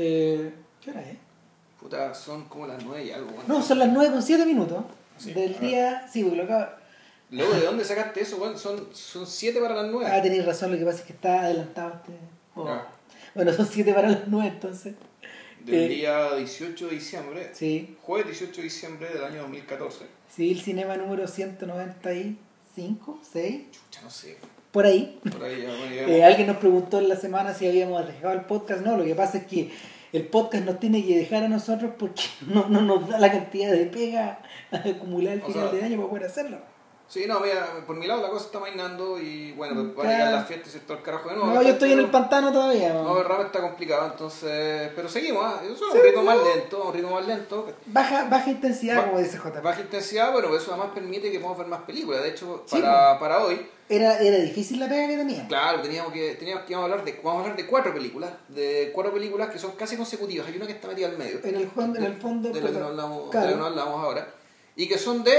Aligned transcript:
Eh, 0.00 0.52
¿Qué 0.80 0.90
hora 0.92 1.00
es? 1.02 1.16
Puta, 1.80 2.14
son 2.14 2.44
como 2.48 2.66
las 2.66 2.82
nueve 2.84 3.04
y 3.04 3.10
algo. 3.10 3.30
weón. 3.30 3.42
No, 3.48 3.62
son 3.62 3.78
las 3.80 3.88
9 3.92 4.12
con 4.12 4.22
7 4.22 4.46
minutos 4.46 4.84
Sí, 5.18 5.32
del 5.32 5.58
día. 5.58 6.06
Sí, 6.10 6.22
porque 6.22 6.36
lo 6.38 6.44
acabo. 6.44 6.66
Luego, 7.30 7.52
¿de 7.54 7.64
dónde 7.66 7.84
sacaste 7.84 8.20
eso, 8.22 8.36
weón? 8.38 8.56
Son, 8.58 8.88
son 8.94 9.26
siete 9.26 9.60
para 9.60 9.74
las 9.74 9.90
nueve. 9.90 10.10
Ah, 10.10 10.22
tenéis 10.22 10.46
razón, 10.46 10.70
lo 10.72 10.78
que 10.78 10.84
pasa 10.84 10.98
es 11.00 11.04
que 11.04 11.12
está 11.12 11.42
adelantado 11.42 11.94
este. 11.96 12.12
oh. 12.54 12.64
Ya. 12.66 12.86
Bueno, 13.34 13.52
son 13.52 13.66
7 13.66 13.92
para 13.92 14.08
las 14.10 14.28
9 14.28 14.48
entonces. 14.54 14.94
Del 15.64 15.74
eh, 15.84 15.88
día 15.88 16.34
18 16.36 16.86
de 16.86 16.94
diciembre. 16.94 17.50
Sí. 17.52 17.96
Jueves 18.02 18.26
18 18.38 18.56
de 18.56 18.62
diciembre 18.62 19.08
del 19.12 19.24
año 19.24 19.42
2014. 19.42 20.06
Civil 20.34 20.60
Cinema 20.60 20.96
número 20.96 21.26
195, 21.28 23.18
6, 23.32 23.60
Chucha, 23.72 24.02
no 24.02 24.10
sé. 24.10 24.38
Por 24.78 24.86
ahí. 24.86 25.18
Por 25.24 25.42
Eh, 25.44 26.22
alguien 26.22 26.46
nos 26.46 26.58
preguntó 26.58 27.00
en 27.00 27.08
la 27.08 27.16
semana 27.16 27.52
si 27.52 27.66
habíamos 27.66 28.06
dejado 28.06 28.32
el 28.34 28.42
podcast. 28.42 28.86
No, 28.86 28.96
lo 28.96 29.02
que 29.02 29.16
pasa 29.16 29.38
es 29.38 29.46
que 29.46 29.72
el 30.12 30.28
podcast 30.28 30.64
nos 30.64 30.78
tiene 30.78 31.04
que 31.04 31.16
dejar 31.18 31.42
a 31.42 31.48
nosotros 31.48 31.94
porque 31.98 32.22
no, 32.46 32.68
no 32.68 32.82
nos 32.82 33.08
da 33.08 33.18
la 33.18 33.32
cantidad 33.32 33.72
de 33.72 33.86
pega 33.86 34.38
acumulada 34.70 35.34
al 35.34 35.42
O 35.42 35.46
final 35.46 35.70
sea, 35.70 35.80
de 35.80 35.84
año 35.84 35.96
para 35.96 36.08
poder 36.10 36.24
hacerlo. 36.26 36.58
Sí, 37.08 37.24
no, 37.26 37.40
mira, 37.40 37.66
por 37.86 37.96
mi 37.96 38.06
lado 38.06 38.20
la 38.20 38.28
cosa 38.28 38.44
está 38.44 38.60
mainando 38.60 39.18
y 39.18 39.52
bueno, 39.52 39.76
Mm, 39.76 39.94
van 39.96 40.06
a 40.06 40.10
llegar 40.10 40.26
claro. 40.26 40.36
las 40.36 40.46
fiestas 40.46 40.74
y 40.74 40.78
todo 40.80 40.98
el 40.98 41.02
carajo 41.02 41.30
de 41.30 41.36
No, 41.36 41.46
nuevo. 41.46 41.62
yo 41.62 41.68
estoy 41.70 41.92
en 41.92 41.98
el 42.00 42.04
Pero- 42.04 42.12
pantano 42.18 42.52
todavía. 42.52 42.92
No, 42.92 43.18
el 43.18 43.24
rap 43.24 43.40
está 43.46 43.62
complicado, 43.62 44.06
entonces. 44.12 44.90
Pero 44.94 45.08
seguimos, 45.08 45.42
¿ah? 45.42 45.62
Eso 45.64 45.72
es 45.88 45.94
un 45.94 46.02
ritmo 46.02 46.20
no. 46.22 46.26
más 46.34 46.36
lento, 46.54 46.84
un 46.84 46.92
ritmo 46.92 47.10
más 47.12 47.26
lento. 47.26 47.66
Baja, 47.86 48.24
baja 48.28 48.50
intensidad, 48.50 48.96
Ba- 48.98 49.04
como 49.06 49.20
dice 49.20 49.38
J. 49.38 49.60
Baja 49.62 49.80
intensidad, 49.80 50.32
bueno, 50.32 50.54
eso 50.54 50.70
además 50.74 50.90
permite 50.94 51.32
que 51.32 51.38
podamos 51.38 51.58
ver 51.60 51.66
más 51.68 51.80
películas. 51.84 52.22
De 52.22 52.28
hecho, 52.28 52.62
Sí, 52.66 52.76
para, 52.76 53.18
para 53.18 53.42
hoy, 53.42 53.66
Era, 53.88 54.18
era 54.20 54.36
difícil 54.36 54.78
la 54.78 54.86
pega 54.86 55.08
que 55.08 55.16
tenía. 55.16 55.48
claro, 55.48 55.80
teníamos 55.80 56.12
que, 56.12 56.34
teníamos 56.34 56.64
que 56.66 56.74
hablar 56.74 57.02
de, 57.06 57.12
vamos 57.24 57.40
a 57.40 57.42
hablar 57.44 57.56
de 57.56 57.66
cuatro 57.66 57.94
películas, 57.94 58.30
de 58.48 58.90
cuatro 58.94 59.14
películas 59.14 59.48
que 59.48 59.58
son 59.58 59.70
casi 59.72 59.96
consecutivas. 59.96 60.46
Hay 60.46 60.56
una 60.56 60.66
que 60.66 60.72
está 60.74 60.88
metida 60.88 61.06
al 61.06 61.16
medio. 61.16 61.40
En 61.42 61.54
el, 61.54 61.70
fondo- 61.70 61.98
en 61.98 62.04
el 62.04 62.16
fondo, 62.20 62.50
de, 62.50 62.60
la 62.60 62.66
que 62.66 62.72
pero- 62.74 62.80
no 62.84 62.90
hablamos, 62.90 63.30
claro, 63.30 63.46
de 63.46 63.52
la 63.52 63.56
que 63.56 63.60
no 63.62 63.66
hablamos 63.66 64.04
ahora. 64.04 64.26
Y 64.76 64.86
que 64.86 64.98
son 64.98 65.24
de 65.24 65.38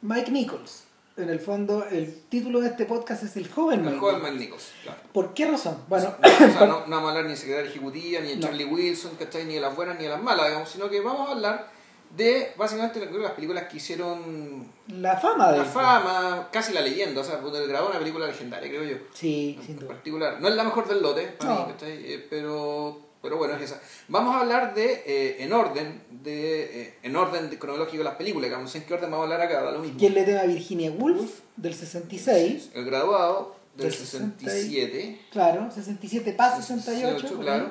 Mike 0.00 0.30
Nichols. 0.30 0.84
En 1.20 1.28
el 1.30 1.40
fondo, 1.40 1.84
el 1.90 2.22
título 2.28 2.60
de 2.60 2.68
este 2.68 2.84
podcast 2.86 3.22
es 3.22 3.36
El 3.36 3.48
joven 3.48 3.86
el 3.86 3.98
joven 3.98 4.16
Nichols. 4.16 4.32
Mike 4.32 4.44
Nichols. 4.44 4.72
Claro. 4.82 5.00
¿Por 5.12 5.34
qué 5.34 5.46
razón? 5.46 5.78
Bueno, 5.88 6.14
o 6.22 6.26
sea, 6.26 6.48
no, 6.66 6.86
no 6.86 6.96
vamos 6.96 7.04
a 7.04 7.08
hablar 7.08 7.24
ni 7.24 7.30
de 7.30 7.36
secretaria 7.36 7.70
ejecutiva, 7.70 8.20
ni 8.20 8.28
de 8.30 8.36
No. 8.36 8.42
Charlie 8.42 8.64
Wilson, 8.64 9.12
¿cachai? 9.18 9.44
ni 9.44 9.54
de 9.54 9.60
las 9.60 9.74
buenas 9.76 9.96
ni 9.98 10.04
de 10.04 10.10
las 10.10 10.22
malas, 10.22 10.46
digamos, 10.46 10.68
sino 10.68 10.88
que 10.88 11.00
vamos 11.00 11.28
a 11.28 11.32
hablar 11.32 11.80
de 12.16 12.52
básicamente 12.56 12.98
las 13.20 13.32
películas 13.32 13.64
que 13.68 13.76
hicieron 13.76 14.66
la 14.88 15.16
fama 15.16 15.52
de 15.52 15.58
la 15.58 15.64
fama, 15.64 16.48
casi 16.50 16.72
la 16.72 16.80
leyenda, 16.80 17.20
o 17.20 17.24
sea, 17.24 17.36
grabó 17.36 17.88
una 17.90 17.98
película 18.00 18.26
legendaria, 18.26 18.68
creo 18.68 18.82
yo. 18.82 18.96
Sí, 19.12 19.56
sin 19.62 19.74
En 19.74 19.80
duda. 19.80 19.88
particular, 19.90 20.40
no 20.40 20.48
es 20.48 20.54
la 20.56 20.64
mejor 20.64 20.88
del 20.88 21.02
lote, 21.02 21.26
para 21.38 21.54
No. 21.54 21.66
mí, 21.66 21.72
¿cachai? 21.74 22.12
Eh, 22.12 22.26
pero, 22.28 23.00
pero 23.22 23.36
bueno, 23.36 23.54
es 23.54 23.62
esa. 23.62 23.80
Vamos 24.08 24.34
a 24.34 24.40
hablar 24.40 24.74
de, 24.74 25.02
eh, 25.06 25.36
en 25.44 25.52
orden, 25.52 26.02
de, 26.22 26.82
eh, 26.82 26.98
en 27.02 27.16
orden 27.16 27.50
de 27.50 27.58
cronológico 27.58 27.98
de 27.98 28.04
las 28.04 28.14
películas, 28.16 28.48
digamos, 28.48 28.64
no 28.64 28.70
sé 28.70 28.78
en 28.78 28.84
qué 28.84 28.94
orden 28.94 29.10
vamos 29.10 29.28
a 29.28 29.32
hablar 29.34 29.46
acá, 29.46 29.62
da 29.62 29.70
lo 29.72 29.78
mismo. 29.80 29.98
¿Quién 29.98 30.14
le 30.14 30.24
tema 30.24 30.40
a 30.40 30.46
Virginia 30.46 30.90
Woolf 30.90 31.40
del 31.56 31.74
66? 31.74 32.70
El 32.74 32.84
graduado 32.84 33.56
del, 33.76 33.88
Del 33.90 33.94
67. 33.98 35.20
Claro, 35.30 35.70
67 35.70 36.32
para 36.32 36.56
68. 36.56 37.08
68, 37.20 37.34
por 37.36 37.44
claro. 37.44 37.70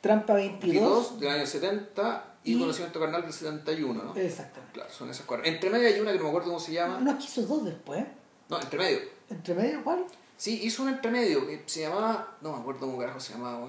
Trampa 0.00 0.34
22. 0.34 0.72
22 1.10 1.20
del 1.20 1.28
año 1.30 1.46
70 1.46 2.24
y, 2.44 2.54
Y- 2.54 2.58
Conocimiento 2.58 3.00
Carnal 3.00 3.22
del 3.22 3.32
71, 3.32 4.02
¿no? 4.02 4.16
Exactamente. 4.16 4.72
Claro, 4.74 4.90
son 4.92 5.10
esas 5.10 5.26
cuatro. 5.26 5.46
Entre 5.46 5.68
medio 5.70 5.88
hay 5.88 5.98
una 6.00 6.12
que 6.12 6.18
no 6.18 6.24
me 6.24 6.30
acuerdo 6.30 6.48
cómo 6.48 6.60
se 6.60 6.72
llama. 6.72 7.00
No, 7.00 7.10
es 7.12 7.16
que 7.18 7.24
hizo 7.24 7.42
dos 7.42 7.64
después. 7.64 8.04
No, 8.48 8.60
entre 8.60 8.78
medio. 8.78 8.98
¿Entre 9.30 9.54
medio 9.54 9.82
cuál? 9.82 10.04
Sí, 10.36 10.60
hizo 10.62 10.82
un 10.82 10.90
entre 10.90 11.10
medio 11.10 11.46
que 11.46 11.62
se 11.66 11.80
llamaba. 11.80 12.36
No 12.42 12.52
me 12.52 12.58
acuerdo 12.60 12.80
cómo 12.80 12.98
carajo 12.98 13.18
se 13.18 13.32
llamaba. 13.32 13.66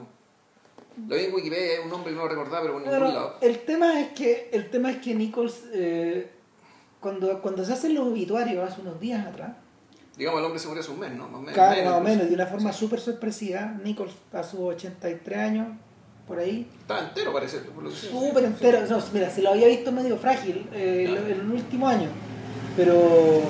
Lo 1.08 1.16
vi 1.16 1.26
en 1.26 1.34
Wikipedia, 1.34 1.74
es 1.74 1.80
un 1.84 1.90
nombre 1.92 2.12
que 2.12 2.16
no 2.18 2.24
lo 2.24 2.30
recordaba, 2.30 2.62
pero 2.62 2.74
por 2.74 2.82
ningún 2.82 3.00
Bueno, 3.00 3.14
lado. 3.14 3.36
el 3.42 3.60
tema 3.60 4.00
es 4.00 4.10
que 4.10 4.50
el 4.52 4.70
tema 4.70 4.92
es 4.92 4.98
que 4.98 5.14
Nichols 5.14 5.64
eh, 5.74 6.30
cuando, 7.00 7.40
cuando 7.42 7.64
se 7.64 7.74
hacen 7.74 7.94
los 7.94 8.08
obituarios 8.08 8.68
hace 8.72 8.82
unos 8.82 9.00
días 9.00 9.26
atrás, 9.26 9.52
Digamos, 10.18 10.40
el 10.40 10.46
hombre 10.46 10.60
se 10.60 10.68
murió 10.68 10.82
hace 10.82 10.92
un 10.92 11.00
mes, 11.00 11.12
¿no? 11.12 11.28
Más 11.28 11.36
o 11.36 11.42
menos. 11.42 11.86
más 11.86 11.94
o 11.94 12.02
menos 12.02 12.28
de 12.28 12.34
una 12.34 12.48
forma 12.48 12.74
súper 12.74 13.00
sorpresiva, 13.00 13.76
Nichols 13.84 14.14
a 14.34 14.42
sus 14.44 14.60
83 14.62 15.38
años, 15.38 15.68
por 16.28 16.40
ahí, 16.40 16.68
Estaba 16.80 17.02
entero, 17.02 17.32
parece. 17.32 17.60
Súper 17.94 18.46
entero. 18.46 18.80
No, 18.90 19.00
mira, 19.14 19.30
se 19.30 19.44
lo 19.44 19.52
había 19.52 19.68
visto 19.68 19.92
medio 19.92 20.18
frágil 20.18 20.68
eh, 20.74 21.06
Claro. 21.08 21.28
en 21.28 21.32
el 21.40 21.52
último 21.52 21.88
año, 21.88 22.10
pero 22.76 23.44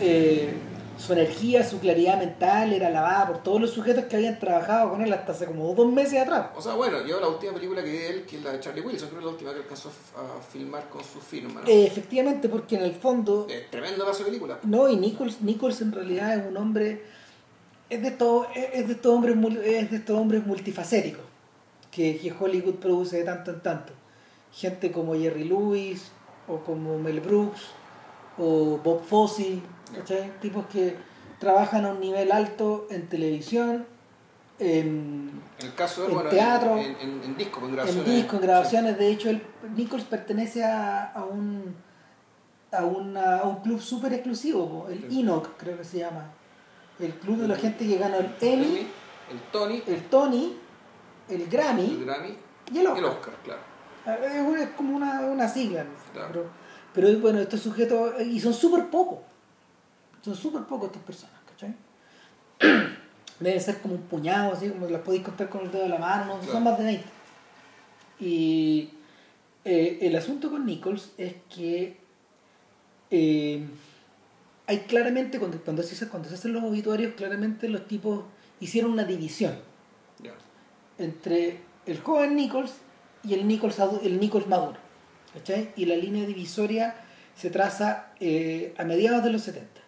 eh, 0.00 0.52
su 1.00 1.12
energía, 1.14 1.64
su 1.68 1.78
claridad 1.78 2.18
mental 2.18 2.72
era 2.72 2.88
alabada 2.88 3.26
por 3.28 3.42
todos 3.42 3.60
los 3.60 3.70
sujetos 3.70 4.04
que 4.04 4.16
habían 4.16 4.38
trabajado 4.38 4.90
con 4.90 5.02
él 5.02 5.12
hasta 5.12 5.32
hace 5.32 5.46
como 5.46 5.74
dos 5.74 5.90
meses 5.90 6.20
atrás. 6.20 6.48
O 6.56 6.60
sea, 6.60 6.74
bueno, 6.74 7.04
yo 7.06 7.18
la 7.20 7.28
última 7.28 7.54
película 7.54 7.82
que 7.82 7.90
vi 7.90 7.98
de 7.98 8.08
él, 8.10 8.26
que 8.26 8.36
es 8.36 8.42
la 8.44 8.52
de 8.52 8.60
Charlie 8.60 8.82
Wilson, 8.82 9.08
creo 9.08 9.18
que 9.18 9.18
es 9.18 9.24
la 9.24 9.32
última 9.32 9.52
que 9.52 9.58
alcanzó 9.60 9.88
a 9.88 10.42
filmar 10.42 10.88
con 10.90 11.02
su 11.02 11.20
firma, 11.20 11.62
¿no? 11.62 11.66
Eh, 11.66 11.86
efectivamente, 11.86 12.48
porque 12.48 12.76
en 12.76 12.82
el 12.82 12.94
fondo 12.94 13.46
Eh, 13.48 13.66
tremendo 13.70 14.04
paso 14.04 14.20
de 14.20 14.24
película. 14.26 14.58
No, 14.64 14.88
y 14.88 14.96
Nichols, 14.96 15.40
Nichols 15.40 15.80
en 15.80 15.92
realidad 15.92 16.38
es 16.38 16.46
un 16.46 16.56
hombre, 16.56 17.02
es 17.88 18.02
de 18.02 18.08
estos, 18.08 18.46
es 18.54 18.86
de 18.86 18.92
estos 18.92 19.12
hombres, 19.14 19.36
es 19.64 19.90
de 19.90 19.96
estos 19.96 20.18
hombres 20.18 20.46
multifacéticos 20.46 21.24
que, 21.90 22.18
que 22.18 22.32
Hollywood 22.38 22.74
produce 22.74 23.16
de 23.16 23.24
tanto 23.24 23.50
en 23.50 23.60
tanto. 23.60 23.92
Gente 24.52 24.92
como 24.92 25.14
Jerry 25.14 25.44
Lewis, 25.44 26.10
o 26.46 26.58
como 26.58 26.98
Mel 26.98 27.20
Brooks, 27.20 27.62
o 28.38 28.78
Bob 28.82 29.02
Fosse, 29.04 29.60
¿cachai? 29.94 30.32
Tipos 30.40 30.66
que 30.66 30.96
trabajan 31.38 31.84
a 31.86 31.92
un 31.92 32.00
nivel 32.00 32.30
alto 32.32 32.86
en 32.90 33.08
televisión, 33.08 33.86
en, 34.58 35.30
En 35.58 35.66
el 35.66 35.74
caso 35.74 36.02
de 36.02 36.08
En 36.08 36.14
bueno, 36.14 36.30
teatro, 36.30 36.76
en, 36.76 36.96
en, 37.00 37.22
en 37.24 37.36
disco, 37.36 37.60
en 37.60 37.66
en 37.66 37.72
grabaciones. 37.72 38.06
discos, 38.14 38.34
en 38.34 38.40
grabaciones. 38.42 38.98
De 38.98 39.08
hecho, 39.10 39.30
el, 39.30 39.42
Nichols 39.74 40.04
pertenece 40.04 40.64
a, 40.64 41.12
a 41.12 41.24
un 41.24 41.74
a, 42.72 42.84
una- 42.84 43.38
a 43.38 43.44
un 43.48 43.56
club 43.62 43.80
súper 43.80 44.12
exclusivo, 44.12 44.86
el 44.90 45.10
Sí. 45.10 45.20
Enoch 45.20 45.48
creo 45.56 45.76
que 45.78 45.84
se 45.84 45.98
llama. 45.98 46.30
El 47.00 47.14
club 47.14 47.38
de 47.38 47.48
la 47.48 47.56
gente 47.56 47.86
que 47.86 47.96
gana 47.96 48.18
el 48.18 48.26
El 48.40 48.48
Emmy, 48.62 48.86
el 49.30 49.40
Tony, 49.50 49.82
el 49.86 50.04
Tony, 50.04 50.56
el 51.28 51.40
el 51.42 51.48
Grammy 51.48 52.04
Grammy 52.04 52.36
y 52.72 52.78
el 52.78 52.86
Oscar. 52.86 52.98
el 52.98 53.04
Oscar, 53.06 53.34
claro. 53.42 54.56
Es, 54.56 54.68
como 54.76 54.96
una, 54.96 55.20
una 55.22 55.48
sigla, 55.48 55.84
¿no? 55.84 55.90
Claro. 56.12 56.28
pero, 56.32 56.50
pero 57.08 57.18
bueno, 57.20 57.38
estos 57.40 57.60
sujetos, 57.60 58.20
y 58.20 58.38
son 58.40 58.52
súper 58.54 58.88
pocos, 58.90 59.18
son 60.22 60.34
súper 60.34 60.62
pocos 60.62 60.88
estas 60.88 61.02
personas, 61.02 61.36
¿cachai? 61.50 61.74
Deben 63.40 63.60
ser 63.60 63.80
como 63.80 63.94
un 63.94 64.02
puñado, 64.02 64.52
así 64.52 64.68
como 64.68 64.86
las 64.88 65.00
podéis 65.02 65.22
contar 65.24 65.48
con 65.48 65.62
el 65.62 65.70
dedo 65.72 65.84
de 65.84 65.88
la 65.88 65.98
mano, 65.98 66.36
Claro. 66.38 66.52
son 66.52 66.62
más 66.64 66.78
de 66.78 66.84
20. 66.84 67.04
Y 68.20 68.90
eh, 69.64 69.98
el 70.02 70.14
asunto 70.16 70.50
con 70.50 70.66
Nichols 70.66 71.12
es 71.16 71.34
que 71.54 71.96
eh, 73.10 73.64
hay 74.66 74.78
claramente, 74.80 75.38
cuando, 75.38 75.58
cuando, 75.62 75.82
se, 75.82 76.08
cuando 76.08 76.28
se 76.28 76.34
hacen 76.34 76.52
los 76.52 76.62
obituarios, 76.62 77.14
claramente 77.14 77.68
los 77.68 77.86
tipos 77.88 78.24
hicieron 78.60 78.92
una 78.92 79.04
división 79.04 79.54
entre 80.98 81.60
el 81.86 81.98
joven 82.00 82.36
Nichols 82.36 82.72
y 83.24 83.32
el 83.32 83.48
Nichols, 83.48 83.78
el 84.02 84.20
Nichols 84.20 84.46
maduro. 84.46 84.76
¿cachai? 85.32 85.72
Y 85.76 85.86
la 85.86 85.96
línea 85.96 86.26
divisoria 86.26 86.94
se 87.36 87.48
traza 87.50 88.10
eh, 88.20 88.74
a 88.76 88.84
mediados 88.84 89.24
de 89.24 89.30
los 89.30 89.42
70. 89.42 89.79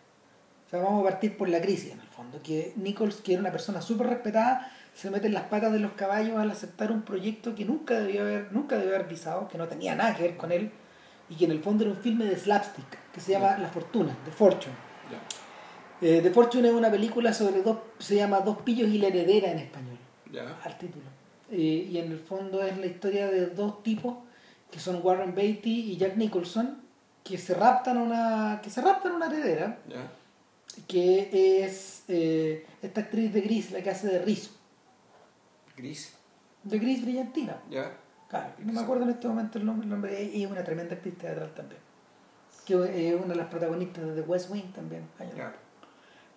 Sea, 0.72 0.80
vamos 0.80 1.06
a 1.06 1.10
partir 1.10 1.36
por 1.36 1.50
la 1.50 1.60
crisis 1.60 1.92
en 1.92 2.00
el 2.00 2.06
fondo, 2.06 2.40
que 2.42 2.72
Nichols, 2.76 3.16
que 3.16 3.32
era 3.34 3.40
una 3.40 3.52
persona 3.52 3.82
súper 3.82 4.06
respetada, 4.06 4.72
se 4.94 5.10
mete 5.10 5.26
en 5.26 5.34
las 5.34 5.44
patas 5.44 5.70
de 5.70 5.78
los 5.78 5.92
caballos 5.92 6.38
al 6.38 6.50
aceptar 6.50 6.90
un 6.90 7.02
proyecto 7.02 7.54
que 7.54 7.66
nunca 7.66 8.00
debió 8.00 8.22
haber, 8.22 8.50
nunca 8.52 8.78
debió 8.78 8.94
haber 8.94 9.06
pisado, 9.06 9.48
que 9.48 9.58
no 9.58 9.68
tenía 9.68 9.94
nada 9.94 10.16
que 10.16 10.22
ver 10.22 10.38
con 10.38 10.50
él, 10.50 10.70
y 11.28 11.36
que 11.36 11.44
en 11.44 11.50
el 11.50 11.62
fondo 11.62 11.84
era 11.84 11.92
un 11.92 11.98
filme 11.98 12.24
de 12.24 12.38
slapstick, 12.38 13.12
que 13.12 13.20
se 13.20 13.32
llama 13.32 13.58
La 13.58 13.68
Fortuna, 13.68 14.16
The 14.24 14.30
Fortune. 14.30 14.74
Ya. 15.10 16.08
Eh, 16.08 16.20
The 16.22 16.30
Fortune 16.30 16.66
es 16.66 16.74
una 16.74 16.90
película 16.90 17.34
sobre 17.34 17.60
dos, 17.60 17.76
se 17.98 18.16
llama 18.16 18.40
Dos 18.40 18.62
pillos 18.62 18.88
y 18.88 18.96
la 18.96 19.08
heredera 19.08 19.52
en 19.52 19.58
español 19.58 19.98
al 20.64 20.78
título. 20.78 21.04
Eh, 21.50 21.88
y 21.90 21.98
en 21.98 22.10
el 22.10 22.18
fondo 22.18 22.62
es 22.62 22.78
la 22.78 22.86
historia 22.86 23.30
de 23.30 23.48
dos 23.48 23.82
tipos 23.82 24.16
que 24.70 24.80
son 24.80 25.00
Warren 25.02 25.34
Beatty 25.34 25.92
y 25.92 25.98
Jack 25.98 26.16
Nicholson 26.16 26.80
que 27.22 27.36
se 27.36 27.52
raptan 27.54 27.98
una 27.98 28.60
que 28.62 28.70
se 28.70 28.80
raptan 28.80 29.12
una 29.12 29.26
heredera. 29.26 29.78
Que 30.88 31.64
es 31.64 32.04
eh, 32.08 32.66
esta 32.82 33.02
actriz 33.02 33.32
de 33.32 33.40
Gris 33.42 33.70
la 33.72 33.82
que 33.82 33.90
hace 33.90 34.06
de 34.08 34.18
Rizzo 34.20 34.50
Gris. 35.76 36.14
de 36.64 36.78
Gris 36.78 37.02
Brillantina 37.02 37.60
Ya. 37.70 37.96
claro 38.28 38.52
no 38.58 38.72
me 38.72 38.80
acuerdo 38.80 39.04
en 39.04 39.10
este 39.10 39.28
momento 39.28 39.58
el 39.58 39.66
nombre, 39.66 39.84
el 39.84 39.90
nombre 39.90 40.22
y 40.24 40.44
es 40.44 40.50
una 40.50 40.64
tremenda 40.64 40.94
actriz 40.94 41.16
teatral 41.18 41.52
también 41.54 41.80
que 42.66 42.74
es 43.08 43.14
una 43.16 43.28
de 43.28 43.36
las 43.36 43.48
protagonistas 43.48 44.04
de 44.06 44.14
The 44.22 44.28
West 44.28 44.50
Wing 44.50 44.72
también 44.72 45.02
Ya. 45.36 45.52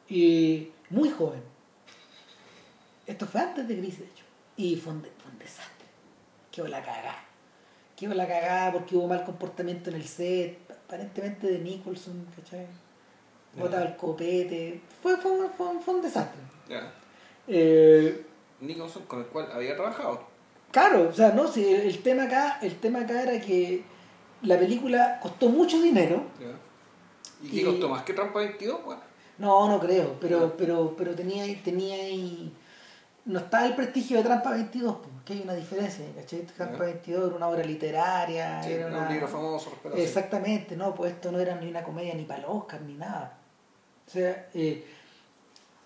y 0.09 0.71
muy 0.89 1.09
joven. 1.09 1.41
Esto 3.07 3.25
fue 3.27 3.41
antes 3.41 3.67
de 3.67 3.75
Gris, 3.75 3.99
de 3.99 4.05
hecho. 4.05 4.23
Y 4.57 4.75
fue 4.77 4.93
un, 4.93 5.01
de- 5.01 5.11
fue 5.17 5.31
un 5.31 5.37
desastre. 5.39 5.85
Quedó 6.51 6.67
la 6.67 6.81
cagada. 6.83 7.15
Quedó 7.95 8.13
la 8.15 8.27
cagada 8.27 8.71
porque 8.71 8.95
hubo 8.95 9.07
mal 9.07 9.23
comportamiento 9.23 9.89
en 9.91 9.95
el 9.97 10.05
set, 10.05 10.57
aparentemente 10.71 11.47
de 11.47 11.59
Nicholson, 11.59 12.25
¿cachai? 12.35 12.65
Ya. 13.55 13.61
Botaba 13.61 13.83
el 13.83 13.95
copete. 13.95 14.81
Fue, 15.01 15.17
fue, 15.17 15.31
fue, 15.57 15.79
fue 15.79 15.93
un 15.93 16.01
desastre. 16.01 16.41
Ya. 16.67 16.91
Eh, 17.47 18.25
Nicholson, 18.59 19.03
con 19.05 19.19
el 19.19 19.25
cual 19.27 19.49
había 19.53 19.75
trabajado. 19.75 20.21
Claro, 20.71 21.09
o 21.09 21.13
sea, 21.13 21.31
no, 21.31 21.47
si 21.47 21.73
el 21.73 22.01
tema 22.01 22.23
acá, 22.23 22.59
el 22.61 22.75
tema 22.79 23.01
acá 23.01 23.21
era 23.21 23.39
que 23.39 23.83
la 24.41 24.59
película 24.59 25.19
costó 25.21 25.49
mucho 25.49 25.81
dinero. 25.81 26.23
¿Y 27.41 27.63
costó 27.63 27.89
más 27.89 28.03
que 28.03 28.13
Trampa 28.13 28.39
22? 28.39 28.83
Bueno. 28.83 29.01
No, 29.37 29.67
no 29.67 29.79
creo, 29.79 30.17
pero, 30.19 30.55
pero, 30.57 30.95
pero 30.97 31.13
tenía, 31.13 31.45
tenía 31.63 31.95
ahí. 31.95 32.53
No 33.25 33.39
está 33.39 33.65
el 33.65 33.75
prestigio 33.75 34.17
de 34.17 34.23
Trampa 34.23 34.51
22, 34.51 34.97
porque 34.97 35.33
hay 35.33 35.41
una 35.41 35.53
diferencia, 35.53 36.05
¿cachai? 36.15 36.41
Trampa 36.41 36.85
22 36.85 37.27
era 37.27 37.35
una 37.35 37.47
obra 37.47 37.63
literaria, 37.63 38.61
era 38.61 38.87
un 38.87 39.09
libro 39.11 39.27
famoso. 39.27 39.71
Exactamente, 39.95 40.75
no, 40.75 40.93
pues 40.93 41.13
esto 41.13 41.31
no 41.31 41.39
era 41.39 41.55
ni 41.55 41.69
una 41.69 41.83
comedia 41.83 42.13
ni 42.13 42.23
para 42.23 42.47
Oscar 42.47 42.81
ni 42.81 42.93
nada. 42.93 43.37
O 44.07 44.11
sea, 44.11 44.49
eh, 44.53 44.85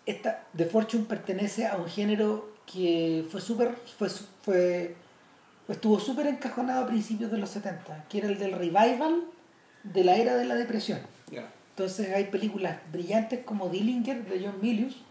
esta, 0.06 0.46
The 0.56 0.66
Fortune 0.66 1.06
pertenece 1.06 1.68
a 1.68 1.78
un 1.78 1.88
género 1.88 2.54
que 2.72 3.26
fue 3.32 3.42
súper, 3.42 3.76
fue, 3.98 4.10
fue, 4.44 4.96
estuvo 5.68 6.00
súper 6.00 6.28
encajonado 6.28 6.84
a 6.84 6.88
principios 6.88 7.32
de 7.32 7.38
los 7.38 7.50
70, 7.50 8.06
que 8.10 8.20
era 8.20 8.28
el 8.28 8.38
del 8.38 8.54
revival 8.54 9.24
de 9.84 10.04
la 10.04 10.16
era 10.16 10.36
de 10.36 10.46
la 10.46 10.56
depresión. 10.56 11.00
Entonces 11.80 12.14
hay 12.14 12.26
películas 12.26 12.78
brillantes 12.92 13.46
como 13.46 13.70
Dillinger 13.70 14.26
de 14.26 14.46
John 14.46 14.60
Milius, 14.62 15.02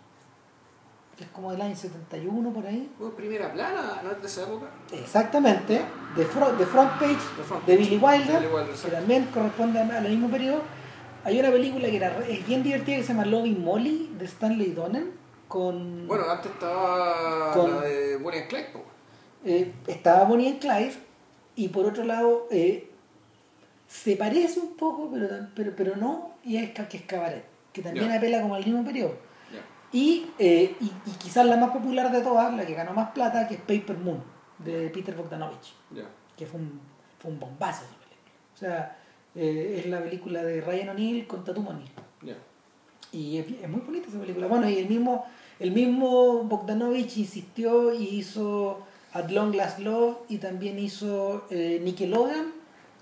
que 1.16 1.24
es 1.24 1.30
como 1.30 1.50
del 1.50 1.62
año 1.62 1.74
71 1.74 2.52
por 2.52 2.66
ahí. 2.66 2.90
primera 3.16 3.52
plana, 3.52 4.00
¿no 4.04 4.10
es 4.10 4.20
de 4.20 4.26
esa 4.26 4.42
época? 4.42 4.66
Exactamente, 4.92 5.80
de, 6.14 6.24
front, 6.26 6.58
de 6.58 6.66
front 6.66 6.92
Page 6.92 7.16
de 7.66 7.76
Billy 7.76 7.96
Wilder, 7.96 8.48
que 8.84 8.90
también 8.90 9.24
corresponde 9.32 9.80
al 9.80 10.08
mismo 10.08 10.28
periodo. 10.28 10.62
Hay 11.28 11.38
una 11.38 11.50
película 11.50 11.90
que 11.90 11.96
era, 11.96 12.18
es 12.26 12.46
bien 12.46 12.62
divertida 12.62 12.96
que 12.96 13.02
se 13.02 13.08
llama 13.08 13.26
Loving 13.26 13.62
Molly 13.62 14.14
de 14.18 14.24
Stanley 14.24 14.72
Donen 14.72 15.12
con... 15.46 16.06
Bueno, 16.06 16.24
antes 16.24 16.50
estaba 16.50 17.54
la 17.54 17.80
de 17.82 18.16
Bonnie 18.16 18.40
and 18.40 18.48
Clyde. 18.48 18.68
Eh, 19.44 19.74
estaba 19.86 20.24
Bonnie 20.24 20.48
and 20.48 20.58
Clyde 20.58 20.94
y 21.54 21.68
por 21.68 21.84
otro 21.84 22.04
lado 22.04 22.46
eh, 22.50 22.90
se 23.86 24.16
parece 24.16 24.58
un 24.58 24.74
poco, 24.74 25.10
pero, 25.12 25.28
pero, 25.54 25.72
pero 25.76 25.96
no, 25.96 26.30
y 26.44 26.56
es 26.56 26.70
que 26.70 26.96
es 26.96 27.02
Cabaret, 27.02 27.44
que 27.74 27.82
también 27.82 28.10
apela 28.10 28.40
como 28.40 28.54
al 28.54 28.64
mismo 28.64 28.82
periodo. 28.82 29.14
Y, 29.92 30.30
eh, 30.38 30.76
y, 30.80 30.84
y, 30.84 31.10
quizás 31.18 31.44
la 31.44 31.58
más 31.58 31.72
popular 31.72 32.10
de 32.10 32.22
todas, 32.22 32.54
la 32.54 32.64
que 32.64 32.72
ganó 32.72 32.94
más 32.94 33.10
plata, 33.10 33.46
que 33.46 33.54
es 33.56 33.60
Paper 33.60 33.98
Moon, 33.98 34.22
de 34.58 34.88
Peter 34.88 35.14
Bogdanovich, 35.14 35.74
que 36.38 36.46
fue 36.46 36.58
un, 36.58 36.80
fue 37.18 37.30
un 37.30 37.38
bombazo. 37.38 37.84
O 38.54 38.56
sea, 38.58 38.97
eh, 39.38 39.76
es 39.78 39.86
la 39.86 40.02
película 40.02 40.42
de 40.42 40.60
Ryan 40.60 40.88
O'Neill 40.88 41.26
con 41.28 41.44
Tatum 41.44 41.68
O'Neill. 41.68 41.88
Y 43.12 43.38
es, 43.38 43.68
muy 43.68 43.80
bonita 43.80 44.08
esa 44.08 44.18
película. 44.18 44.48
Bueno, 44.48 44.68
y 44.68 44.78
el 44.78 44.88
mismo, 44.88 45.24
el 45.60 45.70
mismo 45.70 46.42
Bogdanovich 46.42 47.16
insistió 47.16 47.94
y 47.94 48.04
hizo 48.18 48.80
At 49.12 49.30
Long 49.30 49.54
Last 49.54 49.78
Love 49.78 50.18
y 50.28 50.38
también 50.38 50.78
hizo 50.78 51.46
eh, 51.50 51.80
Nickelodeon 51.82 52.52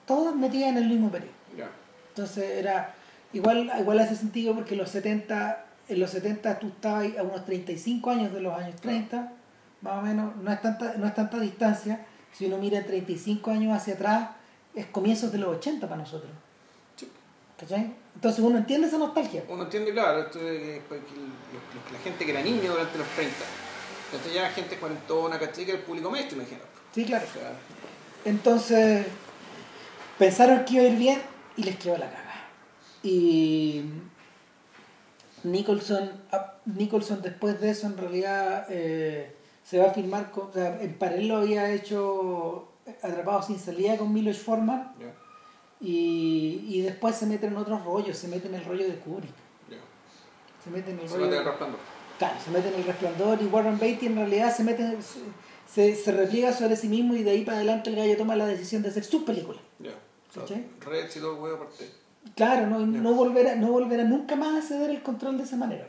todas 0.07 0.37
metidas 0.37 0.69
en 0.71 0.77
el 0.77 0.89
mismo 0.89 1.11
periodo. 1.11 1.33
Entonces 2.11 2.59
era, 2.59 2.95
igual, 3.33 3.71
igual 3.81 3.99
hace 3.99 4.15
sentido 4.15 4.55
porque 4.55 4.77
los 4.77 4.91
70, 4.91 5.65
en 5.89 6.01
los 6.01 6.11
70 6.11 6.59
tú 6.59 6.69
estabas 6.69 7.17
a 7.19 7.23
unos 7.23 7.45
35 7.45 8.11
años 8.11 8.33
de 8.33 8.41
los 8.43 8.55
años 8.55 8.77
30, 8.81 9.33
más 9.81 9.99
o 9.99 10.03
menos, 10.03 10.37
no 10.37 10.53
es 10.53 10.63
tanta, 10.63 10.95
no 10.97 11.07
es 11.07 11.15
tanta 11.15 11.41
distancia, 11.41 12.07
si 12.33 12.47
uno 12.47 12.59
mira 12.59 12.85
35 12.85 13.51
años 13.51 13.77
hacia 13.77 13.95
atrás, 13.95 14.31
es 14.77 14.87
comienzos 14.87 15.33
de 15.33 15.39
los 15.39 15.57
80 15.57 15.89
para 15.89 16.03
nosotros. 16.03 16.31
¿Cachai? 17.59 17.95
Entonces 18.15 18.45
uno 18.45 18.59
entiende 18.59 18.87
esa 18.87 18.99
nostalgia. 18.99 19.43
Uno 19.49 19.63
entiende, 19.63 19.93
claro, 19.93 20.21
esto 20.21 20.39
de 20.39 20.83
que, 20.87 21.93
la 21.93 21.99
gente 22.05 22.25
que 22.27 22.31
era 22.31 22.43
niño 22.43 22.71
durante 22.71 22.99
los 22.99 23.09
30. 23.09 23.35
Entonces 24.07 24.35
ya 24.35 24.43
la 24.43 24.51
gente 24.51 24.77
cuarentona, 24.77 25.39
¿cachai? 25.39 25.65
Que 25.65 25.73
el 25.73 25.79
público 25.79 26.11
maestro, 26.11 26.37
imagino. 26.37 26.61
Sí, 26.95 27.07
claro. 27.07 27.25
Entonces, 28.27 29.07
pensaron 30.19 30.67
que 30.67 30.75
iba 30.75 30.85
a 30.85 30.87
ir 30.89 30.99
bien 30.99 31.23
y 31.57 31.63
les 31.63 31.79
quedó 31.79 31.97
la 31.97 32.11
caga. 32.11 32.47
Y 33.03 33.85
Nicholson, 35.45 36.13
ah, 36.33 36.57
Nicholson 36.67 37.23
después 37.23 37.59
de 37.61 37.71
eso 37.71 37.87
en 37.87 37.97
realidad 37.97 38.67
eh, 38.69 39.35
se 39.65 39.79
va 39.79 39.87
a 39.87 39.95
filmar, 39.95 40.31
con, 40.31 40.51
o 40.51 40.53
sea, 40.53 40.79
en 40.83 40.93
paralelo 40.99 41.39
había 41.39 41.71
hecho 41.71 42.69
Atrapado 43.03 43.43
sin 43.43 43.59
salida 43.59 43.97
con 43.97 44.13
Milos 44.13 44.39
Forman 44.39 44.93
y, 45.81 46.65
y, 46.69 46.81
después 46.81 47.17
se 47.17 47.27
mete 47.27 47.47
en 47.47 47.57
otros 47.57 47.85
rollos, 47.85 48.17
se 48.17 48.29
mete 48.29 48.49
en 48.49 48.55
el 48.55 48.65
rollo 48.65 48.87
de 48.87 48.97
Kubrick. 48.97 49.35
Se 50.65 50.71
mete 50.71 50.91
en 50.91 51.01
el 51.01 51.09
rollo... 51.09 51.25
Mete 51.25 51.35
en 51.35 51.41
el 51.41 51.47
resplandor. 51.47 51.81
Claro, 52.19 52.37
se 52.43 52.51
mete 52.51 52.69
en 52.69 52.75
el 52.75 52.85
resplandor 52.85 53.43
y 53.43 53.47
Warren 53.47 53.79
Beatty 53.79 54.07
en 54.07 54.17
realidad 54.17 54.57
se 54.57 54.65
mete 54.65 54.97
se, 55.69 55.95
se 55.95 56.13
repliega 56.13 56.53
sobre 56.53 56.77
sí 56.77 56.89
mismo 56.89 57.15
y 57.15 57.23
de 57.23 57.33
ahí 57.33 57.45
para 57.45 57.59
adelante 57.59 57.91
el 57.91 57.97
gallo 57.97 58.17
toma 58.17 58.37
la 58.37 58.47
decisión 58.47 58.83
de 58.83 58.89
hacer 58.89 59.05
su 59.05 59.25
película. 59.25 59.59
Red 60.81 61.11
y 61.15 61.19
todo 61.19 61.35
el 61.35 61.41
huevo 61.41 61.57
aparte. 61.57 61.91
Claro, 62.35 62.67
no, 62.67 62.81
no, 62.81 63.15
volverá, 63.15 63.55
no 63.57 63.69
volverá 63.69 64.05
nunca 64.05 64.37
más 64.37 64.65
a 64.65 64.67
ceder 64.67 64.91
el 64.91 65.03
control 65.03 65.39
de 65.39 65.45
esa 65.45 65.57
manera. 65.57 65.87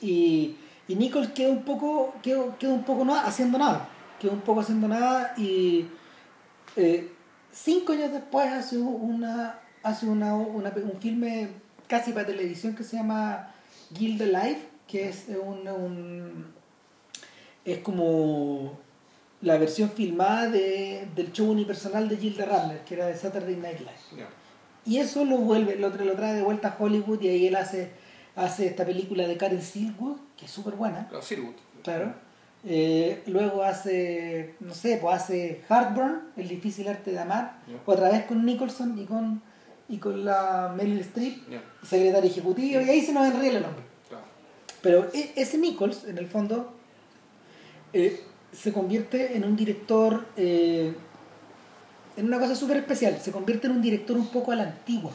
Y, 0.00 0.56
y 0.88 0.94
Nichols 0.94 1.28
queda 1.28 1.48
un 1.48 1.64
poco, 1.64 2.14
quedó, 2.22 2.54
un 2.62 2.84
poco 2.84 3.04
no, 3.04 3.16
haciendo 3.16 3.56
nada. 3.56 3.88
Quedó 4.20 4.32
un 4.32 4.40
poco 4.40 4.60
haciendo 4.60 4.88
nada 4.88 5.34
y 5.36 5.86
eh, 6.76 7.12
cinco 7.52 7.92
años 7.92 8.12
después 8.12 8.50
hace 8.52 8.78
una 8.78 9.60
hace 9.82 10.06
una, 10.06 10.34
una, 10.34 10.72
un 10.82 11.00
filme 11.00 11.48
casi 11.86 12.12
para 12.12 12.26
televisión 12.26 12.74
que 12.74 12.82
se 12.82 12.96
llama 12.96 13.54
Guild 13.90 14.22
Life, 14.22 14.68
que 14.88 15.08
es 15.08 15.26
un, 15.28 15.68
un 15.68 16.46
es 17.64 17.78
como 17.78 18.78
la 19.42 19.58
versión 19.58 19.90
filmada 19.90 20.48
de, 20.48 21.08
del 21.14 21.32
show 21.32 21.50
unipersonal 21.50 22.08
de 22.08 22.16
Gilda 22.16 22.46
Radner, 22.46 22.84
que 22.84 22.94
era 22.94 23.06
de 23.06 23.16
Saturday 23.16 23.56
Night 23.56 23.80
Live. 23.80 24.26
Y 24.84 24.98
eso 24.98 25.24
lo 25.24 25.38
vuelve, 25.38 25.76
lo, 25.76 25.88
lo, 25.90 26.12
trae 26.12 26.34
de 26.34 26.42
vuelta 26.42 26.68
a 26.68 26.76
Hollywood 26.78 27.20
y 27.20 27.28
ahí 27.28 27.46
él 27.48 27.56
hace, 27.56 27.90
hace 28.36 28.66
esta 28.66 28.84
película 28.84 29.26
de 29.26 29.36
Karen 29.36 29.62
Silwood, 29.62 30.18
que 30.36 30.46
es 30.46 30.50
súper 30.50 30.74
buena. 30.74 31.08
Claro, 31.08 31.22
Claro. 31.82 32.14
Eh, 32.68 33.22
luego 33.28 33.62
hace, 33.62 34.56
no 34.58 34.74
sé, 34.74 34.98
pues 35.00 35.14
hace 35.14 35.62
Heartburn, 35.68 36.32
El 36.36 36.48
difícil 36.48 36.88
arte 36.88 37.12
de 37.12 37.20
amar, 37.20 37.60
otra 37.84 38.10
vez 38.10 38.24
con 38.24 38.44
Nicholson 38.44 38.98
y 38.98 39.04
con, 39.04 39.40
y 39.88 39.98
con 39.98 40.24
la 40.24 40.74
Meryl 40.76 40.98
Streep, 40.98 41.44
secretario 41.84 42.28
ejecutivo, 42.28 42.80
y 42.80 42.88
ahí 42.88 43.02
se 43.02 43.12
nos 43.12 43.32
enreda 43.32 43.58
el 43.58 43.62
nombre. 43.62 43.84
Pero 44.82 45.08
e, 45.14 45.32
ese 45.36 45.58
Nichols, 45.58 46.04
en 46.06 46.18
el 46.18 46.26
fondo, 46.26 46.74
eh, 47.92 48.20
se 48.52 48.72
convierte 48.72 49.36
en 49.36 49.44
un 49.44 49.54
director, 49.54 50.26
eh, 50.36 50.92
en 52.16 52.26
una 52.26 52.40
cosa 52.40 52.56
súper 52.56 52.78
especial, 52.78 53.16
se 53.20 53.30
convierte 53.30 53.68
en 53.68 53.74
un 53.74 53.82
director 53.82 54.16
un 54.16 54.26
poco 54.26 54.50
a 54.50 54.56
la 54.56 54.64
antigua. 54.64 55.12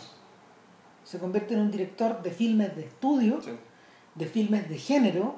Se 1.03 1.19
convierte 1.19 1.53
en 1.53 1.59
un 1.59 1.71
director 1.71 2.23
de 2.23 2.31
filmes 2.31 2.73
de 2.77 2.83
estudio, 2.83 3.41
de 4.15 4.25
filmes 4.25 4.69
de 4.69 4.77
género, 4.77 5.35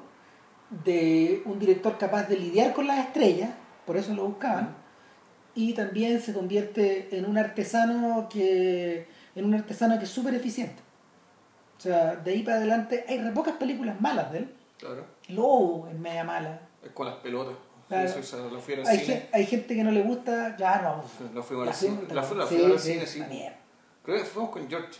de 0.70 1.42
un 1.44 1.58
director 1.58 1.98
capaz 1.98 2.28
de 2.28 2.38
lidiar 2.38 2.72
con 2.72 2.86
las 2.86 3.06
estrellas, 3.06 3.50
por 3.86 3.96
eso 3.96 4.14
lo 4.14 4.26
buscaban, 4.26 4.76
y 5.54 5.72
también 5.74 6.20
se 6.20 6.32
convierte 6.32 7.16
en 7.16 7.26
un 7.26 7.38
artesano 7.38 8.28
que, 8.28 9.06
en 9.34 9.44
un 9.44 9.54
artesano 9.54 9.98
que 9.98 10.04
es 10.04 10.10
súper 10.10 10.34
eficiente. 10.34 10.82
O 11.76 11.80
sea, 11.80 12.16
de 12.16 12.30
ahí 12.30 12.42
para 12.42 12.56
adelante 12.56 13.04
hay 13.08 13.18
re 13.18 13.30
pocas 13.32 13.54
películas 13.56 14.00
malas 14.00 14.32
de 14.32 14.38
él. 14.38 14.54
Claro. 14.78 15.04
Lobo 15.28 15.88
es 15.88 15.98
media 15.98 16.24
mala. 16.24 16.60
Es 16.82 16.90
con 16.90 17.06
las 17.06 17.16
pelotas 17.16 17.56
hay, 19.32 19.46
gente, 19.46 19.74
que 19.74 19.84
no 19.84 19.90
le 19.90 20.02
gusta, 20.02 20.56
no. 20.58 21.04
Lo 21.34 21.42
fuimos 21.42 21.68
al 21.68 21.74
cine. 21.74 21.98
La, 22.12 22.22
fuimos 22.22 22.50
al 22.50 22.78
cine, 22.78 23.06
sí. 23.06 23.22
Creo 24.02 24.18
que 24.18 24.24
fuimos 24.24 24.50
con 24.50 24.68
George. 24.68 24.98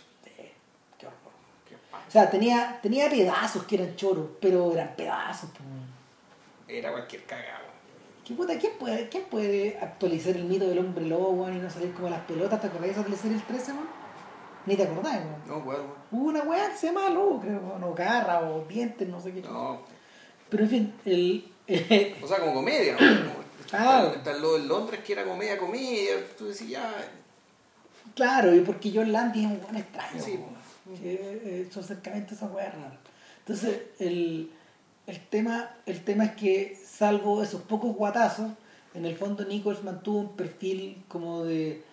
O 2.07 2.11
sea, 2.11 2.29
tenía, 2.29 2.79
tenía 2.81 3.09
pedazos 3.09 3.63
que 3.63 3.75
eran 3.75 3.95
choros, 3.95 4.27
pero 4.39 4.71
eran 4.71 4.95
pedazos. 4.95 5.49
Era 6.67 6.91
cualquier 6.91 7.23
cagado. 7.23 7.65
¿Qué 8.25 8.33
puta? 8.33 8.57
¿Quién 8.57 8.73
puede, 8.79 9.07
¿Quién 9.09 9.23
puede 9.25 9.77
actualizar 9.79 10.35
el 10.35 10.45
mito 10.45 10.67
del 10.67 10.79
hombre 10.79 11.05
lobo, 11.05 11.47
y 11.49 11.55
no 11.55 11.69
salir 11.69 11.93
como 11.93 12.09
las 12.09 12.21
pelotas? 12.21 12.59
¿Te 12.59 12.67
acordás 12.67 12.95
de 12.95 13.03
teleserie 13.03 13.37
el 13.37 13.43
13, 13.43 13.73
man? 13.73 13.87
Ni 14.65 14.75
te 14.75 14.83
acordás, 14.83 15.19
weón. 15.19 15.35
No, 15.47 15.57
weón. 15.59 15.85
Hubo 16.11 16.29
una 16.29 16.41
weá 16.41 16.71
que 16.71 16.77
se 16.77 16.87
llama 16.87 17.09
lobo, 17.09 17.39
creo, 17.39 17.77
no, 17.79 17.93
garra 17.93 18.39
o 18.41 18.65
dientes, 18.65 19.07
no 19.07 19.21
sé 19.21 19.31
qué. 19.31 19.41
No. 19.41 19.81
Pero 20.49 20.63
en 20.63 20.69
fin, 20.69 20.93
el, 21.05 21.51
o 22.21 22.27
sea, 22.27 22.39
como 22.39 22.53
comedia, 22.53 22.95
¿no? 22.99 23.45
Claro. 23.69 24.13
Está, 24.13 24.31
el 24.31 24.67
Londres 24.67 25.01
que 25.03 25.13
era 25.13 25.23
comedia, 25.23 25.57
comedia, 25.57 26.13
tú 26.37 26.45
decías 26.45 26.83
ya. 26.83 26.93
Claro, 28.13 28.55
y 28.55 28.61
porque 28.61 28.91
John 28.93 29.11
Landy 29.11 29.43
es 29.43 29.51
un 29.51 29.61
buen 29.61 29.75
extraño. 29.75 30.21
Sí, 30.23 30.39
que, 31.01 31.67
su 31.71 31.79
acercamiento 31.79 32.33
a 32.33 32.37
esa 32.37 32.47
rara. 32.47 32.97
Entonces, 33.39 33.81
el, 33.99 34.51
el, 35.07 35.19
tema, 35.27 35.71
el 35.85 36.03
tema 36.03 36.25
es 36.25 36.31
que, 36.35 36.77
salvo 36.85 37.41
esos 37.43 37.61
pocos 37.61 37.95
guatazos, 37.95 38.51
en 38.93 39.05
el 39.05 39.15
fondo 39.15 39.43
Nichols 39.45 39.83
mantuvo 39.83 40.19
un 40.19 40.35
perfil 40.35 41.03
como 41.07 41.43
de. 41.43 41.83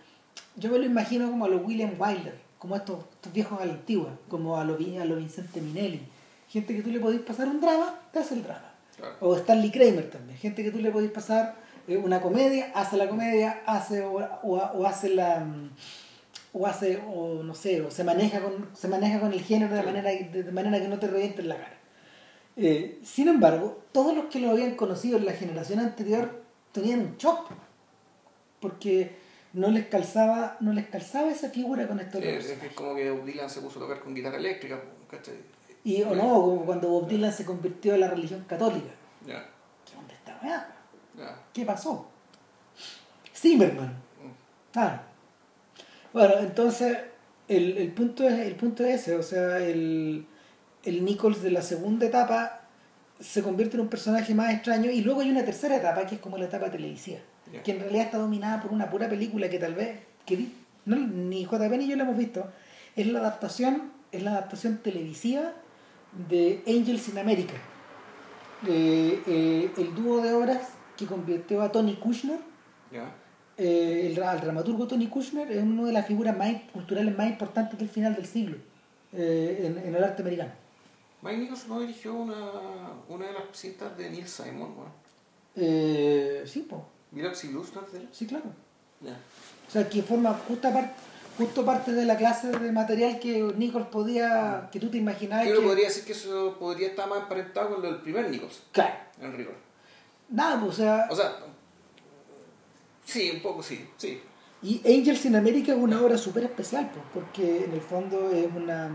Yo 0.56 0.70
me 0.70 0.78
lo 0.78 0.84
imagino 0.84 1.28
como 1.30 1.44
a 1.44 1.48
los 1.48 1.64
William 1.64 1.92
Wilder, 1.98 2.38
como 2.58 2.74
a 2.74 2.78
estos, 2.78 3.04
estos 3.14 3.32
viejos 3.32 3.60
a 3.60 3.66
la 3.66 3.72
antigua, 3.72 4.10
como 4.28 4.56
a 4.56 4.64
los, 4.64 4.78
a 5.00 5.04
los 5.04 5.18
Vincente 5.18 5.60
Minelli. 5.60 6.00
Gente 6.48 6.76
que 6.76 6.82
tú 6.82 6.90
le 6.90 7.00
podés 7.00 7.20
pasar 7.20 7.48
un 7.48 7.60
drama, 7.60 7.98
te 8.12 8.18
hace 8.20 8.34
el 8.34 8.42
drama 8.44 8.68
o 9.20 9.34
Stanley 9.36 9.70
Kramer 9.72 10.10
también, 10.10 10.38
gente 10.38 10.62
que 10.62 10.70
tú 10.70 10.78
le 10.78 10.90
podés 10.92 11.10
pasar 11.10 11.56
eh, 11.88 11.96
una 11.96 12.20
comedia, 12.20 12.70
hace 12.74 12.96
la 12.96 13.08
comedia, 13.08 13.62
hace 13.66 14.02
o, 14.04 14.12
o- 14.14 14.56
o 14.58 14.86
hace 14.86 15.08
la 15.08 15.44
o 16.52 16.66
hace 16.66 17.02
o 17.08 17.42
no 17.42 17.54
sé, 17.54 17.80
o 17.80 17.90
se 17.90 18.04
maneja 18.04 18.40
con 18.40 18.68
se 18.74 18.88
maneja 18.88 19.20
con 19.20 19.32
el 19.32 19.40
género 19.42 19.74
de 19.74 19.82
manera 19.82 20.10
de, 20.10 20.52
manera 20.52 20.80
que 20.80 20.88
no 20.88 20.98
te 20.98 21.06
revienten 21.06 21.48
la 21.48 21.56
cara. 21.56 21.78
Eh, 22.56 23.00
sin 23.02 23.28
embargo, 23.28 23.82
todos 23.92 24.14
los 24.14 24.26
que 24.26 24.38
lo 24.38 24.50
habían 24.50 24.74
conocido 24.74 25.16
en 25.18 25.24
la 25.24 25.32
generación 25.32 25.80
anterior 25.80 26.42
tenían 26.72 27.00
un 27.00 27.16
shock 27.16 27.50
porque 28.60 29.16
no 29.54 29.68
les 29.70 29.86
calzaba 29.86 30.56
no 30.60 30.72
les 30.72 30.86
calzaba 30.88 31.30
esa 31.30 31.48
figura 31.50 31.86
con 31.88 32.00
estos 32.00 32.22
es, 32.22 32.46
es 32.50 32.72
como 32.74 32.94
que 32.94 33.10
Bob 33.10 33.24
Dylan 33.24 33.50
se 33.50 33.60
puso 33.60 33.78
a 33.78 33.82
tocar 33.82 34.00
con 34.00 34.14
guitarra 34.14 34.36
eléctrica, 34.36 34.80
¿cachai? 35.10 35.34
y 35.84 36.02
o 36.02 36.14
no 36.14 36.22
como 36.22 36.64
cuando 36.64 36.88
Bob 36.88 37.08
Dylan 37.08 37.32
se 37.32 37.44
convirtió 37.44 37.94
a 37.94 37.98
la 37.98 38.08
religión 38.08 38.44
católica 38.46 38.90
Ya, 39.26 39.46
¿Qué 39.84 39.96
onda 39.98 40.14
esta 40.14 40.38
weá? 40.42 40.74
ya. 41.18 41.38
¿Qué 41.52 41.64
pasó? 41.66 42.08
Zimmerman. 43.34 43.92
Claro. 44.72 45.11
Bueno, 46.12 46.34
entonces 46.40 46.98
el, 47.48 47.78
el 47.78 47.92
punto 47.92 48.28
es 48.28 48.38
el 48.40 48.54
punto 48.54 48.84
es 48.84 49.02
ese, 49.02 49.16
o 49.16 49.22
sea, 49.22 49.58
el, 49.58 50.26
el 50.84 51.04
Nichols 51.04 51.42
de 51.42 51.50
la 51.50 51.62
segunda 51.62 52.06
etapa 52.06 52.60
se 53.20 53.42
convierte 53.42 53.76
en 53.76 53.82
un 53.82 53.88
personaje 53.88 54.34
más 54.34 54.52
extraño 54.52 54.90
y 54.90 55.00
luego 55.02 55.20
hay 55.20 55.30
una 55.30 55.44
tercera 55.44 55.76
etapa 55.76 56.06
que 56.06 56.16
es 56.16 56.20
como 56.20 56.38
la 56.38 56.46
etapa 56.46 56.70
televisiva, 56.70 57.18
que 57.64 57.70
en 57.70 57.80
realidad 57.80 58.06
está 58.06 58.18
dominada 58.18 58.60
por 58.60 58.72
una 58.72 58.90
pura 58.90 59.08
película 59.08 59.48
que 59.48 59.58
tal 59.58 59.74
vez 59.74 60.00
que 60.26 60.48
no, 60.84 60.96
ni 60.96 61.44
JP 61.44 61.70
ni 61.78 61.88
yo 61.88 61.96
la 61.96 62.02
hemos 62.02 62.16
visto, 62.16 62.50
es 62.96 63.06
la 63.06 63.20
adaptación, 63.20 63.92
es 64.10 64.22
la 64.22 64.32
adaptación 64.32 64.78
televisiva 64.78 65.52
de 66.28 66.62
Angels 66.66 67.08
in 67.08 67.18
America. 67.18 67.54
Eh, 68.66 69.22
eh, 69.26 69.70
el 69.76 69.94
dúo 69.94 70.20
de 70.20 70.32
obras 70.32 70.68
que 70.96 71.06
convirtió 71.06 71.62
a 71.62 71.72
Tony 71.72 71.94
Kushner. 71.96 72.38
Eh, 73.58 74.06
el, 74.06 74.16
dra- 74.16 74.34
el 74.34 74.40
dramaturgo 74.40 74.86
Tony 74.86 75.06
Kushner 75.08 75.50
es 75.50 75.62
una 75.62 75.84
de 75.84 75.92
las 75.92 76.06
figuras 76.06 76.36
más 76.36 76.54
culturales 76.72 77.16
más 77.16 77.28
importantes 77.28 77.78
del 77.78 77.88
final 77.88 78.14
del 78.14 78.26
siglo 78.26 78.56
eh, 79.12 79.64
en, 79.66 79.78
en 79.88 79.94
el 79.94 80.02
arte 80.04 80.22
americano. 80.22 80.52
Mike 81.22 81.38
Nichols 81.38 81.68
no 81.68 81.80
dirigió 81.80 82.14
una, 82.14 82.34
una 83.08 83.26
de 83.26 83.32
las 83.32 83.42
cintas 83.52 83.96
de 83.96 84.10
Neil 84.10 84.26
Simon, 84.26 84.74
¿no? 84.76 85.02
Eh, 85.54 86.42
sí, 86.46 86.60
po, 86.60 86.84
Biloxi 87.10 87.48
Blues, 87.48 87.70
sí, 88.10 88.26
claro. 88.26 88.44
Ya. 89.00 89.12
O 89.68 89.70
sea, 89.70 89.88
que 89.88 90.02
forma 90.02 90.32
justa 90.48 90.72
par- 90.72 90.94
justo 91.36 91.64
parte 91.64 91.92
de 91.92 92.04
la 92.04 92.16
clase 92.16 92.48
de 92.50 92.72
material 92.72 93.18
que 93.20 93.42
Nichols 93.56 93.86
podía, 93.88 94.68
que 94.72 94.80
tú 94.80 94.88
te 94.90 94.98
imaginabas 94.98 95.46
Yo 95.46 95.60
que... 95.60 95.66
podría 95.66 95.88
decir 95.88 96.04
que 96.04 96.12
eso 96.12 96.56
podría 96.58 96.88
estar 96.88 97.08
más 97.08 97.20
emparentado 97.22 97.70
con 97.70 97.82
lo 97.82 97.90
del 97.92 98.00
primer 98.00 98.28
Nichols, 98.30 98.62
Claro. 98.72 98.94
en 99.20 99.36
rigor. 99.36 99.54
Nada, 100.30 100.58
pues, 100.60 100.72
o 100.78 100.82
sea, 100.82 101.06
O 101.10 101.14
sea, 101.16 101.36
sí, 103.12 103.30
un 103.34 103.40
poco 103.42 103.62
sí, 103.62 103.84
sí. 103.96 104.20
Y 104.62 104.80
Angels 104.86 105.24
in 105.26 105.34
America 105.36 105.72
es 105.72 105.78
una 105.78 106.00
obra 106.00 106.16
súper 106.16 106.44
especial, 106.44 106.90
pues, 106.92 107.04
porque 107.12 107.64
en 107.64 107.72
el 107.72 107.80
fondo 107.80 108.30
es 108.30 108.46
una... 108.54 108.90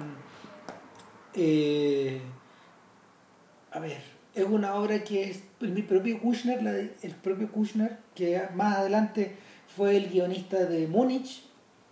eh, 1.34 2.22
a 3.72 3.80
ver, 3.80 4.02
es 4.34 4.46
una 4.46 4.76
obra 4.76 5.04
que 5.04 5.30
es 5.30 5.44
el 5.62 5.84
propio 5.84 6.20
Kushner, 6.22 6.64
la 6.64 6.72
de- 6.72 6.96
el 7.02 7.16
propio 7.16 7.52
Kushner, 7.52 7.98
que 8.16 8.42
más 8.56 8.78
adelante 8.78 9.36
fue 9.76 9.98
el 9.98 10.10
guionista 10.10 10.58
de 10.66 10.88
Múnich 10.88 11.44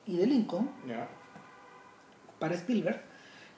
y 0.08 0.17
de 0.17 0.27
Lincoln, 0.27 0.70
Ya. 0.88 1.08
para 2.39 2.55
Spielberg. 2.55 3.01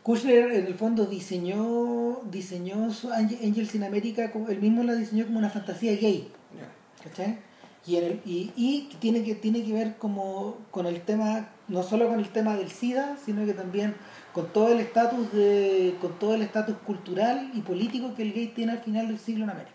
Kushner 0.03 0.51
en 0.51 0.65
el 0.67 0.73
fondo 0.75 1.05
diseñó, 1.05 2.21
diseñó 2.31 2.87
Angels 3.13 3.75
in 3.75 3.83
America, 3.83 4.31
él 4.49 4.59
mismo 4.61 4.83
la 4.83 4.95
diseñó 4.95 5.25
como 5.25 5.37
una 5.39 5.49
fantasía 5.49 5.91
gay. 5.95 6.31
Ya. 6.57 7.03
¿cachai? 7.03 7.37
Y, 7.87 7.95
en 7.95 8.03
el, 8.03 8.21
y, 8.25 8.51
y 8.57 8.89
tiene 8.99 9.23
que 9.23 9.33
tiene 9.35 9.63
que 9.63 9.71
ver 9.71 9.97
como 9.97 10.57
con 10.71 10.85
el 10.85 11.01
tema 11.01 11.47
no 11.69 11.83
solo 11.83 12.07
con 12.09 12.19
el 12.19 12.29
tema 12.29 12.55
del 12.57 12.69
SIDA 12.69 13.17
sino 13.23 13.45
que 13.45 13.53
también 13.53 13.95
con 14.33 14.47
todo 14.51 14.73
el 14.73 14.79
estatus 14.81 15.31
de 15.31 15.95
con 16.01 16.19
todo 16.19 16.33
el 16.35 16.41
estatus 16.41 16.75
cultural 16.85 17.49
y 17.53 17.61
político 17.61 18.13
que 18.13 18.23
el 18.23 18.33
gay 18.33 18.47
tiene 18.47 18.73
al 18.73 18.79
final 18.79 19.07
del 19.07 19.17
siglo 19.19 19.45
en 19.45 19.51
América. 19.51 19.71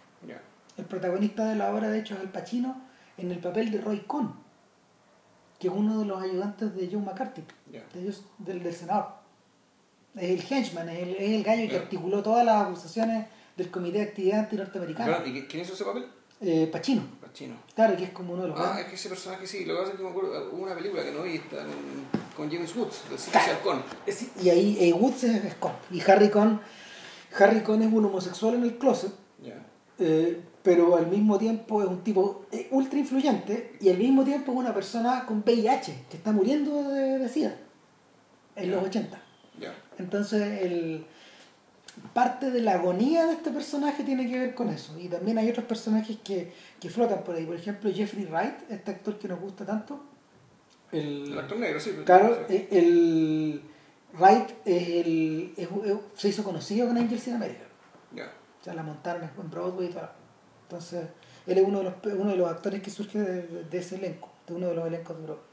El 0.77 0.85
protagonista 0.87 1.49
de 1.49 1.57
la 1.57 1.73
obra 1.75 1.89
de 1.91 1.99
hecho 2.01 2.15
es 2.15 2.21
Al 2.21 2.31
Pacino 2.31 2.81
en 3.19 3.31
el 3.31 3.39
papel 3.39 3.71
de 3.71 3.81
Roy 3.81 4.01
Cohn 4.01 4.35
que 5.59 5.69
es 5.69 5.75
uno 5.75 6.01
de 6.01 6.05
los 6.07 6.21
ayudantes 6.23 6.75
de 6.75 6.89
Joe 6.91 7.01
McCarthy 7.03 7.43
de 7.95 8.01
ellos- 8.01 8.25
del, 8.39 8.63
del 8.63 8.75
senador. 8.75 9.07
Es 10.17 10.31
el 10.31 10.53
henchman 10.59 10.89
es 10.91 10.99
el, 11.03 11.11
es 11.17 11.31
el 11.31 11.43
gallo 11.45 11.69
que 11.69 11.77
articuló 11.79 12.23
todas 12.23 12.45
las 12.45 12.67
acusaciones 12.67 13.27
del 13.57 13.71
comité 13.71 13.99
de 13.99 14.05
actividad 14.05 14.41
anti-norteamericana 14.41 15.23
¿Y 15.27 15.43
quién 15.47 15.63
hizo 15.63 15.73
ese 15.75 15.85
papel? 15.85 16.05
Eh, 16.43 16.69
Pacino 16.71 17.03
Pachino. 17.21 17.55
claro 17.75 17.97
que 17.97 18.05
es 18.05 18.11
como 18.11 18.35
uno 18.35 18.43
de 18.43 18.49
los 18.49 18.59
Ah, 18.59 18.63
grandes- 18.63 18.83
es 18.85 18.89
que 18.91 18.95
ese 18.97 19.09
personaje 19.09 19.47
sí, 19.47 19.65
lo 19.65 19.75
que 19.75 19.81
pasa 19.81 19.93
es 19.93 19.97
que 19.99 20.03
me 20.05 20.11
acuerdo, 20.11 20.51
hubo 20.53 20.63
una 20.65 20.75
película 20.75 21.03
que 21.05 21.13
no 21.13 21.23
vi, 21.23 21.37
está 21.37 21.57
con, 21.59 21.73
con 22.37 22.51
James 22.51 22.75
Woods, 22.77 23.03
de 23.11 23.39
Halcón. 23.39 23.83
Sí, 24.09 24.31
y 24.43 24.49
ahí 24.51 24.77
eh, 24.81 24.93
Woods 24.93 25.25
es, 25.25 25.45
es 25.45 25.55
Cohn. 25.55 25.73
Y 25.91 26.01
Harry 26.11 26.29
Cohn, 26.31 26.61
Harry 27.39 27.63
Cohn 27.63 27.81
es 27.83 27.93
un 27.93 28.05
homosexual 28.05 28.55
en 28.57 28.65
el 28.65 28.77
closet, 28.77 29.13
Ya. 29.43 29.55
eh, 29.99 30.41
pero 30.63 30.97
al 30.97 31.07
mismo 31.07 31.39
tiempo 31.39 31.83
es 31.83 31.89
un 31.89 32.03
tipo 32.05 32.45
eh, 32.53 32.69
ultra 32.71 32.99
influyente 32.99 33.77
y 33.81 33.89
al 33.89 33.99
mismo 33.99 34.23
tiempo 34.25 34.53
es 34.53 34.59
una 34.59 34.75
persona 34.75 35.25
con 35.27 35.43
VIH 35.45 36.05
que 36.11 36.17
está 36.19 36.33
muriendo 36.33 36.83
de, 36.91 37.19
de 37.19 37.29
SIDA 37.29 37.57
en 38.57 38.71
los 38.71 38.85
80. 38.85 39.21
Ya. 39.59 39.75
Entonces, 39.99 40.63
el, 40.63 41.07
parte 42.15 42.51
de 42.51 42.61
la 42.61 42.73
agonía 42.75 43.27
de 43.27 43.33
este 43.35 43.51
personaje 43.51 44.05
tiene 44.05 44.29
que 44.31 44.39
ver 44.39 44.55
con 44.55 44.69
eso. 44.69 44.99
Y 44.99 45.09
también 45.09 45.39
hay 45.39 45.49
otros 45.51 45.65
personajes 45.67 46.19
que, 46.23 46.53
que 46.81 46.91
flotan 46.91 47.23
por 47.25 47.35
ahí. 47.37 47.47
Por 47.47 47.57
ejemplo, 47.57 47.91
Jeffrey 47.93 48.27
Wright, 48.27 48.71
este 48.71 48.91
actor 48.91 49.19
que 49.19 49.29
nos 49.29 49.41
gusta 49.41 49.65
tanto. 49.65 50.05
El 50.91 51.39
actor 51.39 51.59
negro, 51.59 51.81
sí. 51.81 51.91
pero- 51.93 52.05
Claro, 52.05 52.39
sí. 52.49 52.55
eh, 52.55 52.69
el 52.73 53.63
Wright 54.19 54.51
es 54.67 54.89
el, 55.07 55.55
es- 55.57 55.69
es- 55.85 55.99
se 56.15 56.29
hizo 56.29 56.45
conocido 56.45 56.87
con 56.89 56.99
Angels 56.99 57.27
in 57.29 57.35
America. 57.35 57.65
Ya. 58.15 58.27
O 58.61 58.65
sea, 58.65 58.75
la 58.75 58.83
montaron 58.83 59.23
en 59.23 59.51
Broadway 59.51 59.89
y 59.89 59.93
todo. 59.93 60.11
Entonces, 60.65 61.07
él 61.47 61.59
es 61.59 61.65
uno 61.67 61.79
de 61.79 61.85
los, 61.85 61.95
uno 62.19 62.31
de 62.31 62.37
los 62.37 62.51
actores 62.51 62.83
que 62.83 62.91
surge 62.91 63.19
de, 63.21 63.65
de 63.65 63.79
ese 63.79 63.97
elenco, 63.97 64.31
de 64.47 64.55
uno 64.55 64.69
de 64.69 64.75
los 64.75 64.87
elencos 64.87 65.17
de 65.17 65.23
Broadway. 65.25 65.47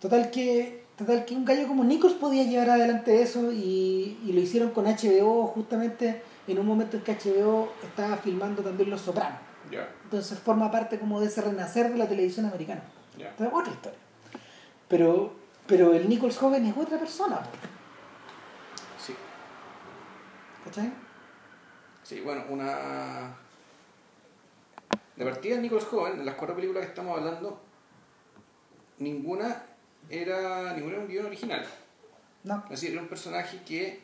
Total 0.00 0.30
que, 0.30 0.84
total 0.96 1.24
que 1.24 1.34
un 1.34 1.44
gallo 1.44 1.66
como 1.68 1.84
Nichols 1.84 2.14
podía 2.14 2.44
llevar 2.44 2.70
adelante 2.70 3.22
eso 3.22 3.52
y, 3.52 4.18
y 4.24 4.32
lo 4.32 4.40
hicieron 4.40 4.70
con 4.70 4.84
HBO 4.86 5.46
justamente 5.48 6.22
en 6.46 6.58
un 6.58 6.66
momento 6.66 6.96
en 6.96 7.02
que 7.02 7.12
HBO 7.14 7.72
estaba 7.82 8.16
filmando 8.16 8.62
también 8.62 8.90
Los 8.90 9.00
Sopranos. 9.02 9.40
Entonces 10.04 10.38
forma 10.38 10.70
parte 10.70 10.98
como 10.98 11.20
de 11.20 11.26
ese 11.26 11.40
renacer 11.42 11.90
de 11.90 11.98
la 11.98 12.08
televisión 12.08 12.46
americana. 12.46 12.82
Ya. 13.18 13.30
Entonces, 13.30 13.54
otra 13.54 13.72
historia. 13.72 13.98
Pero, 14.88 15.32
pero 15.66 15.92
el 15.94 16.08
Nichols 16.08 16.38
joven 16.38 16.64
es 16.66 16.76
otra 16.76 16.98
persona, 16.98 17.40
Sí. 19.04 19.14
¿cachai? 20.64 20.92
Sí, 22.04 22.20
bueno, 22.20 22.44
una. 22.48 23.34
De 25.16 25.24
partida, 25.24 25.56
Nicholas 25.56 25.84
Joven, 25.86 26.20
en 26.20 26.26
las 26.26 26.34
cuatro 26.36 26.54
películas 26.54 26.84
que 26.84 26.90
estamos 26.90 27.18
hablando, 27.18 27.58
ninguna 28.98 29.64
era, 30.10 30.72
ninguna 30.74 30.94
era 30.94 31.02
un 31.02 31.08
guion 31.08 31.26
original. 31.26 31.64
No, 32.44 32.62
Es 32.64 32.70
decir, 32.80 32.92
era 32.92 33.02
un 33.02 33.08
personaje 33.08 33.60
que, 33.66 34.00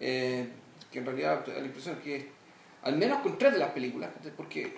eh, 0.00 0.48
que 0.92 0.98
en 0.98 1.06
realidad 1.06 1.44
da 1.46 1.54
la 1.54 1.64
impresión 1.66 1.96
que, 1.96 2.28
al 2.82 2.96
menos 2.96 3.20
con 3.22 3.38
tres 3.38 3.52
de 3.54 3.58
las 3.58 3.70
películas, 3.70 4.10
porque 4.36 4.76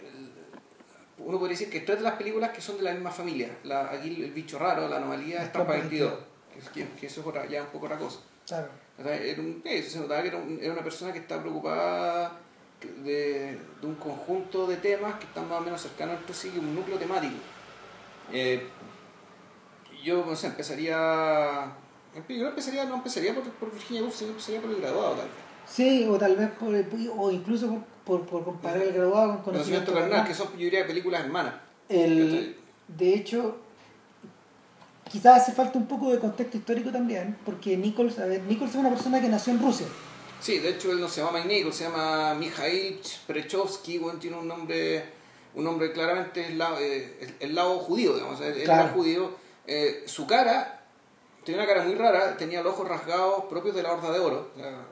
uno 1.19 1.39
podría 1.39 1.57
decir 1.59 1.71
que 1.71 1.81
tres 1.81 1.99
de 1.99 2.05
las 2.05 2.15
películas 2.15 2.51
que 2.51 2.61
son 2.61 2.77
de 2.77 2.83
la 2.85 2.93
misma 2.93 3.11
familia, 3.11 3.49
la, 3.65 3.91
aquí 3.91 4.23
el 4.23 4.33
bicho 4.33 4.59
raro, 4.59 4.89
la 4.89 4.97
anomalía, 4.97 5.37
La 5.39 5.43
es 5.45 5.53
Trampa 5.53 5.73
Trampa 5.73 5.89
22, 5.89 6.19
que, 6.73 6.87
que- 7.01 7.07
eso 7.07 7.21
es 7.21 7.27
otra- 7.27 7.47
ya 7.47 7.63
un 7.63 7.69
poco 7.69 7.87
otra 7.87 7.99
cosa. 7.99 8.21
claro. 8.47 8.69
O 8.99 9.03
sea, 9.03 9.15
era, 9.17 9.41
un- 9.41 9.63
eh, 9.65 9.83
se 9.83 9.99
notaba 10.01 10.21
que 10.23 10.29
era, 10.29 10.37
un- 10.37 10.59
era 10.61 10.73
una 10.73 10.83
persona 10.85 11.13
que 11.13 11.21
estaba 11.21 11.41
preocupada 11.43 12.39
de, 13.05 13.59
de 13.81 13.87
un 13.87 13.95
conjunto 13.97 14.67
de 14.67 14.77
temas 14.77 15.15
que 15.19 15.25
están 15.27 15.49
más 15.49 15.61
o 15.61 15.65
menos 15.65 15.81
cercanos 15.81 16.19
entre 16.19 16.35
sí, 16.35 16.53
un 16.59 16.75
núcleo 16.75 16.99
temático. 16.99 17.35
Eh, 18.33 18.67
yo, 20.03 20.25
no 20.27 20.37
sé, 20.37 20.49
empezaría... 20.49 21.73
Yo 22.29 22.47
empezaría, 22.49 22.85
no 22.85 22.97
empezaría 22.97 23.35
por, 23.35 23.45
por 23.45 23.73
Virginia 23.73 24.03
Woolf, 24.03 24.15
sino 24.15 24.31
empezaría 24.31 24.61
por 24.61 24.71
el 24.71 24.77
graduado, 24.83 25.13
tal 25.15 25.25
vez. 25.27 25.35
Sí, 25.67 26.07
o 26.11 26.19
tal 26.19 26.37
vez 26.37 26.51
por, 26.51 26.75
o 27.17 27.31
incluso 27.31 27.69
por, 27.69 27.83
por, 28.05 28.27
por 28.27 28.45
comparar 28.45 28.83
el 28.83 28.93
graduado 28.93 29.43
con 29.43 29.55
Conocimiento 29.55 29.95
carnal, 29.95 30.27
que 30.27 30.35
son, 30.35 30.49
yo 30.53 30.59
diría, 30.59 30.87
películas 30.87 31.23
hermanas. 31.25 31.55
El, 31.89 32.57
de 32.89 33.15
hecho, 33.15 33.57
quizás 35.11 35.43
hace 35.43 35.53
falta 35.53 35.79
un 35.79 35.87
poco 35.87 36.11
de 36.11 36.19
contexto 36.19 36.57
histórico 36.59 36.91
también, 36.91 37.37
porque 37.45 37.77
Nichols, 37.77 38.19
a 38.19 38.27
ver, 38.27 38.43
Nichols 38.43 38.71
es 38.73 38.77
una 38.77 38.91
persona 38.91 39.21
que 39.21 39.29
nació 39.29 39.53
en 39.55 39.63
Rusia. 39.63 39.87
Sí, 40.41 40.59
de 40.59 40.71
hecho 40.71 40.91
él 40.93 41.01
no 41.01 41.09
se 41.09 41.23
llama 41.23 41.39
Mike 41.39 41.49
Nichols, 41.55 41.77
se 41.77 41.85
llama 41.85 42.35
Mikhail 42.35 43.01
Prechowski, 43.27 43.99
bueno, 43.99 44.19
tiene 44.19 44.37
un 44.37 44.49
nombre, 44.49 45.05
un 45.55 45.65
nombre 45.65 45.93
claramente 45.93 46.47
el 46.49 46.59
lado, 46.59 46.79
eh, 46.81 47.17
el, 47.21 47.35
el 47.49 47.55
lado 47.55 47.79
judío, 47.79 48.15
digamos, 48.15 48.41
él, 48.41 48.55
él 48.55 48.65
Claro. 48.65 48.83
era 48.85 48.93
judío. 48.93 49.42
Eh, 49.67 50.05
su 50.07 50.27
cara, 50.27 50.81
tenía 51.45 51.61
una 51.63 51.69
cara 51.69 51.85
muy 51.85 51.95
rara, 51.95 52.37
tenía 52.37 52.63
los 52.63 52.73
ojos 52.75 52.89
rasgados 52.89 53.45
propios 53.45 53.75
de 53.75 53.83
la 53.83 53.93
Horda 53.93 54.11
de 54.13 54.19
Oro, 54.21 54.51
o 54.55 54.59
sea, 54.59 54.87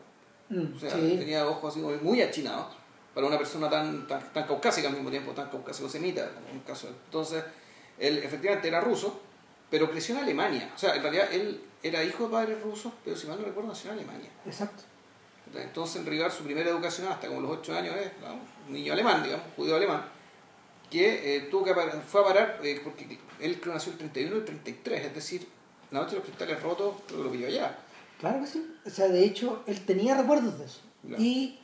Mm, 0.51 0.75
o 0.77 0.81
sea, 0.81 0.91
sí. 0.91 1.17
tenía 1.17 1.47
ojos 1.47 1.71
así 1.73 1.81
muy 1.81 2.21
achinados. 2.23 2.67
para 3.15 3.27
una 3.27 3.39
persona 3.39 3.69
tan, 3.71 4.07
tan, 4.07 4.33
tan 4.33 4.47
caucásica 4.47 4.89
al 4.89 4.95
mismo 4.95 5.11
tiempo, 5.11 5.33
tan 5.33 5.49
caucásico-semita, 5.51 6.31
en 6.53 6.61
caso. 6.61 6.89
Entonces, 6.89 7.43
él 7.99 8.19
efectivamente 8.19 8.67
era 8.69 8.81
ruso, 8.81 9.21
pero 9.69 9.91
creció 9.91 10.17
en 10.17 10.23
Alemania. 10.23 10.71
O 10.75 10.79
sea, 10.79 10.95
en 10.95 11.03
realidad 11.03 11.27
él 11.33 11.61
era 11.83 12.03
hijo 12.05 12.25
de 12.27 12.31
padres 12.31 12.63
rusos, 12.63 12.93
pero 13.05 13.17
si 13.17 13.27
mal 13.27 13.39
no 13.41 13.45
recuerdo, 13.47 13.69
nació 13.71 13.91
en 13.93 13.99
Alemania. 13.99 14.31
Exacto. 14.47 14.83
Entonces, 15.55 15.97
en 15.97 16.07
rigor, 16.07 16.31
su 16.31 16.45
primera 16.45 16.71
educación 16.71 17.09
hasta 17.09 17.27
como 17.29 17.41
los 17.41 17.51
8 17.59 17.75
años 17.77 17.97
es 17.97 18.17
digamos, 18.17 18.43
un 18.69 18.73
niño 18.73 18.93
alemán, 18.93 19.23
digamos, 19.25 19.45
judío 19.57 19.75
alemán, 19.77 20.05
que 20.91 21.37
eh, 21.37 21.41
tuvo 21.51 21.65
que 21.65 21.75
fue 22.07 22.21
a 22.21 22.25
parar, 22.25 22.61
eh, 22.63 22.81
porque 22.83 23.19
él 23.41 23.61
creo 23.61 23.75
nació 23.75 23.93
el 23.93 23.99
31 23.99 24.35
y 24.35 24.39
el 24.39 24.45
33, 24.45 25.07
es 25.07 25.15
decir, 25.15 25.47
la 25.91 26.01
noche 26.01 26.13
de 26.13 26.17
los 26.17 26.25
cristales 26.25 26.63
rotos, 26.63 26.97
creo 27.07 27.19
que 27.19 27.25
lo 27.25 27.33
pilló 27.33 27.47
allá. 27.47 27.79
Claro 28.19 28.41
que 28.41 28.47
sí. 28.47 28.75
O 28.85 28.91
sea, 28.91 29.09
de 29.09 29.25
hecho, 29.25 29.63
él 29.67 29.81
tenía 29.85 30.17
recuerdos 30.17 30.59
de 30.59 30.65
eso. 30.67 30.81
Claro. 31.07 31.23
Y 31.23 31.59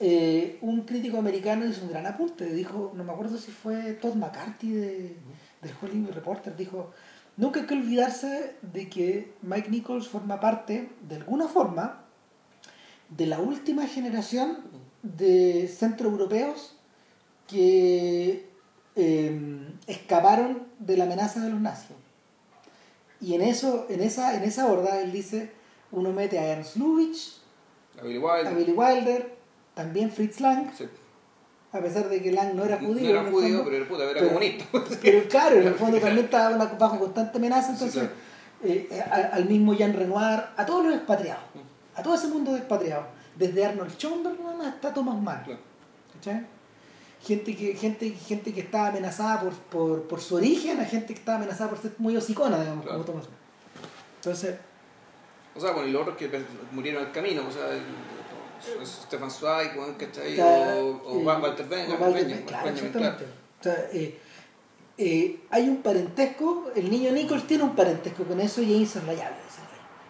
eh, 0.00 0.58
un 0.62 0.82
crítico 0.82 1.18
americano 1.18 1.66
hizo 1.66 1.82
un 1.84 1.90
gran 1.90 2.06
apunte. 2.06 2.46
Dijo, 2.46 2.92
no 2.96 3.04
me 3.04 3.12
acuerdo 3.12 3.38
si 3.38 3.52
fue 3.52 3.92
Todd 3.92 4.16
McCarthy 4.16 4.72
de, 4.72 5.16
del 5.60 5.72
Hollywood 5.80 6.12
Reporter, 6.12 6.56
dijo, 6.56 6.90
nunca 7.36 7.60
hay 7.60 7.66
que 7.66 7.74
olvidarse 7.74 8.56
de 8.62 8.88
que 8.88 9.32
Mike 9.42 9.70
Nichols 9.70 10.08
forma 10.08 10.40
parte, 10.40 10.90
de 11.08 11.16
alguna 11.16 11.46
forma, 11.46 12.04
de 13.08 13.26
la 13.26 13.38
última 13.38 13.86
generación 13.86 14.58
de 15.02 15.68
centroeuropeos 15.68 16.76
que 17.46 18.51
eh, 18.96 19.68
escaparon 19.86 20.66
de 20.78 20.96
la 20.96 21.04
amenaza 21.04 21.40
de 21.40 21.50
los 21.50 21.60
nazis. 21.60 21.96
Y 23.20 23.34
en 23.34 23.42
eso, 23.42 23.86
en 23.88 24.02
esa, 24.02 24.34
en 24.36 24.42
esa 24.42 24.66
horda, 24.66 25.00
él 25.00 25.12
dice, 25.12 25.52
uno 25.92 26.10
mete 26.12 26.38
a 26.38 26.46
Ernst 26.48 26.76
Lubitsch, 26.76 27.38
A 28.00 28.02
Billy 28.04 28.18
Wilder. 28.18 28.46
a 28.48 28.50
Billy 28.52 28.72
Wilder, 28.72 29.34
también 29.74 30.10
Fritz 30.10 30.40
Lang, 30.40 30.70
sí. 30.76 30.88
a 31.72 31.78
pesar 31.80 32.08
de 32.08 32.20
que 32.20 32.32
Lang 32.32 32.54
no 32.54 32.64
era 32.64 32.78
judío. 32.78 33.04
No 33.14 33.20
era 33.20 33.30
judío, 33.30 33.58
fondo, 33.58 33.64
pero 33.64 33.76
era 33.76 33.88
puta, 33.88 34.02
era 34.04 34.12
pero- 34.14 34.26
comunista. 34.28 34.64
Pero 35.02 35.28
claro, 35.28 35.56
en 35.60 35.66
el 35.68 35.74
fondo 35.74 35.98
también 36.00 36.24
estaba 36.24 36.56
bajo 36.66 36.98
constante 36.98 37.38
amenaza, 37.38 37.68
Sí, 37.68 37.72
entonces 37.84 38.02
claro. 38.02 38.14
eh, 38.64 39.02
a- 39.08 39.36
al 39.36 39.44
mismo 39.48 39.72
Jean 39.74 39.92
Renoir, 39.94 40.42
a 40.56 40.66
todos 40.66 40.84
los 40.84 40.94
expatriados, 40.96 41.44
a 41.94 42.02
todo 42.02 42.14
ese 42.16 42.26
mundo 42.28 42.52
de 42.52 42.58
expatriados, 42.58 43.06
desde 43.36 43.64
Arnold 43.64 43.96
Schoenberg 43.96 44.36
hasta 44.66 44.92
Thomas 44.92 45.20
Mann. 45.22 45.44
Claro. 45.44 45.60
¿cachai? 46.14 46.44
Gente 47.24 47.54
que, 47.54 47.74
gente, 47.76 48.10
gente 48.10 48.52
que 48.52 48.60
estaba 48.62 48.88
amenazada 48.88 49.40
por, 49.40 49.52
por, 49.54 50.02
por 50.08 50.20
su 50.20 50.34
origen, 50.36 50.80
a 50.80 50.84
gente 50.84 51.08
que 51.14 51.20
estaba 51.20 51.38
amenazada 51.38 51.70
por 51.70 51.78
ser 51.80 51.92
muy 51.98 52.16
hocicona, 52.16 52.58
digamos, 52.60 52.84
Claro. 52.84 52.98
como 53.02 53.12
Thomas. 53.20 53.28
Entonces, 54.16 54.56
O 55.54 55.60
sea, 55.60 55.70
bueno, 55.72 55.88
y 55.88 55.92
los 55.92 56.02
otros 56.02 56.16
que 56.16 56.28
murieron 56.72 57.04
al 57.06 57.12
camino, 57.12 57.46
o 57.46 57.50
sea, 57.52 57.68
el, 57.70 57.82
el- 58.80 58.86
Stefan 58.86 59.30
Zweig, 59.30 59.70
está, 60.00 60.74
O, 60.78 61.00
o 61.04 61.20
eh, 61.20 61.24
Walter 61.24 61.66
Benjamin, 61.68 62.00
Walter 62.02 62.22
Benjamin, 62.24 62.46
claro, 62.46 62.68
exactamente. 62.70 63.24
O 63.60 63.62
sea, 63.62 63.88
eh, 63.92 64.18
eh, 64.98 65.40
hay 65.50 65.68
un 65.68 65.82
parentesco, 65.82 66.70
el 66.74 66.90
niño 66.90 67.12
Nichols 67.12 67.46
tiene 67.46 67.62
un 67.64 67.74
parentesco 67.76 68.24
con 68.24 68.40
eso 68.40 68.62
y 68.62 68.72
es 68.74 68.80
insoslayable. 68.80 69.36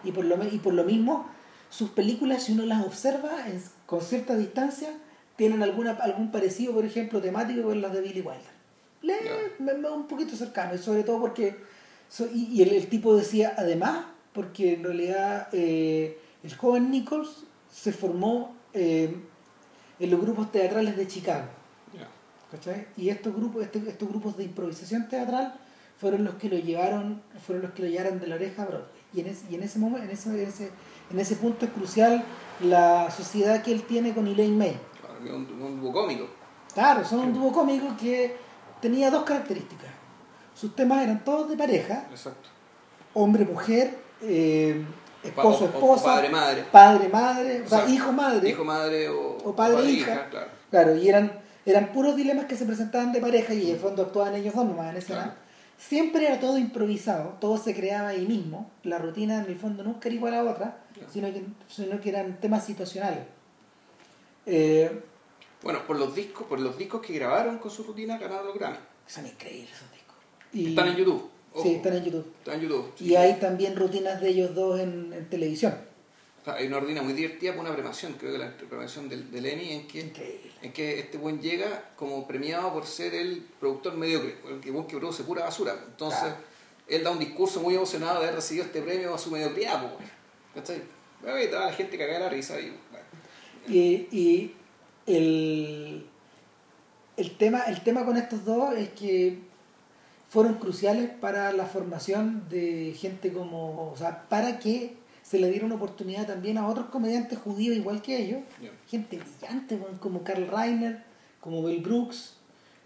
Y 0.03 0.11
por, 0.11 0.25
lo, 0.25 0.43
y 0.47 0.57
por 0.59 0.73
lo 0.73 0.83
mismo, 0.83 1.27
sus 1.69 1.89
películas, 1.91 2.43
si 2.43 2.53
uno 2.53 2.65
las 2.65 2.83
observa 2.85 3.47
en- 3.47 3.63
con 3.85 4.01
cierta 4.01 4.35
distancia, 4.35 4.89
tienen 5.35 5.63
alguna, 5.63 5.91
algún 5.91 6.31
parecido, 6.31 6.73
por 6.73 6.85
ejemplo, 6.85 7.21
temático 7.21 7.63
con 7.63 7.81
las 7.81 7.91
de 7.93 8.01
Billy 8.01 8.21
Wilder. 8.21 8.53
Le, 9.01 9.15
me- 9.59 9.73
me- 9.73 9.89
un 9.89 10.07
poquito 10.07 10.35
cercano, 10.35 10.75
y 10.75 10.77
sobre 10.77 11.03
todo 11.03 11.19
porque. 11.19 11.55
so- 12.09 12.29
y 12.33 12.45
y 12.53 12.61
el, 12.61 12.69
el 12.73 12.87
tipo 12.87 13.15
decía, 13.15 13.53
además, 13.57 14.05
porque 14.33 14.73
en 14.75 14.83
realidad 14.83 15.47
eh, 15.51 16.17
el 16.43 16.55
joven 16.55 16.89
Nichols 16.91 17.45
se 17.71 17.91
formó 17.91 18.55
eh, 18.73 19.15
en 19.99 20.11
los 20.11 20.21
grupos 20.21 20.51
teatrales 20.51 20.95
de 20.97 21.07
Chicago. 21.07 21.45
¿cachai? 22.51 22.87
Y 22.97 23.09
estos 23.09 23.35
grupos, 23.35 23.63
este- 23.63 23.79
estos 23.89 24.07
grupos 24.09 24.37
de 24.37 24.43
improvisación 24.45 25.07
teatral 25.09 25.55
fueron 25.99 26.23
los 26.23 26.35
que 26.35 26.49
lo 26.49 26.57
llevaron, 26.57 27.21
fueron 27.45 27.63
los 27.63 27.71
que 27.73 27.83
lo 27.83 27.87
llevaron 27.89 28.19
de 28.19 28.27
la 28.27 28.35
oreja 28.35 28.63
a 28.63 28.65
Broadway. 28.65 28.89
Y 29.13 29.19
en 29.21 29.27
ese, 29.27 29.45
y 29.51 29.55
en 29.55 29.63
ese 29.63 29.79
momento, 29.79 30.05
en 30.05 30.11
ese, 30.11 30.29
en 30.29 30.47
ese, 30.49 30.69
en 31.11 31.19
ese 31.19 31.35
punto 31.35 31.65
es 31.65 31.71
crucial 31.71 32.23
la 32.61 33.09
sociedad 33.11 33.61
que 33.63 33.71
él 33.71 33.83
tiene 33.83 34.13
con 34.13 34.27
Elaine 34.27 34.57
May. 34.57 34.75
Un, 35.31 35.61
un 35.61 35.81
dúo 35.81 35.91
cómico. 35.91 36.27
Claro, 36.73 37.05
son 37.05 37.19
un 37.19 37.33
dúo 37.33 37.51
cómico 37.51 37.95
que 37.99 38.35
tenía 38.81 39.09
dos 39.11 39.23
características. 39.23 39.89
Sus 40.55 40.75
temas 40.75 41.03
eran 41.03 41.23
todos 41.23 41.49
de 41.49 41.57
pareja, 41.57 42.05
Exacto. 42.11 42.49
hombre, 43.13 43.45
mujer, 43.45 43.97
eh, 44.21 44.83
esposo, 45.23 45.65
o 45.65 45.67
esposa, 45.67 46.05
padre, 46.05 46.29
madre. 46.29 46.63
padre, 46.71 47.09
madre, 47.09 47.61
o 47.61 47.67
sea, 47.69 47.79
Exacto. 47.79 47.89
hijo, 47.91 48.11
madre. 48.11 48.49
Hijo, 48.49 48.63
madre 48.63 49.09
o, 49.09 49.37
O 49.45 49.55
padre, 49.55 49.83
hija. 49.89 50.29
claro. 50.29 50.47
Claro, 50.69 50.95
y 50.97 51.07
eran, 51.09 51.31
eran 51.65 51.91
puros 51.91 52.15
dilemas 52.15 52.45
que 52.45 52.55
se 52.55 52.65
presentaban 52.65 53.11
de 53.11 53.19
pareja 53.21 53.53
y 53.53 53.65
en 53.69 53.75
el 53.75 53.79
fondo 53.79 54.03
actuaban 54.03 54.35
ellos 54.35 54.53
dos 54.55 54.65
nomás 54.65 54.89
en 54.91 54.97
esa 54.97 55.13
Claro. 55.13 55.31
Siempre 55.77 56.25
era 56.27 56.39
todo 56.39 56.57
improvisado, 56.57 57.35
todo 57.41 57.57
se 57.57 57.75
creaba 57.75 58.09
ahí 58.09 58.25
mismo. 58.25 58.69
La 58.83 58.99
rutina 58.99 59.39
en 59.39 59.45
el 59.45 59.55
fondo 59.57 59.83
nunca 59.83 60.07
era 60.07 60.15
igual 60.15 60.33
a 60.35 60.43
otra, 60.43 60.77
Claro. 60.93 61.09
sino, 61.11 61.27
que, 61.33 61.43
sino 61.67 61.99
que 61.99 62.09
eran 62.09 62.39
temas 62.39 62.63
situacionales. 62.63 63.19
Eh, 64.45 65.03
Bueno, 65.63 65.85
por 65.87 65.97
los 65.97 66.13
discos, 66.13 66.45
por 66.47 66.59
los 66.59 66.77
discos 66.77 67.01
que 67.01 67.13
grabaron 67.13 67.57
con 67.57 67.71
su 67.71 67.83
rutina 67.83 68.17
ganaron 68.17 68.47
los 68.47 68.55
Grammy. 68.55 68.77
son 69.07 69.25
increíbles 69.25 69.71
esos 69.73 69.91
discos. 69.91 70.15
Y- 70.53 70.69
Están 70.69 70.89
en 70.89 70.95
YouTube. 70.97 71.29
ojo. 71.53 71.63
Sí, 71.63 71.75
están 71.75 71.93
en 71.95 72.03
YouTube. 72.05 72.27
Están 72.39 72.55
en 72.55 72.61
YouTube. 72.61 72.93
Y 72.99 73.15
hay 73.15 73.39
también 73.39 73.75
rutinas 73.75 74.19
de 74.21 74.29
ellos 74.29 74.53
dos 74.53 74.79
en, 74.79 75.13
en 75.13 75.29
televisión. 75.29 75.75
O 76.41 76.45
sea, 76.45 76.55
hay 76.55 76.67
una 76.67 76.81
rutina 76.81 77.01
muy 77.01 77.13
divertida 77.13 77.53
por 77.53 77.61
una 77.63 77.73
premación, 77.73 78.13
creo 78.19 78.33
que 78.33 78.37
la 78.37 78.57
premación 78.57 79.07
del, 79.07 79.31
del 79.31 79.45
Emmy, 79.45 79.71
en 79.71 79.87
que, 79.87 80.01
Increíble. 80.01 80.51
en 80.61 80.73
que 80.73 80.99
este 80.99 81.17
buen 81.17 81.41
llega 81.41 81.91
como 81.95 82.27
premiado 82.27 82.73
por 82.73 82.85
ser 82.85 83.15
el 83.15 83.45
productor 83.61 83.95
mediocre, 83.95 84.35
el 84.49 84.59
que, 84.59 84.69
buen 84.71 84.85
que 84.85 84.97
produce 84.97 85.23
pura 85.23 85.45
basura. 85.45 85.73
Entonces, 85.87 86.19
Claro. 86.19 86.35
él 86.89 87.03
da 87.05 87.11
un 87.11 87.19
discurso 87.19 87.61
muy 87.61 87.75
emocionado 87.75 88.19
de 88.19 88.25
haber 88.25 88.35
recibido 88.35 88.65
este 88.65 88.81
premio 88.81 89.15
a 89.15 89.17
su 89.17 89.31
mediocridad. 89.31 89.81
güey. 89.81 90.05
¿Cachai? 90.53 90.81
Bueno, 91.21 91.41
y 91.41 91.47
toda 91.47 91.67
la 91.67 91.73
gente 91.73 91.97
caga 91.97 92.19
la 92.19 92.27
risa 92.29 92.59
y 92.59 92.65
bueno, 92.91 93.05
Y, 93.69 94.07
y 94.11 94.55
el, 95.05 96.05
el, 97.17 97.37
tema, 97.37 97.61
el 97.63 97.81
tema 97.83 98.05
con 98.05 98.17
estos 98.17 98.45
dos 98.45 98.73
es 98.75 98.89
que 98.89 99.39
fueron 100.29 100.55
cruciales 100.55 101.09
para 101.21 101.51
la 101.53 101.65
formación 101.65 102.47
de 102.49 102.95
gente 102.97 103.31
como, 103.31 103.91
o 103.91 103.95
sea, 103.97 104.27
para 104.29 104.59
que 104.59 104.95
se 105.21 105.39
le 105.39 105.49
diera 105.49 105.65
una 105.65 105.75
oportunidad 105.75 106.25
también 106.27 106.57
a 106.57 106.67
otros 106.67 106.87
comediantes 106.87 107.37
judíos 107.39 107.75
igual 107.77 108.01
que 108.01 108.17
ellos, 108.17 108.41
gente 108.89 109.19
brillante 109.19 109.79
como 109.99 110.23
Carl 110.23 110.47
Reiner, 110.47 111.03
como 111.39 111.63
Bill 111.63 111.81
Brooks, 111.81 112.35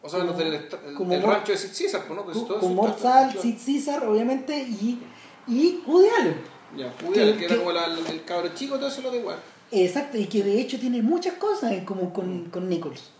O 0.03 0.09
sea, 0.09 0.19
Como- 0.19 0.31
los 0.31 0.37
del, 0.39 0.53
el, 0.53 0.93
como 0.95 1.19
rancho 1.19 1.51
de 1.53 1.57
Sid 1.57 1.69
Caesar, 1.85 2.03
pues, 2.05 2.15
¿no? 2.17 2.23
Pues 2.25 2.37
todo 2.47 2.69
Mort 2.69 2.99
claro. 2.99 3.41
Sid 3.41 3.57
Caesar, 3.65 4.05
obviamente, 4.05 4.55
y, 4.61 4.99
y 5.47 5.81
Woody 5.87 6.07
Allen. 6.19 6.37
Ya, 6.77 6.93
Woody 7.03 7.19
Allen, 7.19 7.37
que 7.37 7.45
era 7.45 7.55
que- 7.55 7.59
como 7.63 7.71
el 7.71 8.23
cabro 8.23 8.49
chico, 8.53 8.75
todo 8.77 8.89
eso 8.89 9.01
lo 9.01 9.09
da 9.11 9.17
igual. 9.17 9.37
Exacto, 9.71 10.17
y 10.17 10.25
que 10.27 10.43
de 10.43 10.59
hecho 10.61 10.79
tiene 10.79 11.01
muchas 11.01 11.33
cosas 11.35 11.73
en 11.73 11.83
común 11.85 12.11
con, 12.11 12.45
con 12.45 12.69
Nichols. 12.69 13.11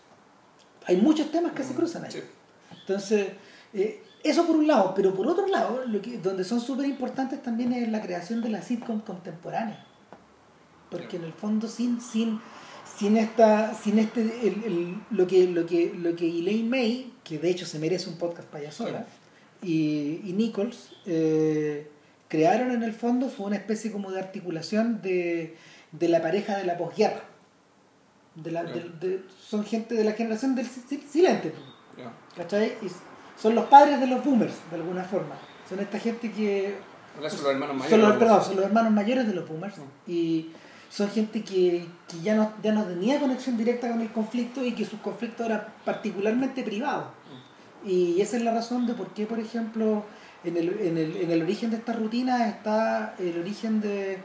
Hay 0.86 0.98
muchos 0.98 1.32
temas 1.32 1.52
que 1.52 1.64
se 1.64 1.74
cruzan 1.74 2.06
ahí. 2.06 2.12
Sí. 2.12 2.20
Entonces, 2.82 3.28
eh, 3.74 4.02
eso 4.24 4.46
por 4.48 4.56
un 4.56 4.68
lado, 4.68 4.94
pero 4.96 5.14
por 5.14 5.28
otro 5.28 5.46
lado, 5.48 5.84
lo 5.86 6.02
que, 6.02 6.18
donde 6.18 6.44
son 6.46 6.62
súper 6.62 6.86
importantes 6.86 7.42
también 7.44 7.74
es 7.74 7.90
la 7.90 8.02
creación 8.02 8.42
de 8.42 8.50
la 8.50 8.62
sitcom 8.62 9.02
contemporánea. 9.02 9.86
Porque 10.90 11.18
en 11.18 11.26
el 11.26 11.34
fondo 11.34 11.68
sin, 11.68 12.00
sin, 12.00 12.40
sin 12.98 13.18
esta, 13.18 13.74
sin 13.74 14.00
este 14.00 14.22
el- 14.22 14.64
el- 14.64 14.98
lo 15.12 15.28
que, 15.28 15.48
lo 15.48 15.66
que, 15.66 15.94
lo 15.94 16.16
que 16.16 16.28
Elaine 16.30 16.70
May, 16.70 17.14
que 17.26 17.38
de 17.40 17.50
hecho 17.50 17.66
se 17.66 17.78
merece 17.80 18.10
un 18.10 18.18
podcast 18.18 18.48
para 18.48 18.64
ella 18.64 18.72
sola, 18.72 19.06
y, 19.62 20.22
y 20.24 20.34
Nichols 20.34 20.92
eh, 21.06 21.90
crearon 22.30 22.72
en 22.72 22.84
el 22.84 22.94
fondo 22.94 23.28
fue 23.28 23.48
una 23.48 23.58
especie 23.58 23.92
como 23.92 24.12
de 24.12 24.20
articulación 24.20 25.02
de, 25.02 25.58
de 26.00 26.08
la 26.10 26.22
pareja 26.22 26.58
de 26.58 26.64
la 26.66 26.78
posguerra. 26.78 27.22
De 28.36 28.52
la, 28.52 28.64
de- 28.64 28.90
de- 29.00 29.24
son 29.40 29.66
gente 29.66 29.96
de 29.96 30.04
la 30.04 30.12
generación 30.12 30.56
del 30.56 30.68
si- 30.68 30.82
si- 30.88 31.02
silente. 31.02 31.54
¿Cachai? 32.36 32.74
Y 32.84 32.88
son 33.42 33.56
los 33.56 33.66
padres 33.66 34.00
de 34.00 34.08
los 34.08 34.24
boomers, 34.24 34.54
de 34.70 34.76
alguna 34.76 35.04
forma. 35.04 35.36
Son 35.68 35.80
esta 35.80 36.00
gente 36.00 36.32
que. 36.32 36.76
Son 37.16 37.24
los 37.44 37.52
hermanos 37.52 37.76
mayores. 37.76 37.90
Son 37.90 38.02
los, 38.02 38.14
¿no? 38.14 38.20
perdón, 38.20 38.44
son 38.44 38.56
los 38.58 38.66
hermanos 38.66 38.92
mayores 38.94 39.28
de 39.28 39.34
los 39.34 39.50
boomers. 39.50 39.76
Y 40.06 40.52
son 40.90 41.10
gente 41.10 41.44
que, 41.44 41.86
que 42.08 42.22
ya, 42.22 42.36
no, 42.36 42.54
ya 42.62 42.72
no 42.74 42.84
tenía 42.86 43.20
conexión 43.20 43.58
directa 43.58 43.90
con 43.90 44.02
el 44.02 44.12
conflicto 44.12 44.64
y 44.64 44.74
que 44.74 44.86
sus 44.86 45.00
conflictos 45.00 45.48
eran 45.48 45.66
particularmente 45.84 46.62
privados. 46.64 47.06
Mm. 47.84 47.90
Y 47.90 48.22
esa 48.22 48.38
es 48.38 48.44
la 48.44 48.54
razón 48.54 48.86
de 48.86 48.94
por 48.94 49.08
qué, 49.10 49.26
por 49.26 49.40
ejemplo, 49.40 50.06
en 50.44 50.58
el, 50.58 50.70
en 50.80 50.98
el, 50.98 51.18
en 51.18 51.32
el 51.32 51.42
origen 51.42 51.72
de 51.72 51.78
esta 51.78 51.94
rutina 51.94 52.48
está 52.50 53.16
el 53.18 53.40
origen 53.40 53.82
de 53.82 54.20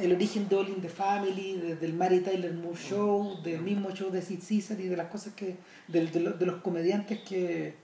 el 0.00 0.12
origen 0.12 0.48
de 0.48 0.56
All 0.56 0.68
in 0.68 0.80
the 0.80 0.88
Family, 0.88 1.56
de- 1.56 1.76
del 1.76 1.92
Mary 1.94 2.20
Tyler 2.20 2.52
Moore 2.54 2.78
Show, 2.78 3.42
del 3.42 3.60
mismo 3.60 3.90
show 3.92 4.10
de 4.10 4.22
Sid 4.22 4.40
Caesar 4.48 4.80
y 4.80 4.88
de 4.88 4.96
las 4.96 5.08
cosas 5.08 5.34
que, 5.34 5.56
del- 5.88 6.10
de, 6.10 6.20
los, 6.20 6.38
de 6.38 6.46
los 6.46 6.56
comediantes 6.62 7.20
que, 7.20 7.74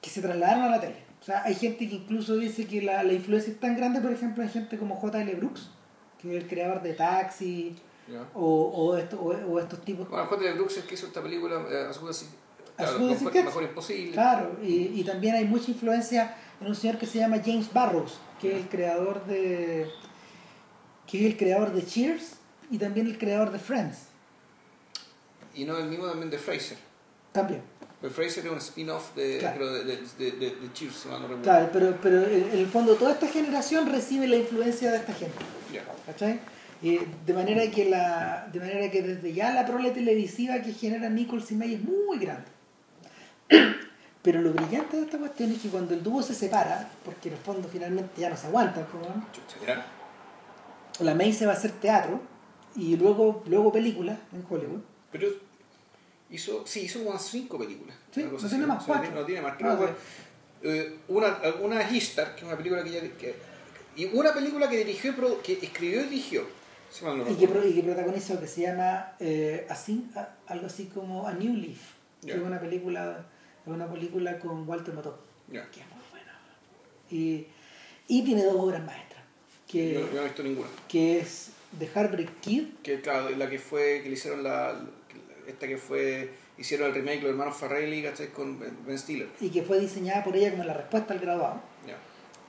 que 0.00 0.10
se 0.10 0.20
trasladaron 0.22 0.64
a 0.64 0.68
la 0.70 0.80
tele. 0.80 0.96
O 1.20 1.24
sea, 1.24 1.42
hay 1.44 1.54
gente 1.54 1.88
que 1.88 1.96
incluso 1.96 2.36
dice 2.36 2.66
que 2.66 2.80
la, 2.82 3.02
la 3.02 3.12
influencia 3.12 3.52
es 3.52 3.58
tan 3.60 3.76
grande, 3.76 4.00
por 4.00 4.12
ejemplo, 4.12 4.42
hay 4.42 4.48
gente 4.50 4.78
como 4.78 4.94
J.L. 4.96 5.34
Brooks, 5.34 5.70
que 6.22 6.36
es 6.36 6.42
el 6.44 6.48
creador 6.48 6.80
de 6.82 6.94
Taxi, 6.94 7.76
o, 8.34 8.40
o, 8.44 8.96
esto- 8.96 9.20
o- 9.20 9.52
o 9.52 9.58
estos 9.58 9.80
tipos. 9.84 10.08
Bueno, 10.08 10.26
de 10.36 10.52
Brooks 10.52 10.78
es 10.78 10.84
que 10.84 10.94
hizo 10.94 11.06
esta 11.08 11.22
película, 11.22 11.56
eh, 11.70 11.86
claro, 12.76 12.98
Gets. 13.32 13.44
Mejor 13.46 13.62
Imposible. 13.64 14.12
Claro, 14.12 14.56
y, 14.62 14.92
y 15.00 15.04
también 15.04 15.34
hay 15.34 15.44
mucha 15.44 15.70
influencia 15.72 16.34
en 16.60 16.68
un 16.68 16.74
señor 16.76 16.96
que 16.98 17.06
se 17.06 17.18
llama 17.18 17.38
James 17.44 17.72
Barrows, 17.72 18.18
que 18.40 18.52
es 18.52 18.56
el 18.62 18.68
creador 18.68 19.24
de. 19.26 19.88
Que 21.08 21.18
es 21.18 21.32
el 21.32 21.36
creador 21.38 21.72
de 21.72 21.84
Cheers 21.84 22.34
y 22.70 22.78
también 22.78 23.06
el 23.06 23.18
creador 23.18 23.50
de 23.50 23.58
Friends. 23.58 23.98
Y 25.54 25.64
no 25.64 25.76
el 25.78 25.86
mismo 25.86 26.06
también 26.06 26.30
de 26.30 26.38
Fraser. 26.38 26.76
También. 27.32 27.62
Pero 28.00 28.12
Fraser 28.12 28.46
es 28.46 28.52
un 28.52 28.58
spin-off 28.58 29.14
de, 29.16 29.38
Claro. 29.38 29.56
creo, 29.56 29.84
de, 29.84 30.72
Cheers, 30.72 30.94
si 30.94 31.08
mal 31.08 31.22
no 31.22 31.28
recuerdo. 31.28 31.42
Claro, 31.42 31.70
pero, 31.72 31.98
pero 32.00 32.24
en 32.24 32.58
el 32.58 32.66
fondo 32.66 32.94
toda 32.94 33.12
esta 33.12 33.26
generación 33.26 33.90
recibe 33.90 34.28
la 34.28 34.36
influencia 34.36 34.92
de 34.92 34.98
esta 34.98 35.14
gente. 35.14 35.38
Ya. 35.72 35.82
¿Cachai? 36.06 36.38
Y 36.80 37.00
de 37.26 37.34
manera 37.34 37.68
que 37.72 37.88
la 37.90 38.48
de 38.52 38.60
manera 38.60 38.88
que 38.88 39.02
desde 39.02 39.32
ya 39.32 39.52
la 39.52 39.66
prole 39.66 39.90
televisiva 39.90 40.62
que 40.62 40.72
genera 40.72 41.08
Nichols 41.10 41.50
y 41.50 41.56
May 41.56 41.74
es 41.74 41.80
muy 41.82 42.18
grande 42.20 42.46
pero 44.22 44.40
lo 44.40 44.52
brillante 44.52 44.96
de 44.96 45.02
esta 45.02 45.18
cuestión 45.18 45.50
es 45.50 45.58
que 45.58 45.70
cuando 45.70 45.94
el 45.94 46.04
dúo 46.04 46.22
se 46.22 46.34
separa 46.34 46.88
porque 47.04 47.30
en 47.30 47.34
el 47.34 47.40
fondo 47.40 47.68
finalmente 47.68 48.20
ya 48.20 48.30
no 48.30 48.36
se 48.36 48.46
aguantan 48.46 48.86
ya. 49.66 49.84
La 51.00 51.14
May 51.14 51.32
se 51.32 51.46
va 51.46 51.52
a 51.52 51.56
hacer 51.56 51.72
teatro 51.72 52.20
y 52.76 52.96
luego 52.96 53.42
luego 53.46 53.72
películas 53.72 54.18
en 54.32 54.44
Hollywood 54.48 54.80
Pero 55.12 55.28
hizo, 56.30 56.66
sí, 56.66 56.80
hizo 56.80 57.00
unas 57.02 57.22
cinco 57.26 57.58
películas. 57.58 57.96
Sí, 58.12 58.22
no 58.24 58.36
tiene 58.48 58.66
más 58.66 58.84
cuatro. 58.84 59.10
No 59.12 59.24
tiene 59.24 59.40
más. 59.42 59.54
Ah, 59.62 59.78
eh, 60.62 60.98
una, 61.08 61.38
una 61.62 61.90
Ishtar, 61.90 62.34
que 62.34 62.40
es 62.40 62.46
una 62.46 62.56
película 62.56 62.82
que 62.82 62.90
ella... 62.90 63.16
Que, 63.16 63.34
y 63.96 64.04
una 64.06 64.32
película 64.32 64.68
que 64.68 64.76
dirigió, 64.76 65.14
que 65.42 65.52
escribió 65.54 66.00
y 66.02 66.04
dirigió. 66.04 66.46
Si 66.90 67.04
mal 67.04 67.18
no 67.18 67.28
y 67.30 67.34
que, 67.34 67.44
y 67.68 67.74
que 67.74 67.82
protagoniza 67.82 68.34
lo 68.34 68.40
que 68.40 68.46
se 68.46 68.62
llama 68.62 69.12
eh, 69.20 69.66
así, 69.68 70.08
a- 70.16 70.30
algo 70.46 70.66
así 70.66 70.86
como 70.86 71.26
A 71.28 71.32
New 71.34 71.54
Leaf 71.54 71.78
Ya. 72.22 72.32
que 72.34 72.40
es 72.40 72.46
una 72.46 72.58
película 72.58 73.26
una 73.66 73.86
película 73.86 74.38
con 74.38 74.66
Walter 74.66 74.94
Matthau 74.94 75.14
Ya. 75.52 75.70
que 75.70 75.80
es 75.80 75.86
muy 75.88 76.02
buena 76.10 76.32
y, 77.10 77.46
y 78.08 78.22
tiene 78.24 78.42
dos 78.44 78.56
obras 78.56 78.82
maestras 78.86 79.07
que, 79.68 79.94
Yo, 79.94 80.00
yo 80.00 80.14
no 80.14 80.20
he 80.20 80.24
visto 80.24 80.42
ninguna. 80.42 80.68
que 80.88 81.18
es 81.20 81.50
The 81.78 81.86
Heartbreak 81.94 82.40
Kid 82.40 82.64
Que 82.82 83.00
claro, 83.00 83.30
la 83.30 83.48
que 83.50 83.58
fue, 83.58 84.00
que 84.02 84.08
le 84.08 84.14
hicieron 84.14 84.42
la... 84.42 84.80
Esta 85.46 85.66
que 85.68 85.76
fue... 85.78 86.30
Hicieron 86.58 86.88
el 86.88 86.94
remake 86.94 87.20
los 87.22 87.30
hermanos 87.30 87.56
Farrelly, 87.56 88.02
¿cachai? 88.02 88.28
Con 88.32 88.58
Ben 88.58 88.98
Stiller. 88.98 89.28
y 89.40 89.50
que 89.50 89.62
fue 89.62 89.78
diseñada 89.78 90.24
por 90.24 90.34
ella 90.36 90.50
como 90.50 90.64
la 90.64 90.74
respuesta 90.74 91.14
al 91.14 91.20
graduado 91.20 91.60
Ya. 91.86 91.96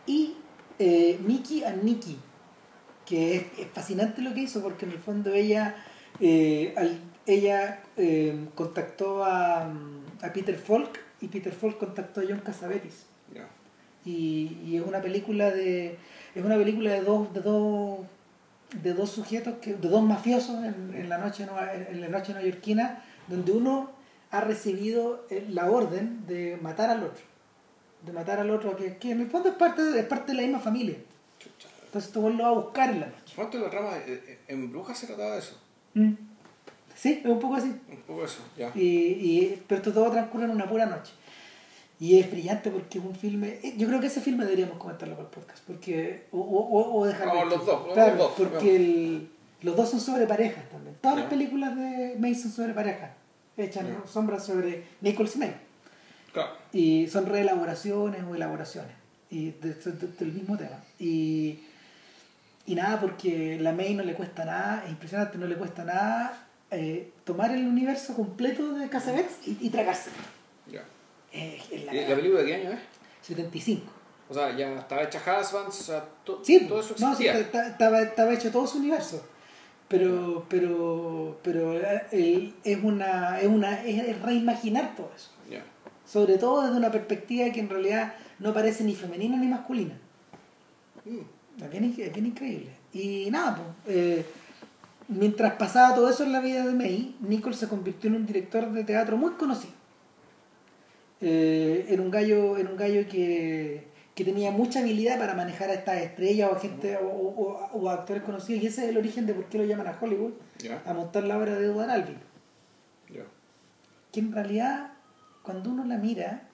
y 0.07 0.35
eh, 0.79 1.19
Mickey 1.23 1.63
and 1.63 1.83
Nicky 1.83 2.17
que 3.05 3.35
es, 3.35 3.43
es 3.59 3.67
fascinante 3.73 4.21
lo 4.21 4.33
que 4.33 4.41
hizo 4.41 4.61
porque 4.63 4.85
en 4.85 4.91
el 4.93 4.97
fondo 4.99 5.31
ella 5.33 5.75
eh, 6.19 6.73
al- 6.77 6.99
ella 7.27 7.83
eh, 7.97 8.47
contactó 8.55 9.23
a, 9.23 9.65
a 9.65 10.33
Peter 10.33 10.57
Falk 10.57 10.99
y 11.21 11.27
Peter 11.27 11.53
Falk 11.53 11.77
contactó 11.77 12.21
a 12.21 12.23
John 12.27 12.39
Cassavetes 12.39 13.05
Ya. 13.33 13.47
y, 14.05 14.57
y 14.65 14.77
es 14.77 14.81
una 14.83 15.01
película 15.03 15.51
de 15.51 15.97
es 16.39 16.45
una 16.45 16.57
película 16.57 16.91
de 16.91 17.01
dos 17.01 17.33
de 17.33 17.41
dos 17.41 17.99
de 18.81 18.93
dos 18.93 19.09
sujetos 19.11 19.55
que 19.61 19.73
de 19.75 19.89
dos 19.89 20.03
mafiosos 20.03 20.63
en, 20.63 20.93
en 20.95 21.09
la 21.09 21.17
noche 21.17 21.45
en 21.89 22.01
la 22.01 22.07
noche 22.07 22.33
neoyorquina 22.33 23.03
donde 23.27 23.51
uno 23.51 23.91
ha 24.31 24.41
recibido 24.41 25.25
eh, 25.29 25.45
la 25.49 25.69
orden 25.71 26.25
de 26.27 26.57
matar 26.61 26.89
al 26.91 27.03
otro 27.03 27.23
de 28.05 28.11
matar 28.13 28.39
al 28.39 28.49
otro 28.51 28.75
que, 28.77 28.97
que 28.97 29.11
en 29.11 29.21
el 29.21 29.27
fondo 29.27 29.49
es 29.49 29.55
parte 29.55 29.81
de, 29.83 29.99
es 30.01 30.05
parte 30.05 30.31
de 30.31 30.37
la 30.37 30.43
misma 30.43 30.59
familia 30.59 30.95
entonces 31.85 32.11
tú 32.11 32.29
lo 32.29 32.43
va 32.43 32.49
a 32.49 32.53
buscar 32.53 32.89
en 32.91 32.99
la 32.99 33.07
noche 33.07 33.33
¿Cuánto 33.35 33.57
la 33.57 33.69
trama? 33.69 33.97
eh, 33.97 34.23
eh, 34.27 34.39
En 34.47 34.71
Brujas 34.71 34.97
se 34.97 35.07
trataba 35.07 35.33
de 35.33 35.39
eso. 35.39 35.57
Mm. 35.95 36.11
sí 36.95 37.21
es 37.23 37.25
un 37.25 37.39
poco 37.39 37.55
así 37.55 37.69
Un 37.89 38.01
poco 38.05 38.23
eso, 38.25 38.41
ya. 38.55 38.71
y, 38.75 38.81
y- 38.85 39.63
pero 39.67 39.79
esto 39.79 39.91
todo 39.91 40.11
transcurre 40.11 40.45
en 40.45 40.51
una 40.51 40.69
pura 40.69 40.85
noche 40.85 41.13
y 41.99 42.19
es 42.19 42.31
brillante 42.31 42.69
porque 42.71 42.97
es 42.99 43.03
un 43.05 43.15
filme 43.15 43.59
eh, 43.63 43.73
yo 43.77 43.87
creo 43.87 43.99
que 43.99 44.07
ese 44.07 44.21
filme 44.21 44.45
deberíamos 44.45 44.77
comentarlo 44.77 45.15
para 45.15 45.27
el 45.27 45.33
podcast 45.33 45.59
porque 45.67 46.27
o, 46.31 46.39
o, 46.39 46.97
o- 46.99 47.05
dejarlo 47.05 47.39
aquí. 47.41 47.49
los 47.49 47.65
dos, 47.65 47.85
los 47.85 47.93
claro 47.93 48.15
dos, 48.15 48.31
porque 48.37 48.75
el- 48.75 49.29
los 49.61 49.75
dos 49.75 49.89
son 49.89 49.99
sobre 49.99 50.25
parejas 50.25 50.63
también. 50.69 50.95
Todas 51.01 51.17
las 51.17 51.25
películas 51.27 51.75
de 51.75 52.15
May 52.17 52.33
son 52.35 52.51
sobre 52.51 52.73
parejas 52.73 53.11
echan 53.57 53.87
sombras 54.09 54.45
sobre 54.45 54.85
Nichols 55.01 55.35
y 55.35 55.39
May 55.39 55.53
Claro. 56.31 56.51
y 56.71 57.07
son 57.07 57.25
reelaboraciones 57.25 58.23
o 58.23 58.35
elaboraciones 58.35 58.91
y 59.29 59.51
de- 59.51 59.73
de- 59.73 59.91
de- 59.91 60.07
del 60.07 60.31
mismo 60.31 60.57
tema. 60.57 60.77
Y, 60.97 61.59
y 62.65 62.75
nada 62.75 63.01
porque 63.01 63.57
la 63.59 63.73
May 63.73 63.95
no 63.95 64.03
le 64.03 64.13
cuesta 64.13 64.45
nada 64.45 64.83
es 64.85 64.91
impresionante 64.91 65.37
no 65.37 65.45
le 65.47 65.55
cuesta 65.57 65.83
nada 65.83 66.47
eh, 66.71 67.11
tomar 67.25 67.51
el 67.51 67.65
universo 67.67 68.13
completo 68.15 68.73
de 68.75 68.87
Cassavetes 68.89 69.39
y, 69.45 69.57
y 69.59 69.69
tragárselo 69.71 70.15
Ya. 70.71 70.83
Eh, 71.31 71.61
la 71.71 71.77
¿Y 71.77 71.85
cagada. 71.85 72.09
¿La 72.09 72.15
película 72.15 72.39
de 72.41 72.45
qué 72.47 72.55
año 72.55 72.71
es? 72.71 72.79
75 73.21 73.83
O 74.29 74.33
sea, 74.33 74.55
ya 74.55 74.79
estaba 74.79 75.03
hecha 75.03 75.19
Husbands, 75.19 75.79
o 75.79 75.83
sea, 75.83 76.05
to- 76.23 76.41
sí 76.43 76.65
todo 76.67 76.79
eso 76.81 76.95
no, 76.99 77.15
sí, 77.15 77.27
estaba, 77.27 78.01
estaba 78.01 78.33
hecho 78.33 78.51
todo 78.51 78.65
su 78.67 78.77
universo 78.79 79.23
pero 79.87 80.45
pero 80.47 81.39
pero 81.41 81.73
eh, 82.11 82.53
es 82.63 82.83
una 82.83 83.39
es 83.41 83.47
una 83.47 83.83
es, 83.83 84.21
reimaginar 84.21 84.95
todo 84.95 85.11
eso 85.15 85.31
sobre 86.05 86.37
todo 86.39 86.63
desde 86.63 86.77
una 86.77 86.91
perspectiva 86.91 87.51
que 87.51 87.59
en 87.59 87.69
realidad 87.69 88.13
no 88.39 88.53
parece 88.53 88.83
ni 88.83 88.95
femenina 88.95 89.37
ni 89.37 89.47
masculina 89.47 89.95
Mm. 91.05 91.63
Es 91.63 91.71
bien, 91.71 91.83
in- 91.85 91.95
es 91.97 92.13
bien 92.13 92.25
increíble. 92.27 92.69
Y 92.93 93.29
nada, 93.31 93.55
pues, 93.55 93.95
eh, 93.97 94.25
mientras 95.07 95.53
pasaba 95.53 95.95
todo 95.95 96.09
eso 96.09 96.23
en 96.23 96.31
la 96.31 96.39
vida 96.39 96.65
de 96.65 96.73
May, 96.73 97.15
Nicole 97.21 97.55
se 97.55 97.67
convirtió 97.67 98.09
en 98.09 98.15
un 98.17 98.25
director 98.25 98.71
de 98.71 98.83
teatro 98.83 99.17
muy 99.17 99.31
conocido. 99.31 99.73
Eh, 101.21 101.85
era 101.89 102.01
un 102.01 102.09
gallo, 102.11 102.57
era 102.57 102.69
un 102.69 102.77
gallo 102.77 103.07
que, 103.09 103.83
que 104.15 104.23
tenía 104.23 104.51
mucha 104.51 104.79
habilidad 104.79 105.17
para 105.19 105.33
manejar 105.35 105.69
a 105.69 105.73
estas 105.73 105.97
estrellas 106.01 106.49
o 106.51 106.55
a 106.55 106.59
gente 106.59 106.97
o, 106.97 107.07
o- 107.73 107.89
actores 107.89 108.23
conocidos. 108.23 108.63
Y 108.63 108.67
ese 108.67 108.83
es 108.83 108.89
el 108.89 108.97
origen 108.97 109.25
de 109.25 109.33
por 109.33 109.45
qué 109.45 109.57
lo 109.57 109.65
llaman 109.65 109.87
a 109.87 109.97
Hollywood 109.99 110.31
a 110.85 110.93
montar 110.93 111.23
la 111.25 111.37
obra 111.37 111.55
de 111.55 111.65
Edward. 111.65 112.05
Ya. 113.09 113.23
Que 114.11 114.19
en 114.21 114.31
realidad, 114.31 114.93
cuando 115.43 115.69
uno 115.71 115.83
la 115.85 115.97
mira, 115.97 116.47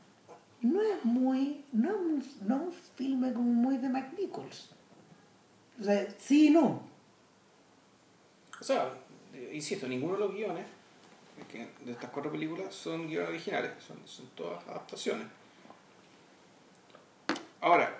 no 0.61 0.81
es 0.81 1.03
muy. 1.03 1.63
no 1.71 1.89
es 1.89 1.95
un, 1.95 2.23
no 2.47 2.55
es 2.55 2.61
un 2.63 2.71
filme 2.95 3.33
como 3.33 3.51
muy 3.51 3.77
de 3.77 3.89
Mac 3.89 4.13
Nichols. 4.17 4.71
O 5.79 5.83
sea, 5.83 6.07
sí 6.17 6.47
y 6.47 6.49
no. 6.51 6.81
O 8.59 8.63
sea, 8.63 8.93
insisto, 9.53 9.87
ninguno 9.87 10.13
de 10.13 10.19
los 10.19 10.33
guiones 10.33 10.65
que- 11.51 11.67
de 11.85 11.91
estas 11.91 12.09
cuatro 12.09 12.31
películas 12.31 12.73
son 12.73 13.07
guiones 13.07 13.29
originales, 13.29 13.71
son, 13.85 13.97
son 14.05 14.27
todas 14.35 14.65
adaptaciones. 14.67 15.27
Ahora, 17.61 17.95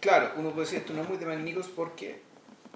claro, 0.00 0.32
uno 0.36 0.50
puede 0.50 0.66
decir 0.66 0.78
esto 0.80 0.92
no 0.92 1.02
es 1.02 1.08
muy 1.08 1.16
de 1.18 1.36
Nichols 1.36 1.68
porque 1.68 2.20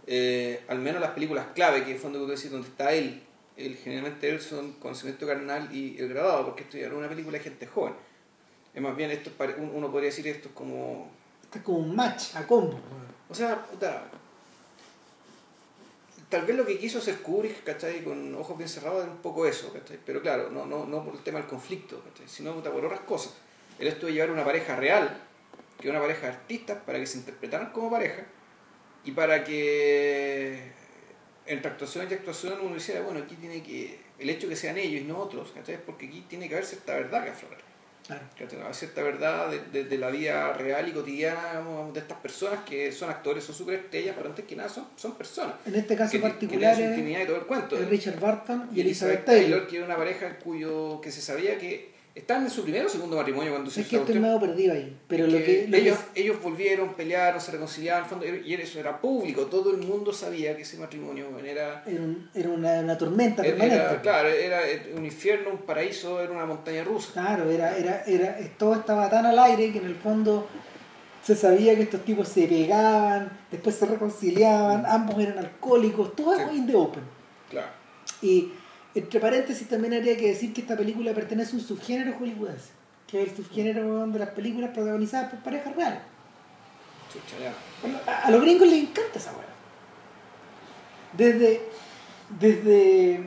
eh, 0.06 0.64
al 0.68 0.78
menos 0.78 1.00
las 1.00 1.10
películas 1.10 1.46
clave, 1.54 1.80
que 1.84 1.90
en 1.90 1.96
el 1.96 2.00
fondo 2.00 2.18
puedo 2.18 2.30
decir 2.30 2.50
donde 2.50 2.68
está 2.68 2.92
él, 2.92 3.22
él 3.56 3.76
generalmente 3.76 4.30
él 4.30 4.40
son 4.40 4.72
Conocimiento 4.74 5.26
Carnal 5.26 5.74
y 5.74 5.98
El 5.98 6.08
Grabado, 6.08 6.46
porque 6.46 6.62
esto 6.62 6.78
ya 6.78 6.86
era 6.86 6.94
una 6.96 7.08
película 7.08 7.36
de 7.38 7.44
gente 7.44 7.66
joven. 7.66 7.94
Es 8.72 8.80
más 8.80 8.96
bien, 8.96 9.10
esto 9.10 9.30
uno 9.58 9.90
podría 9.90 10.10
decir 10.10 10.26
esto 10.28 10.48
es 10.48 10.54
como 10.54 11.10
Esto 11.42 11.58
es 11.58 11.64
como 11.64 11.78
un 11.78 11.94
match 11.96 12.36
a 12.36 12.46
combo. 12.46 12.78
o 13.28 13.34
sea, 13.34 13.62
puta, 13.66 14.04
tal 16.28 16.44
vez 16.44 16.56
lo 16.56 16.66
que 16.66 16.78
quiso 16.78 16.98
hacer 16.98 17.20
Kubrick, 17.20 17.64
¿cachai? 17.64 18.02
Con 18.02 18.34
ojos 18.34 18.56
bien 18.56 18.68
cerrados 18.68 19.02
era 19.02 19.12
un 19.12 19.18
poco 19.18 19.46
eso. 19.46 19.72
Pero 20.04 20.22
claro, 20.22 20.50
no, 20.50 20.66
no, 20.66 20.86
no 20.86 21.04
por 21.04 21.14
el 21.14 21.22
tema 21.22 21.38
del 21.38 21.48
conflicto, 21.48 22.02
¿cachai? 22.04 22.28
Sino 22.28 22.54
por 22.62 22.84
otras 22.84 23.00
cosas. 23.00 23.34
Él 23.78 23.88
estuvo 23.88 24.08
de 24.08 24.14
llevar 24.14 24.30
una 24.30 24.44
pareja 24.44 24.76
real, 24.76 25.22
que 25.80 25.88
una 25.88 26.00
pareja 26.00 26.22
de 26.22 26.32
artistas, 26.32 26.78
para 26.84 26.98
que 26.98 27.06
se 27.06 27.18
interpretaran 27.18 27.70
como 27.72 27.90
pareja 27.90 28.26
y 29.04 29.12
para 29.12 29.44
que 29.44 30.72
entre 31.46 31.70
actuación 31.70 32.06
y 32.10 32.14
actuación 32.14 32.58
uno 32.60 32.76
hiciera, 32.76 33.00
bueno, 33.00 33.20
aquí 33.20 33.36
tiene 33.36 33.62
que, 33.62 33.98
el 34.18 34.28
hecho 34.28 34.48
que 34.48 34.56
sean 34.56 34.76
ellos 34.76 35.00
y 35.00 35.04
no 35.04 35.18
otros, 35.18 35.52
¿cachai? 35.52 35.82
Porque 35.84 36.06
aquí 36.06 36.26
tiene 36.28 36.48
que 36.48 36.56
haber 36.56 36.66
cierta 36.66 36.94
verdad 36.94 37.24
que 37.24 37.30
aflorar. 37.30 37.67
Claro. 38.08 38.22
Que 38.36 38.46
tenga 38.46 38.72
cierta 38.72 39.02
verdad 39.02 39.50
de, 39.50 39.60
de- 39.70 39.84
de 39.84 39.98
la 39.98 40.08
vida 40.10 40.52
real 40.54 40.88
y 40.88 40.92
cotidiana 40.92 41.62
de 41.92 42.00
estas 42.00 42.18
personas 42.18 42.60
que 42.64 42.90
son 42.90 43.10
actores, 43.10 43.44
son 43.44 43.54
superestrellas, 43.54 44.16
pero 44.16 44.30
antes 44.30 44.44
que 44.46 44.56
nada 44.56 44.68
son, 44.68 44.86
son 44.96 45.14
personas. 45.14 45.54
En 45.66 45.74
este 45.76 45.94
caso 45.94 46.10
que, 46.12 46.18
que 46.18 46.22
particular 46.22 46.74
su 46.74 46.80
es, 46.82 46.98
y 46.98 47.26
todo 47.26 47.36
el 47.36 47.42
cuento. 47.42 47.76
es 47.78 47.88
Richard 47.88 48.18
Barton 48.18 48.68
y 48.72 48.78
Y 48.78 48.80
Elizabeth 48.80 49.24
Taylor. 49.26 49.66
que 49.68 49.76
era 49.76 49.84
una 49.84 49.96
pareja 49.96 50.38
cuyo 50.38 51.00
que 51.02 51.12
se 51.12 51.20
sabía 51.20 51.58
que 51.58 51.97
estaban 52.18 52.44
en 52.44 52.50
su 52.50 52.62
primer 52.62 52.86
o 52.86 52.88
segundo 52.88 53.16
matrimonio 53.16 53.52
cuando 53.52 53.70
se 53.70 53.80
Es 53.82 53.88
que 53.88 53.96
estoy 53.96 54.18
medio 54.18 54.38
perdido 54.40 54.72
ahí. 54.74 54.96
Pero 55.08 55.26
lo 55.26 55.32
Que 55.32 55.66
lo 55.66 55.72
que- 55.72 55.78
ellos, 55.82 55.98
ellos 56.14 56.42
volvieron, 56.42 56.94
pelearon, 56.94 57.40
se 57.40 57.52
reconciliaron, 57.52 58.08
fondo, 58.08 58.26
y 58.26 58.54
eso 58.54 58.78
era 58.80 59.00
público, 59.00 59.46
todo 59.46 59.70
el 59.72 59.78
mundo 59.78 60.12
sabía 60.12 60.54
que 60.56 60.62
ese 60.62 60.76
matrimonio 60.78 61.26
era, 61.44 61.82
era, 61.86 62.02
un- 62.02 62.30
era 62.34 62.48
una, 62.50 62.80
una 62.80 62.98
tormenta 62.98 63.42
era, 63.44 63.56
permanente. 63.56 64.00
claro, 64.02 64.28
era 64.28 64.60
un 64.96 65.04
infierno, 65.04 65.50
un 65.50 65.58
paraíso, 65.58 66.20
era 66.20 66.32
una 66.32 66.46
montaña 66.46 66.84
rusa. 66.84 67.12
Claro, 67.12 67.50
era, 67.50 67.76
era, 67.76 68.02
era, 68.06 68.36
todo 68.58 68.74
estaba 68.74 69.08
tan 69.10 69.26
al 69.26 69.38
aire 69.38 69.72
que 69.72 69.78
en 69.78 69.86
el 69.86 69.94
fondo 69.96 70.46
se 71.22 71.34
sabía 71.36 71.74
que 71.74 71.82
estos 71.82 72.04
tipos 72.04 72.28
se 72.28 72.46
pegaban, 72.46 73.30
después 73.50 73.74
se 73.76 73.86
reconciliaban, 73.86 74.84
ambos 74.86 75.18
eran 75.18 75.38
alcohólicos, 75.38 76.14
todo 76.16 76.34
Sí. 76.36 76.56
in 76.56 76.66
the 76.66 76.74
open. 76.74 77.02
Claro. 77.50 77.68
Y 78.22 78.52
entre 78.98 79.20
paréntesis 79.20 79.68
también 79.68 79.94
habría 79.94 80.16
que 80.16 80.28
decir 80.28 80.52
que 80.52 80.60
esta 80.60 80.76
película 80.76 81.12
pertenece 81.14 81.52
a 81.52 81.58
un 81.58 81.64
subgénero 81.64 82.14
hollywoodense, 82.18 82.70
que 83.06 83.22
es 83.22 83.30
el 83.30 83.36
subgénero 83.36 84.06
de 84.06 84.18
las 84.18 84.30
películas 84.30 84.70
protagonizadas 84.70 85.30
por 85.30 85.40
parejas 85.40 85.74
reales. 85.74 86.00
A, 88.06 88.26
a 88.26 88.30
los 88.30 88.40
gringos 88.42 88.68
les 88.68 88.82
encanta 88.82 89.18
esa 89.18 89.32
weá. 89.32 89.46
Desde. 91.16 91.60
Desde. 92.38 93.20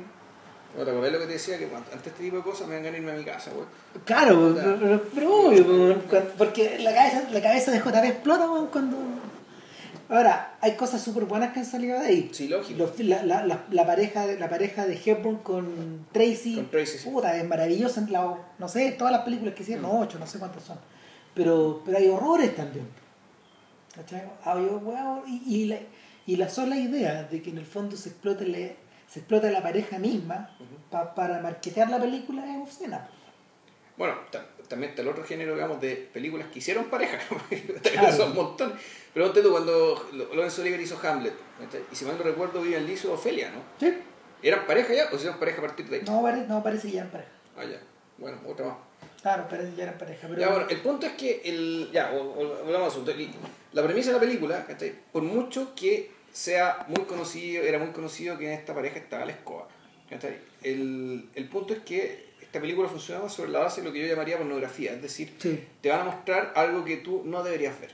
¿No 0.77 0.85
¿Te 0.85 0.91
acordás 0.91 1.11
lo 1.11 1.19
que 1.19 1.25
te 1.25 1.33
decía? 1.33 1.57
Que 1.57 1.65
ante 1.65 2.09
este 2.09 2.23
tipo 2.23 2.37
de 2.37 2.43
cosas 2.43 2.67
me 2.67 2.75
van 2.75 2.85
a 2.85 2.97
irme 2.97 3.11
a 3.11 3.15
mi 3.15 3.25
casa, 3.25 3.51
güey. 3.51 3.65
Claro, 4.05 4.55
pero, 4.55 5.03
pero 5.13 5.47
obvio, 5.47 6.01
porque 6.37 6.79
la 6.79 6.93
cabeza, 6.93 7.27
la 7.29 7.41
cabeza 7.41 7.71
de 7.71 7.79
JP 7.79 8.05
explota 8.05 8.47
cuando. 8.71 8.97
Ahora, 10.11 10.57
hay 10.59 10.75
cosas 10.75 11.01
súper 11.01 11.23
buenas 11.23 11.53
que 11.53 11.59
han 11.61 11.65
salido 11.65 11.97
de 11.99 12.05
ahí. 12.05 12.29
Sí, 12.33 12.47
lógico. 12.49 12.77
Los- 12.77 12.99
la, 12.99 13.23
la, 13.23 13.45
la, 13.45 13.63
la 13.71 13.85
pareja, 13.85 14.27
de- 14.27 14.37
la 14.37 14.49
pareja 14.49 14.85
de 14.85 14.99
Hepburn 15.03 15.37
con 15.37 16.05
Tracy, 16.11 16.55
Con 16.55 16.69
Tracy, 16.69 16.97
sí. 16.97 17.09
puta, 17.09 17.37
es 17.37 17.45
maravillosa. 17.47 18.05
La, 18.09 18.35
no 18.59 18.67
sé, 18.67 18.91
todas 18.91 19.13
las 19.13 19.21
películas 19.21 19.55
que 19.55 19.63
hicieron, 19.63 19.83
no, 19.83 19.99
ocho, 20.01 20.19
no 20.19 20.27
sé 20.27 20.37
cuántas 20.37 20.63
son. 20.63 20.77
Pero, 21.33 21.81
pero 21.85 21.97
hay 21.97 22.09
horrores 22.09 22.53
también. 22.55 22.87
¿Cachai? 23.95 24.23
Weón, 24.45 25.21
y, 25.27 25.43
y, 25.55 25.65
la, 25.67 25.77
y 26.25 26.35
la 26.35 26.49
sola 26.49 26.75
idea 26.77 27.23
de 27.23 27.41
que 27.41 27.49
en 27.49 27.57
el 27.57 27.65
fondo 27.65 27.95
se 27.95 28.09
explote, 28.09 28.45
la- 28.45 28.73
se 29.07 29.19
explota 29.19 29.49
la 29.49 29.63
pareja 29.63 29.97
misma 29.97 30.49
Ujú. 30.59 30.75
pa- 30.89 31.15
para 31.15 31.39
marketear 31.41 31.89
la 31.89 31.99
película 31.99 32.43
es 32.53 32.61
obscena. 32.61 33.07
Bueno, 33.97 34.15
también 34.71 34.89
está 34.89 35.01
el 35.03 35.07
otro 35.09 35.23
género, 35.23 35.53
digamos, 35.53 35.79
de 35.79 35.95
películas 36.11 36.47
que 36.51 36.59
hicieron 36.59 36.85
pareja, 36.85 37.19
Claro. 37.91 38.15
son 38.15 38.29
un 38.31 38.35
montón. 38.35 38.73
Pero 39.13 39.31
tú, 39.31 39.51
cuando 39.51 40.09
Lo- 40.13 40.25
Laurence 40.29 40.59
Olivier 40.61 40.81
hizo 40.81 40.99
Hamlet, 41.03 41.33
y 41.91 41.95
si 41.95 42.05
mal 42.05 42.17
no 42.17 42.23
recuerdo, 42.23 42.61
Vivian 42.61 42.85
Lee 42.85 42.93
hizo 42.93 43.13
Ofelia, 43.13 43.51
¿no? 43.51 43.61
¿Sí? 43.79 43.93
¿Eran 44.41 44.65
pareja 44.65 44.93
ya 44.93 45.09
o 45.11 45.15
hicieron 45.15 45.37
pareja 45.37 45.59
a 45.59 45.61
partir 45.61 45.87
de 45.87 45.97
ahí? 45.97 46.01
No, 46.05 46.21
no 46.47 46.63
parece 46.63 46.87
que 46.87 46.93
ya 46.95 46.99
eran 47.01 47.11
pareja. 47.11 47.29
Ah, 47.57 47.63
ya. 47.65 47.79
Bueno, 48.17 48.37
otra 48.47 48.65
más. 48.65 48.75
Claro, 49.21 49.47
parece 49.47 49.69
que 49.71 49.75
ya 49.75 49.83
eran 49.83 49.97
pareja. 49.97 50.27
Pero 50.27 50.39
Ya, 50.41 50.49
bueno, 50.49 50.65
el 50.69 50.77
punto 50.81 51.05
es 51.05 51.13
que, 51.13 51.41
el, 51.45 51.89
ya, 51.91 52.09
al 52.09 52.75
asunto. 52.83 53.11
La 53.73 53.83
premisa 53.83 54.09
de 54.09 54.13
la 54.15 54.19
película, 54.19 54.65
por 55.11 55.21
mucho 55.23 55.73
que 55.75 56.09
sea 56.31 56.85
muy 56.87 57.05
conocido, 57.05 57.63
era 57.63 57.77
muy 57.77 57.89
conocido 57.91 58.37
que 58.37 58.45
en 58.51 58.57
esta 58.59 58.73
pareja 58.73 58.97
estaba 58.97 59.25
la 59.25 59.33
escoba. 59.33 59.67
El, 60.63 61.29
el 61.35 61.49
punto 61.49 61.73
es 61.73 61.79
que 61.81 62.30
esta 62.51 62.59
película 62.59 62.89
funcionaba 62.89 63.29
sobre 63.29 63.49
la 63.49 63.59
base 63.59 63.79
de 63.79 63.87
lo 63.87 63.93
que 63.93 64.01
yo 64.01 64.07
llamaría 64.07 64.37
pornografía, 64.37 64.91
es 64.91 65.01
decir, 65.01 65.33
Sí. 65.39 65.63
te 65.79 65.87
van 65.89 66.01
a 66.01 66.03
mostrar 66.03 66.51
algo 66.57 66.83
que 66.83 66.97
tú 66.97 67.21
no 67.23 67.43
deberías 67.43 67.79
ver. 67.79 67.91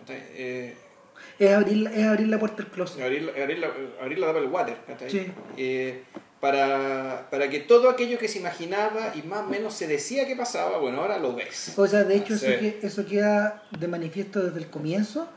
¿cachai? 0.00 0.20
Eh, 0.32 0.76
Es 1.38 1.52
abrir, 1.52 1.76
la- 1.76 1.92
es 1.92 2.04
abrir 2.04 2.26
la 2.26 2.40
puerta 2.40 2.56
del 2.56 2.72
closet. 2.72 3.00
abrir, 3.04 3.32
abrir, 3.40 3.58
la, 3.60 3.70
abrir 4.00 4.18
la 4.18 4.26
tapa 4.26 4.40
del 4.40 4.48
water. 4.50 4.76
Sí. 5.08 5.32
Eh, 5.56 6.02
para, 6.40 7.28
para 7.30 7.48
que 7.48 7.60
todo 7.60 7.88
aquello 7.88 8.18
que 8.18 8.26
se 8.26 8.40
imaginaba 8.40 9.12
y 9.14 9.22
más 9.28 9.42
o 9.42 9.48
menos 9.48 9.74
se 9.74 9.86
decía 9.86 10.26
que 10.26 10.34
pasaba, 10.34 10.78
bueno, 10.78 11.00
ahora 11.00 11.18
lo 11.18 11.32
ves. 11.36 11.74
O 11.78 11.86
sea, 11.86 12.02
de 12.02 12.16
hecho, 12.16 12.34
eso, 12.34 12.46
Sí. 12.46 12.52
que, 12.58 12.80
eso 12.82 13.06
queda 13.06 13.62
de 13.78 13.86
manifiesto 13.86 14.42
desde 14.42 14.58
el 14.58 14.66
comienzo, 14.70 15.28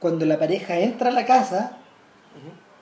cuando 0.00 0.26
la 0.26 0.36
pareja 0.36 0.80
entra 0.80 1.10
a 1.10 1.12
la 1.12 1.26
casa, 1.26 1.78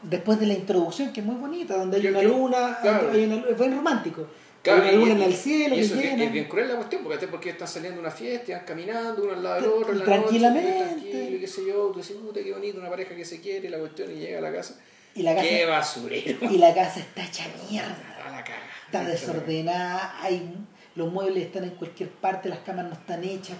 después 0.02 0.38
de 0.40 0.46
la 0.46 0.54
introducción, 0.54 1.12
que 1.12 1.20
es 1.20 1.26
muy 1.26 1.36
bonita, 1.36 1.76
donde 1.76 1.96
hay 1.98 2.06
una 2.08 2.22
luna, 2.22 2.78
claro. 2.80 3.10
hay 3.12 3.24
una, 3.24 3.36
es 3.48 3.58
bien 3.58 3.76
romántico. 3.76 4.26
Claro, 4.62 4.82
hay 4.82 4.96
una 4.96 5.06
luna 5.06 5.12
y- 5.12 5.16
en 5.16 5.22
el 5.22 5.34
cielo, 5.34 5.74
y 5.76 5.80
eso 5.80 5.94
que 5.98 6.24
es 6.24 6.32
bien 6.32 6.44
cruel 6.46 6.68
la 6.68 6.74
cuestión, 6.76 7.02
porque, 7.04 7.28
porque 7.28 7.50
están 7.50 7.68
saliendo 7.68 8.00
de 8.00 8.06
una 8.06 8.10
fiesta, 8.14 8.50
y 8.50 8.54
van 8.54 8.64
caminando 8.64 9.22
uno 9.22 9.32
al 9.34 9.42
lado 9.42 9.60
del 9.60 9.70
otro, 9.70 9.92
en 9.92 9.98
la 10.00 10.04
Tranquilamente. 10.04 10.70
noche, 10.80 11.10
tranquilo, 11.10 11.40
qué 11.40 11.46
sé 11.46 11.66
yo, 11.66 11.74
tú 11.92 11.98
dices, 12.00 12.16
puta, 12.16 12.40
qué 12.42 12.52
bonito, 12.52 12.78
una 12.80 12.90
pareja 12.90 13.14
que 13.14 13.24
se 13.24 13.40
quiere, 13.40 13.70
la 13.70 13.78
cuestión, 13.78 14.10
y 14.10 14.16
llega 14.16 14.38
a 14.38 14.42
la 14.42 14.52
casa, 14.52 14.74
y, 15.14 15.22
la 15.22 15.34
casa, 15.34 15.46
qué 15.48 15.64
basurero, 15.66 16.38
y 16.52 16.58
la 16.58 16.74
casa 16.74 17.00
está 17.00 17.24
hecha 17.24 17.44
mierda. 17.70 17.96
la 18.30 18.44
caga. 18.44 18.58
Está 18.86 19.04
desordenada, 19.04 20.16
hay, 20.20 20.54
los 20.96 21.12
muebles 21.12 21.46
están 21.46 21.64
en 21.64 21.70
cualquier 21.70 22.08
parte, 22.10 22.48
las 22.48 22.58
camas 22.60 22.86
no 22.86 22.92
están 22.94 23.22
hechas, 23.24 23.56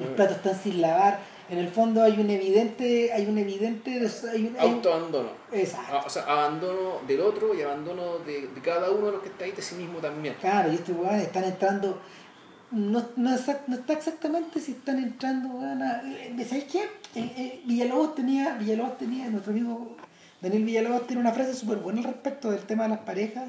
los 0.00 0.10
Mm. 0.10 0.14
platos 0.14 0.36
están 0.36 0.58
sin 0.62 0.80
lavar. 0.80 1.18
En 1.48 1.58
el 1.58 1.68
fondo 1.68 2.02
hay 2.02 2.18
un 2.18 2.28
evidente, 2.28 3.12
hay 3.12 3.26
un 3.26 3.38
evidente, 3.38 3.90
hay 4.32 4.46
un, 4.46 4.56
hay 4.58 4.68
un- 4.68 4.74
Autoabandono. 4.74 5.28
Exacto. 5.52 5.92
Ah, 5.96 6.02
O 6.06 6.10
sea, 6.10 6.22
abandono 6.24 7.00
del 7.06 7.20
otro 7.20 7.54
y 7.54 7.62
abandono 7.62 8.18
de, 8.18 8.48
de 8.48 8.60
cada 8.60 8.90
uno 8.90 9.06
de 9.06 9.12
los 9.12 9.22
que 9.22 9.28
está 9.28 9.44
ahí 9.44 9.52
de 9.52 9.62
sí 9.62 9.76
mismo 9.76 9.98
también. 10.00 10.34
Claro, 10.40 10.72
y 10.72 10.74
estos 10.74 10.96
weones 10.96 11.22
están 11.22 11.44
entrando. 11.44 12.00
No, 12.72 13.04
no, 13.14 13.30
exact- 13.30 13.68
no 13.68 13.76
está 13.76 13.92
exactamente 13.92 14.58
si 14.60 14.72
están 14.72 14.98
entrando, 14.98 15.48
weón. 15.50 15.82
a- 15.82 16.02
eh, 16.04 16.34
¿Sabéis 16.48 16.64
qué? 16.64 16.80
Eh, 17.14 17.32
eh, 17.36 17.60
Villalobos 17.64 18.16
tenía, 18.16 18.56
Villalobos 18.58 18.98
tenía, 18.98 19.28
nuestro 19.30 19.52
amigo 19.52 19.96
Daniel 20.40 20.64
Villalobos 20.64 21.06
tiene 21.06 21.20
una 21.22 21.32
frase 21.32 21.54
súper 21.54 21.78
buena 21.78 22.00
al 22.00 22.06
respecto 22.06 22.50
del 22.50 22.60
tema 22.62 22.82
de 22.82 22.88
las 22.90 22.98
parejas, 23.00 23.44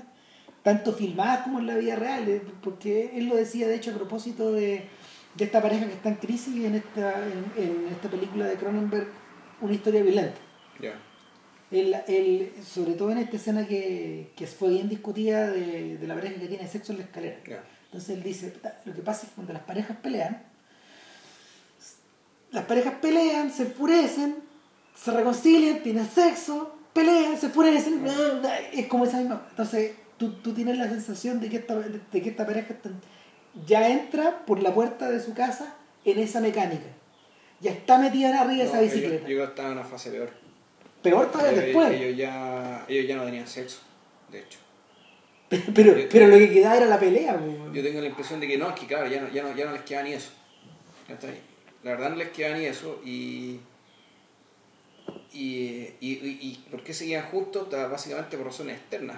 tanto 0.62 0.94
filmadas 0.94 1.42
como 1.42 1.60
en 1.60 1.66
la 1.68 1.76
vida 1.78 1.96
real, 1.96 2.42
porque 2.64 3.12
él 3.16 3.26
lo 3.26 3.36
decía 3.36 3.68
de 3.68 3.76
hecho 3.76 3.90
a 3.92 3.96
propósito 3.96 4.52
de, 4.54 4.88
de 5.38 5.46
esta 5.46 5.62
pareja 5.62 5.86
que 5.86 5.94
está 5.94 6.10
en 6.10 6.16
crisis 6.16 6.66
en 6.66 6.76
esta, 6.76 7.14
en, 7.28 7.64
en 7.64 7.88
esta 7.92 8.10
película 8.10 8.46
de 8.48 8.56
Cronenberg, 8.56 9.08
Una 9.62 9.74
historia 9.74 10.02
violenta. 10.04 10.38
Ya. 10.80 10.94
Él, 11.72 11.96
él, 12.08 12.54
sobre 12.66 12.94
todo 12.94 13.12
en 13.12 13.18
esta 13.18 13.36
escena 13.36 13.68
que, 13.68 14.32
que 14.36 14.48
fue 14.48 14.70
bien 14.70 14.88
discutida 14.88 15.50
de, 15.52 15.98
de 15.98 16.08
la 16.08 16.16
pareja 16.16 16.40
que 16.40 16.48
tiene 16.48 16.68
sexo 16.68 16.92
en 16.94 17.00
la 17.00 17.04
escalera. 17.06 17.38
Ya. 17.46 17.64
Entonces 17.86 18.10
él 18.18 18.24
dice, 18.24 18.50
"Puta, 18.50 18.80
lo 18.86 18.94
que 18.94 19.02
pasa 19.02 19.24
es 19.24 19.30
que 19.30 19.36
cuando 19.36 19.54
las 19.54 19.64
parejas 19.64 19.98
pelean, 19.98 20.44
las 22.52 22.66
parejas 22.66 22.94
pelean, 23.02 23.52
se 23.52 23.64
enfurecen, 23.64 24.36
se 24.96 25.12
reconcilian, 25.12 25.84
tienen 25.84 26.08
sexo, 26.08 26.78
pelean, 26.94 27.38
se 27.38 27.48
enfurecen, 27.48 28.02
es 28.74 28.88
como 28.88 29.06
esa 29.06 29.18
misma. 29.18 29.46
Entonces 29.50 29.92
tú, 30.18 30.34
tú 30.42 30.54
tienes 30.54 30.78
la 30.78 30.88
sensación 30.88 31.40
de 31.40 31.50
que 31.50 31.58
esta, 31.58 31.76
de 31.76 32.22
que 32.22 32.30
esta 32.30 32.46
pareja 32.46 32.74
está- 32.74 32.90
ya 33.66 33.90
entra 33.90 34.46
por 34.46 34.62
la 34.62 34.74
puerta 34.74 35.10
de 35.10 35.20
su 35.20 35.34
casa 35.34 35.76
en 36.06 36.20
esa 36.20 36.40
mecánica. 36.42 36.88
Ya 37.60 37.72
está 37.72 37.98
metida 37.98 38.30
arriba 38.40 38.64
de 38.64 38.70
esa 38.70 38.78
No, 38.78 38.84
bicicleta. 38.84 39.20
Yo 39.22 39.26
creo 39.26 39.38
que 39.40 39.44
estaba 39.50 39.70
en 39.70 39.74
una 39.80 39.84
fase 39.84 40.12
peor. 40.12 40.30
Peor 41.02 41.32
todavía 41.32 41.52
Ellos- 41.54 41.66
después. 41.66 41.92
Ellos 42.02 42.18
ya, 42.18 42.86
ellos 42.88 43.08
ya 43.08 43.16
no 43.16 43.24
tenían 43.26 43.48
sexo, 43.48 43.80
de 44.32 44.40
hecho. 44.40 44.60
Pero, 45.74 45.96
pero 46.12 46.28
lo 46.28 46.38
que 46.38 46.52
quedaba 46.52 46.76
era 46.76 46.86
la 46.88 47.00
pelea. 47.00 47.38
po. 47.38 47.72
Yo 47.74 47.82
tengo 47.82 48.02
la 48.02 48.08
impresión 48.08 48.40
de 48.42 48.48
que 48.50 48.58
no, 48.58 48.68
es 48.70 48.76
que 48.78 48.86
claro, 48.86 49.08
ya 49.08 49.22
no, 49.22 49.30
ya 49.30 49.44
no, 49.44 49.56
ya 49.56 49.66
no 49.66 49.72
les 49.72 49.82
queda 49.84 50.04
ni 50.04 50.12
eso. 50.12 50.32
La 51.84 51.92
verdad 51.92 52.10
no 52.10 52.16
les 52.18 52.30
queda 52.30 52.58
ni 52.58 52.66
eso. 52.66 53.02
Y, 53.06 53.60
y, 55.34 55.88
y, 56.00 56.38
y 56.42 56.64
¿por 56.72 56.84
qué 56.84 56.94
seguían 56.94 57.26
juntos? 57.30 57.68
Básicamente 57.72 58.38
por 58.38 58.48
razones 58.48 58.78
externas. 58.78 59.18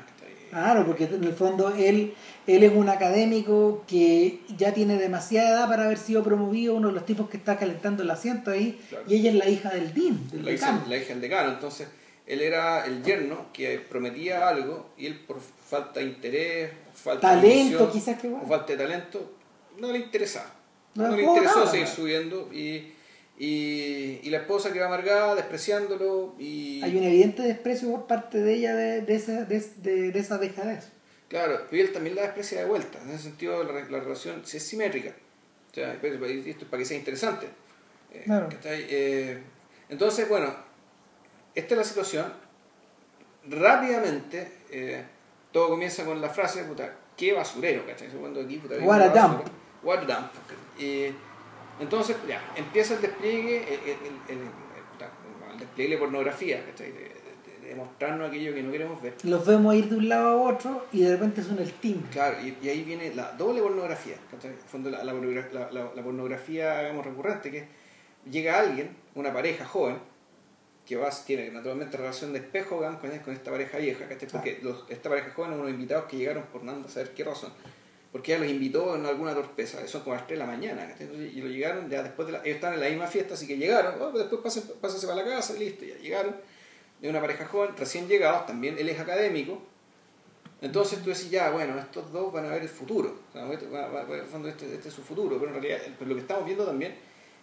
Claro, 0.50 0.84
porque 0.86 1.04
en 1.04 1.24
el 1.24 1.34
fondo 1.34 1.70
él, 1.76 2.14
él 2.48 2.64
es 2.64 2.72
un 2.74 2.90
académico 2.90 3.84
que 3.88 4.40
ya 4.58 4.74
tiene 4.74 4.98
demasiada 4.98 5.50
edad 5.52 5.68
para 5.70 5.86
haber 5.86 6.00
sido 6.00 6.24
promovido, 6.24 6.74
uno 6.74 6.88
de 6.88 6.96
los 6.96 7.06
tipos 7.06 7.30
que 7.30 7.38
está 7.38 7.58
calentando 7.58 8.02
el 8.02 8.10
asiento 8.10 8.50
ahí, 8.50 8.80
Claro. 8.90 9.06
y 9.08 9.16
ella 9.16 9.30
es 9.30 9.36
la 9.36 9.48
hija 9.48 9.70
del 9.70 9.94
Dean, 9.94 10.28
del 10.32 10.46
la, 10.46 10.52
hija, 10.52 10.84
la 10.88 10.98
hija 10.98 11.10
del 11.10 11.22
decano. 11.22 11.52
Entonces, 11.52 11.88
él 12.26 12.42
era 12.42 12.84
el 12.88 13.04
yerno 13.04 13.48
que 13.54 13.78
prometía 13.78 14.48
algo 14.50 14.90
y 14.98 15.06
él 15.06 15.20
por 15.20 15.40
falta 15.40 16.00
de 16.00 16.08
interés, 16.08 16.72
falta 16.96 17.36
de 17.36 17.42
Talento, 17.42 17.78
ambición, 17.84 17.92
quizás 17.92 18.20
que 18.22 18.28
bueno. 18.28 18.44
o 18.46 18.48
falta 18.50 18.72
de 18.74 18.78
talento, 18.80 19.32
no 19.78 19.92
le 19.92 20.00
interesaba. 20.00 20.52
No 20.96 21.10
No, 21.10 21.16
le 21.16 21.22
interesó 21.24 21.60
nada. 21.60 21.72
seguir 21.72 21.88
subiendo 21.88 22.50
y, 22.52 22.92
y, 23.40 24.20
y 24.22 24.30
la 24.30 24.40
esposa 24.40 24.72
quedó 24.72 24.86
amargada, 24.86 25.34
despreciándolo 25.34 26.36
y... 26.38 26.84
Hay 26.84 26.96
un 26.98 27.04
evidente 27.06 27.42
desprecio 27.42 27.90
por 27.90 28.06
parte 28.06 28.38
de 28.40 28.54
ella 28.54 28.76
de, 28.76 29.02
de 29.02 29.16
esa, 29.16 29.46
de, 29.46 29.60
de, 29.78 30.12
de 30.12 30.20
esa 30.20 30.38
dejadez. 30.38 30.90
Claro, 31.30 31.62
pero 31.70 31.84
él 31.84 31.94
también 31.94 32.16
la 32.16 32.24
desprecia 32.24 32.60
de 32.60 32.66
vuelta. 32.66 33.00
En 33.02 33.12
ese 33.12 33.24
sentido, 33.24 33.64
la, 33.64 33.74
la 33.74 34.00
relación 34.00 34.42
es 34.44 34.64
simétrica. 34.64 35.16
O 35.72 35.74
sea, 35.74 35.98
pues, 36.02 36.18
pues, 36.18 36.46
esto 36.48 36.66
es 36.66 36.70
para 36.70 36.80
que 36.82 36.86
sea 36.86 36.98
interesante. 36.98 37.48
Eh. 38.12 38.26
Eh, 38.66 39.40
entonces, 39.90 40.28
bueno, 40.28 40.54
esta 41.56 41.74
es 41.76 41.78
la 41.78 41.84
situación. 41.84 42.34
Rápidamente, 43.48 44.52
eh, 44.72 45.04
todo 45.52 45.70
comienza 45.70 46.04
con 46.04 46.20
la 46.20 46.30
frase, 46.30 46.64
puta, 46.64 46.94
qué 47.16 47.34
basurero, 47.34 47.86
¿cachai? 47.86 48.10
Cuando 48.10 48.42
aquí, 48.42 48.58
puta, 48.58 48.76
What 48.80 49.02
a 49.02 49.08
basura. 49.08 49.28
dump. 49.28 49.48
What 49.84 50.00
a 50.00 50.06
dump. 50.06 50.32
Entonces, 51.80 52.18
ya, 52.28 52.42
empieza 52.56 52.96
el 52.96 53.02
despliegue, 53.02 53.58
el, 53.74 53.80
el, 53.82 53.98
el- 54.30 54.42
el- 54.42 55.60
despliegue 55.60 55.96
de 55.96 55.98
pornografía, 56.00 56.64
¿cachai? 56.66 56.92
De, 56.92 57.20
mostrarnos 57.76 58.30
aquello 58.30 58.52
que 58.56 58.64
no 58.64 58.72
queremos 58.72 59.00
ver. 59.00 59.14
Los 59.24 59.46
vemos 59.46 59.76
ir 59.76 59.90
de 59.90 59.96
un 59.96 60.10
lado 60.10 60.28
a 60.30 60.36
otro 60.54 60.88
y 60.92 61.02
de 61.02 61.12
repente 61.12 61.44
suena 61.44 61.62
el 61.62 61.72
timbre. 61.74 62.10
Claro, 62.12 62.38
y, 62.42 62.58
y 62.66 62.70
ahí 62.70 62.84
viene 62.84 63.14
la 63.14 63.34
doble 63.34 63.62
pornografía, 63.62 64.16
¿cachai? 64.32 64.52
En 64.52 64.58
fondo 64.58 64.90
la, 64.90 65.04
la 65.04 65.14
la- 65.14 66.02
pornografía 66.04 66.80
digamos, 66.80 67.06
recurrente, 67.06 67.52
que 67.52 67.68
llega 68.30 68.60
alguien, 68.60 68.96
una 69.14 69.32
pareja 69.32 69.66
joven, 69.66 69.98
que 70.86 70.96
va, 70.96 71.12
tiene 71.26 71.52
naturalmente 71.52 71.96
relación 71.96 72.34
de 72.34 72.40
espejo 72.40 72.78
digamos, 72.78 73.00
con, 73.02 73.12
esta 73.34 73.52
pareja 73.52 73.78
vieja, 73.78 74.08
¿cachai? 74.08 74.28
Porque 74.30 74.60
los- 74.64 74.86
esta 74.90 75.08
pareja 75.10 75.32
joven, 75.36 75.54
unos 75.54 75.70
invitados 75.70 76.06
que 76.06 76.18
llegaron 76.18 76.44
por 76.52 76.64
nada, 76.64 76.80
a 76.84 76.90
saber 76.90 77.14
qué 77.14 77.24
razón, 77.24 77.52
porque 78.12 78.34
ella 78.34 78.44
los 78.44 78.52
invitó 78.52 78.96
en 78.96 79.06
alguna 79.06 79.34
torpeza, 79.36 79.86
son 79.88 80.02
como 80.02 80.16
las 80.16 80.26
3 80.28 80.40
de 80.40 80.46
la 80.46 80.52
mañana, 80.52 80.96
y 81.00 81.42
lo 81.42 81.48
llegaron, 81.48 81.90
ya 81.90 82.02
después 82.04 82.26
de 82.28 82.32
la, 82.34 82.40
ellos 82.40 82.56
estaban 82.56 82.76
en 82.76 82.82
la 82.84 82.90
misma 82.90 83.08
fiesta, 83.08 83.36
así 83.36 83.46
que 83.48 83.58
llegaron, 83.58 83.96
oh, 84.02 84.10
pues 84.12 84.24
después 84.24 84.42
pásense, 84.42 84.74
pásense 84.82 85.06
para 85.08 85.24
la 85.24 85.30
casa 85.36 85.56
y 85.56 85.60
listo, 85.60 85.86
ya 85.86 85.96
llegaron, 85.98 86.36
es 87.02 87.10
una 87.10 87.22
pareja 87.22 87.46
joven, 87.46 87.76
recién 87.78 88.08
llegados, 88.08 88.46
también 88.48 88.78
él 88.78 88.90
es 88.90 89.00
académico. 89.00 89.62
Entonces 90.62 91.00
tú 91.02 91.10
decís, 91.12 91.30
ya, 91.30 91.52
bueno, 91.52 91.80
estos 91.80 92.12
dos 92.12 92.34
van 92.34 92.46
a 92.46 92.50
ver 92.50 92.64
el 92.64 92.68
futuro. 92.68 93.18
O 93.30 93.32
sea, 93.32 93.46
va- 93.46 93.88
va- 93.88 94.04
va- 94.04 94.50
este, 94.50 94.74
este 94.74 94.90
es 94.90 94.94
su 94.94 95.02
futuro, 95.04 95.38
pero 95.40 95.56
en 95.56 95.62
realidad 95.62 95.80
pero 95.98 96.10
lo 96.10 96.16
que 96.16 96.22
estamos 96.22 96.44
viendo 96.46 96.66
también 96.66 96.96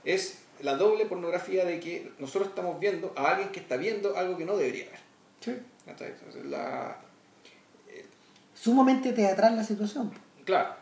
es 0.04 0.40
la 0.60 0.76
doble 0.76 1.06
pornografía 1.06 1.64
de 1.64 1.80
que 1.80 2.12
nosotros 2.18 2.48
estamos 2.50 2.78
viendo 2.78 3.14
a 3.16 3.30
alguien 3.30 3.48
que 3.48 3.60
está 3.60 3.78
viendo 3.78 4.14
algo 4.18 4.36
que 4.36 4.44
no 4.44 4.56
debería 4.58 4.84
ver. 4.90 5.00
Sí. 5.40 5.56
La, 6.50 6.98
Sumamente 8.54 9.12
teatral 9.12 9.56
la 9.56 9.64
situación. 9.64 10.10
Claro, 10.46 10.74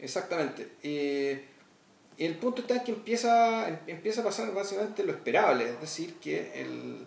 exactamente. 0.00 0.72
Eh, 0.82 1.44
y 2.16 2.24
el 2.24 2.34
punto 2.34 2.62
está 2.62 2.74
en 2.78 2.84
que 2.84 2.90
empieza, 2.92 3.68
em- 3.68 3.78
empieza 3.86 4.22
a 4.22 4.24
pasar 4.24 4.52
básicamente 4.52 5.04
lo 5.04 5.12
esperable, 5.12 5.68
es 5.70 5.80
decir, 5.80 6.14
que 6.16 6.60
el, 6.60 7.06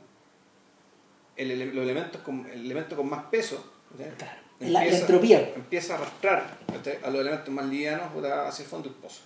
el, 1.35 1.51
ele- 1.51 1.73
los 1.73 1.83
elementos 1.83 2.21
con, 2.21 2.45
el 2.45 2.61
elemento 2.65 2.95
con 2.95 3.09
más 3.09 3.25
peso. 3.25 3.73
Claro. 4.17 4.39
La- 4.61 4.85
la 4.85 4.85
entropía. 4.85 5.39
empieza 5.55 5.95
a 5.95 5.97
arrastrar 5.97 6.57
a 7.03 7.09
los 7.09 7.19
elementos 7.21 7.49
más 7.49 7.65
livianos 7.65 8.05
hacia 8.47 8.63
el 8.63 8.69
fondo 8.69 8.89
del 8.89 8.97
pozo, 8.99 9.21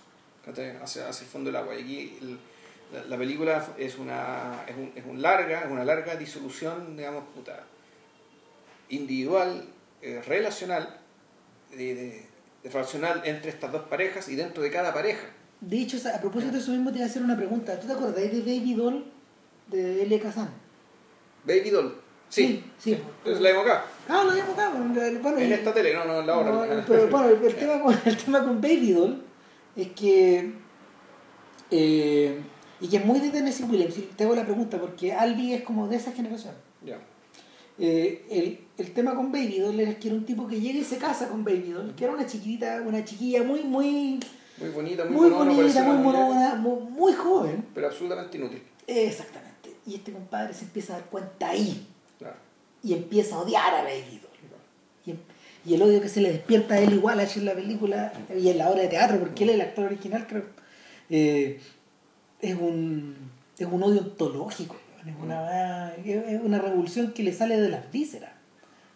hacia, 0.82 1.08
hacia 1.08 1.22
el 1.24 1.28
fondo 1.30 1.48
del 1.50 1.56
agua. 1.56 1.74
Y 1.76 1.82
aquí 1.82 2.18
el- 2.22 2.38
la, 2.92 3.04
la 3.04 3.18
película 3.18 3.66
es 3.76 3.96
una, 3.98 4.64
es, 4.66 4.74
un, 4.76 4.92
es 4.96 5.04
un 5.04 5.20
larga, 5.20 5.60
es 5.64 5.70
una 5.70 5.84
larga 5.84 6.16
disolución, 6.16 6.96
digamos, 6.96 7.24
puta, 7.34 7.64
individual, 8.88 9.64
eh, 10.02 10.22
relacional, 10.26 11.00
de 11.70 12.25
relacional 12.70 13.22
entre 13.24 13.50
estas 13.50 13.72
dos 13.72 13.82
parejas 13.82 14.28
y 14.28 14.36
dentro 14.36 14.62
de 14.62 14.70
cada 14.70 14.92
pareja. 14.94 15.26
De 15.60 15.78
hecho, 15.78 15.96
a 16.14 16.20
propósito 16.20 16.52
de 16.52 16.58
eso 16.58 16.70
mismo, 16.72 16.90
te 16.90 16.98
voy 16.98 17.02
a 17.02 17.06
hacer 17.06 17.22
una 17.22 17.36
pregunta. 17.36 17.78
¿Tú 17.80 17.86
te 17.86 17.92
acordás 17.94 18.14
de 18.16 18.40
Baby 18.40 18.74
Doll 18.74 19.04
de 19.68 20.02
Elia 20.02 20.20
Kazan? 20.20 20.48
Baby 21.44 21.70
Doll. 21.70 22.00
Sí, 22.28 22.62
Sí, 22.78 22.94
sí. 22.94 22.98
La 23.24 23.38
vemos 23.50 23.64
acá. 23.64 23.84
Ah, 24.08 24.24
lo 24.26 24.32
vimos 24.34 24.50
acá. 24.50 24.70
Bueno, 24.70 25.38
En 25.38 25.48
y- 25.48 25.52
esta 25.52 25.72
tele, 25.72 25.94
no, 25.94 26.04
no, 26.04 26.20
en 26.20 26.26
la 26.26 26.34
no, 26.34 26.60
otra. 26.60 26.84
pero 26.86 27.06
bueno, 27.10 27.28
el, 27.28 27.42
el 27.44 27.54
tema 27.54 27.80
con, 27.80 27.96
el 28.04 28.16
tema 28.16 28.44
con 28.44 28.60
Baby 28.60 28.92
Doll 28.92 29.22
es 29.76 29.88
que. 29.92 30.52
eh, 31.70 32.40
y 32.80 32.88
que 32.88 32.96
es 32.98 33.04
muy 33.04 33.20
de 33.20 33.30
Tennessee 33.30 33.64
Williams. 33.64 33.94
Te 34.16 34.24
hago 34.24 34.34
la 34.34 34.44
pregunta 34.44 34.78
porque 34.78 35.12
Albi 35.12 35.54
es 35.54 35.62
como 35.62 35.88
de 35.88 35.96
esa 35.96 36.12
generación. 36.12 36.54
Ya. 36.84 36.98
Eh, 37.78 38.24
el, 38.30 38.58
el 38.78 38.92
tema 38.92 39.14
con 39.14 39.30
Baby 39.30 39.58
Doll 39.60 39.80
es 39.80 39.96
que 39.96 40.08
era 40.08 40.16
un 40.16 40.24
tipo 40.24 40.46
que 40.46 40.60
llega 40.60 40.78
y 40.78 40.84
se 40.84 40.96
casa 40.98 41.28
con 41.28 41.44
Baby 41.44 41.72
Doll, 41.72 41.94
que 41.94 42.04
era 42.04 42.14
una 42.14 42.26
chiquitita, 42.26 42.82
una 42.86 43.04
chiquilla 43.04 43.42
muy, 43.42 43.62
muy, 43.64 44.18
Muy 44.58 44.68
bonita, 44.70 45.04
muy, 45.04 45.14
muy 45.16 45.30
monona, 45.30 45.52
bonita, 45.52 45.82
muy 45.84 45.96
morona, 46.02 46.54
muy, 46.54 46.80
muy 46.90 47.12
joven. 47.12 47.64
Pero 47.74 47.86
absolutamente 47.88 48.38
inútil. 48.38 48.62
Exactamente. 48.86 49.76
Y 49.86 49.94
este 49.96 50.12
compadre 50.12 50.54
se 50.54 50.64
empieza 50.64 50.94
a 50.94 51.00
dar 51.00 51.08
cuenta 51.10 51.50
ahí 51.50 51.86
Claro. 52.18 52.36
y 52.82 52.94
empieza 52.94 53.36
a 53.36 53.40
odiar 53.40 53.74
a 53.74 53.82
Baby 53.82 54.20
Doll. 54.22 55.14
Y, 55.66 55.70
y 55.70 55.74
el 55.74 55.82
odio 55.82 56.00
que 56.00 56.08
se 56.08 56.20
le 56.20 56.32
despierta 56.32 56.74
a 56.74 56.80
él 56.80 56.92
igual 56.94 57.20
allí 57.20 57.40
en 57.40 57.44
la 57.46 57.54
película 57.54 58.12
y 58.40 58.48
en 58.48 58.58
la 58.58 58.70
obra 58.70 58.82
de 58.82 58.88
teatro, 58.88 59.18
porque 59.20 59.44
él 59.44 59.50
es 59.50 59.54
el 59.56 59.60
actor 59.60 59.84
original, 59.86 60.26
creo. 60.26 60.44
eh, 61.10 61.60
es, 62.40 62.54
un, 62.54 63.14
es 63.58 63.66
un 63.66 63.82
odio 63.82 64.00
ontológico, 64.00 64.76
es 65.06 65.14
una, 65.22 65.94
es 65.94 66.40
una 66.42 66.58
revolución 66.58 67.12
que 67.12 67.22
le 67.22 67.32
sale 67.32 67.60
de 67.60 67.68
las 67.68 67.90
vísceras. 67.92 68.32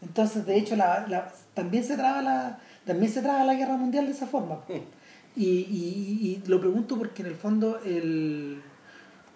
Entonces, 0.03 0.47
de 0.47 0.57
hecho, 0.57 0.77
la, 0.77 1.07
la- 1.09 1.33
también, 1.55 1.85
se 1.85 1.97
traba 1.97 2.23
la, 2.23 2.59
también 2.85 3.13
se 3.13 3.21
traba 3.23 3.45
la 3.45 3.55
guerra 3.55 3.77
mundial 3.77 4.07
de 4.07 4.13
esa 4.13 4.27
forma. 4.27 4.61
Y, 5.37 5.45
y- 5.47 6.43
y 6.45 6.49
lo 6.49 6.59
pregunto 6.61 6.97
porque 6.99 7.23
en 7.23 7.29
el 7.29 7.35
fondo 7.35 7.81
el, 7.85 8.63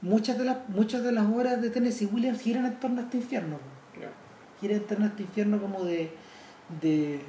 muchas, 0.00 0.38
de 0.38 0.44
las, 0.44 0.68
muchas 0.68 1.02
de 1.04 1.12
las 1.12 1.24
obras 1.26 1.60
de 1.62 1.70
Tennessee 1.70 2.06
Williams 2.06 2.40
giran 2.40 2.64
en 2.66 2.74
torno 2.80 3.00
a 3.00 3.04
este 3.04 3.18
infierno 3.18 3.58
Ya. 4.00 4.10
gira 4.60 4.74
en 4.74 4.86
torno 4.86 5.04
a 5.04 5.08
este 5.08 5.22
infierno 5.22 5.60
como 5.60 5.84
de 5.84 6.10
de, 6.80 7.20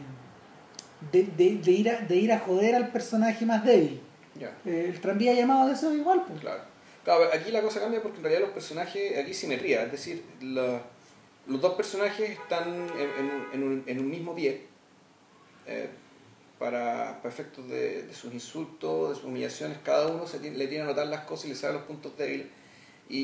de, 1.11 1.23
de- 1.37 1.57
de 1.57 1.71
ir 1.71 1.89
a, 1.89 1.99
de 1.99 2.15
ir 2.15 2.31
a 2.31 2.39
joder 2.39 2.73
al 2.75 2.87
personaje 2.89 3.45
más 3.45 3.63
débil. 3.65 3.99
Eh, 4.65 4.91
el 4.93 4.99
tranvía 5.01 5.33
llamado 5.33 5.67
de 5.67 5.73
eso 5.73 5.91
es 5.91 5.97
igual, 5.97 6.23
pues. 6.27 6.39
Claro. 6.39 6.63
Claro, 7.05 7.29
aquí 7.31 7.51
la 7.51 7.61
cosa 7.61 7.79
cambia 7.79 8.01
porque 8.01 8.17
en 8.17 8.23
realidad 8.23 8.41
los 8.47 8.51
personajes, 8.53 9.17
aquí 9.17 9.33
simetría, 9.33 9.83
es 9.83 9.91
decir, 9.91 10.23
la- 10.41 10.81
los 11.47 11.61
dos 11.61 11.75
personajes 11.75 12.31
están 12.31 12.67
en, 12.99 13.09
en 13.53 13.63
un- 13.63 13.83
en 13.87 13.99
un, 13.99 14.09
mismo 14.09 14.33
pie 14.35 14.65
eh, 15.67 15.89
para, 16.59 17.19
para 17.21 17.29
efectos 17.33 17.67
de, 17.69 18.03
de 18.03 18.13
sus 18.13 18.33
insultos, 18.33 19.09
de 19.09 19.15
sus 19.15 19.25
humillaciones, 19.25 19.77
cada 19.83 20.07
uno 20.07 20.25
se 20.27 20.39
tiene- 20.39 20.57
le 20.57 20.67
tiene 20.67 20.83
a 20.85 20.87
notar 20.87 21.07
las 21.07 21.25
cosas 21.25 21.45
y 21.45 21.49
le 21.49 21.55
sabe 21.55 21.73
los 21.75 21.83
puntos 21.83 22.17
débiles. 22.17 22.47
Y, 23.09 23.19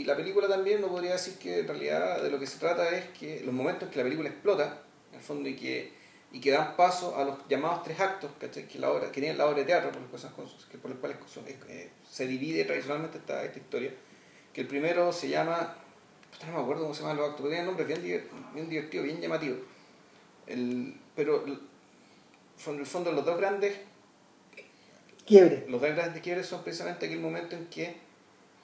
y 0.00 0.04
la 0.04 0.16
película 0.16 0.48
también 0.48 0.80
no 0.80 0.88
podría 0.88 1.12
decir 1.12 1.34
que 1.38 1.60
en 1.60 1.68
realidad 1.68 2.22
de 2.22 2.30
lo 2.30 2.38
que 2.40 2.46
se 2.46 2.58
trata 2.58 2.88
es 2.96 3.06
que 3.18 3.42
los 3.44 3.52
momentos 3.54 3.84
en 3.84 3.90
que 3.90 3.98
la 3.98 4.04
película 4.04 4.28
explota, 4.30 4.82
en 5.12 5.18
el 5.18 5.24
fondo, 5.24 5.48
y 5.50 5.56
que, 5.56 5.92
y 6.32 6.40
que 6.40 6.50
dan 6.50 6.76
paso 6.76 7.16
a 7.16 7.24
los 7.24 7.38
llamados 7.48 7.82
tres 7.84 8.00
actos, 8.00 8.30
¿cachai? 8.40 8.66
Que, 8.68 8.78
la 8.78 8.90
obra, 8.90 9.12
que 9.12 9.20
tiene 9.20 9.36
la 9.36 9.46
obra 9.46 9.58
de 9.58 9.64
teatro, 9.66 9.90
por 9.92 10.00
las, 10.22 10.32
cosas, 10.32 10.64
que 10.70 10.78
por 10.78 10.90
las 10.90 11.00
cuales 11.00 11.18
son- 11.32 11.44
eh, 11.46 11.90
se 12.08 12.26
divide 12.26 12.64
tradicionalmente 12.64 13.18
esta, 13.18 13.44
esta 13.44 13.58
historia, 13.58 13.92
que 14.52 14.62
el 14.62 14.66
primero 14.66 15.12
se 15.12 15.28
llama, 15.28 15.76
no 16.46 16.52
me 16.52 16.62
acuerdo 16.62 16.82
cómo 16.82 16.94
se 16.94 17.02
llaman 17.02 17.16
los 17.16 17.26
actos, 17.30 17.42
pero 17.42 17.50
tiene 17.50 17.66
nombres 17.66 17.86
bien, 17.86 18.28
bien 18.54 18.68
divertidos, 18.68 19.04
bien 19.06 19.20
llamativos. 19.20 19.58
El, 20.46 20.94
pero 21.14 21.44
en 21.46 22.78
el 22.78 22.86
fondo 22.86 23.12
los 23.12 23.24
dos 23.24 23.38
grandes 23.38 23.78
Quiebre. 25.26 25.66
los 25.68 25.80
dos 25.80 25.90
grandes 25.90 26.22
quiebres 26.22 26.46
son 26.46 26.62
precisamente 26.62 27.06
aquel 27.06 27.20
momento 27.20 27.54
en 27.54 27.66
que, 27.66 27.96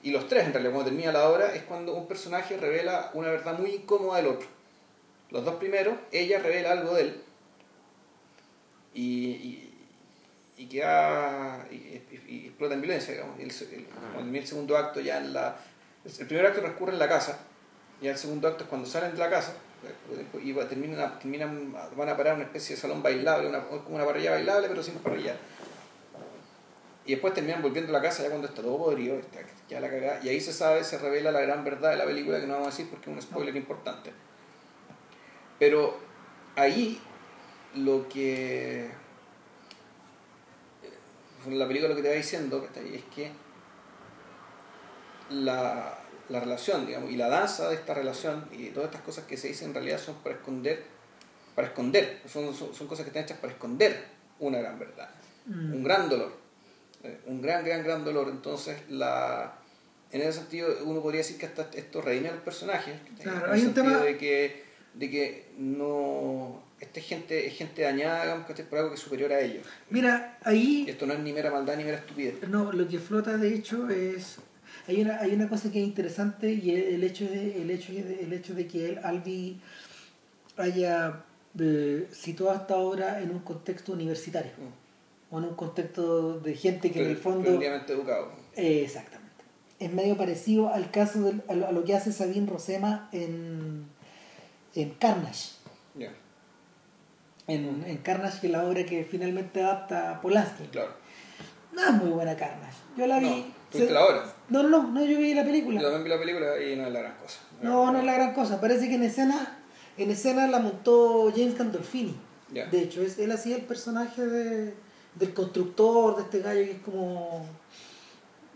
y 0.01 0.09
los 0.09 0.27
tres 0.27 0.45
en 0.45 0.53
realidad, 0.53 0.73
cuando 0.73 0.89
termina 0.89 1.11
la 1.11 1.29
obra, 1.29 1.53
es 1.53 1.63
cuando 1.63 1.93
un 1.93 2.07
personaje 2.07 2.57
revela 2.57 3.11
una 3.13 3.29
verdad 3.29 3.57
muy 3.59 3.71
incómoda 3.71 4.17
del 4.17 4.27
otro. 4.27 4.47
Los 5.29 5.45
dos 5.45 5.55
primeros, 5.55 5.95
ella 6.11 6.39
revela 6.39 6.71
algo 6.71 6.95
de 6.95 7.01
él 7.01 7.21
y, 8.95 9.01
y, 9.03 9.64
y 10.57 10.67
queda, 10.67 11.65
y, 11.69 11.75
y- 11.75 12.23
y 12.27 12.45
explota 12.47 12.73
en 12.75 12.81
violencia, 12.81 13.13
digamos. 13.13 13.37
El, 13.39 13.45
el- 13.49 13.85
termina 14.15 14.39
el 14.39 14.47
segundo 14.47 14.77
acto 14.77 14.99
ya 15.01 15.17
en 15.17 15.33
la... 15.33 15.55
El 16.19 16.27
primer 16.27 16.45
acto 16.45 16.61
transcurre 16.61 16.93
en 16.93 16.99
la 16.99 17.09
casa, 17.09 17.39
y 18.01 18.07
el 18.07 18.17
segundo 18.17 18.47
acto 18.47 18.63
es 18.63 18.69
cuando 18.69 18.87
salen 18.87 19.11
de 19.13 19.17
la 19.17 19.29
casa, 19.29 19.53
y 20.41 20.53
terminan, 20.53 21.19
terminan, 21.19 21.73
van 21.95 22.09
a 22.09 22.17
parar 22.17 22.35
una 22.35 22.43
especie 22.45 22.75
de 22.75 22.81
salón 22.81 23.03
bailable, 23.03 23.47
una, 23.49 23.63
como 23.65 23.95
una 23.95 24.05
parrilla 24.05 24.31
bailable, 24.31 24.67
pero 24.69 24.81
sin 24.83 24.95
parrilla. 24.95 25.35
Y 27.05 27.11
después 27.11 27.33
terminan 27.35 27.61
volviendo 27.61 27.91
a 27.91 27.99
la 27.99 28.01
casa 28.01 28.23
ya 28.23 28.29
cuando 28.29 28.47
está 28.47 28.61
todo 28.63 28.77
podrido, 28.77 29.17
está 29.19 29.39
ya 29.69 29.79
la 29.79 29.89
cagada, 29.89 30.19
y 30.23 30.29
ahí 30.29 30.39
se 30.41 30.53
sabe, 30.53 30.83
se 30.83 30.97
revela 30.97 31.31
la 31.31 31.41
gran 31.41 31.63
verdad 31.63 31.91
de 31.91 31.97
la 31.97 32.05
película 32.05 32.39
que 32.39 32.47
no 32.47 32.53
vamos 32.53 32.67
a 32.69 32.71
decir 32.71 32.87
porque 32.89 33.09
es 33.11 33.15
un 33.15 33.21
spoiler 33.21 33.55
importante. 33.55 34.11
Pero 35.59 35.97
ahí 36.55 36.99
lo 37.75 38.07
que 38.09 38.89
la 41.47 41.67
película 41.67 41.89
lo 41.89 41.95
que 41.95 42.01
te 42.01 42.09
va 42.09 42.15
diciendo 42.15 42.67
es 42.75 43.03
que 43.15 43.31
la, 45.29 45.97
la 46.29 46.39
relación, 46.39 46.85
digamos, 46.85 47.11
y 47.11 47.15
la 47.17 47.27
danza 47.29 47.69
de 47.69 47.75
esta 47.75 47.93
relación 47.93 48.47
y 48.51 48.69
todas 48.69 48.89
estas 48.89 49.01
cosas 49.01 49.25
que 49.25 49.37
se 49.37 49.47
dicen 49.49 49.69
en 49.69 49.73
realidad 49.75 49.99
son 49.99 50.15
para 50.15 50.35
esconder, 50.35 50.83
para 51.55 51.67
esconder, 51.69 52.21
son, 52.31 52.53
son, 52.53 52.73
son 52.73 52.87
cosas 52.87 53.03
que 53.05 53.09
están 53.09 53.23
hechas 53.23 53.37
para 53.39 53.53
esconder 53.53 54.05
una 54.39 54.59
gran 54.59 54.77
verdad, 54.79 55.09
Mm. 55.47 55.73
un 55.75 55.83
gran 55.83 56.09
dolor, 56.09 56.35
eh, 57.03 57.19
un 57.27 57.39
gran, 57.39 57.63
gran, 57.63 57.83
gran 57.83 58.03
dolor. 58.03 58.29
Entonces, 58.29 58.77
la, 58.89 59.53
en 60.11 60.21
ese 60.21 60.33
sentido, 60.39 60.69
uno 60.85 61.01
podría 61.03 61.19
decir 61.19 61.37
que 61.37 61.45
hasta 61.45 61.69
esto 61.75 62.01
redime 62.01 62.29
al 62.29 62.39
personaje, 62.41 62.99
¿cachai? 63.09 63.23
Claro, 63.25 63.45
en 63.45 63.51
hay 63.53 63.59
un 63.59 63.65
sentido 63.65 63.85
tema- 63.85 63.99
de 64.03 64.17
que, 64.17 64.64
de 64.97 65.09
que 65.09 65.45
no, 65.57 66.61
esta 66.79 66.99
es 66.99 67.05
gente, 67.05 67.47
es 67.47 67.55
gente 67.55 67.81
dañada, 67.81 68.23
digamos, 68.23 68.47
¿cachai? 68.47 68.67
por 68.67 68.79
algo 68.79 68.91
que 68.91 68.95
es 68.95 69.01
superior 69.01 69.31
a 69.31 69.39
ellos. 69.39 69.65
Mira, 69.89 70.37
ahí 70.43 70.85
esto 70.87 71.05
no 71.05 71.13
es 71.13 71.19
ni 71.19 71.33
mera 71.33 71.51
maldad 71.51 71.77
ni 71.77 71.83
mera 71.83 71.97
estupidez. 71.97 72.47
no, 72.47 72.71
lo 72.71 72.87
que 72.87 72.99
flota 72.99 73.37
de 73.37 73.53
hecho 73.53 73.89
es 73.89 74.39
hay 74.87 75.01
una, 75.01 75.19
hay 75.19 75.33
una 75.33 75.49
cosa 75.49 75.71
que 75.71 75.81
es 75.81 75.87
interesante 75.87 76.51
y 76.51 76.71
el 76.71 77.03
hecho 77.03 77.25
de, 77.25 77.61
el 77.61 77.71
hecho 77.71 77.93
de, 77.93 78.19
el 78.21 78.33
hecho 78.33 78.53
de 78.53 78.67
que 78.67 78.89
él, 78.89 78.99
Albi 79.03 79.59
haya 80.57 81.23
eh, 81.59 82.07
situado 82.11 82.55
esta 82.55 82.75
obra 82.77 83.21
en 83.21 83.31
un 83.31 83.39
contexto 83.39 83.93
universitario 83.93 84.51
o 85.31 85.39
en 85.39 85.45
un 85.45 85.55
contexto 85.55 86.39
de 86.39 86.55
gente 86.55 86.91
que 86.91 87.01
en 87.01 87.09
el 87.09 87.17
fondo 87.17 87.49
educado. 87.49 88.31
Eh, 88.55 88.83
exactamente. 88.83 89.25
Es 89.79 89.91
medio 89.91 90.15
parecido 90.15 90.69
al 90.69 90.91
caso 90.91 91.33
lo, 91.47 91.67
a 91.67 91.71
lo 91.71 91.83
que 91.83 91.95
hace 91.95 92.11
Sabine 92.11 92.47
Rosema 92.47 93.09
en, 93.11 93.87
en 94.75 94.89
Carnage. 94.95 95.51
En, 97.47 97.83
en 97.85 97.97
Carnage, 97.97 98.39
que 98.41 98.47
es 98.47 98.53
la 98.53 98.65
obra 98.65 98.83
que 98.85 99.03
finalmente 99.05 99.61
adapta 99.63 100.11
a 100.11 100.21
Polanski. 100.21 100.63
claro. 100.71 100.89
No 101.73 101.83
es 101.83 101.91
muy 101.91 102.09
buena 102.09 102.35
Carnage. 102.35 102.77
Yo 102.97 103.05
la 103.05 103.19
vi. 103.19 103.25
No, 103.29 103.35
¿fuiste 103.69 103.87
se- 103.89 103.93
la 103.93 104.05
hora? 104.05 104.23
No, 104.49 104.63
no, 104.63 104.81
no, 104.83 105.05
yo 105.05 105.17
vi 105.19 105.33
la 105.33 105.41
Yo 105.41 105.47
película. 105.47 105.81
también 105.81 106.03
vi 106.05 106.09
la 106.09 106.17
película 106.19 106.61
y 106.63 106.75
no 106.77 106.87
es 106.87 106.93
la 106.93 106.99
gran 107.01 107.15
cosa. 107.17 107.39
No, 107.61 107.91
no 107.91 107.99
es 107.99 108.05
la 108.05 108.13
gran 108.13 108.33
cosa. 108.33 108.59
Parece 108.61 108.87
que 108.89 108.95
en 108.95 109.03
escena, 109.03 109.57
en 109.97 110.09
escena 110.09 110.47
la 110.47 110.59
montó 110.59 111.31
James 111.35 111.55
Gandolfini. 111.57 112.15
De 112.49 112.81
hecho, 112.81 113.01
es, 113.03 113.19
él 113.19 113.31
hacía 113.31 113.57
el 113.57 113.63
personaje 113.63 114.25
de, 114.25 114.73
del 115.15 115.33
constructor, 115.33 116.15
de 116.15 116.21
este 116.23 116.39
gallo 116.39 116.61
que 116.61 116.71
es 116.71 116.79
como. 116.81 117.45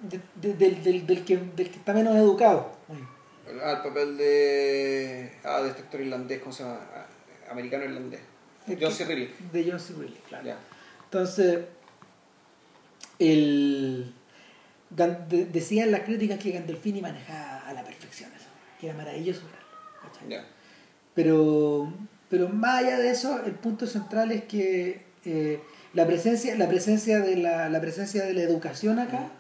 de- 0.02 0.22
de- 0.36 0.54
del, 0.54 0.82
del, 0.84 1.06
del 1.06 1.26
que, 1.26 1.38
del 1.38 1.70
que 1.70 1.78
está 1.78 1.94
menos 1.94 2.16
educado. 2.16 2.72
Ah, 3.64 3.72
el 3.72 3.78
papel 3.90 4.18
de. 4.18 5.32
Ah, 5.44 5.62
de 5.62 5.70
este 5.70 5.82
actor 5.82 6.02
irlandés, 6.02 6.40
¿cómo 6.40 6.54
se 6.54 6.64
llama? 6.64 6.80
Ah, 6.96 7.06
Americano 7.52 7.86
irlandés. 7.86 8.22
Es 8.68 8.78
John 8.80 8.92
C. 8.92 9.06
Reilly. 9.06 9.34
De 9.52 9.70
John 9.70 9.80
C. 9.80 9.94
Reilly, 9.98 10.18
claro. 10.28 10.46
Ya. 10.46 10.58
Entonces, 11.06 11.60
el, 13.18 14.14
de- 14.90 15.46
decían 15.46 15.92
las 15.92 16.02
críticas 16.02 16.40
que 16.40 16.52
Gandolfini 16.52 17.02
manejaba 17.02 17.68
a 17.68 17.74
la 17.74 17.84
perfección 17.84 18.30
eso, 18.36 18.48
que 18.80 18.88
era 18.88 18.96
maravilloso. 18.98 19.42
Ya. 20.28 20.46
Pero, 21.16 21.92
pero 22.30 22.50
más 22.50 22.84
allá 22.84 23.00
de 23.00 23.10
eso, 23.12 23.44
el 23.46 23.54
punto 23.54 23.88
central 23.88 24.32
es 24.32 24.44
que 24.46 25.02
eh, 25.26 25.60
la 25.94 26.06
presencia, 26.06 26.56
la 26.56 26.68
presencia 26.70 27.20
de 27.20 27.36
la, 27.38 27.70
la 27.70 27.82
presencia 27.82 28.24
de 28.26 28.34
la 28.34 28.42
educación 28.44 29.00
acá, 29.00 29.32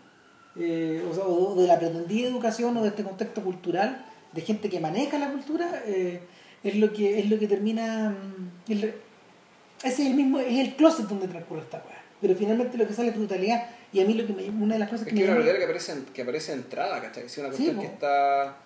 eh, 0.59 1.03
o, 1.09 1.13
sea, 1.13 1.23
o 1.25 1.55
de 1.55 1.67
la 1.67 1.79
pretendida 1.79 2.27
educación 2.27 2.75
o 2.77 2.81
de 2.83 2.89
este 2.89 3.03
contexto 3.03 3.41
cultural, 3.43 4.05
de 4.33 4.41
gente 4.41 4.69
que 4.69 4.79
maneja 4.79 5.17
la 5.17 5.31
cultura, 5.31 5.83
eh, 5.87 6.19
es 6.63 6.75
lo 6.75 6.91
que 6.93 7.19
es 7.19 7.29
lo 7.29 7.39
que 7.39 7.47
termina. 7.47 8.09
mm, 8.11 8.71
es 8.71 8.81
lo- 8.81 8.87
ese 8.87 10.01
es 10.03 10.07
el 10.09 10.13
mismo, 10.15 10.39
es 10.39 10.59
el 10.59 10.75
closet 10.75 11.05
donde 11.07 11.27
transcurre 11.27 11.61
esta 11.61 11.77
weá. 11.77 11.97
Pero 12.21 12.35
finalmente 12.35 12.77
lo 12.77 12.85
que 12.85 12.93
sale 12.93 13.09
es 13.09 13.15
brutalidad. 13.15 13.65
Y 13.93 14.01
a 14.01 14.05
mí 14.05 14.13
lo 14.13 14.27
que 14.27 14.33
me, 14.33 14.43
una 14.49 14.73
de 14.75 14.79
las 14.79 14.89
cosas 14.89 15.07
Es 15.07 15.13
que 15.13 15.19
que 15.19 15.25
me 15.25 15.27
una 15.31 15.35
realidad 15.37 15.57
que 15.57 15.63
aparece, 15.63 15.91
en- 15.93 16.05
que 16.05 16.21
aparece 16.21 16.51
entrada, 16.53 17.01
¿cachai? 17.01 17.25
Es 17.25 17.37
una 17.37 17.47
Sí, 17.47 17.63
cuestión 17.63 17.75
po. 17.77 17.81
que 17.81 17.87
está. 17.87 18.57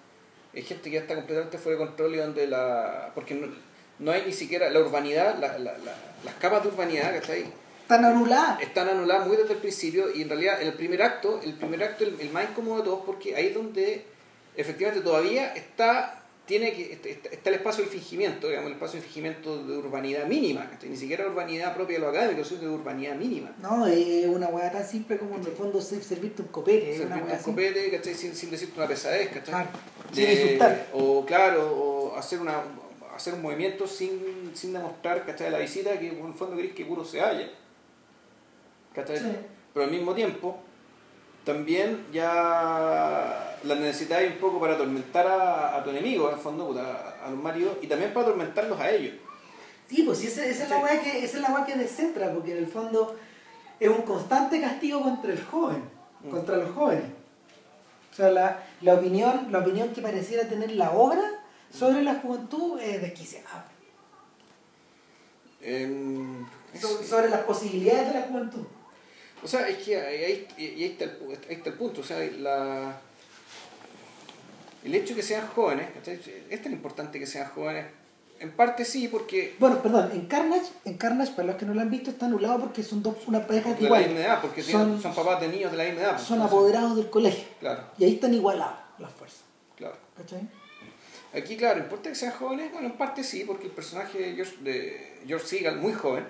Es 0.53 0.65
gente 0.67 0.83
que 0.89 0.95
ya 0.95 1.01
está 1.01 1.15
completamente 1.15 1.57
fuera 1.59 1.77
de 1.79 1.85
control 1.85 2.15
y 2.15 2.17
donde 2.17 2.47
la. 2.47 3.11
Porque 3.13 3.35
no, 3.35 3.47
no 3.99 4.11
hay 4.11 4.23
ni 4.25 4.33
siquiera 4.33 4.69
la 4.71 4.79
urbanidad, 4.79 5.37
la- 5.39 5.57
la- 5.59 5.77
la- 5.77 5.95
las 6.25 6.33
capas 6.39 6.63
de 6.63 6.69
urbanidad, 6.69 7.13
¿cachai? 7.13 7.45
Tan 7.87 8.05
anulada. 8.05 8.57
Están 8.61 8.89
anuladas 8.89 9.27
muy 9.27 9.37
desde 9.37 9.53
el 9.53 9.59
principio 9.59 10.13
y 10.13 10.21
en 10.23 10.29
realidad 10.29 10.61
el 10.61 10.73
primer 10.73 11.01
acto, 11.01 11.39
el 11.43 11.53
primer 11.53 11.83
acto, 11.83 12.03
el, 12.03 12.19
el 12.19 12.29
más 12.31 12.49
incómodo 12.49 12.77
de 12.79 12.83
todos, 12.83 12.99
porque 13.05 13.35
ahí 13.35 13.47
es 13.47 13.53
donde 13.53 14.05
efectivamente 14.55 15.03
todavía 15.03 15.53
está 15.53 16.19
tiene 16.45 16.73
que 16.73 16.91
está, 16.91 17.29
está 17.29 17.49
el 17.51 17.55
espacio 17.55 17.85
del 17.85 17.93
fingimiento, 17.93 18.49
digamos, 18.49 18.67
el 18.67 18.73
espacio 18.73 18.99
del 18.99 19.03
fingimiento 19.07 19.63
de 19.63 19.77
urbanidad 19.77 20.25
mínima, 20.27 20.69
ni 20.83 20.97
siquiera 20.97 21.25
urbanidad 21.25 21.73
propia 21.73 21.95
de 21.95 22.01
lo 22.01 22.09
académico, 22.09 22.43
sino 22.43 22.59
de 22.59 22.67
urbanidad 22.67 23.15
mínima. 23.15 23.55
No, 23.61 23.87
es 23.87 24.25
una 24.27 24.47
weá 24.47 24.69
tan 24.69 24.85
simple 24.85 25.17
como 25.17 25.35
en 25.37 25.45
el 25.45 25.53
fondo 25.53 25.79
ser- 25.79 26.03
servirte 26.03 26.41
un 26.41 26.49
copete. 26.49 26.89
una 27.01 27.15
Servirte 27.15 27.23
weá 27.31 27.37
un 27.37 27.43
copete, 27.43 27.91
¿cachai? 27.91 28.13
Sin, 28.13 28.35
sin 28.35 28.51
decirte 28.51 28.77
una 28.77 28.89
pesadez, 28.89 29.29
¿cachai? 29.29 29.53
Claro, 29.53 29.69
sin 30.11 30.29
insultar. 30.31 30.87
O 30.91 31.25
claro, 31.25 31.71
o 31.77 32.17
hacer 32.17 32.39
una 32.41 32.61
hacer 33.15 33.35
un 33.35 33.41
movimiento 33.41 33.87
sin, 33.87 34.51
sin 34.53 34.73
demostrar, 34.73 35.25
¿cachai? 35.25 35.49
La 35.49 35.59
visita 35.59 35.97
que 35.97 36.09
en 36.09 36.25
el 36.25 36.33
fondo 36.33 36.57
querés 36.57 36.73
que 36.73 36.83
puro 36.83 37.05
se 37.05 37.21
haya. 37.21 37.49
¿Cachai? 38.93 39.17
Sí. 39.19 39.35
Pero 39.73 39.85
al 39.85 39.91
mismo 39.91 40.13
tiempo, 40.13 40.57
también 41.43 42.05
ya 42.13 43.57
la 43.63 43.75
necesitáis 43.75 44.33
un 44.33 44.37
poco 44.37 44.59
para 44.59 44.75
atormentar 44.75 45.25
a, 45.27 45.77
a 45.77 45.83
tu 45.83 45.89
enemigo, 45.89 46.29
en 46.29 46.35
el 46.35 46.39
fondo, 46.41 46.79
a 46.79 47.29
los 47.29 47.39
maridos, 47.39 47.77
y 47.81 47.87
también 47.87 48.13
para 48.13 48.27
atormentarlos 48.27 48.79
a 48.79 48.89
ellos. 48.91 49.15
Sí, 49.89 50.03
pues 50.03 50.23
esa, 50.23 50.45
esa 50.45 50.63
es 50.63 50.69
la 50.69 50.77
weá 50.77 51.01
que, 51.01 51.23
esa 51.23 51.37
es 51.37 51.43
la 51.49 51.65
que 51.65 51.75
descentra, 51.75 52.31
porque 52.33 52.51
en 52.51 52.57
el 52.59 52.67
fondo 52.67 53.15
es 53.79 53.89
un 53.89 54.03
constante 54.03 54.61
castigo 54.61 55.01
contra 55.01 55.31
el 55.33 55.43
joven, 55.43 55.83
Mm. 56.23 56.29
contra 56.29 56.55
los 56.57 56.71
jóvenes. 56.71 57.03
O 58.11 58.15
sea, 58.15 58.29
la, 58.31 58.63
la 58.81 58.93
opinión, 58.93 59.47
la 59.51 59.59
opinión 59.59 59.89
que 59.89 60.01
pareciera 60.01 60.47
tener 60.47 60.71
la 60.71 60.91
obra 60.91 61.21
sobre 61.69 62.01
la 62.01 62.15
juventud 62.15 62.79
es 62.79 63.01
desquiciada. 63.01 63.65
Em, 65.61 66.45
sobre 67.07 67.29
las 67.29 67.41
posibilidades 67.41 68.13
de 68.13 68.19
la 68.19 68.25
juventud. 68.27 68.65
O 69.43 69.47
sea, 69.47 69.67
es 69.67 69.77
que 69.77 69.99
ahí, 69.99 70.47
ahí- 70.57 70.83
está, 70.85 71.03
el, 71.05 71.11
ahí 71.49 71.55
está 71.55 71.69
el 71.69 71.75
punto. 71.75 72.01
O 72.01 72.03
sea, 72.03 72.19
la, 72.39 72.99
el 74.83 74.95
hecho 74.95 75.09
de 75.09 75.15
que 75.21 75.23
sean 75.27 75.47
jóvenes, 75.47 75.89
¿cachai? 75.93 76.19
es 76.49 76.61
tan 76.61 76.71
importante 76.73 77.19
que 77.19 77.25
sean 77.27 77.49
jóvenes. 77.49 77.85
En 78.39 78.51
parte 78.51 78.83
sí, 78.83 79.07
porque 79.07 79.55
Bueno, 79.59 79.81
perdón, 79.81 80.11
en 80.13 80.25
Carnage, 80.25 80.69
en 80.83 80.97
Carnage, 80.97 81.31
para 81.33 81.47
los 81.49 81.55
que 81.55 81.65
no 81.65 81.73
lo 81.73 81.79
han 81.81 81.89
visto, 81.89 82.09
está 82.09 82.25
anulado 82.25 82.59
porque 82.59 82.83
son 82.83 83.01
dos, 83.01 83.15
una 83.27 83.47
pareja 83.47 83.69
de 83.73 83.79
la 83.81 83.85
igual. 83.85 84.05
misma 84.05 84.19
edad, 84.19 84.41
porque 84.41 84.61
son, 84.61 85.01
son 85.01 85.15
papás 85.15 85.39
de 85.39 85.47
niños 85.47 85.71
de 85.71 85.77
la 85.77 85.83
misma 85.85 86.01
edad. 86.01 86.11
pues, 86.15 86.23
son 86.23 86.37
entonces, 86.37 86.57
apoderados 86.57 86.95
del 86.97 87.09
colegio. 87.09 87.45
Claro, 87.61 87.83
Y 87.97 88.03
ahí 88.03 88.13
están 88.15 88.33
igualados 88.33 88.75
las 88.99 89.11
fuerzas. 89.13 89.41
claro. 89.77 89.95
¿Cachai? 90.17 90.41
Aquí, 91.33 91.55
claro, 91.57 91.79
importa 91.79 92.09
que 92.09 92.15
sean 92.15 92.33
jóvenes. 92.33 92.71
Bueno, 92.73 92.87
en 92.87 92.93
parte 92.97 93.23
sí, 93.23 93.43
porque 93.47 93.65
el 93.67 93.71
personaje 93.71 94.19
de 94.19 94.35
George, 94.35 94.55
de 94.61 95.19
George 95.25 95.47
Seagal, 95.47 95.77
muy 95.77 95.93
joven, 95.93 96.25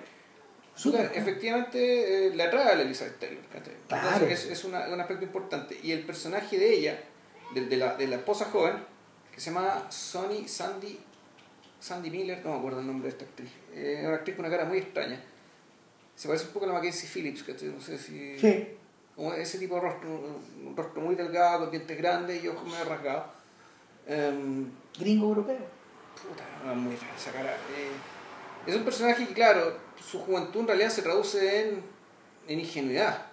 Efectivamente 1.14 2.26
eh, 2.28 2.34
le 2.34 2.42
atrae 2.42 2.72
a 2.72 2.74
la 2.76 2.82
Elizabeth 2.82 3.18
Taylor. 3.18 3.42
Claro. 3.88 4.08
Entonces, 4.14 4.44
es, 4.46 4.50
es 4.58 4.64
una- 4.64 4.88
un 4.88 5.00
aspecto 5.00 5.24
importante. 5.24 5.78
Y 5.82 5.92
el 5.92 6.04
personaje 6.04 6.58
de 6.58 6.74
ella, 6.74 7.00
de, 7.54 7.66
de 7.66 7.76
la, 7.76 7.94
de 7.96 8.06
la 8.08 8.16
esposa 8.16 8.46
joven, 8.46 8.76
que 9.32 9.40
se 9.40 9.50
llama 9.52 9.86
Sonny 9.90 10.48
Sandy, 10.48 10.98
Sandy 11.80 12.10
Miller, 12.10 12.40
no 12.44 12.52
me 12.52 12.58
acuerdo 12.58 12.80
el 12.80 12.86
nombre 12.86 13.04
de 13.04 13.10
esta 13.10 13.24
actriz. 13.24 13.50
Eh, 13.72 13.98
Es 14.00 14.06
una 14.06 14.16
actriz 14.16 14.36
con 14.36 14.44
una 14.46 14.56
cara 14.56 14.68
muy 14.68 14.78
extraña. 14.78 15.20
Se 16.16 16.28
parece 16.28 16.46
un 16.46 16.52
poco 16.52 16.64
a 16.64 16.68
la 16.68 16.74
Mackenzie 16.74 17.08
Phillips, 17.08 17.42
¿cachai? 17.42 17.68
No 17.68 17.80
sé 17.80 17.98
si. 17.98 18.38
Sí. 18.38 18.68
ese 19.36 19.58
tipo 19.58 19.74
de 19.76 19.80
rostro, 19.80 20.08
un 20.10 20.74
rostro 20.76 21.00
muy 21.02 21.14
delgado, 21.14 21.60
con 21.60 21.70
dientes 21.70 21.96
grandes 21.98 22.42
y 22.42 22.48
ojos 22.48 22.64
medio 22.64 22.84
rasgados. 22.84 23.24
Em, 24.06 24.70
Gringo 24.98 25.28
europeo. 25.28 25.58
puta, 26.22 26.74
muy 26.74 26.94
rara 26.96 27.14
esa 27.16 27.32
cara. 27.32 27.52
Eh, 27.76 27.90
es 28.66 28.74
un 28.76 28.84
personaje 28.84 29.26
que, 29.26 29.34
claro, 29.34 29.76
su 30.10 30.20
juventud 30.20 30.60
en 30.60 30.66
realidad 30.68 30.90
se 30.90 31.02
traduce 31.02 31.62
en, 31.68 31.82
en 32.48 32.60
ingenuidad. 32.60 33.26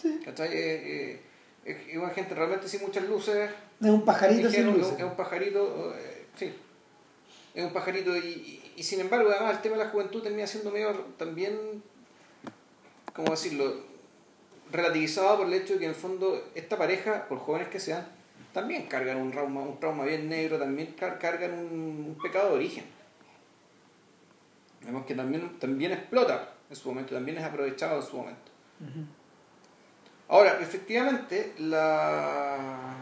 Sí. 0.00 0.20
¿cachai? 0.24 0.48
Eh, 0.52 1.20
eh, 1.64 1.86
es 1.90 1.96
una 1.96 2.10
gente 2.10 2.34
realmente 2.34 2.68
sin 2.68 2.82
muchas 2.82 3.04
luces. 3.08 3.50
Es 3.80 3.88
un 3.90 4.04
pajarito 4.04 4.50
sin 4.50 4.66
luces. 4.78 4.98
es 4.98 5.04
un 5.04 5.16
pajarito, 5.16 5.94
eh, 5.96 6.26
sí. 6.36 6.52
Es 7.54 7.64
un 7.64 7.72
pajarito 7.72 8.16
y, 8.16 8.20
y- 8.20 8.72
y 8.76 8.82
sin 8.82 9.00
embargo, 9.00 9.30
además, 9.30 9.56
el 9.56 9.62
tema 9.62 9.76
de 9.76 9.84
la 9.84 9.90
juventud 9.90 10.22
termina 10.22 10.46
siendo 10.46 10.70
medio 10.70 10.90
también, 11.18 11.82
¿cómo 13.12 13.30
decirlo? 13.32 13.74
Relativizado 14.72 15.36
por 15.38 15.46
el 15.46 15.52
hecho 15.54 15.74
de 15.74 15.80
que 15.80 15.84
en 15.84 15.90
el 15.90 15.96
fondo 15.96 16.48
esta 16.54 16.78
pareja, 16.78 17.28
por 17.28 17.38
jóvenes 17.38 17.68
que 17.68 17.78
sean, 17.78 18.06
también 18.54 18.86
cargan 18.86 19.18
un 19.18 19.30
trauma, 19.30 19.60
un 19.60 19.78
trauma 19.78 20.04
bien 20.04 20.28
negro, 20.30 20.58
también 20.58 20.94
car- 20.98 21.18
cargan 21.18 21.52
un, 21.52 22.06
un 22.08 22.18
pecado 22.22 22.50
de 22.50 22.54
origen. 22.56 22.84
Vemos 24.84 25.06
que 25.06 25.14
también, 25.14 25.58
también 25.58 25.92
explota 25.92 26.54
en 26.68 26.76
su 26.76 26.88
momento, 26.88 27.14
también 27.14 27.38
es 27.38 27.44
aprovechado 27.44 28.00
en 28.00 28.06
su 28.06 28.16
momento. 28.16 28.50
Ahora, 30.28 30.58
efectivamente, 30.60 31.54
la... 31.58 32.94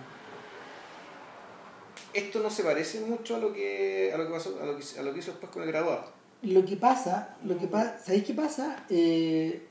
esto 2.13 2.41
no 2.43 2.51
se 2.51 2.65
parece 2.65 3.01
mucho 3.01 3.37
a 3.37 3.39
lo 3.39 3.53
que, 3.53 4.11
a 4.13 4.19
lo 4.19 4.27
que, 4.27 4.33
pasó, 4.33 4.59
a 4.61 4.67
lo 4.67 4.77
que, 4.77 4.85
a 4.99 5.03
lo 5.03 5.13
que 5.13 5.21
hizo 5.21 5.31
después 5.31 5.53
con 5.53 5.63
el 5.63 5.69
graduado. 5.69 6.13
Lo 6.43 6.65
que 6.65 6.77
pasa, 6.77 7.37
lo 7.45 7.57
que 7.59 7.67
pasa, 7.67 7.99
¿sabéis 8.05 8.25
qué 8.25 8.35
pasa? 8.35 8.85
Eh, 8.89 9.67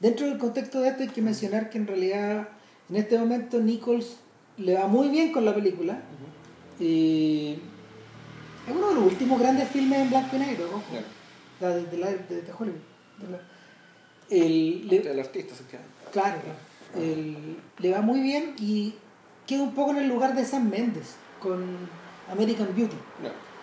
dentro 0.00 0.26
del 0.26 0.38
contexto 0.38 0.80
de 0.80 0.88
esto 0.88 1.02
hay 1.02 1.08
que 1.08 1.22
mencionar 1.22 1.70
que 1.70 1.78
en 1.78 1.86
realidad 1.86 2.48
en 2.88 2.96
este 2.96 3.18
momento 3.18 3.60
Nichols 3.60 4.16
le 4.56 4.74
va 4.74 4.86
muy 4.86 5.08
bien 5.08 5.32
con 5.32 5.44
la 5.44 5.54
película. 5.54 6.00
Y 6.80 7.58
es 8.66 8.74
uno 8.74 8.88
de 8.88 8.94
los 8.94 9.04
últimos 9.04 9.40
grandes 9.40 9.68
filmes 9.68 10.00
en 10.00 10.10
blanco 10.10 10.36
y 10.36 10.38
negro, 10.38 10.66
ojo. 10.66 11.17
La 11.60 11.68
de, 11.70 11.86
de, 11.86 11.96
la- 11.98 12.10
de- 12.10 12.42
de 12.42 12.52
Hollywood. 12.52 12.78
la- 13.30 13.40
el, 14.30 14.86
le- 14.88 15.10
El 15.10 15.18
artista, 15.20 15.54
se 15.54 15.64
queda. 15.64 15.80
Claro, 16.12 16.38
claro. 16.40 16.58
El- 17.04 17.56
le 17.78 17.90
va 17.90 18.00
muy 18.00 18.20
bien 18.20 18.54
y 18.58 18.94
queda 19.46 19.62
un 19.62 19.74
poco 19.74 19.90
en 19.92 19.98
el 19.98 20.08
lugar 20.08 20.34
de 20.34 20.44
Sam 20.44 20.68
Mendes 20.68 21.16
con 21.40 21.64
American 22.30 22.68
Beauty, 22.76 22.96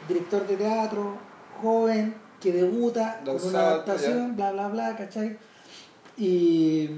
director 0.08 0.46
de 0.48 0.58
teatro, 0.58 1.18
joven, 1.62 2.16
que 2.42 2.52
debuta 2.52 3.22
con 3.26 3.36
una 3.50 3.60
adaptación, 3.60 4.36
bla, 4.36 4.52
bla, 4.52 4.68
bla, 4.70 4.96
¿cachai? 4.96 5.38
Y, 6.18 6.90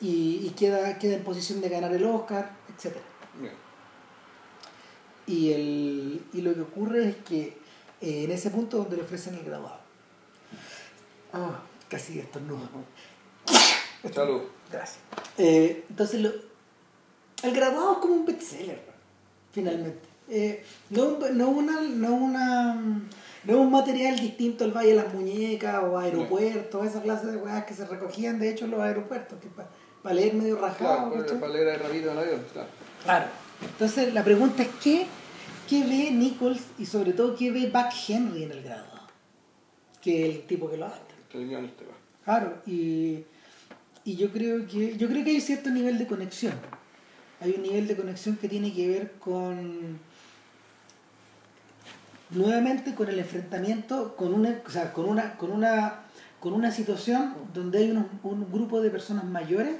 y, 0.00 0.40
y 0.46 0.52
queda, 0.56 0.98
queda 0.98 1.16
en 1.16 1.24
posición 1.24 1.60
de 1.60 1.68
ganar 1.68 1.92
el 1.92 2.04
Oscar, 2.04 2.50
etc. 2.74 2.96
Y, 5.26 5.52
el, 5.52 6.22
y 6.32 6.40
lo 6.42 6.54
que 6.54 6.60
ocurre 6.60 7.08
es 7.08 7.16
que 7.16 7.58
eh, 8.00 8.24
en 8.24 8.30
ese 8.30 8.50
punto 8.50 8.78
donde 8.78 8.96
le 8.96 9.02
ofrecen 9.02 9.34
el 9.34 9.44
graduado. 9.44 9.75
Ah, 11.36 11.60
casi 11.88 12.18
estornudo. 12.18 12.66
Salud. 14.12 14.42
Gracias. 14.70 14.98
Eh, 15.36 15.84
entonces, 15.88 16.20
lo, 16.20 16.30
el 17.42 17.54
graduado 17.54 17.92
es 17.92 17.98
como 17.98 18.14
un 18.14 18.24
bestseller, 18.24 18.80
finalmente. 19.52 20.08
Eh, 20.28 20.64
no, 20.90 21.18
no, 21.32 21.48
una, 21.50 21.80
no, 21.82 22.14
una, 22.14 22.74
no 22.74 23.52
es 23.52 23.56
un 23.56 23.70
material 23.70 24.18
distinto 24.18 24.64
al 24.64 24.72
Valle 24.72 24.88
de 24.88 24.94
las 24.96 25.12
Muñecas 25.12 25.84
o 25.84 25.98
aeropuertos, 25.98 26.86
esa 26.86 27.02
clase 27.02 27.26
de 27.26 27.36
weas 27.36 27.64
que 27.64 27.74
se 27.74 27.86
recogían 27.86 28.38
de 28.38 28.50
hecho 28.50 28.64
en 28.64 28.72
los 28.72 28.80
aeropuertos, 28.80 29.38
que 29.38 29.48
para 30.02 30.14
leer 30.14 30.34
medio 30.34 30.56
rajado. 30.58 31.12
Claro, 31.12 31.40
para 31.40 31.52
leer 31.52 31.80
rápido 31.80 32.12
en 32.12 32.18
avión, 32.18 32.44
claro. 32.52 32.68
Claro. 33.04 33.26
Entonces, 33.60 34.14
la 34.14 34.24
pregunta 34.24 34.62
es: 34.62 34.68
¿qué, 34.82 35.06
¿qué 35.68 35.84
ve 35.84 36.10
Nichols 36.10 36.62
y 36.78 36.86
sobre 36.86 37.12
todo 37.12 37.36
qué 37.36 37.50
ve 37.50 37.70
Buck 37.72 37.92
Henry 38.08 38.44
en 38.44 38.52
el 38.52 38.62
graduado? 38.62 39.06
Que 40.00 40.28
es 40.28 40.36
el 40.36 40.46
tipo 40.46 40.70
que 40.70 40.76
lo 40.76 40.86
adapta. 40.86 41.05
Que 41.30 41.38
el 41.42 41.48
guionista 41.48 41.82
va. 41.84 41.94
Claro, 42.24 42.62
y, 42.66 43.24
y 44.04 44.16
yo 44.16 44.30
creo 44.32 44.66
que 44.66 44.96
yo 44.96 45.08
creo 45.08 45.24
que 45.24 45.30
hay 45.30 45.40
cierto 45.40 45.70
nivel 45.70 45.98
de 45.98 46.06
conexión. 46.06 46.54
Hay 47.40 47.52
un 47.56 47.62
nivel 47.62 47.86
de 47.86 47.96
conexión 47.96 48.36
que 48.36 48.48
tiene 48.48 48.72
que 48.72 48.88
ver 48.88 49.12
con 49.18 49.98
nuevamente 52.30 52.94
con 52.94 53.08
el 53.08 53.18
enfrentamiento, 53.18 54.16
con 54.16 54.34
una, 54.34 54.60
o 54.66 54.70
sea, 54.70 54.92
con 54.92 55.06
una, 55.08 55.36
con 55.36 55.52
una, 55.52 56.00
con 56.40 56.52
una 56.54 56.70
situación 56.72 57.34
donde 57.54 57.78
hay 57.78 57.90
unos- 57.90 58.06
un 58.24 58.50
grupo 58.50 58.80
de 58.80 58.90
personas 58.90 59.24
mayores 59.24 59.76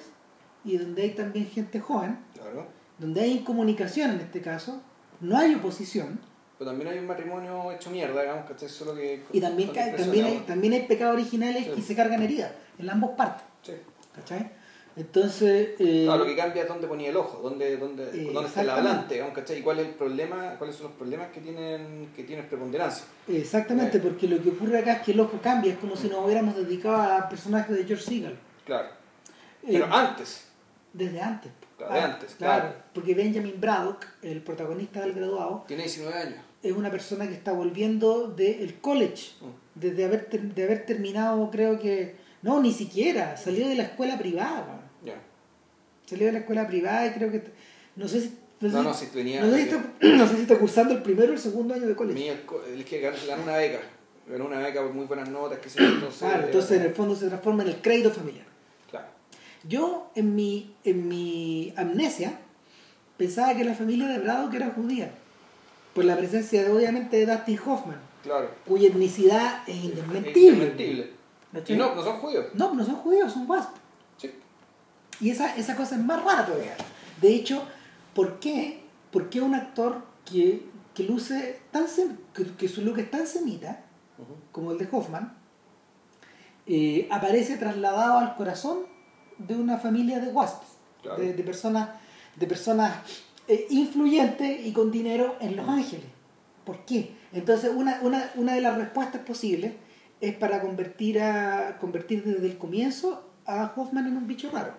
y 0.65 0.77
donde 0.79 1.03
hay 1.03 1.11
también 1.11 1.47
gente 1.47 1.81
joven, 1.81 2.19
Claro. 2.35 2.67
donde 2.99 3.21
hay 3.23 3.33
incomunicación 3.33 4.13
en 4.13 4.21
este 4.21 4.41
caso, 4.43 4.81
no 5.21 5.37
hay 5.37 5.55
oposición 5.55 6.21
Pero 6.59 6.71
también 6.71 6.89
hay 6.91 6.99
un 6.99 7.07
matrimonio 7.07 7.71
hecho 7.73 7.91
mierda, 7.91 8.23
digamos, 8.23 8.47
¿cachai? 8.49 8.69
Solo 8.69 8.95
que. 8.95 9.23
y 9.33 9.41
también, 9.41 9.69
con 9.69 9.77
ca- 9.77 9.85
dispersión 9.87 10.15
también, 10.15 10.27
hay, 10.27 10.47
también 10.47 10.73
hay 10.73 10.83
pecados 10.85 11.15
originales 11.15 11.65
Sí. 11.65 11.73
y 11.77 11.83
se 11.83 11.95
cargan 11.95 12.23
heridas 12.23 12.51
en 12.79 12.89
ambas 12.91 13.11
partes. 13.11 13.45
Sí. 13.63 13.73
¿cachai? 14.15 14.51
Entonces, 14.97 15.71
eh, 15.79 16.05
Claro, 16.07 16.21
lo 16.21 16.25
que 16.25 16.35
cambia 16.37 16.63
es 16.63 16.69
dónde 16.69 16.87
ponía 16.87 17.11
el 17.11 17.17
ojo, 17.19 17.39
dónde, 17.43 17.77
dónde, 17.77 18.05
Eh, 18.05 18.31
dónde 18.33 18.49
está 18.49 18.63
el 18.63 18.71
hablante, 18.71 19.13
digamos, 19.15 19.35
¿cachai? 19.35 19.59
Y 19.59 19.63
cuál 19.63 19.81
es 19.81 19.89
el 19.89 19.95
problema, 19.95 20.55
cuáles 20.57 20.75
son 20.77 20.87
los 20.87 20.97
problemas 20.97 21.29
que 21.33 21.41
tienen, 21.43 22.09
que 22.17 22.25
tienen 22.25 22.47
preponderancia. 22.49 23.05
exactamente, 23.29 23.99
Eh. 23.99 24.01
porque 24.01 24.27
lo 24.27 24.43
que 24.43 24.49
ocurre 24.49 24.79
acá 24.79 24.95
es 24.95 25.03
que 25.03 25.13
el 25.13 25.21
ojo 25.21 25.39
cambia, 25.43 25.75
es 25.75 25.79
como 25.79 25.95
si 25.97 26.09
nos 26.09 26.25
hubiéramos 26.25 26.57
dedicado 26.57 26.97
a 26.97 27.29
personajes 27.29 27.77
de 27.77 27.85
George 27.85 28.05
Segal. 28.05 28.39
Claro. 28.65 28.89
Eh, 29.65 29.69
Pero 29.73 29.85
antes, 29.93 30.47
desde 30.95 31.21
antes. 31.21 31.53
Claro, 31.77 31.93
de 31.93 32.01
antes, 32.01 32.35
claro. 32.37 32.63
claro. 32.63 32.77
Porque 32.95 33.15
Benjamin 33.15 33.61
Braddock, 33.61 34.07
el 34.23 34.41
protagonista 34.41 35.01
del 35.03 35.13
graduado, 35.13 35.65
tiene 35.69 35.83
19 35.83 36.17
años. 36.19 36.39
Es 36.63 36.73
una 36.73 36.91
persona 36.91 37.27
que 37.29 37.35
está 37.35 37.53
volviendo 37.53 38.29
del 38.29 38.75
college, 38.81 39.33
Mm. 39.41 39.47
desde 39.81 40.05
haber, 40.05 40.25
ter- 40.27 40.55
de 40.55 40.65
haber 40.65 40.85
terminado, 40.87 41.51
creo 41.51 41.79
que, 41.79 42.17
no, 42.43 42.61
ni 42.61 42.73
siquiera, 42.73 43.37
salió 43.37 43.69
de 43.69 43.75
la 43.77 43.85
escuela 43.85 44.19
privada. 44.19 44.83
Ya. 45.05 45.15
salió 46.07 46.27
de 46.27 46.33
la 46.33 46.39
escuela 46.41 46.67
privada 46.69 47.07
y 47.07 47.11
creo 47.11 47.31
que, 47.33 47.43
no 47.97 48.07
sé 48.09 48.21
si, 48.21 48.39
no 48.61 48.69
No, 48.69 48.79
si- 48.79 48.85
no, 48.85 48.95
si 48.95 49.17
venía. 49.17 49.41
no 49.45 49.51
sé 49.51 49.57
si 49.57 49.63
está, 49.69 49.85
no 50.17 50.27
sé 50.29 50.37
si 50.37 50.43
está 50.43 50.59
cursando 50.59 50.95
el 50.95 51.03
primero 51.03 51.31
o 51.31 51.35
el 51.35 51.39
segundo 51.41 51.75
año 51.75 51.87
de 51.87 51.95
college. 51.97 52.43
co- 52.47 52.63
el 52.65 52.85
que 52.85 53.01
ganó, 53.01 53.17
una 53.43 53.57
beca. 53.57 53.81
Ganó 54.29 54.47
una 54.47 54.59
beca 54.61 54.83
por 54.83 54.93
muy 54.93 55.07
buenas 55.07 55.29
notas, 55.29 55.59
que 55.61 55.69
entonces. 55.85 56.19
Claro, 56.21 56.45
entonces 56.47 56.79
en 56.81 56.87
el 56.87 56.95
fondo 56.95 57.15
se 57.17 57.27
transforma 57.29 57.63
en 57.65 57.69
el 57.71 57.77
crédito 57.83 58.11
familiar. 58.11 58.47
Claro. 58.91 59.07
Yo, 59.69 60.11
en 60.15 60.35
mi, 60.37 60.75
en 60.85 61.09
mi 61.09 61.73
amnesia, 61.77 62.39
pensaba 63.17 63.55
que 63.57 63.65
la 63.65 63.75
familia 63.75 64.07
de 64.09 64.19
Braddock 64.19 64.55
era 64.55 64.71
judía, 64.71 65.11
por 65.97 66.05
la 66.05 66.17
presencia 66.17 66.63
de, 66.63 66.71
obviamente 66.71 67.17
de 67.17 67.27
Dustin 67.27 67.59
Hoffman, 67.67 67.99
Claro. 68.23 68.51
cuya 68.67 68.89
etnicidad 68.89 69.63
es 69.67 69.77
Es 69.79 69.85
indesmentible. 69.85 71.13
Y 71.67 71.73
no, 71.75 71.95
no 71.95 72.03
son 72.05 72.19
judíos. 72.19 72.47
No, 72.55 72.75
no 72.75 72.85
son 72.85 72.97
judíos, 72.97 73.33
son 73.33 73.49
wasp. 73.51 73.71
Sí. 74.19 74.31
Y 75.21 75.31
esa, 75.31 75.57
esa 75.57 75.75
cosa 75.75 75.95
es 75.97 76.03
más 76.05 76.23
rara 76.23 76.45
todavía. 76.45 76.77
De 77.21 77.35
hecho, 77.35 77.63
¿por 78.15 78.39
qué, 78.41 78.83
por 79.11 79.31
qué 79.31 79.41
un 79.41 79.55
actor 79.55 80.03
que, 80.27 80.67
que 80.95 81.05
luce 81.05 81.61
tan 81.71 81.87
sem- 81.87 82.17
que, 82.35 82.45
que 82.57 82.69
su 82.69 82.83
look 82.83 82.99
es 82.99 83.11
tan 83.11 83.27
semita 83.27 83.81
como 84.53 84.73
el 84.73 84.79
de 84.79 84.89
Hoffman 84.93 85.35
eh, 86.67 87.09
aparece 87.11 87.57
trasladado 87.57 88.19
al 88.19 88.37
corazón 88.37 88.81
de 89.39 89.55
una 89.55 89.79
familia 89.79 90.19
de 90.21 90.29
wasps, 90.29 90.67
Claro. 91.03 91.23
de, 91.23 91.33
de 91.35 91.43
personas, 91.43 91.89
de 92.35 92.47
personas 92.47 92.93
eh, 93.49 93.67
influyentes 93.71 94.67
y 94.67 94.73
con 94.73 94.91
dinero 94.91 95.37
en 95.41 95.57
Los 95.57 95.69
Ángeles? 95.69 96.07
¿Por 96.65 96.85
qué? 96.85 97.13
Entonces, 97.33 97.71
una, 97.75 98.01
una, 98.03 98.31
una 98.37 98.55
de 98.55 98.61
las 98.61 98.77
respuestas 98.77 99.23
posibles 99.23 99.73
es 100.21 100.35
para 100.35 100.61
convertir, 100.61 101.21
a, 101.21 101.79
convertir 101.79 102.25
desde 102.25 102.47
el 102.47 102.59
comienzo 102.59 103.25
a 103.45 103.73
Hoffman 103.77 104.07
en 104.07 104.17
un 104.17 104.27
bicho 104.27 104.51
raro, 104.51 104.73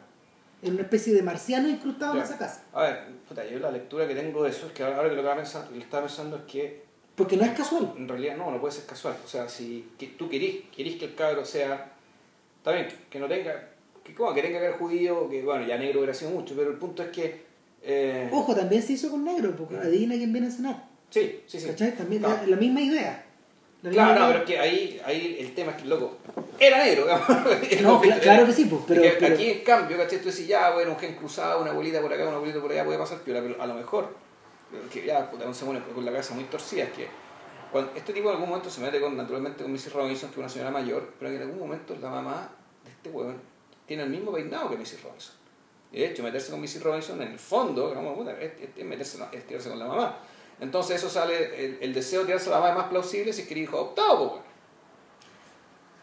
en 0.61 0.73
una 0.73 0.81
especie 0.81 1.13
de 1.13 1.21
marciano 1.21 1.69
incrustado 1.69 2.15
en 2.15 2.23
esa 2.23 2.37
casa. 2.37 2.63
A 2.73 2.81
ver, 2.83 3.07
puta, 3.27 3.45
yo 3.45 3.59
la 3.59 3.71
lectura 3.71 4.07
que 4.07 4.15
tengo 4.15 4.43
de 4.43 4.49
eso 4.49 4.67
es 4.67 4.73
que 4.73 4.83
ahora 4.83 5.09
que 5.09 5.15
lo 5.15 5.21
estaba 5.21 5.35
pensando, 5.35 5.71
lo 5.71 5.81
estaba 5.81 6.07
pensando 6.07 6.37
es 6.37 6.43
que 6.43 6.83
Porque 7.15 7.37
no 7.37 7.45
es 7.45 7.51
casual. 7.51 7.93
en 7.97 8.07
realidad 8.07 8.35
no, 8.35 8.51
no 8.51 8.59
puede 8.59 8.73
ser 8.73 8.85
casual. 8.85 9.15
O 9.23 9.27
sea, 9.27 9.47
si 9.47 9.91
que 9.97 10.07
tú 10.07 10.27
querís, 10.29 10.65
querís 10.75 10.97
que 10.97 11.05
el 11.05 11.15
cabro 11.15 11.45
sea. 11.45 11.93
Está 12.57 12.71
bien, 12.71 12.87
que 13.09 13.19
no 13.19 13.27
tenga. 13.27 13.69
Que, 14.03 14.13
como, 14.13 14.33
que 14.33 14.41
tenga 14.41 14.59
que 14.59 14.67
ser 14.67 14.77
judío, 14.77 15.29
que 15.29 15.43
bueno, 15.43 15.65
ya 15.65 15.77
negro 15.77 15.99
hubiera 15.99 16.13
sido 16.13 16.31
mucho, 16.31 16.55
pero 16.55 16.71
el 16.71 16.77
punto 16.77 17.03
es 17.03 17.09
que. 17.09 17.46
Eh, 17.87 18.29
Ojo, 18.31 18.53
también 18.55 18.83
se 18.83 18.93
hizo 18.93 19.09
con 19.09 19.23
negro, 19.23 19.55
porque 19.55 19.77
adivina 19.77 20.15
quién 20.15 20.31
viene 20.33 20.47
a 20.47 20.51
cenar. 20.51 20.83
sí, 21.09 21.41
sí, 21.47 21.59
sí. 21.59 21.67
¿Cachai? 21.67 21.95
También 21.95 22.21
Claro. 22.21 22.41
la, 22.43 22.47
la 22.47 22.55
misma 22.57 22.81
idea. 22.81 23.23
La 23.83 23.89
misma 23.91 24.05
Claro, 24.05 24.19
no, 24.19 24.27
pero 24.27 24.39
es 24.39 24.45
que 24.45 24.59
ahí, 24.59 25.01
ahí 25.05 25.37
el 25.39 25.53
tema 25.55 25.71
es 25.71 25.81
que, 25.81 25.87
loco, 25.87 26.17
era 26.59 26.83
negro. 26.83 27.05
No, 27.81 28.01
claro 28.01 28.45
que 28.45 28.53
sí, 28.53 28.65
pues, 28.65 28.81
pero- 28.87 29.03
es 29.03 29.13
que 29.13 29.19
pero- 29.19 29.35
Aquí, 29.35 29.49
en 29.51 29.63
cambio, 29.63 29.97
¿cachai? 29.97 30.19
Tú 30.19 30.29
decís, 30.29 30.47
ya, 30.47 30.71
bueno, 30.71 30.91
un 30.91 30.97
gen 30.99 31.15
cruzado, 31.15 31.61
una 31.61 31.71
bolita 31.71 32.01
por 32.01 32.11
acá, 32.11 32.27
una 32.27 32.39
bolita 32.39 32.59
por 32.59 32.71
allá, 32.71 32.83
puede 32.85 32.97
pasar 32.99 33.19
piola, 33.19 33.41
pero 33.41 33.61
a 33.61 33.67
lo 33.67 33.75
mejor, 33.75 34.09
que 34.91 35.05
ya, 35.05 35.29
puta, 35.31 35.53
se 35.53 35.63
pone 35.65 35.79
con 35.93 36.03
la 36.03 36.11
cabeza 36.11 36.33
muy 36.33 36.43
torcida, 36.45 36.83
es 36.85 36.91
que 36.91 37.07
cuando 37.71 37.91
este 37.95 38.13
tipo 38.13 38.29
en 38.29 38.35
algún 38.35 38.49
momento 38.49 38.69
se 38.69 38.81
mete 38.81 38.99
con, 38.99 39.15
naturalmente 39.15 39.61
con 39.63 39.71
Missy 39.71 39.89
Robinson, 39.89 40.29
que 40.29 40.33
es 40.35 40.39
una 40.39 40.49
señora 40.49 40.71
mayor, 40.71 41.13
pero 41.19 41.29
que 41.31 41.37
en 41.37 41.43
algún 41.43 41.59
momento 41.59 41.95
la 42.01 42.09
mamá 42.09 42.49
de 42.83 42.89
este 42.91 43.09
huevón 43.09 43.35
tiene 43.85 44.03
el 44.03 44.09
mismo 44.09 44.31
peinado 44.33 44.69
que 44.69 44.77
Missy 44.77 44.97
Robinson. 45.03 45.35
Y 45.91 45.99
de 45.99 46.07
hecho, 46.11 46.21
meterse 46.23 46.51
con 46.51 46.59
Missy 46.61 46.79
Robinson, 46.79 47.21
en 47.21 47.29
el 47.33 47.39
fondo, 47.39 47.89
digamos, 47.89 48.27
es, 48.39 48.51
es- 48.77 48.85
meterse, 48.85 49.17
es 49.31 49.47
tirarse 49.47 49.69
con 49.69 49.79
la 49.79 49.85
mamá. 49.85 50.17
Entonces 50.59 50.97
eso 50.97 51.09
sale, 51.09 51.65
el, 51.65 51.77
el 51.81 51.93
deseo 51.93 52.21
de 52.21 52.27
tirarse 52.27 52.49
a 52.49 52.53
la 52.53 52.59
mamá 52.59 52.69
es 52.71 52.77
más 52.77 52.87
plausible 52.87 53.31
si 53.31 53.41
es 53.43 53.47
que 53.47 53.53
el 53.53 53.61
hijo 53.61 53.77
adoptado, 53.77 54.17
pues, 54.31 54.31
bueno. 54.31 54.47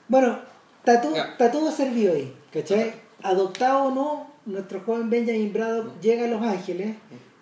Bueno, 0.09 0.41
está 0.79 1.01
todo, 1.01 1.15
Ya. 1.17 1.25
está 1.25 1.51
todo 1.51 1.71
servido 1.73 2.15
ahí, 2.15 2.35
¿cachai? 2.53 2.95
Adoptado 3.23 3.85
o 3.85 3.91
no, 3.91 4.31
nuestro 4.47 4.81
joven 4.81 5.09
Benjamin 5.11 5.53
Braddock 5.53 6.01
llega 6.01 6.25
a 6.27 6.29
Los 6.29 6.43
Ángeles 6.43 6.97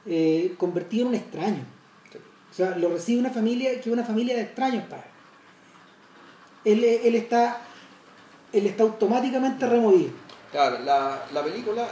eh, 0.06 0.54
convertido 0.58 1.02
en 1.02 1.08
un 1.08 1.14
extraño. 1.16 1.64
Sí. 2.12 2.18
O 2.50 2.54
sea, 2.54 2.76
lo 2.76 2.88
recibe 2.90 3.20
una 3.20 3.30
familia 3.30 3.72
que 3.74 3.80
es 3.80 3.86
una 3.88 4.04
familia 4.04 4.36
de 4.36 4.42
extraños 4.42 4.84
para 4.84 5.02
él. 6.64 6.84
Él, 6.84 6.84
él 6.84 7.14
está, 7.16 7.60
él 8.52 8.66
está 8.66 8.84
automáticamente 8.84 9.66
removido. 9.66 10.10
Claro, 10.52 10.78
la, 10.84 11.24
la 11.32 11.42
película 11.42 11.88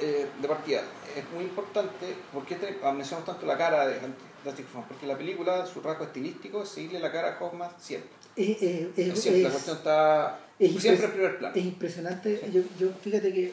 eh, 0.00 0.26
de 0.40 0.48
partida 0.48 0.82
es 1.16 1.24
muy 1.34 1.44
importante 1.44 2.14
porque 2.32 2.54
este, 2.54 2.78
mencionamos 2.92 3.24
tanto 3.24 3.46
la 3.46 3.56
cara 3.56 3.86
de 3.86 3.98
Dustin 4.44 4.66
Hoffman, 4.66 4.84
porque 4.88 5.06
la 5.06 5.16
película, 5.16 5.66
su 5.66 5.80
rasgo 5.80 6.04
estilístico 6.04 6.62
es 6.62 6.68
seguirle 6.68 7.00
la 7.00 7.10
cara 7.10 7.36
a 7.38 7.44
Hoffman 7.44 7.70
siempre. 7.78 8.10
Es, 8.36 8.62
es- 8.62 8.98
es- 8.98 9.20
siempre 9.20 9.42
la 9.42 9.48
es- 9.48 9.54
cuestión 9.54 9.76
está 9.78 10.38
es 10.58 10.80
siempre 10.82 11.06
en 11.06 11.12
primer 11.12 11.38
plano. 11.38 11.54
Es 11.56 11.64
impresionante. 11.64 12.50
Yo, 12.52 12.62
yo 12.78 12.92
fíjate 13.02 13.32
que 13.32 13.52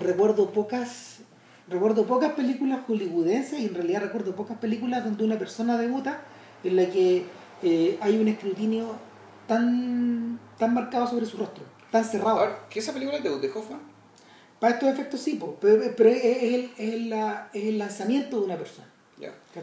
recuerdo 0.00 0.50
pocas 0.50 1.18
recuerdo 1.68 2.06
pocas 2.06 2.32
películas 2.32 2.80
hollywoodenses 2.86 3.58
y 3.60 3.66
en 3.66 3.74
realidad 3.74 4.02
recuerdo 4.02 4.34
pocas 4.36 4.58
películas 4.58 5.02
donde 5.04 5.24
una 5.24 5.38
persona 5.38 5.78
debuta 5.78 6.20
en 6.62 6.76
la 6.76 6.86
que 6.90 7.24
eh, 7.62 7.98
hay 8.02 8.18
un 8.18 8.28
escrutinio 8.28 8.96
tan 9.46 10.38
tan 10.58 10.72
marcado 10.74 11.06
sobre 11.06 11.26
su 11.26 11.36
rostro, 11.38 11.64
tan 11.90 12.04
cerrado. 12.04 12.38
A 12.40 12.46
ver, 12.46 12.56
¿qué 12.70 12.78
esa 12.80 12.92
película 12.92 13.18
es 13.18 13.24
de, 13.24 13.38
de 13.38 13.50
Hoffman? 13.50 13.80
Para 14.60 14.74
estos 14.74 14.88
efectos 14.88 15.20
sí, 15.20 15.34
po, 15.34 15.56
pero, 15.60 15.82
pero 15.96 16.10
es, 16.10 16.24
el, 16.24 16.70
es 16.78 17.00
la- 17.06 17.50
es 17.52 17.64
el 17.64 17.78
lanzamiento 17.78 18.38
de 18.40 18.46
una 18.46 18.56
persona. 18.56 18.88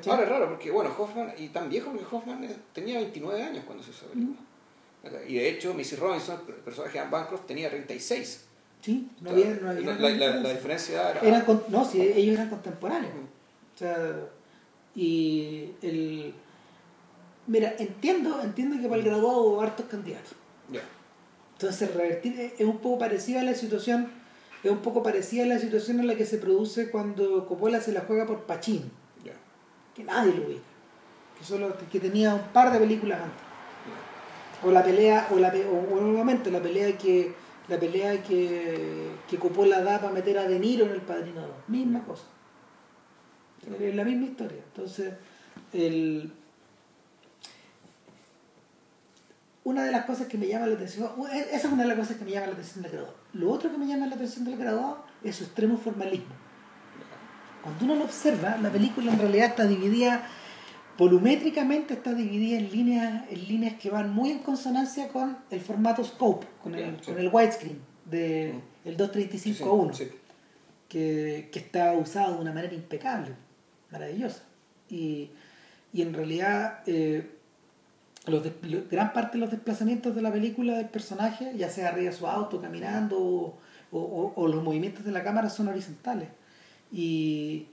Ahora 0.08 0.24
es 0.24 0.30
raro 0.30 0.48
porque, 0.50 0.72
bueno, 0.72 0.90
Hoffman, 0.98 1.34
y 1.38 1.50
tan 1.50 1.70
viejo 1.70 1.92
que 1.92 2.00
Hoffman 2.16 2.44
eh, 2.46 2.56
tenía 2.74 2.98
29 3.00 3.44
años 3.44 3.64
cuando 3.66 3.84
se 3.84 3.92
hizo 3.92 4.06
la 4.08 4.12
película. 4.14 4.40
Y 5.28 5.36
de 5.36 5.50
hecho, 5.50 5.74
Missy 5.74 5.96
Robinson, 5.98 6.40
el 6.48 6.54
personaje 6.56 6.94
de 6.94 7.00
Anne 7.00 7.12
Bancroft, 7.12 7.46
tenía 7.46 7.70
36. 7.70 8.46
Sí, 8.82 9.10
no 9.20 9.32
había, 9.32 9.48
no 9.62 9.70
había 9.72 9.82
la, 9.82 9.98
gran 9.98 10.02
la- 10.02 10.10
la- 10.10 10.10
diferencia. 10.14 10.42
la 10.42 10.54
diferencia 10.54 11.12
era... 11.12 11.20
Eran 11.22 11.42
con- 11.46 11.64
no, 11.68 11.84
sí, 11.86 12.02
ellos 12.02 12.36
eran 12.36 12.50
contemporáneos. 12.50 13.14
Mm. 13.14 13.76
O 13.76 13.78
sea, 13.78 14.16
y 14.96 15.72
el. 15.82 16.34
Mira, 17.48 17.74
entiendo, 17.80 18.42
entiendo 18.42 18.78
que 18.82 18.88
para 18.88 19.02
el 19.02 19.04
graduado 19.08 19.42
hubo 19.44 19.62
hartos 19.62 19.86
candidatos. 19.88 20.34
Ya. 20.72 20.82
Entonces, 21.54 21.94
revertir 21.94 22.40
es 22.58 22.66
un 22.66 22.78
poco 22.80 23.00
parecido 23.00 23.40
a 23.40 23.44
la 23.44 23.54
situación, 23.56 24.10
es 24.64 24.72
un 24.72 24.80
poco 24.80 25.02
parecida 25.04 25.44
a 25.44 25.48
la 25.48 25.60
situación 25.60 26.00
en 26.00 26.08
la 26.08 26.16
que 26.16 26.26
se 26.26 26.38
produce 26.38 26.92
cuando 26.92 27.46
Coppola 27.48 27.82
se 27.82 27.92
la 27.92 28.02
juega 28.02 28.26
por 28.26 28.44
Pacino, 28.44 28.86
Ya. 29.24 29.34
que 29.96 30.04
nadie 30.04 30.34
lo 30.34 30.46
ubica, 30.46 30.62
que 31.38 31.44
solo 31.46 31.74
que 31.92 32.00
tenía 32.00 32.36
un 32.36 32.44
par 32.54 32.72
de 32.72 32.80
películas 32.80 33.20
antes. 33.22 33.42
O 34.64 34.72
la 34.72 34.84
pelea, 34.84 35.28
o 35.32 35.40
la 35.40 35.52
o, 35.72 35.96
o 35.98 36.02
nuevamente 36.02 36.52
la 36.52 36.62
pelea 36.62 36.96
que 36.98 37.34
la 37.68 37.80
pelea 37.80 38.22
que, 38.22 39.10
que 39.30 39.38
Coppola 39.38 39.82
da 39.82 40.00
para 40.02 40.14
meter 40.14 40.38
a 40.38 40.48
De 40.48 40.60
Niro 40.60 40.86
en 40.86 40.92
el 40.92 41.02
padrino 41.02 41.42
2. 41.42 41.50
Misma 41.68 42.04
cosa. 42.04 42.24
Es 43.80 43.96
la 43.96 44.04
misma 44.04 44.26
historia. 44.26 44.58
Entonces, 44.74 45.14
el, 45.72 46.32
una 49.64 49.84
de 49.84 49.92
las 49.92 50.06
cosas 50.06 50.28
que 50.28 50.38
me 50.38 50.48
llama 50.48 50.68
la 50.68 50.76
atención, 50.76 51.10
esa 51.32 51.56
es 51.56 51.66
una 51.66 51.84
de 51.84 51.90
las 51.90 51.98
cosas 51.98 52.18
que 52.18 52.26
me 52.26 52.32
llama 52.32 52.48
la 52.48 52.54
atención 52.54 52.82
del 52.84 52.92
graduado. 52.92 53.16
Lo 53.34 53.52
otro 53.52 53.72
que 53.72 53.78
me 53.78 53.88
llama 53.88 54.08
la 54.08 54.16
atención 54.16 54.46
del 54.46 54.58
graduado 54.58 55.04
es 55.24 55.36
su 55.36 55.44
extremo 55.44 55.78
formalismo. 55.78 56.34
Cuando 57.62 57.86
uno 57.86 57.96
lo 57.96 58.06
observa, 58.06 58.58
la 58.58 58.72
película 58.72 59.12
en 59.12 59.20
realidad 59.20 59.50
está 59.50 59.68
dividida, 59.68 60.28
volumétricamente 60.98 61.94
está 61.94 62.14
dividida 62.14 62.58
en 62.58 62.72
líneas, 62.72 63.24
en 63.30 63.48
líneas 63.48 63.76
que 63.76 63.92
van 63.92 64.12
muy 64.12 64.32
en 64.32 64.40
consonancia 64.40 65.10
con 65.10 65.38
el 65.52 65.62
formato 65.62 66.04
scope, 66.04 66.48
con 66.64 66.74
el, 66.74 66.98
sí. 67.00 67.12
con 67.12 67.20
el 67.20 67.30
widescreen 67.32 67.80
de 68.06 68.56
el 68.84 68.98
235 68.98 69.70
a 69.70 69.74
1 69.74 69.94
Sí, 69.94 70.06
sí. 70.06 70.12
que, 70.90 71.50
que 71.52 71.60
está 71.60 71.94
usado 71.94 72.36
de 72.36 72.42
una 72.42 72.52
manera 72.52 72.74
impecable, 72.74 73.36
maravillosa. 73.92 74.44
Y, 74.90 75.30
y 75.94 76.02
en 76.02 76.14
realidad, 76.14 76.80
eh, 76.88 77.30
los 78.28 78.44
gran 78.90 79.14
parte 79.14 79.38
de 79.38 79.40
los 79.42 79.52
desplazamientos 79.52 80.16
de 80.16 80.22
la 80.22 80.32
película 80.32 80.78
del 80.78 80.90
personaje, 80.90 81.54
ya 81.58 81.70
sea 81.70 81.90
arriba 81.90 82.12
de 82.12 82.16
su 82.16 82.28
auto, 82.28 82.62
caminando, 82.62 83.18
o, 83.20 84.34
o- 84.36 84.48
los 84.48 84.64
movimientos 84.64 85.04
de 85.04 85.12
la 85.12 85.24
cámara 85.24 85.50
son 85.50 85.68
horizontales. 85.70 86.30
Y, 86.92 87.68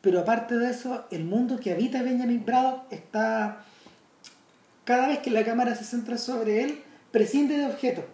pero 0.00 0.20
aparte 0.20 0.56
de 0.58 0.70
eso, 0.70 1.04
el 1.10 1.24
mundo 1.24 1.58
que 1.58 1.72
habita 1.72 2.02
Benjamin 2.02 2.44
Braddock 2.44 2.92
está. 2.92 3.64
Cada 4.84 5.06
vez 5.08 5.20
que 5.20 5.30
la 5.30 5.44
cámara 5.44 5.74
se 5.76 5.84
centra 5.84 6.18
sobre 6.18 6.64
él, 6.64 6.80
prescinde 7.12 7.56
de 7.56 7.66
objetos. 7.66 8.04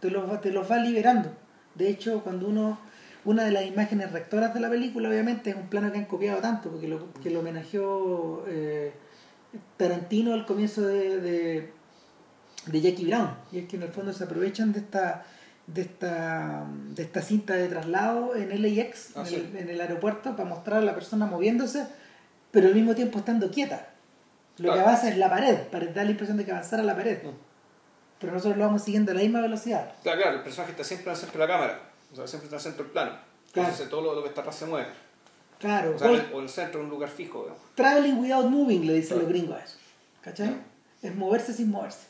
Te 0.00 0.10
los, 0.10 0.40
te 0.40 0.50
los 0.50 0.70
va 0.70 0.78
liberando. 0.78 1.30
De 1.74 1.88
hecho, 1.88 2.22
cuando 2.22 2.48
uno. 2.48 2.78
Una 3.22 3.44
de 3.44 3.50
las 3.50 3.66
imágenes 3.66 4.12
rectoras 4.12 4.54
de 4.54 4.60
la 4.60 4.70
película, 4.70 5.10
obviamente, 5.10 5.50
es 5.50 5.56
un 5.56 5.68
plano 5.68 5.92
que 5.92 5.98
han 5.98 6.06
copiado 6.06 6.40
tanto, 6.40 6.70
porque 6.70 6.88
lo, 6.88 7.12
que 7.22 7.28
lo 7.28 7.40
homenajeó 7.40 8.44
eh, 8.48 8.94
Tarantino 9.76 10.32
al 10.34 10.46
comienzo 10.46 10.82
de, 10.82 11.20
de, 11.20 11.72
de 12.66 12.80
Jackie 12.80 13.06
Brown. 13.06 13.34
Y 13.52 13.58
es 13.60 13.68
que 13.68 13.76
en 13.76 13.82
el 13.82 13.88
fondo 13.92 14.12
se 14.12 14.24
aprovechan 14.24 14.72
de 14.72 14.80
esta 14.80 15.24
de 15.66 15.82
esta, 15.82 16.66
de 16.68 17.02
esta 17.02 17.22
cinta 17.22 17.54
de 17.54 17.68
traslado 17.68 18.34
en 18.34 18.48
LAX, 18.60 19.10
Ah, 19.14 19.20
en, 19.20 19.26
sí. 19.26 19.34
el, 19.36 19.56
en 19.56 19.70
el 19.70 19.80
aeropuerto, 19.80 20.34
para 20.34 20.48
mostrar 20.48 20.78
a 20.78 20.82
la 20.82 20.94
persona 20.94 21.26
moviéndose, 21.26 21.86
pero 22.50 22.66
al 22.66 22.74
mismo 22.74 22.94
tiempo 22.96 23.20
estando 23.20 23.50
quieta. 23.52 23.90
Lo 24.58 24.72
que 24.72 24.80
avanza 24.80 25.08
es 25.08 25.16
la 25.16 25.30
pared, 25.30 25.68
para 25.70 25.86
dar 25.86 26.06
la 26.06 26.10
impresión 26.10 26.36
de 26.38 26.44
que 26.44 26.50
avanzara 26.50 26.82
la 26.82 26.96
pared. 26.96 27.22
Mm. 27.22 27.36
Pero 28.18 28.32
nosotros 28.32 28.58
lo 28.58 28.64
vamos 28.64 28.82
siguiendo 28.82 29.12
a 29.12 29.14
la 29.14 29.20
misma 29.20 29.40
velocidad. 29.40 29.92
Claro, 30.02 30.20
claro, 30.20 30.36
el 30.38 30.42
personaje 30.42 30.72
está 30.72 30.82
siempre 30.84 31.06
en 31.06 31.12
el 31.12 31.16
centro 31.16 31.40
de 31.40 31.46
la 31.46 31.52
cámara, 31.54 31.80
o 32.12 32.16
sea, 32.16 32.26
siempre 32.26 32.46
está 32.46 32.56
en 32.56 32.58
el 32.58 32.62
centro 32.64 32.82
del 32.84 32.92
plano. 32.92 33.10
Claro. 33.52 33.68
Entonces 33.68 33.88
todo 33.88 34.00
lo, 34.02 34.14
lo 34.16 34.22
que 34.22 34.28
está 34.30 34.40
atrás 34.40 34.56
se 34.56 34.66
mueve. 34.66 34.88
Claro, 35.60 35.94
O 35.94 35.98
sea, 35.98 36.10
el, 36.10 36.22
o 36.34 36.40
el 36.40 36.48
centro, 36.48 36.80
en 36.80 36.86
un 36.86 36.90
lugar 36.90 37.10
fijo. 37.10 37.42
digamos. 37.42 37.62
traveling 37.76 38.18
without 38.18 38.46
moving, 38.50 38.86
le 38.86 38.94
dicen 38.94 39.18
Claro. 39.18 39.22
los 39.22 39.28
gringos 39.28 39.56
a 39.56 39.64
eso. 39.64 39.76
¿Cachai? 40.22 40.56
Es 41.02 41.14
moverse 41.14 41.52
sin 41.52 41.70
moverse. 41.70 42.06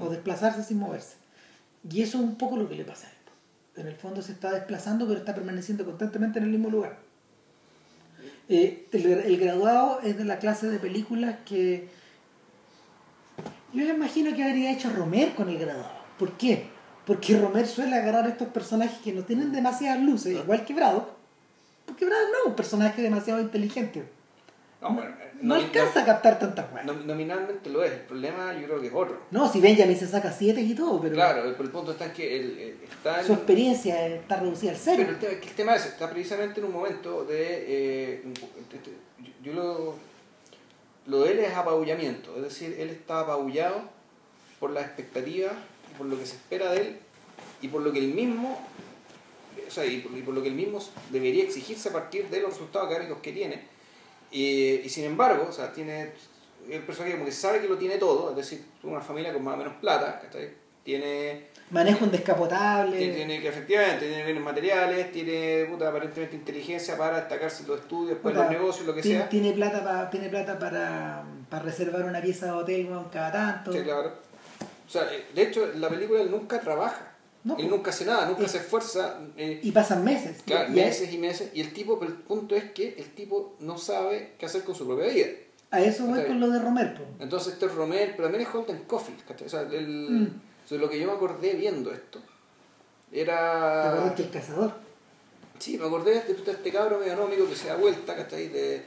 O 0.00 0.08
desplazarse 0.08 0.64
sin 0.64 0.78
moverse. 0.78 1.14
Y 1.88 2.02
eso 2.02 2.18
es 2.18 2.24
un 2.24 2.36
poco 2.36 2.56
lo 2.56 2.68
que 2.68 2.74
le 2.74 2.84
pasa 2.84 3.06
a 3.06 3.10
él. 3.10 3.16
En 3.82 3.86
el 3.88 3.94
fondo 3.96 4.22
se 4.22 4.32
está 4.32 4.50
desplazando, 4.52 5.06
pero 5.06 5.18
está 5.18 5.34
permaneciendo 5.34 5.84
constantemente 5.84 6.38
en 6.38 6.46
el 6.46 6.50
mismo 6.50 6.70
lugar. 6.70 6.96
Eh, 8.48 8.86
el, 8.92 9.06
el 9.06 9.36
graduado 9.38 10.00
es 10.02 10.16
de 10.18 10.24
la 10.24 10.38
clase 10.38 10.68
de 10.68 10.78
películas 10.78 11.36
que 11.46 11.88
yo 13.72 13.84
me 13.84 13.90
imagino 13.94 14.34
que 14.36 14.44
habría 14.44 14.70
hecho 14.72 14.90
Romer 14.90 15.34
con 15.34 15.48
el 15.48 15.58
graduado. 15.58 15.90
¿Por 16.18 16.32
qué? 16.36 16.66
Porque 17.06 17.38
Romer 17.38 17.66
suele 17.66 17.96
agarrar 17.96 18.26
estos 18.28 18.48
personajes 18.48 18.98
que 19.02 19.12
no 19.12 19.22
tienen 19.24 19.52
demasiadas 19.52 20.00
luces, 20.02 20.36
igual 20.38 20.64
que 20.64 20.74
Braddock. 20.74 21.08
Porque 21.86 22.04
Braddock 22.06 22.30
no 22.32 22.38
es 22.40 22.46
un 22.46 22.56
personaje 22.56 23.02
demasiado 23.02 23.40
inteligente. 23.40 24.04
No, 24.80 24.90
bueno, 24.90 25.10
eh, 25.20 25.32
No 25.40 25.54
nomi- 25.56 25.64
alcanza 25.64 26.02
a 26.02 26.04
captar 26.04 26.38
tantas 26.38 26.70
weas. 26.72 26.86
nom- 26.86 27.04
nominalmente 27.04 27.70
lo 27.70 27.82
es, 27.84 27.92
el 27.92 28.00
problema 28.00 28.52
yo 28.54 28.66
creo 28.66 28.80
que 28.80 28.86
es 28.88 28.92
otro. 28.94 29.18
No, 29.30 29.50
si 29.50 29.60
Benjamin 29.60 29.96
se 29.98 30.06
saca 30.06 30.30
siete 30.30 30.60
y 30.60 30.74
todo, 30.74 31.00
pero 31.00 31.14
Claro, 31.14 31.44
el, 31.44 31.56
el 31.58 31.70
punto 31.70 31.92
está 31.92 32.06
en 32.06 32.12
que 32.12 32.36
el, 32.36 32.58
el- 32.58 32.78
está 32.82 33.20
en- 33.20 33.26
su 33.26 33.32
experiencia 33.32 34.06
está 34.06 34.40
reducida 34.40 34.72
al 34.72 34.76
cero. 34.76 34.96
Pero 34.98 35.10
el 35.12 35.18
tema, 35.18 35.32
el 35.32 35.54
tema 35.54 35.74
es, 35.76 35.86
está 35.86 36.10
precisamente 36.10 36.60
en 36.60 36.66
un 36.66 36.72
momento 36.72 37.24
de... 37.24 37.64
eh, 37.66 38.24
po- 38.38 38.48
este- 38.74 38.92
yo, 39.42 39.52
lo, 39.54 39.94
lo 41.06 41.20
de 41.22 41.32
él 41.32 41.38
es 41.40 41.54
apabullamiento, 41.54 42.34
es 42.36 42.42
decir, 42.42 42.76
él 42.78 42.90
está 42.90 43.20
apabullado 43.20 43.82
por 44.60 44.70
las 44.70 44.84
expectativas 44.84 45.52
por 45.96 46.06
lo 46.06 46.18
que 46.18 46.26
se 46.26 46.34
espera 46.36 46.70
de 46.72 46.80
él 46.80 46.96
y 47.62 47.68
por 47.68 47.80
lo 47.82 47.92
que 47.92 48.00
él 48.00 48.12
mismo, 48.14 48.60
o 49.66 49.70
sea, 49.70 49.84
y 49.84 49.98
por, 49.98 50.16
y 50.16 50.22
por 50.22 50.34
lo 50.34 50.42
que 50.42 50.48
él 50.48 50.54
mismo 50.54 50.78
debería 51.10 51.44
exigirse 51.44 51.88
a 51.88 51.92
partir 51.92 52.28
de 52.28 52.40
los 52.40 52.50
resultados 52.50 52.88
académicos 52.88 53.20
que 53.22 53.32
tiene. 53.32 53.62
Y, 54.30 54.80
y 54.84 54.88
sin 54.88 55.04
embargo, 55.04 55.46
o 55.48 55.52
sea, 55.52 55.72
tiene 55.72 56.12
el 56.68 56.82
personaje 56.82 57.14
como 57.14 57.24
que 57.26 57.32
sabe 57.32 57.60
que 57.60 57.68
lo 57.68 57.76
tiene 57.76 57.98
todo, 57.98 58.30
es 58.30 58.36
decir, 58.36 58.64
una 58.82 59.00
familia 59.00 59.32
con 59.32 59.42
más 59.44 59.54
o 59.54 59.58
menos 59.58 59.74
plata. 59.74 60.20
Tiene 60.82 61.46
Maneja 61.70 62.04
un 62.04 62.10
descapotable. 62.10 62.98
tiene, 62.98 63.14
tiene 63.14 63.40
que 63.40 63.48
efectivamente 63.48 64.06
tiene 64.06 64.22
bienes 64.24 64.42
materiales, 64.42 65.10
tiene 65.12 65.64
puta, 65.70 65.88
aparentemente 65.88 66.36
inteligencia 66.36 66.96
para 66.98 67.20
destacarse 67.20 67.62
en 67.62 67.68
los 67.70 67.80
estudios, 67.80 68.18
pues 68.22 68.34
puta, 68.34 68.44
los 68.44 68.52
negocios, 68.52 68.86
lo 68.86 68.94
que 68.94 69.00
tiene, 69.00 69.20
sea. 69.20 69.28
Tiene 69.30 69.52
plata, 69.52 69.82
pa- 69.82 70.10
tiene 70.10 70.28
plata 70.28 70.58
para, 70.58 71.24
para 71.48 71.62
reservar 71.62 72.02
una 72.04 72.20
pieza 72.20 72.46
de 72.46 72.52
hotel 72.52 72.88
cada 73.10 73.32
tanto. 73.32 73.72
Sí, 73.72 73.80
claro. 73.80 74.12
O 74.86 74.90
sea, 74.90 75.02
eh, 75.12 75.24
de 75.34 75.42
hecho, 75.42 75.66
la 75.76 75.88
película 75.88 76.20
él 76.20 76.30
nunca 76.30 76.60
trabaja. 76.60 77.13
No, 77.44 77.52
él 77.54 77.60
pues. 77.66 77.70
nunca 77.70 77.90
hace 77.90 78.04
nada, 78.06 78.26
nunca 78.26 78.44
Y- 78.44 78.48
se 78.48 78.58
esfuerza. 78.58 79.18
eh, 79.36 79.60
Y 79.62 79.70
pasan 79.72 80.02
meses. 80.02 80.42
claro, 80.46 80.72
Y 80.74 80.80
a- 80.80 80.86
meses 80.86 81.12
y 81.12 81.18
meses. 81.18 81.50
Y 81.54 81.60
el 81.60 81.72
tipo, 81.74 81.98
pero 81.98 82.10
el 82.10 82.16
punto 82.18 82.54
es 82.56 82.70
que 82.72 82.94
el 82.98 83.10
tipo 83.14 83.54
no 83.60 83.76
sabe 83.78 84.32
qué 84.38 84.46
hacer 84.46 84.64
con 84.64 84.74
su 84.74 84.86
propia 84.86 85.06
vida. 85.12 85.26
A 85.70 85.80
eso 85.82 86.06
voy 86.06 86.22
con 86.24 86.40
lo 86.40 86.48
de 86.50 86.58
Romer. 86.60 86.94
po. 86.94 87.02
Entonces 87.20 87.54
este 87.54 87.66
es 87.66 87.74
Romer, 87.74 88.12
pero 88.16 88.28
también 88.28 88.48
es 88.48 88.54
Holden. 88.54 88.84
¿cachai? 89.28 89.46
O 89.46 89.50
sea, 89.50 89.60
el, 89.62 89.88
Mm. 90.10 90.40
o 90.64 90.68
sea, 90.68 90.78
lo 90.78 90.88
que 90.88 90.98
yo 91.00 91.06
me 91.06 91.12
acordé 91.12 91.52
viendo 91.54 91.92
esto 91.92 92.20
¿Te 93.10 93.20
era... 93.20 94.12
que 94.16 94.22
el 94.22 94.30
cazador? 94.30 94.72
Sí, 95.58 95.76
me 95.78 95.86
acordé 95.86 96.12
de 96.12 96.16
este, 96.18 96.34
de 96.34 96.50
este 96.52 96.72
cabro 96.72 96.98
meganómico 96.98 97.46
que 97.48 97.54
se 97.56 97.68
da 97.68 97.76
vuelta, 97.76 98.16
¿cachai? 98.16 98.48
De, 98.48 98.82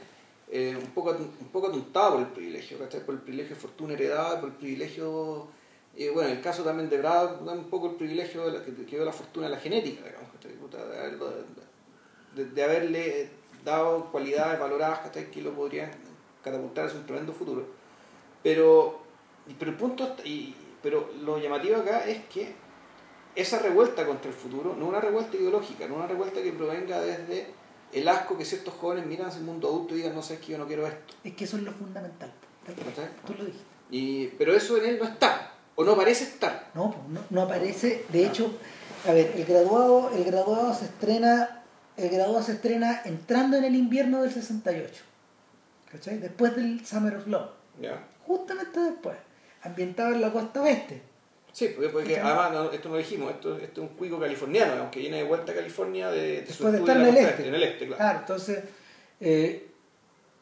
eh, 0.50 0.76
un, 0.80 0.90
poco, 0.90 1.10
un 1.10 1.48
poco 1.52 1.68
atontado 1.68 2.12
por 2.12 2.20
el 2.20 2.26
privilegio, 2.28 2.78
¿cachai? 2.78 3.04
Por 3.04 3.14
el 3.16 3.20
privilegio 3.22 3.54
de 3.54 3.60
fortuna 3.60 3.92
heredada, 3.94 4.40
por 4.40 4.50
el 4.50 4.54
privilegio, 4.56 5.48
eh, 5.98 6.10
bueno, 6.10 6.30
en 6.30 6.36
el 6.36 6.42
caso 6.42 6.62
también 6.62 6.88
de 6.88 6.98
Brad, 6.98 7.42
un 7.46 7.64
poco 7.64 7.90
el 7.90 7.96
privilegio 7.96 8.46
de 8.46 8.58
la, 8.58 8.64
que, 8.64 8.72
que 8.74 8.96
dio 8.96 9.04
la 9.04 9.12
fortuna 9.12 9.48
a 9.48 9.50
la 9.50 9.58
genética, 9.58 10.04
digamos, 10.04 10.28
De, 10.40 12.44
de- 12.44 12.50
de 12.50 12.64
haberle 12.64 13.28
dado 13.64 14.10
cualidades 14.12 14.58
valoradas. 14.60 15.00
Que 15.32 15.42
lo 15.42 15.52
podrían 15.54 15.90
catapultar 16.42 16.86
hacia 16.86 17.00
un 17.00 17.06
tremendo 17.06 17.32
futuro. 17.32 17.66
Pero, 18.42 19.00
pero 19.58 19.70
el 19.72 19.76
punto, 19.76 20.14
y, 20.24 20.54
pero 20.82 21.10
lo 21.22 21.38
llamativo 21.38 21.76
acá 21.78 22.04
es 22.06 22.24
que 22.26 22.54
esa 23.34 23.58
revuelta 23.58 24.06
contra 24.06 24.30
el 24.30 24.36
futuro 24.36 24.74
no 24.76 24.86
una 24.86 25.00
revuelta 25.00 25.36
ideológica, 25.36 25.86
no 25.88 25.96
una 25.96 26.06
revuelta 26.06 26.42
que 26.42 26.52
provenga 26.52 27.00
desde 27.00 27.46
el 27.92 28.06
asco 28.08 28.36
que 28.38 28.44
ciertos 28.44 28.74
jóvenes 28.74 29.06
miran 29.06 29.26
hacia 29.28 29.40
el 29.40 29.46
mundo 29.46 29.68
adulto 29.68 29.94
y 29.94 29.98
digan, 29.98 30.14
no 30.14 30.22
sé, 30.22 30.34
es 30.34 30.40
que 30.40 30.52
yo 30.52 30.58
no 30.58 30.66
quiero 30.66 30.86
esto. 30.86 31.14
Es 31.24 31.34
que 31.34 31.44
eso 31.44 31.56
es 31.56 31.62
lo 31.64 31.72
fundamental. 31.72 32.32
Tú 33.26 33.34
lo 33.34 33.44
dijiste. 33.44 33.66
Y, 33.90 34.26
pero 34.38 34.54
eso 34.54 34.76
en 34.76 34.86
él 34.86 34.98
no 35.00 35.04
está, 35.08 35.52
o 35.80 35.84
no 35.84 35.96
parece 35.96 36.24
estar. 36.24 36.72
No, 36.74 36.92
no, 37.08 37.20
no 37.30 37.42
aparece. 37.42 38.04
De 38.08 38.26
hecho, 38.26 38.52
a 39.06 39.12
ver, 39.12 39.32
el 39.36 39.44
graduado, 39.44 40.10
el 40.12 40.24
graduado 40.24 40.74
se 40.74 40.86
estrena, 40.86 41.62
el 41.96 42.10
graduado 42.10 42.42
se 42.42 42.52
estrena 42.54 43.02
entrando 43.04 43.56
en 43.56 43.62
el 43.62 43.76
invierno 43.76 44.22
del 44.22 44.32
68. 44.32 45.04
¿Cachai? 45.92 46.18
Después 46.18 46.56
del 46.56 46.84
Summer 46.84 47.14
of 47.14 47.28
Love. 47.28 47.50
¿ya? 47.80 48.04
Justamente 48.26 48.80
después. 48.80 49.16
Ambientado 49.62 50.14
en 50.14 50.20
la 50.20 50.32
costa 50.32 50.62
oeste. 50.62 51.00
Sí, 51.52 51.68
porque, 51.68 51.90
porque 51.90 52.14
¿Cachai? 52.14 52.26
además 52.26 52.52
no, 52.52 52.72
esto 52.72 52.88
no 52.88 52.94
lo 52.96 52.98
dijimos, 53.00 53.30
esto, 53.30 53.56
esto 53.58 53.84
es 53.84 53.88
un 53.88 53.96
cuico 53.96 54.18
californiano, 54.18 54.72
digamos, 54.72 54.90
que 54.90 54.98
viene 54.98 55.18
de 55.18 55.24
vuelta 55.24 55.52
a 55.52 55.54
California 55.54 56.10
de, 56.10 56.42
de 56.42 56.52
su 56.52 56.64
Después 56.64 56.72
de 56.72 56.78
estar 56.80 56.96
en 56.96 57.02
el 57.02 57.14
costa 57.14 57.30
este. 57.30 57.48
En 57.48 57.54
el 57.54 57.62
este, 57.62 57.86
claro. 57.86 57.96
Claro, 57.98 58.18
entonces 58.18 58.64
eh, 59.20 59.68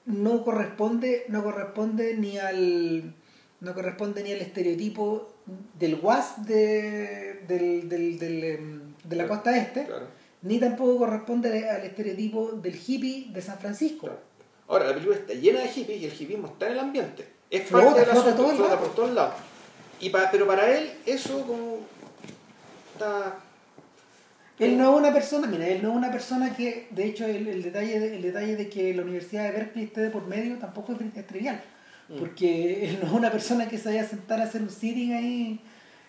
no 0.07 0.43
corresponde, 0.43 1.27
no 1.29 1.45
corresponde 1.45 2.17
ni 2.17 2.39
al 2.39 3.15
no 3.61 3.75
corresponde 3.75 4.23
ni 4.23 4.33
al 4.33 4.41
estereotipo 4.41 5.33
del 5.79 5.95
WAS 6.03 6.47
de, 6.47 7.43
del, 7.49 7.89
del, 7.89 8.19
del, 8.19 8.45
em, 8.45 8.81
de 9.05 9.17
la 9.17 9.25
Claro, 9.25 9.29
costa 9.43 9.57
este, 9.57 9.85
Claro. 9.87 10.07
ni 10.43 10.59
tampoco 10.59 10.99
corresponde 10.99 11.69
al 11.69 11.83
estereotipo 11.83 12.53
del 12.53 12.75
hippie 12.87 13.29
de 13.31 13.41
San 13.41 13.59
Francisco. 13.59 14.07
Claro. 14.07 14.21
Ahora, 14.69 14.87
la 14.89 14.95
película 14.95 15.17
está 15.17 15.33
llena 15.35 15.61
de 15.61 15.69
hippies 15.69 16.03
y 16.03 16.07
el 16.07 16.13
hippismo 16.13 16.49
está 16.49 16.67
en 16.67 16.73
el 16.73 16.79
ambiente. 16.81 17.27
Es 17.51 17.63
Flota, 17.69 17.85
parte 17.87 18.01
del 18.01 18.09
flota 18.11 18.29
asunto, 18.31 18.43
todo 18.45 18.57
flota 18.57 18.79
por 18.81 18.95
todos 18.95 19.11
lados. 19.13 19.35
Y 20.01 20.11
pa- 20.11 20.29
pero 20.31 20.47
para 20.47 20.77
él, 20.77 20.91
eso 21.07 21.47
como. 21.47 21.79
Está. 22.93 23.37
Él 24.59 24.77
no 24.79 24.91
es 24.95 24.99
una 25.01 25.13
persona, 25.13 25.47
mira, 25.47 25.69
él 25.69 25.83
no 25.83 25.91
es 25.91 25.97
una 25.97 26.11
persona 26.11 26.57
que, 26.57 26.89
de 26.91 27.05
hecho, 27.05 27.27
el, 27.27 27.47
el 27.47 27.63
detalle, 27.63 28.01
de, 28.01 28.17
el 28.17 28.23
detalle 28.23 28.57
de 28.57 28.69
que 28.71 28.93
la 28.95 29.03
Universidad 29.03 29.45
de 29.45 29.51
Berkeley 29.53 29.85
esté 29.85 30.01
de 30.01 30.11
por 30.11 30.27
medio 30.27 30.57
tampoco 30.57 30.93
es, 30.95 30.99
es 31.15 31.27
trivial. 31.27 31.63
Porque 32.19 32.89
él 32.89 32.99
no 33.01 33.07
es 33.09 33.13
una 33.13 33.31
persona 33.31 33.69
que 33.69 33.79
se 33.79 33.89
vaya 33.89 34.03
a 34.03 34.07
sentar 34.07 34.41
a 34.41 34.45
hacer 34.45 34.63
un 34.63 34.71
sitting 34.71 35.13
ahí 35.13 35.61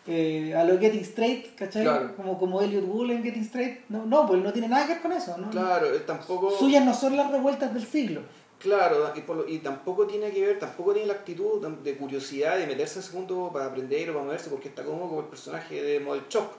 eh, 0.06 0.54
a 0.56 0.64
lo 0.64 0.80
Getting 0.80 1.02
Straight, 1.02 1.56
¿cachai? 1.56 1.84
Claro. 1.84 2.16
Como, 2.16 2.38
como 2.40 2.62
Elliot 2.62 2.86
Gould 2.86 3.12
en 3.12 3.24
Getting 3.24 3.44
Straight. 3.44 3.80
No, 3.90 4.06
no, 4.06 4.26
pues 4.26 4.38
él 4.38 4.44
no 4.44 4.54
tiene 4.54 4.68
nada 4.70 4.86
que 4.88 4.94
ver 4.94 5.02
con 5.02 5.12
eso. 5.12 5.38
¿no? 5.38 5.50
Claro, 5.50 5.88
él 5.88 6.06
tampoco. 6.06 6.52
Suyas 6.52 6.86
no 6.86 6.94
son 6.94 7.18
las 7.18 7.30
revueltas 7.32 7.74
del 7.74 7.86
siglo. 7.86 8.22
Claro, 8.60 9.12
y, 9.16 9.22
por 9.22 9.36
lo- 9.38 9.48
y 9.48 9.60
tampoco 9.60 10.08
tiene 10.08 10.32
que 10.32 10.44
ver, 10.46 10.58
tampoco 10.60 10.94
tiene 10.94 11.08
la 11.08 11.14
actitud 11.14 11.62
de 11.68 11.96
curiosidad 11.96 12.58
de 12.58 12.66
meterse 12.66 13.00
en 13.00 13.06
ese 13.06 13.16
mundo 13.16 13.52
para 13.54 13.66
aprender 13.66 14.10
o 14.10 14.14
para 14.14 14.26
moverse 14.26 14.50
porque 14.50 14.70
está 14.70 14.84
cómodo 14.84 15.10
como 15.10 15.20
el 15.22 15.28
personaje 15.28 15.82
de 15.84 16.00
Model 16.00 16.24
Shock. 16.30 16.52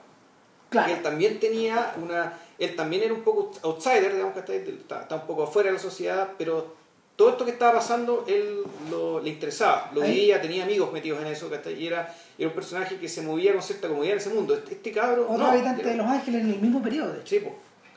Claro. 0.69 0.93
Él 0.93 1.01
también 1.01 1.39
tenía 1.39 1.93
una. 2.01 2.33
Él 2.59 2.75
también 2.75 3.03
era 3.03 3.13
un 3.13 3.21
poco 3.23 3.51
outsider, 3.63 4.13
digamos 4.13 4.33
que 4.33 4.39
está, 4.39 4.53
está, 4.53 5.01
está 5.01 5.15
un 5.15 5.25
poco 5.27 5.43
afuera 5.43 5.69
de 5.69 5.73
la 5.73 5.79
sociedad, 5.79 6.29
pero 6.37 6.75
todo 7.19 7.31
esto 7.31 7.43
que 7.43 7.51
estaba 7.51 7.73
pasando, 7.73 8.23
él 8.29 8.61
lo, 8.89 9.19
le 9.19 9.29
interesaba, 9.31 9.91
lo 9.93 9.99
vivía, 9.99 10.41
tenía 10.41 10.63
amigos 10.63 10.93
metidos 10.93 11.19
en 11.19 11.27
eso, 11.27 11.49
¿cachai? 11.49 11.73
y 11.73 11.85
era, 11.87 12.15
era 12.37 12.47
un 12.47 12.55
personaje 12.55 12.95
que 12.97 13.09
se 13.09 13.21
movía 13.21 13.51
con 13.51 13.61
cierta 13.61 13.89
comodidad 13.89 14.13
en 14.13 14.19
ese 14.19 14.29
mundo. 14.29 14.53
Este, 14.55 14.75
este 14.75 14.91
cabro. 14.93 15.23
Otro 15.23 15.37
no, 15.37 15.47
habitante 15.47 15.81
era- 15.81 15.91
de 15.91 15.97
Los 15.97 16.07
Ángeles 16.07 16.43
en 16.43 16.49
el 16.51 16.59
mismo 16.61 16.81
periodo, 16.81 17.11
de 17.11 17.19
hecho. 17.19 17.35
Sí, 17.35 17.43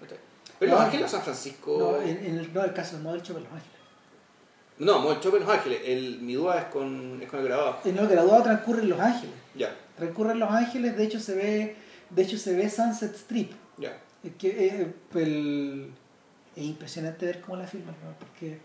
¿cachai? 0.00 0.18
Pero 0.58 0.72
Los 0.72 0.80
Ángeles 0.80 1.06
o 1.06 1.08
San 1.08 1.22
Francisco. 1.22 1.76
No, 1.78 2.02
en, 2.02 2.16
en 2.26 2.38
el, 2.40 2.52
no, 2.52 2.64
el 2.64 2.72
caso 2.72 2.98
no 2.98 3.12
del 3.12 3.22
Choque 3.22 3.38
de 3.38 3.44
Los 3.44 3.52
Ángeles. 3.52 3.76
No, 4.78 4.98
Mall 5.00 5.20
Chopper 5.20 5.40
en 5.40 5.46
Los 5.46 5.56
Ángeles. 5.56 5.80
El, 5.84 6.18
mi 6.20 6.34
duda 6.34 6.58
es 6.58 6.64
con, 6.64 7.20
es 7.22 7.28
con 7.30 7.38
el 7.40 7.46
graduado. 7.46 7.78
En 7.84 7.96
el 7.98 8.08
graduado 8.08 8.42
transcurre 8.42 8.82
en 8.82 8.88
Los 8.88 8.98
Ángeles. 9.00 9.34
Ya, 9.54 9.72
Transcurre 9.96 10.32
en 10.32 10.38
Los 10.40 10.50
Ángeles, 10.50 10.96
de 10.96 11.04
hecho 11.04 11.20
se 11.20 11.34
ve, 11.36 11.76
de 12.10 12.22
hecho 12.22 12.36
se 12.38 12.56
ve 12.56 12.68
Sunset 12.68 13.14
Strip. 13.14 13.52
ya. 13.78 13.96
Es 14.24 14.32
que 14.36 14.48
eh, 14.66 14.92
el- 15.14 15.90
es 16.56 16.62
impresionante 16.64 17.26
ver 17.26 17.40
cómo 17.40 17.56
la 17.58 17.66
filman, 17.66 17.94
¿no? 18.04 18.14
porque, 18.18 18.58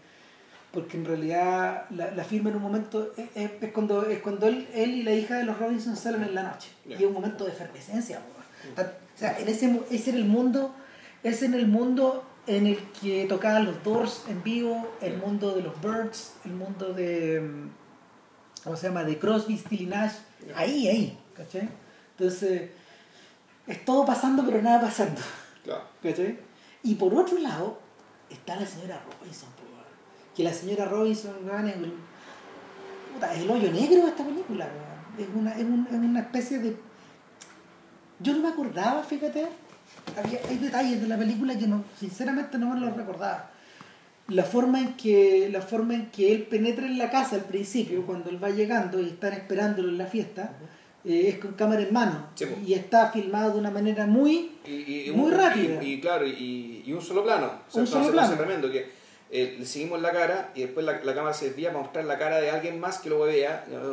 porque 0.72 0.98
en 0.98 1.06
realidad 1.06 1.86
la, 1.92 2.12
la 2.12 2.24
filma 2.24 2.50
en 2.50 2.58
un 2.58 2.62
momento, 2.62 3.12
es, 3.18 3.30
es- 3.36 3.52
es 3.64 3.72
cuando, 3.72 4.06
es 4.06 4.20
cuando 4.22 4.48
él, 4.48 4.68
él 4.74 4.92
y 4.96 5.04
la 5.04 5.14
hija 5.14 5.36
de 5.38 5.44
los 5.44 5.58
Robinson 5.58 5.96
salen 5.96 6.24
en 6.24 6.36
la 6.36 6.44
noche, 6.44 6.70
y 6.86 6.94
es 6.94 7.02
un 7.02 7.14
momento 7.14 7.46
de 7.46 7.52
efervescencia. 7.52 8.20
Tan- 8.76 8.86
O 8.88 9.18
sea, 9.20 9.40
en 9.40 9.48
ese, 9.48 9.82
ese 9.90 10.10
era 10.12 10.20
el 10.20 10.26
mundo, 10.26 10.76
ese 11.24 11.46
en 11.46 11.54
el 11.56 11.68
mundo 11.68 12.24
en 12.46 12.68
el 12.68 12.78
que 13.02 13.26
tocaban 13.26 13.66
los 13.66 13.84
Doors 13.84 14.24
en 14.30 14.42
vivo, 14.44 14.88
el 15.02 15.18
mundo 15.18 15.54
de 15.56 15.64
los 15.64 15.74
Birds, 15.82 16.34
el 16.46 16.52
mundo 16.54 16.94
de, 16.94 17.42
mm, 17.42 17.70
¿cómo 18.64 18.76
se 18.78 18.88
llama? 18.88 19.04
De 19.04 19.18
Crosby, 19.18 19.58
Stills 19.58 19.82
y 19.82 19.86
Nash, 19.88 20.14
ahí, 20.56 20.88
ahí, 20.88 21.20
¿cachai? 21.36 21.68
Entonces, 22.18 22.70
es 23.68 23.84
todo 23.86 24.06
pasando 24.06 24.46
pero 24.46 24.62
nada 24.62 24.80
pasando. 24.82 25.20
Claro. 25.64 25.84
¿Cachai? 26.02 26.40
Y 26.84 26.96
por 26.96 27.14
otro 27.16 27.38
lado, 27.40 27.80
está 28.30 28.56
la 28.56 28.66
señora 28.66 29.02
Robinson. 29.20 29.50
Que 30.38 30.44
la 30.44 30.54
señora 30.54 30.86
Robinson 30.86 31.34
weón, 31.46 31.68
es, 31.68 31.76
el, 31.76 31.94
puta, 33.14 33.34
es 33.34 33.42
el 33.42 33.50
hoyo 33.50 33.72
negro 33.72 34.04
de 34.04 34.10
esta 34.10 34.24
película. 34.24 34.68
weón. 34.68 35.28
Es, 35.30 35.36
una, 35.36 35.52
es, 35.54 35.64
un- 35.64 35.88
es 35.90 35.94
una 35.98 36.20
especie 36.20 36.60
de... 36.60 36.78
Yo 38.20 38.34
no 38.34 38.40
me 38.40 38.50
acordaba, 38.50 39.04
fíjate, 39.04 39.48
había, 40.16 40.40
hay 40.48 40.58
detalles 40.58 41.02
de 41.02 41.08
la 41.08 41.18
película 41.18 41.58
que 41.58 41.68
no, 41.68 41.84
sinceramente 42.00 42.58
no 42.58 42.74
me 42.74 42.80
los 42.80 42.96
recordaba. 42.96 43.50
La 44.30 44.44
forma, 44.44 44.80
en 44.82 44.94
que, 44.96 45.50
la 45.52 45.62
forma 45.62 45.96
en 45.96 46.12
que 46.12 46.32
él 46.34 46.44
penetra 46.44 46.86
en 46.86 46.98
la 46.98 47.10
casa 47.10 47.36
al 47.38 47.44
principio, 47.46 48.06
cuando 48.06 48.30
él 48.30 48.44
va 48.44 48.50
llegando 48.50 49.00
y 49.02 49.08
están 49.08 49.34
esperándolo 49.34 49.90
en 49.90 49.98
la 49.98 50.06
fiesta, 50.06 50.52
eh, 51.06 51.30
es 51.30 51.38
con 51.40 51.54
cámara 51.54 51.82
en 51.82 51.94
mano. 51.94 52.28
Sí, 52.36 52.46
y 52.66 52.74
está 52.74 53.10
filmado 53.12 53.54
de 53.54 53.60
una 53.60 53.72
manera 53.72 54.06
muy 54.06 54.52
Y, 54.66 55.08
y- 55.08 55.12
Muy 55.12 55.32
un- 55.32 55.38
rápida. 55.38 55.82
Y, 55.84 55.94
y 55.94 56.02
claro, 56.02 56.28
y, 56.28 56.92
un 56.92 57.02
solo 57.02 57.24
plano. 57.24 57.50
O 57.70 57.72
sea, 57.72 57.82
Un 57.82 57.88
solo 57.88 58.12
plano. 58.12 58.36
tremendo 58.36 58.70
que 58.72 58.97
eh, 59.30 59.58
le 59.60 59.66
seguimos 59.66 60.02
la 60.02 60.12
cara 60.12 60.52
y 60.56 60.62
después 60.62 60.86
la, 60.86 61.02
la 61.04 61.14
cámara 61.14 61.34
se 61.34 61.48
desvía 61.50 61.70
para 61.72 61.84
mostrar 61.84 62.06
la 62.06 62.18
cara 62.18 62.40
de 62.40 62.50
alguien 62.50 62.80
más 62.80 63.00
que 63.00 63.10
lo 63.10 63.26
¿no? 63.26 63.30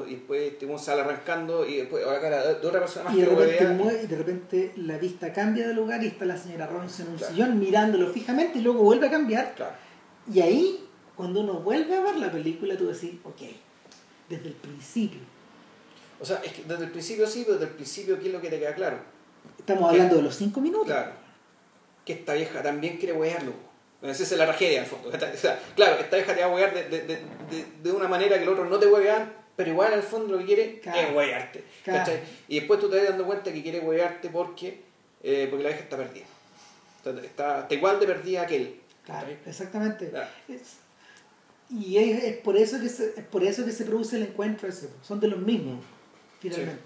y 0.07 0.15
después 0.15 0.53
weón 0.63 0.79
sale 0.79 1.01
arrancando 1.01 1.67
y 1.67 1.79
después 1.79 2.07
la 2.07 2.21
cara 2.21 2.47
de 2.47 2.67
otra 2.67 2.81
persona 2.81 3.07
más 3.07 3.15
Y 3.15 3.19
que 3.21 3.27
lo 3.27 3.37
mue- 3.37 4.05
y 4.05 4.07
de 4.07 4.17
repente 4.17 4.73
la 4.77 4.97
vista 4.99 5.33
cambia 5.33 5.67
de 5.67 5.75
lugar 5.75 6.03
y 6.05 6.07
está 6.07 6.25
la 6.25 6.37
señora 6.37 6.67
Robinson 6.69 7.07
en 7.07 7.13
un 7.13 7.19
Claro. 7.19 7.33
sillón 7.35 7.59
mirándolo 7.59 8.13
fijamente 8.13 8.59
y 8.59 8.63
luego 8.63 8.83
vuelve 8.83 9.09
a 9.09 9.11
cambiar. 9.11 9.55
Claro. 9.57 9.75
Y 10.33 10.41
ahí, 10.41 10.85
cuando 11.17 11.41
uno 11.41 11.55
vuelve 11.55 11.97
a 11.97 12.01
ver 12.01 12.17
la 12.17 12.31
película, 12.31 12.77
tú 12.77 12.87
decís, 12.87 13.15
ok, 13.25 13.41
desde 14.29 14.49
el 14.49 14.55
principio. 14.55 15.21
O 16.21 16.25
sea, 16.25 16.41
es 16.45 16.53
que 16.53 16.63
desde 16.63 16.85
el 16.85 16.91
principio 16.93 17.27
sí, 17.27 17.43
pero 17.45 17.59
desde 17.59 17.71
el 17.71 17.77
principio, 17.77 18.19
¿qué 18.21 18.29
es 18.29 18.33
lo 18.33 18.41
que 18.41 18.49
te 18.51 18.59
queda 18.61 18.75
claro? 18.75 18.99
Estamos 19.59 19.83
¿Qué? 19.91 19.97
hablando 19.97 20.17
de 20.17 20.23
los 20.23 20.35
cinco 20.37 20.61
minutos. 20.61 20.87
Claro. 20.87 21.11
Que 22.05 22.13
esta 22.15 22.35
vieja 22.35 22.63
también 22.63 22.97
quiere 22.99 23.13
huearlo. 23.15 23.53
Esa 24.05 24.23
es 24.23 24.33
la 24.33 24.45
tragedia, 24.47 24.81
al 24.81 24.87
fondo. 24.87 25.09
O 25.15 25.37
sea, 25.37 25.59
claro, 25.75 25.97
esta 26.01 26.17
vieja 26.17 26.35
te 26.35 26.41
va 26.41 26.47
a 26.47 26.51
huear 26.55 26.75
de, 26.75 26.85
de, 26.89 26.99
de, 27.03 27.17
de- 27.17 27.67
de 27.83 27.93
una 27.93 28.07
manera 28.09 28.37
que 28.37 28.43
el 28.45 28.49
otro 28.49 28.65
no 28.67 28.79
te 28.79 28.87
huevean, 28.87 29.33
pero 29.57 29.71
igual 29.71 29.93
al 29.95 30.03
fondo 30.03 30.33
lo 30.35 30.39
que 30.41 30.45
quiere 30.47 30.81
Claro. 30.81 31.01
es 31.09 31.15
huevearte. 31.15 31.65
Y 32.49 32.59
después 32.61 32.81
tú 32.81 32.91
te 32.91 32.99
vas 32.99 33.09
dando 33.09 33.25
cuenta 33.25 33.53
que 33.53 33.63
quiere 33.63 33.81
huevearte 33.81 34.29
porque, 34.29 34.83
eh, 35.23 35.47
porque 35.51 35.63
la 35.63 35.69
vieja 35.71 35.85
está 35.85 35.97
perdida. 35.97 36.25
Está, 36.99 37.11
está, 37.25 37.61
está 37.61 37.75
igual 37.75 38.01
de 38.01 38.07
perdida 38.07 38.47
que 38.47 38.57
él. 38.57 38.81
Claro, 39.05 39.29
exactamente. 39.47 40.09
Claro. 40.11 40.29
Es- 40.49 40.79
y 41.71 41.97
es, 41.97 42.25
es 42.25 42.37
por 42.39 42.57
eso 42.57 42.79
que 42.81 42.89
se, 42.89 43.15
es 43.17 43.25
por 43.25 43.43
eso 43.43 43.65
que 43.65 43.73
se 43.73 43.85
produce 43.85 44.17
el 44.17 44.25
encuentro 44.25 44.69
ese. 44.69 44.89
Son 45.03 45.19
de 45.21 45.29
los 45.29 45.39
mismos, 45.41 45.83
finalmente. 46.41 46.83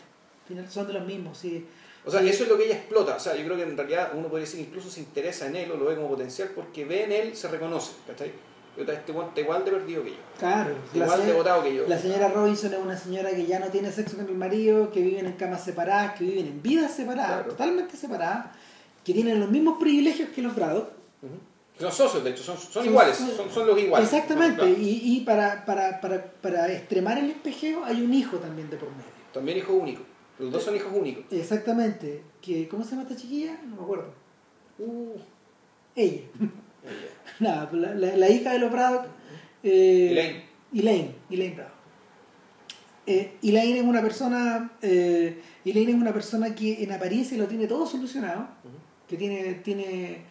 Final- 0.46 0.70
son 0.70 0.86
de 0.86 0.92
los 0.94 1.04
mismos, 1.04 1.36
sí. 1.38 1.66
O 2.08 2.10
sea, 2.10 2.22
eso 2.22 2.42
es 2.44 2.48
lo 2.48 2.56
que 2.56 2.64
ella 2.64 2.74
explota. 2.76 3.16
O 3.16 3.20
sea, 3.20 3.36
yo 3.36 3.44
creo 3.44 3.56
que 3.56 3.62
en 3.62 3.76
realidad 3.76 4.10
uno 4.14 4.28
podría 4.28 4.46
decir 4.46 4.60
incluso 4.60 4.90
se 4.90 5.00
interesa 5.00 5.46
en 5.46 5.56
él 5.56 5.70
o 5.70 5.76
lo 5.76 5.84
ve 5.86 5.94
como 5.96 6.08
potencial 6.08 6.50
porque 6.54 6.84
ve 6.84 7.04
en 7.04 7.12
él, 7.12 7.36
se 7.36 7.48
reconoce. 7.48 7.92
¿cachai? 8.06 8.32
Este 8.76 8.92
está 8.92 9.40
igual 9.40 9.64
de 9.64 9.70
perdido 9.72 10.04
que 10.04 10.10
yo. 10.10 10.16
Claro. 10.38 10.74
la 10.94 11.04
Igual 11.04 11.26
de 11.26 11.32
botado 11.32 11.62
que 11.64 11.74
yo. 11.74 11.84
La 11.88 11.98
señora 11.98 12.28
Robinson 12.28 12.72
es 12.74 12.78
una 12.80 12.96
señora 12.96 13.30
que 13.30 13.44
ya 13.44 13.58
no 13.58 13.66
tiene 13.68 13.90
sexo 13.90 14.16
con 14.16 14.26
el 14.28 14.36
marido, 14.36 14.90
que 14.92 15.00
viven 15.00 15.26
en 15.26 15.32
camas 15.32 15.64
separadas, 15.64 16.16
que 16.16 16.24
viven 16.24 16.46
en 16.46 16.62
vidas 16.62 16.94
separadas, 16.94 17.38
Claro. 17.38 17.50
totalmente 17.50 17.96
separadas, 17.96 18.46
que 19.04 19.12
tienen 19.12 19.40
los 19.40 19.50
mismos 19.50 19.78
privilegios 19.80 20.28
que 20.30 20.42
los 20.42 20.54
Braddock. 20.54 20.90
Ujú. 21.22 21.34
Son 21.80 21.92
socios, 21.92 22.22
de 22.24 22.30
hecho, 22.30 22.42
son, 22.44 22.56
son 22.56 22.70
Son- 22.72 22.86
iguales, 22.86 23.16
son- 23.52 23.66
los 23.66 23.78
iguales. 23.80 24.12
Exactamente, 24.12 24.56
Claro. 24.60 24.70
y, 24.78 25.00
y 25.16 25.20
para, 25.20 25.64
para, 25.64 26.00
para, 26.00 26.24
para 26.40 26.72
extremar 26.72 27.18
el 27.18 27.30
espejeo 27.30 27.84
hay 27.84 28.00
un 28.02 28.14
hijo 28.14 28.36
también 28.38 28.70
de 28.70 28.76
por 28.76 28.90
medio. 28.90 29.10
También 29.32 29.58
hijos 29.58 29.74
únicos. 29.76 30.04
Los 30.38 30.52
dos 30.52 30.62
son 30.62 30.76
hijos 30.76 30.92
únicos. 30.94 31.24
Exactamente. 31.30 32.22
Que, 32.40 32.68
¿Cómo 32.68 32.84
se 32.84 32.90
llama 32.90 33.02
esta 33.02 33.16
chiquilla? 33.16 33.58
No 33.66 33.76
me 33.76 33.82
acuerdo. 33.82 34.12
Uh, 34.78 35.14
Ella. 35.96 36.22
Nada, 37.40 37.68
pues 37.68 37.82
la, 37.82 37.94
la- 37.94 38.16
la 38.16 38.28
hija 38.30 38.52
de 38.52 38.58
los 38.60 38.70
Braddock. 38.70 39.06
eh, 39.62 40.08
Elaine. 40.12 40.44
Elaine, 40.74 41.14
Elaine 41.30 41.54
Braddock. 41.56 41.74
Eh, 43.06 43.36
Elaine 43.42 43.78
es 43.78 43.84
una 43.84 44.02
persona, 44.02 44.72
eh, 44.82 45.40
Elaine 45.64 45.92
es 45.92 45.96
una 45.96 46.12
persona 46.12 46.54
que 46.54 46.82
en 46.82 46.92
apariencia 46.92 47.38
lo 47.38 47.46
tiene 47.46 47.66
todo 47.66 47.86
solucionado, 47.86 48.48
que 49.08 49.16
tiene, 49.16 49.54
tiene 49.64 50.24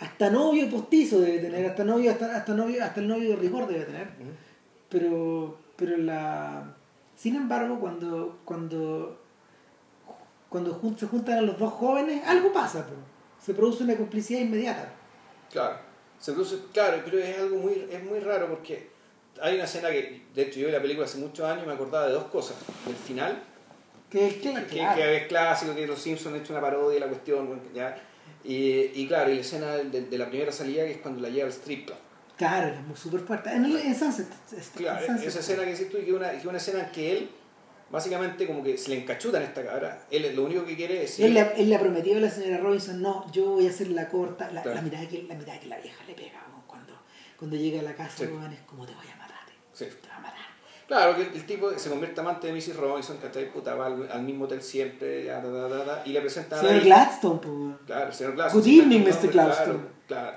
hasta 0.00 0.30
novio 0.30 0.68
postizo 0.68 1.20
debe 1.20 1.38
tener, 1.38 1.64
hasta 1.66 1.84
novio, 1.84 2.10
hasta, 2.10 2.34
hasta 2.36 2.52
novio, 2.54 2.82
hasta 2.82 3.00
el 3.00 3.06
novio 3.06 3.30
de 3.30 3.36
rigor 3.36 3.68
debe 3.68 3.84
tener, 3.84 4.08
pero, 4.88 5.56
pero 5.76 5.96
la, 5.96 6.74
sin 7.14 7.36
embargo 7.36 7.78
cuando, 7.78 8.40
cuando, 8.44 9.22
cuando 10.54 10.80
se 10.96 11.06
juntan 11.06 11.38
a 11.38 11.42
los 11.42 11.58
dos 11.58 11.72
jóvenes, 11.72 12.22
algo 12.26 12.52
pasa, 12.52 12.86
po. 12.86 12.92
se 13.44 13.54
produce 13.54 13.82
una 13.82 13.96
complicidad 13.96 14.38
inmediata. 14.40 14.88
Claro. 15.50 15.78
Se 16.20 16.32
produce, 16.32 16.58
claro, 16.72 17.02
pero 17.04 17.18
es 17.18 17.36
algo 17.38 17.56
muy, 17.56 17.86
es 17.90 18.04
muy 18.04 18.20
raro 18.20 18.48
porque 18.48 18.88
hay 19.42 19.56
una 19.56 19.64
escena 19.64 19.90
que, 19.90 20.22
de 20.32 20.42
hecho, 20.42 20.60
yo 20.60 20.66
vi 20.66 20.72
la 20.72 20.80
película 20.80 21.06
hace 21.06 21.18
muchos 21.18 21.44
años 21.44 21.64
y 21.64 21.66
me 21.66 21.72
acordaba 21.74 22.06
de 22.06 22.12
dos 22.12 22.24
cosas. 22.26 22.56
Del 22.86 22.94
final, 22.94 23.42
Que, 24.08 24.28
que, 24.38 24.54
que, 24.54 24.64
claro. 24.66 24.94
que 24.96 25.16
es 25.16 25.26
clásico, 25.26 25.74
que 25.74 25.86
los 25.88 25.98
Simpsons 25.98 26.34
han 26.36 26.40
hecho 26.40 26.52
una 26.52 26.62
parodia 26.62 26.94
de 26.94 27.00
la 27.00 27.08
cuestión. 27.08 27.60
¿ya? 27.74 27.96
Y, 28.44 28.92
y 28.94 29.08
claro, 29.08 29.30
y 29.30 29.34
la 29.34 29.40
escena 29.40 29.72
de, 29.76 30.02
de 30.02 30.18
la 30.18 30.28
primera 30.28 30.52
salida 30.52 30.84
que 30.84 30.92
es 30.92 30.98
cuando 30.98 31.20
la 31.20 31.30
lleva 31.30 31.46
al 31.46 31.52
strip 31.52 31.86
club. 31.86 31.98
Claro, 32.36 32.68
es 32.74 32.80
muy 32.86 32.96
súper 32.96 33.20
fuerte. 33.20 33.50
En, 33.50 33.64
el- 33.64 33.76
en 33.76 33.94
Sunset. 33.94 34.28
es- 34.56 34.70
Claro, 34.76 35.00
en 35.00 35.06
Sunset. 35.08 35.28
esa 35.28 35.40
escena 35.40 35.64
que 35.64 35.70
dices 35.70 35.90
tú, 35.90 35.96
que 35.98 36.06
es 36.06 36.12
una, 36.12 36.30
que 36.30 36.36
es 36.38 36.44
una 36.44 36.58
escena 36.58 36.80
en 36.84 36.90
que 36.92 37.12
él, 37.12 37.30
básicamente, 37.94 38.44
como 38.46 38.62
que 38.64 38.76
se 38.76 38.90
le 38.90 38.96
encachuta 39.02 39.38
en 39.38 39.44
esta 39.44 39.64
cabra. 39.64 40.04
Él 40.10 40.34
lo 40.34 40.44
único 40.44 40.64
que 40.64 40.74
quiere 40.74 41.04
es. 41.04 41.20
Él, 41.20 41.32
le, 41.32 41.40
él 41.56 41.68
le 41.70 41.76
ha 41.76 41.80
prometido 41.80 42.18
a 42.18 42.20
la 42.20 42.28
señora 42.30 42.58
Robinson, 42.58 43.00
no, 43.00 43.30
yo 43.32 43.50
voy 43.50 43.68
a 43.68 43.70
hacer 43.70 43.88
la 43.88 44.08
corta, 44.08 44.50
la, 44.50 44.62
Claro. 44.62 44.74
la 44.74 44.82
mirada 44.82 45.08
que, 45.08 45.22
la 45.22 45.34
mirada 45.36 45.60
que 45.60 45.68
la 45.68 45.78
vieja 45.78 46.02
le 46.04 46.14
pega 46.14 46.44
weón, 46.50 46.62
cuando, 46.66 46.92
cuando 47.38 47.56
llega 47.56 47.78
a 47.78 47.84
la 47.84 47.94
casa, 47.94 48.16
Sí. 48.18 48.24
es 48.24 48.60
como 48.66 48.84
te 48.84 48.94
voy 48.94 49.06
a 49.12 49.16
matar, 49.16 49.38
Sí. 49.72 49.84
te 49.84 50.08
voy 50.08 50.16
a 50.16 50.18
matar. 50.18 50.44
Claro, 50.88 51.16
que 51.16 51.22
el, 51.22 51.34
el 51.34 51.46
tipo 51.46 51.70
se 51.78 51.88
convierte 51.88 52.20
amante 52.20 52.48
de 52.48 52.52
Mrs. 52.52 52.76
Robinson, 52.76 53.16
que 53.18 53.26
está 53.28 53.40
puta, 53.52 53.74
va 53.76 53.86
al, 53.86 54.10
al 54.10 54.22
mismo 54.22 54.44
hotel 54.46 54.60
siempre, 54.60 55.24
ya, 55.26 55.40
da, 55.40 55.48
da, 55.48 55.68
da, 55.68 55.84
da, 55.84 56.02
y 56.04 56.10
le 56.10 56.20
presenta 56.20 56.60
Señor. 56.60 56.82
Gladstone, 56.82 57.40
pues. 57.40 57.76
Claro, 57.86 58.12
señor 58.12 58.34
Gladstone. 58.34 58.64
Good 58.64 58.72
evening, 58.80 59.00
Mr. 59.02 59.30
Gladstone. 59.30 59.78
Claro, 60.08 60.36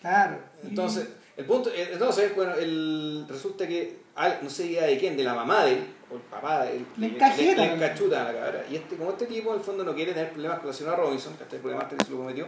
claro. 0.00 0.38
Entonces, 0.64 1.06
el 1.36 1.44
punto, 1.44 1.70
eh, 1.70 1.90
entonces, 1.92 2.34
bueno, 2.34 2.54
el, 2.54 3.26
resulta 3.28 3.68
que, 3.68 3.98
no 4.42 4.48
sé 4.50 4.66
idea 4.66 4.84
de 4.86 4.98
quién, 4.98 5.16
de 5.18 5.22
la 5.22 5.34
mamá 5.34 5.64
de 5.66 5.72
él, 5.74 5.86
o 6.10 6.14
el 6.16 6.22
papá 6.22 6.64
Le 6.64 6.84
le, 6.96 7.14
encajeta. 7.14 7.64
le 7.64 7.74
encachuta 7.74 8.20
a 8.22 8.32
la 8.32 8.40
cabra. 8.40 8.64
Y 8.70 8.76
este, 8.76 8.96
como 8.96 9.10
este 9.10 9.26
tipo, 9.26 9.50
en 9.50 9.58
el 9.58 9.64
fondo, 9.64 9.84
no 9.84 9.94
quiere 9.94 10.12
tener 10.12 10.32
problemas 10.32 10.58
con 10.58 10.68
la 10.68 10.72
señora 10.72 10.96
Robinson, 10.96 11.36
que 11.36 11.42
hasta 11.44 11.56
el 11.56 11.62
problema 11.62 11.88
se 11.88 12.10
lo 12.10 12.16
prometió, 12.16 12.46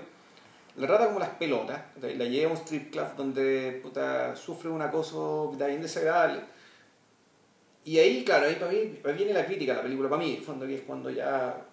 le 0.76 0.86
trata 0.86 1.06
como 1.06 1.18
las 1.18 1.30
pelotas, 1.30 1.80
la 2.00 2.24
lleva 2.24 2.50
a 2.50 2.54
un 2.54 2.58
strip 2.58 2.92
club 2.92 3.06
donde 3.16 3.80
puta, 3.82 4.34
sufre 4.36 4.70
un 4.70 4.82
acoso 4.82 5.52
bien 5.56 5.82
desagradable. 5.82 6.40
Y 7.84 7.98
ahí, 7.98 8.24
claro, 8.24 8.46
ahí 8.46 8.54
para 8.56 8.72
mí 9.14 9.18
viene 9.18 9.32
la 9.32 9.46
crítica 9.46 9.72
a 9.72 9.76
la 9.76 9.82
película, 9.82 10.08
para 10.08 10.22
mí, 10.22 10.32
en 10.32 10.36
el 10.38 10.44
fondo, 10.44 10.66
que 10.66 10.76
es 10.76 10.82
cuando 10.82 11.10
ya 11.10 11.66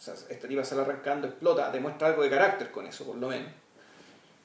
o 0.00 0.02
sea, 0.02 0.14
esta 0.14 0.48
tipa 0.48 0.64
sale 0.64 0.80
arrancando, 0.80 1.26
explota, 1.26 1.70
demuestra 1.70 2.08
algo 2.08 2.22
de 2.22 2.30
carácter 2.30 2.70
con 2.70 2.86
eso, 2.86 3.04
por 3.04 3.16
lo 3.16 3.28
menos. 3.28 3.52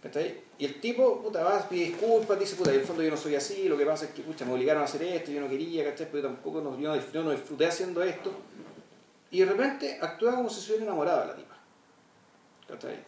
¿Cachai? 0.02 0.42
Y 0.58 0.66
el 0.66 0.80
tipo, 0.80 1.22
puta, 1.22 1.44
va, 1.44 1.68
pide 1.68 1.86
disculpas, 1.86 2.40
dice, 2.40 2.56
puta, 2.56 2.72
en 2.72 2.80
el 2.80 2.86
fondo 2.86 3.04
yo 3.04 3.10
no 3.10 3.18
soy 3.18 3.36
así, 3.36 3.68
lo 3.68 3.78
que 3.78 3.86
pasa 3.86 4.06
es 4.06 4.12
que, 4.12 4.22
pucha, 4.22 4.46
me 4.46 4.54
obligaron 4.54 4.82
a 4.82 4.86
hacer 4.86 5.02
esto, 5.04 5.32
yo 5.32 5.42
no 5.42 5.50
quería, 5.50 5.84
¿cachai? 5.84 6.08
Pero 6.12 6.24
yo 6.24 6.28
tampoco 6.30 6.62
no, 6.62 6.80
yo 6.80 7.24
no, 7.24 7.32
disfruté 7.32 7.66
haciendo 7.66 8.04
esto. 8.04 8.32
Y 9.32 9.40
de 9.40 9.46
repente 9.46 9.98
actúa 10.02 10.36
como 10.36 10.50
si 10.50 10.62
se 10.62 10.72
hubiera 10.72 10.86
enamorado 10.86 11.22
de 11.22 11.28
la 11.28 11.36
tipa. 11.36 11.56
¿Cachai? 12.68 13.04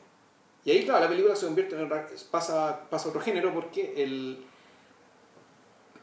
Y 0.65 0.71
ahí, 0.71 0.83
claro, 0.83 1.01
la 1.01 1.09
película 1.09 1.35
se 1.35 1.45
convierte 1.45 1.79
en 1.79 1.89
pasa, 2.31 2.89
pasa 2.89 3.09
otro 3.09 3.21
género 3.21 3.53
porque 3.53 3.93
el, 3.95 4.43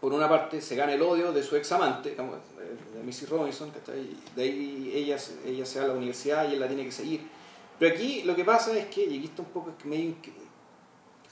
por 0.04 0.12
una 0.12 0.28
parte 0.28 0.60
se 0.60 0.76
gana 0.76 0.92
el 0.92 1.00
odio 1.00 1.32
de 1.32 1.42
su 1.42 1.56
ex 1.56 1.72
amante, 1.72 2.14
de 2.14 3.02
Missy 3.02 3.26
Robinson, 3.26 3.70
¿cachai? 3.70 4.16
de 4.36 4.42
ahí 4.42 4.92
ella, 4.94 5.16
ella 5.46 5.64
se 5.64 5.78
va 5.78 5.86
a 5.86 5.88
la 5.88 5.94
universidad 5.94 6.48
y 6.48 6.52
él 6.52 6.60
la 6.60 6.68
tiene 6.68 6.84
que 6.84 6.92
seguir. 6.92 7.22
Pero 7.78 7.94
aquí 7.94 8.22
lo 8.22 8.36
que 8.36 8.44
pasa 8.44 8.76
es 8.78 8.86
que, 8.86 9.04
y 9.04 9.16
aquí 9.16 9.24
está 9.24 9.40
un 9.40 9.48
poco 9.48 9.72
medio 9.84 10.14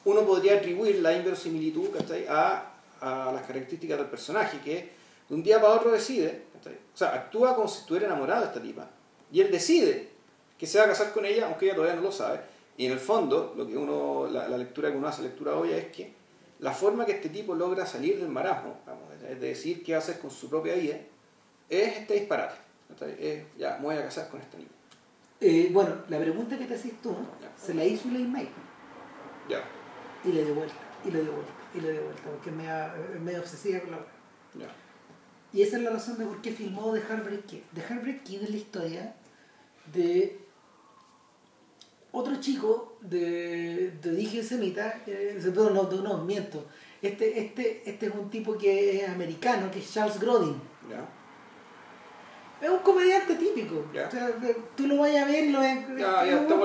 uno 0.05 0.23
podría 0.23 0.57
atribuir 0.57 1.01
la 1.01 1.13
inverosimilitud 1.13 1.91
a, 2.29 2.73
a 3.01 3.33
las 3.33 3.43
características 3.47 3.99
del 3.99 4.07
personaje, 4.09 4.59
que 4.65 4.91
de 5.29 5.35
un 5.35 5.43
día 5.43 5.61
para 5.61 5.75
otro 5.75 5.91
decide, 5.91 6.45
o 6.95 6.97
sea, 6.97 7.15
actúa 7.15 7.55
como 7.55 7.69
si 7.69 7.81
estuviera 7.81 8.07
enamorado 8.07 8.43
de 8.43 8.47
esta 8.49 8.63
tipa, 8.63 8.89
y 9.31 9.41
él 9.41 9.51
decide 9.51 10.09
que 10.59 10.67
se 10.67 10.79
va 10.79 10.85
a 10.85 10.89
casar 10.89 11.13
con 11.13 11.25
ella, 11.25 11.47
aunque 11.47 11.67
ella 11.67 11.75
todavía 11.75 11.97
no 11.97 12.03
lo 12.03 12.13
sabe, 12.13 12.41
y 12.77 12.87
en 12.87 12.93
el 12.93 12.99
fondo, 13.01 13.55
lo 13.57 13.67
que 13.67 13.77
uno, 13.77 14.29
la, 14.31 14.49
la 14.49 14.59
lectura 14.59 14.91
que 14.91 14.97
uno 14.97 15.09
hace, 15.09 15.23
lectura 15.23 15.55
obvia, 15.57 15.77
es 15.77 15.87
que 15.87 16.13
la 16.61 16.73
forma 16.73 17.05
que 17.05 17.13
este 17.13 17.29
tipo 17.29 17.55
logra 17.55 17.85
salir 17.87 18.19
del 18.19 18.29
marasmo, 18.29 18.77
es 19.29 19.41
decir, 19.41 19.83
qué 19.85 19.93
va 19.93 19.99
a 19.99 20.01
hacer 20.03 20.19
con 20.21 20.31
su 20.31 20.49
propia 20.49 20.75
vida, 20.75 20.97
es 21.69 21.97
este 21.99 22.15
disparate. 22.15 22.57
Es, 23.19 23.45
ya, 23.59 23.79
me 23.79 23.87
voy 23.87 23.97
a 23.97 24.05
casar 24.05 24.29
con 24.29 24.41
esta 24.41 24.59
niña. 24.59 24.69
Eh, 25.41 25.71
bueno, 25.73 25.97
la 26.09 26.19
pregunta 26.19 26.57
que 26.57 26.67
te 26.67 26.75
haces 26.75 26.93
tú 27.03 27.17
Ya. 27.41 27.51
se 27.61 27.75
la 27.75 27.85
hizo 27.85 28.07
Lane 28.09 28.29
May 28.29 28.49
Ya, 29.49 29.65
y 30.25 30.33
le 30.33 30.45
dio 30.45 30.55
vuelta, 30.55 30.75
y 31.05 31.11
le 31.11 31.23
dio 31.23 31.33
vuelta, 31.33 31.53
y 31.75 31.81
le 31.81 31.93
dio 31.93 32.03
vuelta, 32.05 32.23
porque 32.25 32.51
es 32.51 32.57
media, 32.57 32.95
es 33.15 33.21
media 33.21 33.41
obsesiva 33.41 33.81
con 33.81 33.91
la 33.93 33.99
ya. 34.55 34.69
Y 35.53 35.63
esa 35.63 35.77
es 35.77 35.83
la 35.83 35.91
razón 35.91 36.17
de 36.19 36.25
por 36.25 36.41
qué 36.41 36.51
filmó 36.53 36.93
The 36.95 37.01
Heartbreak 37.01 37.45
Kid. 37.47 37.61
The 37.75 37.81
Heartbreak 37.83 38.23
Kid 38.23 38.43
es 38.43 38.51
la 38.51 38.57
historia 38.57 39.15
de 39.93 40.39
otro 42.13 42.37
chico 42.41 42.97
de, 43.01 43.93
de 44.03 44.11
origen 44.11 44.45
semita, 44.45 45.03
eh, 45.07 45.39
no, 45.55 45.71
no, 45.71 45.83
no, 45.91 46.19
miento. 46.25 46.67
Este, 47.01 47.39
este, 47.41 47.83
este 47.89 48.07
es 48.07 48.15
un 48.15 48.31
tipo 48.31 48.57
que 48.57 49.03
es 49.03 49.09
americano, 49.09 49.71
que 49.71 49.79
es 49.81 49.93
Charles 49.93 50.21
Grodin. 50.21 50.55
ya. 50.89 51.05
Es 52.61 52.71
un 52.71 52.79
comediante 52.79 53.35
típico. 53.35 53.87
Ya. 53.93 54.07
O 54.07 54.11
sea, 54.11 54.29
de- 54.29 54.57
tú 54.77 54.87
lo 54.87 54.99
vayas 54.99 55.25
a 55.25 55.27
ver 55.33 55.45
y 55.47 55.51
lo 55.51 55.59
ves. 55.59 55.85
Ya, 55.99 56.25
no 56.43 56.61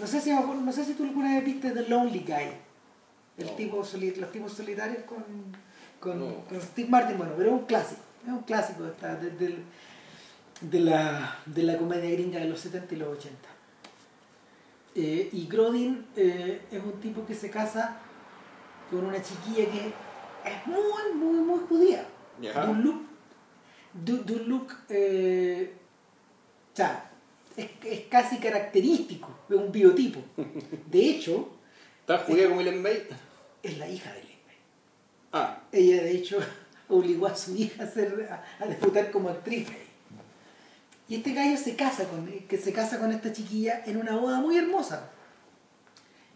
No 0.00 0.06
sé, 0.06 0.20
si, 0.20 0.30
no 0.30 0.72
sé 0.72 0.84
si 0.84 0.94
tú 0.94 1.04
alguna 1.04 1.34
vez 1.34 1.44
viste 1.44 1.70
The 1.70 1.88
Lonely 1.88 2.20
Guy. 2.20 2.52
El 3.38 3.46
No. 3.46 3.52
tipo 3.52 3.84
soli- 3.84 4.14
los 4.16 4.30
tipos 4.32 4.52
solitarios 4.52 5.04
con, 5.04 5.24
con, 6.00 6.18
No. 6.18 6.44
con 6.48 6.60
Steve 6.60 6.88
Martin. 6.88 7.16
Bueno, 7.18 7.32
pero 7.36 7.50
es 7.54 7.60
un 7.60 7.66
clásico. 7.66 8.00
Es 8.24 8.28
un 8.32 8.42
clásico 8.42 8.82
de, 8.84 8.90
esta- 8.90 9.16
de, 9.16 9.30
del- 9.30 9.64
de 10.60 10.80
la, 10.80 11.36
de 11.46 11.62
la 11.62 11.76
comedia 11.78 12.10
gringa 12.10 12.38
de 12.40 12.46
los 12.46 12.60
70 12.60 12.94
y 12.94 12.98
los 12.98 13.08
80. 13.18 13.48
Eh, 14.96 15.28
y 15.32 15.46
Grodin 15.48 16.06
eh, 16.16 16.62
es 16.70 16.82
un 16.82 17.00
tipo 17.00 17.26
que 17.26 17.34
se 17.34 17.50
casa 17.50 17.96
con 18.90 19.04
una 19.04 19.20
chiquilla 19.20 19.64
que 19.70 19.88
es 19.88 20.66
muy, 20.66 21.12
muy, 21.16 21.40
muy 21.40 21.60
judía. 21.68 22.06
Ya. 22.40 22.64
De 22.64 22.70
un 22.70 22.82
look, 22.82 23.02
de, 23.92 24.12
de 24.18 24.34
un 24.34 24.48
look, 24.48 24.72
eh, 24.88 25.74
es, 27.56 27.68
es 27.84 28.00
casi 28.08 28.38
característico, 28.38 29.28
es 29.48 29.56
un 29.56 29.70
biotipo. 29.72 30.20
De 30.86 31.10
hecho, 31.10 31.50
¿Tan 32.06 32.18
judía 32.20 32.48
como 32.48 32.60
Ellen 32.60 32.82
May? 32.82 33.06
es 33.62 33.78
la 33.78 33.88
hija 33.88 34.12
de 34.12 34.20
May. 34.20 34.30
Ah, 35.32 35.62
Ella, 35.72 36.02
de 36.02 36.10
hecho, 36.12 36.38
obligó 36.88 37.26
a 37.26 37.34
su 37.36 37.54
hija 37.56 37.84
a, 37.84 37.86
ser, 37.86 38.28
a, 38.30 38.62
a 38.62 38.66
debutar 38.66 39.10
como 39.10 39.28
actriz. 39.30 39.68
Y 41.08 41.16
este 41.16 41.32
gallo 41.34 41.56
se 41.56 41.76
casa 41.76 42.04
con, 42.08 42.26
que 42.26 42.56
se 42.58 42.72
casa 42.72 42.98
con 42.98 43.12
esta 43.12 43.32
chiquilla 43.32 43.82
en 43.86 43.96
una 43.98 44.16
boda 44.16 44.40
muy 44.40 44.56
hermosa. 44.56 45.10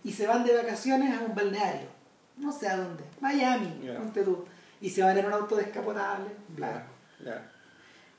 Y 0.05 0.13
se 0.13 0.27
van 0.27 0.45
de 0.45 0.55
vacaciones 0.55 1.19
a 1.19 1.25
un 1.25 1.35
balneario. 1.35 1.89
No 2.37 2.53
sé 2.53 2.69
a 2.69 2.77
dónde. 2.77 3.03
Miami, 3.21 3.81
Ya. 3.85 3.97
ponte 3.97 4.23
tú. 4.23 4.45
Y 4.81 4.91
se 4.91 5.03
van 5.03 5.17
en 5.19 5.27
un 5.27 5.33
auto 5.33 5.57
descapotable. 5.57 6.29
ya, 6.57 6.87
ya. 7.25 7.51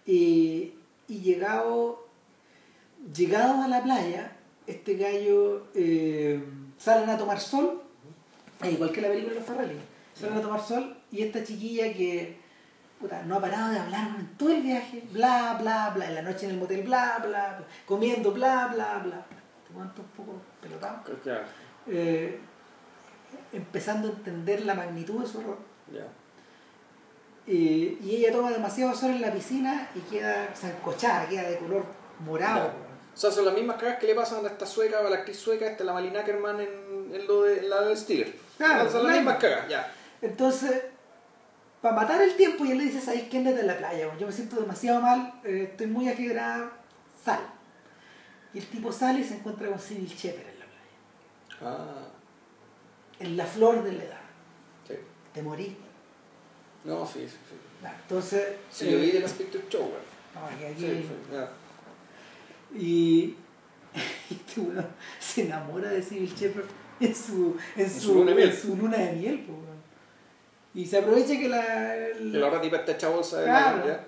Y, 0.05 0.73
y 1.07 1.19
llegado, 1.21 2.08
llegados 3.13 3.63
a 3.63 3.67
la 3.67 3.83
playa, 3.83 4.31
este 4.67 4.95
gallo 4.95 5.67
eh, 5.73 6.43
salen 6.77 7.09
a 7.09 7.17
tomar 7.17 7.39
sol, 7.39 7.81
eh, 8.63 8.71
igual 8.71 8.91
que 8.91 9.01
la 9.01 9.09
película 9.09 9.33
de 9.33 9.39
los 9.39 9.47
Farrelly, 9.47 9.79
salen 10.13 10.37
a 10.37 10.41
tomar 10.41 10.61
sol 10.61 10.97
y 11.11 11.23
esta 11.23 11.43
chiquilla 11.43 11.93
que 11.93 12.37
puta, 12.99 13.23
no 13.23 13.35
ha 13.35 13.41
parado 13.41 13.71
de 13.71 13.79
hablar 13.79 14.09
en 14.19 14.27
todo 14.37 14.51
el 14.51 14.61
viaje, 14.61 15.03
bla, 15.11 15.57
bla, 15.59 15.91
bla, 15.95 16.05
en 16.07 16.15
la 16.15 16.21
noche 16.21 16.45
en 16.45 16.51
el 16.51 16.57
motel, 16.57 16.83
bla, 16.83 17.17
bla, 17.19 17.55
bla, 17.57 17.67
comiendo, 17.85 18.31
bla, 18.31 18.67
bla, 18.67 18.99
bla. 18.99 19.25
Te 19.67 19.73
cuento 19.73 20.01
un 20.01 20.07
poco 20.09 20.41
pelotado. 20.61 21.03
Eh, 21.87 22.39
empezando 23.53 24.09
a 24.09 24.11
entender 24.11 24.65
la 24.65 24.75
magnitud 24.75 25.21
de 25.21 25.27
su 25.27 25.39
error. 25.39 25.57
ya. 25.91 26.07
Eh, 27.47 27.97
y 28.03 28.15
ella 28.17 28.31
toma 28.31 28.51
demasiado 28.51 28.93
sol 28.93 29.09
en 29.11 29.21
la 29.21 29.33
piscina 29.33 29.89
y 29.95 30.01
queda 30.01 30.53
zancochada, 30.53 31.27
queda 31.27 31.49
de 31.49 31.57
color 31.57 31.83
morado. 32.23 32.88
O 33.13 33.17
sea, 33.17 33.31
son 33.31 33.45
las 33.45 33.53
mismas 33.53 33.77
cagas 33.77 33.99
que 33.99 34.07
le 34.07 34.15
pasan 34.15 34.45
a 34.45 34.49
esta 34.49 34.65
sueca, 34.65 34.99
a 34.99 35.03
la 35.09 35.17
actriz 35.17 35.37
sueca, 35.37 35.67
esta 35.69 35.83
la 35.83 35.93
Malina 35.93 36.21
Ackerman 36.21 36.59
en, 36.61 37.11
en 37.13 37.27
lo 37.27 37.43
de 37.43 37.59
en 37.59 37.69
la 37.69 37.81
del 37.81 37.97
Steeler. 37.97 38.33
Claro, 38.57 38.89
son 38.89 39.03
las 39.03 39.11
la 39.15 39.17
mismas 39.21 39.35
misma. 39.35 39.37
cagas, 39.37 39.69
ya. 39.69 39.93
Entonces, 40.21 40.83
para 41.81 41.95
matar 41.95 42.21
el 42.21 42.35
tiempo, 42.37 42.63
y 42.65 42.71
él 42.71 42.77
le 42.77 42.85
dice, 42.85 43.01
¿sabes 43.01 43.23
qué? 43.29 43.37
Andate 43.39 43.59
en 43.61 43.67
la 43.67 43.77
playa, 43.77 44.09
yo 44.17 44.25
me 44.27 44.31
siento 44.33 44.55
demasiado 44.57 45.01
mal, 45.01 45.33
eh, 45.43 45.67
estoy 45.71 45.87
muy 45.87 46.07
afiebrada, 46.07 46.71
sal. 47.23 47.39
Y 48.53 48.59
el 48.59 48.65
tipo 48.67 48.91
sale 48.91 49.19
y 49.19 49.23
se 49.23 49.35
encuentra 49.35 49.67
con 49.67 49.79
Civil 49.79 50.07
Shepard 50.07 50.47
en 50.47 50.59
la 50.59 50.65
playa. 50.65 51.75
Ah, 51.77 52.07
En 53.19 53.35
la 53.37 53.45
flor 53.45 53.83
de 53.83 53.91
la 53.93 54.03
edad. 54.03 54.21
sí. 54.87 54.95
Te 55.33 55.41
morí. 55.43 55.77
No, 56.85 57.05
sí, 57.05 57.19
sí. 57.27 57.35
sí. 57.49 57.55
Nah, 57.83 57.91
Entonces... 58.01 58.55
Sí, 58.71 58.87
eh, 58.87 58.91
yo 58.93 58.99
vi 58.99 59.11
The 59.11 59.19
Last 59.19 59.37
Picture 59.37 59.63
Show, 59.69 59.81
weón. 59.81 60.01
no, 60.35 60.45
aquí- 60.47 60.63
aquí- 60.65 60.79
Sí, 60.81 61.03
sí, 61.07 61.33
ya. 61.33 61.49
Y, 62.75 63.35
y 64.29 64.33
este 64.33 64.61
weón 64.61 64.85
se 65.19 65.45
enamora 65.45 65.89
de 65.89 66.01
Civil 66.01 66.33
Shepard 66.35 66.65
en 66.99 67.15
su, 67.15 67.57
en 67.75 67.89
su 67.89 67.99
su, 67.99 68.13
luna 68.15 68.31
de 68.31 68.35
miel. 68.35 68.49
en 68.49 68.57
su 68.57 68.75
luna 68.75 68.97
de 68.97 69.11
miel. 69.13 69.39
po. 69.39 69.53
Y 70.75 70.85
se 70.85 70.99
aprovecha 70.99 71.37
que 71.39 71.49
la... 71.49 71.61
Que 71.61 72.37
la- 72.37 72.47
otra 72.47 72.61
tipa 72.61 72.77
está 72.77 72.91
hecha 72.91 73.09
bolsa 73.09 73.39
de 73.39 73.45
Claro. 73.45 73.87
la 73.87 74.03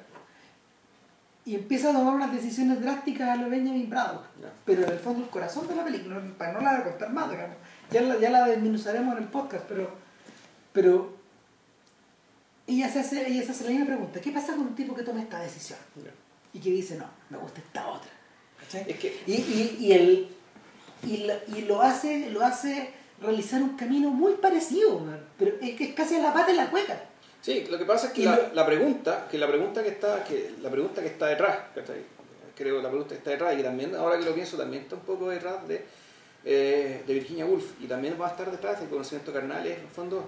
y 1.43 1.55
empieza 1.55 1.89
a 1.89 1.93
tomar 1.93 2.13
unas 2.13 2.31
decisiones 2.31 2.79
drásticas 2.81 3.29
a 3.29 3.35
lo 3.35 3.49
Benjamin 3.49 3.89
Braddock. 3.89 4.23
Ya. 4.39 4.53
Pero 4.63 4.83
en 4.83 4.91
el 4.91 4.99
fondo 4.99 5.23
el 5.23 5.29
corazón 5.31 5.67
de 5.67 5.75
la 5.75 5.83
película, 5.83 6.21
para 6.37 6.53
no 6.53 6.61
la 6.61 6.83
contar 6.83 7.11
más, 7.11 7.31
digamos. 7.31 7.57
Ya 7.89 8.01
la, 8.01 8.19
ya 8.19 8.29
la 8.29 8.45
desmenuzaremos 8.47 9.17
en 9.17 9.23
el 9.23 9.29
podcast, 9.29 9.65
pero, 9.67 9.89
pero 10.71 11.15
ella, 12.67 12.87
se 12.89 12.99
hace, 12.99 13.27
ella 13.27 13.43
se 13.43 13.51
hace 13.53 13.63
la 13.63 13.71
misma 13.71 13.87
pregunta. 13.87 14.21
¿Qué 14.21 14.31
pasa 14.31 14.53
con 14.55 14.67
un 14.67 14.75
tipo 14.75 14.93
que 14.95 15.01
toma 15.01 15.19
esta 15.19 15.39
decisión? 15.39 15.79
Y 16.53 16.59
que 16.59 16.69
dice, 16.69 16.97
no, 16.97 17.05
me 17.31 17.39
gusta 17.39 17.59
esta 17.59 17.87
otra. 17.87 18.11
Que- 18.79 19.21
Y, 19.27 19.33
y, 19.33 19.77
y, 19.79 19.91
el, 19.93 20.27
y, 21.03 21.17
la- 21.17 21.39
y 21.55 21.61
lo, 21.63 21.81
hace, 21.81 22.29
lo 22.29 22.41
hace 22.43 22.93
realizar 23.21 23.61
un 23.61 23.75
camino 23.77 24.09
muy 24.09 24.33
parecido, 24.33 24.99
man. 24.99 25.19
pero 25.37 25.55
es 25.61 25.75
que 25.75 25.83
es 25.85 25.93
casi 25.93 26.15
a 26.15 26.19
la 26.21 26.33
pata 26.33 26.47
de 26.47 26.53
la 26.57 26.69
cueca. 26.71 27.03
Sí, 27.41 27.65
lo 27.69 27.77
que 27.77 27.85
pasa 27.85 28.07
es 28.07 28.13
que 28.13 28.23
la, 28.23 28.35
lo- 28.35 28.53
la 28.53 28.65
pregunta, 28.65 29.27
que 29.29 29.37
la 29.37 29.47
pregunta 29.47 29.81
que 29.83 29.89
está, 29.89 30.23
que 30.23 30.53
la 30.61 30.69
pregunta 30.69 31.01
que 31.01 31.07
está 31.07 31.27
detrás, 31.27 31.57
creo 32.55 32.81
la 32.81 32.89
pregunta 32.89 33.09
que 33.09 33.17
está 33.19 33.31
detrás, 33.31 33.53
y 33.53 33.57
que 33.57 33.63
también, 33.63 33.95
ahora 33.95 34.17
que 34.19 34.25
lo 34.25 34.33
pienso, 34.33 34.57
también 34.57 34.83
está 34.83 34.95
un 34.95 35.01
poco 35.01 35.29
detrás 35.29 35.67
de, 35.67 35.83
eh, 36.45 37.03
de 37.05 37.13
Virginia 37.13 37.45
Woolf, 37.45 37.65
y 37.81 37.87
también 37.87 38.15
va 38.19 38.27
a 38.27 38.31
estar 38.31 38.49
detrás 38.51 38.79
del 38.79 38.89
conocimiento 38.89 39.33
carnal, 39.33 39.65
es 39.65 39.77
en 39.77 39.83
el 39.83 39.89
fondo, 39.89 40.23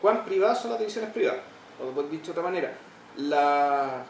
cuán 0.00 0.24
privadas 0.24 0.60
son 0.60 0.70
las 0.72 0.80
decisiones 0.80 1.10
privadas, 1.10 1.40
o 1.80 2.02
dicho 2.04 2.26
de 2.26 2.30
otra 2.32 2.42
manera, 2.42 2.72
la 3.16 4.04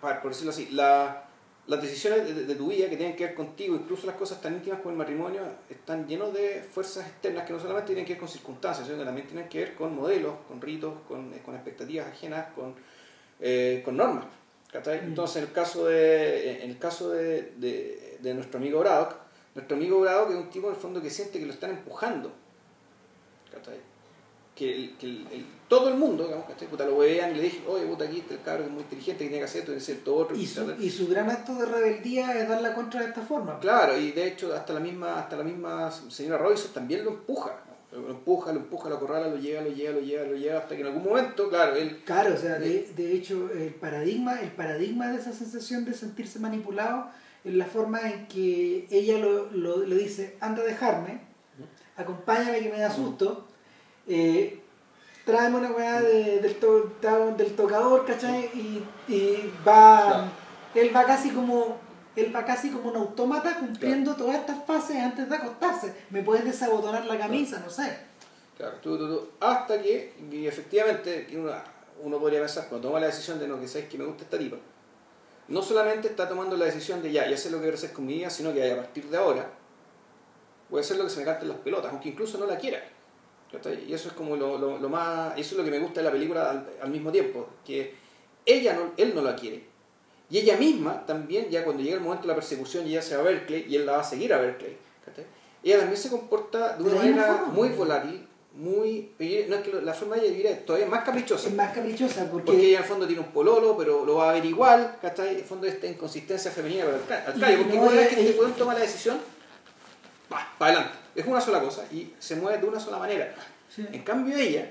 para- 0.00 0.20
por 0.22 0.30
decirlo 0.32 0.50
así, 0.50 0.68
la- 0.70 1.24
las 1.66 1.80
decisiones 1.80 2.46
de, 2.46 2.54
tu 2.56 2.68
vida 2.68 2.90
que 2.90 2.96
tienen 2.96 3.14
que 3.16 3.24
ver 3.26 3.34
contigo, 3.34 3.76
incluso 3.76 4.06
las 4.06 4.16
cosas 4.16 4.40
tan 4.40 4.54
íntimas 4.54 4.80
como 4.80 4.90
el 4.90 4.96
matrimonio, 4.96 5.42
están 5.70 6.06
llenos 6.08 6.34
de 6.34 6.60
fuerzas 6.62 7.06
externas 7.06 7.46
que 7.46 7.52
no 7.52 7.60
solamente 7.60 7.86
tienen 7.88 8.04
que 8.04 8.14
ver 8.14 8.20
con 8.20 8.28
circunstancias, 8.28 8.86
sino 8.86 8.98
que 8.98 9.04
también 9.04 9.26
tienen 9.28 9.48
que 9.48 9.58
ver 9.60 9.74
con 9.74 9.94
modelos, 9.94 10.34
con 10.48 10.60
ritos, 10.60 10.92
con, 11.06 11.32
eh, 11.32 11.40
con 11.44 11.54
expectativas 11.54 12.08
ajenas, 12.08 12.46
con, 12.54 12.74
eh, 13.40 13.80
con 13.84 13.96
normas. 13.96 14.24
Mm. 15.02 15.08
Entonces, 15.08 15.36
en 15.36 15.42
el 15.44 15.52
caso 15.52 15.84
de, 15.86 16.64
en 16.64 16.70
el 16.70 16.78
caso 16.78 17.10
de, 17.10 17.52
de- 17.56 18.18
de 18.20 18.34
nuestro 18.34 18.58
amigo 18.58 18.80
Braddock, 18.80 19.16
nuestro 19.54 19.76
amigo 19.76 20.00
Braddock 20.00 20.30
es 20.30 20.36
un 20.36 20.50
tipo 20.50 20.68
en 20.68 20.74
el 20.74 20.80
fondo 20.80 21.00
que 21.02 21.10
siente 21.10 21.38
que 21.38 21.46
lo 21.46 21.52
están 21.52 21.70
empujando. 21.70 22.32
¿cachai? 23.52 23.78
Que, 24.56 24.74
el- 24.74 24.96
que 24.98 25.06
el- 25.06 25.26
el- 25.30 25.46
todo 25.72 25.88
el 25.88 25.94
mundo, 25.94 26.24
digamos, 26.24 26.44
¿cachai? 26.46 26.68
Puta, 26.68 26.84
lo 26.84 26.98
vean 26.98 27.30
y 27.32 27.36
le 27.36 27.42
dije, 27.44 27.62
oye, 27.66 27.86
puta, 27.86 28.04
aquí 28.04 28.18
está 28.18 28.34
el 28.34 28.42
cabro 28.42 28.62
que 28.64 28.68
es 28.68 28.72
muy 28.74 28.82
inteligente, 28.82 29.24
que 29.24 29.30
tiene 29.30 29.38
que 29.38 29.44
hacer 29.44 29.60
esto, 29.60 29.72
tiene 29.72 29.78
que 29.86 29.90
hacer 29.92 30.04
todo 30.04 30.16
otro. 30.16 30.36
Y 30.36 30.46
su, 30.46 30.66
¿cachai? 30.66 30.84
y 30.86 30.90
su 30.90 31.08
gran 31.08 31.30
acto 31.30 31.54
de 31.54 31.64
rebeldía 31.64 32.38
es 32.38 32.46
dar 32.46 32.60
la 32.60 32.74
contra 32.74 33.00
de 33.00 33.06
esta 33.08 33.22
forma. 33.22 33.58
Claro, 33.58 33.96
y 33.98 34.12
de 34.12 34.26
hecho 34.26 34.54
hasta 34.54 34.74
la 34.74 34.80
misma, 34.80 35.18
hasta 35.20 35.36
la 35.36 35.44
misma 35.44 35.90
señora 35.90 36.36
Robinson 36.36 36.72
también 36.74 37.04
lo 37.04 37.12
empuja. 37.12 37.52
¿no? 37.92 38.00
Lo 38.02 38.10
empuja, 38.10 38.52
lo 38.52 38.60
empuja, 38.60 38.88
lo 38.90 38.96
acorrala, 38.96 39.28
lo 39.28 39.36
lleva, 39.38 39.62
lo 39.62 39.70
lleva, 39.70 39.94
lo 39.94 40.00
lleva, 40.00 40.24
lo 40.24 40.34
lleva, 40.36 40.58
hasta 40.60 40.74
que 40.74 40.80
en 40.82 40.86
algún 40.88 41.04
momento, 41.04 41.48
claro, 41.48 41.74
él 41.76 42.02
Claro, 42.04 42.34
o 42.34 42.38
sea, 42.38 42.58
de, 42.58 42.90
de 42.96 43.12
hecho, 43.14 43.50
el 43.52 43.74
paradigma, 43.74 44.40
el 44.40 44.50
paradigma 44.52 45.08
de 45.10 45.18
esa 45.18 45.32
sensación 45.32 45.84
de 45.86 45.94
sentirse 45.94 46.38
manipulado 46.38 47.08
es 47.44 47.54
la 47.54 47.66
forma 47.66 48.00
en 48.10 48.28
que 48.28 48.86
ella 48.90 49.18
lo, 49.18 49.50
lo- 49.52 49.84
le 49.84 49.96
dice, 49.96 50.36
anda 50.40 50.62
a 50.62 50.64
dejarme, 50.66 51.20
acompáñame 51.96 52.60
que 52.60 52.70
me 52.70 52.78
da 52.78 52.90
susto, 52.90 53.46
eh, 54.08 54.61
tráeme 55.24 55.56
una 55.58 55.70
weá 55.72 56.00
de- 56.00 56.40
del, 56.40 56.56
to- 56.56 56.92
del 57.36 57.54
tocador, 57.54 58.04
¿cachai? 58.06 58.50
Y, 58.54 58.84
y 59.08 59.52
va, 59.66 60.06
Claro. 60.08 60.24
él 60.74 60.94
va 60.96 61.04
casi 61.04 61.30
como, 61.30 61.76
él 62.16 62.34
va 62.34 62.44
casi 62.44 62.70
como 62.70 62.90
un 62.90 62.96
autómata 62.96 63.56
cumpliendo 63.58 64.14
todas 64.16 64.36
estas 64.36 64.64
fases 64.66 64.96
antes 64.96 65.28
de 65.28 65.36
acostarse. 65.36 65.94
Me 66.10 66.22
puedes 66.22 66.44
desabotonar 66.44 67.04
la 67.06 67.18
camisa, 67.18 67.60
no 67.64 67.70
sé. 67.70 67.96
Claro, 68.56 68.76
tú, 68.82 68.98
tú, 68.98 69.08
tú, 69.08 69.28
hasta 69.40 69.80
que, 69.80 70.14
y 70.30 70.46
efectivamente, 70.46 71.26
uno, 71.34 71.52
uno 72.02 72.18
podría 72.18 72.40
pensar, 72.40 72.68
cuando 72.68 72.88
toma 72.88 73.00
la 73.00 73.06
decisión 73.06 73.38
de 73.38 73.48
no, 73.48 73.58
que 73.60 73.66
sabes 73.68 73.88
que 73.88 73.98
me 73.98 74.04
gusta 74.04 74.24
esta 74.24 74.38
tipa, 74.38 74.56
no 75.48 75.62
solamente 75.62 76.08
está 76.08 76.28
tomando 76.28 76.56
la 76.56 76.66
decisión 76.66 77.02
de 77.02 77.10
ya, 77.12 77.28
ya 77.28 77.36
sé 77.36 77.50
lo 77.50 77.56
que 77.58 77.62
quiero 77.62 77.76
hacer 77.76 77.92
con 77.92 78.06
mi 78.06 78.14
vida, 78.14 78.30
sino 78.30 78.52
que 78.52 78.72
a 78.72 78.76
partir 78.76 79.04
de 79.08 79.16
ahora 79.16 79.48
voy 80.70 80.78
a 80.78 80.80
hacer 80.82 80.96
lo 80.96 81.04
que 81.04 81.10
se 81.10 81.18
me 81.20 81.24
cante 81.24 81.42
en 81.42 81.48
las 81.48 81.58
pelotas, 81.58 81.90
aunque 81.92 82.08
incluso 82.10 82.38
no 82.38 82.46
la 82.46 82.56
quiera. 82.56 82.82
Y 83.88 83.92
eso 83.92 84.08
es 84.08 84.14
como 84.14 84.36
lo, 84.36 84.56
lo, 84.58 84.78
lo 84.78 84.88
más, 84.88 85.32
eso 85.38 85.50
es 85.54 85.58
lo 85.58 85.64
que 85.64 85.70
me 85.70 85.78
gusta 85.78 86.00
de 86.00 86.04
la 86.06 86.12
película 86.12 86.50
al, 86.50 86.66
al 86.82 86.90
mismo 86.90 87.10
tiempo, 87.12 87.48
que 87.64 87.94
ella 88.46 88.74
no, 88.74 88.92
él 88.96 89.14
no 89.14 89.22
la 89.22 89.36
quiere. 89.36 89.64
Y 90.30 90.38
ella 90.38 90.56
misma 90.56 91.04
también, 91.04 91.50
ya 91.50 91.62
cuando 91.64 91.82
llega 91.82 91.96
el 91.96 92.00
momento 92.02 92.22
de 92.22 92.28
la 92.28 92.34
persecución 92.34 92.86
ella 92.86 93.02
se 93.02 93.14
va 93.16 93.20
a 93.22 93.24
Berkeley 93.24 93.66
y 93.68 93.76
él 93.76 93.84
la 93.84 93.92
va 93.92 94.00
a 94.00 94.04
seguir 94.04 94.32
a 94.32 94.38
Berkeley, 94.38 94.76
¿cachai? 95.04 95.26
ella 95.62 95.78
también 95.78 95.96
se 96.00 96.08
comporta 96.10 96.76
de 96.76 96.82
una 96.84 96.94
manera 96.94 97.24
forma. 97.34 97.52
muy 97.52 97.68
volátil, 97.68 98.26
muy... 98.54 99.10
No 99.48 99.56
es 99.56 99.62
que 99.62 99.80
la 99.82 99.92
forma 99.94 100.16
de 100.16 100.22
ella 100.22 100.30
vivir 100.30 100.46
es 100.46 100.64
todavía 100.66 100.88
más 100.88 101.04
caprichosa. 101.04 101.48
Es 101.48 101.54
más 101.54 101.72
caprichosa 101.72 102.28
porque, 102.30 102.46
Porque 102.46 102.62
ella 102.68 102.78
en 102.78 102.82
el 102.82 102.88
fondo 102.88 103.06
tiene 103.06 103.20
un 103.22 103.28
pololo, 103.30 103.76
pero 103.76 104.04
lo 104.04 104.16
va 104.16 104.30
a 104.30 104.32
ver 104.32 104.44
igual, 104.46 104.96
¿cachai? 105.00 105.28
En 105.30 105.36
el 105.36 105.44
fondo 105.44 105.66
esta 105.66 105.86
inconsistencia 105.86 106.50
femenina 106.50 106.84
pero 106.86 106.98
al 107.26 107.44
al 107.44 107.52
Y 107.52 107.56
porque 107.58 107.76
no, 107.76 107.82
una 107.82 107.92
vez 107.92 108.08
que 108.08 108.14
este 108.14 108.30
ella- 108.30 108.40
weón 108.40 108.52
toma 108.54 108.74
la 108.74 108.80
decisión, 108.80 109.18
va, 110.32 110.48
para 110.58 110.72
adelante. 110.78 110.98
Es 111.14 111.26
una 111.26 111.40
sola 111.40 111.60
cosa 111.60 111.84
y 111.92 112.12
se 112.18 112.36
mueve 112.36 112.58
de 112.58 112.66
una 112.66 112.80
sola 112.80 112.98
manera. 112.98 113.34
Sí. 113.68 113.86
En 113.92 114.02
cambio 114.02 114.36
ella, 114.36 114.70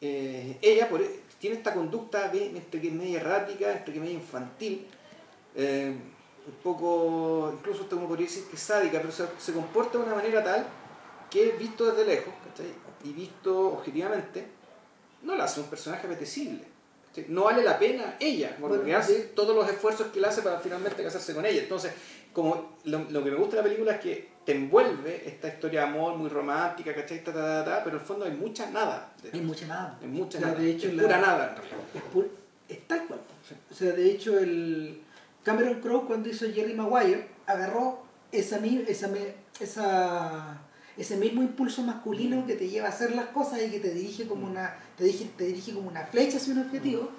eh, 0.00 0.56
ella 0.62 0.88
por- 0.88 1.02
tiene 1.38 1.56
esta 1.56 1.74
conducta 1.74 2.30
entre 2.32 2.80
que 2.80 2.88
es 2.88 2.92
media 2.94 3.20
errática, 3.20 3.72
entre 3.72 3.92
que 3.92 3.98
es 3.98 4.04
media 4.04 4.14
infantil, 4.14 4.86
eh, 5.54 5.94
un 6.46 6.52
poco, 6.62 7.52
incluso 7.58 7.86
uno 7.92 8.06
podría 8.08 8.26
decir 8.26 8.44
que 8.44 8.56
es 8.56 8.62
sádica, 8.62 8.98
pero 9.00 9.12
se, 9.12 9.26
se 9.38 9.52
comporta 9.52 9.98
de 9.98 10.04
una 10.04 10.14
manera 10.14 10.42
tal 10.44 10.66
que 11.30 11.52
visto 11.52 11.86
desde 11.90 12.04
lejos, 12.06 12.32
¿cachai? 12.46 12.66
y 13.04 13.12
visto 13.12 13.68
objetivamente, 13.74 14.46
no 15.22 15.34
la 15.34 15.44
hace 15.44 15.60
un 15.60 15.66
personaje 15.66 16.06
apetecible. 16.06 16.62
¿cachai? 17.08 17.26
No 17.28 17.44
vale 17.44 17.62
la 17.64 17.78
pena 17.78 18.16
ella, 18.20 18.56
porque 18.60 18.78
Bueno, 18.78 18.98
hace 18.98 19.22
todos 19.34 19.54
los 19.56 19.68
esfuerzos 19.68 20.08
que 20.08 20.18
él 20.18 20.24
hace 20.24 20.42
para 20.42 20.60
finalmente 20.60 21.02
casarse 21.02 21.34
con 21.34 21.44
ella. 21.44 21.62
Entonces, 21.62 21.92
como 22.32 22.76
lo, 22.84 22.98
lo 23.10 23.24
que 23.24 23.30
me 23.30 23.36
gusta 23.36 23.56
de 23.56 23.62
la 23.62 23.68
película 23.68 23.92
es 23.92 24.00
que 24.00 24.28
te 24.46 24.54
envuelve 24.54 25.24
esta 25.28 25.48
historia 25.48 25.80
de 25.80 25.86
amor 25.88 26.16
muy 26.16 26.28
romántica, 26.30 26.94
¿cachai? 26.94 27.22
Ta, 27.24 27.32
ta, 27.32 27.64
ta, 27.64 27.84
pero 27.84 27.96
en 27.96 28.00
el 28.02 28.06
fondo 28.06 28.24
hay 28.24 28.30
mucha 28.32 28.70
nada. 28.70 29.12
hay 29.32 29.40
mucha 29.40 29.66
nada. 29.66 29.98
Hay 30.00 30.08
mucha 30.08 30.38
O 30.38 30.40
sea, 30.40 30.50
nada. 30.52 30.60
de 30.60 30.70
hecho, 30.70 30.86
es 30.88 30.94
la- 30.94 31.02
pura 31.02 31.18
nada 31.20 31.50
en 31.50 31.56
realidad. 31.56 31.80
es, 31.94 32.02
pu- 32.14 32.26
es 32.68 32.86
tal 32.88 33.06
cual. 33.06 33.20
O 33.70 33.74
sea, 33.74 33.92
de 33.92 34.10
hecho, 34.10 34.38
el 34.38 35.00
Cameron 35.42 35.80
Crowe 35.80 36.06
cuando 36.06 36.28
hizo 36.28 36.46
Jerry 36.52 36.74
Maguire 36.74 37.26
agarró 37.46 38.02
esa, 38.32 38.58
esa, 38.64 39.08
esa, 39.60 40.58
ese 40.96 41.16
mismo 41.16 41.42
impulso 41.42 41.82
masculino 41.82 42.46
que 42.46 42.54
te 42.54 42.68
lleva 42.68 42.86
a 42.86 42.90
hacer 42.90 43.14
las 43.14 43.26
cosas 43.26 43.60
y 43.62 43.70
que 43.70 43.80
te 43.80 43.90
dirige 43.92 44.26
como 44.26 44.46
una, 44.46 44.76
te 44.96 45.04
dirige, 45.04 45.26
te 45.36 45.44
dirige 45.44 45.72
como 45.74 45.88
una 45.88 46.06
flecha 46.06 46.36
hacia 46.38 46.52
un 46.54 46.60
objetivo 46.60 47.10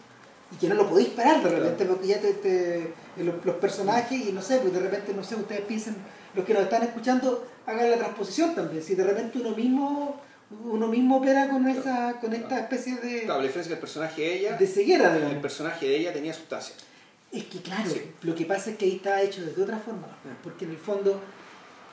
y 0.52 0.56
que 0.56 0.70
no 0.70 0.76
lo 0.76 0.88
podéis 0.90 1.10
parar 1.10 1.44
de 1.44 1.50
repente 1.50 1.86
porque 1.86 2.08
ya 2.08 2.20
te, 2.22 2.34
te- 2.34 2.94
los, 3.18 3.44
los 3.46 3.56
personajes 3.58 4.28
y 4.28 4.32
no 4.32 4.42
sé, 4.42 4.60
pues 4.60 4.74
de 4.74 4.80
repente, 4.80 5.14
no 5.14 5.24
sé, 5.24 5.36
ustedes 5.36 5.62
piensen, 5.62 5.96
los 6.36 6.46
que 6.46 6.54
nos 6.54 6.64
están 6.64 6.84
escuchando, 6.84 7.48
hagan 7.66 7.90
la 7.92 7.98
transposición 7.98 8.56
también. 8.56 8.82
Si 8.84 8.96
de 8.96 9.04
repente 9.04 9.40
uno 9.40 9.52
mismo 9.52 10.22
uno 10.64 10.88
mismo 10.88 11.18
opera 11.18 11.50
con 11.50 11.68
esa 11.68 12.20
con 12.22 12.34
esta 12.34 12.60
especie 12.60 12.96
de, 12.98 13.24
Claro, 13.24 13.42
la 13.42 13.48
diferencia 13.48 13.70
que 13.70 13.74
el 13.74 13.80
personaje 13.82 14.22
de 14.22 14.34
ella, 14.40 14.58
de 14.58 14.68
ceguera, 14.68 15.18
el 15.18 15.42
personaje 15.42 15.86
de 15.88 15.98
ella 15.98 16.14
tenía 16.14 16.34
sustancia. 16.34 16.74
Es 17.34 17.44
que 17.46 17.62
claro, 17.62 17.90
Sí. 17.90 18.02
lo 18.22 18.34
que 18.34 18.46
pasa 18.46 18.70
es 18.72 18.78
que 18.78 18.86
ahí 18.86 18.96
está 18.96 19.22
hecho 19.22 19.42
de 19.46 19.62
otra 19.62 19.78
forma, 19.78 20.08
porque 20.44 20.64
en 20.64 20.72
el 20.72 20.78
fondo, 20.78 21.20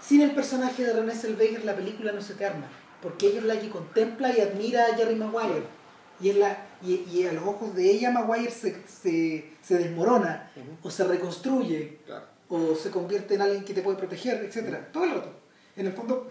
sin 0.01 0.20
el 0.20 0.30
personaje 0.30 0.85
de 0.85 0.93
Renée 0.93 1.14
Zellweger 1.16 1.64
la 1.64 1.74
película 1.74 2.12
no 2.12 2.22
se 2.22 2.35
te 2.35 2.45
arma, 2.47 2.68
porque 3.03 3.26
ella 3.26 3.39
es 3.41 3.45
la 3.45 3.59
que 3.59 3.68
contempla 3.70 4.32
y 4.37 4.41
admira 4.41 4.87
a 4.87 4.95
Jerry 4.97 5.16
Maguire, 5.16 5.64
y, 6.20 6.30
es 6.30 6.37
la, 6.37 6.57
y, 6.80 7.05
y 7.12 7.26
a 7.26 7.32
los 7.32 7.43
ojos 7.43 7.74
de 7.74 7.91
ella 7.91 8.12
Maguire 8.12 8.53
se, 8.53 8.80
se, 8.87 9.51
se 9.61 9.78
desmorona, 9.78 10.53
o 10.80 10.89
se 10.93 11.03
reconstruye, 11.03 11.99
Claro. 12.07 12.26
O 12.49 12.74
se 12.74 12.90
convierte 12.90 13.34
en 13.34 13.42
alguien 13.42 13.64
que 13.64 13.74
te 13.74 13.82
puede 13.82 13.97
proteger, 13.99 14.45
etc. 14.45 14.76
Todo 14.92 15.05
el 15.05 15.11
rato. 15.12 15.32
En 15.76 15.86
el 15.86 15.92
fondo, 15.92 16.30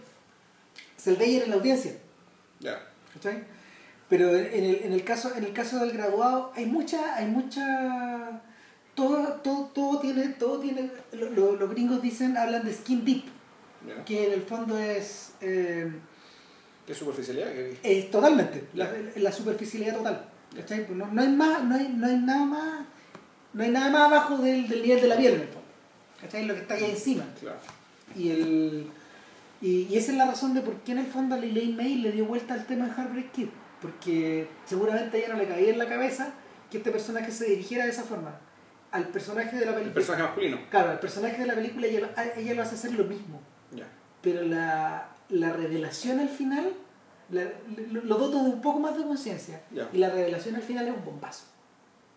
Zellweger 0.99 1.43
es 1.43 1.47
la 1.49 1.55
audiencia. 1.55 1.93
Ya. 2.59 2.79
¿cachai? 3.13 3.43
Pero 4.09 4.29
en 4.35 4.63
el, 4.63 4.75
en 4.83 4.93
el 4.93 5.03
caso 5.03 5.33
en 5.35 5.43
el 5.43 5.53
caso 5.53 5.79
del 5.79 5.91
graduado 5.91 6.51
hay 6.55 6.65
mucha 6.65 7.15
hay 7.15 7.25
mucha 7.27 8.41
todo 8.95 9.27
todo 9.43 9.65
todo 9.73 9.99
tiene 9.99 10.27
todo 10.29 10.59
tiene 10.59 10.91
lo- 11.13 11.29
lo- 11.31 11.55
los 11.55 11.69
gringos 11.71 12.01
dicen 12.01 12.37
hablan 12.37 12.63
de 12.63 12.73
skin 12.73 13.03
deep 13.05 13.23
ya. 13.87 14.05
que 14.05 14.27
en 14.27 14.33
el 14.33 14.41
fondo 14.43 14.77
es 14.77 15.31
eh, 15.41 15.91
¿Qué 16.85 16.93
superficialidad? 16.93 17.47
¿Qué- 17.53 17.79
es 17.83 18.11
totalmente 18.11 18.67
la, 18.73 18.91
la 19.15 19.31
superficialidad 19.31 19.95
total 19.97 20.25
no, 20.93 21.07
no 21.07 21.21
hay 21.21 21.29
más 21.29 21.63
no 21.63 21.75
hay, 21.75 21.87
no 21.89 22.05
hay 22.07 22.17
nada 22.17 22.45
más 22.45 22.85
no 23.53 23.63
hay 23.63 23.71
nada 23.71 23.89
más 23.89 24.01
abajo 24.11 24.37
del, 24.37 24.67
del 24.67 24.81
nivel 24.83 25.01
de 25.01 25.07
la 25.07 25.17
piel 25.17 25.33
en 25.35 25.41
el 25.41 25.47
fondo 25.47 25.62
¿cachai? 26.23 26.45
lo 26.45 26.53
que 26.55 26.61
está 26.61 26.73
ahí 26.75 26.85
encima 26.85 27.25
Claro. 27.39 27.57
y 28.15 28.29
el 28.31 28.87
y, 29.61 29.87
y 29.89 29.97
esa 29.97 30.11
es 30.11 30.17
la 30.17 30.25
razón 30.25 30.53
de 30.53 30.61
por 30.61 30.75
qué 30.81 30.91
en 30.93 30.97
el 30.99 31.07
fondo 31.07 31.35
a 31.35 31.37
Lillian 31.37 31.75
May 31.77 31.95
le 31.95 32.11
dio 32.11 32.25
vuelta 32.25 32.53
al 32.53 32.65
tema 32.65 32.85
de 32.87 32.91
Heartbreak 32.93 33.31
Kid 33.31 33.47
porque 33.81 34.47
seguramente 34.65 35.17
a 35.17 35.19
ella 35.19 35.33
no 35.33 35.39
le 35.39 35.47
cabía 35.47 35.69
en 35.69 35.77
la 35.77 35.87
cabeza 35.87 36.33
que 36.71 36.77
este 36.77 36.91
personaje 36.91 37.31
se 37.31 37.45
dirigiera 37.45 37.85
de 37.85 37.91
esa 37.91 38.03
forma 38.03 38.39
al 38.91 39.07
personaje 39.07 39.55
de 39.57 39.65
la 39.65 39.71
El 39.71 39.75
película 39.77 39.93
personaje 39.95 40.23
masculino. 40.23 40.57
claro 40.69 40.89
al 40.91 40.99
personaje 40.99 41.37
de 41.37 41.47
la 41.47 41.55
película 41.55 41.87
ella, 41.87 41.99
lo- 42.01 42.09
a- 42.15 42.39
ella 42.39 42.53
lo 42.55 42.61
hace 42.61 42.75
hacer 42.75 42.93
lo 42.93 43.05
mismo 43.05 43.39
Ya. 43.71 43.85
pero 44.21 44.41
la, 44.43 45.09
la 45.29 45.53
revelación 45.53 46.19
al 46.19 46.29
final 46.29 46.73
la- 47.29 47.51
lo, 47.91 48.01
lo 48.03 48.17
doto 48.17 48.43
de 48.43 48.49
un 48.49 48.61
poco 48.61 48.79
más 48.79 48.97
de 48.97 49.03
conciencia 49.03 49.61
Ya. 49.71 49.89
y 49.93 49.97
la 49.97 50.09
revelación 50.09 50.55
al 50.55 50.61
final 50.61 50.87
es 50.87 50.93
un 50.95 51.05
bombazo 51.05 51.45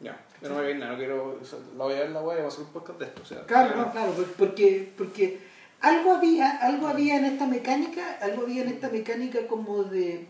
Ya. 0.01 0.18
Yo 0.42 0.49
no 0.49 0.57
voy 0.57 0.64
a 0.64 0.66
ver 0.68 0.76
nada, 0.78 0.92
no 0.92 0.99
quiero. 0.99 1.38
o 1.40 1.44
sea, 1.44 1.59
la 1.76 1.84
voy 1.84 1.94
a 1.94 2.01
ver 2.01 2.11
la 2.11 2.20
web 2.20 2.36
y 2.36 2.40
voy 2.40 2.44
a 2.44 2.49
hacer 2.49 2.64
un 2.64 2.72
podcast 2.72 2.99
de 2.99 3.05
esto. 3.07 3.22
O 3.22 3.26
sea, 3.26 3.47
Claro, 3.47 3.76
no, 3.76 3.92
claro, 3.92 4.12
por- 4.12 4.32
porque, 4.32 4.92
porque 4.97 5.38
algo 5.80 6.12
había, 6.14 6.51
algo 6.59 6.86
había 6.88 7.16
en 7.16 7.24
esta 7.24 7.47
mecánica, 7.47 8.18
algo 8.20 8.42
había 8.42 8.62
en 8.62 8.68
esta 8.68 8.88
mecánica 8.90 9.47
como 9.47 9.84
de. 9.84 10.26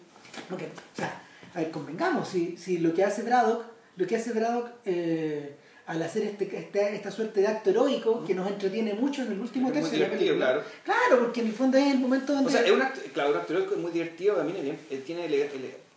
porque, 0.49 0.67
o 0.67 0.97
sea, 0.97 1.23
a 1.55 1.59
ver, 1.59 1.71
convengamos, 1.71 2.29
si, 2.29 2.57
si 2.57 2.79
lo 2.79 2.95
que 2.95 3.03
hace 3.05 3.23
Braddock, 3.23 3.65
lo 3.97 4.07
que 4.07 4.17
hace 4.17 4.33
Braddock 4.33 4.71
eh, 4.85 5.57
al 5.87 6.03
hacer 6.03 6.23
este, 6.25 6.45
este- 6.57 6.95
esta 6.95 7.11
suerte 7.11 7.41
de 7.41 7.47
acto 7.49 7.71
heroico 7.71 8.25
que 8.25 8.35
nos 8.35 8.49
entretiene 8.49 8.95
mucho 8.95 9.23
en 9.23 9.33
el 9.33 9.41
último 9.41 9.73
tercio 9.73 9.91
de 9.93 9.99
la 9.99 10.05
divertido, 10.07 10.35
película. 10.35 10.47
claro. 10.53 10.69
Claro, 10.85 11.23
porque 11.25 11.41
en 11.41 11.47
el 11.49 11.53
fondo 11.53 11.77
es 11.79 11.87
el 11.93 11.99
momento 11.99 12.33
donde. 12.35 12.49
O 12.49 12.53
sea, 12.53 12.63
es 12.65 12.71
un 12.71 12.83
acto, 12.83 13.01
claro, 13.13 13.31
un 13.31 13.37
actor 13.37 13.67
es 13.73 13.77
muy 13.79 13.91
divertido, 13.91 14.37
también 14.37 14.59
es 14.59 14.63
bien, 14.65 14.79
eh, 14.91 15.03
tiene 15.05 15.27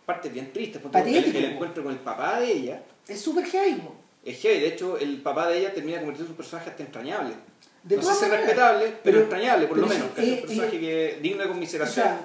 partes 0.06 0.32
bien 0.32 0.52
tristes. 0.52 0.80
porque 0.82 0.98
el 1.18 1.44
encuentro 1.44 1.84
con 1.84 1.92
el 1.92 1.98
papá 2.00 2.40
de 2.40 2.50
ella 2.52 2.82
es 3.12 3.20
súper 3.20 3.44
heavy. 3.46 3.82
es 4.24 4.38
heavy. 4.40 4.60
De 4.60 4.68
hecho, 4.68 4.98
el 4.98 5.20
papá 5.22 5.48
de 5.48 5.58
ella 5.58 5.74
termina 5.74 5.98
convirtiendo 5.98 6.26
en 6.28 6.32
un 6.32 6.36
personaje 6.36 6.70
hasta 6.70 6.82
entrañable. 6.82 7.34
De 7.82 7.96
no 7.96 8.02
sé 8.02 8.14
si 8.14 8.24
es 8.26 8.30
respetable, 8.30 8.84
pero, 8.86 8.98
Pero- 9.02 9.20
entrañable, 9.22 9.66
por 9.66 9.78
lo 9.78 9.86
pero 9.88 9.98
menos. 10.00 10.12
sí, 10.16 10.22
que 10.22 10.32
es 10.32 10.38
eh, 10.38 10.40
un 10.42 10.46
personaje 10.46 10.76
eh, 10.76 10.80
que 10.80 11.18
digno 11.22 11.38
de 11.42 11.44
O 11.46 11.48
conmiseración. 11.48 12.04
sea, 12.06 12.20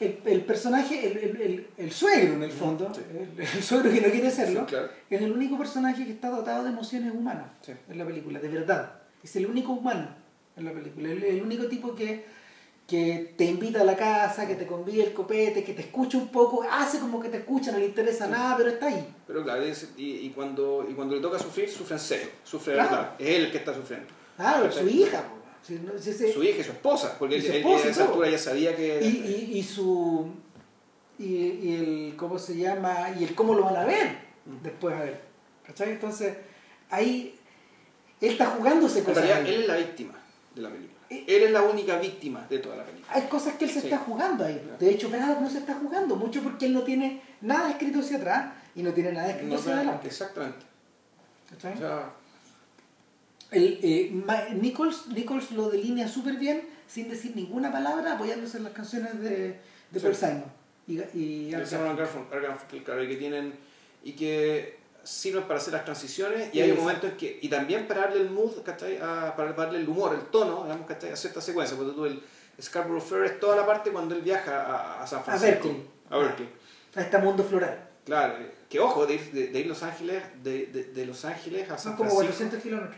el, 0.00 0.18
el 0.26 0.40
personaje, 0.42 1.06
el, 1.10 1.18
el, 1.18 1.40
el, 1.40 1.66
el 1.76 1.92
suegro 1.92 2.34
en 2.34 2.42
el 2.42 2.50
fondo, 2.52 2.92
Sí. 2.94 3.00
el, 3.38 3.62
suegro 3.62 3.90
que 3.92 4.00
no 4.00 4.10
quiere 4.10 4.30
serlo, 4.30 4.60
Sí, 4.60 4.66
claro. 4.66 4.88
es 5.10 5.22
el 5.22 5.32
único 5.32 5.56
personaje 5.58 6.04
que 6.04 6.12
está 6.12 6.30
dotado 6.30 6.64
de 6.64 6.70
emociones 6.70 7.12
humanas 7.14 7.46
Sí. 7.62 7.72
en 7.88 7.98
la 7.98 8.04
película, 8.04 8.38
de 8.40 8.48
verdad. 8.48 8.92
Es 9.22 9.34
el 9.36 9.46
único 9.46 9.72
humano 9.72 10.08
en 10.56 10.64
la 10.64 10.72
película, 10.72 11.08
el, 11.10 11.22
el 11.22 11.42
único 11.42 11.66
tipo 11.66 11.94
que, 11.94 12.24
que 12.88 13.34
te 13.36 13.44
invita 13.44 13.82
a 13.82 13.84
la 13.84 13.94
casa, 13.96 14.48
que 14.48 14.54
te 14.54 14.66
convida 14.66 15.04
el 15.04 15.12
copete, 15.12 15.62
que 15.62 15.74
te 15.74 15.82
escucha 15.82 16.16
un 16.16 16.28
poco, 16.28 16.64
hace 16.68 16.98
como 16.98 17.20
que 17.20 17.28
te 17.28 17.36
escucha, 17.36 17.70
no 17.70 17.76
le 17.78 17.84
interesa 17.84 18.26
nada, 18.26 18.56
pero 18.56 18.70
está 18.70 18.86
ahí. 18.86 19.06
Pero 19.26 19.44
claro, 19.44 19.62
es- 19.62 19.90
y, 19.98 20.20
y 20.26 20.30
cuando, 20.30 20.86
y 20.90 20.94
cuando 20.94 21.14
le 21.14 21.20
toca 21.20 21.38
sufrir, 21.38 21.68
sufre 21.68 21.96
en 21.96 22.00
serio. 22.00 22.28
Sufre 22.42 22.72
de 22.72 22.78
Claro. 22.78 22.96
verdad. 22.96 23.14
Es 23.18 23.28
él 23.28 23.44
el 23.44 23.52
que 23.52 23.58
está 23.58 23.74
sufriendo. 23.74 24.06
Claro, 24.36 24.72
su 24.72 24.88
hija. 24.88 25.20
po. 25.22 25.34
Si 25.62 25.74
no- 25.74 25.98
si 25.98 26.10
ese- 26.10 26.32
Su 26.32 26.42
hija 26.42 26.60
y 26.60 26.64
su 26.64 26.72
esposa, 26.72 27.14
porque 27.18 27.36
él, 27.36 27.42
su 27.42 27.48
él- 27.52 27.56
esposa 27.58 27.88
a 27.88 27.90
esa 27.90 28.04
altura 28.06 28.30
ya 28.30 28.38
sabía 28.38 28.74
que. 28.74 29.00
y, 29.04 29.06
y, 29.52 29.58
y 29.58 29.62
su 29.62 30.30
y, 31.18 31.24
y 31.34 31.74
el 32.08 32.16
cómo 32.16 32.38
se 32.38 32.56
llama 32.56 33.10
y 33.20 33.24
el 33.24 33.34
cómo 33.34 33.52
lo 33.54 33.64
van 33.64 33.76
a 33.76 33.84
ver 33.84 34.16
después 34.62 34.94
a 34.94 35.00
ver 35.00 35.20
¿cachai? 35.66 35.90
entonces 35.90 36.32
ahí 36.90 37.34
él 38.20 38.30
está 38.32 38.46
jugándose 38.46 39.00
ahí. 39.00 39.52
él 39.54 39.62
es 39.62 39.66
la 39.68 39.76
víctima 39.76 40.14
de 40.54 40.62
la 40.62 40.70
película. 40.70 40.97
Él 41.10 41.42
es 41.44 41.50
la 41.50 41.62
única 41.62 41.98
víctima 41.98 42.46
de 42.50 42.58
toda 42.58 42.76
la 42.76 42.84
película. 42.84 43.12
hay 43.14 43.22
cosas 43.28 43.54
que 43.54 43.64
él 43.64 43.70
se 43.70 43.80
Sí. 43.80 43.86
está 43.86 43.98
jugando 43.98 44.44
ahí 44.44 44.60
de 44.78 44.90
hecho 44.90 45.08
Braddock 45.08 45.40
no 45.40 45.48
se 45.50 45.58
está 45.58 45.74
jugando 45.74 46.16
mucho 46.16 46.42
porque 46.42 46.66
él 46.66 46.74
no 46.74 46.82
tiene 46.82 47.22
nada 47.40 47.70
escrito 47.70 48.00
hacia 48.00 48.18
atrás 48.18 48.52
y 48.74 48.82
no 48.82 48.92
tiene 48.92 49.12
nada 49.12 49.30
escrito 49.30 49.54
No, 49.54 49.60
hacia 49.60 49.74
adelante 49.74 50.06
exactamente. 50.08 50.66
¿cachai? 51.50 51.74
O 51.74 51.78
sea, 51.78 52.10
El, 53.50 53.78
eh, 53.82 54.12
Nichols, 54.60 55.06
Nichols 55.08 55.52
lo 55.52 55.70
delinea 55.70 56.06
súper 56.08 56.36
bien 56.36 56.62
sin 56.86 57.08
decir 57.08 57.34
ninguna 57.34 57.72
palabra 57.72 58.12
apoyándose 58.14 58.58
en 58.58 58.64
las 58.64 58.72
canciones 58.74 59.18
de, 59.20 59.58
de 59.90 59.98
Sí. 59.98 60.00
Paul 60.00 60.14
Simon 60.14 60.44
y, 60.86 61.00
y 61.18 61.52
Simon 61.64 61.96
Garfunkel, 61.96 63.08
que 63.08 63.16
tienen 63.16 63.54
y 64.04 64.12
que 64.12 64.77
sirven 65.08 65.44
para 65.44 65.58
hacer 65.58 65.72
las 65.72 65.84
transiciones 65.84 66.54
y 66.54 66.60
hay 66.60 66.70
un 66.70 66.76
Exacto. 66.78 66.82
momento 66.82 67.06
en 67.08 67.16
que 67.16 67.38
y 67.42 67.48
también 67.48 67.86
para 67.88 68.02
darle 68.02 68.20
el 68.20 68.30
mood 68.30 68.62
¿cachai? 68.62 68.98
A- 68.98 69.34
para 69.36 69.52
darle 69.54 69.78
el 69.80 69.88
humor 69.88 70.14
el 70.14 70.26
tono 70.26 70.64
digamos 70.64 70.86
¿cachai? 70.86 71.10
a 71.12 71.16
cierta 71.16 71.40
secuencia 71.40 71.76
porque 71.76 71.92
tú 71.92 72.04
el, 72.06 72.22
Scarborough 72.60 73.00
Fair 73.02 73.24
es 73.24 73.38
toda 73.40 73.54
la 73.56 73.64
parte 73.64 73.90
cuando 73.90 74.14
él 74.16 74.20
viaja 74.22 74.62
a, 74.64 75.02
a 75.02 75.06
San 75.06 75.20
A 75.20 75.22
Francisco. 75.22 75.68
Berkeley. 75.68 75.86
A 76.10 76.16
Berkeley. 76.18 76.48
A 76.96 77.00
este 77.02 77.18
mundo 77.18 77.44
floral. 77.44 77.88
Claro, 78.04 78.34
eh, 78.38 78.52
que 78.68 78.80
ojo, 78.80 79.06
de 79.06 79.14
ir, 79.14 79.30
de, 79.32 79.46
de 79.48 79.60
ir 79.60 79.66
Los 79.68 79.82
Ángeles, 79.84 80.22
de, 80.42 80.66
de, 80.66 80.84
de 80.84 81.06
Los 81.06 81.24
Ángeles 81.24 81.70
a 81.70 81.78
Son 81.78 81.92
San 81.92 81.96
como 81.96 82.10
Francisco. 82.10 82.46
400 82.50 82.62
kilómetros. 82.62 82.96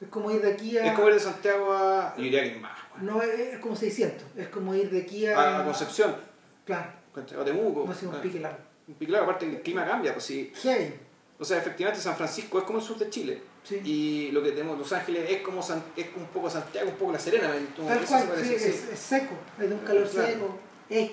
Es 0.00 0.08
como 0.08 0.30
ir 0.30 0.40
de 0.40 0.52
aquí 0.52 0.78
a. 0.78 0.86
Es 0.86 0.92
como 0.94 1.08
ir 1.08 1.14
de 1.14 1.20
Santiago 1.20 1.72
a. 1.74 2.14
Yo 2.16 2.22
diría 2.22 2.42
que 2.42 2.52
es 2.52 2.60
más, 2.62 2.78
bueno, 2.96 3.12
No, 3.16 3.22
es, 3.22 3.38
es 3.38 3.58
como 3.58 3.76
600. 3.76 4.24
Es 4.36 4.48
como 4.48 4.74
ir 4.74 4.88
de 4.90 5.02
aquí 5.02 5.26
a. 5.26 5.38
a, 5.38 5.60
a 5.60 5.64
Concepción, 5.66 6.16
Claro. 6.64 6.90
o 7.38 7.44
Temuco. 7.44 7.84
No 7.86 7.92
sé, 7.94 8.06
un 8.06 8.14
pique 8.20 8.40
largo. 8.40 8.58
un 8.88 8.94
pique 8.94 9.12
largo, 9.12 9.26
aparte 9.26 9.44
el 9.46 9.60
clima 9.60 9.84
cambia, 9.84 10.14
pues 10.14 10.24
sí. 10.24 10.50
Heavy. 10.62 10.94
O 11.42 11.44
sea, 11.44 11.58
efectivamente 11.58 12.00
San 12.00 12.16
Francisco 12.16 12.58
es 12.58 12.64
como 12.64 12.78
el 12.78 12.84
sur 12.84 12.96
de 12.98 13.10
Chile. 13.10 13.42
Sí. 13.64 13.80
Y 13.84 14.30
lo 14.30 14.42
que 14.42 14.52
tenemos 14.52 14.78
Los 14.78 14.92
Ángeles 14.92 15.28
es 15.28 15.42
como 15.42 15.60
San- 15.62 15.82
es 15.96 16.06
un 16.16 16.26
poco 16.26 16.48
Santiago, 16.48 16.88
un 16.90 16.96
poco 16.96 17.12
La 17.12 17.18
Serena. 17.18 17.52
¿tú- 17.74 17.84
Tal 17.84 18.04
cual, 18.04 18.28
se 18.36 18.44
sí. 18.44 18.54
Es, 18.54 18.64
es 18.92 18.98
seco, 18.98 19.34
es 19.60 19.68
de 19.68 19.74
un 19.74 19.80
calor 19.80 20.08
Claro. 20.08 20.28
seco. 20.28 20.58
Es, 20.88 21.10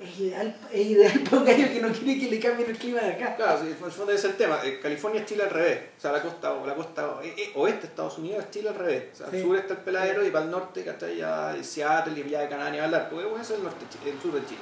es 0.00 0.18
ideal, 0.18 0.56
es 0.72 0.86
ideal 0.86 1.20
para 1.24 1.36
un 1.38 1.44
gallo 1.44 1.68
que 1.72 1.80
no 1.80 1.88
quiere 1.92 2.18
que 2.20 2.30
le 2.30 2.40
cambien 2.40 2.70
el 2.70 2.78
clima 2.78 3.00
de 3.00 3.12
acá. 3.12 3.36
Claro, 3.36 3.60
sí, 3.60 3.66
en 3.66 3.84
el 3.84 3.92
fondo 3.92 4.16
ser 4.18 4.30
el 4.30 4.36
tema. 4.36 4.60
Eh, 4.64 4.80
California 4.82 5.20
es 5.20 5.26
Chile 5.28 5.42
al 5.44 5.50
revés. 5.50 5.78
O 5.98 6.00
sea, 6.00 6.10
la 6.12 6.22
costa, 6.22 6.52
o 6.54 6.66
la 6.66 6.74
costa 6.74 7.20
eh, 7.22 7.34
eh, 7.36 7.52
oeste 7.54 7.82
de 7.82 7.86
Estados 7.88 8.18
Unidos 8.18 8.44
es 8.44 8.50
Chile 8.50 8.70
al 8.70 8.74
revés. 8.76 9.04
O 9.12 9.16
sea, 9.16 9.30
Sí. 9.30 9.36
al 9.36 9.42
sur 9.42 9.56
está 9.56 9.74
el 9.74 9.80
peladero 9.80 10.26
y 10.26 10.30
para 10.30 10.44
el 10.46 10.50
norte, 10.50 10.84
¿cachai? 10.84 11.16
Ya 11.16 11.56
Seattle 11.62 12.18
y 12.18 12.28
ya 12.30 12.40
de 12.40 12.48
Canadá 12.48 12.82
hablar. 12.84 13.08
Porque 13.08 13.24
bueno, 13.26 13.40
eso 13.42 13.52
es 13.52 13.58
el, 13.60 13.64
norte, 13.64 13.84
el 14.04 14.20
sur 14.20 14.32
de 14.32 14.44
Chile. 14.46 14.60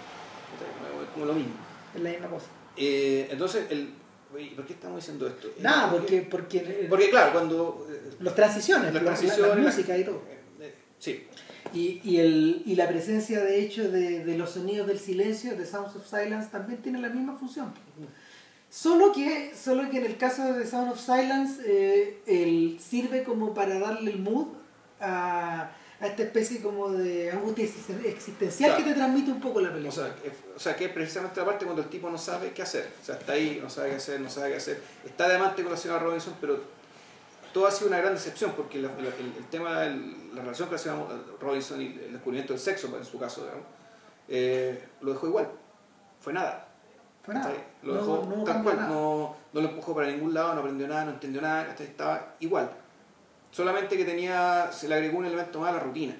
Es 1.04 1.11
como 1.14 1.24
lo 1.26 1.32
mismo. 1.34 1.52
Es 1.94 2.02
la 2.02 2.11
misma 2.11 2.28
cosa. 2.28 2.46
Eh, 2.76 3.28
entonces, 3.30 3.66
el, 3.70 3.92
oye, 4.34 4.52
¿por 4.56 4.66
qué 4.66 4.72
estamos 4.74 4.98
diciendo 5.00 5.26
esto? 5.26 5.48
Eh, 5.48 5.54
Nada, 5.60 5.90
porque, 5.90 6.22
porque, 6.22 6.86
Porque, 6.88 7.10
claro, 7.10 7.32
cuando. 7.32 7.86
eh, 7.90 8.12
los 8.20 8.34
transiciones, 8.34 8.86
las 8.86 8.94
la- 8.94 9.00
la- 9.00 9.06
transiciones, 9.16 9.48
la, 9.56 9.62
la- 9.62 9.62
música 9.70 9.98
y 9.98 10.04
todo. 10.04 10.22
eh, 10.60 10.74
sí. 10.98 11.26
Y, 11.74 12.00
y, 12.02 12.18
el, 12.18 12.62
y 12.64 12.76
la 12.76 12.88
presencia, 12.88 13.42
de 13.44 13.60
hecho, 13.60 13.90
de, 13.90 14.24
de 14.24 14.38
los 14.38 14.50
sonidos 14.50 14.86
del 14.86 14.98
silencio, 14.98 15.54
de 15.56 15.66
Sounds 15.66 15.94
of 15.96 16.06
Silence, 16.08 16.48
también 16.50 16.80
tiene 16.80 16.98
la 17.00 17.08
misma 17.10 17.36
función. 17.36 17.72
Solo 18.70 19.12
que, 19.12 19.52
solo 19.54 19.88
que 19.90 19.98
en 19.98 20.04
el 20.06 20.16
caso 20.18 20.52
de 20.52 20.66
Sound 20.66 20.92
of 20.92 21.00
Silence, 21.00 21.62
eh, 21.66 22.20
el, 22.26 22.78
sirve 22.80 23.22
como 23.22 23.54
para 23.54 23.78
darle 23.78 24.10
el 24.12 24.18
mood 24.18 24.48
a, 25.00 25.70
a 26.01 26.07
esta 26.07 26.22
especie 26.22 26.61
como 26.62 26.90
de 26.90 27.30
angustia 27.32 27.64
existen- 27.64 28.05
existencial 28.07 28.70
Claro. 28.70 28.84
que 28.84 28.90
te 28.90 28.96
transmite 28.96 29.30
un 29.32 29.40
poco 29.40 29.61
la 29.61 29.70
O 29.70 29.72
película. 29.72 29.92
sea, 30.07 30.14
que, 30.14 30.32
o 30.55 30.59
sea, 30.61 30.76
que 30.76 30.84
es 30.86 30.92
precisamente 30.92 31.40
la 31.40 31.46
parte 31.46 31.64
cuando 31.64 31.82
el 31.82 31.88
tipo 31.88 32.09
no 32.09 32.16
sabe 32.18 32.53
qué 32.53 32.62
hacer. 32.62 32.88
O 33.03 33.05
sea, 33.05 33.16
está 33.16 33.32
ahí, 33.32 33.59
no 33.62 33.68
sabe 33.68 33.90
qué 33.90 33.96
hacer, 33.96 34.20
no 34.20 34.30
sabe 34.30 34.51
qué 34.51 34.57
hacer. 34.59 34.80
Está 35.05 35.28
de 35.28 35.34
amante 35.36 35.62
con 35.62 35.72
la 35.72 35.78
señora 35.78 36.01
Robinson, 36.01 36.34
pero 36.40 36.61
todo 37.53 37.66
ha 37.66 37.70
sido 37.72 37.88
una 37.88 37.99
gran 37.99 38.14
decepción 38.14 38.53
porque 38.53 38.78
la- 38.78 38.88
la- 38.88 39.09
el, 39.16 39.34
el 39.38 39.44
tema, 39.51 39.80
de 39.80 39.90
la 40.34 40.42
relación 40.42 40.68
con 40.68 40.76
la 40.76 40.82
señora 40.82 41.05
Robinson 41.40 41.82
y 41.82 41.86
el 41.86 42.12
descubrimiento 42.12 42.53
del 42.53 42.61
sexo, 42.62 42.96
en 42.96 43.05
su 43.05 43.18
caso, 43.18 43.42
digamos, 43.42 43.64
eh, 44.28 44.84
lo 45.01 45.12
dejó 45.12 45.26
igual. 45.26 45.49
Fue 46.20 46.32
nada. 46.32 46.66
Fue 47.24 47.34
nada. 47.34 47.53
Lo 47.82 47.94
No- 47.94 48.01
dejó 48.01 48.16
no 48.36 48.44
tal 48.44 48.55
cambió 48.55 48.72
cual. 48.74 48.88
No, 48.88 49.36
no 49.53 49.61
lo 49.61 49.68
empujó 49.68 49.94
para 49.94 50.07
ningún 50.09 50.32
lado, 50.32 50.55
no 50.55 50.61
aprendió 50.61 50.86
nada, 50.86 51.05
no 51.07 51.11
entendió 51.12 51.40
nada, 51.42 51.74
estaba 51.78 52.34
igual. 52.40 52.70
Solamente 53.51 53.96
que 53.96 54.05
tenía, 54.05 54.70
se 54.72 54.88
le 54.88 54.94
agregó 54.96 55.18
un 55.18 55.26
elemento 55.26 55.61
más 55.61 55.70
a 55.70 55.72
la 55.74 55.80
rutina. 55.80 56.14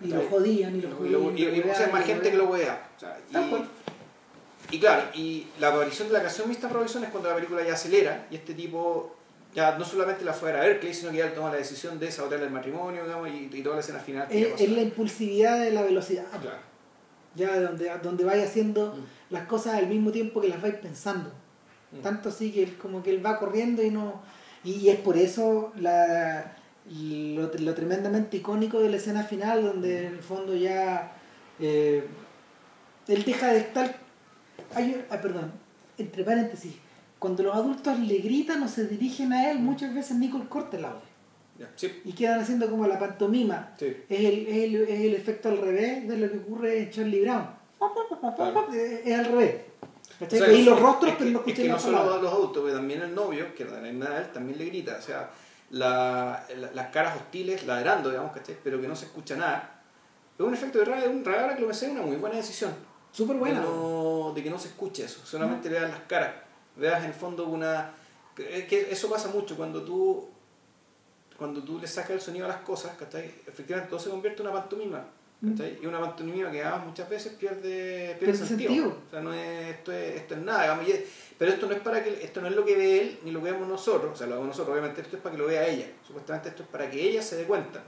Y 0.00 0.08
lo 0.08 0.22
jodían, 0.28 0.76
y 0.76 0.80
lo 0.80 0.94
jodían. 0.96 1.36
y- 1.56 1.92
más 1.92 2.04
gente 2.04 2.30
que 2.30 2.36
lo 2.36 2.46
wea. 2.48 2.88
O 2.96 3.00
sea, 3.00 3.18
y- 4.70 4.78
claro, 4.80 5.02
y 5.14 5.46
la 5.58 5.68
aparición 5.68 6.08
de 6.08 6.14
la 6.14 6.22
canción 6.22 6.48
Mr. 6.48 6.70
Robinson 6.72 7.02
es 7.04 7.10
cuando 7.10 7.28
la 7.30 7.34
película 7.36 7.62
ya 7.64 7.72
acelera 7.74 8.26
y 8.30 8.36
este 8.36 8.54
tipo 8.54 9.14
ya 9.54 9.78
no 9.78 9.84
solamente 9.84 10.24
la 10.24 10.34
fue 10.34 10.50
a 10.52 10.60
Berkeley, 10.60 10.92
sino 10.92 11.10
que 11.10 11.18
ya 11.18 11.32
toma 11.34 11.50
la 11.50 11.56
decisión 11.56 11.98
de 11.98 12.10
sabotearle 12.12 12.46
el 12.46 12.52
matrimonio 12.52 13.02
digamos, 13.04 13.28
y, 13.30 13.48
y 13.52 13.62
toda 13.62 13.76
la 13.76 13.80
escena 13.80 13.98
final. 13.98 14.28
que 14.28 14.52
Es, 14.54 14.70
la 14.70 14.82
impulsividad 14.82 15.58
de 15.60 15.70
la 15.70 15.82
velocidad. 15.82 16.26
Claro. 16.40 16.58
Ya 17.34 17.58
donde, 17.60 17.90
donde 18.02 18.24
vaya 18.24 18.44
haciendo 18.44 18.94
Mm. 18.94 19.32
las 19.34 19.46
cosas 19.46 19.74
al 19.74 19.86
mismo 19.86 20.10
tiempo 20.12 20.40
que 20.40 20.48
las 20.48 20.60
vais 20.60 20.74
pensando. 20.76 21.30
Mm. 21.92 22.00
Tanto 22.02 22.28
así 22.28 22.52
que 22.52 22.62
él, 22.64 22.76
como 22.76 23.02
que 23.02 23.10
él 23.10 23.24
va 23.24 23.38
corriendo 23.38 23.82
y 23.82 23.90
no. 23.90 24.20
Y, 24.64 24.88
es 24.88 24.98
por 25.00 25.16
eso 25.16 25.72
la, 25.76 26.56
lo, 26.90 27.52
lo 27.52 27.74
tremendamente 27.74 28.38
icónico 28.38 28.80
de 28.80 28.90
la 28.90 28.96
escena 28.96 29.22
final, 29.22 29.62
donde 29.62 30.06
en 30.06 30.14
el 30.14 30.22
fondo 30.22 30.54
ya 30.54 31.12
eh, 31.60 32.04
él 33.06 33.24
deja 33.24 33.48
de 33.48 33.58
estar. 33.58 33.96
Hay, 34.74 35.04
ah, 35.10 35.20
perdón, 35.20 35.52
entre 35.96 36.24
paréntesis, 36.24 36.74
cuando 37.18 37.42
los 37.42 37.54
adultos 37.54 37.98
le 37.98 38.18
gritan 38.18 38.62
o 38.62 38.68
se 38.68 38.86
dirigen 38.86 39.32
a 39.32 39.50
él, 39.50 39.58
muchas 39.60 39.94
veces 39.94 40.16
Nicole 40.16 40.48
corta 40.48 40.76
el 40.76 40.84
audio 40.84 41.08
sí, 41.76 42.02
y 42.04 42.12
quedan 42.12 42.40
haciendo 42.40 42.70
como 42.70 42.86
la 42.86 42.98
pantomima. 42.98 43.72
sí. 43.78 43.96
Es 44.08 44.20
el, 44.20 44.46
es, 44.46 44.64
el, 44.64 44.76
es 44.82 45.00
el 45.00 45.14
efecto 45.14 45.48
al 45.48 45.58
revés 45.58 46.06
de 46.08 46.16
lo 46.18 46.30
que 46.30 46.38
ocurre 46.38 46.82
en 46.82 46.90
Charlie 46.90 47.20
Brown. 47.20 47.46
Claro. 48.36 48.72
Es, 48.72 49.06
es 49.06 49.18
al 49.18 49.24
revés. 49.26 49.56
O 50.20 50.28
sea, 50.30 50.46
no 50.48 50.58
los 50.70 50.80
rostros, 50.80 51.12
es 51.12 51.16
pero 51.18 51.30
no 51.30 51.38
es 51.38 51.44
que 51.54 51.68
no 51.68 51.74
las 51.74 51.82
solo 51.82 51.98
los 52.22 52.32
adultos, 52.32 52.62
pero 52.64 52.76
también 52.76 53.02
el 53.02 53.14
novio, 53.14 53.54
que 53.54 53.64
misma 53.80 54.06
edad, 54.06 54.30
también 54.32 54.58
le 54.58 54.64
grita. 54.66 54.96
O 54.98 55.02
sea, 55.02 55.30
la- 55.70 56.44
la- 56.56 56.72
las 56.72 56.88
caras 56.88 57.16
hostiles 57.16 57.66
ladrando, 57.66 58.10
digamos, 58.10 58.32
¿cachai? 58.32 58.56
Pero 58.64 58.80
que 58.80 58.88
no 58.88 58.96
se 58.96 59.04
escucha 59.06 59.36
nada. 59.36 59.82
Es 60.38 60.44
un 60.44 60.54
efecto 60.54 60.78
de 60.78 60.84
radio, 60.84 61.10
un 61.10 61.24
radar 61.24 61.54
que 61.56 61.62
lo 61.62 61.70
es 61.70 61.82
una 61.82 62.02
muy 62.02 62.16
buena 62.16 62.36
decisión. 62.36 62.72
Súper 63.12 63.36
buena. 63.36 63.60
de, 63.60 63.66
no, 63.66 64.32
de 64.34 64.42
que 64.42 64.50
no 64.50 64.58
se 64.58 64.68
escuche 64.68 65.04
eso, 65.04 65.24
solamente 65.24 65.68
veas 65.68 65.90
las 65.90 66.00
caras, 66.00 66.32
veas 66.76 67.00
en 67.00 67.06
el 67.06 67.14
fondo 67.14 67.46
una... 67.46 67.90
que 68.36 68.88
eso 68.90 69.08
pasa 69.10 69.28
mucho 69.28 69.56
cuando 69.56 69.82
tú 69.82 70.28
cuando 71.36 71.62
tú 71.62 71.78
le 71.78 71.86
sacas 71.86 72.10
el 72.10 72.20
sonido 72.20 72.46
a 72.46 72.48
las 72.48 72.58
cosas, 72.62 72.96
¿cachai? 72.98 73.26
efectivamente 73.46 73.88
todo 73.90 74.00
se 74.00 74.10
convierte 74.10 74.42
en 74.42 74.48
una 74.48 74.58
pantomima. 74.60 75.04
¿Cachai? 75.46 75.78
Y 75.82 75.86
una 75.86 76.00
pantomima 76.00 76.50
que 76.50 76.62
además 76.62 76.86
muchas 76.86 77.08
veces 77.08 77.32
pierde, 77.34 78.16
pierde 78.18 78.36
sentido. 78.36 78.68
sentido. 78.72 78.98
O 79.06 79.10
sea, 79.10 79.20
no 79.20 79.32
es, 79.32 79.68
esto, 79.68 79.92
es, 79.92 80.16
esto 80.16 80.34
es 80.34 80.40
nada. 80.40 80.62
digamos, 80.62 80.88
y 80.88 80.92
es- 80.92 81.00
pero 81.38 81.52
esto 81.52 81.66
no 81.66 81.72
es 81.74 81.80
para 81.80 82.02
que 82.02 82.10
esto 82.24 82.40
no 82.40 82.48
es 82.48 82.54
lo 82.56 82.64
que 82.64 82.76
ve 82.76 83.00
él 83.00 83.18
ni 83.24 83.30
lo 83.30 83.42
que 83.42 83.52
vemos 83.52 83.68
nosotros. 83.68 84.12
O 84.12 84.16
sea, 84.16 84.26
lo 84.26 84.34
vemos 84.34 84.48
nosotros, 84.48 84.72
obviamente 84.72 85.00
esto 85.02 85.16
es 85.16 85.22
para 85.22 85.34
que 85.36 85.40
lo 85.42 85.46
vea 85.48 85.66
ella. 85.66 85.86
Supuestamente 86.06 86.48
esto 86.48 86.62
es 86.64 86.68
para 86.68 86.90
que 86.90 87.00
ella 87.00 87.22
se 87.22 87.36
dé 87.36 87.44
cuenta. 87.44 87.82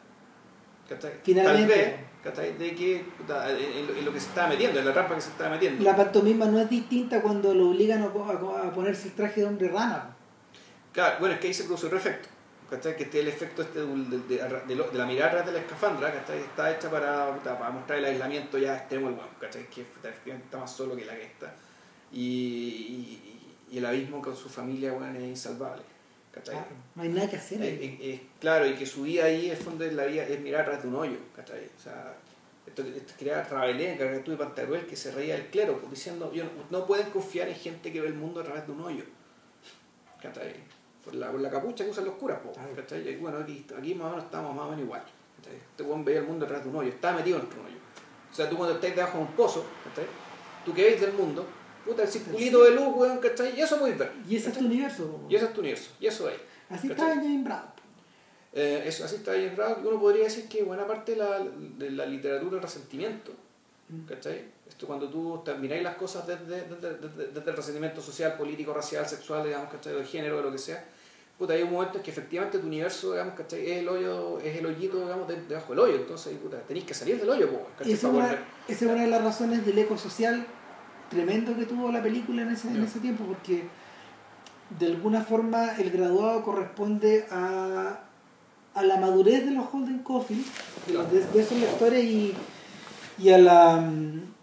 ¿cachai? 0.89 1.13
Finalmente. 1.23 1.73
Tal 1.75 1.83
vez, 1.85 1.95
¿cachai? 2.23 2.59
De 2.59 2.75
que 2.75 2.97
en, 2.97 4.05
lo, 4.05 4.13
que 4.13 4.21
se 4.21 4.27
estaba 4.29 4.49
metiendo, 4.49 4.81
en 4.81 4.85
la 4.87 4.93
trampa 4.93 5.15
que 5.15 5.21
se 5.21 5.31
estaba 5.31 5.51
metiendo. 5.51 5.83
La 5.85 5.95
pantomima 5.97 6.47
no 6.47 6.59
es 6.61 6.69
distinta 6.69 7.23
cuando 7.23 7.55
lo 7.55 7.71
obligan 7.71 8.03
a, 8.03 8.13
po- 8.13 8.25
a- 8.25 8.67
a 8.69 8.73
ponerse 8.73 9.09
el 9.09 9.15
traje 9.15 9.41
de 9.43 9.47
hombre 9.47 9.69
rana. 9.69 10.17
Claro, 10.93 11.17
bueno, 11.21 11.35
es 11.37 11.41
que 11.41 11.47
ahí 11.47 11.55
se 11.55 11.65
produce 11.65 11.87
otro 11.87 11.99
efecto. 11.99 12.29
¿Cachai? 12.71 12.97
Que 12.97 13.03
este 13.03 13.21
el 13.21 13.29
efecto 13.29 13.63
este 13.63 13.81
de, 13.81 13.87
de- 13.87 14.39
de- 14.39 14.75
de 14.93 14.99
la 14.99 15.05
mirada 15.07 15.31
atrás 15.31 15.47
de 15.47 15.53
la 15.53 15.59
escafandra, 15.59 16.13
¿cachai? 16.13 16.39
Está 16.39 16.71
hecha 16.75 16.89
para, 16.91 17.37
para 17.43 17.71
mostrar 17.71 17.99
el 17.99 18.05
aislamiento 18.05 18.59
ya 18.59 18.77
extremo 18.77 19.09
del 19.09 19.19
weón, 19.19 19.31
¿cachai? 19.41 19.67
Que 19.69 19.81
efectivamente 19.83 20.45
está 20.47 20.59
más 20.59 20.73
solo 20.73 20.95
que 20.95 21.05
la 21.05 21.17
que 21.17 21.25
está. 21.25 21.53
Y, 22.13 22.21
y, 22.21 23.51
y 23.73 23.79
el 23.79 23.87
abismo 23.87 24.23
con 24.23 24.37
su 24.37 24.49
familia, 24.49 24.93
weón, 24.93 25.17
es 25.17 25.23
insalvable. 25.23 25.83
¿Cachai? 26.33 26.55
Claro, 26.55 26.71
no 26.95 27.03
hay 27.03 27.09
nada 27.09 27.29
que 27.29 27.37
hacer. 27.37 27.61
Eh, 27.61 27.67
ahí. 27.67 27.85
eh, 27.85 27.99
eh, 28.15 28.27
claro, 28.39 28.65
y 28.67 28.75
que 28.75 28.87
su 28.87 29.03
vida 29.03 29.25
ahí, 29.25 29.51
el 29.51 29.57
fondo 29.57 29.85
de 29.85 29.91
la 29.91 30.05
vida, 30.05 30.23
es 30.25 30.39
mirar 30.41 30.61
atrás 30.63 30.83
de 30.83 30.89
un 30.89 30.95
hoyo, 30.95 31.17
¿cachai? 31.35 31.69
O 31.77 31.81
sea, 31.83 32.15
esto, 32.69 32.83
esto 32.85 33.15
crea 33.19 33.43
Rabelais, 33.51 33.99
caricatura 33.99 34.37
de 34.37 34.45
Pantagruel, 34.45 34.87
que 34.87 34.95
se 34.95 35.11
reía 35.11 35.35
del 35.35 35.47
clero, 35.49 35.79
pues, 35.81 35.91
diciendo, 35.91 36.33
yo 36.33 36.45
no, 36.45 36.51
no 36.71 36.87
pueden 36.87 37.11
confiar 37.11 37.49
en 37.49 37.57
gente 37.57 37.93
que 37.93 38.01
ve 38.01 38.07
el 38.07 38.15
mundo 38.15 38.41
a 38.41 38.45
través 38.45 38.65
de 38.65 38.73
un 38.73 38.81
hoyo, 38.81 39.05
¿cachai? 40.23 40.55
Por 41.11 41.19
la, 41.19 41.31
por 41.31 41.41
la 41.41 41.51
capucha 41.51 41.85
que 41.85 41.91
usan 41.91 42.05
los 42.05 42.15
curas, 42.15 42.39
po, 42.41 42.53
Claro. 42.53 42.71
¿cachai? 42.77 43.09
Y 43.09 43.17
bueno, 43.17 43.39
aquí, 43.39 43.67
aquí 43.77 43.95
más 43.95 44.07
o 44.07 44.11
menos 44.11 44.25
estamos 44.25 44.55
más 44.55 44.67
o 44.67 44.71
menos 44.71 44.85
igual, 44.85 45.03
¿cachai? 45.39 45.57
Este 45.57 45.83
weón 45.83 46.05
veía 46.05 46.21
el 46.21 46.27
mundo 46.27 46.47
través 46.47 46.65
de 46.65 46.71
un 46.71 46.77
hoyo, 46.77 46.89
está 46.89 47.13
metido 47.13 47.39
de 47.39 47.47
un 47.47 47.53
hoyo. 47.67 47.77
O 48.31 48.35
sea, 48.35 48.49
tú 48.49 48.57
cuando 48.57 48.77
estás 48.77 48.95
debajo 48.95 49.19
de 49.19 49.25
un 49.25 49.33
pozo, 49.33 49.65
¿cachai? 49.89 50.05
Tú 50.65 50.73
que 50.75 50.85
ves 50.85 51.01
del 51.01 51.13
mundo, 51.15 51.45
puta, 51.85 52.03
el 52.03 52.09
circulito 52.09 52.63
de 52.65 52.71
luz, 52.73 52.89
weón, 52.95 53.19
¿cachai? 53.19 53.59
Y 53.59 53.61
eso 53.63 53.79
podéis 53.79 53.99
ver. 53.99 54.13
Y 54.29 54.37
ese 54.37 54.51
es 54.51 54.59
tu 54.59 54.65
universo. 54.65 55.07
po. 55.11 55.27
Y 55.29 55.35
ese 55.37 55.45
es 55.47 55.53
tu 55.53 55.61
universo, 55.61 55.91
y 55.99 56.07
eso 56.07 56.29
es. 56.29 56.37
Así 56.69 56.89
está 56.91 57.07
James 57.17 57.45
Brown. 57.45 57.63
Eh, 58.53 58.83
eso, 58.87 59.05
así 59.05 59.17
está 59.17 59.33
raro. 59.57 59.79
Uno 59.85 60.01
podría 60.01 60.25
decir 60.25 60.49
que 60.49 60.63
buena 60.63 60.87
parte 60.87 61.13
de 61.13 61.19
la, 61.19 61.39
de 61.41 61.91
la 61.91 62.07
literatura 62.07 62.53
del 62.53 62.63
resentimiento, 62.63 63.33
Mm. 63.89 64.07
¿cachai? 64.07 64.45
Esto 64.69 64.87
cuando 64.87 65.09
tú 65.11 65.43
miráis 65.61 65.83
las 65.83 65.97
cosas 65.97 66.25
desde, 66.25 66.63
desde, 66.63 66.95
desde- 66.99 67.27
desde 67.33 67.51
el 67.51 67.57
resentimiento 67.57 68.01
social, 68.01 68.37
político, 68.37 68.73
racial, 68.73 69.05
sexual, 69.05 69.43
digamos, 69.43 69.69
¿cachai? 69.69 69.95
De 69.95 70.05
género, 70.05 70.37
de 70.37 70.43
lo 70.45 70.53
que 70.53 70.59
sea. 70.59 70.85
Puta, 71.41 71.55
hay 71.55 71.63
un 71.63 71.73
momento 71.73 71.97
en 71.97 72.05
que 72.05 72.11
efectivamente 72.11 72.59
tu 72.59 72.67
universo, 72.67 73.13
digamos, 73.13 73.33
¿cachai? 73.35 73.71
Es 73.71 73.79
el 73.79 73.89
hoyo, 73.89 74.39
es 74.41 74.59
el 74.59 74.67
hoyito, 74.67 75.01
digamos, 75.01 75.27
debajo 75.27 75.71
del 75.71 75.79
hoyo. 75.79 75.97
Entonces, 75.97 76.37
puta, 76.37 76.59
tenéis 76.69 76.85
que 76.85 76.93
salir 76.93 77.19
del 77.19 77.31
hoyo, 77.31 77.49
¿cachai? 77.79 77.95
Esa 77.95 78.09
es, 78.09 78.13
una, 78.15 78.23
volver. 78.27 78.39
esa 78.69 78.85
es 78.85 78.91
una 78.93 79.01
de 79.03 79.09
las 79.09 79.25
razones 79.25 79.65
del 79.65 79.79
eco 79.79 79.97
social 79.97 80.47
tremendo 81.09 81.57
que 81.57 81.65
tuvo 81.65 81.91
la 81.91 82.03
película 82.03 82.43
en 82.43 82.51
ese, 82.51 82.69
en 82.69 82.77
Ya. 82.77 82.85
ese 82.85 83.01
tiempo, 83.01 83.25
porque 83.25 83.65
de 84.79 84.87
alguna 84.87 85.23
forma 85.23 85.77
el 85.79 85.91
graduado 85.91 86.45
corresponde 86.45 87.25
a, 87.31 88.01
a 88.75 88.83
la 88.83 88.97
madurez 88.99 89.43
de 89.47 89.53
los 89.53 89.65
Holden 89.73 90.01
Coffin, 90.01 90.45
de, 90.87 90.93
los- 90.93 91.11
de- 91.11 91.25
de 91.27 91.41
esos 91.41 91.59
lectores, 91.59 92.05
y, 92.05 92.35
y 93.19 93.31
a 93.31 93.39
la 93.39 93.79
mm, 93.81 94.35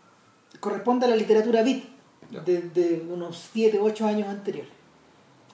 corresponde 0.60 1.06
a 1.06 1.10
la 1.10 1.16
literatura 1.16 1.62
beat 1.62 1.84
Ya. 2.32 2.42
de, 2.42 2.60
de 2.62 3.06
unos 3.08 3.50
7 3.54 3.80
u 3.80 3.86
8 3.86 4.06
años 4.08 4.28
anteriores. 4.28 4.72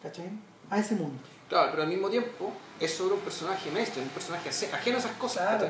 ¿Cachai? 0.02 0.30
A 0.70 0.80
ese 0.80 0.96
mundo. 0.96 1.20
Claro, 1.50 1.70
pero 1.72 1.84
al 1.84 1.90
mismo 1.90 2.10
tiempo 2.10 2.54
es 2.80 2.94
sobre 2.94 3.16
un 3.16 3.22
personaje 3.22 3.70
maestro, 3.72 4.02
un 4.02 4.10
personaje 4.10 4.50
ajeno 4.50 4.98
a 4.98 5.00
esas 5.00 5.16
cosas. 5.18 5.64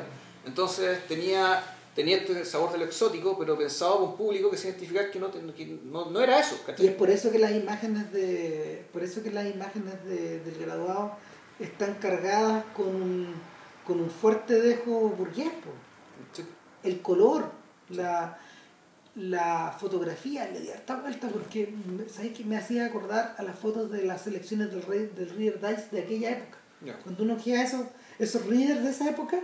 Entonces 0.46 1.06
tenía, 1.06 1.62
tenía 1.94 2.18
este 2.18 2.44
sabor 2.44 2.72
de 2.72 2.78
lo 2.78 2.84
exótico, 2.84 3.38
pero 3.38 3.56
pensado 3.56 3.98
por 3.98 4.08
un 4.10 4.16
público 4.16 4.50
que 4.50 4.56
se 4.56 4.68
identificaba 4.68 5.10
que 5.10 5.18
no, 5.18 5.30
que 5.30 5.78
no, 5.84 6.10
no 6.10 6.20
era 6.20 6.38
eso. 6.38 6.58
Y 6.78 6.86
es 6.86 6.94
por 6.94 7.10
eso 7.10 7.30
que 7.30 7.38
las 7.38 7.52
imágenes 7.52 8.12
de. 8.12 8.86
Por 8.92 9.02
eso 9.02 9.22
que 9.22 9.30
las 9.30 9.46
imágenes 9.46 10.04
de, 10.04 10.40
del 10.40 10.58
graduado 10.58 11.12
están 11.58 11.94
cargadas 11.94 12.64
con 12.76 12.86
un, 12.86 13.34
con 13.86 14.00
un 14.00 14.10
fuerte 14.10 14.60
dejo 14.60 15.10
burgués. 15.10 15.52
Sí. 16.32 16.44
El 16.82 17.00
color, 17.00 17.50
la, 17.88 18.38
la 19.16 19.74
fotografía 19.78 20.48
le 20.50 20.60
di 20.60 20.70
harta 20.70 20.96
vuelta 20.96 21.28
porque 21.28 21.72
¿sabes 22.12 22.32
que 22.36 22.44
me 22.44 22.56
hacía 22.56 22.86
acordar 22.86 23.34
a 23.38 23.42
las 23.44 23.56
fotos 23.58 23.90
de 23.90 24.04
las 24.04 24.22
selecciones 24.22 24.70
del, 24.72 25.14
del 25.14 25.30
Reader 25.30 25.60
Dice 25.60 25.88
de 25.92 26.00
aquella 26.02 26.30
época. 26.30 26.58
Ya. 26.84 26.96
Cuando 26.98 27.22
uno 27.22 27.36
queda 27.42 27.62
esos, 27.62 27.82
esos 28.18 28.44
readers 28.46 28.82
de 28.82 28.90
esa 28.90 29.08
época, 29.08 29.38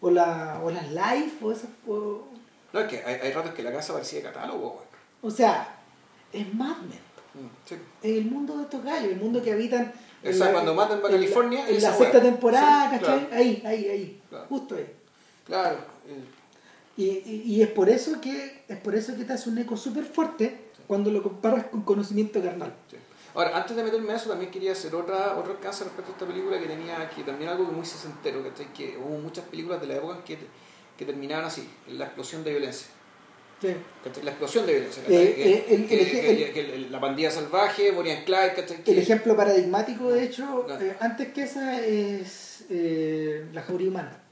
o, 0.00 0.10
la, 0.10 0.60
o 0.62 0.70
las 0.70 0.88
live, 0.90 1.32
o 1.42 1.50
esas. 1.52 1.68
O, 1.86 2.28
No, 2.72 2.80
es 2.80 2.86
que 2.88 3.02
hay, 3.04 3.14
hay 3.20 3.32
ratos 3.32 3.52
que 3.52 3.62
la 3.62 3.72
casa 3.72 3.92
parecía 3.94 4.22
catálogo. 4.22 4.82
o 5.22 5.30
sea, 5.30 5.74
es 6.32 6.54
Mad 6.54 6.76
Men. 6.78 7.00
Mm, 7.34 7.48
Sí. 7.66 7.76
El 8.02 8.24
mundo 8.26 8.56
de 8.56 8.62
estos 8.62 8.82
gallos, 8.84 9.10
el 9.12 9.16
mundo 9.20 9.42
que 9.42 9.52
habitan. 9.52 9.92
en 10.22 10.30
Esa, 10.30 10.46
la- 10.46 10.52
cuando 10.52 10.74
matan 10.74 10.92
a 10.92 10.96
en 10.98 11.02
la- 11.02 11.10
California, 11.10 11.68
En 11.68 11.82
la 11.82 11.92
sexta 11.94 12.22
temporada, 12.22 12.90
Sí, 12.90 12.98
¿cachai? 12.98 13.26
claro. 13.26 13.36
Ahí, 13.36 13.62
ahí, 13.66 13.88
ahí. 13.88 14.22
Claro. 14.30 14.46
Justo 14.48 14.76
ahí. 14.76 14.86
Claro. 15.44 15.78
Y, 16.96 17.04
y, 17.04 17.42
y 17.46 17.62
es 17.62 17.68
por 17.68 17.88
eso 17.90 18.20
que 18.20 18.62
es 18.68 18.76
por 18.78 18.94
eso 18.94 19.14
que 19.16 19.24
te 19.24 19.32
hace 19.34 19.50
un 19.50 19.58
eco 19.58 19.76
súper 19.76 20.04
fuerte 20.04 20.56
cuando 20.86 21.10
lo 21.10 21.22
comparas 21.22 21.66
con 21.66 21.82
conocimiento 21.82 22.42
carnal. 22.42 22.72
Sí. 22.90 22.96
Ahora, 23.34 23.54
antes 23.54 23.76
de 23.76 23.82
meterme 23.82 24.12
a 24.12 24.16
eso, 24.16 24.30
también 24.30 24.50
quería 24.50 24.72
hacer 24.72 24.94
otra, 24.94 25.36
otro 25.36 25.52
alcance 25.52 25.84
respecto 25.84 26.12
a 26.12 26.14
esta 26.14 26.26
película 26.26 26.58
que 26.58 26.66
tenía 26.66 27.10
que 27.10 27.22
también 27.22 27.50
algo 27.50 27.64
muy 27.64 27.84
sesentero, 27.84 28.42
¿cachai? 28.42 28.72
que 28.72 28.96
hubo 28.96 29.18
muchas 29.18 29.44
películas 29.44 29.78
de 29.82 29.88
la 29.88 29.96
época 29.96 30.24
que, 30.24 30.38
que 30.96 31.04
terminaban 31.04 31.44
así, 31.44 31.68
en 31.86 31.98
la 31.98 32.06
explosión 32.06 32.42
de 32.42 32.50
violencia. 32.52 32.88
La 34.22 34.30
explosión 34.30 34.64
de 34.66 34.72
violencia. 34.72 35.02
que, 35.04 35.66
que- 35.68 35.86
que- 35.86 36.52
que 36.52 36.78
la 36.90 36.98
pandilla 37.00 37.30
salvaje, 37.30 37.90
Bonnie 37.90 38.12
and 38.12 38.24
Clyde, 38.24 38.54
¿cachai? 38.54 38.76
El 38.78 38.84
Que- 38.84 38.98
ejemplo 39.00 39.36
paradigmático, 39.36 40.10
de 40.12 40.24
hecho, 40.24 40.66
eh, 40.80 40.96
antes 41.00 41.28
que 41.34 41.42
esa 41.42 41.80
es 41.82 42.64
eh, 42.70 43.46
La 43.52 43.62
Jauría 43.62 43.88
Humana. 43.90 44.22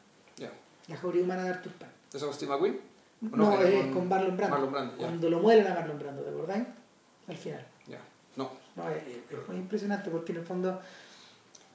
La 0.88 0.96
Jauría 0.98 1.22
Humana 1.22 1.44
de 1.44 1.48
Arthur 1.50 1.72
Penn. 1.72 1.88
¿Esa 2.14 2.26
con 2.26 2.34
Steve 2.34 2.52
McQueen? 2.52 2.80
¿O 3.32 3.36
No, 3.36 3.60
era 3.60 3.68
es 3.68 3.92
con 3.92 4.08
Marlon 4.08 4.36
Brando. 4.36 4.54
Marlon 4.56 4.72
Brando, 4.72 4.92
ya. 4.96 5.06
Cuando 5.06 5.30
lo 5.30 5.40
muelen 5.40 5.66
a 5.66 5.74
Marlon 5.74 5.98
Brando, 5.98 6.22
¿te 6.22 6.30
acordáis? 6.30 6.64
Al 7.26 7.36
final. 7.36 7.66
Ya. 7.86 8.00
No. 8.36 8.50
No, 8.76 8.88
es, 8.90 9.02
es 9.30 9.48
muy 9.48 9.56
impresionante 9.56 10.10
porque 10.10 10.32
en 10.32 10.38
el 10.38 10.44
fondo 10.44 10.80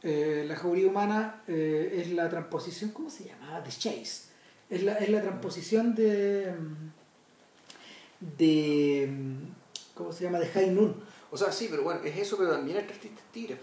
eh, 0.01 0.45
la 0.47 0.55
jauría 0.55 0.87
humana 0.87 1.41
eh, 1.47 2.01
es 2.01 2.11
la 2.11 2.29
transposición, 2.29 2.91
¿cómo 2.91 3.09
se 3.09 3.25
llama? 3.25 3.61
The 3.63 3.69
Chase. 3.69 4.29
Es 4.69 4.83
la, 4.83 4.93
es 4.93 5.09
la 5.09 5.21
transposición 5.21 5.95
de. 5.95 6.53
mm, 6.57 8.35
de. 8.37 9.07
mm, 9.11 9.95
¿cómo 9.95 10.13
se 10.13 10.23
llama? 10.23 10.39
De 10.39 10.47
High 10.47 10.71
Noon. 10.71 10.95
O 11.31 11.37
sea, 11.37 11.51
sí, 11.51 11.67
pero 11.69 11.83
bueno, 11.83 12.01
es 12.03 12.17
eso, 12.17 12.37
pero 12.37 12.51
también 12.51 12.77
el 12.77 12.87
Tres 12.87 12.99
Tigres. 13.31 13.59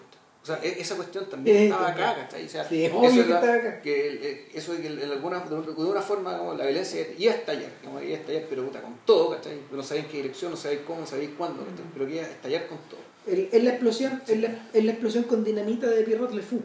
O 0.46 0.48
sea, 0.48 0.60
e- 0.62 0.80
esa 0.80 0.94
cuestión 0.94 1.28
también 1.28 1.56
estaba 1.64 1.88
acá, 1.88 2.14
¿cachai? 2.14 2.46
O 2.46 2.48
sea, 2.48 2.64
Sí, 2.68 2.84
eso, 2.84 3.00
que 3.00 3.06
es 3.08 3.16
la- 3.16 3.34
estaba 3.40 3.54
acá. 3.54 3.80
que 3.82 4.48
eso 4.54 4.74
de 4.74 4.80
que 4.80 4.86
en 4.86 5.10
alguna, 5.10 5.40
de 5.40 5.54
una 5.56 6.00
forma 6.00 6.38
como 6.38 6.54
la 6.54 6.66
violencia 6.66 7.04
iba 7.18 7.32
a 7.32 7.36
estallar, 7.36 7.72
como 7.82 8.00
iba 8.00 8.16
a 8.16 8.20
estallar, 8.20 8.44
pero 8.48 8.64
puta, 8.64 8.80
con 8.80 8.96
todo, 9.04 9.30
¿cachai? 9.34 9.58
No 9.72 9.82
sabéis 9.82 10.04
en 10.06 10.10
qué 10.12 10.16
dirección, 10.18 10.52
no 10.52 10.56
sabéis 10.56 10.82
cómo, 10.86 11.00
no 11.00 11.06
sabéis 11.06 11.30
cuándo, 11.36 11.64
¿cachai? 11.64 11.84
Mm. 11.84 11.90
Pero 11.94 12.06
que 12.06 12.20
estallar 12.20 12.66
con 12.68 12.78
todo. 12.88 13.00
Es 13.26 13.64
la 13.64 13.70
explosión, 13.70 14.22
es 14.24 14.40
la, 14.40 14.90
explosión 14.92 15.24
con 15.24 15.42
dinamita 15.42 15.88
de 15.88 16.04
Pierrot 16.04 16.32
Le 16.32 16.42
Fou, 16.42 16.62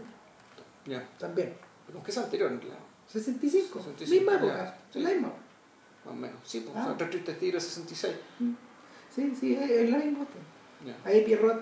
Ya. 0.85 1.03
también. 1.17 1.55
Pero 1.87 1.97
aunque 1.97 2.11
es 2.11 2.17
anterior, 2.19 2.49
claro, 2.59 2.75
65, 3.07 3.79
65, 3.81 4.11
misma 4.13 4.31
ya, 4.33 4.37
época, 4.37 4.77
sí. 4.93 4.99
la 4.99 5.09
misma. 5.09 5.27
más 6.05 6.13
o 6.13 6.17
menos. 6.17 6.37
Sí, 6.45 6.59
pues, 6.59 6.75
Ah. 6.77 6.85
son 6.85 6.97
Tres 6.99 7.09
Tristes 7.09 7.39
Tigres 7.39 7.63
66. 7.63 8.13
Sí, 9.15 9.33
sí, 9.39 9.55
es, 9.55 9.69
es 9.71 9.89
la 9.89 9.97
misma. 9.97 10.25
Ya. 10.85 10.95
Ahí 11.03 11.23
Pierrot, 11.25 11.61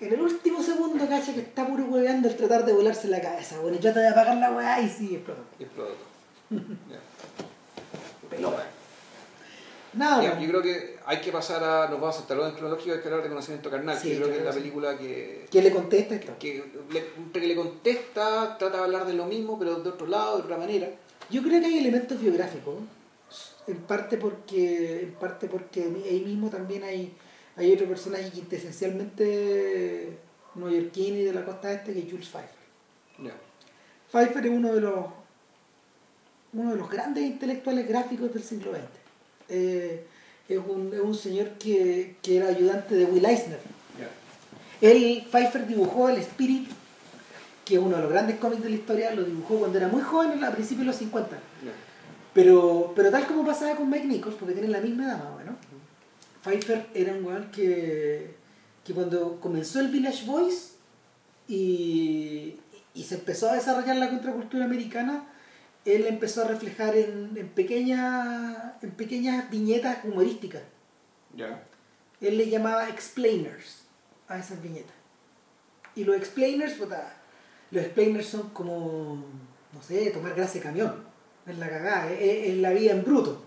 en 0.00 0.14
el 0.14 0.20
último 0.20 0.62
segundo, 0.62 1.06
cacha 1.06 1.34
que 1.34 1.40
está 1.40 1.66
puro 1.66 1.84
hueveando 1.84 2.28
el 2.28 2.36
tratar 2.36 2.64
de 2.64 2.72
volarse 2.72 3.08
la 3.08 3.20
cabeza. 3.20 3.60
Bueno, 3.60 3.76
y 3.76 3.80
trata 3.80 4.00
de 4.00 4.08
apagar 4.08 4.36
la 4.36 4.52
weá 4.52 4.80
y 4.80 4.88
sí, 4.88 5.14
explotó. 5.14 5.42
Y 5.58 5.64
explotó 5.64 5.90
todo. 5.90 6.58
Ya. 6.90 8.28
Pelota. 8.28 8.66
Nada, 9.92 10.22
Ya, 10.22 10.38
yo 10.38 10.48
creo 10.48 10.62
que 10.62 10.98
hay 11.04 11.20
que 11.20 11.32
pasar 11.32 11.62
a. 11.64 11.88
Nos 11.88 12.00
vamos 12.00 12.14
a 12.14 12.18
saltar 12.20 12.38
orden 12.38 12.54
cronológico, 12.54 12.94
hay 12.94 13.00
que 13.00 13.08
hablar 13.08 13.24
de 13.24 13.28
conocimiento 13.28 13.70
carnal. 13.70 13.98
Sí, 13.98 14.10
que 14.10 14.14
yo 14.14 14.22
creo 14.22 14.32
que 14.32 14.38
es 14.38 14.44
la 14.44 14.52
película 14.52 14.98
que, 14.98 15.46
¿Quién 15.50 15.64
le 15.64 15.72
contesta 15.72 16.14
esto? 16.14 16.32
que 16.38 16.64
le, 16.90 17.30
que 17.32 17.46
le 17.46 17.56
contesta, 17.56 18.56
trata 18.56 18.78
de 18.78 18.84
hablar 18.84 19.04
de 19.06 19.14
lo 19.14 19.26
mismo, 19.26 19.58
pero 19.58 19.76
de 19.80 19.88
otro 19.88 20.06
lado, 20.06 20.36
de 20.36 20.42
otra 20.44 20.56
manera. 20.56 20.88
Yo 21.28 21.42
creo 21.42 21.60
que 21.60 21.66
hay 21.66 21.78
elementos 21.78 22.20
biográficos, 22.20 22.76
en 23.66 23.76
parte 23.78 24.16
porque, 24.16 25.02
en 25.02 25.12
parte 25.14 25.48
porque 25.48 25.82
ahí 25.82 26.22
mismo 26.24 26.50
también 26.50 26.84
hay, 26.84 27.12
hay 27.56 27.72
otro 27.72 27.86
personaje 27.86 28.30
quintesencialmente 28.30 30.18
neoyorquino 30.54 31.16
y 31.16 31.24
de 31.24 31.32
la 31.32 31.44
costa 31.44 31.72
este 31.72 31.92
que 31.92 32.00
es 32.00 32.10
Jules 32.10 32.28
Pfeiffer. 32.28 32.58
Ya. 33.18 33.34
Pfeiffer 34.10 34.46
es 34.46 34.52
uno 34.52 34.72
de 34.74 34.80
los 34.80 35.06
uno 36.52 36.72
de 36.72 36.76
los 36.76 36.90
grandes 36.90 37.24
intelectuales 37.24 37.86
gráficos 37.86 38.32
del 38.32 38.42
siglo 38.42 38.72
XX. 38.72 38.82
Eh, 39.48 40.04
es, 40.48 40.58
un, 40.58 40.92
es 40.92 41.00
un 41.00 41.14
señor 41.14 41.50
que, 41.58 42.16
que 42.22 42.38
era 42.38 42.48
ayudante 42.48 42.94
de 42.94 43.04
Will 43.04 43.24
Eisner. 43.24 43.60
Él, 44.80 45.26
Pfeiffer 45.30 45.66
dibujó 45.66 46.08
el 46.08 46.16
Spirit, 46.18 46.66
que 47.66 47.74
es 47.74 47.80
uno 47.80 47.96
de 47.96 48.02
los 48.02 48.10
grandes 48.10 48.38
cómics 48.38 48.62
de 48.62 48.70
la 48.70 48.76
historia, 48.76 49.14
lo 49.14 49.24
dibujó 49.24 49.58
cuando 49.58 49.76
era 49.76 49.88
muy 49.88 50.00
joven, 50.00 50.42
a 50.42 50.50
principios 50.52 50.80
de 50.80 50.86
los 50.86 50.96
50. 50.96 51.36
Ya. 51.36 51.72
Pero, 52.32 52.92
pero 52.96 53.10
tal 53.10 53.26
como 53.26 53.44
pasaba 53.44 53.76
con 53.76 53.90
Mike 53.90 54.06
Nichols, 54.06 54.36
porque 54.36 54.54
tienen 54.54 54.72
la 54.72 54.80
misma 54.80 55.04
edad 55.04 55.18
más 55.18 55.32
o 55.34 55.36
menos, 55.36 55.54
Pfeiffer 56.42 56.88
era 56.94 57.12
un 57.12 57.24
weón 57.24 57.50
que, 57.50 58.34
que 58.84 58.94
cuando 58.94 59.40
comenzó 59.40 59.80
el 59.80 59.88
Village 59.88 60.24
Voice 60.26 60.74
y, 61.48 62.56
y 62.94 63.02
se 63.04 63.16
empezó 63.16 63.50
a 63.50 63.54
desarrollar 63.54 63.96
la 63.96 64.10
contracultura 64.10 64.64
americana, 64.64 65.26
él 65.84 66.06
empezó 66.06 66.42
a 66.42 66.48
reflejar 66.48 66.96
en, 66.96 67.36
en, 67.36 67.48
pequeñas, 67.48 68.74
en 68.82 68.90
pequeñas 68.92 69.50
viñetas 69.50 70.04
humorísticas. 70.04 70.62
Él 72.20 72.36
le 72.36 72.50
llamaba 72.50 72.88
explainers 72.88 73.84
a 74.28 74.38
esas 74.38 74.62
viñetas. 74.62 74.94
Y 75.94 76.04
los 76.04 76.16
explainers, 76.16 76.74
puta, 76.74 77.16
los 77.70 77.84
explainers 77.84 78.26
son 78.26 78.50
como, 78.50 79.24
no 79.72 79.82
sé, 79.82 80.10
tomar 80.10 80.34
grasa 80.34 80.54
de 80.54 80.60
camión. 80.60 81.04
Es 81.46 81.58
la 81.58 81.68
cagada, 81.68 82.12
es, 82.12 82.56
la 82.58 82.70
vida 82.70 82.92
en 82.92 83.04
bruto. 83.04 83.46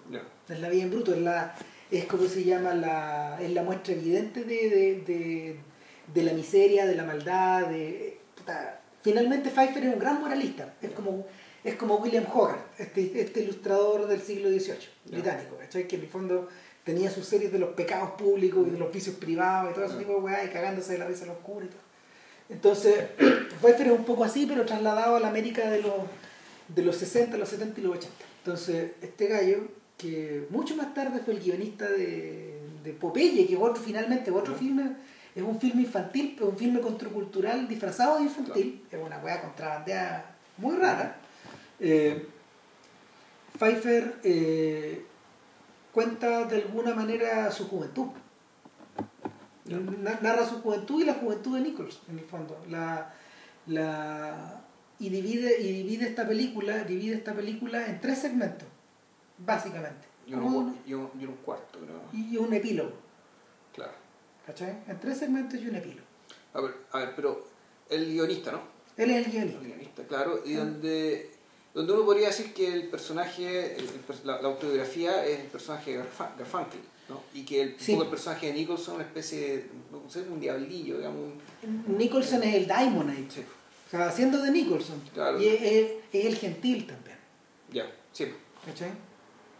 Es 0.49 0.59
la 0.59 0.69
vida 0.69 0.83
en 0.83 0.91
bruto, 0.91 1.13
es 1.13 1.21
la, 1.21 1.55
es 1.97 2.05
como 2.05 2.27
se 2.27 2.43
llama 2.43 2.73
la, 2.73 3.37
es 3.41 3.51
la 3.51 3.63
muestra 3.63 3.93
evidente 3.93 4.43
de, 4.43 4.69
de, 4.69 5.03
de, 5.05 5.55
de 6.13 6.23
la 6.23 6.33
miseria, 6.33 6.85
de 6.85 6.95
la 6.95 7.03
maldad, 7.03 7.67
de 7.67 8.17
puta. 8.35 8.81
finalmente 9.01 9.49
Pfeiffer 9.49 9.83
es 9.85 9.93
un 9.93 9.99
gran 9.99 10.19
moralista, 10.21 10.73
es 10.81 10.91
como, 10.91 11.25
es 11.63 11.75
como 11.75 11.95
William 11.97 12.25
Hogarth, 12.33 12.79
este, 12.79 13.21
este 13.21 13.41
ilustrador 13.41 14.07
del 14.07 14.21
siglo 14.21 14.49
XVIII, 14.49 14.77
Ya. 15.05 15.11
británico, 15.11 15.57
¿cachai? 15.59 15.87
que 15.87 15.95
en 15.97 16.01
el 16.03 16.07
fondo 16.07 16.49
tenía 16.83 17.09
sus 17.11 17.25
series 17.25 17.51
de 17.51 17.59
los 17.59 17.69
pecados 17.71 18.11
públicos 18.11 18.67
y 18.67 18.71
de 18.71 18.77
los 18.79 18.91
vicios 18.91 19.15
privados 19.15 19.71
y 19.71 19.73
todo 19.75 19.85
ese 19.85 19.95
tipo 19.97 20.13
de 20.13 20.19
weá, 20.19 20.43
y 20.45 20.49
cagándose 20.49 20.93
de 20.93 20.97
la 20.99 21.07
risa 21.07 21.23
a 21.23 21.27
los 21.27 21.37
curas 21.37 21.69
y 21.69 21.71
todo. 21.71 21.81
Entonces, 22.49 22.95
Pfeiffer 23.61 23.87
es 23.87 23.93
un 23.93 24.03
poco 24.03 24.23
así, 24.25 24.45
pero 24.45 24.65
trasladado 24.65 25.15
a 25.15 25.19
la 25.19 25.29
América 25.29 25.69
de 25.69 25.81
los, 25.81 25.93
de 26.67 26.81
los 26.81 26.97
60, 26.97 27.37
los 27.37 27.47
70 27.49 27.79
y 27.79 27.83
los 27.83 27.97
80. 27.97 28.13
Entonces, 28.39 28.91
este 29.01 29.27
gallo, 29.27 29.59
que 30.03 30.47
mucho 30.49 30.75
más 30.75 30.93
tarde 30.93 31.21
fue 31.23 31.33
el 31.33 31.39
guionista 31.39 31.89
de, 31.89 32.59
de 32.83 32.93
Popeye, 32.93 33.47
que 33.47 33.55
otro, 33.55 33.81
finalmente 33.81 34.29
otro 34.31 34.53
filme, 34.53 34.97
es 35.33 35.41
un 35.41 35.59
filme 35.59 35.83
infantil, 35.83 36.33
pero 36.37 36.49
un 36.49 36.57
filme 36.57 36.81
contracultural 36.81 37.67
disfrazado 37.67 38.17
de 38.17 38.23
infantil, 38.23 38.83
es 38.91 38.99
una 38.99 39.17
weá 39.19 39.41
contrabandeada 39.41 40.35
muy 40.57 40.75
rara. 40.75 41.15
Eh, 41.79 42.27
Pfeiffer 43.57 44.19
eh, 44.23 45.05
cuenta 45.91 46.43
de 46.45 46.57
alguna 46.57 46.93
manera 46.93 47.49
su 47.51 47.67
juventud. 47.67 48.09
Narra 50.21 50.45
su 50.45 50.61
juventud 50.61 51.01
y 51.01 51.05
la 51.05 51.13
juventud 51.13 51.55
de 51.55 51.61
Nichols, 51.61 52.01
en 52.09 52.19
el 52.19 52.25
fondo. 52.25 52.61
La, 52.69 53.13
la, 53.67 54.61
y, 54.99 55.09
divide, 55.09 55.61
y 55.61 55.83
divide 55.83 56.09
esta 56.09 56.27
película, 56.27 56.83
divide 56.83 57.15
esta 57.15 57.33
película 57.33 57.87
en 57.87 58.01
tres 58.01 58.19
segmentos, 58.19 58.67
básicamente. 59.37 60.07
Y, 60.25 60.33
un, 60.33 60.79
y 60.87 60.93
un 61.25 61.35
cuarto, 61.43 61.79
creo. 61.79 62.01
y 62.13 62.37
un 62.37 62.53
epílogo. 62.53 62.91
Claro. 63.73 63.91
¿Cachai? 64.45 64.77
En 64.87 64.99
tres 64.99 65.17
segmentos 65.17 65.59
y 65.59 65.67
un 65.67 65.75
epílogo. 65.75 66.07
A 66.53 66.61
ver, 66.61 66.73
a 66.91 66.99
ver, 66.99 67.13
pero 67.15 67.47
el 67.89 68.05
guionista, 68.13 68.51
¿no? 68.51 68.61
Él 68.95 69.09
es 69.11 69.17
el 69.17 69.25
El 69.25 69.31
guionista. 69.31 69.59
guionista, 69.61 70.03
claro. 70.07 70.41
Y 70.45 70.55
Ah. 70.55 70.59
donde, 70.59 71.31
donde 71.73 71.93
uno 71.93 72.05
podría 72.05 72.27
decir 72.27 72.53
que 72.53 72.71
el 72.71 72.87
personaje, 72.89 73.75
el- 73.75 73.89
la, 74.23 74.41
la 74.41 74.47
autobiografía 74.49 75.25
es 75.25 75.39
el 75.41 75.47
personaje 75.47 75.91
de 75.91 75.97
Garfa- 76.03 76.35
Garfunkel, 76.37 76.79
¿no? 77.09 77.21
Y 77.33 77.43
que 77.43 77.61
el, 77.61 77.79
Sí. 77.79 77.93
el 77.93 78.07
personaje 78.07 78.47
de 78.47 78.53
Nicholson 78.53 78.93
es 78.93 78.99
una 78.99 79.03
especie 79.07 79.39
de, 79.57 79.69
no 79.91 80.09
sé, 80.09 80.21
un 80.21 80.39
diablillo, 80.39 80.97
digamos. 80.97 81.33
Un, 81.63 81.97
Nicholson 81.97 82.43
es 82.43 82.55
el 82.55 82.65
Diamond 82.65 83.29
sí, 83.29 83.43
O 83.87 83.89
sea, 83.89 84.07
haciendo 84.07 84.41
de 84.41 84.51
Nicholson. 84.51 85.01
Claro. 85.13 85.41
Y 85.41 85.47
es, 85.47 85.61
es- 85.61 85.91
es 86.13 86.25
el 86.25 86.35
gentil 86.37 86.85
también. 86.87 87.17
Ya, 87.71 87.91
sí. 88.11 88.27
¿Cachai? 88.65 88.91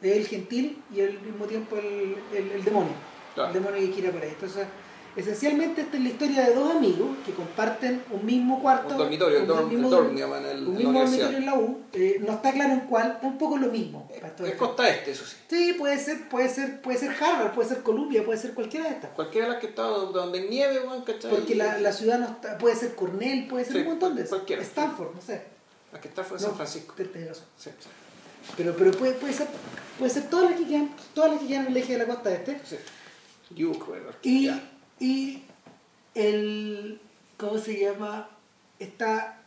El 0.04 0.28
gentil 0.28 0.82
y 0.94 1.02
al 1.02 1.20
mismo 1.22 1.46
tiempo 1.46 1.78
el, 1.78 2.16
el, 2.34 2.52
el 2.52 2.64
demonio. 2.64 2.92
Claro. 3.34 3.50
El 3.50 3.54
demonio 3.64 3.80
que 3.88 3.94
gira 3.94 4.12
por 4.12 4.22
ahí. 4.22 4.30
Entonces, 4.30 4.68
esencialmente 5.16 5.82
esta 5.82 5.98
es 5.98 6.04
la 6.04 6.10
historia 6.10 6.42
de 6.48 6.54
dos 6.56 6.76
amigos 6.76 7.10
que 7.26 7.32
comparten 7.34 8.04
un 8.12 8.26
mismo 8.26 8.62
cuarto. 8.62 8.94
Un 8.94 8.98
dormitorio, 8.98 9.42
un 9.42 9.48
dorm, 9.48 9.70
mismo 9.70 9.90
dorm, 9.90 10.18
en, 10.18 10.46
el- 10.46 10.68
un 10.68 10.94
dormitorio 10.94 11.38
en 11.38 11.46
la 11.46 11.54
U. 11.56 11.82
Eh, 11.94 12.18
no 12.26 12.34
está 12.34 12.52
claro 12.52 12.74
en 12.74 12.80
cuál, 12.82 13.18
es 13.22 13.24
un 13.28 13.38
poco 13.38 13.58
lo 13.58 13.68
mismo. 13.68 14.10
para 14.20 14.34
Es 14.50 14.56
costa 14.56 14.90
este, 14.90 15.12
eso 15.12 15.26
sí. 15.26 15.38
Sí, 15.50 15.74
puede 15.78 15.98
ser, 16.00 16.28
puede 16.30 16.50
ser, 16.50 16.82
puede 16.82 16.98
ser 16.98 17.12
Harvard, 17.12 17.54
puede 17.54 17.70
ser 17.70 17.82
Columbia, 17.84 18.26
puede 18.26 18.40
ser 18.40 18.54
cualquiera 18.54 18.90
de 18.90 18.96
estas. 18.96 19.12
Cualquiera 19.12 19.48
de 19.48 19.54
las 19.54 19.62
que 19.62 19.68
está 19.68 19.84
donde 19.84 20.40
hay 20.40 20.50
nieve, 20.50 20.82
¿cachai? 21.06 21.32
Porque 21.32 21.56
la, 21.56 21.78
la 21.78 21.92
ciudad 21.94 22.20
no 22.20 22.26
está, 22.26 22.58
puede 22.58 22.76
ser 22.76 22.96
Cornell, 22.96 23.48
puede 23.48 23.66
ser 23.66 23.74
Sí, 23.74 23.82
un 23.82 23.88
montón 23.88 24.16
de 24.16 24.24
eso. 24.24 24.32
cualquiera. 24.32 24.62
Stanford, 24.64 25.16
no 25.16 25.22
sé. 25.22 25.44
La 25.92 26.02
que 26.02 26.08
está 26.08 26.24
fue 26.24 26.38
No, 26.40 26.44
San 26.48 26.56
Francisco. 26.56 26.94
te- 26.98 27.06
tenés 27.06 27.30
razón. 27.30 27.46
Sí, 27.56 27.70
Pero, 28.58 28.76
pero 28.78 28.92
puede, 28.92 29.14
puede 29.14 29.34
ser, 29.34 29.48
puede 29.98 30.12
ser 30.12 30.30
todas 30.30 30.52
las 30.52 30.60
que 30.60 30.68
quedan, 30.68 30.90
todas 31.14 31.32
las 31.32 31.40
que 31.42 31.48
quedan 31.48 31.66
en 31.66 31.72
el 31.72 31.78
eje 31.78 31.94
de 31.94 32.00
la 32.00 32.06
costa 32.06 32.32
este. 32.34 32.60
sí. 32.66 32.76
Y, 34.24 34.50
y 35.00 35.44
el 36.16 37.00
¿cómo 37.38 37.58
se 37.58 37.80
llama? 37.80 38.30
Está 38.80 39.40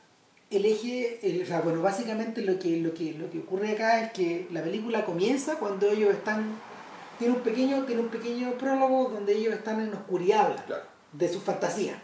el 0.51 0.64
eje, 0.64 1.18
el- 1.23 1.43
o 1.43 1.47
sea, 1.47 1.60
bueno, 1.60 1.82
básicamente 1.82 2.43
lo 2.43 2.59
que, 2.59 2.77
lo 2.78 2.94
que 2.94 3.12
lo 3.14 3.31
que 3.31 3.39
ocurre 3.40 3.73
acá 3.73 4.01
es 4.05 4.12
que 4.12 4.47
la 4.52 4.62
película 4.62 5.05
comienza 5.05 5.56
cuando 5.59 5.89
ellos 5.90 6.10
están 6.14 6.55
tiene 7.18 7.35
un 7.35 7.40
pequeño 7.40 7.85
tiene 7.85 8.02
un 8.02 8.09
pequeño 8.09 8.52
prólogo 8.59 9.09
donde 9.10 9.35
ellos 9.35 9.55
están 9.55 9.81
en 9.81 9.93
oscuridad 9.93 10.64
Claro. 10.66 10.85
de 11.12 11.28
su 11.32 11.40
fantasía 11.40 12.01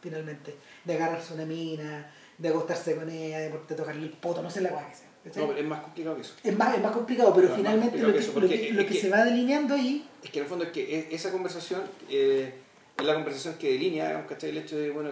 finalmente 0.00 0.56
de 0.84 0.94
agarrarse 0.94 1.34
una 1.34 1.44
mina 1.44 2.10
de 2.38 2.48
acostarse 2.48 2.96
con 2.96 3.10
ella 3.10 3.38
de, 3.40 3.50
de 3.50 3.74
tocarle 3.74 4.02
el 4.04 4.10
poto 4.12 4.42
no 4.42 4.50
sé 4.50 4.60
la 4.62 4.70
cosa 4.70 4.88
que 4.88 4.94
sea. 4.94 5.08
No, 5.24 5.30
pero 5.46 5.56
es 5.56 5.64
más 5.64 5.80
complicado 5.80 6.16
que 6.16 6.22
eso. 6.22 6.34
es 6.42 6.56
más 6.58 6.74
es 6.74 6.82
más 6.82 6.92
complicado 6.92 7.32
pero 7.34 7.48
No, 7.48 7.54
finalmente 7.54 7.98
lo 7.98 8.08
que, 8.08 8.12
que 8.14 8.18
eso, 8.18 8.40
lo 8.40 8.48
que- 8.48 8.70
lo 8.72 8.92
se 8.92 9.08
va 9.08 9.24
delineando 9.24 9.74
ahí 9.74 10.04
Es 10.22 10.30
que 10.30 10.38
en 10.40 10.44
el 10.44 10.48
fondo 10.48 10.64
es 10.64 10.70
que 10.72 11.08
esa 11.12 11.30
conversación 11.30 11.82
eh, 12.10 12.52
es 12.98 13.04
la 13.06 13.14
conversación 13.14 13.54
que 13.54 13.72
delinea, 13.72 14.26
¿cachai? 14.26 14.50
El 14.50 14.58
hecho 14.58 14.76
de, 14.76 14.90
bueno. 14.90 15.10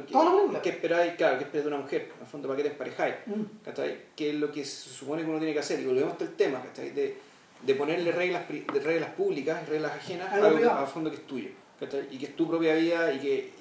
¿qué 0.62 0.68
esperáis? 0.70 1.14
Claro, 1.14 1.38
¿qué 1.38 1.44
esperáis 1.44 1.64
de 1.64 1.68
una 1.74 1.78
mujer? 1.82 2.10
En 2.16 2.20
el 2.22 2.26
fondo, 2.26 2.46
¿para 2.48 2.56
qué 2.58 2.62
te 2.64 2.68
emparejáis? 2.70 3.14
mm, 3.26 3.42
¿Cachai? 3.64 3.96
¿Qué 4.14 4.30
es 4.30 4.34
lo 4.36 4.52
que 4.52 4.64
se 4.64 4.90
supone 4.90 5.22
que 5.22 5.28
uno 5.30 5.38
tiene 5.38 5.52
que 5.54 5.60
hacer? 5.60 5.80
Y 5.80 5.86
volvemos 5.86 6.14
al 6.20 6.28
tema, 6.34 6.60
¿cachai? 6.62 6.90
De, 6.90 7.16
de 7.62 7.74
ponerle 7.74 8.12
reglas, 8.12 8.44
de 8.48 8.80
reglas 8.80 9.10
públicas 9.10 9.66
reglas 9.68 9.92
ajenas 9.92 10.28
a 10.32 10.34
Algo 10.36 10.58
que, 10.58 10.64
al 10.64 10.86
fondo 10.86 11.10
que 11.10 11.16
es 11.16 11.26
tuyo, 11.26 11.48
¿cachai? 11.78 12.06
Y 12.10 12.18
que 12.18 12.26
es 12.26 12.36
tu 12.36 12.48
propia 12.48 12.74
vida 12.74 13.12
y 13.12 13.18
que, 13.18 13.52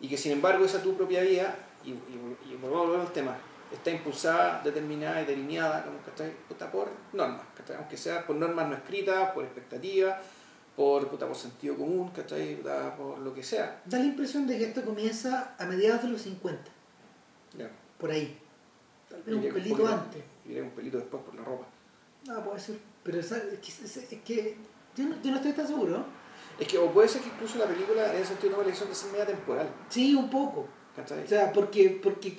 y, 0.00 0.04
y 0.06 0.08
que 0.08 0.16
sin 0.16 0.32
embargo 0.32 0.64
esa 0.64 0.82
tu 0.82 0.94
propia 0.96 1.22
vida, 1.22 1.56
y, 1.84 1.90
y, 1.90 2.52
y 2.52 2.56
volvemos 2.60 3.06
al 3.06 3.12
tema, 3.12 3.36
está 3.72 3.90
impulsada, 3.90 4.62
determinada 4.62 5.22
y 5.22 5.26
delineada, 5.26 5.84
como. 5.84 5.98
Puta, 6.48 6.70
por 6.70 6.88
normas, 7.12 7.42
¿cachai? 7.56 7.76
Aunque 7.76 7.96
sea 7.96 8.26
por 8.26 8.36
normas 8.36 8.68
no 8.68 8.74
escritas, 8.74 9.30
por 9.32 9.44
expectativas, 9.44 10.16
por, 10.76 11.08
puta, 11.08 11.26
por 11.26 11.36
sentido 11.36 11.76
común, 11.76 12.10
¿cachai? 12.10 12.56
Puta, 12.56 12.94
por 12.96 13.18
lo 13.18 13.34
que 13.34 13.42
sea. 13.42 13.80
da 13.84 13.98
la 13.98 14.04
impresión 14.06 14.46
de 14.46 14.58
que 14.58 14.64
esto 14.66 14.84
comienza 14.84 15.54
a 15.58 15.66
mediados 15.66 16.02
de 16.02 16.08
los 16.08 16.22
50 16.22 16.70
Ya. 17.56 17.70
por 17.98 18.10
ahí 18.10 18.38
tal 19.08 19.22
vez 19.22 19.34
un 19.34 19.42
que 19.42 19.52
pelito 19.52 19.86
antes 19.86 20.22
diría 20.44 20.62
un 20.62 20.70
pelito 20.70 20.98
después 20.98 21.22
por 21.24 21.34
la 21.34 21.42
ropa. 21.44 21.66
no 22.26 22.44
puede 22.44 22.60
ser 22.60 22.78
pero 23.02 23.20
es 23.20 23.28
que, 23.28 23.68
es, 23.84 24.20
que 24.24 24.56
yo, 24.96 25.04
no, 25.06 25.22
yo 25.22 25.30
no 25.30 25.36
estoy 25.36 25.52
tan 25.52 25.66
seguro 25.66 26.04
Es 26.58 26.68
que, 26.68 26.76
o 26.78 26.90
puede 26.92 27.08
ser 27.08 27.22
que 27.22 27.28
incluso 27.28 27.58
la 27.58 27.64
película 27.66 28.10
en 28.12 28.16
ese 28.16 28.26
sentido 28.26 28.50
toma 28.52 28.62
la 28.64 28.68
decisión 28.68 28.90
de 28.90 28.94
ser 28.94 29.10
media 29.12 29.26
temporal, 29.26 29.68
sí 29.88 30.14
un 30.14 30.28
poco 30.28 30.68
¿cachai? 30.94 31.24
o 31.24 31.26
sea 31.28 31.52
porque 31.52 31.98
porque 32.02 32.36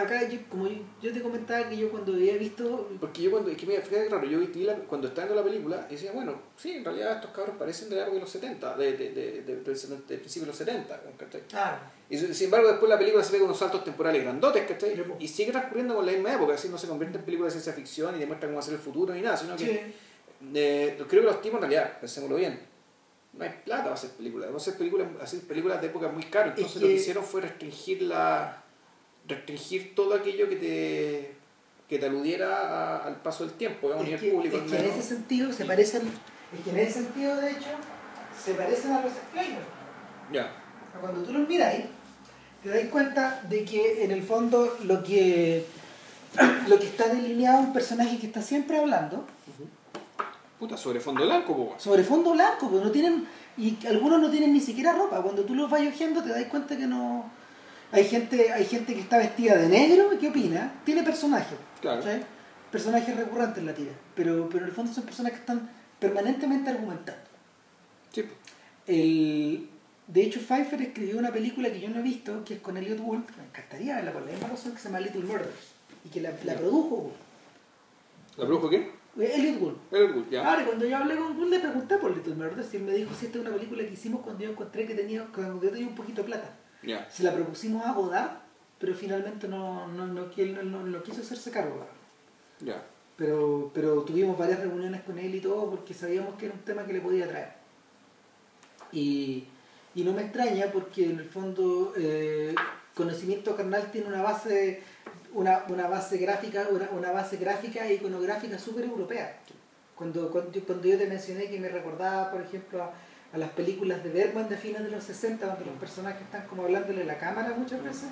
acá 0.00 0.28
yo, 0.28 0.38
como 0.48 0.66
yo, 0.68 0.76
yo 1.02 1.12
te 1.12 1.20
comentaba 1.22 1.68
que 1.68 1.76
yo 1.76 1.90
cuando 1.90 2.12
había 2.12 2.36
visto 2.36 2.88
Porque 3.00 3.22
yo 3.22 3.30
cuando, 3.30 3.50
es 3.50 3.56
que 3.56 3.66
mira, 3.66 3.80
fíjate 3.80 4.08
raro, 4.08 4.24
yo 4.26 4.38
vi 4.40 4.64
la, 4.64 4.74
cuando 4.76 5.08
estaba 5.08 5.26
viendo 5.28 5.42
la 5.42 5.48
película, 5.50 5.86
y 5.88 5.92
decía, 5.94 6.12
bueno, 6.12 6.34
sí, 6.56 6.72
en 6.72 6.84
realidad 6.84 7.16
estos 7.16 7.30
cabros 7.30 7.56
parecen 7.56 7.88
de 7.88 7.96
la 7.96 8.02
época 8.02 8.14
de 8.16 8.20
los 8.20 8.30
70, 8.30 8.76
de, 8.76 8.92
de, 8.96 9.10
de, 9.12 9.42
de, 9.42 9.56
del 9.62 9.76
70 9.76 10.06
del 10.08 10.20
principio 10.20 10.42
de 10.46 10.48
los 10.48 10.56
70, 10.56 11.00
¿cachai? 11.18 11.42
ah 11.54 11.78
Y 12.08 12.16
sin 12.18 12.44
embargo 12.46 12.68
después 12.68 12.88
la 12.88 12.98
película 12.98 13.22
se 13.24 13.32
ve 13.32 13.38
con 13.38 13.46
unos 13.46 13.58
saltos 13.58 13.84
temporales 13.84 14.22
grandotes, 14.22 14.66
¿cachai? 14.66 14.94
Sí. 14.96 15.02
Y 15.20 15.28
sigue 15.28 15.52
transcurriendo 15.52 15.94
con 15.94 16.04
la 16.06 16.12
misma 16.12 16.34
época, 16.34 16.54
así 16.54 16.68
no 16.68 16.78
se 16.78 16.86
convierte 16.88 17.18
en 17.18 17.24
película 17.24 17.46
de 17.46 17.52
ciencia 17.52 17.72
ficción 17.72 18.16
y 18.16 18.18
demuestra 18.18 18.48
cómo 18.48 18.56
va 18.56 18.60
a 18.62 18.64
ser 18.64 18.74
el 18.74 18.80
futuro 18.80 19.14
ni 19.14 19.20
nada, 19.22 19.36
sino 19.36 19.54
que 19.56 19.64
sí. 19.66 19.80
eh, 20.54 20.96
creo 21.08 21.22
que 21.22 21.26
los 21.28 21.40
tipos 21.42 21.56
en 21.56 21.62
realidad, 21.70 21.98
pensémoslo 22.00 22.36
bien, 22.36 22.60
no 23.32 23.44
hay 23.44 23.50
plata 23.64 23.82
para 23.84 23.94
hacer 23.94 24.10
películas, 24.10 24.48
vamos 24.48 24.62
a 24.66 24.70
hacer 24.70 24.78
películas, 24.78 25.06
hacer 25.22 25.40
películas 25.42 25.80
de 25.80 25.86
época 25.86 26.08
muy 26.08 26.24
caras, 26.24 26.48
entonces 26.56 26.76
Es 26.76 26.82
lo 26.82 26.88
que- 26.88 26.94
hicieron 26.94 27.24
fue 27.24 27.42
restringir 27.42 28.02
la 28.02 28.64
restringir 29.30 29.94
todo 29.94 30.14
aquello 30.14 30.48
que 30.48 30.56
te 30.56 31.40
que 31.88 31.98
te 31.98 32.06
aludiera 32.06 32.48
a- 32.56 33.04
al 33.06 33.16
paso 33.16 33.44
del 33.44 33.54
tiempo, 33.54 33.92
a 33.92 33.96
es 33.98 34.04
nivel 34.04 34.30
público. 34.32 34.56
es 34.58 34.62
que 34.70 34.78
en 34.78 34.84
ese 34.84 35.02
sentido 35.02 35.52
se 35.52 35.64
parecen 35.64 36.02
es 36.56 36.60
que 36.64 36.70
en 36.70 36.78
ese 36.78 36.92
sentido 37.02 37.36
de 37.36 37.50
hecho 37.50 37.68
se 38.44 38.54
parecen 38.54 38.92
a 38.92 39.00
los 39.02 39.12
explainers 39.12 39.66
Ya, 40.32 40.52
cuando 41.00 41.22
tú 41.22 41.32
los 41.32 41.48
miráis, 41.48 41.86
te 42.62 42.68
das 42.68 42.84
cuenta 42.90 43.42
de 43.48 43.64
que 43.64 44.04
en 44.04 44.12
el 44.12 44.22
fondo 44.22 44.76
lo 44.84 45.02
que, 45.02 45.64
lo 46.68 46.78
que 46.78 46.86
está 46.86 47.08
delineado 47.08 47.60
es 47.62 47.66
un 47.66 47.72
personaje 47.72 48.18
que 48.18 48.26
está 48.28 48.40
siempre 48.42 48.78
hablando 48.78 49.24
puta, 50.60 50.76
sobre 50.76 51.00
fondo 51.00 51.24
blanco, 51.24 51.52
weón. 51.54 51.80
sobre 51.80 52.04
fondo 52.04 52.32
blanco, 52.32 52.68
pero 52.70 52.84
no 52.84 52.90
tienen, 52.90 53.26
y 53.56 53.76
algunos 53.86 54.20
no 54.20 54.30
tienen 54.30 54.52
ni 54.52 54.60
siquiera 54.60 54.92
ropa. 54.92 55.22
Cuando 55.22 55.42
tú 55.44 55.54
los 55.54 55.68
vas 55.70 55.80
hojeando 55.86 56.22
te 56.22 56.28
das 56.30 56.44
cuenta 56.44 56.76
que 56.76 56.86
no. 56.86 57.30
Hay 57.92 58.04
gente, 58.04 58.52
hay 58.52 58.64
gente 58.64 58.94
que 58.94 59.00
está 59.00 59.18
vestida 59.18 59.56
de 59.56 59.68
negro 59.68 60.12
y 60.14 60.18
qué 60.18 60.28
opina, 60.28 60.80
tiene 60.84 61.02
personajes. 61.02 61.58
Personajes 62.70 63.16
recurrentes 63.16 63.58
en 63.58 63.66
la 63.66 63.74
tira. 63.74 63.92
Pero, 64.14 64.48
pero 64.48 64.64
en 64.64 64.70
el 64.70 64.74
fondo 64.74 64.92
son 64.92 65.04
personas 65.04 65.32
que 65.32 65.38
están 65.38 65.68
permanentemente 65.98 66.70
argumentando. 66.70 67.22
Sí. 68.12 68.24
El, 68.86 69.68
de 70.06 70.22
hecho, 70.22 70.40
Pfeiffer 70.40 70.82
escribió 70.82 71.18
una 71.18 71.32
película 71.32 71.70
que 71.70 71.80
yo 71.80 71.88
no 71.88 72.00
he 72.00 72.02
visto, 72.02 72.44
que 72.44 72.54
es 72.54 72.60
con 72.60 72.76
Elliot 72.76 72.98
que 72.98 73.36
me 73.36 73.44
encantaría 73.44 73.96
verla 73.96 74.12
por 74.12 74.22
la 74.22 74.32
misma 74.32 74.48
razón 74.48 74.72
que 74.72 74.78
se 74.78 74.88
llama 74.88 74.98
Little 74.98 75.22
Murders, 75.22 75.74
y 76.04 76.08
que 76.08 76.20
la, 76.20 76.32
la 76.44 76.54
produjo 76.54 76.96
Gould. 76.96 77.14
¿La 78.36 78.46
produjo 78.46 78.70
qué? 78.70 78.90
Elliot 79.16 79.60
Gould. 79.60 79.76
El 79.92 80.02
orgullo, 80.02 80.30
ya. 80.30 80.48
Ahora, 80.48 80.64
cuando 80.64 80.84
yo 80.84 80.96
hablé 80.96 81.16
con 81.16 81.36
Gould, 81.36 81.50
le 81.50 81.60
pregunté 81.60 81.96
por 81.98 82.16
Little 82.16 82.34
Murders 82.34 82.74
y 82.74 82.78
él 82.78 82.82
me 82.82 82.92
dijo 82.92 83.14
si 83.14 83.26
esta 83.26 83.38
es 83.38 83.46
una 83.46 83.54
película 83.54 83.84
que 83.84 83.92
hicimos 83.92 84.22
cuando 84.22 84.42
yo 84.42 84.50
encontré 84.50 84.86
que 84.86 84.94
tenía, 84.94 85.26
cuando 85.32 85.62
yo 85.62 85.70
tenía 85.70 85.86
un 85.86 85.94
poquito 85.94 86.22
de 86.22 86.26
plata. 86.26 86.56
Se 87.10 87.22
la 87.22 87.34
propusimos 87.34 87.84
a 87.86 87.92
Godard, 87.92 88.30
pero 88.78 88.94
finalmente 88.94 89.46
no, 89.48 89.86
no, 89.88 90.06
no, 90.06 90.26
no, 90.26 90.82
no- 90.86 91.02
quiso 91.02 91.20
hacerse 91.20 91.50
cargo. 91.50 91.86
Ya. 92.60 92.82
Pero, 93.16 93.70
pero 93.74 94.02
tuvimos 94.02 94.38
varias 94.38 94.60
reuniones 94.60 95.02
con 95.02 95.18
él 95.18 95.34
y 95.34 95.40
todo 95.40 95.68
porque 95.70 95.92
sabíamos 95.92 96.36
que 96.36 96.46
era 96.46 96.54
un 96.54 96.60
tema 96.62 96.86
que 96.86 96.94
le 96.94 97.00
podía 97.00 97.28
traer. 97.28 97.52
Y, 98.92 99.44
y 99.94 100.02
no 100.04 100.12
me 100.12 100.22
extraña 100.22 100.66
porque 100.72 101.04
en 101.04 101.18
el 101.18 101.26
fondo 101.26 101.92
eh, 101.96 102.54
conocimiento 102.94 103.54
carnal 103.56 103.90
tiene 103.92 104.08
una 104.08 104.22
base 104.22 104.82
una, 105.32 105.64
una 105.68 105.86
base 105.86 106.18
gráfica 106.18 106.66
una, 106.70 106.90
una 106.90 107.12
base 107.12 107.36
gráfica 107.36 107.86
e 107.86 107.94
iconográfica 107.94 108.58
súper 108.58 108.84
europea. 108.84 109.38
Cuando, 109.94 110.30
cuando, 110.30 110.58
cuando 110.66 110.88
yo 110.88 110.96
te 110.96 111.06
mencioné 111.06 111.50
que 111.50 111.60
me 111.60 111.68
recordaba, 111.68 112.30
por 112.30 112.40
ejemplo, 112.40 112.82
a, 112.82 112.92
a 113.32 113.38
las 113.38 113.50
películas 113.50 114.02
de 114.02 114.10
Bergman 114.10 114.48
de 114.48 114.56
fines 114.56 114.82
de 114.82 114.90
los 114.90 115.04
60, 115.04 115.46
donde 115.46 115.64
los 115.64 115.74
personajes 115.78 116.22
están 116.22 116.46
como 116.46 116.64
hablándole 116.64 117.02
a 117.02 117.06
la 117.06 117.18
cámara 117.18 117.54
muchas 117.56 117.82
veces, 117.82 118.08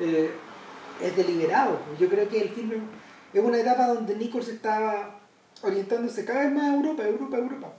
eh, 0.00 0.30
es 1.00 1.16
deliberado. 1.16 1.78
Yo 1.98 2.08
creo 2.08 2.28
que 2.28 2.42
el 2.42 2.48
filme 2.50 2.76
es 3.32 3.42
una 3.42 3.58
etapa 3.58 3.86
donde 3.86 4.16
Nichols 4.16 4.48
estaba 4.48 5.20
orientándose 5.62 6.24
cada 6.24 6.40
vez 6.40 6.52
más 6.52 6.64
a 6.64 6.74
Europa, 6.74 7.06
Europa, 7.06 7.36
Europa. 7.36 7.72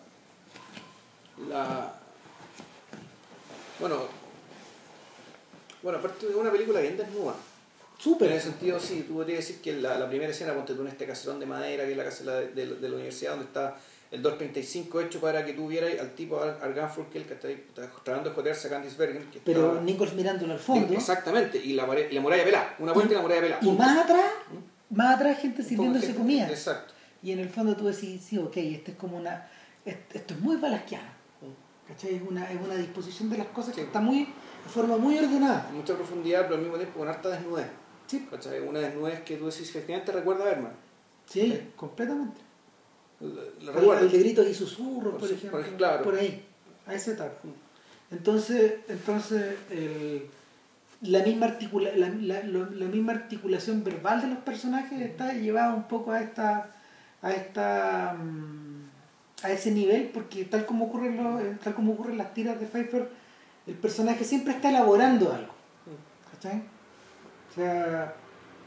La... 1.50 1.94
Bueno, 3.80 3.98
bueno, 5.84 5.98
aparte 5.98 6.28
de 6.28 6.36
una 6.36 6.52
película 6.52 6.80
bien 6.80 6.96
desnuda. 6.96 7.34
En 7.34 8.04
Súper. 8.04 8.32
ese 8.32 8.50
sentido, 8.50 8.80
sí, 8.80 9.06
tú 9.08 9.16
podrías 9.16 9.40
decir 9.40 9.62
que 9.62 9.74
la, 9.74 9.98
la 9.98 10.08
primera 10.08 10.32
escena, 10.32 10.54
ponte 10.54 10.74
tú 10.74 10.82
en 10.82 10.88
este 10.88 11.06
caserón 11.06 11.40
de 11.40 11.46
madera, 11.46 11.86
que 11.86 11.92
es 11.92 11.98
la 11.98 12.04
casa 12.04 12.24
de 12.24 12.26
la, 12.26 12.36
de, 12.52 12.76
de 12.76 12.90
la 12.90 12.96
universidad, 12.96 13.32
donde 13.32 13.46
está 13.46 13.76
el 14.12 14.22
235 14.22 15.02
hecho 15.02 15.20
para 15.22 15.46
que 15.46 15.54
tú 15.54 15.68
vieras 15.68 15.92
al 16.00 16.12
tipo, 16.16 16.42
al 16.42 16.74
Ganfurkel, 16.74 17.26
que 17.26 17.34
está, 17.34 17.48
ahí, 17.48 17.54
está 17.68 17.90
tratando 18.04 18.30
de 18.30 18.36
joderse 18.36 18.68
a 18.68 18.72
Candice 18.72 18.98
Bergen. 18.98 19.30
Que 19.32 19.40
Pero 19.40 19.68
estaba- 19.68 19.82
Nichols 19.82 20.14
mirándolo 20.14 20.54
al 20.54 20.60
fondo. 20.60 20.94
Exactamente, 20.94 21.58
y 21.58 21.74
la, 21.74 21.88
y 22.10 22.14
la 22.14 22.22
muralla 22.22 22.44
pelada, 22.44 22.76
una 22.80 22.92
vuelta 22.94 23.14
y, 23.14 23.16
la 23.16 23.22
muralla 23.22 23.42
pelada. 23.42 23.60
Y 23.64 23.72
más 23.72 23.98
atrás, 23.98 24.26
más 24.90 25.16
atrás 25.16 25.40
gente 25.40 25.64
sirviéndose 25.64 26.14
comida. 26.14 26.50
Exacto. 26.50 26.94
Y 27.24 27.32
en 27.32 27.40
el 27.40 27.50
fondo 27.50 27.76
tú 27.78 27.86
decís, 27.88 28.22
sí, 28.22 28.38
ok, 28.38 28.58
esto 28.58 28.92
es 28.92 28.98
como 28.98 29.18
una. 29.18 29.48
est- 29.86 30.14
Esto 30.16 30.34
es 30.34 30.40
muy 30.42 30.58
balasquiano. 30.58 31.10
¿Cachai? 31.88 32.16
Es 32.16 32.22
una, 32.28 32.50
es 32.52 32.60
una 32.62 32.76
disposición 32.76 33.30
de 33.30 33.38
las 33.38 33.48
cosas 33.48 33.74
que 33.74 33.82
Sí. 33.82 33.88
está 33.88 34.00
muy. 34.00 34.20
de 34.64 34.70
forma 34.70 34.96
muy 34.98 35.18
ordenada. 35.18 35.66
Con 35.66 35.78
mucha 35.78 35.96
profundidad, 35.96 36.44
pero 36.44 36.56
al 36.56 36.62
mismo 36.62 36.78
tiempo 36.78 37.00
con 37.00 37.08
harta 37.08 37.30
desnudez. 37.30 37.68
Sí, 38.08 38.28
¿Cachai? 38.30 38.60
Una 38.60 38.80
desnudez 38.80 39.22
que 39.22 39.38
tú 39.38 39.46
decís, 39.48 39.70
efectivamente 39.70 40.12
recuerda 40.12 40.44
a 40.44 40.48
Berman. 40.48 40.74
sí, 41.26 41.42
Sí. 41.42 41.70
completamente. 41.76 42.42
La 43.22 43.72
El, 43.72 43.78
recuerda. 43.78 44.02
el 44.02 44.12
de 44.12 44.20
gritos 44.20 44.48
y 44.48 44.54
susurros, 44.54 45.12
Por 45.14 45.20
por, 45.22 45.32
ejemplo. 45.32 45.62
por- 45.62 45.78
claro. 45.78 46.04
Por 46.04 46.16
ahí, 46.16 46.44
a 46.88 46.94
esa 46.96 47.12
etapa. 47.12 47.36
Entonces, 48.10 48.74
entonces 48.90 49.56
el, 49.70 50.26
la 51.04 51.20
misma, 51.24 51.46
articula 51.48 51.92
la, 51.96 52.10
la, 52.10 52.44
la 52.44 52.86
misma 52.88 53.14
articulación 53.14 53.84
verbal 53.84 54.22
de 54.22 54.28
los 54.28 54.40
personajes 54.40 55.00
está 55.02 55.34
llevada 55.34 55.74
un 55.74 55.88
poco 55.88 56.12
a 56.12 56.22
esta 56.22 56.72
a 57.24 57.32
esta 57.32 58.14
mm, 58.20 58.90
a 59.44 59.52
ese 59.52 59.72
nivel 59.72 60.10
porque 60.14 60.46
tal 60.46 60.66
como 60.66 60.86
ocurren 60.86 61.20
eh, 61.40 61.58
tal 61.64 61.74
como 61.76 61.94
ocurren 61.94 62.18
las 62.18 62.34
tiras 62.34 62.60
de 62.60 62.66
Pfeiffer 62.66 63.10
el 63.68 63.76
personaje 63.76 64.24
siempre 64.24 64.54
está 64.54 64.70
elaborando 64.70 65.32
algo 65.32 65.54
¿cachai? 66.32 66.64
o 67.52 67.56
sea 67.56 68.14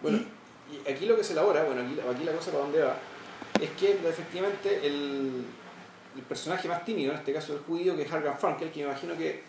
Bueno, 0.03 0.19
y- 0.19 0.89
y 0.89 0.93
aquí 0.93 1.07
lo 1.07 1.17
que 1.17 1.25
se 1.25 1.33
elabora, 1.35 1.65
bueno, 1.65 1.83
aquí, 1.83 1.99
aquí 2.01 2.25
la 2.25 2.33
cosa 2.33 2.51
para 2.53 2.65
dónde 2.65 2.81
va, 2.83 2.97
es 3.61 3.71
que 3.71 3.93
efectivamente 3.93 4.81
el, 4.87 5.45
el 6.17 6.23
personaje 6.23 6.69
más 6.69 6.85
tímido, 6.85 7.13
en 7.13 7.19
este 7.19 7.33
caso 7.33 7.55
el 7.55 7.61
judío, 7.61 7.97
que 7.97 8.03
es 8.03 8.13
Hargan 8.13 8.39
Frankel, 8.39 8.71
que 8.71 8.81
me 8.81 8.87
imagino 8.87 9.17
que 9.17 9.43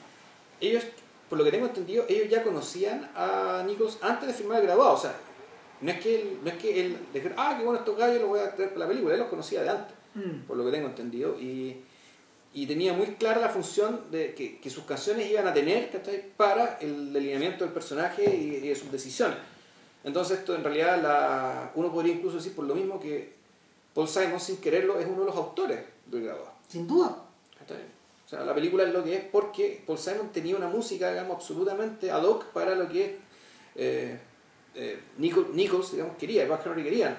ellos, 0.61 0.83
por 1.29 1.37
lo 1.37 1.43
que 1.43 1.51
tengo 1.51 1.65
entendido, 1.65 2.05
ellos 2.07 2.29
ya 2.29 2.43
conocían 2.43 3.09
a 3.15 3.63
Nichols 3.65 3.97
antes 4.01 4.27
de 4.27 4.33
firmar 4.33 4.59
el 4.59 4.65
graduado, 4.67 4.93
o 4.93 4.97
sea, 4.97 5.15
no 5.81 5.91
es 5.91 5.99
que 5.99 6.21
él, 6.21 6.39
no 6.43 6.49
es 6.49 6.57
que 6.57 6.81
él 6.81 6.97
dijera, 7.13 7.35
ah, 7.37 7.55
qué 7.57 7.63
bueno 7.63 7.79
estos 7.79 7.97
gallos, 7.97 8.21
los 8.21 8.29
voy 8.29 8.39
a 8.39 8.55
traer 8.55 8.69
para 8.69 8.85
la 8.85 8.87
película, 8.87 9.13
él 9.13 9.19
los 9.19 9.29
conocía 9.29 9.63
de 9.63 9.69
antes, 9.69 9.95
mm, 10.13 10.47
por 10.47 10.57
lo 10.57 10.65
que 10.65 10.71
tengo 10.71 10.87
entendido, 10.87 11.37
y, 11.39 11.81
y 12.53 12.65
tenía 12.67 12.93
muy 12.93 13.07
clara 13.15 13.41
la 13.41 13.49
función 13.49 14.11
de 14.11 14.33
que, 14.33 14.59
que 14.59 14.69
sus 14.69 14.85
canciones 14.85 15.29
iban 15.29 15.47
a 15.47 15.53
tener 15.53 15.91
¿cachai? 15.91 16.23
para 16.37 16.77
el 16.79 17.11
delineamiento 17.11 17.65
del 17.65 17.73
personaje 17.73 18.23
y, 18.23 18.55
y 18.55 18.69
de 18.69 18.75
sus 18.75 18.91
decisiones. 18.91 19.37
Entonces 20.05 20.39
esto 20.39 20.55
en 20.55 20.63
realidad 20.63 21.01
la, 21.01 21.71
uno 21.75 21.91
podría 21.91 22.13
incluso 22.13 22.37
decir 22.37 22.55
por 22.55 22.65
lo 22.65 22.75
mismo 22.75 22.99
que 22.99 23.34
Paul 23.95 24.07
Simon 24.07 24.39
sin 24.39 24.57
quererlo 24.57 24.99
es 24.99 25.07
uno 25.07 25.21
de 25.21 25.25
los 25.27 25.35
autores 25.35 25.79
del 26.05 26.23
graduado. 26.25 26.51
sin 26.67 26.85
duda. 26.87 27.23
O 28.25 28.27
sea, 28.27 28.43
la 28.43 28.53
película 28.55 28.83
es 28.83 28.91
lo 28.93 29.03
que 29.03 29.15
es 29.15 29.23
porque 29.23 29.83
Paul 29.85 29.97
Simon 29.99 30.29
tenía 30.31 30.55
una 30.55 30.67
música, 30.67 31.09
digamos, 31.11 31.35
absolutamente 31.37 32.09
ad 32.11 32.23
hoc 32.23 32.45
para 32.45 32.73
lo 32.75 32.87
que 32.89 33.17
eh, 33.75 34.19
eh, 34.73 34.99
Nichol- 35.19 35.51
Nichols, 35.53 35.91
digamos, 35.93 36.17
quería, 36.17 36.43
y 36.45 36.49
Henry 36.65 36.83
querían. 36.83 37.15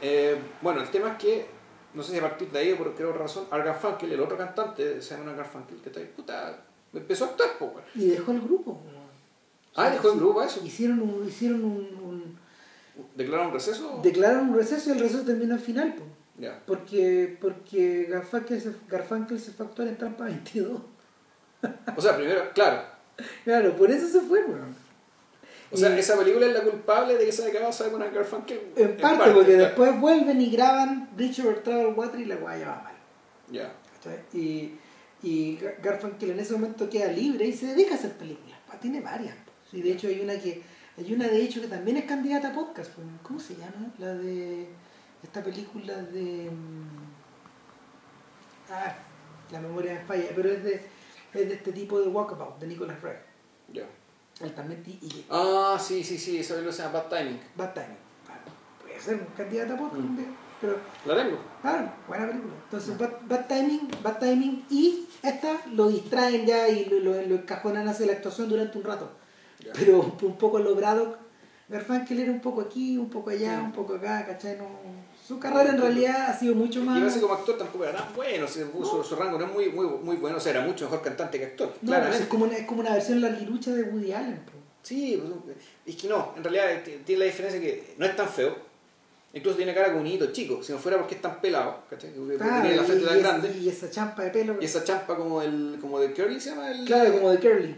Eh, 0.00 0.36
bueno, 0.62 0.80
el 0.80 0.90
tema 0.90 1.12
es 1.12 1.18
que, 1.18 1.46
no 1.94 2.02
sé 2.02 2.12
si 2.12 2.18
a 2.18 2.22
partir 2.22 2.50
de 2.50 2.58
ahí 2.58 2.74
por 2.74 2.94
qué 2.94 3.04
otra 3.04 3.22
razón, 3.22 3.46
Argan 3.50 3.76
Funkel, 3.76 4.12
el 4.12 4.20
otro 4.20 4.36
cantante 4.36 4.84
de 4.84 5.02
Simon 5.02 5.36
Garfunkel, 5.36 5.78
que 5.80 5.88
está 5.90 6.00
ahí, 6.00 6.10
puta, 6.14 6.58
empezó 6.92 7.24
a 7.24 7.28
actuar, 7.28 7.50
pues, 7.58 7.70
y 7.94 8.06
dejó 8.08 8.32
el 8.32 8.40
grupo 8.40 8.80
Ah, 9.76 9.90
dejó 9.90 10.10
el 10.12 10.18
grupo, 10.18 10.42
eso. 10.42 10.60
hicieron 10.64 11.00
un 11.02 11.28
hicieron 11.28 11.62
un, 11.64 11.70
un- 12.02 12.38
¿Declararon 13.14 13.52
receso? 13.52 14.00
declararon 14.02 14.50
un 14.50 14.56
receso 14.56 14.90
y 14.90 14.92
el 14.92 15.00
receso 15.00 15.24
terminó 15.24 15.54
al 15.54 15.60
final. 15.60 15.94
Ya. 16.38 16.62
Porque, 16.66 17.36
porque 17.40 18.06
Garfunkel, 18.08 18.60
se, 18.60 18.72
Garfunkel 18.88 19.40
se 19.40 19.50
fue 19.52 19.66
a 19.66 19.68
actuar 19.68 19.88
en 19.88 19.96
Trampa 19.96 20.24
22. 20.24 20.80
O 21.96 22.00
sea, 22.00 22.16
primero, 22.16 22.42
claro. 22.54 22.82
Claro, 23.44 23.74
por 23.76 23.90
eso 23.90 24.06
se 24.06 24.20
fue, 24.20 24.44
weón. 24.44 24.74
O 25.70 25.76
sea, 25.76 25.94
Y- 25.94 25.98
esa 25.98 26.16
película 26.16 26.46
es 26.46 26.54
la 26.54 26.62
culpable 26.62 27.16
de 27.16 27.24
que 27.26 27.32
se 27.32 27.42
haya 27.42 27.50
acabado 27.50 27.72
Simon 27.72 28.04
Garfunkel. 28.14 28.60
En 28.76 28.96
parte, 28.96 29.30
porque 29.32 29.54
claro. 29.54 29.64
después 29.64 30.00
vuelven 30.00 30.40
y 30.40 30.50
graban 30.50 31.08
Over 31.18 31.62
Troubled 31.62 31.98
Water 31.98 32.20
y 32.20 32.24
la 32.26 32.36
weá 32.36 32.58
ya 32.58 32.68
va 32.68 32.82
mal. 32.84 32.94
Ya. 33.50 33.72
Y, 34.32 34.72
y 35.22 35.58
Gar- 35.58 35.82
Garfunkel 35.82 36.30
en 36.30 36.40
ese 36.40 36.52
momento 36.52 36.88
queda 36.88 37.10
libre 37.12 37.46
y 37.46 37.52
se 37.52 37.66
dedica 37.66 37.94
a 37.94 37.98
hacer 37.98 38.12
películas. 38.12 38.56
Tiene 38.80 39.00
varias. 39.00 39.34
po. 39.34 39.50
Sí, 39.70 39.82
de 39.82 39.90
hecho, 39.92 40.06
hay 40.06 40.20
una 40.20 40.38
que 40.38 40.62
hay 40.98 41.14
una 41.14 41.26
de 41.28 41.42
hecho 41.42 41.60
que 41.60 41.68
también 41.68 41.96
es 41.96 42.04
candidata 42.04 42.48
a 42.48 42.52
podcast. 42.52 42.90
po. 42.92 43.02
¿Cómo 43.22 43.38
se 43.40 43.54
llama? 43.56 43.90
La 43.98 44.14
de 44.14 44.68
esta 45.22 45.42
película 45.42 45.94
de. 46.02 46.50
mm, 46.50 47.08
Ah, 48.70 48.94
la 49.50 49.60
memoria 49.60 49.94
me 49.94 50.00
falla, 50.00 50.24
pero 50.36 50.50
es 50.50 50.62
de, 50.62 50.74
es 50.74 51.48
de 51.48 51.54
este 51.54 51.72
tipo 51.72 52.00
de 52.00 52.08
Walkabout, 52.08 52.58
de 52.58 52.66
Nicholas 52.66 53.00
Ray. 53.00 53.16
Ya. 53.72 53.84
También 54.54 54.82
ti- 54.82 54.98
y 55.02 55.24
Ah, 55.30 55.76
sí, 55.80 56.04
sí, 56.04 56.18
sí, 56.18 56.38
esa 56.38 56.54
película 56.54 56.72
se 56.76 56.82
llama 56.82 57.00
Bad 57.00 57.08
Timing. 57.08 57.40
Bad 57.56 57.72
Timing. 57.74 57.96
Claro, 58.26 58.40
Puede 58.82 59.00
ser 59.00 59.14
un 59.16 59.24
candidato 59.36 59.74
a 59.74 59.76
podcast, 59.78 60.02
Mm. 60.04 60.18
pero 60.60 60.76
La 61.06 61.16
tengo. 61.16 61.38
Claro, 61.62 61.92
buena 62.06 62.26
película. 62.28 62.54
Entonces, 62.64 62.98
bad, 62.98 63.10
Bad 63.22 63.46
Timing, 63.46 63.88
Bad 64.02 64.18
Timing 64.18 64.64
y 64.70 65.08
esta 65.22 65.60
lo 65.72 65.88
distraen 65.88 66.46
ya 66.46 66.68
y 66.68 66.84
lo, 66.86 66.98
lo, 67.00 67.22
lo 67.22 67.34
encajonan 67.36 67.88
hacia 67.88 68.06
la 68.06 68.12
actuación 68.12 68.48
durante 68.48 68.76
un 68.78 68.84
rato. 68.84 69.10
Pero 69.78 70.14
un 70.22 70.36
poco 70.38 70.58
logrado. 70.58 71.16
Garfunkel 71.68 72.18
era 72.20 72.32
un 72.32 72.40
poco 72.40 72.62
aquí, 72.62 72.96
un 72.96 73.10
poco 73.10 73.28
allá, 73.30 73.60
un 73.62 73.72
poco 73.72 73.94
acá, 73.96 74.24
¿cachai? 74.26 74.56
No- 74.56 74.98
su 75.26 75.38
carrera 75.38 75.68
en 75.74 75.78
realidad 75.78 76.30
ha 76.30 76.38
sido 76.38 76.54
mucho 76.54 76.78
Y 76.80 76.84
más... 76.84 76.98
parece 77.00 77.20
como 77.20 77.34
actor 77.34 77.58
tampoco 77.58 77.84
era 77.84 77.98
tan 77.98 78.14
bueno, 78.16 78.46
o 78.46 78.48
sea, 78.48 78.64
su, 78.72 79.04
su 79.04 79.14
rango 79.16 79.38
no 79.38 79.44
es 79.44 79.52
muy, 79.52 79.68
muy, 79.68 79.86
muy 79.86 80.16
bueno, 80.16 80.38
o 80.38 80.40
sea, 80.40 80.52
era 80.52 80.62
mucho 80.62 80.86
mejor 80.86 81.02
cantante 81.02 81.38
que 81.38 81.44
actor. 81.44 81.74
No, 81.82 81.88
claramente. 81.88 82.22
es, 82.22 82.28
como 82.30 82.44
una, 82.46 82.56
es 82.56 82.66
como 82.66 82.80
una 82.80 82.94
versión 82.94 83.20
larguirucha 83.20 83.72
de 83.72 83.82
Woody 83.82 84.12
Allen. 84.12 84.36
po. 84.46 84.52
Sí, 84.82 85.22
pues, 85.44 85.56
es 85.84 85.96
que 86.00 86.08
no, 86.08 86.32
en 86.34 86.42
realidad 86.42 86.82
t- 86.82 87.00
tiene 87.04 87.18
la 87.18 87.24
diferencia 87.26 87.60
que 87.60 87.92
no 87.98 88.06
es 88.06 88.16
tan 88.16 88.26
feo, 88.26 88.56
incluso 89.34 89.58
tiene 89.58 89.74
cara 89.74 89.92
como 89.92 90.00
un 90.00 90.32
chico, 90.32 90.62
si 90.62 90.72
no 90.72 90.78
fuera 90.78 90.96
porque 90.96 91.16
es 91.16 91.20
tan 91.20 91.38
pelado, 91.42 91.80
¿cachai? 91.90 92.10
Porque 92.14 92.36
Claro, 92.38 92.62
tiene 92.62 92.76
la 92.76 92.82
frente 92.84 93.04
y, 93.04 93.06
tan 93.06 93.16
y 93.16 93.20
esa- 93.20 93.28
grande, 93.28 93.58
y 93.60 93.68
esa 93.68 93.90
champa 93.90 94.22
de 94.24 94.30
pelo. 94.30 94.56
y 94.58 94.64
esa 94.64 94.82
champa 94.84 95.14
como 95.14 95.42
el 95.42 95.76
como 95.78 96.00
de 96.00 96.14
Curly 96.14 96.40
se 96.40 96.50
llama 96.50 96.70
el... 96.70 96.86
Claro, 96.86 97.12
como 97.12 97.30
de 97.30 97.38
Curly. 97.38 97.76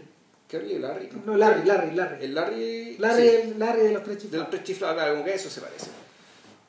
Curly 0.51 0.75
o 0.75 0.79
Larry. 0.79 1.09
No, 1.25 1.37
Larry, 1.37 1.63
Larry, 1.65 1.91
Larry. 1.95 2.25
El 2.25 2.35
Larry... 2.35 2.97
Larry, 2.99 3.21
sí, 3.21 3.27
el- 3.35 3.59
Larry 3.59 3.81
de 3.83 3.93
los 3.93 4.03
tres 4.03 4.15
de 4.17 4.21
chiflados. 4.23 4.43
los 4.43 4.49
tres 4.51 4.63
chiflados, 4.65 4.95
claro, 4.97 5.11
como 5.13 5.25
que 5.25 5.33
eso 5.33 5.49
se 5.49 5.61
parece. 5.61 5.89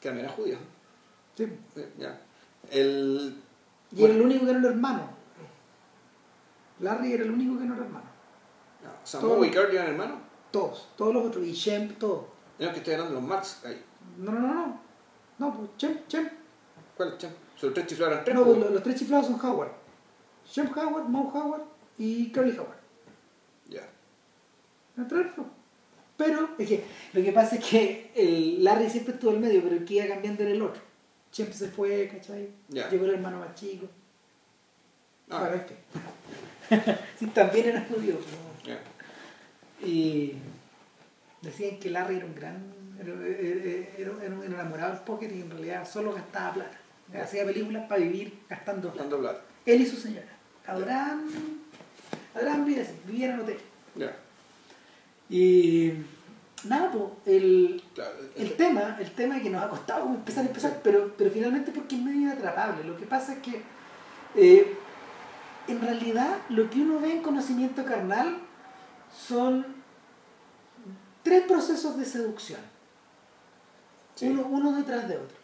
Que 0.01 0.09
también 0.09 0.27
era 0.27 0.35
judío. 0.37 0.57
Sí. 1.37 1.47
Ya. 1.99 2.21
El... 2.71 3.37
Y 3.91 4.01
bueno, 4.01 4.15
era 4.15 4.15
el 4.15 4.23
único 4.27 4.47
que 4.47 4.53
no 4.53 4.59
era 4.61 4.69
hermano. 4.69 5.11
Larry 6.81 7.13
era 7.13 7.25
el 7.25 7.31
único 7.31 7.59
que 7.59 7.65
no 7.65 7.75
era 7.75 7.85
hermano. 7.85 8.07
no, 9.15 9.19
todo- 9.21 9.45
y 9.45 9.51
Curly 9.51 9.77
eran 9.77 9.89
hermanos. 9.89 10.19
Todos, 10.51 10.89
todos 10.97 11.15
los 11.15 11.25
otros. 11.27 11.45
Y 11.47 11.53
Shemp, 11.53 11.99
todos. 11.99 12.25
No, 12.59 12.71
que 12.73 12.79
estoy 12.79 12.95
hablando 12.95 13.15
de 13.17 13.21
los 13.21 13.29
Marx 13.29 13.65
ahí. 13.65 13.83
No, 14.19 14.33
no, 14.33 14.41
no, 14.41 14.55
no. 14.55 14.81
No, 15.39 15.57
pues 15.57 15.71
Shemp, 15.79 16.09
Shemp. 16.09 16.31
¿Cuál? 16.97 17.17
Cham? 17.19 17.31
Son 17.57 17.71
los 17.71 17.75
tres 17.75 17.87
chiflados 17.87 18.13
eran 18.13 18.25
tres. 18.25 18.37
No, 18.37 18.45
pues. 18.45 18.55
pues, 18.57 18.65
los, 18.67 18.75
los 18.75 18.83
tres 18.83 18.97
chiflados 18.97 19.27
son 19.27 19.41
Howard. 19.45 19.73
Shemp 20.47 20.77
Howard, 20.77 21.05
Mo 21.09 21.31
Howard 21.35 21.63
y 21.99 22.31
Curly 22.33 22.57
Howard. 22.59 22.82
No, 24.97 25.05
no. 25.05 25.51
Pero 26.17 26.51
es 26.59 26.69
que 26.69 26.85
lo 27.15 27.23
que 27.23 27.33
pasa 27.33 27.57
es 27.57 27.65
que 27.65 28.11
el 28.15 28.63
Larry 28.63 28.89
siempre 28.91 29.15
estuvo 29.15 29.31
al 29.33 29.41
medio, 29.41 29.63
pero 29.63 29.75
el 29.77 29.85
que 29.85 29.95
iba 29.95 30.07
cambiando 30.07 30.43
era 30.43 30.53
el 30.53 30.63
otro. 30.63 30.81
Shemp 31.33 31.53
se 31.53 31.69
fue, 31.69 32.09
¿cachai? 32.13 32.49
Ya. 32.69 32.89
Llegó 32.91 33.07
el 33.07 33.13
hermano 33.15 33.39
más 33.41 33.55
chico. 33.55 33.87
Ah, 35.31 35.41
Para 35.41 35.57
este. 35.57 35.75
sí, 37.19 37.27
también 37.29 37.69
era 37.71 37.85
judío. 37.87 38.17
ya. 38.65 38.79
Y 39.87 40.35
decían 41.41 41.79
que 41.81 41.91
Larry 41.91 42.17
era 42.17 42.27
un 42.27 42.35
gran. 42.35 42.63
Era, 43.01 43.13
era- 43.99 44.11
un 44.37 44.45
enamorado 44.45 44.93
del 44.95 45.03
póker 45.03 45.33
y 45.33 45.41
en 45.41 45.51
realidad 45.51 45.89
solo 45.89 46.13
gastaba 46.13 46.55
plata. 46.55 46.79
Hacía 47.21 47.45
películas 47.45 47.87
para 47.89 48.01
vivir 48.03 48.39
gastando 48.49 48.89
plata. 48.93 49.01
Dando 49.03 49.19
plata. 49.21 49.41
Él 49.67 49.81
y 49.83 49.87
su 49.87 49.97
señora. 49.97 50.27
Adoraban. 50.67 51.27
Adoraban 52.35 52.65
vivían 52.65 53.33
en 53.33 53.41
hotel. 53.41 53.59
Y. 55.33 55.93
Nada, 56.65 56.93
el, 57.27 57.83
Claro. 57.93 58.13
el 58.37 58.53
tema, 58.53 58.97
el 59.01 59.11
tema 59.11 59.41
que 59.41 59.51
nos 59.51 59.65
ha 59.65 59.69
costado 59.69 60.07
empezar 60.07 60.45
a 60.45 60.47
empezar, 60.49 60.81
pero, 60.85 61.13
pero 61.19 61.29
finalmente 61.33 61.73
porque 61.73 61.97
es 61.97 62.03
medio 62.03 62.21
inatrapable. 62.21 62.85
Lo 62.85 62.97
que 62.97 63.05
pasa 63.05 63.33
es 63.33 63.39
que 63.41 63.63
eh, 64.37 64.77
en 65.67 65.81
realidad 65.81 66.37
lo 66.51 66.71
que 66.71 66.79
uno 66.81 67.01
ve 67.01 67.15
en 67.15 67.23
conocimiento 67.23 67.85
carnal 67.85 68.39
son 69.13 69.67
tres 71.25 71.43
procesos 71.47 71.97
de 71.99 72.05
seducción, 72.05 72.61
Sí. 74.15 74.29
uno, 74.29 74.47
uno 74.49 74.73
detrás 74.77 75.09
de 75.09 75.17
otro. 75.17 75.37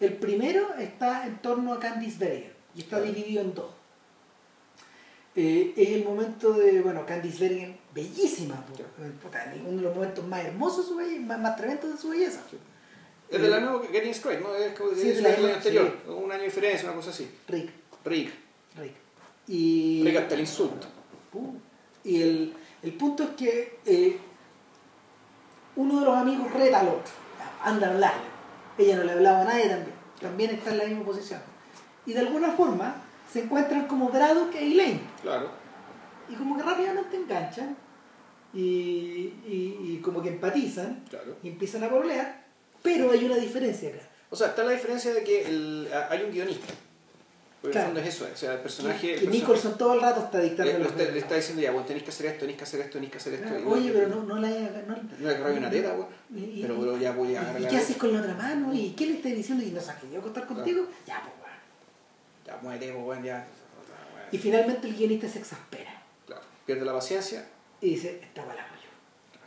El 0.00 0.14
primero 0.14 0.72
está 0.78 1.26
en 1.26 1.36
torno 1.42 1.74
a 1.74 1.80
Candice 1.80 2.18
Berger 2.18 2.56
y 2.74 2.80
está 2.80 2.96
Claro. 2.96 3.12
dividido 3.12 3.42
en 3.42 3.54
dos. 3.54 3.70
Eh, 5.36 5.74
es 5.76 5.88
el 5.90 6.04
momento 6.04 6.54
de, 6.54 6.80
bueno, 6.80 7.04
Candice 7.04 7.46
Bergen, 7.48 7.76
bellísima, 7.94 8.56
po. 8.66 8.76
Sí. 8.76 8.82
Puta, 9.22 9.52
uno 9.66 9.76
de 9.76 9.82
los 9.82 9.94
momentos 9.94 10.26
más 10.26 10.44
hermosos 10.44 10.84
de 10.84 10.88
su 10.90 10.96
belleza, 10.96 11.22
más, 11.22 11.40
más 11.40 11.56
tremendos 11.56 11.92
de 11.92 11.98
su 11.98 12.08
belleza. 12.10 12.40
Es 13.28 13.40
de 13.40 13.48
la 13.48 13.60
nueva 13.60 13.82
Getting 13.90 14.10
Straight, 14.10 14.40
¿no? 14.40 14.54
Es 14.54 14.78
como 14.78 14.90
Sí, 14.90 15.08
del 15.08 15.38
misma, 15.38 15.54
anterior. 15.54 15.96
Un 16.06 16.30
año 16.30 16.40
de 16.40 16.46
diferencia, 16.46 16.88
una 16.88 16.96
cosa 16.96 17.10
así. 17.10 17.30
Rick, 17.48 17.70
Rick. 18.04 18.32
Rick. 18.76 18.92
Y, 19.48 20.02
Rick 20.04 20.16
hasta 20.16 20.34
el 20.34 20.40
insulto. 20.40 20.86
Uh, 21.32 21.54
y 22.04 22.20
el, 22.20 22.54
el 22.82 22.92
punto 22.92 23.22
es 23.22 23.30
que 23.30 23.78
eh, 23.86 24.18
uno 25.76 26.00
de 26.00 26.04
los 26.04 26.16
amigos 26.16 26.52
reta 26.52 26.80
al 26.80 26.88
otro, 26.88 27.12
anda 27.62 27.88
a 27.88 27.90
hablarle. 27.90 28.32
Ella 28.76 28.96
no 28.96 29.04
le 29.04 29.12
hablaba 29.12 29.42
a 29.42 29.44
nadie 29.44 29.68
también, 29.68 29.94
también 30.20 30.50
está 30.50 30.70
en 30.70 30.78
la 30.78 30.84
misma 30.84 31.04
posición. 31.04 31.40
Y 32.04 32.12
de 32.12 32.20
alguna 32.20 32.52
forma 32.52 32.96
se 33.32 33.44
encuentran 33.44 33.86
como 33.86 34.10
Braddock 34.10 34.54
e 34.54 34.66
Elaine. 34.66 35.00
Claro. 35.22 35.61
Y 36.32 36.34
como 36.34 36.56
que 36.56 36.62
rápidamente 36.62 37.16
enganchan 37.16 37.76
y, 38.54 38.60
y, 39.46 39.78
y 39.82 40.00
como 40.02 40.22
que 40.22 40.30
empatizan 40.30 41.04
Claro. 41.08 41.36
y 41.42 41.48
empiezan 41.48 41.84
a 41.84 41.88
pololear, 41.90 42.42
pero 42.82 43.10
hay 43.10 43.24
una 43.24 43.36
diferencia 43.36 43.88
acá. 43.90 44.00
O 44.30 44.36
sea, 44.36 44.48
está 44.48 44.64
la 44.64 44.72
diferencia 44.72 45.12
de 45.12 45.22
que 45.22 45.44
el- 45.46 45.88
hay 46.10 46.22
un 46.22 46.30
guionista. 46.32 46.66
Porque 47.60 47.72
Claro. 47.74 47.90
en 47.90 47.96
el 47.96 48.02
fondo 48.02 48.08
es 48.08 48.14
eso, 48.16 48.28
o 48.32 48.36
sea, 48.36 48.54
el 48.54 48.60
personaje... 48.60 49.00
que 49.00 49.12
el 49.12 49.18
personaje- 49.20 49.38
Nicholson 49.40 49.78
todo 49.78 49.94
el 49.94 50.00
rato 50.00 50.20
está 50.24 50.40
dictando 50.40 50.72
le, 50.72 50.78
los 50.80 50.80
le 50.80 50.88
está, 50.88 50.98
le 50.98 51.04
reglas. 51.04 51.22
está 51.22 51.36
diciendo 51.36 51.62
ya, 51.62 51.70
bueno, 51.70 51.86
tenéis 51.86 52.02
que 52.04 52.10
hacer 52.10 52.26
esto, 52.26 52.40
tenéis 52.40 52.58
que 52.58 52.64
hacer 52.64 52.80
esto, 52.80 52.92
tenéis 52.94 53.12
que 53.12 53.18
hacer 53.18 53.34
esto. 53.34 53.46
Claro, 53.48 53.60
y 53.60 53.66
Oye, 53.72 53.92
pero 53.92 54.08
no, 54.08 54.22
no 54.24 54.36
la 54.40 54.48
haya- 54.48 54.84
no, 54.88 54.96
No 54.96 55.02
le 55.28 55.34
agarré 55.36 55.58
una 55.58 55.70
teta, 55.70 55.92
weón. 55.92 56.06
y- 56.34 56.58
y- 56.58 56.62
Pero, 56.62 56.80
pero 56.80 56.96
ya 56.98 57.12
voy 57.12 57.28
a 57.28 57.32
¿Y 57.32 57.36
agarrar 57.36 57.68
qué 57.68 57.76
haces 57.76 57.96
con 57.96 58.12
la 58.12 58.20
otra 58.20 58.34
mano? 58.34 58.74
¿Y 58.74 58.90
qué 58.90 59.06
le 59.06 59.12
estás 59.14 59.32
diciendo? 59.32 59.62
¿Y 59.64 59.70
no 59.70 59.80
sabes 59.80 60.02
que 60.02 60.10
yo 60.10 60.18
acostar 60.18 60.46
contigo? 60.46 60.86
Ya, 61.06 61.22
pues, 61.22 61.34
weón. 61.40 61.58
Ya, 62.46 62.62
muévete, 62.62 62.92
pues, 62.92 63.04
weón, 63.06 63.22
ya. 63.22 63.46
Y 64.32 64.38
finalmente 64.38 64.88
el 64.88 64.96
guionista 64.96 65.28
se 65.28 65.38
exaspera 65.38 65.91
pierde 66.66 66.84
la 66.84 66.92
paciencia, 66.92 67.48
y 67.80 67.90
dice, 67.90 68.20
esta 68.22 68.42
palabra 68.42 68.68
yo. 68.82 69.38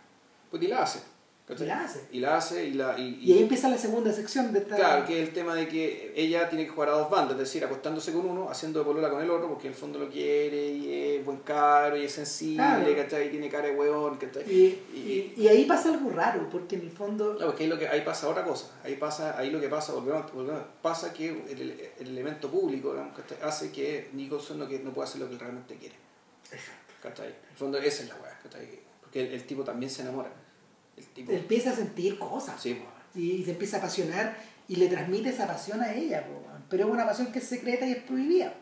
pues 0.51 0.61
y 0.63 0.67
la 0.67 0.81
hace. 0.83 0.99
Y 1.47 1.63
la 1.65 1.83
hace. 1.83 2.07
Y 2.11 2.19
la 2.21 2.37
hace 2.37 2.65
y 2.65 2.73
la... 2.73 2.97
Y, 2.97 3.19
Y 3.21 3.33
ahí 3.33 3.43
empieza 3.43 3.69
la 3.69 3.77
segunda 3.77 4.11
sección 4.11 4.51
de 4.51 4.57
esta... 4.59 4.75
Claro, 4.77 5.05
que 5.05 5.21
es 5.21 5.27
el 5.27 5.33
tema 5.35 5.53
de 5.53 5.67
que 5.67 6.11
ella 6.15 6.49
tiene 6.49 6.65
que 6.65 6.71
jugar 6.71 6.89
a 6.89 6.93
dos 6.93 7.07
bandas, 7.07 7.33
es 7.33 7.37
decir, 7.41 7.63
acostándose 7.63 8.11
con 8.13 8.25
uno, 8.25 8.49
haciendo 8.49 8.79
de 8.79 8.85
polola 8.85 9.11
con 9.11 9.21
el 9.21 9.29
otro, 9.29 9.49
porque 9.49 9.67
en 9.67 9.73
el 9.73 9.79
fondo 9.79 9.99
lo 9.99 10.09
quiere 10.09 10.69
y 10.69 11.17
es 11.17 11.23
buen 11.23 11.37
caro 11.41 11.97
y 11.97 12.05
es 12.05 12.13
sensible, 12.13 12.55
Claro. 12.55 12.95
¿cachai? 12.95 13.27
Y 13.27 13.29
tiene 13.29 13.47
cara 13.47 13.67
de 13.67 13.75
hueón, 13.75 14.17
¿cachai? 14.17 14.43
Y, 14.51 14.63
y- 14.95 15.33
y 15.37 15.47
ahí 15.47 15.65
pasa 15.65 15.89
algo 15.93 16.09
raro, 16.09 16.49
porque 16.51 16.77
en 16.77 16.81
el 16.81 16.91
fondo... 16.91 17.35
No, 17.39 17.45
porque 17.45 17.65
ahí, 17.65 17.69
lo 17.69 17.77
que, 17.77 17.87
ahí 17.87 18.01
pasa 18.01 18.27
otra 18.27 18.43
cosa. 18.43 18.71
Ahí 18.83 18.95
pasa, 18.95 19.37
ahí 19.37 19.51
lo 19.51 19.61
que 19.61 19.69
pasa, 19.69 19.93
volvemos, 19.93 20.33
volvemos, 20.33 20.63
pasa 20.81 21.13
que 21.13 21.27
el, 21.29 21.79
el 21.99 22.07
elemento 22.07 22.49
público 22.49 22.95
hace 23.43 23.71
que 23.71 24.09
Nicholson 24.13 24.57
no, 24.57 24.67
que, 24.67 24.79
no 24.79 24.91
pueda 24.91 25.07
hacer 25.07 25.21
lo 25.21 25.29
que 25.29 25.37
realmente 25.37 25.75
quiere. 25.75 25.95
¿Cachai? 27.05 27.27
En 27.27 27.49
el 27.51 27.57
fondo 27.57 27.77
esa 27.77 28.03
es 28.03 28.09
la 28.09 28.15
weá, 28.15 28.39
¿cachai? 28.43 28.79
Porque 29.01 29.21
el, 29.21 29.33
el 29.33 29.43
tipo 29.45 29.63
también 29.63 29.89
se 29.89 30.01
enamora. 30.01 30.29
El 30.97 31.05
tipo. 31.07 31.31
empieza 31.31 31.71
a 31.71 31.75
sentir 31.75 32.17
cosas 32.17 32.61
Sí, 32.61 32.81
y, 33.15 33.43
se 33.43 33.51
empieza 33.51 33.77
a 33.77 33.79
apasionar 33.79 34.37
y 34.67 34.77
le 34.77 34.87
transmite 34.87 35.29
esa 35.29 35.45
pasión 35.45 35.81
a 35.81 35.93
ella 35.93 36.25
po, 36.25 36.41
pero 36.69 36.85
es 36.87 36.91
una 36.91 37.05
pasión 37.05 37.31
que 37.31 37.39
es 37.39 37.45
secreta 37.45 37.85
y 37.85 37.91
es 37.91 38.03
prohibida 38.03 38.53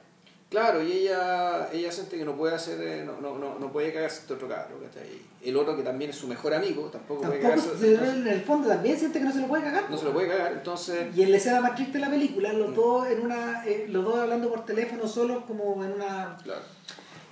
Claro, 0.50 0.84
y 0.84 0.92
ella, 0.92 1.68
ella 1.74 1.92
siente 1.92 2.16
que 2.16 2.24
no 2.26 2.36
puede 2.38 2.54
hacer, 2.54 2.80
eh, 2.80 3.04
no, 3.04 3.20
no, 3.20 3.40
no, 3.40 3.58
no 3.58 3.72
puede 3.72 3.92
cagarse 3.92 4.28
de 4.28 4.36
otro 4.36 4.48
cabro, 4.48 4.80
¿cachai? 4.82 5.10
El 5.42 5.58
otro 5.58 5.76
que 5.76 5.82
también 5.82 6.12
es 6.12 6.16
su 6.16 6.28
mejor 6.28 6.54
amigo, 6.54 6.90
tampoco, 6.92 7.22
puede 7.24 7.40
tampoco 7.40 7.72
cagarse, 7.72 7.98
se- 7.98 8.10
en 8.20 8.28
el 8.28 8.42
fondo 8.42 8.68
también 8.68 8.96
siente 9.00 9.18
que 9.18 9.26
no 9.26 9.32
se 9.34 9.40
lo 9.42 9.48
puede 9.48 9.64
cagar 9.64 9.86
no 9.86 9.90
po. 9.90 9.98
se 9.98 10.06
lo 10.06 10.14
puede 10.14 10.28
cagar, 10.28 10.52
entonces, 10.52 11.08
y 11.16 11.24
en 11.24 11.32
la 11.32 11.38
escena 11.38 11.60
más 11.60 11.74
triste 11.74 11.94
de 11.94 12.02
la 12.02 12.10
película 12.12 12.54
los 12.54 12.76
dos 12.76 13.08
en 13.08 13.22
una 13.22 13.66
eh, 13.66 13.88
los 13.90 14.06
dos 14.06 14.20
hablando 14.20 14.48
por 14.50 14.64
teléfono 14.64 15.08
solos 15.08 15.44
como 15.46 15.84
en 15.84 15.94
una 15.94 16.38
claro, 16.44 16.62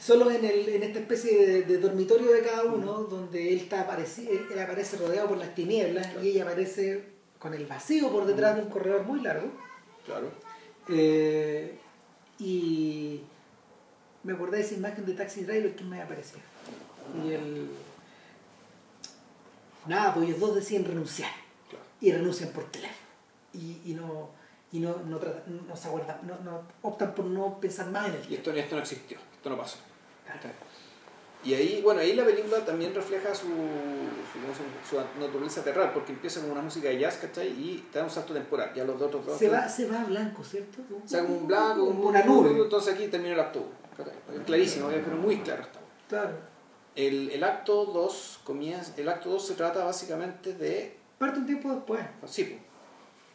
solo 0.02 0.32
en, 0.32 0.44
el, 0.44 0.68
en 0.68 0.82
esta 0.84 0.98
especie 1.00 1.46
de, 1.46 1.62
de 1.64 1.78
dormitorio 1.78 2.32
de 2.34 2.42
cada 2.42 2.64
uno, 2.64 3.04
donde 3.04 3.54
él, 3.54 3.60
está 3.60 3.88
apareci- 3.88 4.28
él, 4.52 4.60
aparece 4.60 4.98
rodeado 4.98 5.28
por 5.30 5.38
las 5.38 5.54
tinieblas 5.54 6.08
y 6.24 6.30
ella 6.30 6.44
aparece 6.44 7.06
con 7.38 7.54
el 7.54 7.68
vacío 7.68 8.10
por 8.12 8.26
detrás 8.26 8.56
de 8.56 8.64
un 8.64 8.70
corredor 8.70 9.04
muy 9.04 9.22
largo. 9.22 9.48
claro. 10.06 10.32
Eh, 10.90 11.78
y 12.40 13.22
me 14.24 14.34
acordé 14.34 14.58
de 14.58 14.64
esa 14.64 14.74
imagen 14.74 15.06
de 15.06 15.14
Taxi 15.14 15.44
Driver 15.44 15.76
que 15.76 15.84
me 15.84 16.02
apareció. 16.02 16.40
Y 17.24 17.34
el... 17.34 17.70
Nada, 19.86 20.14
pues 20.14 20.28
ellos 20.28 20.40
dos 20.40 20.56
deciden 20.56 20.86
renunciar. 20.86 21.32
claro. 21.70 21.86
Y 22.00 22.12
renuncian 22.12 22.50
por 22.50 22.66
teléfono. 22.72 22.98
Y, 23.54 23.82
y 23.86 23.94
no... 23.94 24.30
Y 24.74 24.80
no, 24.80 24.96
no, 25.06 25.20
tratan- 25.20 25.68
no 25.68 25.76
se 25.76 25.88
acuerdan, 25.90 26.20
no, 26.26 26.40
no, 26.50 26.62
optan 26.82 27.14
por 27.14 27.26
no 27.26 27.60
pensar 27.60 27.92
más 27.92 28.08
en 28.08 28.16
el 28.16 28.32
Y 28.32 28.36
esto, 28.36 28.54
esto 28.54 28.76
no 28.78 28.82
existió, 28.82 29.18
esto 29.36 29.50
no 29.50 29.58
pasó. 29.58 29.78
Y 31.44 31.56
ahí, 31.56 31.82
bueno, 31.82 32.02
ahí 32.02 32.14
la 32.14 32.24
película 32.24 32.64
también 32.64 32.94
refleja 32.94 33.34
su, 33.34 33.48
su, 33.48 34.96
su 34.96 35.20
naturaleza 35.20 35.64
terral, 35.64 35.92
porque 35.92 36.12
empieza 36.12 36.40
con 36.42 36.52
una 36.52 36.62
música 36.62 36.90
de 36.90 37.00
jazz, 37.00 37.18
¿cachai? 37.18 37.48
Y 37.48 37.88
te 37.92 37.98
da 37.98 38.06
un 38.06 38.12
salto 38.12 38.32
temporal. 38.34 38.72
Ya 38.76 38.84
los 38.84 39.00
dos 39.00 39.08
otros 39.08 39.26
dos. 39.26 39.38
Se 39.40 39.50
va, 39.50 39.68
se 39.68 39.88
va 39.88 40.02
a 40.02 40.06
blanco, 40.06 40.44
¿cierto? 40.44 40.84
O 41.04 41.08
sea, 41.08 41.24
como 41.24 41.38
un 41.38 41.48
blanco, 41.48 41.88
Como 41.88 42.02
un- 42.02 42.08
una 42.10 42.24
nube. 42.24 42.52
Entonces 42.62 42.94
aquí 42.94 43.08
termina 43.08 43.34
el 43.34 43.40
acto 43.40 43.60
1. 43.60 43.70
¿cachai? 43.98 44.44
Clarísimo, 44.46 44.88
pero 44.90 45.18
muy 45.18 45.38
claro 45.40 45.64
está. 45.64 45.80
Claro. 46.08 46.36
El, 46.96 47.32
el 47.32 47.44
acto 47.44 47.86
2 47.86 48.42
comienza, 48.44 48.94
el 48.98 49.10
acto 49.10 49.30
2 49.32 49.48
se 49.48 49.54
trata 49.56 49.84
básicamente 49.84 50.54
de, 50.54 50.96
Parte 51.18 51.40
un 51.40 51.46
tiempo 51.48 51.72
después. 51.74 52.02
sí, 52.28 52.60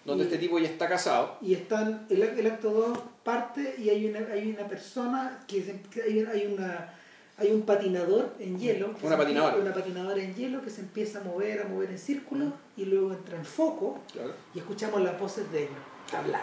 donde 0.04 0.22
Y- 0.22 0.26
este 0.28 0.38
tipo 0.38 0.58
ya 0.60 0.68
está 0.68 0.88
casado. 0.88 1.38
Y 1.42 1.54
están, 1.54 2.06
el, 2.08 2.22
el 2.22 2.46
acto 2.46 2.70
2 2.70 2.98
parte 3.26 3.74
y 3.78 3.90
hay 3.90 4.06
una, 4.08 4.20
hay 4.32 4.50
una 4.58 4.66
persona 4.68 5.40
que, 5.46 5.62
se- 5.62 5.80
que 5.90 6.00
hay, 6.02 6.20
hay 6.20 6.46
una 6.54 6.92
hay 7.38 7.52
un 7.52 7.62
patinador 7.66 8.32
en 8.38 8.58
hielo. 8.58 8.94
Una 9.02 9.14
patinadora. 9.18 9.52
empieza- 9.56 9.70
Una 9.70 9.74
patinadora 9.74 10.22
en 10.22 10.34
hielo 10.34 10.62
que 10.62 10.70
se 10.70 10.80
empieza 10.80 11.18
a 11.18 11.22
mover, 11.22 11.60
a 11.60 11.64
mover 11.68 11.90
en 11.90 11.98
círculos 11.98 12.50
y 12.78 12.86
luego 12.86 13.12
entra 13.12 13.36
en 13.36 13.44
foco 13.44 14.00
Claro, 14.10 14.32
y 14.54 14.58
escuchamos 14.60 15.02
las 15.02 15.20
voces 15.20 15.52
de 15.52 15.64
ellos 15.64 15.76
hablar. 16.16 16.40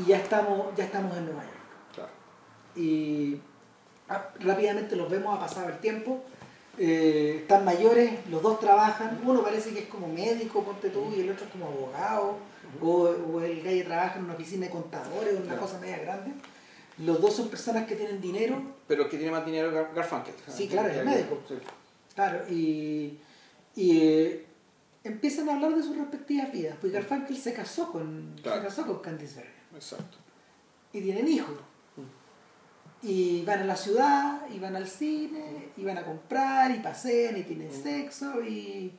Y 0.00 0.04
ya 0.10 0.18
estamos, 0.18 0.68
ya 0.76 0.84
estamos 0.84 1.16
en 1.16 1.24
Nueva 1.26 1.42
York. 1.42 1.56
claro. 1.96 2.10
y 2.76 3.40
ah, 4.08 4.28
rápidamente 4.38 4.94
los 4.94 5.10
vemos 5.10 5.36
a 5.36 5.40
pasar 5.40 5.68
el 5.68 5.78
tiempo. 5.78 6.24
Eh, 6.78 7.38
están 7.42 7.64
mayores, 7.64 8.26
los 8.28 8.42
dos 8.42 8.58
trabajan, 8.58 9.20
uno 9.24 9.42
parece 9.44 9.70
que 9.72 9.80
es 9.80 9.86
como 9.88 10.08
médico, 10.08 10.62
ponte 10.64 10.90
tú, 10.90 11.12
y 11.16 11.20
el 11.20 11.30
otro 11.30 11.44
es 11.46 11.52
como 11.52 11.66
abogado, 11.66 12.36
o, 12.80 12.88
o 13.32 13.40
el 13.40 13.62
gallo 13.62 13.84
trabaja 13.84 14.18
en 14.18 14.24
una 14.24 14.34
oficina 14.34 14.66
de 14.66 14.72
contadores, 14.72 15.34
una 15.34 15.42
Claro. 15.44 15.60
cosa 15.60 15.78
media 15.78 15.98
grande. 15.98 16.32
Los 16.98 17.20
dos 17.20 17.34
son 17.34 17.48
personas 17.48 17.86
que 17.86 17.94
tienen 17.96 18.20
dinero, 18.20 18.60
Pero 18.88 19.04
el 19.04 19.08
que 19.10 19.16
tiene 19.16 19.30
más 19.32 19.44
dinero 19.46 19.68
es 19.68 19.74
Gar- 19.74 19.94
Garfunkel. 19.94 20.34
Sí, 20.48 20.68
claro, 20.68 20.88
es 20.88 20.96
el 20.98 21.04
médico. 21.06 21.38
Sí. 21.48 21.54
claro, 22.14 22.44
y, 22.50 23.18
y 23.76 23.98
eh, 24.00 24.46
empiezan 25.04 25.48
a 25.48 25.54
hablar 25.54 25.74
de 25.74 25.82
sus 25.82 25.96
respectivas 25.96 26.50
vidas. 26.52 26.76
Pues 26.80 26.92
Garfunkel 26.92 27.36
se 27.36 27.52
casó 27.52 27.90
con, 27.92 28.34
Claro. 28.42 28.60
se 28.62 28.66
casó 28.68 28.86
con 28.86 28.98
Candice 29.00 29.36
Bergen 29.36 29.54
Exacto. 29.76 30.18
y 30.92 31.00
tienen 31.02 31.26
hijos. 31.28 31.54
Y 33.04 33.42
van 33.44 33.60
a 33.60 33.64
la 33.64 33.76
ciudad, 33.76 34.40
y 34.54 34.58
van 34.58 34.76
al 34.76 34.88
cine, 34.88 35.68
y 35.76 35.84
van 35.84 35.98
a 35.98 36.04
comprar, 36.04 36.70
y 36.74 36.78
pasean, 36.80 37.36
y 37.36 37.42
tienen 37.42 37.68
Mm. 37.68 37.82
sexo, 37.82 38.42
y, 38.42 38.92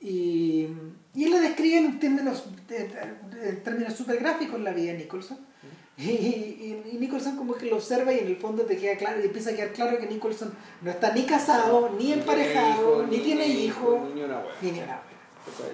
y, 0.00 0.68
y 1.14 1.24
él 1.24 1.30
lo 1.30 1.40
describe 1.40 1.78
en 1.78 1.98
términos, 1.98 2.44
en 2.68 3.62
términos 3.62 3.94
súper 3.94 4.18
gráficos 4.18 4.60
la 4.60 4.72
vida 4.72 4.92
de 4.92 4.98
Nicholson. 4.98 5.38
Mm. 5.38 6.02
Y, 6.02 6.10
y- 6.10 6.82
y 6.92 6.98
Nicholson 6.98 7.36
como 7.36 7.54
que 7.54 7.66
lo 7.66 7.76
observa 7.76 8.12
y 8.12 8.18
en 8.18 8.26
el 8.26 8.36
fondo 8.36 8.64
te 8.64 8.76
queda 8.76 8.96
claro, 8.96 9.18
y 9.22 9.24
empieza 9.26 9.50
a 9.50 9.54
quedar 9.54 9.72
claro 9.72 9.98
que 9.98 10.06
Nicholson 10.06 10.52
no 10.82 10.90
está 10.90 11.12
ni 11.14 11.22
casado, 11.22 11.88
ni 11.98 12.12
emparejado, 12.12 13.00
hijo, 13.02 13.06
ni, 13.10 13.18
tiene 13.20 13.48
hijos, 13.48 14.14
Ni 14.14 14.20
una 14.22 14.40
wea. 14.40 14.46
ni 14.60 14.70
ni 14.72 14.80
una. 14.80 15.00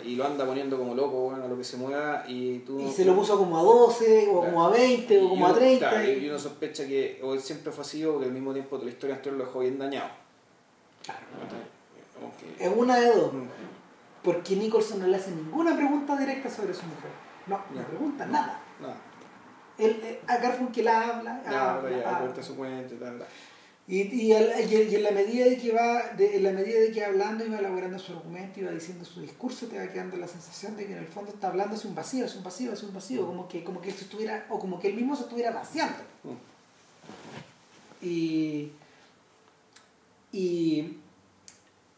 Y 0.05 0.17
lo 0.17 0.27
anda 0.27 0.45
poniendo 0.45 0.77
como 0.79 0.95
loco, 0.95 1.23
bueno, 1.31 1.45
a 1.45 1.49
lo 1.49 1.57
que 1.57 1.65
se 1.65 1.77
mueva 1.77 2.25
y 2.29 2.59
tú... 2.61 2.79
Y 2.81 2.91
se 2.93 3.05
lo 3.05 3.15
puso 3.15 3.39
como 3.39 3.59
a 3.59 3.63
12, 3.63 4.29
o 4.31 4.41
como 4.45 4.67
a 4.67 4.71
20, 4.71 5.23
o 5.23 5.29
como 5.31 5.47
a 5.47 5.51
uno- 5.51 5.59
30. 5.59 5.89
claro, 5.91 6.11
y- 6.13 6.29
uno 6.29 6.39
sospecha 6.39 6.87
que 6.87 7.21
o 7.23 7.33
él 7.35 7.41
siempre 7.41 7.73
fue 7.73 7.83
así 7.83 8.05
o 8.05 8.19
que 8.19 8.27
al 8.27 8.33
mismo 8.33 8.53
tiempo 8.53 8.79
la 8.83 8.91
historia 8.91 9.17
anterior 9.17 9.39
lo 9.39 9.47
dejó 9.47 9.61
bien 9.61 9.79
dañado. 9.79 10.11
Claro. 11.03 11.21
Es 12.59 12.73
una 12.77 12.97
de 13.01 13.07
dos. 13.15 13.33
Mm. 13.33 13.47
Porque 14.23 14.55
Nicholson 14.57 15.01
no 15.01 15.07
le 15.09 15.17
hace 15.17 15.31
ninguna 15.33 15.75
pregunta 15.77 16.17
directa 16.17 16.49
sobre 16.49 16.73
su 16.75 16.83
mujer. 16.83 17.11
No, 17.47 17.59
no 17.75 17.81
Ya. 17.81 17.87
pregunta 17.87 18.27
nada. 18.27 18.61
Nada. 18.81 18.97
Él, 19.79 19.99
eh, 20.05 20.21
a 20.29 20.37
Garfunkel 20.37 20.87
habla, 20.87 21.39
habla, 21.39 21.91
ya, 21.91 22.17
habla. 22.19 22.43
su 22.43 22.55
cuenta 22.57 22.95
y 22.95 22.99
tal, 22.99 23.19
tal. 23.19 23.27
Y, 23.89 24.03
y, 24.03 24.33
al- 24.33 24.53
y- 24.71 24.95
en 24.95 25.03
la 25.03 25.11
medida 25.11 25.45
de 25.47 25.57
que 25.59 25.73
va, 25.73 26.11
de- 26.17 26.37
en 26.37 26.45
la 26.45 26.53
medida 26.53 26.79
de 26.79 26.93
que 26.93 27.05
hablando 27.05 27.45
y 27.45 27.49
va 27.49 27.59
elaborando 27.59 27.99
su 27.99 28.13
argumento 28.13 28.61
y 28.61 28.63
va 28.65 28.71
diciendo 28.71 29.05
su 29.05 29.21
discurso, 29.21 29.67
te 29.67 29.77
va 29.77 29.93
quedando 29.93 30.17
la 30.17 30.29
sensación 30.29 30.77
de 30.77 30.87
que 30.87 30.93
en 30.93 30.99
el 30.99 31.09
fondo 31.09 31.33
está 31.33 31.49
hablando 31.49 31.75
hacia 31.75 31.89
un 31.91 31.97
vacío, 31.97 32.25
hacia 32.25 32.39
un 32.39 32.45
vacío, 32.45 32.73
hacia 32.73 32.87
un 32.89 32.95
vacío, 32.95 33.27
como 33.27 33.49
que, 33.49 33.65
como 33.65 33.81
que 33.81 33.89
él 33.91 33.95
se 33.97 34.05
estuviera, 34.05 34.47
o 34.51 34.59
como 34.61 34.79
que 34.79 34.89
él 34.89 34.95
mismo 34.95 35.17
se 35.17 35.23
estuviera 35.25 35.51
vaciando. 35.51 35.99
Y, 38.01 38.71
y, 40.33 40.99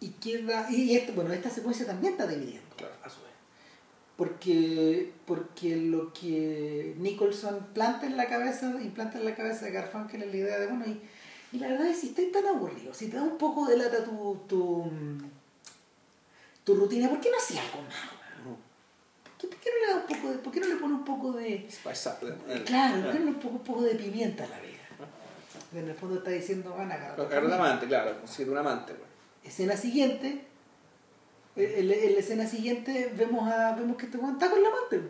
y 0.01 0.09
queda, 0.23 0.67
y, 0.71 0.83
y 0.93 0.97
esto, 0.97 1.13
bueno, 1.13 1.33
esta 1.33 1.51
secuencia 1.51 1.87
también 1.87 2.13
está 2.15 2.27
dividiendo 2.27 2.63
Claro. 2.77 2.95
a 3.05 3.09
su 3.09 3.17
vez. 3.21 3.31
Porque, 4.17 5.13
porque 5.27 5.77
lo 5.77 6.13
que 6.13 6.95
Nicholson 6.99 7.69
planta 7.75 8.07
en 8.07 8.17
la 8.17 8.27
cabeza, 8.29 8.75
implanta 8.83 9.19
en 9.19 9.25
la 9.25 9.35
cabeza 9.35 9.65
de 9.67 9.73
Garfunkel 9.73 10.23
es 10.23 10.31
la 10.31 10.37
idea 10.37 10.59
de, 10.59 10.67
bueno, 10.67 10.85
y, 10.87 11.01
y 11.55 11.59
la 11.61 11.69
verdad 11.69 11.87
es 11.87 12.01
si 12.01 12.09
estás 12.09 12.33
tan 12.33 12.47
aburrido, 12.47 12.93
si 12.93 13.07
te 13.07 13.17
da 13.17 13.23
un 13.23 13.39
poco 13.39 13.65
de 13.67 13.77
lata 13.77 14.05
tu, 14.05 14.37
tu, 14.49 14.91
tu 16.65 16.75
rutina, 16.75 17.09
¿por 17.09 17.21
qué 17.21 17.31
no 17.31 17.37
haces 17.37 17.59
algo 17.59 17.83
más? 17.83 17.95
¿Por 19.41 19.51
qué, 19.51 19.71
no 19.71 19.87
le 19.87 19.93
da 19.93 20.01
un 20.01 20.07
poco 20.07 20.33
de, 20.33 20.39
por 20.39 20.53
qué 20.53 20.61
no 20.61 20.67
le 20.67 20.77
pone 20.77 20.95
un 20.95 21.05
poco 21.05 21.33
de, 21.33 21.71
Spice 21.71 22.09
up, 22.09 22.39
eh, 22.49 22.63
claro, 22.65 23.03
¿por 23.03 23.11
eh. 23.11 23.13
qué 23.13 23.19
no 23.21 23.31
le 23.31 23.37
pone 23.37 23.55
un 23.55 23.63
poco 23.63 23.83
de 23.83 23.95
pimienta 23.95 24.43
a 24.45 24.49
la 24.49 24.59
vida? 24.59 24.73
En 25.73 25.89
el 25.89 25.95
fondo 25.95 26.17
está 26.17 26.31
diciendo, 26.31 26.75
van 26.77 26.91
a 26.91 26.95
Agarra 26.95 27.47
un 27.47 27.53
amante, 27.53 27.87
claro, 27.87 28.19
consigue 28.19 28.51
un 28.51 28.59
amante. 28.59 28.95
pues. 28.95 29.09
Escena 29.45 29.77
siguiente, 29.77 30.45
en, 31.55 31.89
la 31.89 31.95
escena 31.95 32.49
siguiente 32.49 33.13
vemos 33.17 33.49
a 33.49 33.77
vemos 33.77 33.97
que 33.97 34.07
este 34.07 34.19
weón 34.19 34.33
está 34.33 34.51
con 34.51 34.61
la 34.61 34.71
amante. 34.71 35.03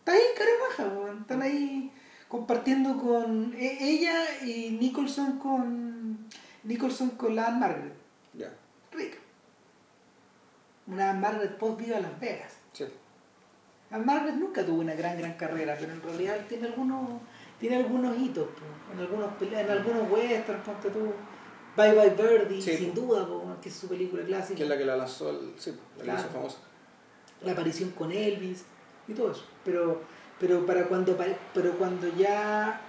Está 0.00 0.12
ahí, 0.12 0.22
cara 0.36 0.50
raja, 0.68 0.94
weón. 0.94 1.20
Están 1.22 1.40
ahí 1.40 1.90
compartiendo 2.28 2.96
con 3.00 3.54
e- 3.56 3.78
ella 3.80 4.16
y 4.44 4.70
Nicholson 4.80 5.38
con 5.38 6.26
Nicholson 6.64 7.10
con 7.10 7.34
la 7.36 7.46
Anne 7.48 7.58
Margaret. 7.60 7.94
Ya, 8.32 8.52
Rica. 8.92 9.18
Una 10.86 11.10
Anne 11.10 11.20
Margaret 11.20 11.56
post 11.58 11.78
viva 11.80 12.00
Las 12.00 12.18
Vegas. 12.20 12.52
sí. 12.72 12.84
Anne 13.90 14.04
Margaret 14.04 14.34
nunca 14.36 14.64
tuvo 14.66 14.80
una 14.80 14.94
gran 14.94 15.16
gran 15.18 15.34
carrera, 15.34 15.76
pero 15.78 15.92
en 15.92 16.02
realidad 16.02 16.36
tiene 16.48 16.66
algunos 16.66 17.20
tiene 17.60 17.76
algunos 17.76 18.16
hitos, 18.18 18.48
po, 18.48 18.92
en 18.92 18.98
algunos 18.98 19.30
en 19.40 19.70
algunos 19.70 20.10
westerns, 20.10 20.64
ponte 20.64 20.90
tú. 20.90 21.12
Bye 21.76 21.92
Bye 21.92 22.10
Birdie, 22.10 22.60
Sí, 22.62 22.76
sin 22.76 22.92
po. 22.92 23.00
duda, 23.02 23.26
po, 23.26 23.56
que 23.62 23.68
es 23.68 23.74
su 23.74 23.88
película 23.88 24.24
clásica. 24.24 24.56
Que 24.56 24.62
es 24.64 24.68
la 24.68 24.78
que 24.78 24.84
la 24.84 24.96
lanzó, 24.96 25.30
el, 25.30 25.54
sí, 25.58 25.76
la 25.98 26.04
que 26.14 26.20
hizo 26.20 26.28
famosa. 26.30 26.58
la 27.42 27.52
aparición 27.52 27.90
con 27.90 28.10
Elvis 28.10 28.64
y 29.06 29.12
todo 29.12 29.30
eso. 29.32 29.44
Pero, 29.64 30.02
pero 30.40 30.64
para 30.66 30.84
cuando 30.86 31.16
pero 31.54 31.72
cuando 31.78 32.08
ya 32.16 32.80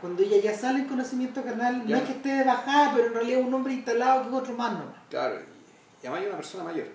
cuando 0.00 0.22
ella 0.22 0.36
ya 0.42 0.54
sale 0.54 0.80
en 0.80 0.84
conocimiento 0.86 1.42
carnal, 1.42 1.84
Ya. 1.86 1.96
no 1.96 2.02
es 2.02 2.08
que 2.08 2.12
esté 2.12 2.28
de 2.30 2.44
bajada, 2.44 2.92
pero 2.94 3.06
en 3.06 3.14
realidad 3.14 3.40
es 3.40 3.46
un 3.46 3.54
hombre 3.54 3.72
instalado 3.72 4.22
que 4.22 4.28
es 4.28 4.34
otro 4.34 4.52
más 4.54 4.72
nomás. 4.72 4.96
Claro, 5.08 5.36
y, 5.36 6.06
además 6.06 6.20
hay 6.20 6.26
una 6.26 6.36
persona 6.36 6.64
mayor, 6.64 6.86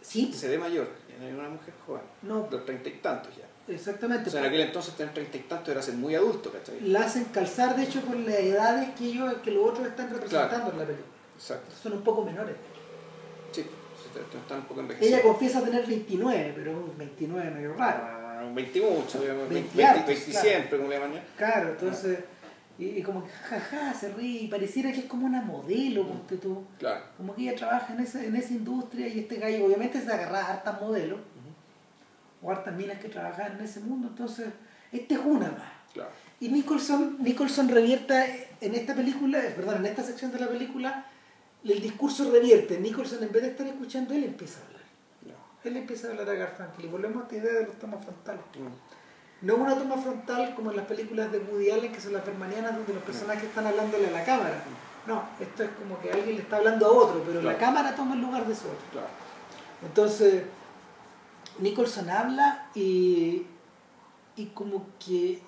Sí, 0.00 0.32
se 0.32 0.48
ve 0.48 0.56
mayor, 0.58 0.88
y 1.08 1.20
no 1.20 1.26
hay 1.26 1.32
una 1.32 1.48
mujer 1.48 1.74
joven, 1.84 2.02
no, 2.22 2.46
los 2.48 2.64
treinta 2.64 2.88
y 2.88 2.92
tantos 2.98 3.32
ya. 3.36 3.74
exactamente. 3.74 4.28
O 4.28 4.32
sea, 4.32 4.40
en 4.42 4.46
aquel 4.46 4.60
entonces 4.60 4.94
tener 4.94 5.12
treinta 5.12 5.36
y 5.36 5.40
tantos 5.40 5.68
era 5.70 5.82
ser 5.82 5.94
muy 5.94 6.14
adulto, 6.14 6.52
¿cachai? 6.52 6.80
La 6.82 7.00
hacen 7.00 7.24
calzar, 7.24 7.74
de 7.74 7.82
hecho, 7.82 8.00
con 8.02 8.24
las 8.24 8.36
edades 8.36 8.90
que 8.96 9.06
ellos, 9.06 9.34
que 9.42 9.50
los 9.50 9.68
otros 9.68 9.88
están 9.88 10.08
representando 10.10 10.70
en 10.70 10.78
la 10.78 10.84
película. 10.84 11.08
Exacto. 11.34 11.74
Son 11.82 11.92
un 11.94 12.02
poco 12.02 12.24
menores. 12.24 12.54
Sí, 13.50 13.62
te- 14.14 14.38
están 14.38 14.58
un 14.58 14.64
poco 14.66 14.80
Ella 14.80 14.92
envejecidos. 14.92 15.20
confiesa 15.22 15.62
tener 15.64 15.84
29, 15.84 16.52
pero 16.54 16.70
un 16.72 16.96
29 16.96 17.50
medio 17.50 17.74
raro. 17.74 18.15
Ah, 18.56 18.62
20 18.62 18.80
mucho, 18.80 19.20
digamos, 19.20 19.48
20 19.48 19.76
20, 19.76 19.84
hartos, 19.84 20.06
20 20.06 20.24
claro. 20.30 20.48
siempre, 20.48 20.78
como 20.78 20.90
le 20.90 20.98
llaman. 20.98 21.20
Claro, 21.36 21.70
entonces, 21.70 22.18
y, 22.78 22.84
y 22.86 23.02
como 23.02 23.24
que 23.24 23.30
jajaja, 23.30 23.94
se 23.94 24.12
ríe, 24.12 24.42
y 24.42 24.48
pareciera 24.48 24.90
que 24.92 25.00
es 25.00 25.04
como 25.06 25.26
una 25.26 25.42
modelo, 25.42 26.06
ponte 26.06 26.36
tú. 26.36 26.64
Claro. 26.78 27.04
Como 27.16 27.34
que 27.34 27.42
ella 27.42 27.54
trabaja 27.54 27.92
en 27.92 28.00
esa, 28.00 28.24
en 28.24 28.34
esa 28.34 28.52
industria 28.52 29.08
y 29.08 29.20
este 29.20 29.36
gallo 29.36 29.66
obviamente 29.66 30.00
se 30.00 30.10
agarra 30.10 30.40
a 30.40 30.52
hartas 30.54 30.80
modelos 30.80 31.20
o 32.42 32.50
hartas 32.50 32.74
minas 32.74 32.98
que 32.98 33.08
trabajan 33.08 33.56
en 33.58 33.64
ese 33.64 33.80
mundo, 33.80 34.08
entonces 34.08 34.48
este 34.92 35.14
es 35.14 35.20
una 35.24 35.50
más. 35.50 35.72
Claro. 35.92 36.10
Y 36.38 36.48
Nicholson, 36.48 37.16
Nicholson 37.20 37.68
revierta 37.68 38.26
en 38.60 38.74
esta 38.74 38.94
película, 38.94 39.38
eh, 39.38 39.52
perdón, 39.56 39.76
en 39.76 39.86
esta 39.86 40.02
sección 40.02 40.32
de 40.32 40.40
la 40.40 40.48
película, 40.48 41.06
el 41.64 41.80
discurso 41.80 42.30
revierte. 42.30 42.78
Nicholson 42.78 43.22
en 43.22 43.32
vez 43.32 43.42
de 43.42 43.48
estar 43.48 43.66
escuchando, 43.66 44.14
él 44.14 44.24
empieza 44.24 44.60
a 44.60 44.66
hablar. 44.66 44.75
Él 45.68 45.76
empieza 45.76 46.08
a 46.08 46.10
hablar 46.12 46.28
a 46.30 46.34
Garfunkel 46.34 46.84
y 46.84 46.88
volvemos 46.88 47.18
a 47.18 47.22
esta 47.26 47.36
idea 47.36 47.52
de 47.60 47.66
los 47.66 47.78
tomas 47.78 48.02
frontales. 48.04 48.40
Mm. 48.54 49.46
No 49.46 49.56
una 49.56 49.76
toma 49.76 49.96
frontal 49.98 50.54
como 50.54 50.70
en 50.70 50.76
las 50.78 50.86
películas 50.86 51.30
de 51.30 51.38
Woody 51.38 51.70
Allen, 51.70 51.92
que 51.92 52.00
son 52.00 52.12
las 52.14 52.24
bermanianas, 52.24 52.74
donde 52.76 52.94
los 52.94 53.02
personajes 53.02 53.44
están 53.44 53.66
hablándole 53.66 54.08
a 54.08 54.10
la 54.10 54.24
cámara. 54.24 54.62
No, 55.06 55.22
esto 55.38 55.62
es 55.64 55.70
como 55.78 56.00
que 56.00 56.10
alguien 56.10 56.36
le 56.36 56.42
está 56.42 56.56
hablando 56.56 56.86
a 56.86 56.90
otro, 56.90 57.22
pero 57.26 57.42
la 57.42 57.56
cámara 57.58 57.94
toma 57.94 58.14
el 58.14 58.22
lugar 58.22 58.46
de 58.46 58.54
su 58.54 58.64
otro. 58.66 58.78
Claro. 58.92 59.08
Entonces, 59.86 60.42
Nicholson 61.58 62.08
habla 62.10 62.66
y, 62.74 63.46
y 64.36 64.46
como 64.46 64.86
que 65.04 65.42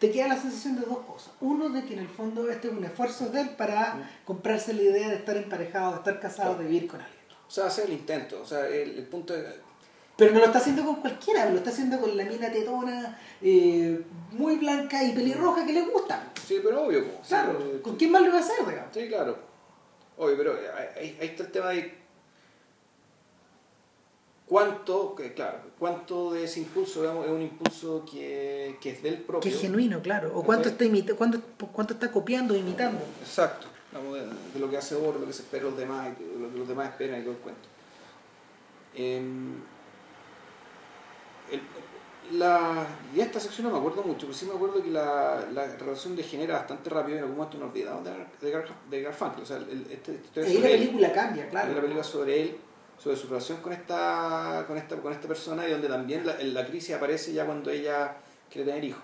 te 0.00 0.10
queda 0.10 0.28
la 0.28 0.36
sensación 0.36 0.76
de 0.78 0.86
dos 0.86 0.98
cosas. 0.98 1.32
Uno, 1.40 1.68
de 1.70 1.84
que 1.84 1.94
en 1.94 2.00
el 2.00 2.08
fondo 2.08 2.50
este 2.50 2.68
es 2.68 2.74
un 2.74 2.84
esfuerzo 2.84 3.28
de 3.30 3.40
él 3.42 3.50
para 3.50 3.94
Mm. 3.94 4.02
comprarse 4.26 4.72
la 4.74 4.82
idea 4.82 5.08
de 5.08 5.16
estar 5.16 5.36
emparejado, 5.36 5.92
de 5.92 5.98
estar 5.98 6.20
casado, 6.20 6.56
de 6.56 6.64
vivir 6.64 6.88
con 6.88 7.00
alguien. 7.00 7.13
O 7.54 7.56
sea, 7.56 7.66
hacer 7.66 7.84
el 7.84 7.92
intento, 7.92 8.40
o 8.42 8.44
sea, 8.44 8.66
el, 8.66 8.98
el 8.98 9.04
punto 9.04 9.32
de... 9.32 9.44
Pero 10.16 10.32
no 10.32 10.40
lo 10.40 10.46
está 10.46 10.58
haciendo 10.58 10.84
con 10.84 10.96
cualquiera, 10.96 11.48
lo 11.50 11.58
está 11.58 11.70
haciendo 11.70 12.00
con 12.00 12.16
la 12.16 12.24
mina 12.24 12.50
tetona, 12.50 13.16
eh, 13.40 14.02
muy 14.32 14.56
blanca 14.56 15.04
y 15.04 15.12
pelirroja 15.12 15.64
que 15.64 15.72
le 15.72 15.82
gusta. 15.82 16.32
Sí, 16.44 16.58
pero 16.60 16.82
obvio. 16.82 17.04
po. 17.04 17.20
Claro, 17.28 17.56
eh, 17.60 17.80
¿con 17.80 17.94
quién 17.94 18.10
más 18.10 18.22
lo 18.22 18.32
va 18.32 18.38
a 18.38 18.40
hacer, 18.40 18.66
digamos? 18.66 18.92
Sí, 18.92 19.06
claro. 19.06 19.38
Obvio, 20.18 20.36
pero 20.36 20.58
ahí, 20.98 21.16
ahí 21.20 21.26
está 21.28 21.44
el 21.44 21.52
tema 21.52 21.68
de 21.68 21.94
cuánto, 24.46 25.14
que, 25.14 25.32
claro, 25.32 25.58
cuánto 25.78 26.32
de 26.32 26.42
ese 26.42 26.58
impulso 26.58 27.02
digamos, 27.02 27.24
es 27.26 27.30
un 27.30 27.42
impulso 27.42 28.04
que, 28.04 28.78
que 28.80 28.90
es 28.90 29.00
del 29.00 29.18
propio. 29.18 29.48
Que 29.48 29.54
es 29.54 29.62
genuino, 29.62 30.02
claro. 30.02 30.36
O 30.36 30.42
cuánto 30.42 30.70
está, 30.70 30.84
imita 30.84 31.14
cuánto, 31.14 31.40
cuánto 31.72 31.94
está 31.94 32.10
copiando 32.10 32.54
o 32.54 32.56
imitando. 32.56 32.98
Exacto. 33.20 33.68
Digamos, 33.94 34.18
de, 34.18 34.26
de 34.54 34.58
lo 34.60 34.68
que 34.70 34.76
hace 34.76 34.94
Oro, 34.96 35.18
lo 35.20 35.26
que 35.26 35.32
se 35.32 35.42
espera 35.42 35.64
de 35.64 35.70
los 35.70 35.78
demás, 35.78 36.08
y 36.18 36.38
lo 36.42 36.50
que 36.52 36.58
los 36.58 36.68
demás 36.68 36.88
esperan 36.90 37.20
y 37.20 37.22
todo 37.22 37.32
el 37.32 37.38
cuento. 37.38 37.68
Em, 38.94 39.54
el- 41.50 42.38
la, 42.38 42.86
y 43.14 43.20
esta 43.20 43.38
sección 43.38 43.66
no 43.66 43.72
me 43.74 43.78
acuerdo 43.78 44.02
mucho, 44.02 44.26
pero 44.26 44.32
sí 44.32 44.46
me 44.46 44.54
acuerdo 44.54 44.82
que 44.82 44.90
la, 44.90 45.44
la 45.52 45.66
relación 45.76 46.16
degenera 46.16 46.54
bastante 46.54 46.88
rápido 46.88 47.16
y 47.16 47.18
en 47.18 47.24
algún 47.24 47.36
momento 47.36 47.58
nos 47.58 47.68
olvidamos 47.70 48.02
de, 48.04 48.10
de, 48.40 48.54
Gar- 48.54 48.74
de 48.90 49.02
Garfunkel. 49.02 49.42
O 49.42 49.46
sea, 49.46 49.58
el, 49.58 49.86
este, 49.90 50.20
Ahí 50.40 50.58
la 50.58 50.70
él. 50.70 50.78
película 50.80 51.12
cambia, 51.12 51.48
claro. 51.50 51.72
una 51.72 51.80
película 51.82 52.02
sobre 52.02 52.40
él, 52.42 52.56
sobre 52.98 53.16
su 53.16 53.26
relación 53.28 53.58
con 53.60 53.74
esta, 53.74 54.64
con 54.66 54.78
esta, 54.78 54.96
con 54.96 55.12
esta 55.12 55.28
persona 55.28 55.68
y 55.68 55.72
donde 55.72 55.86
también 55.88 56.24
la, 56.26 56.34
la 56.42 56.66
crisis 56.66 56.94
aparece 56.94 57.34
ya 57.34 57.44
cuando 57.44 57.70
ella 57.70 58.16
quiere 58.50 58.68
tener 58.70 58.84
hijos. 58.84 59.02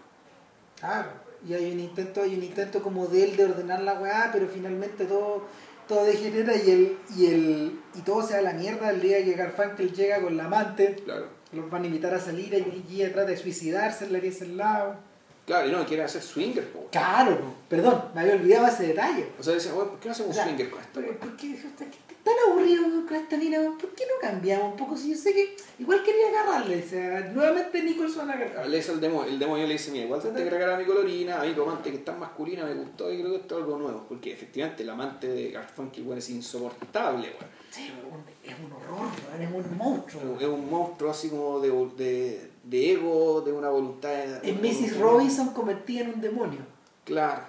Claro. 0.78 1.10
Y 1.48 1.54
hay 1.54 1.72
un 1.72 1.80
intento, 1.80 2.22
hay 2.22 2.34
un 2.34 2.42
intento 2.42 2.82
como 2.82 3.06
de 3.06 3.24
él 3.24 3.36
de 3.36 3.44
ordenar 3.44 3.82
la 3.82 3.94
weá, 3.94 4.30
pero 4.32 4.46
finalmente 4.48 5.06
todo, 5.06 5.46
todo 5.88 6.04
degenera 6.04 6.54
y 6.54 6.70
el, 6.70 6.98
y 7.16 7.26
el, 7.26 7.80
y 7.94 8.00
todo 8.02 8.22
se 8.22 8.34
da 8.34 8.42
la 8.42 8.52
mierda 8.52 8.90
el 8.90 9.00
día 9.00 9.24
que 9.24 9.32
Garfunkel 9.32 9.92
llega 9.92 10.20
con 10.20 10.36
la 10.36 10.44
amante, 10.44 10.96
Claro. 11.04 11.26
los 11.52 11.70
van 11.70 11.84
a 11.84 11.86
invitar 11.86 12.14
a 12.14 12.20
salir 12.20 12.52
y 12.88 13.00
ella 13.00 13.12
trata 13.12 13.30
de 13.30 13.36
suicidarse 13.36 14.04
en 14.04 14.12
la 14.12 14.20
pieza 14.20 14.44
al 14.44 14.56
lado. 14.56 15.10
Claro, 15.46 15.68
y 15.68 15.72
no, 15.72 15.84
quiere 15.84 16.04
hacer 16.04 16.22
swinger, 16.22 16.64
po. 16.68 16.86
Claro, 16.92 17.54
perdón, 17.68 18.04
me 18.14 18.20
había 18.20 18.34
olvidado 18.34 18.66
ese 18.68 18.88
detalle. 18.88 19.26
O 19.38 19.42
sea, 19.42 19.54
bueno, 19.72 19.90
¿por 19.90 19.98
qué 19.98 20.08
no 20.08 20.12
hacemos 20.12 20.30
O 20.30 20.34
sea, 20.34 20.44
swinger 20.44 20.70
con 20.70 20.80
esto? 20.80 21.00
¿Por, 21.00 21.36
qué 21.36 21.56
tan 22.24 22.34
aburrido 22.48 22.84
con 23.06 23.16
esta 23.16 23.36
mina? 23.36 23.58
¿Por 23.80 23.90
qué 23.94 24.04
no 24.06 24.20
cambiamos 24.20 24.72
un 24.72 24.76
poco? 24.76 24.96
Si 24.96 25.10
yo 25.10 25.16
sé 25.16 25.32
que 25.32 25.56
igual 25.78 26.02
quería 26.02 26.28
agarrarle, 26.28 26.82
o 26.82 26.88
sea, 26.88 27.20
nuevamente 27.32 27.82
Nicholson 27.82 28.30
agarrar. 28.30 28.66
Le 28.66 28.76
dice 28.76 28.92
el 28.92 29.00
demonio, 29.00 29.32
el 29.32 29.38
demonio 29.38 29.66
le 29.66 29.72
dice, 29.74 29.90
mira, 29.90 30.04
igual 30.04 30.20
te 30.20 30.32
que 30.32 30.42
agregar 30.42 30.70
a 30.70 30.78
mi 30.78 30.84
colorina, 30.84 31.40
a 31.40 31.44
mi 31.44 31.52
amante 31.52 31.90
que 31.90 31.96
es 31.96 32.04
tan 32.04 32.18
masculina, 32.18 32.64
me 32.64 32.74
gustó 32.74 33.12
y 33.12 33.18
creo 33.18 33.30
que 33.30 33.36
esto 33.38 33.58
es 33.58 33.64
algo 33.64 33.78
nuevo. 33.78 34.04
Porque 34.08 34.32
efectivamente 34.32 34.82
el 34.82 34.90
amante 34.90 35.28
de 35.28 35.50
Garfunkel 35.50 36.04
bueno, 36.04 36.18
es 36.18 36.30
insoportable, 36.30 37.28
weón. 37.28 37.60
Sí, 37.70 37.88
es 38.42 38.54
un 38.58 38.72
horror, 38.72 39.08
es 39.40 39.48
un 39.48 39.78
monstruo. 39.78 40.40
Es 40.40 40.46
un 40.46 40.68
monstruo 40.68 41.10
así 41.10 41.28
como 41.28 41.60
de, 41.60 41.70
de, 41.96 42.50
de 42.64 42.92
ego, 42.92 43.42
de 43.42 43.52
una 43.52 43.68
voluntad. 43.68 44.44
En 44.44 44.60
Mrs. 44.60 44.98
Robinson 44.98 45.52
convertida 45.52 46.02
en 46.02 46.14
un 46.14 46.20
demonio. 46.20 46.60
Claro, 47.04 47.42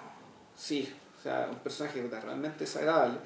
sí, 0.56 0.92
o 1.20 1.24
sea, 1.24 1.50
un 1.52 1.58
personaje 1.58 2.02
realmente 2.02 2.60
desagradable. 2.60 3.18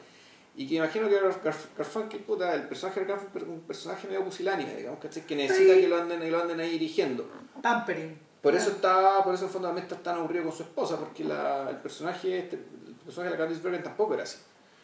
Y 0.58 0.68
que 0.68 0.76
imagino 0.76 1.10
que 1.10 1.22
Garf- 1.22 1.42
Garf- 1.44 1.68
Garfunkel, 1.78 2.22
puta, 2.22 2.54
el 2.54 2.68
personaje 2.70 3.02
de 3.02 3.06
Garfunkel 3.08 3.42
es 3.44 3.48
un 3.50 3.60
personaje 3.62 4.08
medio 4.08 4.24
pusilánime, 4.24 4.74
digamos, 4.76 5.00
¿cachai? 5.02 5.26
que 5.26 5.36
necesita 5.36 5.74
Sí. 5.74 5.82
que 5.82 5.88
lo 5.90 5.98
anden, 5.98 6.22
que 6.22 6.32
lo 6.32 6.42
anden 6.42 6.60
ahí 6.62 6.72
dirigiendo. 6.72 7.30
Tampering. 7.62 8.18
Por 8.42 8.56
eso 8.56 8.70
está, 8.72 9.24
por 9.24 9.34
eso 9.34 9.48
fundamentalmente 9.50 9.96
está 9.96 10.12
tan 10.12 10.20
aburrido 10.20 10.44
con 10.46 10.54
su 10.54 10.64
esposa, 10.64 10.98
porque 10.98 11.24
la, 11.24 11.70
el 11.70 11.78
personaje, 11.78 12.38
este, 12.40 12.56
el 12.56 12.94
personaje 13.04 13.32
de 13.34 13.38
la 13.38 13.44
Candice 13.44 13.62
Bergen 13.62 13.84
tampoco 13.84 14.14
era 14.14 14.24
así. 14.24 14.38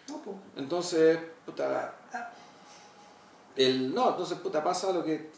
No. 0.10 0.20
Entonces, 0.58 1.18
puta, 1.46 1.94
el, 3.56 3.94
no, 3.94 4.10
entonces 4.12 4.38
puta 4.40 4.64
pasa 4.64 4.92
lo 4.92 5.04
que 5.04 5.30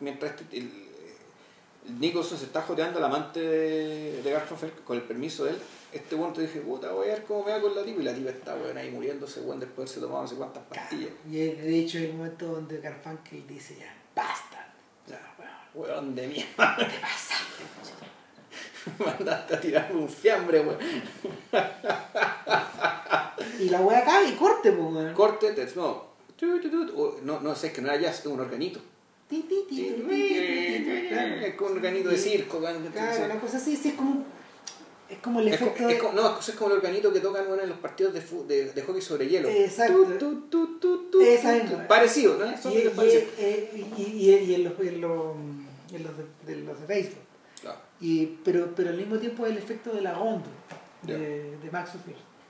mientras 0.00 0.32
este- 0.32 0.58
el 0.58 0.87
Nicholson 1.98 2.38
se 2.38 2.44
está 2.44 2.62
joteando 2.62 2.98
al 2.98 3.04
amante 3.04 3.40
de, 3.40 4.22
de 4.22 4.30
Garfunkel 4.30 4.72
con 4.84 4.96
el 4.96 5.02
permiso 5.04 5.44
de 5.44 5.52
él, 5.52 5.58
este 5.92 6.14
weón 6.14 6.32
te 6.34 6.42
dije, 6.42 6.60
puta, 6.60 6.92
voy 6.92 7.08
a 7.08 7.12
ver 7.14 7.24
cómo 7.24 7.44
me 7.44 7.52
va 7.52 7.60
con 7.60 7.74
la 7.74 7.82
tipa 7.82 8.00
y 8.00 8.04
la 8.04 8.14
tipa 8.14 8.30
está 8.30 8.54
weón 8.56 8.76
ahí 8.76 8.90
muriéndose, 8.90 9.40
weón, 9.40 9.58
después 9.60 9.76
de 9.76 9.82
haberse 9.82 10.00
tomado 10.00 10.22
no 10.22 10.28
sé 10.28 10.34
cuántas 10.36 10.62
pastillas. 10.64 11.10
Y 11.30 11.36
de 11.38 11.78
hecho 11.78 11.98
el 11.98 12.12
momento 12.14 12.46
donde 12.46 12.80
Garfunkel 12.80 13.46
dice 13.46 13.76
ya, 13.78 13.94
basta. 14.14 14.72
Ya, 15.06 15.34
weón, 15.74 15.88
weón 15.88 16.14
de 16.14 16.26
mierda. 16.28 16.76
¿Qué 16.78 16.84
te 16.86 16.98
pasa? 17.00 17.34
Mandaste 19.18 19.54
a 19.54 19.60
tirarme 19.60 20.00
un 20.00 20.08
fiambre, 20.08 20.60
weón. 20.60 20.78
Y 23.60 23.68
la 23.70 23.80
wea 23.80 24.04
cae 24.04 24.28
y 24.30 24.32
corte, 24.34 24.70
weón. 24.70 25.14
Corte, 25.14 25.52
te- 25.52 25.66
no. 25.74 26.06
No, 27.22 27.40
no, 27.40 27.54
sé, 27.56 27.68
es 27.68 27.72
que 27.72 27.80
no 27.82 27.88
era 27.88 28.00
jazz, 28.00 28.20
es 28.20 28.26
un 28.26 28.38
organito. 28.40 28.80
Ti, 29.28 29.42
ti, 29.42 29.54
ti, 29.68 29.76
ti, 29.76 29.82
ti, 29.82 29.94
ti, 29.94 30.84
ti, 30.84 31.08
claro. 31.08 31.34
Es 31.34 31.54
como 31.54 31.70
un 31.70 31.76
organito 31.76 32.08
de 32.08 32.16
circo. 32.18 32.60
Claro, 32.60 33.24
una 33.26 33.40
cosa 33.40 33.58
así, 33.58 33.76
sí, 33.76 33.90
es 33.90 33.94
como, 33.94 34.24
es 35.10 35.18
como 35.18 35.40
el 35.40 35.48
Es 35.48 35.54
efecto 35.54 35.82
es 35.82 35.88
de... 35.88 35.98
como- 35.98 36.12
no, 36.14 36.38
es 36.38 36.50
como 36.52 36.70
el 36.70 36.76
organito 36.78 37.12
que 37.12 37.20
tocan 37.20 37.46
bueno, 37.46 37.62
en 37.62 37.68
los 37.68 37.78
partidos 37.78 38.14
de, 38.14 38.20
fu- 38.22 38.46
de, 38.46 38.72
de 38.72 38.82
hockey 38.82 39.02
sobre 39.02 39.28
hielo. 39.28 39.48
Exacto. 39.48 40.04
Tu, 40.04 40.18
tu, 40.18 40.40
tu, 40.48 40.78
tu, 40.78 41.10
tu, 41.10 41.20
Esa 41.20 41.56
tu, 41.58 41.62
misma. 41.64 41.82
tu. 41.82 41.88
Parecido, 41.88 42.38
¿no? 42.38 42.56
Son 42.56 42.72
y, 42.72 42.76
y, 42.78 42.88
parecidos. 42.88 43.24
eh, 43.38 43.86
y, 43.96 44.02
y, 44.02 44.30
y 44.34 44.54
en 44.54 44.64
los, 44.64 44.80
en 44.80 45.00
los, 45.02 45.36
en 45.92 46.02
los 46.02 46.12
de, 46.16 46.54
de 46.54 46.60
los 46.62 46.80
de 46.80 46.86
béisbol. 46.86 47.18
Claro, 47.60 47.78
Y, 48.00 48.26
pero, 48.44 48.72
pero 48.74 48.90
al 48.90 48.96
mismo 48.96 49.18
tiempo 49.18 49.44
el 49.46 49.58
efecto 49.58 49.92
de 49.92 50.00
la 50.00 50.14
góndola 50.14 50.52
de, 51.02 51.56
de 51.58 51.70
Max 51.70 51.90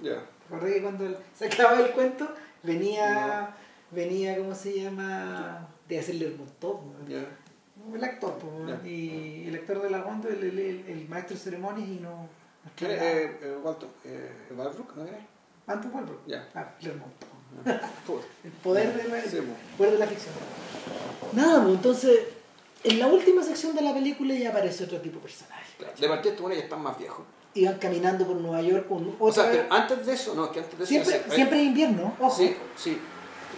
ya. 0.00 0.12
¿Te 0.48 0.54
acordás 0.54 0.74
que 0.74 0.82
cuando 0.82 1.18
se 1.36 1.46
acababa 1.46 1.80
el 1.80 1.90
cuento 1.90 2.28
venía, 2.62 3.54
venía 3.90 4.38
¿cómo 4.38 4.54
se 4.54 4.80
llama? 4.80 5.66
De 5.88 5.98
hacerle 5.98 6.26
el 6.26 6.36
montón. 6.36 6.78
¿no? 7.08 7.94
El 7.94 8.04
actor, 8.04 8.36
y 8.84 9.46
el 9.48 9.54
actor 9.54 9.80
de 9.82 9.90
la 9.90 10.00
góndola, 10.02 10.34
el, 10.34 10.44
el, 10.44 10.58
el- 10.58 10.84
el 10.88 11.08
maestro 11.08 11.36
de 11.36 11.42
ceremonias 11.42 11.88
y 11.88 12.00
no... 12.00 12.28
¿Quién 12.76 12.90
es? 12.90 13.00
Eh, 13.00 13.38
eh, 13.42 13.56
Walton. 13.62 13.88
Eh, 14.04 14.32
Walbrook, 14.54 14.96
¿no 14.96 15.04
era? 15.06 15.18
Anton 15.66 15.94
Walbrook. 15.94 16.26
Ya. 16.26 16.48
Ah, 16.54 16.74
Lermontov. 16.80 17.28
Puta. 18.06 18.26
El 18.44 18.50
poder 18.50 18.94
de 18.94 19.08
la, 19.08 19.20
Sí, 19.22 19.36
el 19.38 19.44
po. 19.44 19.54
poder 19.78 19.92
de 19.94 19.98
la 20.00 20.06
ficción. 20.06 20.34
Nada, 21.32 21.62
pues 21.62 21.74
entonces 21.76 22.20
En 22.84 22.98
la 22.98 23.06
última 23.06 23.42
sección 23.42 23.74
de 23.74 23.80
la 23.82 23.94
película 23.94 24.34
ya 24.34 24.50
aparece 24.50 24.84
otro 24.84 25.00
tipo 25.00 25.16
de 25.16 25.22
personaje. 25.22 25.64
Claro. 25.78 25.94
De 25.98 26.08
partida 26.08 26.34
buenos 26.40 26.58
ya 26.58 26.64
están 26.64 26.82
más 26.82 26.98
viejos. 26.98 27.24
Iban 27.54 27.78
caminando 27.78 28.26
por 28.26 28.36
Nueva 28.36 28.60
York 28.60 28.86
con 28.88 29.08
O 29.18 29.26
otra 29.26 29.44
sea, 29.44 29.52
vez- 29.52 29.62
pero 29.62 29.74
antes 29.74 30.06
de 30.06 30.12
eso, 30.12 30.34
no, 30.34 30.52
que 30.52 30.58
antes 30.60 30.78
de 30.78 30.84
eso... 30.84 30.88
Siempre, 31.04 31.34
siempre 31.34 31.60
es 31.60 31.66
invierno, 31.66 32.14
ojo. 32.20 32.36
Sí, 32.36 32.54
sí. 32.76 32.98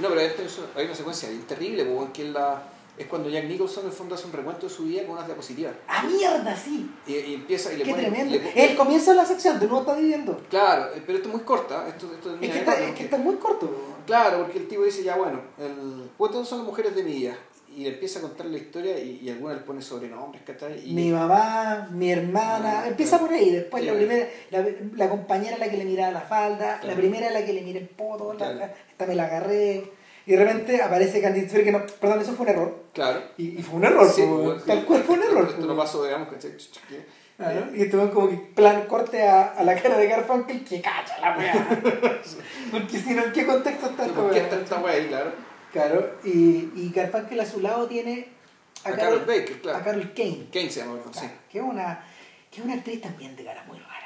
No, 0.00 0.08
pero 0.08 0.20
de 0.20 0.26
eso 0.26 0.66
hay 0.76 0.86
una 0.86 0.94
secuencia 0.94 1.28
bien 1.28 1.42
terrible, 1.42 1.84
porque 1.84 2.22
que 2.22 2.28
es, 2.28 2.32
la, 2.34 2.62
es 2.96 3.06
cuando 3.06 3.28
Jack 3.28 3.44
Nicholson 3.44 3.84
en 3.84 3.90
el 3.90 3.96
fondo 3.96 4.14
hace 4.14 4.26
un 4.26 4.32
recuento 4.32 4.66
de 4.68 4.72
su 4.74 4.84
vida 4.84 5.02
con 5.02 5.12
unas 5.12 5.26
diapositivas. 5.26 5.74
¡Ah, 5.88 6.02
mierda, 6.04 6.56
sí! 6.56 6.90
Y, 7.06 7.14
y 7.14 7.34
empieza 7.34 7.72
y 7.72 7.76
le 7.78 7.84
¡Qué 7.84 7.90
pone... 7.90 8.02
tremendo! 8.02 8.32
le 8.34 8.40
pone- 8.40 8.76
comienzo 8.76 9.10
de 9.10 9.16
la 9.16 9.26
sección, 9.26 9.58
de 9.60 9.66
nuevo 9.66 9.80
está 9.80 9.94
viviendo. 9.94 10.40
Claro, 10.48 10.94
eh, 10.94 11.02
pero 11.04 11.18
esto 11.18 11.28
es 11.28 11.34
muy 11.34 11.44
corta. 11.44 11.88
Esto, 11.88 12.10
esto 12.14 12.34
Es 12.34 12.40
que, 12.40 12.46
es 12.46 12.56
está, 12.56 12.80
es 12.80 12.94
que 12.94 13.04
está 13.04 13.16
muy 13.18 13.36
corto. 13.36 13.70
Claro, 14.06 14.42
porque 14.42 14.58
el 14.58 14.68
tipo 14.68 14.82
dice, 14.82 15.02
ya 15.02 15.16
bueno, 15.16 15.40
el, 15.58 16.10
pues 16.16 16.32
son 16.46 16.58
las 16.58 16.66
mujeres 16.66 16.94
de 16.94 17.02
mi 17.02 17.12
vida. 17.12 17.36
Y 17.76 17.84
le 17.84 17.90
empieza 17.90 18.18
a 18.18 18.22
contar 18.22 18.46
la 18.46 18.58
historia 18.58 18.98
y, 18.98 19.20
y 19.22 19.30
algunas 19.30 19.56
le 19.58 19.62
pone 19.62 19.80
sobrenombres, 19.80 20.42
¿cachai? 20.44 20.82
Y, 20.90 20.92
Mi 20.92 21.10
mamá, 21.10 21.88
mi 21.92 22.10
hermana, 22.10 22.80
Ah, 22.82 22.88
empieza 22.88 23.18
claro. 23.18 23.26
por 23.26 23.36
ahí. 23.36 23.50
Después 23.50 23.84
la 23.84 23.92
primera, 23.94 24.26
la, 24.50 24.66
la 24.96 25.08
compañera 25.08 25.56
a 25.56 25.58
la 25.58 25.68
que 25.70 25.76
le 25.76 25.84
miraba 25.84 26.10
la 26.10 26.20
falda, 26.20 26.80
la 26.82 26.94
primera 26.94 27.28
a 27.28 27.30
la 27.30 27.44
que 27.44 27.52
le 27.52 27.62
miré 27.62 27.78
el 27.80 27.88
poto, 27.88 28.34
la- 28.34 28.74
esta 28.90 29.06
me 29.06 29.14
la 29.14 29.24
agarré. 29.24 29.84
Y 30.26 30.32
de 30.32 30.44
repente 30.44 30.82
aparece 30.82 31.20
Candice 31.22 31.64
que 31.64 31.72
no, 31.72 31.84
perdón, 32.00 32.20
eso 32.20 32.32
fue 32.34 32.44
un 32.46 32.52
error. 32.52 32.84
Claro. 32.92 33.22
Y, 33.38 33.58
y 33.58 33.62
fue 33.62 33.76
un 33.76 33.84
error, 33.84 34.08
Sí, 34.08 34.22
pues, 34.28 34.64
tal 34.64 34.84
cual 34.84 35.02
fue 35.02 35.16
un 35.16 35.22
error. 35.22 35.46
Esto 35.48 35.60
po. 35.60 35.66
lo 35.66 35.76
pasó, 35.76 36.04
digamos, 36.04 36.28
¿cachai? 36.28 36.52
Claro, 37.36 37.68
Y 37.74 37.82
estuvo 37.82 38.10
como 38.10 38.28
que 38.28 38.36
plan 38.36 38.84
corte 38.86 39.22
a, 39.26 39.44
a 39.52 39.64
la 39.64 39.74
cara 39.74 39.96
de 39.96 40.06
Garfunkel 40.08 40.62
que 40.62 40.82
cacha 40.82 41.18
la 41.20 41.38
weá. 41.38 41.80
Porque 42.70 42.98
si 42.98 43.14
no, 43.14 43.24
¿en 43.24 43.32
qué 43.32 43.46
contexto 43.46 43.86
está 43.90 44.04
esta 44.04 44.14
¿Por 44.20 44.30
qué 44.30 44.34
weá? 44.40 44.42
está 44.44 44.56
esta 44.60 44.78
wea 44.80 44.92
ahí, 44.94 45.06
claro? 45.06 45.32
Claro, 45.72 46.18
y, 46.24 46.70
y 46.74 46.92
Garfunkel 46.94 47.40
a 47.40 47.46
su 47.46 47.60
lado 47.60 47.86
tiene 47.86 48.28
a, 48.84 48.88
A 48.88 48.96
Carol 48.96 49.20
Baker, 49.20 49.60
claro. 49.60 49.78
a 49.78 49.84
Carol 49.84 50.12
Kane. 50.14 50.46
Kane 50.52 50.70
se 50.70 50.80
llama, 50.80 50.98
sí. 51.12 51.20
Claro, 51.20 51.34
que 51.50 51.58
es 51.58 51.64
una, 51.64 52.04
que 52.50 52.58
es 52.60 52.64
una 52.64 52.74
actriz 52.74 53.00
también 53.00 53.36
de 53.36 53.44
cara 53.44 53.64
muy 53.64 53.78
rara. 53.78 53.96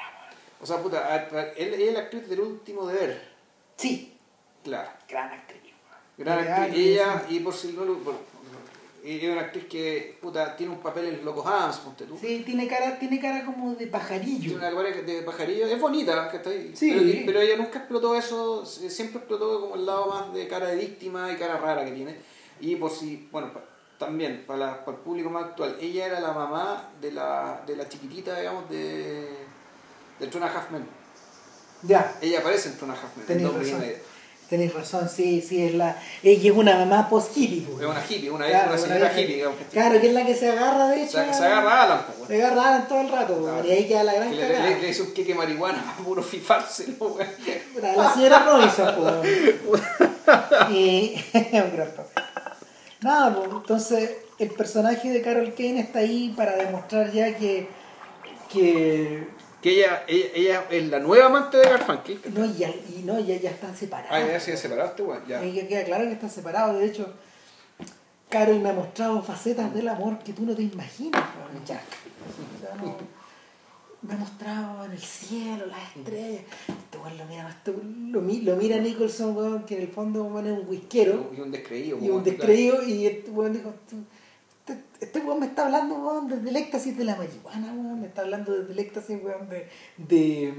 O 0.61 0.65
sea, 0.65 0.77
puta, 0.77 1.27
él 1.57 1.73
es 1.73 1.93
la 1.93 1.99
actriz 2.01 2.27
del 2.29 2.39
último 2.41 2.87
deber. 2.87 3.33
Sí, 3.77 4.17
Claro. 4.63 4.89
gran 5.07 5.31
actriz. 5.31 5.61
Gran 6.17 6.39
actriz. 6.47 6.77
Y 6.77 6.89
ella, 6.93 7.23
sí. 7.27 7.35
y 7.35 7.39
por 7.41 7.53
si 7.53 7.73
no 7.73 7.83
lo. 7.85 7.99
Es 9.07 9.31
una 9.31 9.41
actriz 9.41 9.65
que, 9.65 10.17
puta, 10.21 10.55
tiene 10.55 10.73
un 10.73 10.79
papel 10.79 11.05
en 11.05 11.25
Locos 11.25 11.45
Adams, 11.45 11.77
ponte 11.77 12.05
tú. 12.05 12.17
Sí, 12.19 12.41
tiene 12.45 12.67
cara, 12.67 12.97
tiene 12.97 13.19
cara 13.19 13.45
como 13.45 13.75
de 13.75 13.87
pajarillo. 13.87 14.39
Tiene 14.39 14.55
una 14.55 14.71
cara 14.83 15.01
de 15.01 15.21
pajarillo, 15.21 15.67
es 15.67 15.79
bonita, 15.79 16.29
¿cachai? 16.31 16.75
Sí. 16.75 16.91
Pero, 16.91 17.25
pero 17.27 17.41
ella 17.41 17.57
nunca 17.57 17.79
explotó 17.79 18.15
eso, 18.15 18.65
se- 18.65 18.89
siempre 18.89 19.19
explotó 19.19 19.61
como 19.61 19.75
el 19.75 19.85
lado 19.85 20.07
más 20.07 20.33
de 20.33 20.47
cara 20.47 20.67
de 20.67 20.77
víctima 20.77 21.31
y 21.31 21.35
cara 21.35 21.57
rara 21.57 21.85
que 21.85 21.91
tiene. 21.91 22.15
Y 22.59 22.75
por 22.77 22.89
si, 22.89 23.27
bueno, 23.31 23.53
pa- 23.53 23.63
también 23.99 24.43
para, 24.47 24.59
la- 24.59 24.85
para 24.85 24.97
el 24.97 25.03
público 25.03 25.29
más 25.29 25.45
actual, 25.45 25.77
ella 25.79 26.07
era 26.07 26.19
la 26.19 26.31
mamá 26.33 26.89
de 26.99 27.11
la, 27.11 27.61
de 27.67 27.75
la 27.75 27.87
chiquitita, 27.87 28.39
digamos, 28.39 28.69
de, 28.69 29.29
de 30.19 30.27
Trona 30.27 30.47
Halfman. 30.47 30.85
Ya, 31.83 32.17
Ella 32.21 32.39
aparece 32.39 32.69
en 32.69 32.77
Trona 32.77 32.93
Halfman. 32.93 33.25
en 33.29 33.43
Dos 33.43 33.55
y 33.67 33.71
razón. 33.71 33.85
Tenéis 34.49 34.73
razón, 34.75 35.09
sí, 35.09 35.41
sí, 35.41 35.65
es 35.65 35.73
la. 35.73 35.99
Ella 36.21 36.51
es 36.51 36.55
una 36.55 36.75
mamá 36.77 37.09
post-hippie. 37.09 37.65
Es 37.79 37.85
una 37.85 38.03
hippie, 38.07 38.29
una, 38.29 38.45
Claro, 38.45 38.69
una 38.73 38.77
señora 38.77 39.11
hippie, 39.11 39.35
digamos. 39.37 39.57
Claro, 39.71 39.99
que 39.99 40.07
es 40.07 40.13
la 40.13 40.25
que 40.25 40.35
se 40.35 40.49
agarra, 40.51 40.87
de 40.89 41.03
hecho. 41.03 41.17
Se, 41.17 41.33
se 41.33 41.43
a- 41.43 41.47
agarra 41.47 41.71
a 41.73 41.83
Alan, 41.83 42.01
pues, 42.17 42.27
Se 42.29 42.43
agarra 42.45 42.61
a 42.63 42.67
Alan 42.75 42.87
todo 42.87 43.01
el 43.01 43.09
rato, 43.09 43.37
Claro. 43.39 43.43
weón, 43.55 43.65
y 43.67 43.71
ahí 43.71 43.87
queda 43.87 44.03
la 44.03 44.13
gran 44.13 44.29
Que 44.29 44.35
le, 44.35 44.41
cagada. 44.47 44.69
le, 44.69 44.79
le 44.81 44.89
hizo 44.89 45.03
un 45.03 45.13
queque 45.15 45.33
marihuana 45.33 45.95
puro. 46.05 46.21
Puta, 46.23 47.93
La 47.95 48.13
señora 48.13 48.39
Robinson, 48.45 48.95
pues. 49.65 49.81
y 50.71 51.15
un 51.33 51.75
gran 51.75 51.89
papel. 51.89 52.23
Nada, 53.01 53.35
pues, 53.35 53.49
entonces 53.51 54.11
el 54.37 54.49
personaje 54.51 55.09
de 55.09 55.21
Carol 55.21 55.53
Kane 55.55 55.79
está 55.79 55.99
ahí 55.99 56.33
para 56.37 56.55
demostrar 56.55 57.11
ya 57.11 57.35
que. 57.35 57.67
que 58.51 59.27
Que 59.65 59.71
ella, 59.79 60.03
ella, 60.07 60.29
ella 60.35 60.65
es 60.69 60.89
la 60.89 60.99
nueva 60.99 61.25
amante 61.25 61.57
de 61.57 61.63
Garfunkel. 61.63 62.21
no, 62.35 62.45
ya, 62.55 62.69
y 62.69 63.01
no, 63.03 63.19
ya, 63.19 63.35
ya 63.37 63.49
están 63.49 63.75
separados. 63.75 64.11
Ah, 64.11 64.19
ya 64.23 64.39
se 64.39 64.55
separaste, 64.55 65.01
weón. 65.01 65.23
Ya. 65.27 65.41
Queda 65.41 65.83
claro 65.83 66.03
que 66.05 66.11
están 66.11 66.29
separados. 66.29 66.77
De 66.79 66.85
hecho, 66.85 67.11
Carol 68.29 68.59
me 68.59 68.69
ha 68.69 68.73
mostrado 68.73 69.23
facetas 69.23 69.73
del 69.73 69.87
amor 69.87 70.19
que 70.19 70.33
tú 70.33 70.45
no 70.45 70.55
te 70.55 70.61
imaginas, 70.61 71.23
Jack. 71.65 71.81
O 71.81 72.61
sea, 72.61 72.75
no- 72.75 72.95
me 74.03 74.13
ha 74.13 74.17
mostrado 74.17 74.85
en 74.85 74.91
el 74.91 74.99
cielo, 74.99 75.65
las 75.65 75.95
estrellas. 75.97 76.43
Este 76.67 76.97
lo 77.17 77.25
mira, 77.25 77.57
lo, 78.11 78.21
lo 78.21 78.55
mira 78.57 78.77
Nicholson, 78.77 79.35
weón, 79.35 79.65
que 79.65 79.77
en 79.77 79.81
el 79.81 79.87
fondo 79.87 80.19
es 80.41 80.51
un 80.51 80.63
whiskero 80.67 81.31
Y 81.35 81.39
un 81.41 81.51
descreído. 81.51 81.97
y 81.99 82.09
un 82.11 82.23
descreído. 82.23 82.83
Y 82.83 83.07
este 83.07 83.31
weón 83.31 83.53
dijo: 83.53 83.73
"Tú- 83.89 84.03
Este, 84.67 84.83
este 84.99 85.19
weón 85.19 85.39
me 85.39 85.45
está 85.45 85.65
hablando, 85.65 85.95
weón, 85.95 86.27
desde 86.27 86.49
el 86.49 86.55
éxtasis 86.55 86.97
de 86.97 87.03
la 87.03 87.15
marihuana, 87.15 87.71
weón. 87.73 88.01
Me 88.01 88.07
está 88.07 88.21
hablando 88.23 88.51
desde 88.57 88.73
el 88.73 88.79
éxtasis, 88.79 89.19
weón, 89.23 89.49
de. 89.49 89.69
de 89.97 90.53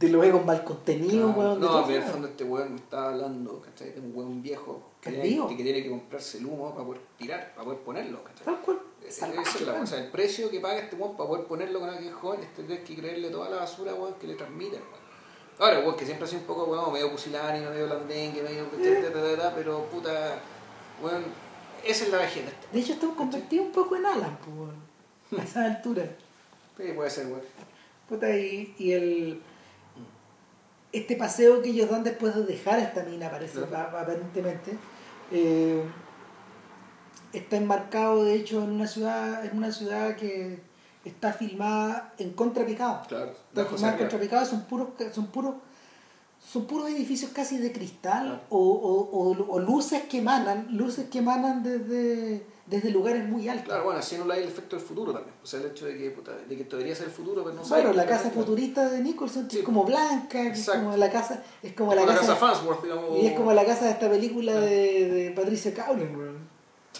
de 0.00 0.08
los 0.08 0.24
egos 0.26 0.44
mal 0.44 0.64
contenidos, 0.64 1.32
Claro. 1.32 1.48
weón. 1.50 1.60
No, 1.60 1.86
pero 1.86 1.98
en 2.00 2.02
el 2.04 2.10
fondo 2.10 2.26
este 2.28 2.42
weón 2.44 2.70
me 2.72 2.76
estaba 2.80 3.10
hablando, 3.10 3.60
¿cachai? 3.60 3.92
De 3.92 4.00
un 4.00 4.12
weón 4.16 4.42
viejo 4.42 4.82
que 5.00 5.10
¿Es 5.10 5.22
tiene, 5.22 5.56
que 5.56 5.62
tiene 5.62 5.82
que 5.84 5.90
comprarse 5.90 6.38
el 6.38 6.46
humo 6.46 6.72
para 6.74 6.84
poder 6.86 7.00
tirar, 7.16 7.52
para 7.54 7.64
poder 7.66 7.80
ponerlo, 7.80 8.24
¿cachai? 8.24 8.44
Tal 8.46 8.60
cual. 8.62 8.80
Esa 9.06 9.26
Salvaje, 9.28 9.48
es 9.58 9.60
la 9.60 9.72
weón. 9.72 9.80
cosa, 9.84 9.98
el 9.98 10.10
precio 10.10 10.50
que 10.50 10.58
paga 10.58 10.78
este 10.80 10.96
weón 10.96 11.16
para 11.16 11.28
poder 11.28 11.46
ponerlo 11.46 11.78
con 11.78 11.88
alguien 11.88 12.12
joven, 12.12 12.40
este 12.40 12.64
tienes 12.64 12.84
que 12.84 12.96
creerle 12.96 13.30
toda 13.30 13.48
la 13.48 13.56
basura 13.58 13.94
weón, 13.94 14.14
que 14.14 14.26
le 14.26 14.34
transmiten. 14.34 14.80
weón. 14.80 15.06
Ahora, 15.60 15.78
weón, 15.78 15.96
que 15.96 16.04
siempre 16.04 16.24
ha 16.24 16.28
sido 16.28 16.40
un 16.40 16.46
poco 16.48 16.64
weón, 16.64 16.92
medio 16.92 17.10
pusilánime, 17.12 17.70
medio 17.70 17.86
blandengue, 17.86 18.42
medio. 18.42 18.64
Eh. 18.80 19.52
pero 19.54 19.84
puta. 19.84 20.40
Weón, 21.00 21.22
esa 21.86 22.04
es 22.04 22.10
la 22.10 22.18
vejez. 22.18 22.44
De 22.72 22.80
hecho, 22.80 22.92
estamos 22.94 23.16
convertidos 23.16 23.66
un 23.66 23.72
poco 23.72 23.96
en 23.96 24.06
Alan, 24.06 24.36
pues, 25.30 25.40
a 25.40 25.44
esa 25.44 25.64
altura. 25.76 26.04
Sí, 26.76 26.84
puede 26.94 27.10
ser, 27.10 27.26
weón. 27.26 27.40
Puta, 28.08 28.30
y, 28.36 28.74
y 28.78 28.92
el. 28.92 29.42
Este 30.92 31.16
paseo 31.16 31.60
que 31.62 31.70
ellos 31.70 31.90
dan 31.90 32.04
después 32.04 32.34
de 32.34 32.44
dejar 32.44 32.78
esta 32.78 33.02
mina, 33.02 33.30
parece, 33.30 33.60
pa- 33.62 33.82
aparentemente, 33.82 34.72
eh, 35.30 35.82
está 37.32 37.56
enmarcado, 37.56 38.24
de 38.24 38.34
hecho, 38.34 38.62
en 38.62 38.70
una 38.70 38.86
ciudad 38.86 39.44
en 39.44 39.56
una 39.58 39.72
ciudad 39.72 40.16
que 40.16 40.60
está 41.04 41.32
filmada 41.32 42.14
en 42.18 42.32
contrapicado. 42.32 43.02
Claro, 43.08 43.32
Está 43.48 43.66
filmada 43.66 43.92
en 43.94 43.98
contrapicado, 43.98 44.46
son 44.46 44.62
puros, 44.64 44.88
son 45.12 45.26
puros 45.26 45.54
son 46.38 46.66
puros 46.66 46.88
edificios 46.90 47.30
casi 47.32 47.58
de 47.58 47.72
cristal 47.72 48.42
o, 48.50 48.58
o- 48.58 49.10
o- 49.10 49.52
o 49.54 49.58
luces 49.60 50.02
que 50.04 50.18
emanan, 50.18 50.68
luces 50.70 51.06
que 51.10 51.18
emanan 51.18 51.62
desde, 51.62 52.46
desde 52.66 52.90
lugares 52.90 53.28
muy 53.28 53.48
altos. 53.48 53.66
Claro, 53.66 53.84
bueno, 53.84 53.98
así 54.00 54.16
no 54.16 54.30
hay 54.32 54.42
el 54.42 54.48
efecto 54.48 54.76
del 54.76 54.84
futuro 54.84 55.12
también. 55.12 55.34
O 55.42 55.46
sea, 55.46 55.60
el 55.60 55.66
hecho 55.66 55.86
de 55.86 55.98
que, 55.98 56.10
puta, 56.10 56.32
de 56.48 56.56
que 56.56 56.62
esto 56.62 56.76
debería 56.76 56.94
ser 56.96 57.06
el 57.06 57.12
futuro, 57.12 57.42
pero 57.42 57.56
no 57.56 57.64
sabe. 57.64 57.92
la 57.92 58.06
casa 58.06 58.30
futurista 58.30 58.88
de 58.88 59.00
Nicholson 59.02 59.50
Sí. 59.50 59.58
es 59.58 59.64
como 59.64 59.84
blanca, 59.84 60.42
es 60.42 60.64
como 60.68 60.96
la 60.96 61.10
casa, 61.10 61.42
es 61.62 61.72
como 61.74 61.94
la, 61.94 62.02
la 62.02 62.06
casa, 62.14 62.20
casa 62.20 62.36
Farnsworth, 62.36 62.82
digamos. 62.82 63.10
y 63.22 63.26
es 63.26 63.32
como 63.36 63.52
la 63.52 63.64
casa 63.64 63.86
de 63.86 63.90
esta 63.92 64.08
película 64.08 64.54
de, 64.54 65.10
de 65.10 65.30
Patricia 65.32 65.74
Cowling. 65.74 66.35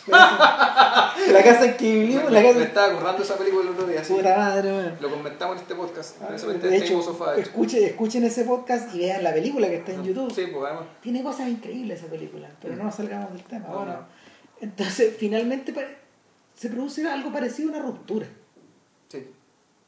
La 0.06 1.43
casa, 1.44 1.64
en 1.64 1.77
que 1.77 1.93
vivimos, 1.93 2.31
la 2.31 2.40
Me 2.40 2.48
casa 2.52 2.62
estaba 2.64 2.86
acordando 2.93 3.23
esa 3.23 3.36
película 3.36 3.62
el 3.64 3.68
otro 3.70 3.86
día, 3.86 4.05
sí. 4.05 4.12
puta 4.14 4.36
madre, 4.36 4.70
weón. 4.70 4.97
Lo 5.01 5.10
comentamos 5.10 5.56
en 5.56 5.62
este 5.62 5.74
podcast. 5.74 6.16
Ah, 6.23 6.32
De 6.32 6.77
hecho, 6.77 7.02
sofá. 7.02 7.32
de 7.32 7.40
hecho. 7.43 7.51
escuchen, 7.78 8.24
ese 8.24 8.44
podcast 8.44 8.94
y 8.94 8.98
vean 9.01 9.23
la 9.24 9.32
película 9.32 9.68
que 9.68 9.77
está 9.77 9.93
en 9.93 10.05
YouTube. 10.05 10.32
Sí, 10.32 10.47
pues 10.52 10.64
además. 10.66 10.85
Tiene 11.01 11.23
cosas 11.23 11.48
increíbles 11.48 12.01
esa 12.01 12.09
película, 12.10 12.48
pero 12.60 12.77
no 12.77 12.85
nos 12.85 12.94
salgamos 12.94 13.32
del 13.32 13.43
tema. 13.44 13.66
No, 13.68 13.77
bueno, 13.78 13.93
no. 13.93 14.06
entonces 14.60 15.14
finalmente 15.18 15.74
se 16.55 16.68
produce 16.70 17.06
algo 17.09 17.32
parecido 17.32 17.70
a 17.70 17.73
una 17.77 17.82
ruptura, 17.86 18.27
Sí. 19.09 19.27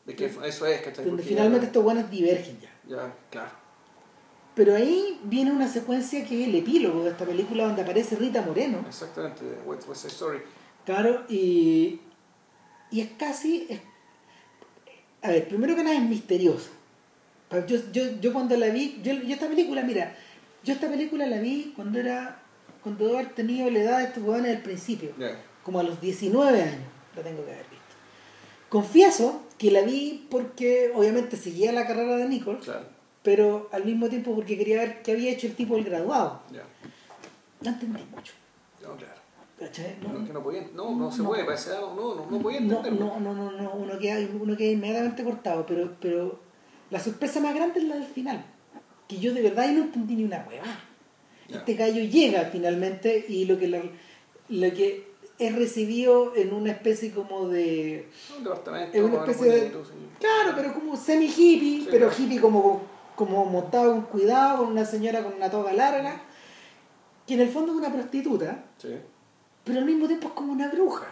De 0.07 0.15
que 0.17 0.25
eso 0.27 0.67
es, 0.67 0.81
¿cachai? 0.81 1.05
donde 1.05 1.23
finalmente 1.23 1.61
ya- 1.63 1.67
estos 1.69 1.85
buenos 1.85 2.11
divergen 2.11 2.59
ya. 2.61 2.71
Ya, 2.97 3.13
claro. 3.31 3.51
Pero 4.59 4.75
ahí 4.75 5.21
viene 5.23 5.53
una 5.53 5.69
secuencia 5.69 6.25
que 6.25 6.43
es 6.43 6.49
el 6.49 6.55
epílogo 6.57 7.05
de 7.05 7.11
esta 7.11 7.25
película 7.25 7.63
donde 7.65 7.83
aparece 7.83 8.17
Rita 8.17 8.43
Moreno. 8.43 8.85
Exactamente, 8.89 9.45
West 9.65 9.85
Side 9.85 10.09
Story. 10.13 10.39
Claro, 10.85 11.25
y, 11.29 12.01
y 12.91 13.01
es 13.01 13.11
casi... 13.17 13.67
es- 13.71 13.81
a 15.23 15.29
ver, 15.31 15.47
primero 15.47 15.77
que 15.77 15.85
nada 15.85 15.95
es 15.97 16.03
misterioso. 16.03 16.71
Pa- 17.49 17.65
Yo, 17.67 17.77
yo, 17.93 18.03
yo 18.21 18.33
cuando 18.33 18.57
la 18.57 18.67
vi, 18.71 19.01
yo, 19.05 19.13
yo 19.13 19.33
esta 19.35 19.47
película, 19.49 19.83
mira, 19.85 20.17
yo 20.65 20.73
esta 20.75 20.89
película 20.89 21.25
la 21.27 21.39
vi 21.39 21.73
cuando 21.77 22.01
era, 22.01 22.43
cuando 22.83 23.05
debo 23.07 23.19
haber 23.19 23.33
tenido 23.35 23.71
la 23.71 23.79
edad 23.79 23.99
de 23.99 24.05
estos 24.07 24.25
huevones 24.25 24.51
del 24.51 24.63
principio, 24.63 25.13
Ya. 25.21 25.41
como 25.63 25.79
a 25.79 25.85
los 25.85 26.01
19 26.01 26.61
años, 26.63 26.81
la 27.15 27.23
tengo 27.23 27.45
que 27.45 27.53
haber 27.53 27.67
visto. 27.71 27.85
Confieso 28.69 29.43
que 29.57 29.71
la 29.71 29.83
vi 29.83 30.27
porque 30.31 30.91
obviamente 30.97 31.37
seguía 31.37 31.71
la 31.73 31.87
carrera 31.87 32.17
de 32.17 32.29
Nicole, 32.29 32.59
Claro. 32.59 32.98
Pero 33.23 33.69
al 33.73 33.85
mismo 33.85 34.09
tiempo 34.09 34.35
porque 34.35 34.57
quería 34.57 34.78
ver 34.78 35.03
qué 35.03 35.12
había 35.12 35.31
hecho 35.32 35.47
el 35.47 35.55
tipo 35.55 35.74
del 35.77 35.85
graduado. 35.85 36.43
Ya. 36.53 36.62
No 37.62 37.70
entendí 37.70 38.03
mucho. 38.15 38.32
No, 38.82 38.97
claro. 38.97 39.15
¿cachai? 39.59 39.97
No, 40.01 40.24
que 40.24 40.32
no 40.32 40.43
podía, 40.43 40.66
no, 40.74 40.95
no 40.95 41.11
se 41.11 41.19
No. 41.23 41.28
puede, 41.28 41.43
edad, 41.43 41.81
no, 41.81 42.15
no, 42.15 42.27
no 42.31 42.39
podía 42.40 42.61
No, 42.61 42.77
entenderlo. 42.77 43.19
no, 43.19 43.20
no, 43.20 43.35
no, 43.35 43.51
no, 43.51 43.73
uno 43.74 43.99
queda, 43.99 44.19
uno 44.40 44.57
queda 44.57 44.70
inmediatamente 44.70 45.24
cortado, 45.24 45.66
pero, 45.66 45.95
pero 46.01 46.39
la 46.90 47.01
sorpresa 47.01 47.40
más 47.40 47.55
grande 47.55 47.81
es 47.81 47.86
la 47.86 47.97
del 47.97 48.05
final, 48.07 48.45
que 49.09 49.19
yo 49.19 49.35
de 49.35 49.43
verdad 49.43 49.69
no 49.73 49.82
entendí 49.82 50.15
ni 50.15 50.24
una 50.24 50.47
hueva. 50.49 50.65
Este 51.49 51.74
gallo 51.74 52.03
llega 52.05 52.45
finalmente 52.53 53.24
y 53.28 53.47
lo 53.47 53.59
que, 53.59 53.66
la- 53.69 53.82
lo 54.51 54.70
que 54.74 55.09
es 55.39 55.55
recibido 55.57 56.35
en 56.36 56.53
una 56.53 56.73
especie 56.73 57.11
como 57.12 57.49
de... 57.49 58.09
Un 58.36 58.45
departamento. 58.45 58.97
Es 58.97 59.03
una 59.03 59.16
bueno, 59.19 59.32
especie 59.32 59.53
de- 59.53 59.61
bonito, 59.70 59.85
sí. 59.85 59.93
Claro, 60.20 60.53
pero 60.57 60.74
como 60.74 60.97
semi-hippie, 60.97 61.81
Sí, 61.82 61.89
pero 61.90 62.09
claro. 62.09 62.23
hippie 62.23 62.40
como, 62.40 62.82
como 63.19 63.45
montado 63.47 63.90
con 63.95 64.03
cuidado, 64.03 64.59
con 64.59 64.69
una 64.69 64.85
señora 64.85 65.24
con 65.24 65.35
una 65.35 65.51
toga 65.51 65.73
larga, 65.73 66.23
que 67.27 67.35
en 67.35 67.40
el 67.40 67.49
fondo 67.49 67.73
es 67.73 67.78
una 67.78 67.93
prostituta, 67.93 68.65
Sí. 68.78 68.95
pero 69.65 69.81
al 69.81 69.85
mismo 69.85 70.07
tiempo 70.07 70.28
es 70.28 70.35
como 70.35 70.53
una 70.53 70.69
bruja, 70.69 71.07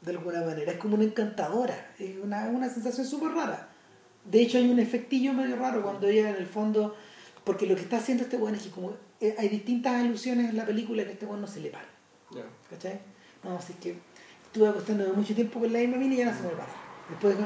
de 0.00 0.12
alguna 0.12 0.42
manera, 0.42 0.70
es 0.70 0.78
como 0.78 0.94
una 0.94 1.02
encantadora, 1.04 1.90
es 1.98 2.16
una, 2.22 2.46
una 2.46 2.68
sensación 2.68 3.04
súper 3.04 3.32
rara. 3.32 3.68
De 4.24 4.40
hecho 4.42 4.58
hay 4.58 4.70
un 4.70 4.78
efectillo 4.78 5.32
medio 5.32 5.56
raro 5.56 5.82
cuando 5.82 6.06
ella 6.06 6.30
en 6.30 6.36
el 6.36 6.46
fondo, 6.46 6.94
porque 7.42 7.66
lo 7.66 7.74
que 7.74 7.82
está 7.82 7.96
haciendo 7.96 8.22
este 8.22 8.36
weón 8.36 8.54
es 8.54 8.62
que 8.62 8.70
como 8.70 8.92
eh, 9.20 9.34
hay 9.36 9.48
distintas 9.48 10.00
alusiones 10.00 10.50
en 10.50 10.56
la 10.56 10.64
película 10.64 11.04
que 11.04 11.12
este 11.12 11.26
weón 11.26 11.40
no 11.40 11.48
se 11.48 11.60
le 11.60 11.70
para, 11.70 11.88
Ya. 12.30 12.44
¿cachai? 12.70 13.00
No, 13.42 13.56
así 13.58 13.72
que 13.74 13.98
estuve 14.46 14.68
acostándome 14.68 15.12
mucho 15.12 15.34
tiempo 15.34 15.58
con 15.58 15.72
la 15.72 15.80
misma 15.80 15.96
mina 15.96 16.14
y 16.14 16.18
ya 16.18 16.26
no 16.26 16.36
se 16.36 16.42
me 16.44 16.50
para. 16.50 16.72
Después 17.10 17.36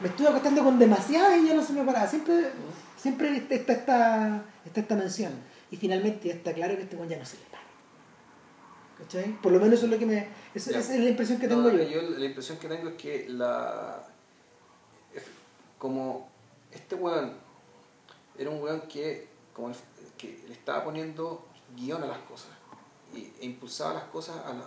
me 0.00 0.08
estuve 0.08 0.28
acostando 0.28 0.62
con 0.62 0.78
demasiadas 0.78 1.38
y 1.38 1.48
ya 1.48 1.54
no 1.54 1.62
se 1.62 1.72
me 1.72 1.82
paraba. 1.82 2.06
Siempre, 2.06 2.52
siempre 2.98 3.34
está, 3.36 3.54
está, 3.54 3.72
esta, 3.72 4.44
está 4.66 4.80
esta 4.80 4.94
mención. 4.96 5.32
Y 5.70 5.76
finalmente 5.76 6.28
ya 6.28 6.34
está 6.34 6.52
claro 6.52 6.76
que 6.76 6.82
este 6.82 6.96
weón 6.96 7.08
ya 7.08 7.18
no 7.18 7.24
se 7.24 7.36
le 7.38 7.44
para. 7.44 7.62
¿Cachai? 8.98 9.40
Por 9.40 9.52
lo 9.52 9.58
menos 9.60 9.74
eso 9.74 9.86
es 9.86 9.92
lo 9.92 9.98
que 9.98 10.06
me. 10.06 10.28
Esa, 10.54 10.78
es 10.78 10.88
la 10.90 11.08
impresión 11.10 11.38
que 11.38 11.46
tengo 11.48 11.62
No, 11.62 11.70
yo. 11.70 12.02
la 12.02 12.24
impresión 12.24 12.58
que 12.58 12.68
tengo 12.68 12.88
es 12.90 12.94
que 12.96 13.28
la. 13.28 14.02
Como 15.78 16.28
este 16.72 16.94
weón 16.96 17.32
era 18.36 18.50
un 18.50 18.60
weón 18.62 18.80
que, 18.82 19.28
como 19.54 19.68
el- 19.68 19.76
que 20.16 20.42
le 20.48 20.52
estaba 20.54 20.84
poniendo 20.84 21.46
guion 21.76 22.02
a 22.02 22.06
las 22.06 22.18
cosas 22.18 22.48
y, 23.14 23.30
e 23.40 23.46
impulsaba 23.46 23.94
las 23.94 24.04
cosas 24.04 24.36
a 24.44 24.52
la, 24.52 24.64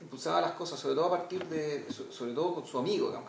impulsaba 0.00 0.40
las 0.40 0.52
cosas 0.52 0.78
sobre 0.78 0.94
todo 0.94 1.06
a 1.06 1.18
partir 1.18 1.44
de 1.46 1.86
so- 1.92 2.10
sobre 2.12 2.32
todo 2.32 2.54
con 2.54 2.66
su 2.66 2.78
amigo 2.78 3.08
digamos, 3.08 3.28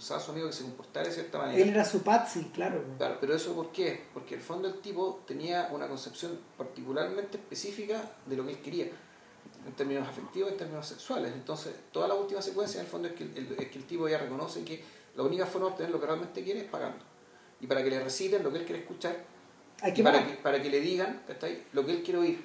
su 0.00 0.30
amigo 0.30 0.46
que 0.48 0.52
se 0.52 0.62
comportara 0.62 1.06
de 1.08 1.14
cierta 1.14 1.38
manera 1.38 1.58
Él 1.62 1.68
era 1.70 1.84
su 1.84 2.02
Patsy, 2.02 2.50
claro. 2.54 2.84
Claro, 2.98 3.18
pero 3.20 3.34
eso 3.34 3.54
¿por 3.54 3.70
qué? 3.72 4.04
Porque 4.12 4.34
el 4.34 4.40
fondo 4.40 4.68
el 4.68 4.80
tipo 4.80 5.22
tenía 5.26 5.68
una 5.72 5.88
concepción 5.88 6.38
particularmente 6.56 7.38
específica 7.38 8.12
de 8.26 8.36
lo 8.36 8.44
que 8.44 8.52
él 8.52 8.58
quería, 8.58 8.86
en 9.66 9.72
términos 9.74 10.08
afectivos, 10.08 10.52
en 10.52 10.58
términos 10.58 10.86
sexuales. 10.86 11.32
Entonces, 11.32 11.74
toda 11.92 12.08
la 12.08 12.14
última 12.14 12.42
secuencia 12.42 12.80
en 12.80 12.86
el 12.86 12.90
fondo 12.90 13.08
es 13.08 13.14
que 13.14 13.24
el, 13.24 13.56
es 13.58 13.68
que 13.68 13.78
el 13.78 13.84
tipo 13.84 14.08
ya 14.08 14.18
reconoce 14.18 14.64
que 14.64 14.82
la 15.16 15.22
única 15.22 15.46
forma 15.46 15.68
de 15.68 15.72
obtener 15.72 15.92
lo 15.92 16.00
que 16.00 16.06
realmente 16.06 16.42
quiere 16.42 16.60
es 16.60 16.68
pagando. 16.68 17.04
Y 17.60 17.66
para 17.66 17.82
que 17.82 17.90
le 17.90 18.00
reciten 18.00 18.42
lo 18.42 18.52
que 18.52 18.58
él 18.58 18.64
quiere 18.64 18.82
escuchar, 18.82 19.24
Hay 19.80 19.92
y 19.92 19.94
que 19.94 20.02
para 20.02 20.26
que, 20.26 20.34
para 20.34 20.60
que 20.60 20.70
le 20.70 20.80
digan 20.80 21.22
¿cachai? 21.26 21.64
lo 21.72 21.86
que 21.86 21.92
él 21.92 22.02
quiere 22.02 22.18
oír, 22.18 22.44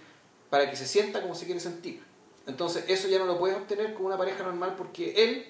para 0.49 0.69
que 0.69 0.75
se 0.75 0.87
sienta 0.87 1.21
como 1.21 1.35
se 1.35 1.45
quiere 1.45 1.59
sentir. 1.59 2.03
Entonces, 2.47 2.85
eso 2.87 3.07
ya 3.07 3.19
no 3.19 3.25
lo 3.25 3.37
puedes 3.37 3.57
obtener 3.57 3.93
con 3.93 4.05
una 4.07 4.17
pareja 4.17 4.43
normal 4.43 4.75
porque 4.75 5.23
él, 5.23 5.45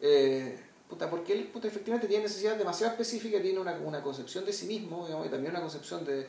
eh, 0.00 0.60
puta, 0.88 1.10
porque 1.10 1.32
él 1.32 1.44
puta, 1.52 1.68
efectivamente 1.68 2.06
tiene 2.06 2.24
necesidades 2.24 2.58
demasiado 2.58 2.92
específicas, 2.92 3.42
tiene 3.42 3.58
una, 3.58 3.72
una 3.78 4.02
concepción 4.02 4.44
de 4.44 4.52
sí 4.52 4.66
mismo, 4.66 5.04
digamos, 5.06 5.26
y 5.26 5.30
también 5.30 5.50
una 5.52 5.60
concepción 5.60 6.04
de, 6.04 6.26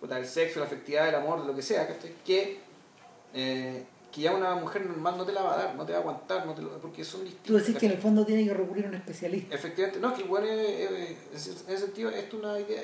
puta, 0.00 0.14
del 0.16 0.26
sexo, 0.26 0.60
la 0.60 0.66
afectividad, 0.66 1.06
del 1.06 1.16
amor, 1.16 1.40
de 1.42 1.46
lo 1.48 1.54
que 1.54 1.62
sea, 1.62 1.86
que, 2.24 2.58
eh, 3.34 3.84
que 4.12 4.20
ya 4.20 4.34
una 4.34 4.54
mujer 4.54 4.86
normal 4.86 5.16
no 5.18 5.24
te 5.26 5.32
la 5.32 5.42
va 5.42 5.54
a 5.54 5.56
dar, 5.64 5.74
no 5.74 5.84
te 5.84 5.92
va 5.92 5.98
a 5.98 6.00
aguantar, 6.02 6.46
no 6.46 6.54
te 6.54 6.62
lo- 6.62 6.78
porque 6.80 7.04
son 7.04 7.22
distintos. 7.24 7.46
Tú 7.46 7.54
decís 7.58 7.76
que 7.76 7.86
en 7.86 7.92
el 7.92 7.98
fondo 7.98 8.24
tiene 8.24 8.44
que 8.44 8.54
recurrir 8.54 8.86
a 8.86 8.88
un 8.88 8.94
especialista. 8.94 9.54
Efectivamente, 9.54 10.00
no, 10.00 10.08
es 10.10 10.14
que 10.14 10.22
el 10.22 10.28
bueno 10.28 10.46
en 10.48 11.16
ese 11.34 11.78
sentido, 11.78 12.10
esto 12.10 12.36
es 12.38 12.42
una 12.42 12.58
idea, 12.60 12.80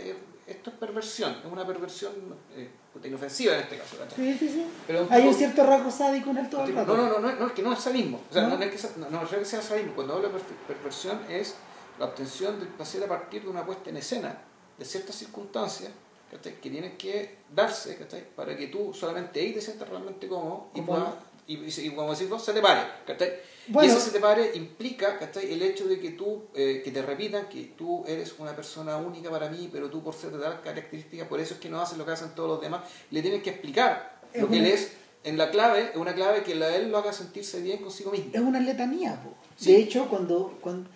esto 0.47 0.70
es 0.70 0.77
perversión, 0.77 1.32
es 1.44 1.51
una 1.52 1.66
perversión 1.66 2.12
eh, 2.56 2.69
inofensiva 3.05 3.55
en 3.55 3.60
este 3.60 3.78
caso. 3.78 3.97
Sí, 4.16 4.36
sí, 4.39 4.48
sí. 4.48 4.66
Pero 4.86 5.06
Hay 5.10 5.27
un 5.27 5.35
cierto 5.35 5.64
rasgo 5.64 5.90
sádico 5.90 6.31
en 6.31 6.39
él 6.39 6.51
todo 6.51 6.64
el 6.64 6.74
no, 6.74 6.81
rato. 6.81 6.97
no, 6.97 7.09
no, 7.09 7.19
no, 7.20 7.32
no, 7.36 7.47
es 7.47 7.52
que 7.52 7.62
no 7.62 7.73
es 7.73 7.78
sadismo. 7.81 8.20
O 8.31 8.32
sea, 8.32 8.43
¿No? 8.48 8.56
no, 8.56 8.64
es 8.64 8.70
que 8.70 8.78
sea, 8.78 8.90
no, 8.97 9.09
no, 9.10 9.20
no 9.23 9.24
es 9.28 9.31
que 9.35 9.44
sea 9.44 9.62
sadismo. 9.62 9.93
Cuando 9.94 10.14
hablo 10.14 10.28
de 10.28 10.39
perversión 10.69 11.20
es 11.28 11.55
la 11.98 12.06
obtención 12.06 12.59
del 12.59 12.69
placer 12.69 13.02
a 13.05 13.09
partir 13.09 13.43
de 13.43 13.48
una 13.48 13.64
puesta 13.64 13.90
en 13.90 13.97
escena 13.98 14.36
de 14.78 14.85
ciertas 14.85 15.14
circunstancias 15.16 15.90
que 16.31 16.70
tienen 16.70 16.97
que 16.97 17.36
darse 17.55 17.98
para 18.35 18.56
que 18.56 18.69
tú 18.69 18.94
solamente 18.94 19.39
ahí 19.40 19.52
te 19.52 19.60
sientas 19.60 19.86
realmente 19.89 20.27
cómodo 20.27 20.69
y, 20.74 20.81
puedas- 20.81 21.14
y, 21.47 21.56
y, 21.59 21.86
y 21.86 21.94
como 21.94 22.10
decís 22.12 22.28
vos, 22.31 22.43
se 22.43 22.52
te 22.55 22.62
pare. 22.62 22.81
¿cachai? 23.06 23.32
Bueno. 23.69 23.89
y 23.89 23.93
ese 23.93 24.01
se 24.01 24.11
te 24.11 24.19
pare 24.21 24.53
implica 24.57 25.19
¿cachai? 25.19 25.53
el 25.53 25.63
hecho 25.63 25.87
de 25.87 26.01
que 26.01 26.11
tú, 26.11 26.45
eh, 26.55 26.83
que 26.85 26.91
te 26.91 27.01
repitan 27.03 27.49
que 27.49 27.73
tú 27.77 28.05
eres 28.07 28.35
una 28.39 28.57
persona 28.57 28.97
única 28.97 29.31
para 29.31 29.49
mí, 29.49 29.69
pero 29.73 29.89
tú 29.89 30.03
por 30.03 30.15
ser 30.15 30.31
de 30.33 30.39
tal 30.41 30.61
característica, 30.63 31.29
por 31.29 31.39
eso 31.41 31.55
es 31.55 31.61
que 31.61 31.69
no 31.69 31.81
haces 31.81 31.97
lo 31.97 32.05
que 32.05 32.11
hacen 32.13 32.35
todos 32.35 32.49
los 32.49 32.61
demás, 32.61 32.83
le 33.11 33.23
tienes 33.23 33.43
que 33.43 33.51
explicar 33.51 34.21
lo 34.35 34.49
que 34.49 34.59
él 34.59 34.67
es 34.67 34.93
en 35.25 35.39
la 35.39 35.51
clave, 35.53 35.91
es 35.91 35.97
una 35.97 36.15
clave 36.15 36.43
que 36.43 36.55
la, 36.57 36.75
él 36.75 36.91
lo 36.91 36.99
haga 36.99 37.13
sentirse 37.13 37.61
bien 37.63 37.79
consigo 37.79 38.11
mismo. 38.11 38.31
Es 38.33 38.41
una 38.41 38.59
letanía, 38.59 39.23
po. 39.23 39.35
Sí. 39.57 39.73
De 39.73 39.79
hecho, 39.79 40.09
cuando, 40.09 40.59
cuando 40.61 40.91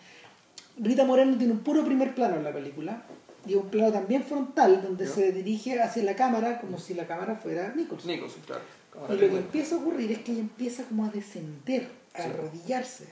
Rita 0.79 1.05
Moreno 1.05 1.37
tiene 1.39 1.53
un 1.53 1.61
puro 1.61 1.85
primer 1.85 2.15
plano 2.15 2.37
en 2.37 2.43
la 2.45 2.53
película 2.53 3.05
y 3.47 3.55
un 3.55 3.69
plano 3.69 3.93
también 3.93 4.25
frontal 4.25 4.83
donde 4.83 5.07
Ya. 5.07 5.13
se 5.13 5.31
dirige 5.31 5.81
hacia 5.81 6.03
la 6.03 6.17
cámara 6.17 6.61
como 6.61 6.79
si 6.81 6.95
la 6.95 7.07
cámara 7.07 7.37
fuera 7.37 7.73
Nicholson. 7.77 8.11
Nicholson, 8.11 8.43
claro. 8.45 8.63
Como 8.93 9.15
Y 9.15 9.19
lo 9.19 9.29
que 9.31 9.37
empieza 9.37 9.77
a 9.77 9.79
ocurrir 9.79 10.11
es 10.11 10.19
que 10.21 10.33
ella 10.33 10.41
empieza 10.41 10.83
como 10.85 11.05
a 11.05 11.11
descender, 11.11 11.89
Sí. 12.17 12.23
arrodillarse. 12.31 13.09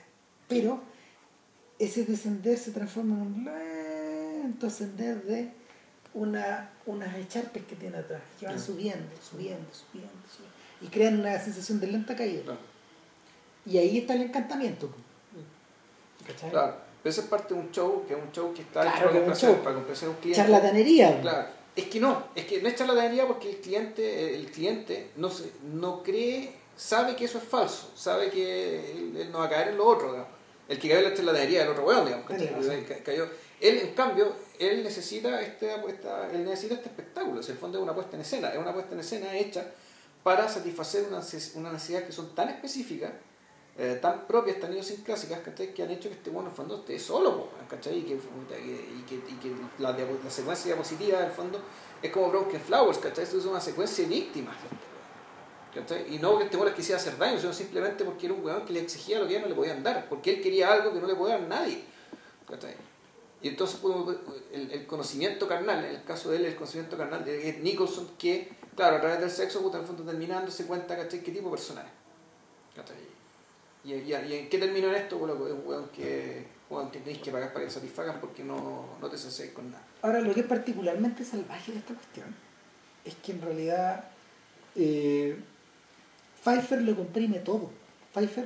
Pero 0.48 0.80
ese 1.78 2.04
descender 2.04 2.56
se 2.58 2.70
transforma 2.72 3.14
en 3.14 3.20
un 3.22 3.44
lento 4.42 4.66
ascender 4.66 5.22
de 5.24 5.50
una, 6.14 6.70
unas 6.86 7.16
echarpes 7.16 7.64
que 7.64 7.76
tiene 7.76 7.98
atrás, 7.98 8.22
que 8.38 8.46
van 8.46 8.58
Sí. 8.58 8.66
subiendo, 8.66 9.10
subiendo, 9.22 9.66
subiendo, 9.72 10.12
subiendo. 10.34 10.54
Y 10.80 10.86
crean 10.88 11.18
una 11.20 11.38
sensación 11.40 11.80
de 11.80 11.86
lenta 11.88 12.14
caída. 12.14 12.42
Claro. 12.42 12.58
Y 13.66 13.78
ahí 13.78 13.98
está 13.98 14.14
el 14.14 14.22
encantamiento. 14.22 14.90
¿Cachai? 16.26 16.50
Claro. 16.50 16.76
Pero 17.02 17.10
eso 17.10 17.20
es 17.22 17.26
parte 17.26 17.52
de 17.54 17.60
un 17.60 17.70
show, 17.70 18.04
que 18.06 18.14
es 18.14 18.20
un 18.22 18.32
show 18.32 18.52
que 18.54 18.62
está 18.62 18.80
Claro, 18.82 18.96
hecho 18.96 19.04
para 19.06 19.14
complacer, 19.18 19.56
para 19.58 19.74
complacer 19.76 20.08
a 20.08 20.10
un 20.10 20.16
cliente. 20.18 20.40
Charlatanería. 20.42 21.20
Claro. 21.20 21.48
Es 21.76 21.84
que 21.86 22.00
no, 22.00 22.24
es 22.34 22.44
que 22.46 22.62
no 22.62 22.68
es 22.68 22.76
charlatanería 22.76 23.26
porque 23.26 23.50
el 23.50 23.56
cliente, 23.58 24.34
el 24.36 24.50
cliente 24.50 25.10
no 25.16 25.28
se, 25.30 25.50
no 25.72 26.02
cree, 26.02 26.52
sabe 26.76 27.16
que 27.16 27.24
eso 27.24 27.38
es 27.38 27.44
falso, 27.44 27.90
sabe 27.94 28.30
que 28.30 28.92
él, 28.92 29.16
él 29.16 29.32
no 29.32 29.38
va 29.38 29.46
a 29.46 29.50
caer 29.50 29.68
en 29.68 29.76
lo 29.76 29.86
otro, 29.86 30.12
digamos. 30.12 30.32
El 30.68 30.78
que 30.78 30.88
cayó 30.88 31.00
en 31.00 31.10
la 31.10 31.14
charlatanería 31.14 31.58
es 31.60 31.64
el 31.66 31.72
otro 31.72 31.84
weón, 31.84 32.06
digamos. 32.06 32.26
cayó. 33.04 33.28
Él, 33.60 33.78
en 33.78 33.94
cambio, 33.94 34.32
él 34.58 34.82
necesita 34.82 35.40
este, 35.42 35.74
esta, 35.88 36.30
él 36.32 36.44
necesita 36.44 36.74
este 36.74 36.88
espectáculo, 36.88 37.40
es 37.40 37.48
el 37.48 37.56
fondo 37.56 37.78
es 37.78 37.82
una 37.82 37.94
puesta 37.94 38.16
en 38.16 38.22
escena, 38.22 38.48
es 38.50 38.58
una 38.58 38.72
puesta 38.72 38.94
en 38.94 39.00
escena 39.00 39.36
hecha 39.36 39.66
para 40.22 40.48
satisfacer 40.48 41.06
unas 41.08 41.52
unas 41.54 41.72
necesidades 41.72 42.06
que 42.06 42.12
son 42.12 42.34
tan 42.34 42.48
específicas, 42.48 43.12
eh, 43.76 43.98
tan 44.00 44.26
propias, 44.26 44.58
tan 44.58 44.72
idiosincrásicas, 44.72 45.40
¿cachai? 45.40 45.74
que 45.74 45.82
han 45.82 45.90
hecho 45.90 46.08
que 46.08 46.14
este 46.14 46.30
bueno 46.30 46.48
en 46.48 46.52
el 46.52 46.56
fondo 46.56 46.76
esté 46.78 46.98
solo, 46.98 47.48
¿cachai? 47.68 47.98
Y 47.98 48.02
que, 48.02 48.14
y 48.14 49.02
que, 49.02 49.14
y 49.14 49.34
que 49.36 49.52
la, 49.78 49.92
la 49.92 50.30
secuencia 50.30 50.66
diapositiva 50.66 51.20
del 51.20 51.30
fondo 51.30 51.60
es 52.02 52.10
como 52.10 52.30
Broken 52.30 52.60
Flowers, 52.60 52.98
¿cachai? 52.98 53.24
Esto 53.24 53.38
es 53.38 53.44
una 53.44 53.60
secuencia 53.60 54.04
de 54.04 54.14
víctimas. 54.14 54.56
¿cachai? 54.56 54.93
Y 56.10 56.18
no 56.18 56.38
que 56.38 56.44
este 56.44 56.64
les 56.64 56.74
quisiera 56.74 57.00
hacer 57.00 57.18
daño, 57.18 57.38
sino 57.38 57.52
simplemente 57.52 58.04
porque 58.04 58.26
era 58.26 58.34
un 58.34 58.44
weón 58.44 58.64
que 58.64 58.72
le 58.72 58.80
exigía 58.80 59.18
lo 59.18 59.26
que 59.26 59.34
ya 59.34 59.40
no 59.40 59.48
le 59.48 59.54
podían 59.54 59.82
dar, 59.82 60.08
porque 60.08 60.34
él 60.34 60.42
quería 60.42 60.72
algo 60.72 60.92
que 60.92 61.00
no 61.00 61.06
le 61.06 61.14
podía 61.14 61.38
dar 61.38 61.48
nadie. 61.48 61.84
Y 63.42 63.48
entonces 63.48 63.78
pues, 63.82 64.16
el, 64.52 64.86
conocimiento 64.86 65.46
carnal, 65.46 65.84
en 65.84 65.96
el 65.96 66.04
caso 66.04 66.30
de 66.30 66.38
él, 66.38 66.44
el 66.46 66.54
conocimiento 66.54 66.96
carnal 66.96 67.24
de 67.24 67.58
Nicholson, 67.62 68.10
que, 68.18 68.50
claro, 68.74 68.96
a 68.96 69.00
través 69.00 69.20
del 69.20 69.30
sexo, 69.30 69.60
puta, 69.60 69.76
en 69.76 69.82
el 69.82 69.86
fondo 69.86 70.04
terminando, 70.04 70.50
se 70.50 70.66
cuenta, 70.66 70.96
¿cachai? 70.96 71.20
¿Qué 71.20 71.30
tipo 71.30 71.50
de 71.50 71.56
persona 71.56 71.82
es? 71.82 72.74
¿cachai? 72.74 72.96
Y, 73.84 73.92
y, 73.92 74.14
y 74.14 74.34
en 74.34 74.48
qué 74.48 74.58
terminó 74.58 74.88
en 74.88 74.94
esto? 74.94 75.18
Bueno, 75.18 75.34
es 75.46 75.52
un 75.52 75.62
weón 75.66 75.88
que, 75.88 76.46
weón 76.70 76.90
tenéis 76.90 77.18
que 77.18 77.30
pagar 77.30 77.52
para 77.52 77.66
que 77.66 77.70
satisfagan 77.70 78.20
porque 78.20 78.42
no, 78.42 78.96
no 79.00 79.08
te 79.10 79.18
senséis 79.18 79.52
con 79.52 79.70
nada. 79.70 79.84
Ahora, 80.02 80.20
lo 80.20 80.32
que 80.32 80.40
es 80.40 80.46
particularmente 80.46 81.24
salvaje 81.24 81.72
de 81.72 81.78
esta 81.78 81.94
cuestión 81.94 82.34
es 83.04 83.14
que 83.16 83.32
en 83.32 83.42
realidad 83.42 84.04
eh, 84.74 85.38
Pfeiffer 86.44 86.82
lo 86.82 86.94
comprime 86.94 87.38
todo. 87.38 87.70
Pfeiffer, 88.12 88.44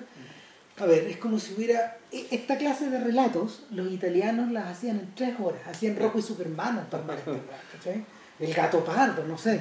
a 0.79 0.87
ver, 0.87 1.05
es 1.09 1.17
como 1.17 1.39
si 1.39 1.55
hubiera. 1.55 1.99
e- 2.13 2.27
Esta 2.31 2.57
clase 2.57 2.89
de 2.89 3.01
relatos, 3.01 3.65
los 3.71 3.91
italianos 3.91 4.51
las 4.53 4.69
hacían 4.69 5.01
en 5.01 5.15
tres 5.15 5.35
horas. 5.41 5.61
Hacían 5.67 5.97
Rocco 5.97 6.19
y 6.19 6.23
Superman, 6.23 6.87
¿cachai? 6.91 8.05
El 8.39 8.55
gato 8.55 8.85
pardo, 8.85 9.25
no 9.25 9.37
sé. 9.37 9.61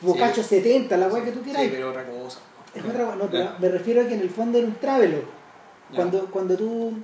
Bocacho 0.00 0.42
70, 0.42 0.96
la 0.96 1.08
weá 1.08 1.24
que 1.24 1.32
tú 1.32 1.42
quieras. 1.42 1.62
Sí, 1.62 1.68
pero 1.72 1.90
otra 1.90 2.06
cosa. 2.06 2.38
Es 2.74 2.84
otra 2.84 3.16
no, 3.16 3.28
pero 3.28 3.52
me 3.58 3.68
refiero 3.68 4.02
a 4.02 4.06
que 4.06 4.14
en 4.14 4.20
el 4.20 4.30
fondo 4.30 4.58
era 4.58 4.66
un 4.68 4.74
travelogue. 4.76 5.24
Ya. 5.90 5.96
Cuando, 5.96 6.26
cuando 6.30 6.56
tú 6.56 6.94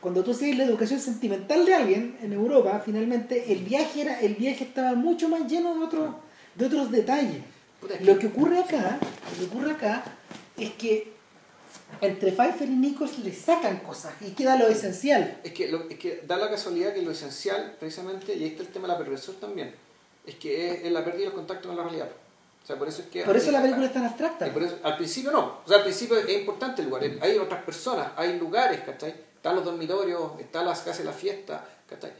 cuando 0.00 0.24
tú 0.24 0.32
sigues 0.32 0.56
la 0.56 0.64
educación 0.64 0.98
sentimental 0.98 1.64
de 1.66 1.74
alguien 1.74 2.16
en 2.22 2.32
Europa, 2.32 2.82
finalmente 2.84 3.52
el 3.52 3.60
viaje 3.60 4.00
era 4.00 4.20
el 4.20 4.34
viaje 4.34 4.64
estaba 4.64 4.94
mucho 4.94 5.28
más 5.28 5.46
lleno 5.46 5.74
de 5.78 5.84
otros 5.84 6.14
de 6.56 6.66
otros 6.66 6.90
detalles. 6.90 7.42
Lo 7.82 8.14
que- 8.14 8.18
que 8.18 8.26
ocurre 8.28 8.58
acá, 8.60 8.98
lo 9.32 9.38
que 9.38 9.44
ocurre 9.56 9.72
acá 9.72 10.04
es 10.56 10.70
que 10.74 11.12
entre 12.00 12.32
Pfeiffer 12.32 12.68
y 12.68 12.72
Nichols 12.76 13.18
le 13.20 13.32
sacan 13.34 13.78
cosas 13.78 14.12
y 14.20 14.30
queda 14.32 14.56
lo 14.56 14.68
esencial. 14.68 15.40
Es 15.44 15.52
que, 15.52 15.68
lo- 15.68 15.88
es 15.88 15.98
que 15.98 16.22
da 16.26 16.36
la 16.36 16.50
casualidad 16.50 16.92
que 16.94 17.02
lo 17.02 17.10
esencial, 17.10 17.76
precisamente, 17.80 18.34
y 18.34 18.42
ahí 18.44 18.50
está 18.50 18.62
el 18.62 18.68
tema 18.68 18.86
de 18.86 18.92
la 18.94 18.98
perversión 18.98 19.36
también, 19.36 19.74
es 20.26 20.34
que 20.36 20.70
es, 20.72 20.84
es 20.84 20.92
la 20.92 21.02
pérdida 21.04 21.20
de 21.20 21.24
los 21.26 21.34
contactos 21.34 21.66
con 21.68 21.76
la 21.76 21.82
realidad. 21.84 22.08
O 22.62 22.66
sea, 22.66 22.76
por 22.78 22.88
eso 22.88 23.02
es 23.02 23.08
que... 23.08 23.24
Por 23.24 23.36
eso 23.36 23.50
la 23.50 23.62
película 23.62 23.86
es 23.86 23.92
tan 23.92 24.04
abstracta. 24.04 24.46
Y 24.46 24.50
por 24.50 24.62
eso, 24.62 24.78
al 24.82 24.96
principio 24.96 25.30
no. 25.32 25.60
O 25.64 25.68
sea, 25.68 25.78
al 25.78 25.82
principio 25.82 26.18
es 26.18 26.28
importante 26.38 26.82
el 26.82 26.88
lugar. 26.88 27.02
Hay 27.22 27.38
otras 27.38 27.62
personas, 27.64 28.08
hay 28.16 28.38
lugares, 28.38 28.80
¿cachai? 28.80 29.14
Están 29.36 29.56
los 29.56 29.64
dormitorios, 29.64 30.38
están 30.38 30.66
las 30.66 30.80
casas 30.80 30.98
de 30.98 31.04
la 31.04 31.12
fiesta, 31.12 31.64
¿cachai? 31.88 32.12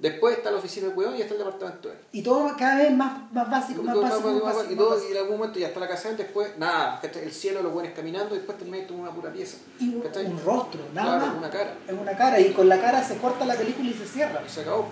Después 0.00 0.38
está 0.38 0.50
la 0.50 0.56
oficina 0.56 0.88
del 0.88 0.96
hueón 0.96 1.14
y 1.14 1.20
está 1.20 1.34
el 1.34 1.40
departamento 1.40 1.88
de 1.88 1.94
él. 1.94 2.00
Y 2.12 2.22
todo 2.22 2.50
cada 2.58 2.76
vez 2.78 2.90
más, 2.96 3.30
más 3.32 3.50
básico, 3.50 3.82
Y 3.82 3.84
más 3.84 3.94
todo 3.94 4.02
básico, 4.02 4.20
más- 4.30 4.34
más 4.36 4.44
más- 4.44 4.54
básico, 4.56 4.72
y 4.72 4.76
todo- 4.76 5.08
en 5.10 5.16
algún 5.18 5.36
momento 5.38 5.58
ya 5.58 5.66
está 5.68 5.80
la 5.80 5.88
casa 5.88 6.12
después 6.14 6.56
nada, 6.56 6.98
el 7.02 7.30
cielo, 7.32 7.62
los 7.62 7.70
buenos 7.72 7.92
caminando 7.94 8.34
y 8.34 8.38
después 8.38 8.56
termina 8.56 8.86
con 8.86 8.98
una 9.00 9.10
pura 9.10 9.30
pieza. 9.30 9.58
Y 9.78 9.94
un, 9.94 10.02
rostro, 10.42 10.80
nada 10.94 11.18
Claro, 11.18 11.26
más. 11.26 11.36
una 11.36 11.50
cara. 11.50 11.74
Es 11.86 11.92
una 11.92 12.16
cara. 12.16 12.40
Y 12.40 12.52
con 12.54 12.66
la 12.70 12.80
cara 12.80 13.04
se 13.04 13.18
corta 13.18 13.44
la 13.44 13.54
película 13.56 13.90
y 13.90 13.92
se 13.92 14.06
cierra. 14.06 14.42
Y 14.46 14.48
se 14.48 14.62
acabó. 14.62 14.88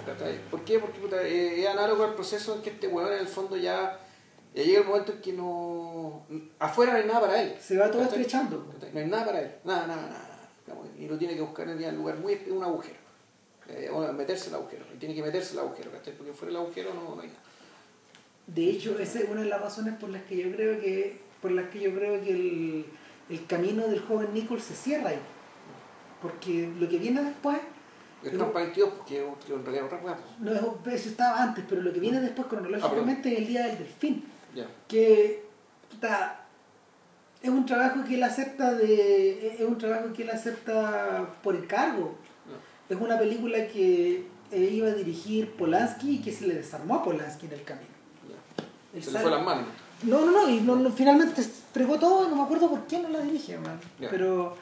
¿Por 0.50 0.60
qué? 0.64 0.78
Porque 0.78 1.00
puta, 1.00 1.22
eh, 1.22 1.62
es 1.62 1.66
análogo 1.68 2.04
al 2.04 2.14
proceso 2.14 2.56
en 2.56 2.60
que 2.62 2.68
este 2.68 2.86
hueón 2.88 3.10
en 3.10 3.20
el 3.20 3.28
fondo 3.28 3.56
ya, 3.56 3.98
ya 4.54 4.62
llega 4.62 4.80
el 4.80 4.86
momento 4.86 5.12
en 5.12 5.20
que 5.22 5.32
no. 5.32 6.26
Afuera 6.58 6.92
no 6.92 6.98
hay 6.98 7.06
nada 7.06 7.20
para 7.20 7.40
él. 7.40 7.54
Se 7.58 7.78
va 7.78 7.90
todo 7.90 8.02
estrechando. 8.02 8.62
No 8.92 9.00
hay 9.00 9.06
nada 9.06 9.24
para 9.24 9.40
él, 9.40 9.52
nada, 9.64 9.86
nada, 9.86 10.02
nada. 10.02 10.24
Y 10.98 11.06
lo 11.08 11.16
tiene 11.16 11.34
que 11.34 11.40
buscar 11.40 11.66
en 11.66 11.82
un 11.82 11.96
lugar 11.96 12.16
muy. 12.18 12.34
un 12.50 12.62
agujero. 12.62 13.07
Eh, 13.68 13.90
meterse 14.16 14.48
el 14.48 14.54
agujero. 14.56 14.84
Y 14.94 14.98
tiene 14.98 15.14
que 15.14 15.22
meterse 15.22 15.52
el 15.52 15.60
agujero, 15.60 15.90
¿cachai? 15.92 16.14
Porque 16.14 16.32
fuera 16.32 16.52
del 16.54 16.62
agujero 16.62 16.94
no, 16.94 17.14
no 17.14 17.20
hay 17.20 17.28
nada. 17.28 17.40
De 18.46 18.70
hecho, 18.70 18.98
esa 18.98 19.18
es 19.20 19.28
una 19.28 19.42
de 19.42 19.48
las 19.48 19.60
razones 19.60 19.94
por 19.94 20.08
las 20.08 20.22
que 20.22 20.36
yo 20.38 20.50
creo 20.54 20.80
que, 20.80 21.20
por 21.42 21.50
las 21.50 21.68
que 21.68 21.80
yo 21.80 21.94
creo 21.94 22.22
que 22.22 22.30
el, 22.30 22.86
el 23.28 23.46
camino 23.46 23.86
del 23.86 24.00
joven 24.00 24.32
Nichols 24.32 24.64
se 24.64 24.74
cierra 24.74 25.10
ahí. 25.10 25.18
Porque 26.22 26.68
lo 26.78 26.88
que 26.88 26.98
viene 26.98 27.22
después, 27.22 27.58
Es 28.24 28.32
22 28.32 28.90
porque 28.90 29.24
que 29.46 29.52
en 29.52 29.64
realidad 29.64 29.84
otra 29.84 30.00
cosa. 30.00 30.16
no 30.40 30.52
es, 30.52 30.60
eso 30.94 31.08
estaba 31.10 31.42
antes, 31.42 31.64
pero 31.68 31.82
lo 31.82 31.92
que 31.92 32.00
viene 32.00 32.20
después 32.20 32.48
cronológicamente 32.48 33.32
es 33.32 33.38
el 33.40 33.46
día 33.46 33.66
del 33.66 33.78
delfín. 33.78 34.24
Que 34.88 35.44
puta, 35.90 36.40
es 37.42 37.50
un 37.50 37.64
trabajo 37.66 38.02
que 38.04 38.14
él 38.16 38.22
acepta 38.24 38.72
de 38.74 39.56
es 39.58 39.60
un 39.60 39.78
trabajo 39.78 40.12
que 40.12 40.22
él 40.22 40.30
acepta 40.30 41.28
por 41.42 41.54
encargo. 41.54 42.16
Es 42.88 43.00
una 43.00 43.18
película 43.18 43.66
que 43.68 44.26
eh, 44.50 44.70
iba 44.72 44.88
a 44.88 44.92
dirigir 44.92 45.52
Polanski 45.52 46.16
y 46.16 46.18
que 46.20 46.32
se 46.32 46.46
le 46.46 46.54
desarmó 46.54 46.96
a 46.96 47.04
Polanski 47.04 47.46
en 47.46 47.52
el 47.52 47.64
camino 47.64 47.88
Se 49.00 49.10
le 49.10 49.18
fue 49.18 49.30
las 49.30 49.44
manos. 49.44 49.66
no 50.02 50.24
no 50.24 50.32
no 50.32 50.48
y 50.48 50.60
no, 50.60 50.76
no, 50.76 50.90
finalmente 50.90 51.42
fregó 51.72 51.98
todo 51.98 52.28
no 52.28 52.36
me 52.36 52.42
acuerdo 52.42 52.70
por 52.70 52.86
qué 52.86 52.98
no 52.98 53.08
la 53.08 53.20
dirige 53.20 53.58
man. 53.58 53.78
Pero 53.98 54.56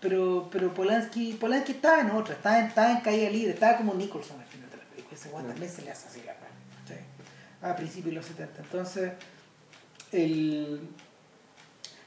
pero 0.00 0.48
pero 0.50 0.72
Polanski 0.74 1.34
Polanski 1.34 1.72
estaba 1.72 2.00
en 2.00 2.10
otra 2.10 2.34
estaba 2.34 2.58
en, 2.58 2.66
estaba 2.66 2.92
en 2.92 3.00
caída 3.00 3.30
libre 3.30 3.52
estaba 3.52 3.76
como 3.76 3.94
Nicholson 3.94 4.40
al 4.40 4.46
final 4.46 4.70
de 4.70 4.76
la 4.76 4.84
película 4.84 5.16
ese 5.16 5.28
guante 5.28 5.50
también 5.52 5.72
se 5.72 5.82
le 5.82 5.90
hace 5.90 6.08
así 6.08 6.20
la 6.26 6.34
mano 6.34 6.50
a 7.62 7.76
principios 7.76 8.06
de 8.06 8.12
los 8.12 8.26
70 8.26 8.62
entonces 8.62 9.12
el, 10.12 10.80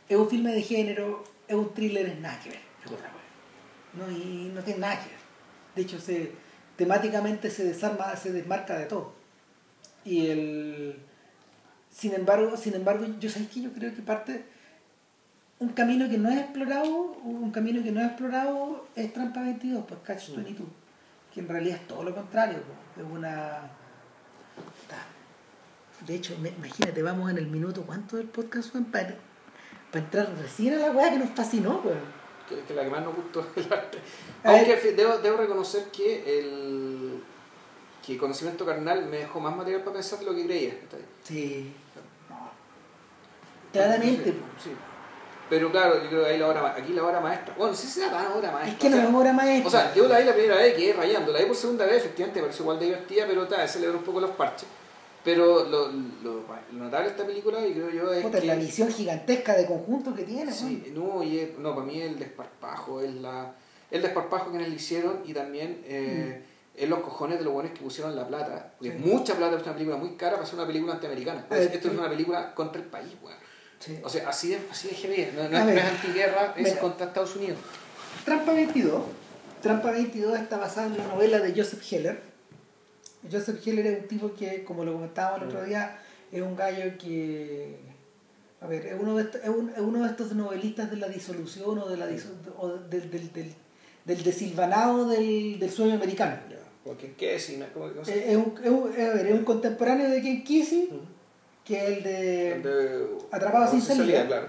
es 0.09 0.17
un 0.17 0.29
filme 0.29 0.51
de 0.51 0.61
género, 0.61 1.23
es 1.47 1.55
un 1.55 1.73
thriller, 1.73 2.05
es 2.07 2.19
nada 2.19 2.39
que 2.39 2.49
ver. 2.49 2.59
es 2.85 2.91
otra 2.91 3.07
wea. 3.07 4.05
No, 4.05 4.11
y 4.11 4.51
no 4.53 4.61
tiene 4.61 4.81
nada 4.81 4.99
que 5.01 5.09
ver. 5.09 5.22
De 5.75 5.81
hecho, 5.81 5.99
se, 5.99 6.31
temáticamente 6.75 7.49
se 7.49 7.63
desarma, 7.63 8.15
se 8.15 8.31
desmarca 8.31 8.77
de 8.77 8.85
todo. 8.85 9.13
Y 10.05 10.27
el. 10.27 10.99
Sin 11.89 12.13
embargo, 12.13 12.57
sin 12.57 12.73
embargo, 12.73 13.05
yo 13.19 13.29
sabéis 13.29 13.51
que 13.51 13.61
yo 13.61 13.71
creo 13.73 13.93
que 13.93 14.01
parte. 14.01 14.45
Un 15.59 15.69
camino 15.69 16.09
que 16.09 16.17
no 16.17 16.29
es 16.29 16.39
explorado, 16.39 16.89
un 17.23 17.51
camino 17.51 17.81
que 17.83 17.91
no 17.91 18.01
es 18.01 18.07
explorado 18.07 18.87
es 18.95 19.13
Trampa 19.13 19.41
22, 19.43 19.85
pues 19.87 19.99
Catch 20.03 20.29
Mm. 20.31 20.35
22. 20.35 20.67
Que 21.33 21.39
en 21.39 21.47
realidad 21.47 21.77
es 21.77 21.87
todo 21.87 22.03
lo 22.03 22.13
contrario, 22.13 22.59
pues, 22.95 23.05
es 23.05 23.13
una. 23.13 23.69
De 26.05 26.15
hecho, 26.15 26.35
imagínate, 26.35 27.01
vamos 27.01 27.31
en 27.31 27.37
el 27.37 27.47
minuto, 27.47 27.83
¿cuánto 27.83 28.17
del 28.17 28.27
podcast, 28.27 28.71
Juan? 28.71 28.85
Para, 28.85 29.15
para 29.89 30.03
entrar 30.03 30.35
recién 30.37 30.73
a 30.73 30.77
la 30.77 30.91
weá 30.91 31.11
que 31.11 31.19
nos 31.19 31.29
fascinó, 31.29 31.81
weón. 31.83 32.22
Que, 32.49 32.59
que 32.61 32.73
la 32.73 32.83
que 32.83 32.89
más 32.89 33.03
nos 33.03 33.15
gustó 33.15 33.45
el 33.55 33.71
arte. 33.71 33.99
Aunque 34.43 34.75
debo, 34.91 35.17
debo 35.19 35.37
reconocer 35.37 35.85
que 35.85 36.39
el 36.39 37.23
que 38.05 38.17
conocimiento 38.17 38.65
carnal 38.65 39.05
me 39.05 39.19
dejó 39.19 39.39
más 39.39 39.55
material 39.55 39.81
para 39.81 39.93
pensar 39.93 40.19
de 40.19 40.25
lo 40.25 40.35
que 40.35 40.45
creía. 40.45 40.75
Sí. 41.23 41.73
No. 42.29 42.51
Claramente, 43.71 44.33
Sí. 44.61 44.71
Pero 45.49 45.71
claro, 45.71 46.01
yo 46.01 46.09
creo 46.09 46.23
que 46.23 46.31
ahí 46.31 46.37
la 46.39 46.47
hora, 46.47 46.75
aquí 46.75 46.93
la 46.93 47.03
hora 47.03 47.19
maestra. 47.19 47.53
Bueno, 47.57 47.75
sí 47.75 47.87
se 47.87 47.99
da 48.01 48.23
la 48.23 48.29
hora 48.33 48.51
maestra. 48.51 48.73
Es 48.73 48.79
que 48.79 48.89
no 48.89 48.97
es 48.97 49.13
obra 49.13 49.33
maestra. 49.33 49.67
O 49.67 49.71
sea, 49.71 49.93
yo 49.93 50.07
la 50.07 50.17
vi 50.17 50.25
la 50.25 50.33
primera 50.33 50.55
vez, 50.55 50.73
quedé 50.73 50.93
rayando. 50.93 51.31
La 51.31 51.39
vi 51.39 51.45
por 51.45 51.55
segunda 51.55 51.85
vez, 51.85 51.97
efectivamente, 51.97 52.39
me 52.39 52.47
pareció 52.47 52.63
igual 52.63 52.79
de 52.79 52.85
divertida, 52.85 53.25
pero 53.27 53.47
tal, 53.47 53.69
se 53.69 53.79
le 53.79 53.87
ven 53.87 53.97
un 53.97 54.03
poco 54.03 54.19
los 54.19 54.31
parches. 54.31 54.67
Pero 55.23 55.63
lo, 55.69 55.89
lo, 55.89 56.03
lo 56.23 56.43
notable 56.73 57.05
de 57.07 57.11
esta 57.11 57.25
película, 57.25 57.65
y 57.65 57.73
creo 57.73 57.89
yo, 57.89 58.11
es 58.13 58.23
Puta, 58.23 58.41
que... 58.41 58.47
la 58.47 58.55
visión 58.55 58.89
gigantesca 58.91 59.55
de 59.55 59.65
conjunto 59.65 60.13
que 60.13 60.23
tiene, 60.23 60.51
Sí, 60.51 60.91
no, 60.93 61.23
y 61.23 61.39
es- 61.39 61.57
no, 61.57 61.73
para 61.73 61.85
mí 61.87 62.01
el 62.01 62.19
desparpajo 62.19 62.99
es 63.01 63.13
la, 63.15 63.53
el 63.89 64.01
desparpajo 64.01 64.51
que 64.51 64.59
le 64.59 64.67
hicieron 64.69 65.21
y 65.25 65.33
también 65.33 65.81
eh, 65.85 66.41
es 66.75 66.89
los 66.89 66.99
cojones 66.99 67.37
de 67.39 67.45
los 67.45 67.53
buenos 67.53 67.71
que 67.71 67.79
pusieron 67.79 68.15
la 68.15 68.27
plata. 68.27 68.73
Porque 68.77 68.91
Sí. 68.97 68.99
mucha 69.03 69.35
plata 69.35 69.55
es 69.57 69.63
una 69.63 69.73
película 69.73 69.95
muy 69.97 70.15
cara 70.17 70.33
para 70.35 70.45
ser 70.45 70.55
una 70.55 70.67
película 70.67 70.93
antiamericana. 70.95 71.45
Ver, 71.49 71.61
Esto 71.61 71.87
es 71.87 71.93
sí. 71.93 71.99
una 71.99 72.09
película 72.09 72.53
contra 72.53 72.81
el 72.81 72.87
país, 72.87 73.13
weón. 73.23 73.37
Sí. 73.79 73.99
O 74.03 74.09
sea, 74.09 74.27
así 74.29 74.49
de, 74.49 74.59
así 74.71 74.87
de 74.89 74.95
heavy 74.95 75.21
es. 75.21 75.33
No, 75.33 75.47
no 75.47 75.57
es, 75.57 75.65
ver, 75.65 75.75
no 75.75 75.81
es 75.81 75.85
antiguerra, 75.87 76.53
es 76.57 76.63
mira. 76.63 76.79
contra 76.79 77.05
Estados 77.07 77.35
Unidos. 77.35 77.59
Trampa 78.25 78.53
22. 78.53 79.01
Trampa 79.61 79.91
22 79.91 80.37
está 80.39 80.57
basada 80.57 80.87
en 80.87 80.97
la 80.97 81.07
novela 81.07 81.39
de 81.39 81.51
Joseph 81.55 81.81
Heller. 81.91 82.32
Joseph 83.31 83.65
Heller 83.65 83.85
es 83.87 84.01
un 84.01 84.07
tipo 84.07 84.33
que, 84.33 84.63
como 84.63 84.83
lo 84.85 84.93
comentábamos 84.93 85.41
el 85.43 85.47
otro 85.49 85.63
día, 85.63 85.97
es 86.31 86.41
un 86.41 86.55
gallo 86.55 86.97
que. 86.97 87.77
A 88.61 88.67
ver, 88.67 88.85
es 88.85 88.95
uno 88.99 89.17
de 89.17 89.23
estos, 89.23 89.41
es 89.43 89.49
un- 89.49 89.69
es 89.69 89.79
uno 89.79 90.03
de 90.03 90.09
estos 90.09 90.31
novelistas 90.33 90.89
de 90.89 90.97
la 90.97 91.07
disolución 91.09 91.77
o, 91.79 91.87
de 91.89 91.97
la 91.97 92.07
diso- 92.09 92.33
o 92.57 92.69
del, 92.69 93.09
del, 93.11 93.31
del, 93.33 93.53
del 94.05 94.23
desilvanado 94.23 95.07
del, 95.07 95.59
del 95.59 95.69
sueño 95.69 95.95
americano. 95.95 96.37
Ya, 96.49 96.59
porque 96.85 97.13
qué 97.17 97.35
es, 97.35 97.49
no. 97.57 97.65
Eh, 98.07 98.25
Es 98.29 98.37
un, 98.37 98.55
es, 98.63 98.69
un, 98.69 98.83
a 98.93 99.13
ver, 99.13 99.27
es 99.27 99.33
un 99.33 99.43
contemporáneo 99.43 100.09
de 100.09 100.21
Ken 100.21 100.43
Kesey, 100.45 100.89
que 101.65 101.75
es 101.77 101.97
el 101.97 102.03
de. 102.03 102.59
De- 102.59 103.07
Atrapado 103.31 103.69
sin 103.69 103.81
salida. 103.81 104.25
claro. 104.27 104.47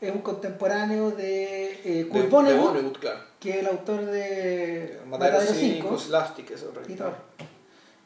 Es 0.00 0.10
un 0.10 0.22
contemporáneo 0.22 1.10
de 1.10 1.72
eh, 1.84 2.04
De, 2.04 2.08
Kurt 2.08 2.22
de 2.24 2.28
Vonnegut, 2.30 2.64
Vonnegut, 2.68 2.98
claro. 2.98 3.20
que 3.38 3.50
es 3.50 3.56
el 3.58 3.66
autor 3.66 4.06
de 4.06 4.98
Matadero 5.06 5.36
Matadero 5.38 5.54
5, 5.60 5.82
5. 5.88 5.98
Slastic, 5.98 6.50
eso 6.52 6.72
y 6.88 6.94
todo. 6.94 7.12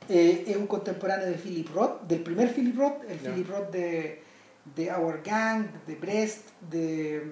Eh, 0.09 0.44
es 0.47 0.56
un 0.56 0.66
contemporáneo 0.66 1.26
de 1.26 1.35
Philip 1.35 1.68
Roth, 1.74 2.02
del 2.02 2.20
primer 2.20 2.52
Philip 2.52 2.76
Roth, 2.76 3.05
el. 3.09 3.18
Philip 3.18 3.48
Roth 3.48 3.70
de, 3.70 4.22
de 4.74 4.93
Our 4.93 5.22
Gang, 5.22 5.66
de 5.86 5.94
Brest, 5.94 6.51
de, 6.70 7.22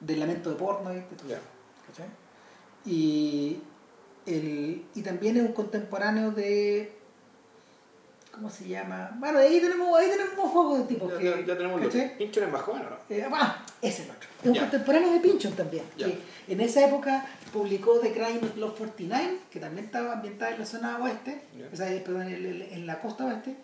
del 0.00 0.20
Lamento 0.20 0.50
de 0.50 0.56
Portnoy, 0.56 0.96
de 0.96 1.02
todo. 1.02 1.28
Ya. 1.28 1.40
¿cachai? 1.86 2.06
Y, 2.84 3.60
el, 4.24 4.86
y 4.94 5.02
también 5.02 5.36
es 5.36 5.42
un 5.42 5.52
contemporáneo 5.52 6.30
de. 6.30 6.95
¿Cómo 8.36 8.50
se 8.50 8.68
llama? 8.68 9.16
Bueno, 9.18 9.38
ahí 9.38 9.60
tenemos, 9.60 9.98
ahí 9.98 10.08
tenemos 10.10 10.34
un 10.36 10.50
juego 10.50 10.78
de 10.78 10.84
tipos 10.84 11.10
Ya, 11.10 11.18
que. 11.18 11.24
ya, 11.24 11.40
ya 11.40 11.56
tenemos 11.56 11.80
lo 11.80 11.86
¿cachai? 11.88 12.18
Pincho 12.18 12.40
en 12.40 12.46
Embajón, 12.46 12.80
¿o 12.82 12.90
no? 12.90 12.96
Eh, 13.08 13.26
ah, 13.32 13.64
ese 13.80 14.02
es 14.02 14.08
el 14.08 14.14
otro. 14.14 14.28
Es 14.42 14.46
un 14.48 14.54
Ya. 14.54 14.60
contemporáneo 14.60 15.12
de 15.12 15.20
Pinchon 15.20 15.52
también. 15.54 15.84
Que 15.96 16.18
en 16.52 16.60
esa 16.60 16.86
época 16.86 17.26
publicó 17.52 17.98
The 18.00 18.12
Crime 18.12 18.40
of 18.42 18.56
Love 18.58 18.76
49, 18.78 19.38
que 19.50 19.58
también 19.58 19.86
estaba 19.86 20.12
ambientada 20.12 20.52
en 20.52 20.60
la 20.60 20.66
zona 20.66 20.98
oeste, 21.02 21.40
o 21.72 21.76
sea, 21.76 21.90
eh, 21.92 22.00
perdón, 22.04 22.22
en, 22.28 22.44
en- 22.46 22.62
en 22.62 22.86
la 22.86 23.00
costa 23.00 23.24
oeste. 23.24 23.56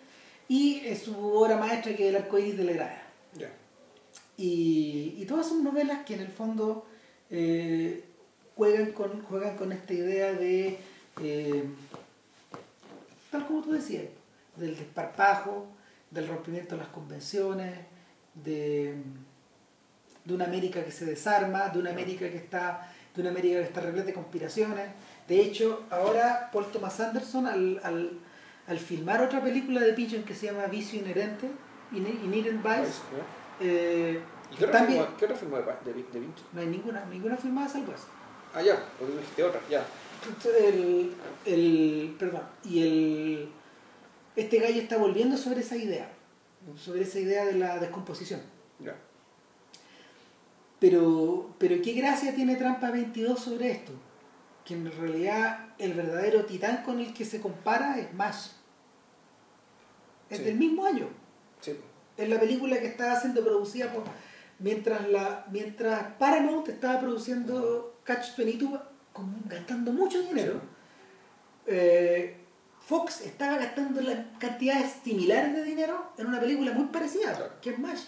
Y 0.49 0.81
su 0.95 1.15
obra 1.17 1.55
maestra 1.57 1.95
que 1.95 2.09
es 2.09 2.15
El 2.15 2.21
arcoíris 2.23 2.57
de 2.57 2.63
Legrada. 2.63 2.99
Y, 4.35 5.15
y 5.19 5.25
todas 5.27 5.47
son 5.47 5.63
novelas 5.63 6.03
que 6.05 6.15
en 6.15 6.21
el 6.21 6.27
fondo 6.29 6.87
eh, 7.29 8.03
juegan, 8.55 8.91
con, 8.91 9.21
juegan 9.23 9.55
con 9.55 9.71
esta 9.71 9.93
idea 9.93 10.33
de, 10.33 10.79
eh, 11.21 11.63
tal 13.31 13.45
como 13.45 13.61
tú 13.61 13.71
decías, 13.73 14.03
del 14.55 14.75
desparpajo, 14.77 15.67
del 16.11 16.27
rompimiento 16.27 16.75
de 16.75 16.81
las 16.81 16.91
convenciones, 16.91 17.79
de, 18.33 18.95
de 20.25 20.33
una 20.33 20.45
América 20.45 20.83
que 20.83 20.91
se 20.91 21.05
desarma, 21.05 21.69
de 21.69 21.79
una 21.79 21.89
América 21.91 22.29
que 22.29 22.37
está, 22.37 22.91
de 23.15 23.21
una 23.21 23.31
América 23.31 23.57
que 23.59 23.65
está 23.65 23.81
repleta 23.81 24.07
de 24.07 24.13
conspiraciones. 24.13 24.89
De 25.27 25.39
hecho, 25.41 25.83
ahora 25.89 26.49
Paul 26.51 26.67
Thomas 26.71 26.99
Anderson, 26.99 27.47
al, 27.47 27.79
al, 27.83 28.19
al 28.67 28.79
filmar 28.79 29.21
otra 29.21 29.41
película 29.41 29.81
de 29.81 29.93
Pynchon 29.93 30.23
que 30.23 30.35
se 30.35 30.47
llama 30.47 30.65
Vicio 30.67 30.99
Inherente, 30.99 31.47
In- 31.91 32.19
Inherent 32.25 32.63
Vice, 32.63 32.99
eh, 33.59 34.19
¿Y 34.51 34.55
qué 34.55 34.65
otra 34.65 34.79
también, 34.79 35.01
firma, 35.03 35.17
qué 35.17 35.25
otra 35.25 35.37
firma 35.37 35.57
de, 35.59 35.65
de, 35.93 36.03
de 36.19 36.27
no 36.53 36.61
hay 36.61 36.67
ninguna, 36.67 37.05
ninguna 37.05 37.37
filmada 37.37 37.67
salvo 37.69 37.91
esa. 37.93 38.05
Ah, 38.53 38.61
ya, 38.61 38.77
porque 38.99 39.13
dijiste 39.17 39.43
otra, 39.43 39.61
ya. 39.69 39.83
El, 40.59 41.13
el, 41.45 42.15
perdón, 42.19 42.43
y 42.63 42.81
el, 42.81 43.49
este 44.35 44.59
gallo 44.59 44.81
está 44.81 44.97
volviendo 44.97 45.37
sobre 45.37 45.61
esa 45.61 45.75
idea, 45.77 46.09
sobre 46.75 47.01
esa 47.03 47.19
idea 47.19 47.45
de 47.45 47.53
la 47.53 47.79
descomposición. 47.79 48.41
Pero, 50.79 51.55
pero 51.59 51.81
qué 51.81 51.93
gracia 51.93 52.35
tiene 52.35 52.55
Trampa 52.57 52.91
22 52.91 53.39
sobre 53.39 53.71
esto, 53.71 53.93
que 54.65 54.73
en 54.73 54.91
realidad 54.91 55.67
el 55.77 55.93
verdadero 55.93 56.45
titán 56.45 56.83
con 56.83 56.99
el 56.99 57.13
que 57.13 57.23
se 57.25 57.39
compara 57.39 57.97
es 57.99 58.13
Mash. 58.13 58.47
Es 60.29 60.39
Sí. 60.39 60.43
del 60.43 60.55
mismo 60.55 60.85
año. 60.85 61.07
Sí. 61.61 61.77
Es 62.17 62.27
la 62.29 62.39
película 62.39 62.79
que 62.79 62.87
estaba 62.87 63.17
siendo 63.19 63.43
producida 63.43 63.93
por. 63.93 64.03
Mientras, 64.59 65.07
la, 65.09 65.45
mientras 65.51 66.03
Paramount 66.19 66.67
estaba 66.69 66.99
produciendo 66.99 67.97
Catch 68.03 68.35
22 68.37 68.79
con- 69.13 69.43
gastando 69.47 69.91
mucho 69.91 70.21
dinero, 70.21 70.61
eh, 71.65 72.37
Fox 72.87 73.21
estaba 73.21 73.57
gastando 73.57 74.01
las 74.01 74.17
cantidades 74.39 74.91
similares 75.03 75.53
de 75.55 75.63
dinero 75.63 76.11
en 76.17 76.27
una 76.27 76.39
película 76.39 76.71
muy 76.73 76.85
parecida, 76.87 77.33
Claro. 77.33 77.53
que 77.61 77.69
es 77.71 77.79
MASH. 77.79 78.01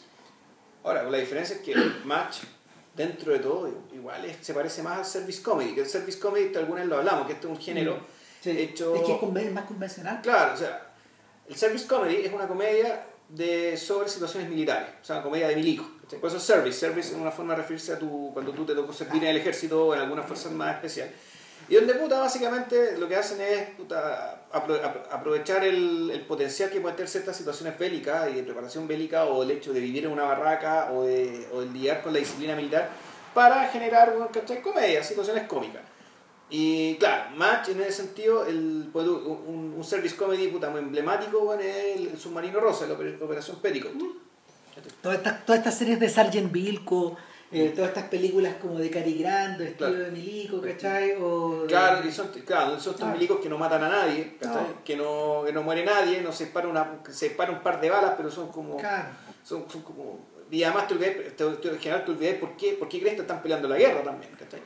Ahora, 0.83 1.03
la 1.03 1.17
diferencia 1.17 1.55
es 1.55 1.61
que 1.61 1.73
match, 2.03 2.39
dentro 2.95 3.31
de 3.33 3.39
todo, 3.39 3.69
igual 3.93 4.23
es- 4.25 4.37
se 4.41 4.53
parece 4.53 4.83
más 4.83 4.97
al 4.99 5.05
service 5.05 5.41
comedy. 5.41 5.73
Que 5.73 5.81
el 5.81 5.87
service 5.87 6.19
comedy, 6.19 6.53
alguna 6.55 6.81
vez 6.81 6.89
lo 6.89 6.97
hablamos, 6.97 7.25
que 7.27 7.33
este 7.33 7.47
es 7.47 7.51
un 7.53 7.59
género 7.59 7.97
Sí. 8.41 8.51
hecho. 8.51 8.95
Es 8.95 9.01
que 9.03 9.41
es 9.45 9.51
más 9.53 9.65
convencional. 9.65 10.21
Claro, 10.21 10.53
o 10.53 10.57
sea, 10.57 10.91
el 11.47 11.55
service 11.55 11.87
comedy 11.87 12.17
es 12.25 12.33
una 12.33 12.47
comedia 12.47 13.05
de 13.29 13.75
sobre 13.77 14.07
situaciones 14.07 14.49
militares, 14.49 14.89
o 15.01 15.05
sea, 15.05 15.15
una 15.17 15.23
comedia 15.23 15.47
de 15.47 15.55
milico. 15.55 15.89
¿cachai? 16.03 16.19
Por 16.19 16.29
eso 16.29 16.39
service, 16.39 16.77
service 16.77 17.09
es 17.09 17.15
una 17.15 17.31
forma 17.31 17.53
de 17.55 17.61
referirse 17.61 17.93
a 17.93 17.97
tu, 17.97 18.29
cuando 18.33 18.51
tú 18.51 18.63
te 18.65 18.75
tocó 18.75 18.93
servir 18.93 19.23
en 19.23 19.29
el 19.31 19.37
ejército 19.37 19.87
o 19.87 19.95
en 19.95 20.01
alguna 20.01 20.21
fuerza 20.21 20.49
armada 20.49 20.73
especial. 20.73 21.09
Y 21.67 21.75
donde 21.75 21.95
puta 21.95 22.19
básicamente 22.19 22.95
lo 22.97 23.07
que 23.07 23.15
hacen 23.15 23.41
es 23.41 23.69
puta, 23.71 24.45
apro- 24.53 24.79
apro- 24.81 25.03
aprovechar 25.11 25.63
el, 25.63 26.11
el 26.11 26.21
potencial 26.21 26.69
que 26.69 26.79
pueden 26.79 26.95
tener 26.95 27.09
ciertas 27.09 27.35
situaciones 27.35 27.77
bélicas 27.79 28.29
y 28.29 28.35
de 28.35 28.43
preparación 28.43 28.87
bélica 28.87 29.25
o 29.25 29.41
el 29.41 29.49
hecho 29.51 29.73
de 29.73 29.79
vivir 29.79 30.05
en 30.05 30.11
una 30.11 30.25
barraca 30.25 30.91
o 30.91 31.03
de, 31.03 31.47
o 31.51 31.61
de 31.61 31.67
lidiar 31.67 32.03
con 32.03 32.13
la 32.13 32.19
disciplina 32.19 32.55
militar 32.55 32.89
para 33.33 33.67
generar 33.69 34.13
bueno, 34.15 34.29
comedia, 34.63 35.03
situaciones 35.03 35.47
cómicas. 35.47 35.81
Y 36.51 36.95
claro, 36.97 37.35
Match 37.35 37.69
en 37.69 37.81
ese 37.81 37.93
sentido, 38.03 38.45
el, 38.45 38.87
pues, 38.93 39.07
un, 39.07 39.73
un 39.75 39.83
service 39.83 40.15
comedy 40.15 40.47
puta, 40.49 40.69
muy 40.69 40.81
emblemático 40.81 41.39
bueno, 41.39 41.63
es 41.63 41.97
el, 41.97 42.19
Submarino 42.19 42.59
Rosa, 42.59 42.85
la 42.85 42.93
oper- 42.93 43.19
Operación 43.19 43.57
Petticoat. 43.59 43.95
Todas 45.01 45.17
estas, 45.17 45.45
todas 45.45 45.59
estas 45.59 45.77
series 45.77 45.99
de 45.99 46.09
Sargent 46.09 46.51
Bilko, 46.51 47.17
eh, 47.51 47.71
todas 47.75 47.89
estas 47.89 48.05
películas 48.05 48.55
como 48.61 48.79
de 48.79 48.89
Cary 48.89 49.17
Grant, 49.19 49.57
de 49.59 49.65
estilo 49.69 49.89
Claro. 49.89 50.05
de 50.05 50.11
Milico, 50.11 50.61
¿cachai? 50.61 51.13
O 51.21 51.61
de- 51.61 51.67
Claro, 51.67 52.07
y 52.07 52.11
son, 52.11 52.27
claro, 52.45 52.79
son 52.79 52.93
estos 52.93 53.07
Ah. 53.07 53.11
milicos 53.13 53.39
que 53.39 53.49
no 53.49 53.57
matan 53.57 53.83
a 53.83 53.89
nadie. 53.89 54.37
Que, 54.83 54.95
no, 54.97 55.43
que 55.45 55.53
no 55.53 55.63
muere 55.63 55.85
nadie, 55.85 56.21
no 56.21 56.31
se 56.31 56.45
dispara, 56.45 56.67
una, 56.67 56.99
se 57.09 57.29
dispara 57.29 57.51
un 57.51 57.61
par 57.61 57.79
de 57.79 57.89
balas, 57.89 58.13
pero 58.17 58.29
son 58.31 58.49
como... 58.51 58.77
Claro. 58.77 59.09
Son, 59.43 59.65
son 59.69 59.81
como 59.83 60.33
y 60.51 60.63
además 60.63 60.87
te 60.87 60.93
olvidas, 60.93 61.15
en 61.39 61.79
general 61.79 62.05
te 62.05 62.11
olvidas 62.11 62.35
por 62.35 62.55
qué, 62.55 62.73
por 62.73 62.87
qué 62.87 62.99
crees 62.99 63.15
que 63.15 63.21
están 63.21 63.41
peleando 63.41 63.67
la 63.67 63.77
guerra 63.77 64.03
también, 64.03 64.31
¿cachai? 64.37 64.61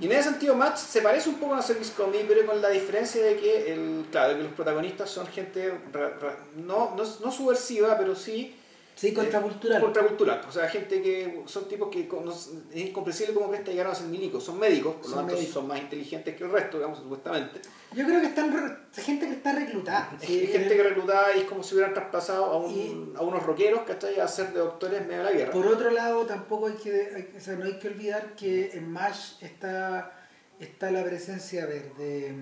Y 0.00 0.06
en 0.06 0.12
ese 0.12 0.30
sentido 0.30 0.54
Match 0.56 0.78
se 0.78 1.00
parece 1.02 1.28
un 1.28 1.36
poco 1.36 1.54
a 1.54 1.62
service 1.62 1.92
comedy, 1.96 2.24
pero 2.26 2.44
con 2.46 2.60
la 2.62 2.70
diferencia 2.70 3.22
de 3.24 3.36
que, 3.36 3.72
el, 3.72 4.06
claro, 4.10 4.30
de 4.30 4.36
que 4.38 4.42
los 4.44 4.52
protagonistas 4.52 5.08
son 5.10 5.26
gente 5.28 5.72
ra- 5.92 6.16
ra- 6.20 6.38
no, 6.56 6.94
no, 6.96 7.02
no 7.04 7.30
subversiva, 7.32 7.96
pero 7.98 8.14
sí 8.16 8.55
Sí, 8.96 9.12
contracultural. 9.12 9.82
contracultural. 9.82 10.40
O 10.48 10.50
sea, 10.50 10.66
gente 10.70 11.02
que 11.02 11.42
son 11.44 11.68
tipos 11.68 11.90
que 11.90 12.08
no- 12.10 12.32
es 12.32 12.50
incomprensible 12.74 13.34
cómo 13.34 13.50
que 13.50 13.58
llegaron 13.62 13.92
a 13.92 13.94
ser 13.94 14.06
milicos. 14.06 14.42
Son 14.42 14.58
médicos, 14.58 14.94
por 14.94 15.02
lo 15.04 15.08
Son 15.10 15.16
tanto 15.18 15.34
médicos. 15.34 15.52
son 15.52 15.66
más 15.68 15.78
inteligentes 15.80 16.34
que 16.34 16.44
el 16.44 16.50
resto, 16.50 16.78
digamos, 16.78 16.98
supuestamente. 17.00 17.60
Yo 17.92 18.06
creo 18.06 18.20
que 18.22 18.26
están 18.28 18.86
gente 18.94 19.26
que 19.26 19.32
está 19.34 19.52
reclutada. 19.52 20.12
Es 20.18 20.26
Sí, 20.26 20.46
gente 20.46 20.74
que 20.74 20.82
reclutada 20.82 21.36
y 21.36 21.40
es 21.40 21.44
como 21.44 21.62
si 21.62 21.74
hubieran 21.74 21.92
traspasado 21.92 22.46
a, 22.46 22.56
un- 22.56 22.72
Y- 22.72 23.12
a 23.16 23.20
unos 23.20 23.42
rockeros, 23.42 23.82
¿cachai? 23.82 24.18
A 24.18 24.26
ser 24.26 24.54
de 24.54 24.60
doctores 24.60 25.02
en 25.02 25.08
medio 25.08 25.18
de 25.24 25.24
la 25.30 25.32
guerra. 25.38 25.52
Por 25.52 25.66
otro 25.66 25.90
lado, 25.90 26.24
tampoco 26.24 26.68
hay 26.68 26.74
que, 26.76 27.10
hay 27.14 27.34
o 27.36 27.40
sea, 27.40 27.54
no 27.56 27.66
hay 27.66 27.78
que 27.78 27.88
olvidar 27.88 28.34
que 28.34 28.70
en 28.78 28.90
MASH 28.90 29.42
está, 29.42 30.10
está 30.58 30.90
la 30.90 31.04
presencia 31.04 31.64
a 31.64 31.66
ver, 31.66 31.92
de... 31.96 32.34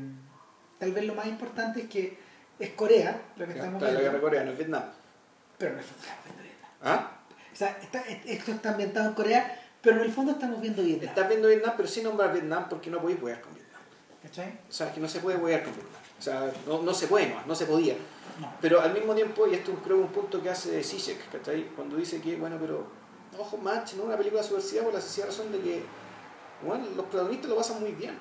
Tal 0.78 0.92
vez 0.92 1.04
lo 1.04 1.16
más 1.16 1.26
importante 1.26 1.80
es 1.80 1.88
que 1.88 2.16
es 2.60 2.70
Corea, 2.70 3.22
lo 3.36 3.44
que 3.44 3.52
estamos 3.54 3.74
está 3.82 3.86
la 3.86 3.90
viendo, 3.90 4.02
guerra 4.12 4.20
coreana, 4.20 4.50
en 4.52 4.56
Vietnam. 4.56 4.84
pero 5.58 5.78
estamos 5.80 6.02
viendo 6.24 6.42
Vietnam. 6.42 6.43
¿Ah? 6.84 7.10
O 7.52 7.56
sea, 7.56 7.78
está- 7.82 8.02
esto 8.06 8.52
está 8.52 8.70
ambientado 8.70 9.08
en 9.08 9.14
Corea, 9.14 9.60
pero 9.80 9.96
en 9.96 10.02
el 10.02 10.12
fondo 10.12 10.32
estamos 10.32 10.60
viendo 10.60 10.82
Vietnam. 10.82 11.08
Estás 11.08 11.28
viendo 11.28 11.48
Vietnam, 11.48 11.74
pero 11.76 11.88
sin 11.88 12.04
nombrar 12.04 12.32
Vietnam 12.32 12.66
porque 12.68 12.90
no 12.90 13.00
podéis 13.00 13.22
huear 13.22 13.40
con 13.40 13.54
Vietnam. 13.54 13.80
¿Cachai? 14.22 14.58
O 14.68 14.72
sea, 14.72 14.92
que 14.92 15.00
no 15.00 15.08
se 15.08 15.20
puede 15.20 15.36
huear 15.38 15.62
con 15.64 15.72
Vietnam. 15.74 16.00
O 16.18 16.22
sea, 16.22 16.52
no, 16.66 16.82
no 16.82 16.94
se 16.94 17.06
puede 17.06 17.34
más, 17.34 17.46
no 17.46 17.54
se 17.54 17.66
podía. 17.66 17.94
No. 18.40 18.52
Pero 18.60 18.80
al 18.80 18.92
mismo 18.92 19.14
tiempo, 19.14 19.46
y 19.46 19.54
esto 19.54 19.72
es 19.72 19.78
creo 19.84 19.98
un 19.98 20.08
punto 20.08 20.42
que 20.42 20.50
hace 20.50 20.82
Zizek, 20.82 21.30
¿cachai? 21.30 21.64
Cuando 21.76 21.96
dice 21.96 22.20
que, 22.20 22.36
bueno, 22.36 22.56
pero, 22.60 22.86
ojo, 23.38 23.56
match, 23.58 23.94
no 23.94 24.02
es 24.02 24.06
una 24.08 24.16
película 24.16 24.42
subversiva 24.42 24.84
por 24.84 24.94
la 24.94 25.00
sencilla 25.00 25.26
razón 25.26 25.52
de 25.52 25.60
que, 25.60 25.82
bueno, 26.66 26.86
los 26.96 27.06
protagonistas 27.06 27.50
lo 27.50 27.56
pasan 27.56 27.80
muy 27.80 27.92
bien. 27.92 28.18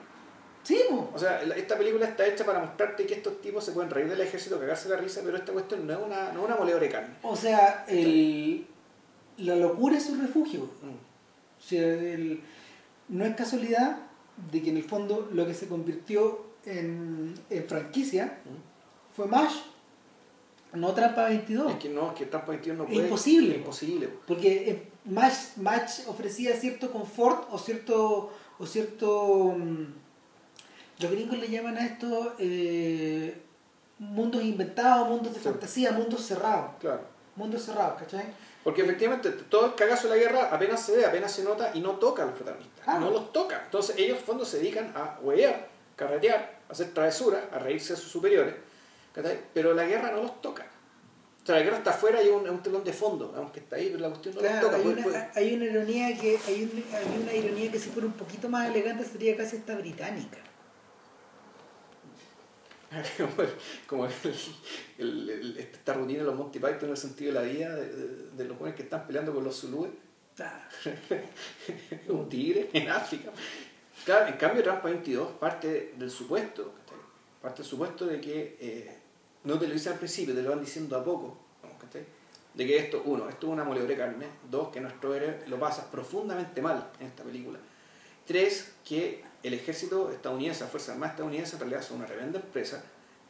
Sí, 0.63 0.79
po. 0.89 1.09
O 1.13 1.19
sea, 1.19 1.41
esta 1.43 1.77
película 1.77 2.05
está 2.07 2.25
hecha 2.25 2.45
para 2.45 2.59
mostrarte 2.59 3.05
que 3.05 3.15
estos 3.15 3.41
tipos 3.41 3.63
se 3.65 3.73
pueden 3.73 3.89
reír 3.91 4.09
del 4.09 4.21
ejército, 4.21 4.59
cagarse 4.59 4.87
la 4.89 4.95
risa, 4.97 5.21
pero 5.23 5.35
esta 5.37 5.51
cuestión 5.51 5.85
no 5.85 5.93
es 5.93 5.99
una, 5.99 6.31
no 6.31 6.39
es 6.41 6.45
una 6.45 6.55
moledora 6.55 6.83
de 6.83 6.89
carne. 6.89 7.15
O 7.21 7.35
sea, 7.35 7.85
el, 7.87 8.65
la 9.37 9.55
locura 9.57 9.97
es 9.97 10.07
un 10.09 10.21
refugio. 10.21 10.61
Mm. 10.81 11.59
O 11.59 11.61
sea, 11.65 11.81
el- 11.87 12.41
no 13.09 13.25
es 13.25 13.35
casualidad 13.35 13.97
de 14.51 14.61
que 14.61 14.69
en 14.69 14.77
el 14.77 14.83
fondo 14.83 15.29
lo 15.33 15.45
que 15.45 15.53
se 15.53 15.67
convirtió 15.67 16.45
en, 16.65 17.33
en 17.49 17.63
franquicia 17.65 18.39
Mm. 18.45 19.15
fue 19.15 19.27
MASH, 19.27 19.53
no 20.73 20.93
Trampa 20.93 21.25
22. 21.25 21.71
Es 21.73 21.77
que 21.77 21.89
no, 21.89 22.11
es 22.11 22.13
que 22.17 22.25
Trampa 22.25 22.51
21 22.51 22.77
no 22.77 22.83
Es 22.85 22.89
puede. 22.93 23.03
imposible. 23.07 23.51
Es 23.51 23.57
imposible. 23.57 24.09
Porque 24.25 24.69
eh, 24.71 24.83
MASH, 25.05 25.57
MASH 25.57 26.07
ofrecía 26.07 26.55
cierto 26.55 26.89
confort 26.91 27.47
o 27.51 27.59
cierto. 27.59 28.31
O 28.59 28.65
cierto 28.67 29.55
mm, 29.57 29.85
los 31.03 31.11
gringos 31.11 31.37
le 31.39 31.49
llaman 31.49 31.77
a 31.77 31.85
esto 31.85 32.33
eh, 32.39 33.35
mundos 33.99 34.43
inventados, 34.43 35.07
mundos 35.09 35.33
de 35.33 35.39
Sí. 35.39 35.45
fantasía, 35.45 35.91
mundos 35.91 36.25
cerrados. 36.25 36.71
Claro. 36.79 37.01
Mundos 37.35 37.63
cerrados, 37.63 37.99
¿cachai? 37.99 38.25
Porque 38.63 38.81
efectivamente 38.83 39.29
todo 39.31 39.65
el 39.67 39.75
cagazo 39.75 40.07
de 40.07 40.15
la 40.17 40.23
guerra 40.23 40.49
apenas 40.51 40.85
se 40.85 40.95
ve, 40.95 41.05
apenas 41.05 41.31
se 41.31 41.43
nota 41.43 41.71
y 41.73 41.79
no 41.81 41.91
toca 41.91 42.23
a 42.23 42.25
los 42.27 42.35
protagonistas. 42.35 42.99
No 42.99 43.09
los 43.09 43.31
toca. 43.33 43.61
Entonces 43.65 43.95
ellos 43.97 44.19
en 44.19 44.23
fondo 44.23 44.45
se 44.45 44.57
dedican 44.59 44.93
a 44.95 45.19
huevear, 45.21 45.67
carretear, 45.95 46.59
a 46.69 46.71
hacer 46.71 46.93
travesuras, 46.93 47.41
a 47.51 47.59
reírse 47.59 47.93
de 47.93 47.99
sus 47.99 48.11
superiores. 48.11 48.55
¿cachai? 49.13 49.39
Pero 49.53 49.73
la 49.73 49.83
guerra 49.85 50.11
no 50.11 50.21
los 50.23 50.41
toca. 50.41 50.65
O 51.43 51.45
sea, 51.45 51.55
la 51.57 51.61
guerra 51.63 51.77
está 51.77 51.89
afuera 51.89 52.23
y 52.23 52.27
es 52.27 52.31
un, 52.33 52.63
telón 52.63 52.83
de 52.85 52.93
fondo, 52.93 53.33
aunque 53.35 53.59
está 53.59 53.75
ahí, 53.75 53.87
pero 53.89 53.99
la 53.99 54.07
cuestión 54.09 54.33
no 54.35 54.39
Claro, 54.41 54.61
los 54.61 54.71
toca. 54.71 54.77
hay, 54.77 54.87
una, 54.93 55.03
puede- 55.03 55.29
hay 55.35 55.53
una 55.55 55.65
ironía 55.65 56.17
que 56.17 56.39
hay, 56.47 56.63
un- 56.63 56.83
hay 56.95 57.21
una 57.21 57.33
ironía 57.33 57.69
que 57.71 57.79
si 57.79 57.89
fuera 57.89 58.07
un 58.07 58.13
poquito 58.13 58.47
más 58.47 58.69
elegante 58.69 59.03
sería 59.03 59.35
casi 59.35 59.57
esta 59.57 59.75
británica. 59.75 60.37
como 63.87 64.05
el- 64.05 64.11
el- 64.97 65.29
el- 65.29 65.57
esta 65.57 65.93
rutina 65.93 66.19
de 66.19 66.25
los 66.25 66.35
Monty 66.35 66.59
Python 66.59 66.83
en 66.85 66.89
el 66.91 66.97
sentido 66.97 67.33
de 67.33 67.39
la 67.39 67.45
vida, 67.45 67.75
de, 67.75 67.87
de- 67.87 68.31
de 68.31 68.45
los 68.45 68.57
jóvenes 68.57 68.75
que 68.75 68.83
están 68.83 69.05
peleando 69.07 69.33
con 69.33 69.43
los 69.43 69.55
zulúes. 69.59 69.91
Ah, 70.39 70.67
un 72.07 72.27
tigre 72.29 72.69
en 72.73 72.89
África. 72.89 73.31
Claro, 74.05 74.27
en 74.27 74.37
cambio, 74.37 74.63
Trampa 74.63 74.89
22 74.89 75.31
parte 75.33 75.93
del 75.97 76.09
supuesto, 76.11 76.73
parte 77.41 77.61
del 77.61 77.69
supuesto 77.69 78.05
de 78.05 78.19
que 78.19 78.57
eh, 78.59 78.97
no 79.43 79.57
te 79.59 79.67
lo 79.67 79.73
dicen 79.73 79.93
al 79.93 79.99
principio, 79.99 80.33
te 80.33 80.41
lo 80.41 80.49
van 80.49 80.59
diciendo 80.61 80.97
a 80.97 81.03
poco, 81.03 81.37
de 82.53 82.67
que 82.67 82.77
esto, 82.77 83.01
uno, 83.05 83.29
esto 83.29 83.47
es 83.47 83.53
una 83.53 83.63
moledora 83.63 83.89
de 83.91 83.97
carne, 83.97 84.25
dos, 84.49 84.69
que 84.69 84.79
nuestro 84.81 85.13
héroe 85.15 85.39
lo 85.47 85.59
pasa 85.59 85.89
profundamente 85.89 86.61
mal 86.61 86.91
en 86.99 87.07
esta 87.07 87.23
película, 87.23 87.59
tres, 88.25 88.73
que 88.87 89.23
el 89.43 89.53
ejército 89.53 90.09
estadounidense, 90.11 90.61
la 90.63 90.69
Fuerza 90.69 90.93
Armada 90.93 91.11
estadounidense 91.11 91.55
en 91.55 91.59
realidad 91.59 91.81
son 91.81 91.97
una 91.97 92.05
tremenda 92.05 92.39
empresa, 92.39 92.83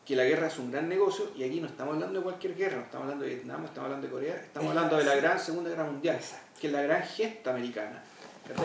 que 0.05 0.15
la 0.15 0.23
guerra 0.25 0.47
es 0.47 0.57
un 0.59 0.69
gran 0.71 0.87
negocio 0.89 1.31
y 1.35 1.43
aquí 1.43 1.59
no 1.61 1.67
estamos 1.67 1.93
hablando 1.95 2.19
de 2.19 2.23
cualquier 2.23 2.55
guerra, 2.55 2.77
no 2.77 2.83
estamos 2.83 3.03
hablando 3.05 3.25
de 3.25 3.33
Vietnam, 3.35 3.61
no 3.61 3.67
estamos 3.67 3.85
hablando 3.85 4.07
de 4.07 4.13
Corea, 4.13 4.35
estamos 4.35 4.69
hablando 4.69 4.97
de 4.97 5.03
la 5.05 5.15
gran 5.15 5.39
Segunda 5.39 5.69
Guerra 5.69 5.85
Mundial, 5.85 6.19
que 6.59 6.67
es 6.67 6.73
la 6.73 6.81
gran 6.81 7.03
gesta 7.03 7.51
americana. 7.51 8.03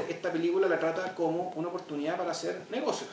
Esta 0.08 0.32
película 0.32 0.66
la 0.68 0.78
trata 0.80 1.14
como 1.14 1.50
una 1.50 1.68
oportunidad 1.68 2.16
para 2.16 2.32
hacer 2.32 2.60
negocios. 2.70 3.10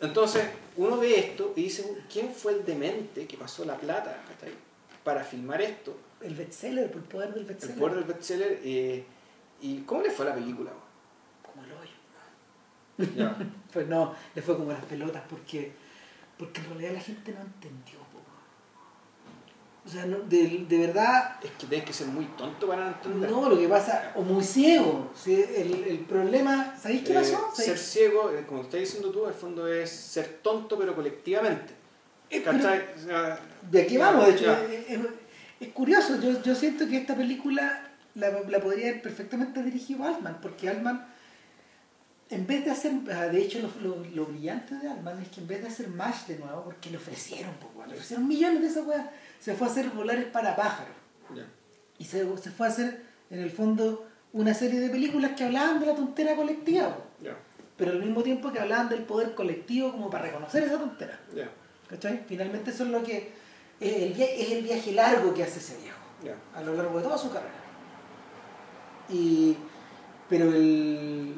Entonces, 0.00 0.44
uno 0.76 0.96
ve 0.98 1.16
esto 1.16 1.52
y 1.54 1.62
dice, 1.62 1.96
¿quién 2.12 2.32
fue 2.34 2.54
el 2.54 2.64
demente 2.64 3.26
que 3.28 3.36
pasó 3.36 3.64
la 3.64 3.76
plata 3.76 4.20
¿cachai? 4.28 4.52
para 5.04 5.22
filmar 5.22 5.62
esto? 5.62 5.96
el 6.20 6.34
bestseller, 6.34 6.88
por 6.90 7.02
el 7.02 7.08
poder 7.08 7.30
del 7.34 7.38
El 7.42 7.46
bestseller. 7.46 7.78
poder 7.78 7.94
del 7.94 8.04
bestseller. 8.04 8.60
eh, 8.64 9.04
¿Y 9.60 9.78
cómo 9.82 10.02
le 10.02 10.10
fue 10.10 10.26
a 10.26 10.30
la 10.30 10.34
película? 10.34 10.70
Como 11.42 11.64
el 11.64 11.72
hoyo. 11.72 13.14
Ya. 13.16 13.36
Pues 13.72 13.86
no, 13.88 14.14
le 14.34 14.42
fue 14.42 14.56
como 14.56 14.70
las 14.72 14.84
pelotas 14.84 15.22
porque, 15.30 15.72
porque 16.38 16.60
en 16.60 16.66
realidad 16.70 16.92
la 16.94 17.00
gente 17.00 17.32
no 17.32 17.40
entendió. 17.40 17.98
po. 18.12 18.20
O 19.84 19.88
sea, 19.88 20.06
no- 20.06 20.20
de, 20.20 20.64
de 20.68 20.78
verdad, 20.78 21.36
Es 21.42 21.50
que 21.52 21.66
tienes 21.66 21.86
que 21.86 21.92
ser 21.92 22.06
muy 22.06 22.24
tonto 22.36 22.68
para 22.68 22.88
entender. 22.88 23.30
no, 23.30 23.48
lo 23.48 23.58
que 23.58 23.66
pasa, 23.68 24.12
o 24.14 24.22
muy 24.22 24.44
ciego. 24.44 25.10
¿sí? 25.14 25.34
El, 25.56 25.84
el 25.84 25.98
problema, 26.00 26.76
¿sabéis 26.80 27.02
qué 27.02 27.12
Eh, 27.12 27.16
pasó? 27.16 27.50
ser 27.54 27.64
¿Sabéis? 27.66 27.80
ciego, 27.80 28.30
eh, 28.30 28.44
como 28.46 28.62
estás 28.62 28.78
diciendo 28.80 29.10
tú, 29.10 29.22
en 29.24 29.28
el 29.30 29.34
fondo 29.34 29.66
es 29.66 29.90
ser 29.90 30.38
tonto, 30.42 30.78
pero 30.78 30.94
colectivamente. 30.94 31.72
Eh, 32.30 32.42
De 33.70 33.82
aquí 33.82 33.96
vamos, 33.96 34.26
de 34.26 34.32
hecho, 34.32 34.44
ya. 34.44 34.62
es, 34.64 34.90
es- 34.90 35.00
es 35.60 35.68
curioso, 35.68 36.20
yo, 36.20 36.42
yo 36.42 36.54
siento 36.54 36.88
que 36.88 36.96
esta 36.98 37.14
película 37.14 37.90
la, 38.14 38.30
la 38.48 38.60
podría 38.60 38.88
haber 38.90 39.02
perfectamente 39.02 39.62
dirigido 39.62 40.04
Altman, 40.04 40.38
porque 40.42 40.68
Altman, 40.68 41.06
en 42.30 42.46
vez 42.46 42.64
de 42.64 42.70
hacer, 42.70 42.92
ah, 43.14 43.26
de 43.26 43.42
hecho 43.42 43.58
lo, 43.60 43.96
lo, 43.96 44.04
lo 44.14 44.26
brillante 44.26 44.74
de 44.76 44.88
Altman 44.88 45.20
es 45.20 45.28
que 45.28 45.40
en 45.40 45.46
vez 45.46 45.60
de 45.60 45.68
hacer 45.68 45.88
MASH 45.88 46.26
de 46.26 46.38
nuevo, 46.38 46.64
porque 46.64 46.90
le 46.90 46.96
ofrecieron, 46.96 47.52
le 47.86 47.92
ofrecieron 47.94 48.26
millones 48.26 48.62
de 48.62 48.68
esas 48.68 48.86
weas, 48.86 49.06
se 49.38 49.54
fue 49.54 49.66
a 49.66 49.70
hacer 49.70 49.90
volares 49.90 50.26
para 50.26 50.56
pájaros. 50.56 50.94
Y 51.98 52.04
se, 52.04 52.24
se 52.38 52.50
fue 52.50 52.66
a 52.66 52.70
hacer, 52.70 53.02
en 53.30 53.40
el 53.40 53.50
fondo, 53.50 54.06
una 54.32 54.54
serie 54.54 54.80
de 54.80 54.88
películas 54.88 55.32
que 55.32 55.44
hablaban 55.44 55.78
de 55.78 55.86
la 55.86 55.94
tontera 55.94 56.34
colectiva, 56.34 56.96
pero 57.76 57.92
al 57.92 58.00
mismo 58.00 58.22
tiempo 58.22 58.52
que 58.52 58.60
hablaban 58.60 58.88
del 58.88 59.02
poder 59.02 59.34
colectivo 59.34 59.92
como 59.92 60.10
para 60.10 60.24
reconocer 60.24 60.62
esa 60.64 60.78
tontera. 60.78 61.20
¿Cachai? 61.88 62.24
Finalmente 62.26 62.70
eso 62.70 62.84
es 62.84 62.90
lo 62.90 63.02
que 63.02 63.32
es 63.78 63.92
el, 63.92 64.20
es 64.20 64.50
el 64.52 64.62
viaje 64.62 64.92
largo 64.92 65.34
que 65.34 65.42
hace 65.42 65.58
ese 65.58 65.76
viejo 65.78 66.02
a 66.54 66.62
lo 66.62 66.74
largo 66.74 66.98
de 66.98 67.04
toda 67.04 67.18
su 67.18 67.30
carrera. 67.30 67.52
Y, 69.08 69.56
pero 70.28 70.54
el, 70.54 71.34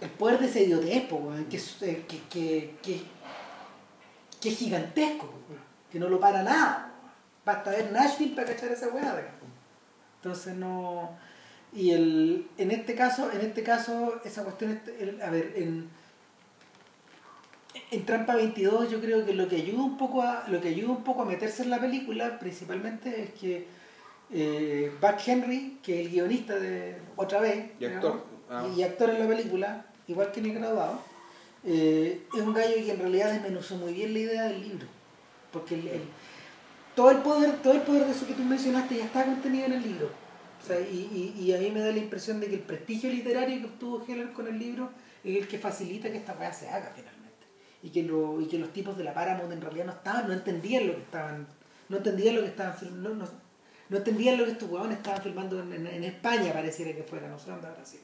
el 0.00 0.08
poder 0.18 0.38
de 0.38 0.46
esa 0.46 0.60
idiotez, 0.60 1.04
que, 1.50 1.56
es, 1.56 1.82
eh, 1.82 2.04
que, 2.08 2.18
que, 2.30 2.74
que, 2.82 3.02
que 4.40 4.48
es 4.48 4.56
gigantesco, 4.58 5.32
que 5.90 5.98
no 5.98 6.08
lo 6.08 6.18
para 6.20 6.42
nada. 6.42 6.92
Basta 7.44 7.70
ver 7.70 7.90
Nashville 7.92 8.34
para 8.34 8.48
cachar 8.48 8.70
esa 8.72 8.88
weá. 8.88 9.28
Entonces 10.16 10.54
no. 10.54 11.10
Y 11.72 11.90
el, 11.92 12.46
en 12.58 12.70
este 12.70 12.94
caso, 12.94 13.30
en 13.32 13.40
este 13.42 13.62
caso, 13.62 14.20
esa 14.24 14.42
cuestión, 14.44 14.72
es- 14.72 15.00
el- 15.00 15.22
a 15.22 15.30
ver, 15.30 15.52
en, 15.56 15.88
en 17.90 18.04
Trampa 18.06 18.34
22 18.34 18.90
yo 18.90 19.00
creo 19.00 19.24
que 19.24 19.34
lo 19.34 19.48
que 19.48 19.56
ayuda 19.56 19.82
un 19.82 19.96
poco 19.96 20.22
a 20.22 20.44
lo 20.48 20.60
que 20.60 20.68
ayuda 20.68 20.90
un 20.92 21.04
poco 21.04 21.22
a 21.22 21.24
meterse 21.24 21.62
en 21.62 21.70
la 21.70 21.80
película 21.80 22.38
principalmente 22.38 23.22
es 23.22 23.30
que 23.34 23.66
eh, 24.32 24.92
Buck 25.00 25.16
Henry 25.26 25.78
que 25.82 26.00
es 26.00 26.06
el 26.06 26.12
guionista 26.12 26.54
de 26.56 26.96
otra 27.16 27.40
vez 27.40 27.70
Y 27.78 27.84
actor. 27.84 28.24
Ah. 28.50 28.66
y, 28.76 28.82
actor 28.82 29.10
en 29.10 29.20
la 29.20 29.28
película 29.28 29.84
igual 30.08 30.32
que 30.32 30.40
en 30.40 30.46
el 30.46 30.54
graduado 30.54 31.00
eh, 31.64 32.22
es 32.34 32.40
un 32.40 32.52
gallo 32.54 32.74
que 32.74 32.90
en 32.92 32.98
realidad 32.98 33.32
desmenuzó 33.32 33.76
muy 33.76 33.92
bien 33.94 34.12
la 34.12 34.18
idea 34.18 34.42
del 34.44 34.60
libro 34.60 34.86
porque 35.52 35.74
el- 35.76 36.02
todo 36.96 37.10
el 37.12 37.18
poder 37.18 37.62
todo 37.62 37.74
el 37.74 37.82
poder 37.82 38.06
de 38.06 38.12
eso 38.12 38.26
que 38.26 38.34
tú 38.34 38.42
mencionaste 38.42 38.96
ya 38.96 39.04
está 39.04 39.24
contenido 39.24 39.66
en 39.66 39.72
el 39.74 39.82
libro 39.82 40.10
o 40.62 40.66
sea, 40.66 40.78
y, 40.80 41.34
y, 41.38 41.40
y 41.42 41.54
a 41.54 41.58
mí 41.58 41.70
me 41.70 41.80
da 41.80 41.90
la 41.90 41.96
impresión 41.98 42.38
de 42.40 42.48
que 42.48 42.54
el 42.56 42.60
prestigio 42.60 43.08
literario 43.10 43.60
que 43.60 43.64
obtuvo 43.66 44.04
Heller 44.06 44.32
con 44.32 44.46
el 44.46 44.58
libro 44.58 44.90
es 45.24 45.36
el 45.38 45.48
que 45.48 45.58
facilita 45.58 46.10
que 46.10 46.18
esta 46.18 46.34
weá 46.38 46.52
se 46.52 46.68
haga 46.68 46.92
finalmente. 46.94 47.46
Y 47.82 47.88
que, 47.88 48.02
lo, 48.02 48.38
y 48.42 48.46
que 48.46 48.58
los 48.58 48.70
tipos 48.70 48.98
de 48.98 49.04
la 49.04 49.14
Paramount 49.14 49.50
en 49.54 49.62
realidad 49.62 49.86
no 49.86 49.92
estaban, 49.92 50.26
no 50.28 50.34
entendían 50.34 50.86
lo 50.86 50.96
que 50.96 51.00
estaban, 51.00 51.46
no 51.88 51.96
entendían 51.96 52.34
lo 52.34 52.42
que 52.42 52.48
estaban 52.48 52.76
no, 53.02 53.08
no, 53.14 53.24
no 53.88 53.96
entendían 53.96 54.36
lo 54.36 54.44
que 54.44 54.50
estos 54.50 54.68
huevones 54.70 54.98
estaban 54.98 55.22
filmando 55.22 55.60
en, 55.62 55.72
en- 55.72 55.86
en 55.86 56.04
España, 56.04 56.52
pareciera 56.52 56.94
que 56.94 57.04
fuera, 57.04 57.26
no 57.28 57.38
sé 57.38 57.50
dónde 57.50 57.66
habrá 57.66 57.86
sido. 57.86 58.02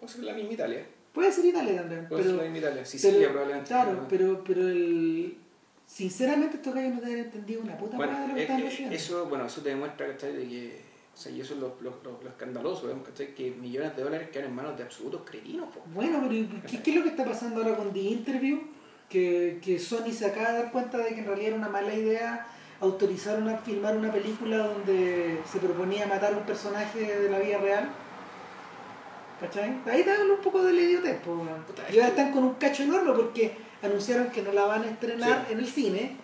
Puede 0.00 0.12
ser 0.12 0.24
la 0.24 0.32
misma 0.34 0.52
Italia. 0.52 0.86
Puede 1.12 1.30
ser 1.32 1.44
Italia 1.44 1.76
también, 1.80 2.08
Puede 2.08 2.24
ser 2.24 2.32
la 2.34 2.42
misma 2.42 2.58
Italia. 2.58 2.84
Sicilia 2.84 3.18
pero- 3.20 3.30
probablemente. 3.32 3.68
claro, 3.68 4.06
pero, 4.08 4.44
pero 4.44 4.68
el, 4.68 5.36
sinceramente 5.86 6.56
estos 6.56 6.74
gallos 6.74 6.94
no 6.94 7.00
deben 7.02 7.24
entendido 7.26 7.62
una 7.62 7.76
puta 7.78 7.96
Bueno, 7.96 8.12
hueá 8.12 8.22
de 8.22 8.28
lo 8.28 8.34
que 8.34 8.42
eh, 8.42 8.66
haciendo. 8.68 8.94
eso, 8.96 9.26
bueno, 9.26 9.46
eso 9.46 9.60
te 9.62 9.68
demuestra 9.70 10.06
¿cachai? 10.08 10.34
de 10.34 10.48
que, 10.48 10.80
o 11.14 11.16
sea, 11.16 11.30
y 11.30 11.40
eso 11.40 11.54
es 11.54 11.60
lo, 11.60 11.76
lo, 11.80 11.90
lo- 12.02 12.20
lo 12.22 12.28
escandaloso, 12.28 12.86
¿vemos? 12.88 13.06
¿cachai? 13.06 13.34
que 13.34 13.50
millones 13.52 13.94
de 13.96 14.02
dólares 14.02 14.28
quedan 14.30 14.46
en 14.48 14.54
manos 14.54 14.76
de 14.76 14.82
absolutos 14.82 15.22
cretinos. 15.24 15.68
po. 15.72 15.82
Bueno, 15.94 16.18
pero 16.22 16.34
¿y 16.34 16.46
¿qué, 16.68 16.82
qué 16.82 16.90
es 16.90 16.96
lo 16.96 17.02
que 17.04 17.10
está 17.10 17.24
pasando 17.24 17.62
ahora 17.62 17.76
con 17.76 17.92
The 17.92 18.00
Interview? 18.00 18.60
Que, 19.08 19.60
que 19.62 19.78
Sony 19.78 20.10
se 20.12 20.26
acaba 20.26 20.50
de 20.52 20.58
dar 20.64 20.72
cuenta 20.72 20.98
de 20.98 21.10
que 21.14 21.20
en 21.20 21.26
realidad 21.26 21.48
era 21.48 21.56
una 21.56 21.68
mala 21.68 21.94
idea 21.94 22.46
autorizar 22.80 23.40
a 23.48 23.58
filmar 23.58 23.96
una 23.96 24.10
película 24.12 24.58
donde 24.66 25.38
se 25.50 25.58
proponía 25.60 26.06
matar 26.06 26.34
a 26.34 26.38
un 26.38 26.44
personaje 26.44 26.98
de 27.20 27.30
la 27.30 27.38
vida 27.38 27.58
real. 27.58 27.88
¿Cachai? 29.46 29.80
Ahí 29.86 30.02
te 30.02 30.10
hablo 30.10 30.34
un 30.34 30.40
poco 30.40 30.62
de 30.62 30.72
la 30.72 30.80
idiotez. 30.80 31.20
Puta, 31.22 31.82
y 31.90 31.96
ahora 31.96 32.08
están 32.08 32.32
con 32.32 32.44
un 32.44 32.54
cacho 32.54 32.82
enorme 32.82 33.12
porque 33.12 33.56
anunciaron 33.82 34.30
que 34.30 34.42
no 34.42 34.52
la 34.52 34.64
van 34.64 34.82
a 34.82 34.88
estrenar 34.90 35.44
Sí. 35.46 35.52
en 35.52 35.58
el 35.58 35.66
cine, 35.68 36.16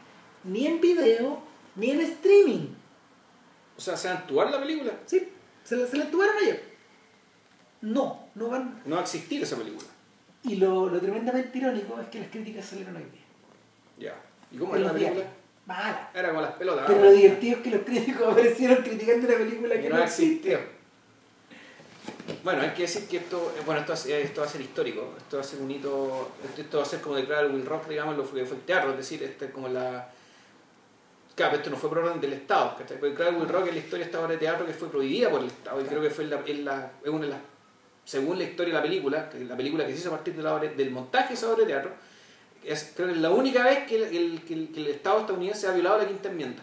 ni 0.45 0.67
en 0.67 0.81
video, 0.81 1.43
ni 1.77 1.91
en 1.91 2.01
streaming. 2.01 2.69
O 3.77 3.81
sea, 3.81 3.97
¿se 3.97 4.09
va 4.09 4.15
a 4.15 4.19
actuar 4.19 4.51
la 4.51 4.61
película? 4.61 4.93
¿Sí? 5.07 5.29
Se 5.65 5.77
la, 5.77 5.87
se 5.87 5.97
la 5.97 6.11
tuvieron 6.11 6.37
ayer. 6.43 6.63
No, 7.83 8.29
no 8.35 8.49
van. 8.49 8.83
No 8.85 8.97
va 8.97 9.01
a 9.01 9.05
existir 9.05 9.43
esa 9.43 9.57
película. 9.57 9.87
Y 10.43 10.57
lo, 10.57 10.89
lo 10.89 10.99
tremendamente 11.01 11.57
irónico 11.59 11.99
es 12.01 12.09
que 12.09 12.21
las 12.21 12.29
críticas 12.29 12.65
salieron 12.65 12.97
hoy 12.97 13.03
día. 13.05 13.21
Ya. 14.11 14.15
¿Y 14.51 14.59
cómo 14.59 14.75
era 14.77 14.87
la 14.87 14.93
película? 14.93 15.15
diarios. 15.17 15.37
Mala. 15.67 16.11
Era 16.15 16.29
como 16.31 16.41
las 16.41 16.53
pelotas. 16.53 16.85
Pero 16.87 17.05
lo 17.05 17.13
divertido 17.13 17.57
es 17.59 17.63
que 17.63 17.71
los 17.71 17.83
críticos 17.83 18.29
aparecieron 18.33 18.79
criticando 18.83 19.29
una 19.29 19.37
película 19.39 19.75
que 19.75 19.83
que 19.83 19.89
no, 19.91 19.97
no 19.99 20.03
existe. 20.05 20.53
existió. 20.55 20.80
Bueno, 22.45 22.63
hay 22.63 22.71
que 22.71 22.83
decir 22.83 23.07
que 23.09 23.19
esto, 23.19 23.53
eh, 23.57 23.63
bueno, 23.67 23.81
esto, 23.81 23.93
va 23.93 23.99
a 23.99 24.01
ser- 24.03 24.21
esto 24.25 24.41
va 24.41 24.47
a 24.47 24.51
ser 24.51 24.61
histórico, 24.61 25.15
esto 25.19 25.37
va 25.37 25.43
a 25.43 25.45
ser 25.47 25.61
un 25.61 25.71
hito, 25.71 26.31
esto, 26.57 26.79
va 26.79 26.83
a 26.85 26.87
ser 26.87 27.01
como 27.01 27.17
declarar 27.17 27.51
Will 27.51 27.67
Rock, 27.67 27.89
digamos, 27.89 28.17
lo 28.17 28.23
que 28.33 28.45
fue 28.45 28.57
el 28.57 28.63
teatro, 28.63 28.91
es 28.93 28.97
decir, 28.99 29.23
este 29.23 29.47
es 29.47 29.51
como 29.53 29.69
la... 29.69 30.11
Claro, 31.35 31.57
esto 31.57 31.71
no 31.71 31.77
fue 31.77 31.89
por 31.89 31.99
orden 31.99 32.21
del 32.21 32.33
Estado, 32.35 32.77
¿cachai? 32.77 32.99
Porque 32.99 33.15
claro, 33.15 33.39
Will 33.39 33.49
Rock 33.49 33.69
es 33.69 33.75
la 33.75 33.81
historia 33.81 34.05
de 34.05 34.11
esta 34.11 34.21
obra 34.21 34.33
de 34.33 34.39
teatro 34.39 34.67
que 34.67 34.73
fue 34.75 34.91
prohibida 34.91 35.31
por 35.31 35.41
el 35.41 35.47
Estado 35.47 35.81
y 35.81 35.85
creo 35.85 36.03
que 36.03 36.11
fue 36.11 36.25
la, 36.27 36.41
es 36.47 36.59
la, 36.59 36.91
es 37.03 37.09
una 37.11 37.23
de 37.25 37.29
las, 37.31 37.39
según 38.05 38.39
la 38.39 38.45
historia 38.45 38.75
de 38.75 38.79
la 38.81 38.83
película, 38.83 39.31
la 39.49 39.57
película 39.57 39.87
que 39.87 39.93
se 39.93 39.99
hizo 40.01 40.09
a 40.09 40.13
partir 40.17 40.35
de 40.35 40.43
la 40.43 40.55
obra- 40.55 40.69
del 40.75 40.91
montaje 40.91 41.29
de 41.29 41.35
esa 41.35 41.49
obra 41.49 41.61
de 41.61 41.67
teatro, 41.67 41.93
es 42.65 42.93
creo 42.95 43.09
que 43.09 43.15
es 43.15 43.21
la 43.21 43.31
única 43.31 43.63
vez 43.65 43.87
que 43.87 43.97
el, 43.97 44.03
el- 44.17 44.45
que 44.45 44.55
el- 44.55 44.73
que 44.73 44.81
el 44.81 44.87
Estado 44.89 45.21
estadounidense 45.21 45.67
ha 45.67 45.73
violado 45.73 45.99
la 45.99 46.07
quinta 46.09 46.29
enmienda. 46.29 46.63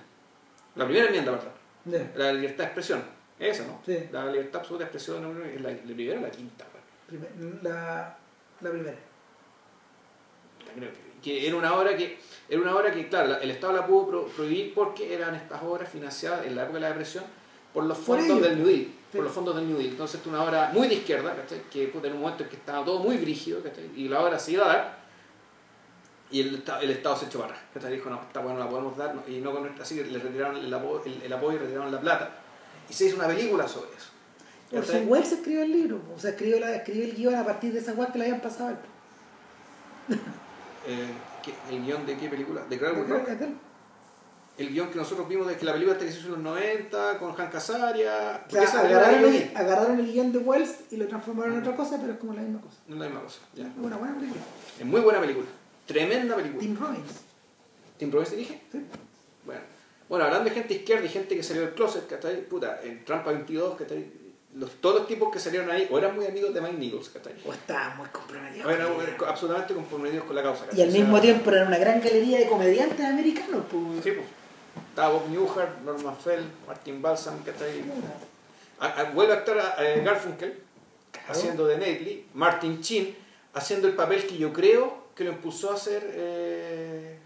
La 0.76 0.86
primera 0.86 1.08
enmienda, 1.08 1.32
perdón. 1.32 1.52
Ya. 1.86 2.12
La 2.16 2.34
libertad 2.34 2.58
de 2.58 2.64
expresión. 2.66 3.17
Eso, 3.40 3.64
¿no? 3.68 3.80
Sí. 3.86 3.98
La 4.12 4.26
libertad 4.32 4.62
absoluta 4.62 4.86
de 4.86 4.90
expresión 4.92 5.42
es 5.46 5.62
la, 5.62 5.70
la 5.70 5.78
primera 5.78 6.20
o 6.20 6.24
la 6.24 6.32
quinta. 6.32 6.66
Primer- 7.08 7.32
La, 7.64 8.18
la 8.62 8.70
primera. 8.72 8.98
Que- 11.22 11.48
era 11.48 11.56
una 11.56 11.74
obra 11.76 11.96
que, 11.98 12.20
era 12.50 12.62
una 12.62 12.76
obra 12.76 12.92
que 12.92 13.08
claro, 13.10 13.28
la- 13.30 13.38
el 13.38 13.52
Estado 13.52 13.74
la 13.74 13.86
pudo 13.88 14.08
pro- 14.08 14.26
prohibir 14.28 14.74
porque 14.74 15.14
eran 15.14 15.36
estas 15.36 15.62
obras 15.64 15.90
financiadas 15.90 16.46
en 16.46 16.56
la 16.56 16.64
época 16.64 16.76
de 16.76 16.82
la 16.82 16.88
depresión 16.90 17.24
por 17.74 17.84
los 17.86 17.98
fondos 17.98 18.42
del 18.42 18.58
New 18.58 18.68
Deal. 18.68 18.86
Sí. 19.12 19.18
Por 19.18 19.24
los 19.24 19.34
fondos 19.34 19.56
del 19.56 19.68
New 19.68 19.78
Deal. 19.78 19.90
Entonces, 19.92 20.20
es 20.22 20.28
una 20.28 20.44
obra 20.44 20.70
muy 20.74 20.88
de 20.88 20.96
izquierda, 20.96 21.36
¿cachai? 21.36 21.62
que 21.72 21.92
en 21.92 22.14
un 22.14 22.22
momento 22.22 22.44
en 22.44 22.50
que 22.50 22.56
estaba 22.58 22.84
todo 22.86 23.00
muy 23.00 23.18
brígido, 23.18 23.62
¿cachai? 23.64 23.90
y 23.96 24.08
la 24.10 24.22
obra 24.22 24.38
se 24.38 24.52
iba 24.54 24.66
a 24.66 24.68
dar, 24.68 24.98
y 26.30 26.42
el, 26.42 26.64
el 26.82 26.90
Estado 26.92 27.16
se 27.16 27.26
echó 27.28 27.44
atrás. 27.44 27.60
¿cachai? 27.74 27.94
Dijo, 27.94 28.10
no, 28.10 28.22
esta 28.22 28.40
bueno, 28.42 28.60
la 28.60 28.70
podemos 28.70 28.98
dar, 28.98 29.16
y 29.28 29.38
no 29.40 29.52
con 29.54 29.68
así 29.82 29.96
que 29.96 30.06
le 30.06 30.20
retiraron 30.20 30.58
el, 30.58 30.72
apo- 30.74 31.02
el- 31.06 31.22
el 31.24 31.34
apoyo 31.34 31.56
y 31.58 31.60
retiraron 31.60 31.92
la 31.92 32.00
plata. 32.02 32.32
Y 32.90 32.94
se 32.94 33.06
hizo 33.06 33.16
una 33.18 33.28
película 33.28 33.68
sobre 33.68 33.90
eso. 33.98 34.08
Orson 34.72 34.96
¿cachai? 34.96 35.06
Welles 35.08 35.32
escribió 35.32 35.64
el 35.64 35.72
libro. 35.72 36.02
O 36.16 36.20
sea, 36.20 36.32
escribió, 36.32 36.60
la, 36.60 36.76
escribió 36.76 37.04
el 37.06 37.16
guion 37.16 37.36
a 37.36 37.46
partir 37.46 37.74
de 37.74 37.80
esa 37.80 37.94
guay 37.94 38.10
que 38.12 38.20
le 38.20 38.26
habían 38.26 38.42
pasado 38.42 38.70
él. 38.72 38.78
Eh, 40.88 41.08
¿qué- 41.44 41.54
¿El 41.76 41.84
guion 41.84 42.06
de 42.06 42.18
qué 42.18 42.30
película? 42.30 42.64
¿De 42.70 42.76
él. 42.76 43.56
El 44.58 44.70
guion 44.70 44.90
que 44.90 44.96
nosotros 44.96 45.30
vimos 45.30 45.48
de 45.48 45.56
que 45.56 45.66
la 45.66 45.74
película 45.74 45.98
que 45.98 46.12
se 46.12 46.18
hizo 46.18 46.28
en 46.28 46.34
los 46.34 46.42
90 46.42 47.20
con. 47.20 47.32
O 47.32 47.60
sea, 47.60 47.90
era 47.92 48.46
la 48.52 48.80
agarraron, 48.80 49.34
el, 49.34 49.52
agarraron 49.56 50.00
el 50.00 50.12
guion 50.12 50.32
de 50.32 50.40
Wells 50.40 50.76
y 50.90 50.98
lo 50.98 51.08
transformaron 51.08 51.54
en 51.54 51.60
otra 51.60 51.76
cosa, 51.76 51.98
pero 52.02 52.14
es 52.14 52.20
como 52.20 52.34
la 52.34 52.42
misma 52.42 52.62
cosa. 52.62 52.78
No 52.88 52.96
es 52.96 53.00
la 53.02 53.06
misma 53.06 53.22
cosa. 53.22 53.40
ya. 53.54 53.64
Es 53.66 53.70
una 53.78 53.98
buena 53.98 54.16
película. 54.16 54.42
Es 54.80 54.86
muy 54.86 55.02
buena 55.02 55.20
película. 55.20 55.48
Tremenda 55.86 56.36
película. 56.36 56.60
Tim 56.60 56.78
Robbins. 56.80 57.12
¿Tim 57.98 58.12
Robbins 58.12 58.32
dirige? 58.32 58.62
¿sí? 58.72 58.82
Bueno. 60.10 60.26
Hablando 60.26 60.50
de 60.50 60.56
gente 60.56 60.74
izquierda 60.76 61.06
y 61.06 61.10
gente 61.10 61.36
que 61.36 61.44
salió 61.44 61.64
del 61.64 61.74
closet, 61.74 62.08
¿cachai? 62.08 62.42
Puta, 62.48 62.80
en 62.84 63.04
Trampa 63.06 63.32
22, 63.32 63.78
¿cachai? 63.78 64.06
Los, 64.56 64.72
todos 64.82 64.96
los 65.00 65.08
tipos 65.08 65.32
que 65.32 65.40
salieron 65.40 65.70
ahí 65.70 65.88
o 65.92 65.98
eran 66.00 66.16
muy 66.16 66.26
amigos 66.26 66.54
de 66.54 66.62
Mike 66.62 66.78
Nichols, 66.78 67.10
¿cachai? 67.10 67.34
O 67.46 67.54
estaba 67.54 67.94
muy 67.96 68.08
comprometido. 68.10 68.68
O 68.68 68.72
eran 68.72 68.94
con 68.94 69.06
eh, 69.06 69.16
absolutamente 69.28 69.74
comprometidos 69.76 70.26
con 70.26 70.36
la 70.36 70.44
causa. 70.44 70.66
Y 70.76 70.82
al 70.82 70.90
O 70.90 70.92
sea, 70.92 71.02
mismo 71.02 71.22
tiempo 71.22 71.52
era 71.52 71.66
una 71.68 71.78
gran 71.78 72.02
galería 72.02 72.40
de 72.40 72.48
comediantes 72.48 73.06
americanos. 73.06 73.64
Pues. 73.70 74.04
Sí, 74.04 74.12
pues. 74.12 74.26
Estaba 74.90 75.10
Bob 75.14 75.30
Newhart, 75.30 75.80
Norman 75.84 76.18
Fell, 76.18 76.42
Martin 76.66 77.02
Balsam, 77.02 77.44
¿cachai? 77.44 77.84
A- 78.80 79.02
a- 79.02 79.04
vuelve 79.12 79.34
a 79.34 79.38
actuar 79.38 79.60
a, 79.60 79.76
eh, 79.86 80.02
Garfunkel 80.04 80.58
haciendo 81.28 81.66
de 81.68 81.78
Nately, 81.78 82.26
Martin 82.34 82.80
Chin 82.82 83.16
haciendo 83.54 83.88
el 83.88 83.94
papel 83.96 84.26
que 84.26 84.38
yo 84.38 84.54
creo 84.54 85.08
que 85.16 85.24
lo 85.24 85.32
impulsó 85.32 85.72
a 85.72 85.76
hacer, 85.76 86.12
eh, 86.14 87.17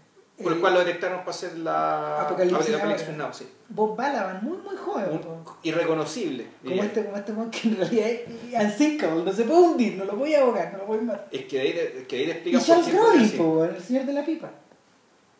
por 0.42 0.52
el 0.52 0.58
Eh, 0.58 0.60
cual 0.60 0.74
lo 0.74 0.78
detectaron 0.80 1.18
para 1.20 1.30
hacer 1.30 1.58
la 1.58 2.22
Apocalipsis 2.22 2.74
Apocalipsis 2.74 3.16
Now. 3.16 3.32
Sí. 3.32 3.48
Bob 3.68 3.96
Balaban, 3.96 4.40
muy 4.42 4.56
muy 4.58 4.76
joven. 4.76 5.10
Un- 5.12 5.18
po. 5.44 5.56
irreconocible. 5.62 6.46
Como 6.64 6.82
este, 6.82 7.04
como 7.04 7.16
este 7.16 7.32
que 7.50 7.68
en 7.68 7.76
realidad 7.76 8.08
es 8.08 8.64
unsinkable, 8.64 9.24
no 9.24 9.32
se 9.32 9.44
puede 9.44 9.60
hundir, 9.60 9.96
no 9.96 10.04
lo 10.04 10.16
voy 10.16 10.34
a 10.34 10.40
ahogar, 10.40 10.72
no 10.72 10.78
lo 10.78 10.86
voy 10.86 10.98
a 10.98 11.02
matar. 11.02 11.28
Es 11.30 11.44
que 11.46 11.56
de 11.56 11.62
ahí, 11.62 11.72
de- 11.72 12.06
que 12.06 12.16
de 12.16 12.32
ahí 12.32 12.40
te 12.42 12.50
Y 12.50 12.56
explican 12.56 12.84
Charles 12.84 13.38
weón, 13.38 13.74
el 13.74 13.82
señor 13.82 14.04
de 14.06 14.12
la 14.12 14.24
pipa. 14.24 14.50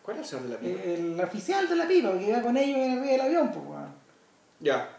¿Cuál 0.02 0.16
es 0.18 0.22
el 0.22 0.28
señor 0.28 0.44
de 0.44 0.54
la 0.54 0.58
pipa? 0.60 0.82
El, 0.90 1.12
el 1.14 1.20
oficial 1.20 1.68
de 1.68 1.76
la 1.76 1.86
pipa, 1.88 2.12
que 2.18 2.28
iba 2.28 2.42
con 2.42 2.56
ellos 2.56 2.76
en 2.78 2.90
arriba 2.98 3.06
del 3.12 3.20
avión, 3.20 3.50
pues. 3.52 3.64
Ya. 4.60 4.90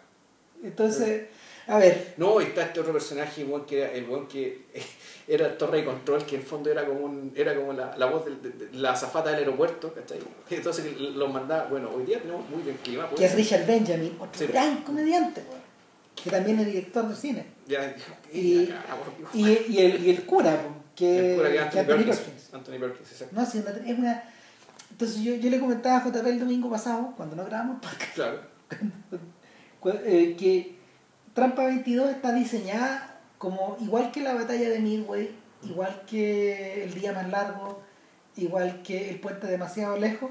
Entonces, 0.63 1.27
a 1.68 1.77
ver, 1.77 2.14
No, 2.18 2.40
está 2.41 2.64
este 2.64 2.80
otro 2.80 2.94
personaje, 2.94 3.41
el 3.41 3.48
buen 3.48 3.64
que 3.65 3.81
era, 3.81 3.91
el 3.91 4.06
buen 4.06 4.27
que 4.27 4.65
era 5.27 5.57
torre 5.57 5.77
de 5.80 5.85
control, 5.85 6.26
que 6.26 6.35
en 6.35 6.41
el 6.41 6.48
fondo 6.48 6.69
era 6.72 6.85
como 6.85 7.02
un, 7.02 7.31
era 7.35 7.56
como 7.56 7.72
la, 7.73 7.95
la 7.98 8.06
voz 8.07 8.26
de, 8.26 8.35
de- 8.49 8.65
de 8.68 8.77
la 8.77 8.91
azafata 8.91 9.30
del 9.30 9.40
aeropuerto, 9.40 9.94
¿cachai? 9.94 10.19
Entonces 10.49 10.99
los 10.99 11.31
mandaba, 11.31 11.65
bueno, 11.65 11.90
hoy 11.95 12.03
día 12.06 12.19
tenemos 12.19 12.49
muy 12.49 12.61
bien 12.64 12.77
clima, 12.84 13.07
pues. 13.10 13.19
que 13.19 13.26
es 13.27 13.35
Richard 13.35 13.65
Benjamin, 13.65 14.15
otro 14.19 14.40
Sí. 14.40 14.48
gran 14.48 14.84
comediante, 14.84 15.41
que 16.22 16.30
también 16.30 16.60
es 16.60 16.65
director 16.68 17.07
de 17.07 17.15
cine. 17.15 17.45
Ya, 17.68 17.95
Y- 18.31 18.68
cara. 18.68 18.98
Y, 19.34 19.41
y, 19.69 19.80
el, 19.80 20.06
y 20.06 20.10
el 20.10 20.26
cura, 20.26 20.57
que, 20.95 21.31
El 21.31 21.35
cura 21.38 21.48
que 21.49 21.53
que 21.56 21.60
Anthony 21.61 21.80
Anthony 21.80 21.95
Perkins. 21.95 22.18
Perkins. 22.19 22.53
Anthony 22.53 22.80
Perkins, 22.80 23.11
exacto. 23.11 23.35
No, 23.40 23.45
sí, 23.45 23.57
una- 23.60 23.90
es 23.91 23.98
una... 23.99 24.30
Entonces 24.91 25.22
yo, 25.23 25.34
yo 25.35 25.49
le 25.49 25.60
comentaba 25.60 25.98
a 25.98 26.03
JP 26.06 26.27
el 26.27 26.40
domingo 26.40 26.69
pasado, 26.69 27.14
cuando 27.18 27.35
no 27.35 27.45
grabamos 27.45 27.77
podcast, 27.81 28.14
Claro. 28.14 28.40
Eh, 30.06 30.35
que 30.40 30.77
Trampa 31.34 31.65
22 31.65 32.10
está 32.11 32.31
diseñada 32.34 33.19
como 33.38 33.77
igual 33.81 34.11
que 34.11 34.22
la 34.22 34.34
batalla 34.34 34.69
de 34.69 34.80
Midway, 34.80 35.35
igual 35.64 36.03
que 36.10 36.84
el 36.84 36.93
día 36.93 37.11
más 37.14 37.30
largo, 37.30 37.81
igual 38.38 38.81
que 38.84 39.10
el 39.10 39.19
puente 39.19 39.47
demasiado 39.47 39.97
lejos, 39.97 40.30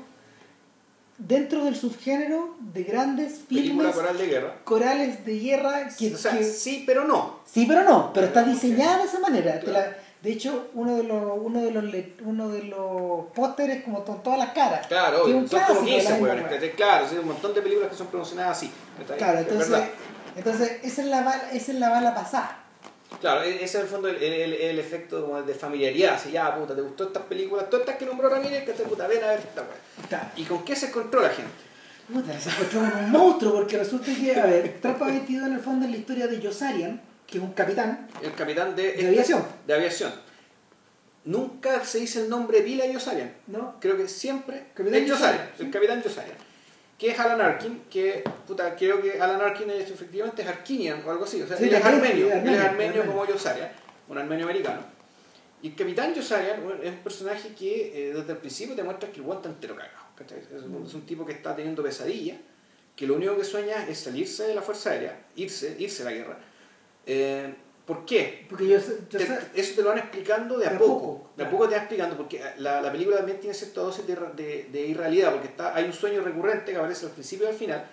dentro 1.18 1.64
del 1.64 1.76
subgénero 1.76 2.56
de 2.60 2.84
grandes 2.84 3.40
filmes 3.48 3.94
coral 3.94 4.16
de 4.18 4.26
guerra. 4.26 4.54
corales 4.64 5.24
de 5.26 5.38
guerra 5.38 5.88
que, 5.98 6.14
o 6.14 6.18
sea, 6.18 6.38
que- 6.38 6.44
sí, 6.44 6.84
pero 6.86 7.04
no. 7.04 7.40
Sí, 7.44 7.66
pero 7.68 7.84
no, 7.84 8.12
pero 8.12 8.28
está 8.28 8.44
diseñada 8.44 8.98
de 8.98 9.04
esa 9.04 9.18
manera. 9.20 9.60
La- 9.66 9.96
de 10.22 10.30
hecho, 10.32 10.70
uno 10.74 10.96
de 10.96 11.02
los, 11.02 11.20
uno 11.42 11.62
de 11.64 11.70
los, 11.72 11.84
uno 12.24 12.48
de 12.48 12.62
los 12.62 13.24
pósteres 13.34 13.82
como 13.82 14.04
con 14.04 14.22
todas 14.22 14.38
las 14.38 14.52
caras. 14.52 14.86
Claro, 14.86 15.16
que 15.18 15.22
obvio, 15.24 15.36
un 15.38 15.48
son 15.48 15.58
clásico 15.58 15.78
como 15.80 15.90
de 15.90 15.96
la 15.96 15.98
15 15.98 16.12
misma 16.12 16.24
hueones, 16.26 16.44
weá. 16.44 16.52
¿cachai? 16.54 16.70
Claro, 16.76 17.06
sí, 17.10 17.16
un 17.18 17.26
montón 17.26 17.54
de 17.54 17.62
películas 17.62 17.90
que 17.90 17.96
son 17.96 18.06
promocionadas 18.06 18.56
así. 18.56 18.70
Claro, 19.18 19.38
Es 19.40 19.46
entonces. 19.48 19.80
Entonces 20.36 20.78
esa 20.82 21.02
es 21.02 21.08
la 21.08 21.22
bala, 21.22 21.50
esa 21.52 21.72
es 21.72 21.78
la 21.78 21.88
bala 21.90 22.14
pasada. 22.14 22.58
Claro, 23.20 23.42
e- 23.42 23.56
ese 23.56 23.64
es 23.64 23.74
el 23.84 23.86
fondo 23.86 24.08
el, 24.08 24.16
el, 24.16 24.52
el 24.54 24.78
efecto 24.78 25.22
como 25.24 25.42
de 25.42 25.54
familiaridad. 25.54 26.14
Así, 26.14 26.30
ya, 26.32 26.54
puta, 26.56 26.74
¿te 26.74 26.80
gustó 26.80 27.04
estas 27.04 27.22
películas? 27.24 27.68
Todas 27.68 27.82
estas 27.86 27.96
que 27.98 28.06
nombró 28.06 28.28
Ramírez, 28.28 28.64
que 28.64 28.72
te 28.72 28.82
puta, 28.84 29.06
ven 29.06 29.22
a 29.22 29.28
ver 29.28 29.38
esta. 29.40 29.64
Claro. 30.08 30.28
¿Y 30.36 30.44
con 30.44 30.64
qué 30.64 30.74
se 30.74 30.86
encontró 30.86 31.20
la 31.20 31.28
gente? 31.28 31.50
Puta, 32.12 32.38
se 32.40 32.50
encontró 32.50 32.80
con 32.80 33.04
un 33.04 33.10
monstruo 33.10 33.52
porque 33.54 33.78
resulta 33.78 34.06
que, 34.14 34.34
a 34.40 34.46
ver, 34.46 34.78
Trampa 34.80 35.06
22 35.06 35.46
en 35.46 35.52
el 35.54 35.60
fondo 35.60 35.84
es 35.84 35.90
la 35.92 35.96
historia 35.98 36.26
de 36.26 36.40
Yosarian, 36.40 37.00
que 37.26 37.38
es 37.38 37.44
un 37.44 37.52
capitán. 37.52 38.08
El 38.22 38.34
capitán 38.34 38.74
de, 38.74 38.92
De 38.92 39.08
aviación. 39.08 39.44
De 39.66 39.74
aviación. 39.74 40.12
Nunca 41.24 41.84
se 41.84 41.98
dice 41.98 42.22
el 42.22 42.28
nombre 42.28 42.62
Vila 42.62 42.84
Yosarian. 42.86 43.32
¿no? 43.46 43.76
Creo 43.80 43.96
que 43.96 44.08
siempre 44.08 44.66
Capitán 44.74 45.02
es 45.02 45.08
Yosarian, 45.08 45.50
sí. 45.56 45.62
el 45.64 45.70
capitán 45.70 46.02
Yosarian. 46.02 46.36
Que 47.02 47.10
es 47.10 47.18
Alan 47.18 47.40
Arkin, 47.40 47.82
que, 47.90 48.22
puta, 48.46 48.76
creo 48.76 49.02
que 49.02 49.20
Alan 49.20 49.40
Arkin 49.40 49.68
es, 49.70 49.90
efectivamente 49.90 50.42
es 50.42 50.48
Arquinian 50.48 51.02
o 51.04 51.10
algo 51.10 51.24
así. 51.24 51.42
O 51.42 51.46
sea, 51.48 51.56
Sí, 51.56 51.64
él 51.64 51.74
es 51.74 51.84
armenio, 51.84 52.26
sí, 52.26 52.32
él 52.32 52.38
armenio, 52.38 52.52
es 52.60 52.64
armenio 52.64 52.92
armenio. 53.02 53.06
como 53.06 53.26
Yosarian, 53.26 53.70
un 54.08 54.18
armenio 54.18 54.44
americano. 54.44 54.82
Y 55.62 55.68
el 55.70 55.74
capitán 55.74 56.14
Yosarian 56.14 56.60
es 56.80 56.90
un 56.90 56.98
personaje 56.98 57.48
que 57.58 58.10
eh, 58.10 58.14
desde 58.14 58.32
el 58.32 58.38
principio 58.38 58.76
te 58.76 58.84
muestra 58.84 59.10
que 59.10 59.16
el 59.16 59.22
guante 59.22 59.48
entero 59.48 59.74
cagado. 59.76 59.98
Es, 60.56 60.62
un- 60.62 60.86
es 60.86 60.94
un 60.94 61.04
tipo 61.04 61.26
que 61.26 61.32
está 61.32 61.56
teniendo 61.56 61.82
pesadillas, 61.82 62.38
que 62.94 63.04
lo 63.08 63.14
único 63.14 63.36
que 63.36 63.42
sueña 63.42 63.84
es 63.88 63.98
salirse 63.98 64.46
de 64.46 64.54
la 64.54 64.62
Fuerza 64.62 64.90
Aérea, 64.90 65.18
irse, 65.34 65.74
irse 65.80 66.02
a 66.02 66.04
la 66.04 66.12
guerra. 66.12 66.38
Eh, 67.06 67.52
¿Por 67.86 68.04
qué? 68.06 68.46
Porque 68.48 68.68
yo, 68.68 68.78
Te- 68.80 69.18
eso 69.54 69.74
te 69.74 69.82
lo 69.82 69.88
van 69.88 69.98
explicando 69.98 70.56
de 70.56 70.66
a, 70.66 70.70
De 70.70 70.76
a 70.76 70.78
poco. 70.78 71.00
poco, 71.00 71.30
De 71.36 71.44
a 71.44 71.50
poco 71.50 71.64
te 71.68 71.74
van 71.74 71.80
explicando, 71.84 72.16
porque 72.16 72.40
la, 72.58 72.80
la 72.80 72.92
película 72.92 73.16
también 73.16 73.40
tiene 73.40 73.54
cierta 73.54 73.80
dosis 73.80 74.06
de, 74.06 74.14
de, 74.36 74.68
de 74.70 74.80
irrealidad, 74.86 75.32
porque 75.32 75.48
está, 75.48 75.74
hay 75.74 75.84
un 75.86 75.92
sueño 75.92 76.20
recurrente 76.22 76.70
que 76.72 76.78
aparece 76.78 77.06
al 77.06 77.12
principio 77.12 77.46
y 77.46 77.50
al 77.50 77.56
final. 77.56 77.84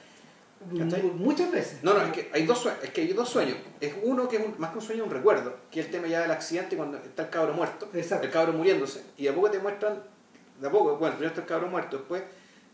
mu- 0.70 1.14
muchas 1.14 1.52
veces. 1.52 1.80
No, 1.84 1.94
no, 1.96 2.02
es 2.04 2.12
que 2.12 2.30
hay 2.34 2.46
dos 2.46 2.60
sueños, 2.60 2.84
es 2.84 2.90
que 2.92 3.02
hay 3.02 3.14
dos 3.14 3.30
sueños. 3.30 3.58
Es 3.82 3.94
uno 4.04 4.28
que 4.30 4.38
es 4.38 4.46
un- 4.46 4.56
más 4.60 4.72
que 4.72 4.78
un 4.78 4.84
sueño, 4.84 5.04
un 5.06 5.10
recuerdo, 5.12 5.56
que 5.72 5.80
es 5.80 5.88
el 5.88 5.92
tema 5.92 6.08
ya 6.08 6.22
del 6.22 6.32
accidente 6.32 6.76
cuando 6.78 6.98
está 6.98 7.24
el 7.24 7.30
cabro 7.30 7.54
muerto, 7.54 7.90
Exacto. 7.94 8.26
el 8.26 8.32
cabro 8.32 8.54
muriéndose, 8.54 9.04
y 9.18 9.24
de 9.24 9.30
a 9.30 9.34
poco 9.36 9.50
te 9.50 9.58
muestran, 9.60 10.04
de 10.60 10.68
a 10.68 10.72
poco, 10.72 10.98
bueno, 10.98 11.16
primero 11.16 11.30
está 11.30 11.42
el 11.42 11.48
cabro 11.48 11.68
muerto, 11.68 11.98
después 11.98 12.22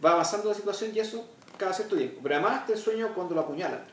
va 0.04 0.12
avanzando 0.12 0.50
la 0.50 0.56
situación 0.56 0.92
y 0.94 1.00
eso 1.00 1.26
cada 1.58 1.72
cierto 1.72 1.96
tiempo. 1.96 2.20
Pero 2.22 2.36
además 2.36 2.62
está 2.62 2.74
el 2.74 2.80
sueño 2.80 3.14
cuando 3.16 3.36
lo 3.36 3.42
apuñalan, 3.42 3.86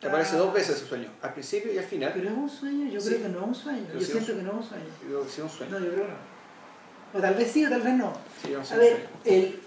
que 0.00 0.08
aparece 0.08 0.36
dos 0.36 0.52
veces 0.52 0.76
ese 0.76 0.86
sueño, 0.86 1.08
al 1.22 1.32
principio 1.32 1.72
y 1.72 1.78
al 1.78 1.84
final. 1.84 2.12
Pero 2.14 2.28
es 2.28 2.34
un 2.36 2.48
sueño, 2.50 2.90
yo 2.90 3.00
Sí. 3.00 3.08
creo 3.08 3.22
que 3.22 3.28
no 3.30 3.38
es 3.40 3.46
un 3.46 3.54
sueño. 3.54 3.84
Pero 3.88 3.98
Yo 4.00 4.06
siento 4.06 4.32
es- 4.32 4.38
que 4.38 4.42
no 4.44 4.50
es 4.50 4.56
un 4.56 4.62
sueño. 4.64 4.84
Y 5.04 5.08
luego 5.10 5.26
sí, 5.28 5.40
un 5.40 5.48
sueño. 5.50 5.72
No, 5.78 5.84
yo 5.84 5.92
creo 5.92 6.04
que 6.06 6.12
no. 6.12 7.18
O 7.18 7.22
tal 7.22 7.34
vez 7.34 7.50
sí, 7.50 7.64
o 7.64 7.70
tal 7.70 7.80
vez 7.82 7.94
no. 7.94 8.12
Sí, 8.42 8.50
yo 8.50 8.58
no 8.58 8.64
sé, 8.64 8.74
A 8.74 8.76
ver, 8.78 9.06
el, 9.24 9.60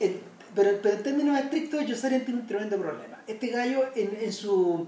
el- 0.00 0.20
pero, 0.54 0.70
pero 0.82 0.96
en 0.96 1.02
términos 1.02 1.38
estrictos, 1.38 1.84
Josarian 1.88 2.24
tiene 2.24 2.40
un 2.40 2.46
tremendo 2.46 2.76
problema. 2.76 3.22
Este 3.26 3.46
gallo, 3.48 3.84
en, 3.94 4.18
en 4.20 4.32
su, 4.32 4.86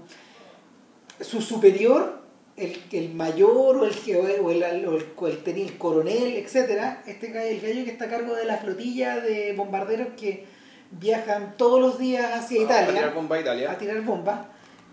su 1.21 1.41
superior, 1.41 2.21
el, 2.55 2.79
el 2.91 3.13
mayor 3.15 3.77
o 3.77 3.85
el, 3.85 3.95
que- 3.95 4.15
o 4.17 4.27
el, 4.27 4.39
o 4.41 4.51
el, 4.51 4.61
el, 4.63 5.77
coronel, 5.79 6.35
etcétera, 6.35 7.01
este 7.07 7.27
gallo, 7.31 7.47
el 7.49 7.61
gallo 7.61 7.85
que 7.85 7.91
está 7.91 8.05
a 8.05 8.09
cargo 8.09 8.35
de 8.35 8.45
la 8.45 8.57
flotilla 8.57 9.15
de 9.21 9.53
bombarderos 9.53 10.09
que 10.19 10.45
viajan 10.91 11.55
todos 11.57 11.81
los 11.81 11.97
días 11.97 12.31
hacia 12.31 12.59
Ah, 12.61 12.63
Italia 12.65 12.85
para 12.85 12.97
tirar 12.99 13.13
bomba 13.15 13.35
a 13.37 13.39
Italia. 13.41 13.71
a 13.71 13.77
tirar 13.79 14.01
bombas. 14.01 14.39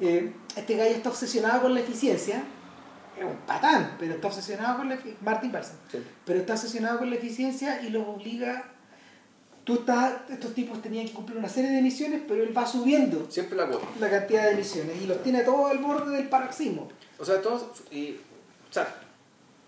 Eh, 0.01 0.33
este 0.57 0.77
gallo 0.77 0.95
está 0.97 1.11
obsesionado 1.11 1.63
con 1.63 1.75
la 1.75 1.81
eficiencia. 1.81 2.45
Es 3.19 3.25
un 3.25 3.37
patán, 3.47 3.97
pero 3.99 4.15
está 4.15 4.29
obsesionado 4.29 4.79
con 4.79 4.89
la 4.89 4.95
eficiencia. 4.95 5.23
Martin 5.25 5.53
Balsam. 5.53 5.77
Sí. 5.91 5.99
Pero 6.25 6.41
está 6.41 6.55
obsesionado 6.55 6.99
con 6.99 7.11
la 7.11 7.17
eficiencia 7.17 7.83
y 7.83 7.91
los 7.91 8.07
obliga. 8.07 8.65
Tú 9.65 9.75
estás, 9.75 10.15
estos 10.31 10.55
tipos 10.55 10.81
tenían 10.81 11.07
que 11.07 11.13
cumplir 11.13 11.37
una 11.37 11.49
serie 11.49 11.71
de 11.71 11.83
misiones, 11.83 12.23
pero 12.27 12.43
él 12.43 12.57
va 12.57 12.67
subiendo 12.67 13.31
Siempre 13.31 13.57
la 13.57 13.67
cuota. 13.69 13.87
la 14.01 14.11
cantidad 14.11 14.49
de 14.49 14.57
misiones 14.57 14.97
y 15.03 15.07
los 15.07 15.23
tiene 15.23 15.43
todos 15.43 15.71
al 15.71 15.79
borde 15.79 16.17
del 16.17 16.29
paroxismo. 16.29 16.89
O 17.19 17.25
sea, 17.25 17.43
todos, 17.43 17.67
y, 17.91 18.13
o 18.13 18.73
sea, 18.73 18.93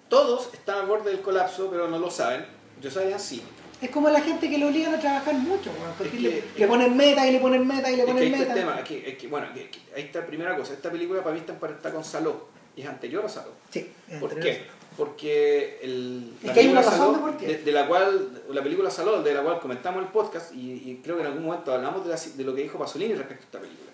todos 0.09 0.49
están 0.55 0.81
al 0.81 0.87
borde 0.87 1.11
del 1.11 1.21
colapso, 1.21 1.69
pero 1.71 1.89
no 1.89 1.99
lo 1.99 2.11
saben. 2.11 2.45
Yo 2.81 2.91
sabía 2.91 3.19
sí. 3.19 3.43
Es 3.83 3.91
como 3.91 4.09
la 4.11 4.21
gente 4.21 4.49
que 4.49 4.59
lo 4.59 4.69
obligan 4.69 4.95
a 4.95 5.01
trabajar 5.01 5.35
mucho, 5.35 5.71
weón, 5.79 5.93
porque 5.99 6.17
Es 6.17 6.23
le, 6.23 6.31
que- 6.41 6.61
le 6.61 6.67
ponen 6.69 6.97
meta 6.97 7.27
y 7.27 7.33
le 7.33 7.41
ponen 7.41 7.67
meta 7.67 7.91
y 7.91 7.97
le 7.97 8.03
Es 8.03 8.07
que 8.07 8.13
ponen 8.13 8.35
ahí 8.35 8.41
está 8.43 8.55
meta. 8.55 8.55
el 8.55 8.61
tema. 8.67 8.79
es 8.81 8.89
que- 8.89 9.11
es 9.11 9.19
que, 9.19 9.27
bueno, 9.29 9.47
que- 9.53 9.69
que 9.71 9.79
ahí 9.97 10.03
está 10.05 10.21
la 10.21 10.27
primera 10.27 10.57
cosa. 10.57 10.73
Esta 10.73 10.91
película 10.91 11.23
para 11.23 11.35
mí 11.35 11.41
está 11.41 11.53
emparejada 11.53 11.93
con 11.93 12.05
Saló. 12.05 12.49
Y 12.77 12.81
es 12.83 12.89
anterior 12.89 13.25
a 13.25 13.29
Saló. 13.29 13.51
Sí, 13.71 13.91
¿Por 14.21 14.39
qué? 14.39 14.63
Porque 14.97 15.79
el, 15.83 16.33
Es 16.43 16.51
que 16.53 16.61
hay 16.61 16.69
una 16.69 16.83
razón 16.83 16.99
Saló, 16.99 17.13
de 17.13 17.19
por 17.19 17.37
qué. 17.39 17.47
de, 17.47 17.59
de 17.65 17.73
la 17.73 17.87
cual, 17.89 18.43
la 18.51 18.63
película 18.63 18.91
Saló, 18.91 19.23
de 19.23 19.35
la 19.35 19.43
cual 19.43 19.59
comentamos 19.59 20.03
el 20.03 20.09
podcast, 20.11 20.55
y, 20.55 20.73
y 20.91 21.01
creo 21.03 21.17
que 21.17 21.23
en 21.23 21.29
algún 21.29 21.45
momento 21.45 21.73
hablamos 21.75 22.05
de, 22.05 22.11
la- 22.11 22.17
de 22.37 22.45
lo 22.45 22.55
que 22.55 22.63
dijo 22.63 22.79
Pasolini 22.79 23.15
respecto 23.15 23.43
a 23.43 23.47
esta 23.47 23.61
película. 23.61 23.91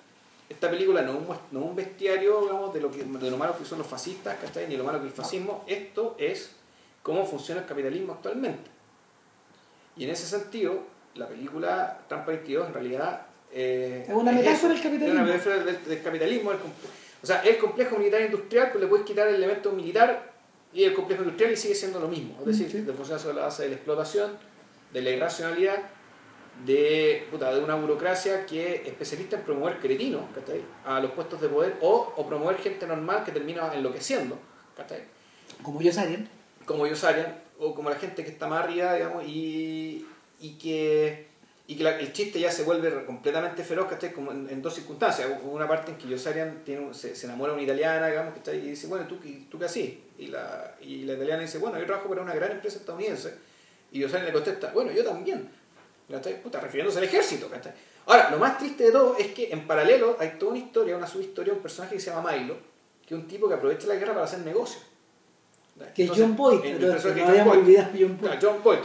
Esta 0.48 0.70
película 0.70 1.02
no 1.02 1.12
es 1.12 1.18
no 1.52 1.60
es 1.60 1.66
un 1.66 1.76
bestiario 1.76 2.40
digamos, 2.42 2.72
de, 2.74 2.80
lo 2.80 2.90
que, 2.90 3.04
de 3.04 3.30
lo 3.30 3.36
malo 3.36 3.56
que 3.56 3.64
son 3.64 3.78
los 3.78 3.86
fascistas, 3.86 4.36
¿cachai? 4.40 4.66
ni 4.68 4.76
lo 4.76 4.84
malo 4.84 4.98
que 5.00 5.06
es 5.06 5.12
el 5.12 5.16
fascismo. 5.16 5.64
Esto 5.66 6.16
es 6.18 6.50
cómo 7.02 7.24
funciona 7.26 7.60
el 7.62 7.66
capitalismo 7.66 8.14
actualmente. 8.14 8.70
Y 9.98 10.04
en 10.04 10.10
ese 10.10 10.26
sentido, 10.26 10.84
la 11.14 11.26
película 11.28 11.98
Trampa 12.08 12.28
22 12.32 12.68
en 12.68 12.74
realidad... 12.74 13.26
eh, 13.52 14.04
Es 14.08 14.14
una 14.14 14.32
metáfora 14.32 14.72
del 14.74 14.82
capitalismo. 14.82 15.08
Es 15.08 15.22
una 15.22 15.32
metáfora 15.32 15.64
del, 15.64 15.84
del 15.84 16.02
capitalismo. 16.02 16.52
el 16.52 16.58
o 17.20 17.26
sea, 17.26 17.40
el 17.42 17.58
complejo 17.58 17.96
militar 17.98 18.20
industrial, 18.22 18.70
pues 18.70 18.80
le 18.82 18.88
puedes 18.88 19.04
quitar 19.04 19.26
el 19.26 19.34
elemento 19.34 19.72
militar 19.72 20.30
y 20.72 20.84
el 20.84 20.94
complejo 20.94 21.22
industrial 21.22 21.52
y 21.52 21.56
sigue 21.56 21.74
siendo 21.74 21.98
lo 21.98 22.06
mismo. 22.08 22.36
Es 22.40 22.46
decir, 22.46 22.66
Mm, 22.68 22.70
sí. 22.70 22.80
de 22.82 22.92
funciona 22.92 23.18
sobre 23.18 23.34
la 23.36 23.42
base 23.42 23.64
de 23.64 23.70
la 23.70 23.74
explotación, 23.74 24.38
de 24.92 25.02
la 25.02 25.10
irracionalidad, 25.10 25.78
de, 26.64 27.26
puta, 27.30 27.54
de 27.54 27.60
una 27.62 27.74
burocracia 27.76 28.44
que 28.46 28.76
es 28.76 28.86
especialista 28.86 29.36
en 29.36 29.42
promover 29.42 29.78
cretinos 29.78 30.22
a 30.84 31.00
los 31.00 31.10
puestos 31.12 31.40
de 31.40 31.48
poder 31.48 31.76
o, 31.80 32.12
o 32.16 32.26
promover 32.26 32.58
gente 32.58 32.86
normal 32.86 33.24
que 33.24 33.32
termina 33.32 33.72
enloqueciendo. 33.74 34.38
¿cachai? 34.76 35.02
Como 35.62 35.80
ellos 35.80 35.96
como 36.64 36.86
Yosarian, 36.86 37.34
o 37.58 37.74
como 37.74 37.90
la 37.90 37.96
gente 37.96 38.24
que 38.24 38.30
está 38.30 38.46
más 38.46 38.64
arriba, 38.64 38.94
digamos, 38.94 39.24
y, 39.26 40.06
y 40.40 40.58
que, 40.58 41.26
y 41.66 41.76
que 41.76 41.84
el 41.84 42.12
chiste 42.12 42.40
ya 42.40 42.50
se 42.50 42.62
vuelve 42.62 43.04
completamente 43.04 43.64
feroz, 43.64 43.88
¿cachai? 43.88 44.12
Como 44.12 44.30
en, 44.32 44.62
dos 44.62 44.74
circunstancias. 44.74 45.28
Una 45.42 45.66
parte 45.66 45.92
en 45.92 45.98
que 45.98 46.08
Yosarian 46.08 46.62
tiene, 46.64 46.94
se, 46.94 47.14
se 47.16 47.26
enamora 47.26 47.52
de 47.52 47.58
una 47.58 47.64
italiana, 47.64 48.08
digamos, 48.08 48.34
¿cachai? 48.34 48.58
Y 48.58 48.70
dice, 48.70 48.86
bueno, 48.86 49.06
¿tú, 49.06 49.18
tú 49.50 49.58
qué 49.58 49.64
haces? 49.64 49.94
Y 50.18 50.28
la, 50.28 50.76
y 50.80 51.04
la 51.04 51.14
italiana 51.14 51.42
dice, 51.42 51.58
bueno, 51.58 51.78
yo 51.78 51.86
trabajo 51.86 52.08
para 52.08 52.22
una 52.22 52.34
gran 52.34 52.52
empresa 52.52 52.78
estadounidense. 52.78 53.34
Y 53.90 54.00
Yosarian 54.00 54.26
le 54.26 54.32
contesta, 54.32 54.70
bueno, 54.72 54.92
yo 54.92 55.04
también. 55.04 55.50
refiriéndose 56.08 56.98
al 56.98 57.04
ejército, 57.04 57.48
¿cachai? 57.48 57.72
Ahora, 58.06 58.30
lo 58.30 58.38
más 58.38 58.56
triste 58.56 58.84
de 58.84 58.92
todo 58.92 59.16
es 59.18 59.28
que 59.34 59.52
en 59.52 59.66
paralelo 59.66 60.16
hay 60.18 60.36
toda 60.38 60.52
una 60.52 60.60
historia, 60.60 60.96
una 60.96 61.06
subhistoria, 61.06 61.52
un 61.52 61.60
personaje 61.60 61.96
que 61.96 62.00
se 62.00 62.10
llama 62.10 62.32
Milo, 62.32 62.56
que 63.06 63.14
es 63.14 63.20
un 63.20 63.28
tipo 63.28 63.48
que 63.48 63.54
aprovecha 63.54 63.86
la 63.86 63.96
guerra 63.96 64.14
para 64.14 64.24
hacer 64.24 64.38
negocio. 64.38 64.80
Que 65.94 66.02
es 66.04 66.10
Entonces, 66.10 66.26
John 66.26 66.36
Boyd, 66.36 66.58
pero 66.62 66.78
no 66.94 67.00
John 67.00 67.20
habíamos 67.28 67.56
Boyd. 67.56 67.64
olvidado 67.64 67.88
John 67.92 68.08
Boyd. 68.18 68.28
Claro, 68.30 68.38
John 68.42 68.62
Boyd, 68.64 68.78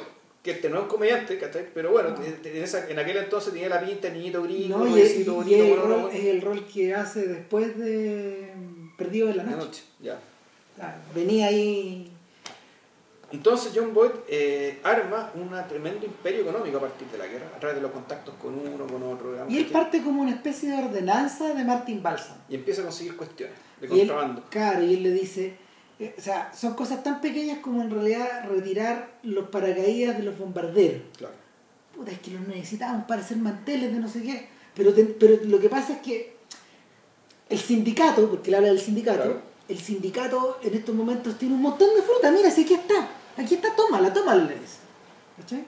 que 0.43 0.51
este 0.51 0.69
no 0.69 0.75
es 0.77 0.81
un 0.83 0.87
comediante, 0.89 1.37
¿cachai? 1.39 1.67
Pero 1.73 1.91
bueno, 1.91 2.09
No. 2.09 2.17
en, 2.23 2.63
esa- 2.63 2.89
en 2.89 2.99
aquel 2.99 3.17
entonces 3.17 3.53
tenía 3.53 3.69
la 3.69 3.79
pinta 3.85 4.09
de 4.09 4.13
niñito 4.17 4.43
gringo, 4.43 4.77
No, 4.79 4.87
y, 4.87 4.89
noviecito 4.91 5.31
y- 5.31 5.33
y 5.33 5.37
bonito, 5.37 5.63
el 5.63 5.69
bueno, 5.69 5.83
rol, 5.85 6.01
bueno, 6.03 6.09
es 6.17 6.25
el 6.25 6.41
rol 6.41 6.65
que 6.65 6.93
hace 6.95 7.27
después 7.27 7.77
de 7.77 8.51
mm, 8.55 8.95
Perdido 8.97 9.29
en 9.29 9.37
la 9.37 9.43
de 9.43 9.49
Noche. 9.51 9.65
noche, 9.65 9.83
ya. 10.01 10.19
Ah, 10.81 10.95
venía 11.15 11.47
ahí. 11.47 12.09
Entonces 13.31 13.71
John 13.75 13.93
Boyd 13.95 14.11
eh, 14.27 14.79
arma 14.83 15.31
un 15.33 15.49
tremendo 15.67 16.05
imperio 16.05 16.41
económico 16.41 16.77
a 16.77 16.81
partir 16.81 17.07
de 17.07 17.17
la 17.17 17.25
guerra, 17.25 17.47
a 17.55 17.59
través 17.59 17.77
de 17.77 17.81
los 17.81 17.89
contactos 17.91 18.35
con 18.39 18.53
uno, 18.53 18.85
con 18.85 19.01
otro, 19.01 19.31
digamos, 19.31 19.51
Y 19.51 19.57
él 19.57 19.63
¿cachai? 19.65 19.81
parte 19.81 20.03
como 20.03 20.21
una 20.21 20.31
especie 20.31 20.69
de 20.69 20.77
ordenanza 20.83 21.51
de 21.53 21.63
Martin 21.63 22.03
Balsam. 22.03 22.37
y 22.47 22.55
empieza 22.55 22.81
a 22.81 22.85
conseguir 22.85 23.15
cuestiones 23.17 23.55
de 23.81 23.87
Y 23.87 23.91
él, 24.01 24.07
contrabando. 24.07 24.43
claro, 24.51 24.83
y 24.83 24.93
él 24.93 25.01
le 25.03 25.11
dice, 25.11 25.55
o 26.17 26.21
sea, 26.21 26.51
son 26.53 26.73
cosas 26.73 27.03
tan 27.03 27.21
pequeñas 27.21 27.59
como 27.59 27.81
en 27.81 27.89
realidad 27.89 28.45
retirar 28.49 29.11
los 29.23 29.49
paracaídas 29.49 30.17
de 30.17 30.23
los 30.23 30.37
bombarderos. 30.37 31.01
Claro. 31.17 31.33
Puta, 31.95 32.11
es 32.11 32.19
que 32.19 32.31
los 32.31 32.47
necesitaban 32.47 33.05
para 33.07 33.21
hacer 33.21 33.37
manteles 33.37 33.93
de 33.93 33.99
no 33.99 34.07
sé 34.07 34.21
qué. 34.23 34.47
Pero, 34.75 34.93
te- 34.93 35.05
pero 35.05 35.37
lo 35.45 35.59
que 35.59 35.69
pasa 35.69 35.93
es 35.93 35.99
que 35.99 36.35
el 37.49 37.59
sindicato, 37.59 38.29
porque 38.29 38.49
él 38.49 38.55
habla 38.55 38.69
del 38.69 38.79
sindicato, 38.79 39.21
Claro. 39.23 39.41
el 39.67 39.77
sindicato 39.79 40.59
en 40.63 40.73
estos 40.73 40.95
momentos 40.95 41.37
tiene 41.37 41.53
un 41.55 41.61
montón 41.61 41.89
de 41.95 42.01
fruta. 42.01 42.31
Mira, 42.31 42.49
si 42.49 42.63
aquí 42.63 42.73
está, 42.73 43.09
aquí 43.37 43.55
está, 43.55 43.75
tómala, 43.75 44.11
tómala. 44.11 44.49
¿Cachai? 45.37 45.65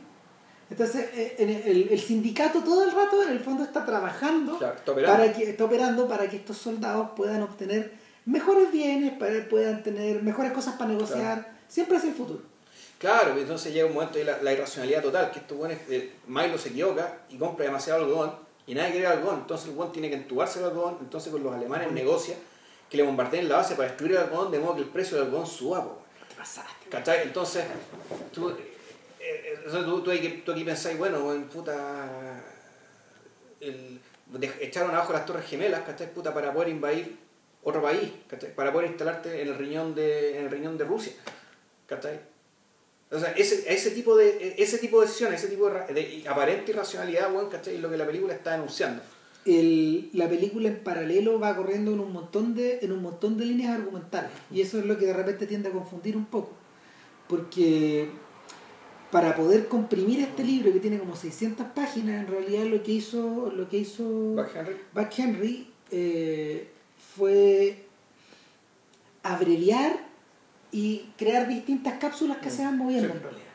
Entonces, 0.67 1.09
eh, 1.13 1.35
en 1.37 1.49
el, 1.49 1.89
el 1.91 1.99
sindicato 1.99 2.63
todo 2.63 2.83
el 2.85 2.91
rato 2.91 3.21
en 3.21 3.29
el 3.29 3.39
fondo 3.39 3.63
está 3.63 3.85
trabajando 3.85 4.57
Claro, 4.57 4.75
está 4.77 4.91
operando. 4.93 5.17
para 5.21 5.31
que 5.33 5.49
está 5.51 5.63
operando 5.65 6.07
para 6.07 6.27
que 6.27 6.37
estos 6.37 6.57
soldados 6.57 7.09
puedan 7.15 7.43
obtener 7.43 7.93
mejores 8.25 8.71
bienes, 8.71 9.13
para 9.17 9.47
puedan 9.49 9.83
tener 9.83 10.21
mejores 10.23 10.51
cosas 10.51 10.75
para 10.75 10.91
negociar, 10.91 11.55
siempre 11.67 11.97
hacia 11.97 12.09
el 12.09 12.15
futuro. 12.15 12.41
Claro, 12.97 13.37
entonces 13.37 13.73
llega 13.73 13.87
un 13.87 13.93
momento 13.93 14.17
de 14.17 14.23
la, 14.25 14.41
la 14.41 14.53
irracionalidad 14.53 15.01
total, 15.03 15.29
que 15.31 15.39
estos 15.39 15.57
buenos, 15.57 15.77
eh, 15.89 16.13
Milo 16.27 16.57
se 16.57 16.69
equivoca 16.69 17.19
y 17.29 17.37
compra 17.37 17.65
demasiado 17.65 18.03
algodón 18.03 18.33
y 18.65 18.73
nadie 18.73 18.91
quiere 18.93 19.07
algodón, 19.07 19.39
entonces 19.41 19.67
el 19.69 19.75
buen 19.75 19.91
tiene 19.91 20.09
que 20.09 20.15
entubarse 20.15 20.59
el 20.59 20.65
algodón, 20.65 20.97
entonces 21.01 21.31
con 21.31 21.43
los 21.43 21.53
alemanes 21.53 21.91
negocia 21.91 22.35
que 22.89 22.97
le 22.97 23.03
bombardeen 23.03 23.49
la 23.49 23.57
base 23.57 23.75
para 23.75 23.89
destruir 23.89 24.13
el 24.13 24.17
algodón 24.19 24.51
de 24.51 24.59
modo 24.59 24.75
que 24.75 24.81
el 24.81 24.87
precio 24.87 25.17
del 25.17 25.25
algodón 25.27 25.45
suba. 25.45 25.83
po. 25.83 26.01
¿Qué 26.29 26.35
pasaste? 26.35 26.89
¿Cachai? 26.89 27.23
Entonces, 27.23 27.65
tú, 28.31 28.49
eh, 28.49 28.55
eh, 29.19 29.59
tú, 29.69 30.01
tú 30.01 30.11
aquí, 30.11 30.41
tú 30.45 30.51
aquí 30.53 30.63
pensáis, 30.63 30.97
bueno, 30.97 31.19
bueno, 31.19 31.45
puta, 31.47 32.41
el, 33.59 33.99
de- 34.27 34.53
echaron 34.61 34.91
abajo 34.91 35.13
las 35.13 35.25
torres 35.25 35.45
gemelas, 35.45 35.81
¿cachai? 35.81 36.11
Puta, 36.13 36.33
para 36.33 36.53
poder 36.53 36.69
invadir 36.69 37.17
otro 37.65 37.81
país, 37.81 38.09
¿cachai? 38.29 38.55
Para 38.55 38.71
poder 38.71 38.87
instalarte 38.87 39.41
en 39.41 39.49
el 39.49 39.55
riñón 39.57 39.93
de, 39.93 40.37
en 40.39 40.45
el 40.45 40.51
riñón 40.51 40.77
de 40.77 40.85
Rusia, 40.85 41.11
¿cachai? 41.87 42.19
O 43.11 43.19
sea, 43.19 43.31
ese, 43.33 43.71
ese, 43.71 43.91
tipo 43.91 44.15
de, 44.15 44.55
ese 44.57 44.77
tipo 44.77 44.99
de 45.01 45.07
decisiones, 45.07 45.41
ese 45.43 45.49
tipo 45.53 45.69
de, 45.69 45.93
de 45.93 46.23
aparente 46.29 46.71
irracionalidad, 46.71 47.31
bueno, 47.31 47.49
¿cachai? 47.49 47.75
Es 47.75 47.81
lo 47.81 47.89
que 47.89 47.97
la 47.97 48.05
película 48.05 48.33
está 48.33 48.51
denunciando. 48.53 49.01
el- 49.45 50.09
la 50.13 50.27
película 50.27 50.69
en 50.69 50.79
paralelo 50.83 51.39
va 51.39 51.55
corriendo 51.55 51.91
en 51.93 51.99
un 51.99 52.11
montón 52.13 52.55
de 52.55 52.79
en 52.81 52.91
un 52.91 53.01
montón 53.03 53.37
de 53.37 53.45
líneas 53.45 53.77
argumentales 53.79 54.31
y 54.51 54.61
eso 54.61 54.79
es 54.79 54.85
lo 54.85 54.97
que 54.97 55.05
de 55.05 55.13
repente 55.13 55.45
tiende 55.45 55.69
a 55.69 55.71
confundir 55.71 56.17
un 56.17 56.25
poco 56.25 56.49
porque 57.27 58.09
para 59.11 59.35
poder 59.35 59.67
comprimir 59.67 60.19
este 60.21 60.43
libro 60.43 60.73
que 60.73 60.79
tiene 60.79 60.97
como 60.97 61.15
600 61.15 61.67
páginas 61.75 62.21
en 62.21 62.27
realidad 62.27 62.65
lo 62.65 62.81
que 62.83 62.91
hizo 62.93 63.51
lo 63.55 63.69
que 63.69 63.77
hizo 63.77 64.03
Buck 64.03 64.49
Henry. 64.55 64.75
Henry 65.17 65.67
eh, 65.91 66.67
fue 67.15 67.85
abreviar 69.23 69.93
y 70.71 71.09
crear 71.17 71.47
distintas 71.47 71.97
cápsulas 71.99 72.37
que 72.37 72.49
se 72.49 72.63
van 72.63 72.77
moviendo 72.77 73.07
sí. 73.09 73.13
en 73.15 73.23
realidad 73.23 73.45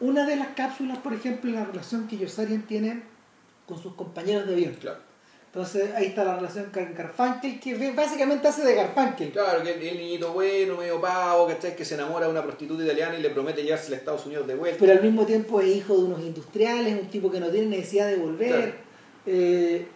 una 0.00 0.26
de 0.26 0.36
las 0.36 0.48
cápsulas 0.48 0.98
por 0.98 1.14
ejemplo 1.14 1.50
es 1.50 1.56
la 1.56 1.64
relación 1.64 2.06
que 2.08 2.18
Yossarian 2.18 2.62
tiene 2.62 3.02
con 3.66 3.80
sus 3.82 3.94
compañeros 3.94 4.46
de 4.46 4.52
avión 4.54 4.74
Claro. 4.74 4.98
entonces 5.46 5.94
ahí 5.94 6.06
está 6.06 6.22
la 6.24 6.36
relación 6.36 6.66
con 6.72 6.94
Garfunkel, 6.94 7.58
que 7.60 7.92
básicamente 7.92 8.46
hace 8.46 8.62
de 8.62 8.74
Garfunkel. 8.74 9.32
Claro, 9.32 9.62
que 9.62 9.72
el, 9.74 9.82
el 9.82 9.96
niñito 9.98 10.32
bueno, 10.34 10.76
medio 10.76 11.00
pavo, 11.00 11.46
¿cachai? 11.46 11.74
Que 11.74 11.84
se 11.84 11.94
enamora 11.94 12.26
de 12.26 12.32
una 12.32 12.42
prostituta 12.42 12.84
italiana 12.84 13.16
y 13.18 13.22
le 13.22 13.30
promete 13.30 13.62
llevarse 13.62 13.94
a 13.94 13.96
Estados 13.96 14.26
Unidos 14.26 14.46
de 14.46 14.54
vuelta. 14.54 14.78
Pero 14.78 14.92
al 14.92 15.02
mismo 15.02 15.24
tiempo 15.24 15.60
es 15.62 15.68
hijo 15.76 15.96
de 15.96 16.04
unos 16.04 16.20
industriales, 16.20 17.00
un 17.00 17.08
tipo 17.08 17.30
que 17.30 17.40
no 17.40 17.48
tiene 17.48 17.68
necesidad 17.68 18.06
de 18.06 18.16
volver. 18.16 18.50
Claro. 18.54 18.72
Eh, 19.26 19.86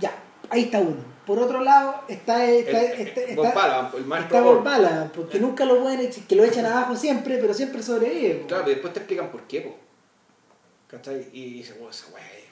ya, 0.00 0.12
ahí 0.48 0.62
está 0.62 0.78
uno. 0.80 1.15
Por 1.26 1.38
otro 1.40 1.60
lado 1.60 2.02
está, 2.08 2.46
está, 2.46 2.80
El- 2.82 3.00
está, 3.06 3.20
el- 3.22 3.30
está- 3.30 3.52
Balaban, 3.52 3.90
el 3.96 4.12
está 4.12 5.10
porque 5.14 5.40
nunca 5.40 5.64
lo 5.64 5.82
pueden 5.82 6.00
echar, 6.00 6.24
que 6.24 6.36
lo 6.36 6.44
echan 6.44 6.66
abajo 6.66 6.94
siempre, 6.96 7.38
pero 7.38 7.52
siempre 7.52 7.82
sobrevive. 7.82 8.44
Claro, 8.46 8.62
pero 8.64 8.74
después 8.76 8.92
te 8.92 9.00
explican 9.00 9.30
por 9.30 9.42
qué, 9.42 9.60
po. 9.62 9.74
¿Cachai? 10.88 11.26
Y 11.32 11.54
dices, 11.54 11.74
bueno, 11.76 11.90
esa 11.90 12.06
weá 12.14 12.22
es. 12.24 12.46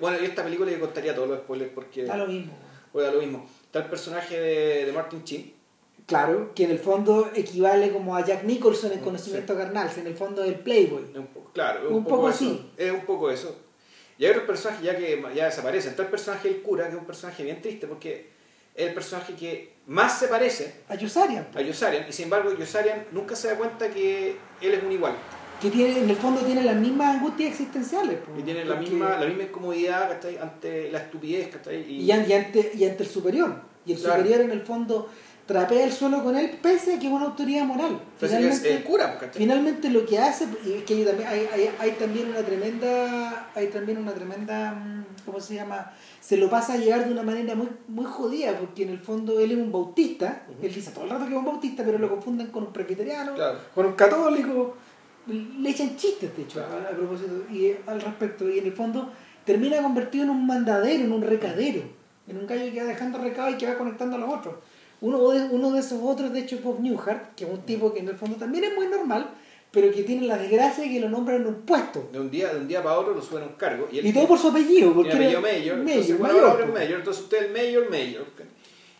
Bueno, 0.00 0.16
y 0.20 0.24
esta 0.24 0.44
película 0.44 0.70
yo 0.70 0.78
contaría 0.80 1.12
todos 1.14 1.28
los 1.28 1.38
spoilers 1.40 1.72
porque 1.74 2.04
Da 2.04 2.16
lo 2.16 2.26
mismo. 2.28 2.52
juega 2.92 3.10
lo 3.10 3.20
mismo. 3.20 3.46
Está 3.64 3.80
el 3.80 3.86
personaje 3.86 4.38
de, 4.38 4.84
de 4.86 4.92
Martin 4.92 5.24
Chin. 5.24 5.52
Claro, 6.06 6.52
que 6.54 6.64
en 6.64 6.70
el 6.70 6.78
fondo 6.78 7.30
equivale 7.34 7.90
como 7.90 8.14
a 8.16 8.24
Jack 8.24 8.44
Nicholson 8.44 8.92
en 8.92 8.98
Sí. 8.98 9.04
conocimiento 9.04 9.56
carnal, 9.56 9.90
en 9.96 10.06
el 10.06 10.14
fondo 10.14 10.42
del 10.42 10.54
Playboy. 10.60 11.02
Es 11.10 11.16
un 11.18 11.26
poco, 11.26 11.50
claro, 11.52 11.88
un, 11.88 11.96
Un 11.96 12.04
poco 12.04 12.28
así. 12.28 12.70
Es 12.76 12.92
un 12.92 13.00
poco 13.04 13.28
eso. 13.28 13.56
Y 14.18 14.24
hay 14.24 14.30
otros 14.30 14.44
personajes 14.46 14.82
ya 14.84 14.96
que 14.96 15.22
ya 15.34 15.46
desaparecen. 15.46 15.90
Está 15.90 16.02
el 16.02 16.08
personaje 16.08 16.48
del 16.48 16.62
cura, 16.62 16.84
que 16.84 16.94
es 16.94 16.98
un 16.98 17.04
personaje 17.06 17.42
bien 17.44 17.60
triste 17.60 17.86
porque 17.86 18.30
es 18.74 18.86
el 18.88 18.94
personaje 18.94 19.34
que 19.34 19.74
más 19.86 20.18
se 20.18 20.28
parece 20.28 20.82
A 20.88 20.94
Yossarian, 20.94 21.48
a 21.54 21.60
Yossarian. 21.60 22.06
Y 22.08 22.12
sin 22.12 22.24
embargo, 22.24 22.52
Yossarian 22.56 23.06
nunca 23.12 23.36
se 23.36 23.48
da 23.48 23.56
cuenta 23.56 23.88
que 23.90 24.36
él 24.60 24.74
es 24.74 24.82
un 24.82 24.92
igual. 24.92 25.14
que 25.60 25.70
tiene, 25.70 25.98
en 26.00 26.10
el 26.10 26.16
fondo 26.16 26.40
tiene 26.42 26.62
las 26.62 26.76
mismas 26.76 27.16
angustias 27.16 27.50
existenciales. 27.52 28.18
po. 28.18 28.32
Y 28.38 28.42
tiene 28.42 28.64
la 28.64 28.76
misma, 28.76 29.18
la 29.18 29.26
misma 29.26 29.44
incomodidad 29.44 30.08
¿cachai? 30.10 30.36
ante 30.38 30.90
la 30.90 30.98
estupidez. 30.98 31.48
¿cachai? 31.48 31.82
y, 31.90 32.10
an- 32.10 32.26
y 32.28 32.32
ante, 32.34 32.72
y 32.74 32.84
ante 32.84 33.02
el 33.04 33.08
superior. 33.08 33.54
Y 33.86 33.92
el 33.92 33.98
Claro. 33.98 34.16
superior 34.22 34.40
en 34.42 34.50
el 34.50 34.62
fondo 34.62 35.08
trapea 35.46 35.84
el 35.84 35.92
suelo 35.92 36.22
con 36.24 36.36
él 36.36 36.50
pese 36.60 36.94
a 36.94 36.98
que 36.98 37.06
es 37.06 37.12
una 37.12 37.26
autoridad 37.26 37.64
moral. 37.64 38.00
Es 38.20 38.64
el 38.64 38.82
cura, 38.84 39.16
pues, 39.18 39.30
finalmente 39.34 39.88
lo 39.90 40.04
que 40.04 40.18
hace, 40.18 40.46
y 40.64 40.72
es 40.72 40.82
que 40.84 40.94
hay 40.94 41.04
también, 41.04 41.28
hay, 41.28 41.70
hay, 41.78 41.90
también 41.92 42.28
una 42.30 42.40
tremenda, 42.42 43.50
hay 43.54 43.68
también 43.68 43.98
una 43.98 44.12
tremenda, 44.12 44.72
mm, 44.72 45.04
¿cómo 45.24 45.38
se 45.40 45.54
llama? 45.54 45.92
Se 46.20 46.36
lo 46.36 46.50
pasa 46.50 46.72
a 46.74 46.76
llevar 46.78 47.04
de 47.06 47.12
una 47.12 47.22
manera 47.22 47.54
muy, 47.54 47.68
muy 47.86 48.04
jodida, 48.06 48.58
porque 48.58 48.82
en 48.82 48.88
el 48.90 48.98
fondo 48.98 49.38
él 49.38 49.52
es 49.52 49.58
un 49.58 49.70
bautista, 49.70 50.42
él 50.60 50.74
dice 50.74 50.90
todo 50.90 51.04
el 51.04 51.10
rato 51.10 51.24
que 51.26 51.30
es 51.32 51.38
un 51.38 51.44
bautista, 51.44 51.84
pero 51.84 51.98
lo 51.98 52.08
confunden 52.10 52.48
con 52.48 52.64
un 52.64 52.72
presbiteriano, 52.72 53.34
Claro. 53.34 53.58
con 53.74 53.86
un 53.86 53.92
católico, 53.92 54.76
le 55.28 55.70
echan 55.70 55.96
chistes 55.96 56.36
de 56.36 56.42
hecho 56.42 56.54
Claro. 56.64 56.86
a, 56.86 56.92
a 56.92 56.96
propósito 56.96 57.32
y 57.52 57.66
eh, 57.66 57.80
al 57.86 58.00
respecto 58.00 58.48
y 58.48 58.58
en 58.60 58.66
el 58.66 58.72
fondo 58.72 59.10
termina 59.44 59.82
convertido 59.82 60.22
en 60.24 60.30
un 60.30 60.46
mandadero 60.46 61.02
en 61.04 61.10
un 61.12 61.22
recadero 61.22 61.82
en 62.28 62.38
un 62.38 62.46
gallo 62.46 62.72
que 62.72 62.80
va 62.80 62.86
dejando 62.86 63.18
recado 63.18 63.50
y 63.50 63.54
que 63.54 63.66
va 63.66 63.76
conectando 63.76 64.14
a 64.16 64.18
los 64.20 64.28
otros 64.32 64.54
uno 65.00 65.30
de, 65.30 65.44
uno 65.44 65.70
de 65.72 65.80
esos 65.80 66.00
otros 66.02 66.32
de 66.32 66.40
hecho 66.40 66.56
es 66.56 66.62
Bob 66.62 66.80
Newhart 66.80 67.34
que 67.34 67.44
es 67.44 67.50
un 67.50 67.60
tipo 67.62 67.92
que 67.92 68.00
en 68.00 68.08
el 68.08 68.16
fondo 68.16 68.36
también 68.36 68.64
es 68.64 68.74
muy 68.74 68.86
normal 68.88 69.30
pero 69.70 69.92
que 69.92 70.04
tiene 70.04 70.26
la 70.26 70.38
desgracia 70.38 70.84
de 70.84 70.90
que 70.90 71.00
lo 71.00 71.10
nombran 71.10 71.42
en 71.42 71.48
un 71.48 71.62
puesto 71.62 72.08
De 72.10 72.18
un 72.18 72.30
día, 72.30 72.52
de 72.52 72.60
un 72.60 72.68
día 72.68 72.82
para 72.82 72.98
otro 72.98 73.14
lo 73.14 73.20
suben 73.20 73.42
a 73.42 73.46
un 73.46 73.52
cargo. 73.56 73.86
Y, 73.92 73.98
él 73.98 74.06
y 74.06 74.12
todo 74.12 74.26
por 74.26 74.38
su 74.38 74.48
apellido 74.48 74.94
porque 74.94 75.12
apellido 75.12 75.42
Mayor. 75.42 75.76
Mayor, 75.76 75.88
entonces, 75.90 76.18
bueno, 76.18 76.34
mayor, 76.34 76.50
ahora 76.50 76.64
es 76.64 76.70
po. 76.70 76.78
Mayor. 76.78 76.98
Entonces 77.00 77.22
usted 77.24 77.36
es 77.36 77.44
el 77.44 77.52
Mayor 77.52 77.90
Mayor. 77.90 78.26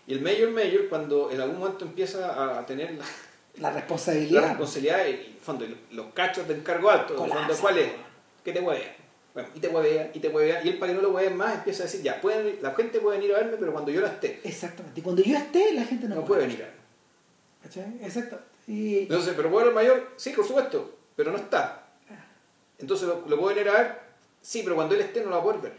Y 0.06 0.12
el 0.12 0.20
Mayor 0.20 0.51
Mayor 0.51 0.89
cuando 0.90 1.31
en 1.31 1.40
algún 1.40 1.60
momento 1.60 1.86
empieza 1.86 2.59
a 2.59 2.66
tener 2.66 2.93
la, 2.93 3.05
la 3.05 3.70
la 3.70 3.70
responsabilidad 3.70 4.48
responsabilidad 4.48 5.06
y 5.06 5.10
en 5.10 5.39
fondo 5.40 5.66
los 5.93 6.06
cachos 6.12 6.47
de 6.47 6.55
encargo 6.55 6.90
alto, 6.90 7.16
fondo, 7.16 7.36
¿cuál 7.59 7.78
es? 7.78 7.89
po. 7.89 7.98
Que 8.44 8.52
te 8.52 8.60
huevean. 8.60 9.05
Bueno, 9.36 9.50
y 9.54 9.60
te 9.60 9.68
huevean, 9.68 10.10
y 10.14 10.18
te 10.18 10.28
huevean, 10.28 10.66
y 10.66 10.70
él 10.70 10.78
para 10.78 10.92
que 10.92 10.96
no 10.96 11.02
lo 11.02 11.10
hueven 11.10 11.36
más 11.36 11.56
empieza 11.56 11.82
a 11.82 11.84
decir, 11.84 12.00
ya, 12.00 12.22
pueden, 12.22 12.56
la 12.62 12.74
gente 12.74 13.00
puede 13.00 13.18
venir 13.18 13.34
a 13.34 13.40
verme, 13.40 13.58
pero 13.58 13.70
cuando 13.70 13.90
yo 13.90 14.00
no 14.00 14.06
esté, 14.06 14.40
exactamente 14.42 14.98
y 14.98 15.02
cuando 15.02 15.22
yo 15.22 15.36
esté 15.36 15.74
la 15.74 15.84
gente 15.84 16.08
no, 16.08 16.14
no 16.14 16.24
puede 16.24 16.46
venir 16.46 16.62
a 16.62 16.64
verme. 16.64 16.80
¿Cachai? 17.62 17.98
exacto 18.00 18.38
y 18.66 19.00
Entonces, 19.00 19.34
pero 19.36 19.50
puedo 19.50 19.66
ver 19.66 19.68
al 19.68 19.74
mayor, 19.74 20.08
sí, 20.16 20.30
por 20.30 20.46
supuesto, 20.46 20.96
pero 21.14 21.32
no 21.32 21.36
está. 21.36 21.86
Entonces, 22.78 23.06
¿lo, 23.06 23.26
lo 23.28 23.38
puedo 23.38 23.54
venir 23.54 23.68
a 23.68 23.72
ver? 23.74 23.98
Sí, 24.40 24.62
pero 24.64 24.74
cuando 24.74 24.94
él 24.94 25.02
esté 25.02 25.20
no 25.20 25.26
lo 25.26 25.32
va 25.32 25.40
a 25.40 25.44
poder 25.44 25.60
ver. 25.60 25.72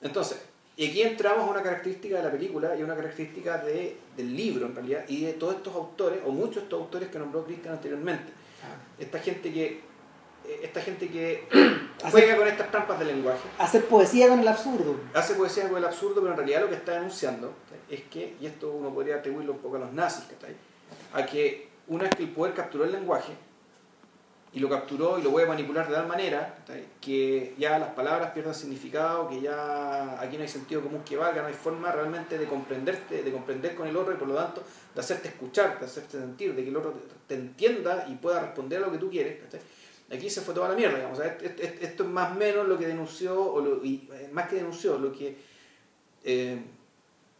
Entonces, 0.00 0.38
y 0.78 0.88
aquí 0.88 1.02
entramos 1.02 1.46
a 1.46 1.50
una 1.50 1.62
característica 1.62 2.16
de 2.16 2.22
la 2.22 2.32
película 2.32 2.74
y 2.74 2.82
una 2.82 2.96
característica 2.96 3.58
de, 3.58 3.94
del 4.16 4.34
libro, 4.34 4.64
en 4.64 4.74
realidad, 4.74 5.04
y 5.06 5.26
de 5.26 5.34
todos 5.34 5.56
estos 5.56 5.74
autores, 5.74 6.20
o 6.24 6.30
muchos 6.30 6.54
de 6.54 6.62
estos 6.62 6.80
autores 6.80 7.10
que 7.10 7.18
nombró 7.18 7.44
Cristian 7.44 7.74
anteriormente. 7.74 8.32
Esta 8.98 9.18
gente 9.18 9.52
que, 9.52 9.82
esta 10.62 10.80
gente 10.80 11.08
que 11.08 11.46
juega 12.10 12.36
con 12.36 12.48
estas 12.48 12.70
trampas 12.70 12.98
de 12.98 13.04
lenguaje, 13.06 13.42
hacer 13.58 13.84
poesía 13.86 14.28
con 14.28 14.40
el 14.40 14.48
absurdo 14.48 14.96
hace 15.14 15.34
poesía 15.34 15.68
con 15.68 15.78
el 15.78 15.84
absurdo, 15.84 16.20
pero 16.20 16.30
en 16.30 16.36
realidad 16.36 16.60
lo 16.62 16.68
que 16.68 16.76
está 16.76 16.92
denunciando 16.92 17.52
es 17.88 18.02
que, 18.04 18.36
y 18.40 18.46
esto 18.46 18.70
uno 18.70 18.92
podría 18.92 19.16
atribuirlo 19.16 19.52
un 19.52 19.58
poco 19.58 19.76
a 19.76 19.80
los 19.80 19.92
nazis, 19.92 20.24
¿cachai? 20.24 20.54
a 21.12 21.26
que 21.26 21.68
una 21.88 22.04
vez 22.04 22.14
que 22.16 22.22
el 22.24 22.30
poder 22.30 22.54
capturó 22.54 22.84
el 22.84 22.92
lenguaje 22.92 23.32
y 24.54 24.60
lo 24.60 24.68
capturó 24.68 25.18
y 25.18 25.22
lo 25.22 25.30
puede 25.30 25.46
manipular 25.46 25.88
de 25.88 25.94
tal 25.94 26.06
manera 26.06 26.58
que 27.00 27.54
ya 27.58 27.78
las 27.78 27.90
palabras 27.90 28.32
pierden 28.32 28.54
significado, 28.54 29.28
que 29.28 29.40
ya 29.40 30.20
aquí 30.20 30.36
no 30.36 30.42
hay 30.42 30.48
sentido 30.48 30.82
común 30.82 31.02
que 31.04 31.16
valga, 31.16 31.40
no 31.40 31.48
hay 31.48 31.54
forma 31.54 31.90
realmente 31.90 32.36
de 32.36 32.46
comprenderte, 32.46 33.22
de 33.22 33.32
comprender 33.32 33.74
con 33.74 33.88
el 33.88 33.96
otro 33.96 34.12
y 34.12 34.16
por 34.16 34.28
lo 34.28 34.34
tanto 34.34 34.62
de 34.94 35.00
hacerte 35.00 35.28
escuchar, 35.28 35.78
de 35.80 35.86
hacerte 35.86 36.18
sentir, 36.18 36.54
de 36.54 36.62
que 36.64 36.68
el 36.68 36.76
otro 36.76 36.94
te, 37.26 37.34
entienda 37.34 38.04
y 38.08 38.14
pueda 38.16 38.40
responder 38.40 38.82
a 38.82 38.86
lo 38.86 38.92
que 38.92 38.98
tú 38.98 39.10
quieres. 39.10 39.42
¿cachai? 39.42 39.60
Aquí 40.12 40.28
se 40.28 40.40
fue 40.42 40.52
toda 40.54 40.68
la 40.68 40.74
mierda, 40.74 40.96
digamos. 40.96 41.18
o 41.18 41.22
sea, 41.22 41.38
esto, 41.40 42.02
es 42.04 42.08
más 42.08 42.32
o 42.32 42.34
menos 42.34 42.68
lo 42.68 42.78
que 42.78 42.86
denunció, 42.86 43.40
o 43.40 43.60
lo- 43.60 43.82
y, 43.84 44.08
eh, 44.12 44.28
más 44.32 44.48
que 44.48 44.56
denunció, 44.56 44.98
lo 44.98 45.12
que 45.12 45.36
eh, 46.24 46.58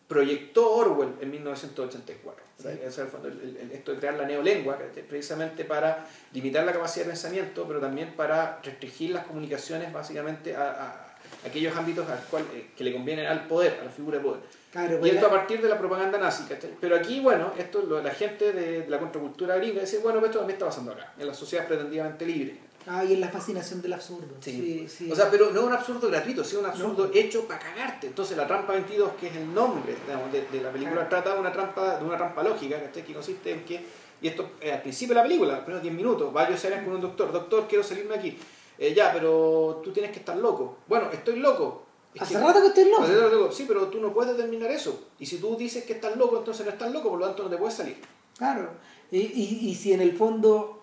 proyectó 0.08 0.72
Orwell 0.74 1.14
en 1.20 1.30
1984. 1.30 2.44
Sí. 2.58 2.68
O 2.86 2.90
sea, 2.90 3.04
el 3.24 3.70
esto 3.72 3.92
de 3.92 3.98
crear 3.98 4.14
la 4.14 4.24
neolengua, 4.26 4.78
precisamente 5.08 5.64
para 5.64 6.06
limitar 6.32 6.64
la 6.64 6.72
capacidad 6.72 7.06
de 7.06 7.10
pensamiento, 7.12 7.64
pero 7.66 7.80
también 7.80 8.14
para 8.14 8.60
restringir 8.62 9.10
las 9.10 9.24
comunicaciones 9.26 9.92
básicamente 9.92 10.54
a, 10.54 10.70
a 10.70 11.16
aquellos 11.46 11.74
ámbitos 11.76 12.08
al 12.08 12.20
cual, 12.24 12.44
eh, 12.54 12.68
que 12.76 12.84
le 12.84 12.92
convienen 12.92 13.26
al 13.26 13.46
poder, 13.46 13.78
a 13.80 13.84
la 13.84 13.90
figura 13.90 14.18
de 14.18 14.24
poder. 14.24 14.40
claro 14.70 14.96
Y 14.96 14.98
pues 15.00 15.12
esto 15.14 15.26
a 15.26 15.30
partir 15.30 15.60
de 15.62 15.68
la 15.68 15.78
propaganda 15.78 16.18
nazi, 16.18 16.44
¿cachai? 16.44 16.70
Pero 16.80 16.94
aquí, 16.94 17.20
bueno, 17.20 17.52
esto 17.58 17.82
lo- 17.82 18.02
la 18.02 18.10
gente 18.12 18.52
de, 18.52 18.82
de 18.82 18.88
la 18.90 18.98
contracultura 18.98 19.56
gringa 19.56 19.80
dice, 19.80 19.98
bueno, 19.98 20.18
pues 20.20 20.28
esto 20.30 20.40
también 20.40 20.54
está 20.56 20.66
pasando 20.66 20.92
acá, 20.92 21.14
en 21.18 21.26
la 21.26 21.34
sociedad 21.34 21.66
pretendidamente 21.66 22.26
libre. 22.26 22.58
Ah, 22.86 23.04
y 23.04 23.12
en 23.14 23.20
la 23.20 23.28
fascinación 23.28 23.80
del 23.82 23.92
absurdo 23.92 24.34
Sí. 24.40 24.86
sí, 24.88 25.04
sí. 25.06 25.12
O 25.12 25.14
sea, 25.16 25.30
pero 25.30 25.50
no 25.50 25.64
un 25.64 25.72
absurdo 25.72 26.08
gratuito, 26.08 26.42
sino 26.44 26.60
un 26.60 26.66
absurdo 26.66 27.10
hecho 27.14 27.46
para 27.46 27.60
cagarte. 27.60 28.06
Entonces 28.08 28.36
la 28.36 28.46
trampa 28.46 28.72
22, 28.74 29.12
que 29.20 29.28
es 29.28 29.36
el 29.36 29.52
nombre 29.54 29.94
digamos, 30.06 30.32
de, 30.32 30.42
de 30.46 30.60
la 30.62 30.70
película, 30.70 30.94
Claro. 31.06 31.08
trata 31.08 31.34
de 31.34 31.40
una 31.40 31.52
trampa, 31.52 31.96
de 31.98 32.04
una 32.04 32.16
trampa 32.16 32.42
lógica, 32.42 32.82
¿cachai? 32.82 33.04
que 33.04 33.14
consiste 33.14 33.50
en 33.52 33.64
que, 33.64 33.84
y 34.20 34.28
esto 34.28 34.50
eh, 34.60 34.72
al 34.72 34.82
principio 34.82 35.14
de 35.14 35.20
la 35.20 35.22
película, 35.26 35.52
los 35.52 35.60
primeros 35.60 35.82
10 35.82 35.94
minutos, 35.94 36.34
va 36.34 36.46
Joe 36.46 36.56
Sarian 36.56 36.84
con 36.84 36.94
un 36.94 37.00
doctor, 37.00 37.32
doctor, 37.32 37.66
quiero 37.68 37.82
salirme 37.84 38.14
aquí. 38.14 38.36
Eh, 38.78 38.94
ya, 38.94 39.12
pero 39.12 39.80
tú 39.84 39.92
tienes 39.92 40.10
que 40.12 40.18
estar 40.18 40.36
loco. 40.36 40.78
Bueno, 40.88 41.08
estoy 41.12 41.36
loco. 41.38 41.86
Es 42.14 42.22
Hace 42.22 42.34
que- 42.34 42.40
rato 42.40 42.60
que 42.60 42.66
estoy 42.68 42.84
loco. 42.90 43.02
Hace 43.04 43.14
rato 43.16 43.30
que 43.30 43.36
loco. 43.36 43.52
Sí, 43.52 43.64
pero 43.68 43.86
tú 43.88 44.00
no 44.00 44.12
puedes 44.12 44.36
determinar 44.36 44.70
eso. 44.70 45.08
Y 45.18 45.26
si 45.26 45.38
tú 45.38 45.56
dices 45.56 45.84
que 45.84 45.92
estás 45.94 46.16
loco, 46.16 46.38
entonces 46.38 46.66
no 46.66 46.72
estás 46.72 46.90
loco, 46.92 47.10
por 47.10 47.18
lo 47.20 47.26
tanto 47.26 47.44
no 47.44 47.50
te 47.50 47.56
puedes 47.56 47.74
salir. 47.74 47.96
Claro. 48.36 48.70
Y, 49.10 49.18
y, 49.18 49.68
y 49.70 49.74
si 49.74 49.92
en 49.92 50.00
el 50.00 50.16
fondo, 50.16 50.81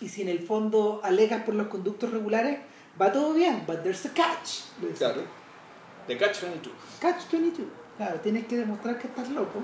y 0.00 0.08
si 0.08 0.22
en 0.22 0.28
el 0.28 0.40
fondo 0.40 1.00
alegas 1.02 1.42
por 1.44 1.54
los 1.54 1.68
conductos 1.68 2.10
regulares, 2.10 2.58
va 3.00 3.12
todo 3.12 3.32
bien, 3.34 3.64
but 3.66 3.82
there's 3.82 4.04
a 4.06 4.10
catch. 4.14 4.62
Claro. 4.98 5.22
The 6.06 6.16
catch 6.18 6.40
22. 6.42 6.74
Catch 7.00 7.30
22. 7.30 7.66
Claro, 7.96 8.20
tienes 8.20 8.46
que 8.46 8.56
demostrar 8.58 8.98
que 8.98 9.06
estás 9.06 9.28
loco. 9.30 9.60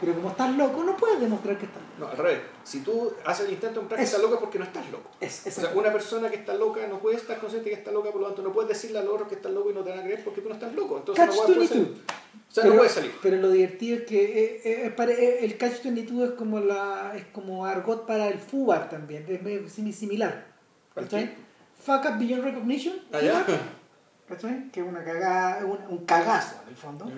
Pero 0.00 0.14
como 0.14 0.30
estás 0.30 0.54
loco, 0.56 0.82
no 0.82 0.96
puedes 0.96 1.20
demostrar 1.20 1.56
que 1.58 1.66
estás 1.66 1.80
loco. 1.98 2.06
No, 2.06 2.08
al 2.08 2.16
revés. 2.16 2.40
Si 2.64 2.80
tú 2.80 3.12
haces 3.24 3.46
el 3.46 3.52
intento 3.52 3.86
que 3.88 3.94
Eso. 3.94 4.02
estás 4.04 4.20
loco 4.20 4.34
es 4.34 4.40
porque 4.40 4.58
no 4.58 4.64
estás 4.64 4.90
loco. 4.90 5.10
Es, 5.20 5.46
O 5.46 5.50
sea, 5.50 5.70
una 5.74 5.92
persona 5.92 6.28
que 6.28 6.36
está 6.36 6.54
loca 6.54 6.84
no 6.88 6.98
puede 6.98 7.16
estar 7.16 7.38
consciente 7.38 7.70
que 7.70 7.76
está 7.76 7.92
loca, 7.92 8.10
por 8.10 8.20
lo 8.20 8.26
tanto 8.26 8.42
no 8.42 8.52
puedes 8.52 8.68
decirle 8.70 8.98
a 8.98 9.02
los 9.02 9.14
otros 9.14 9.28
que 9.28 9.36
estás 9.36 9.52
loco 9.52 9.70
y 9.70 9.74
no 9.74 9.82
te 9.82 9.90
van 9.90 10.00
a 10.00 10.02
creer 10.02 10.24
porque 10.24 10.40
tú 10.40 10.48
no 10.48 10.54
estás 10.54 10.74
loco. 10.74 10.98
Entonces 10.98 11.24
Catch 11.24 11.36
no 11.36 11.42
puedes 11.42 11.58
22. 11.70 11.88
salir. 11.88 12.02
O 12.52 12.54
sea, 12.54 12.64
no 12.64 12.76
puedes 12.76 12.92
salir. 12.92 13.12
Pero 13.22 13.38
lo 13.38 13.50
divertido 13.50 13.96
es 13.98 14.02
que 14.04 14.22
eh, 14.44 14.60
eh, 14.64 14.86
es 14.86 14.92
pare- 14.92 15.14
eh, 15.40 15.44
el 15.44 15.56
Catch 15.56 15.82
22 15.84 16.28
es 16.30 16.34
como 16.34 16.60
la 16.60 17.14
es 17.16 17.24
como 17.32 17.64
argot 17.64 18.06
para 18.06 18.28
el 18.28 18.38
FUBAR 18.38 18.90
también, 18.90 19.24
es 19.26 19.72
similar. 19.96 20.46
¿Cuál 20.92 21.06
¿Cachai? 21.06 21.34
Fuck 21.82 22.04
up 22.10 22.18
beyond 22.18 22.44
recognition. 22.44 22.94
Ah, 23.10 23.20
ya. 23.22 23.46
¿Cachai? 24.28 24.70
Que 24.70 24.80
es 24.80 24.86
una 24.86 25.02
cagada, 25.02 25.58
es 25.60 25.64
un, 25.64 25.78
un 25.88 26.04
cagazo 26.04 26.56
en 26.64 26.68
el 26.68 26.76
fondo. 26.76 27.10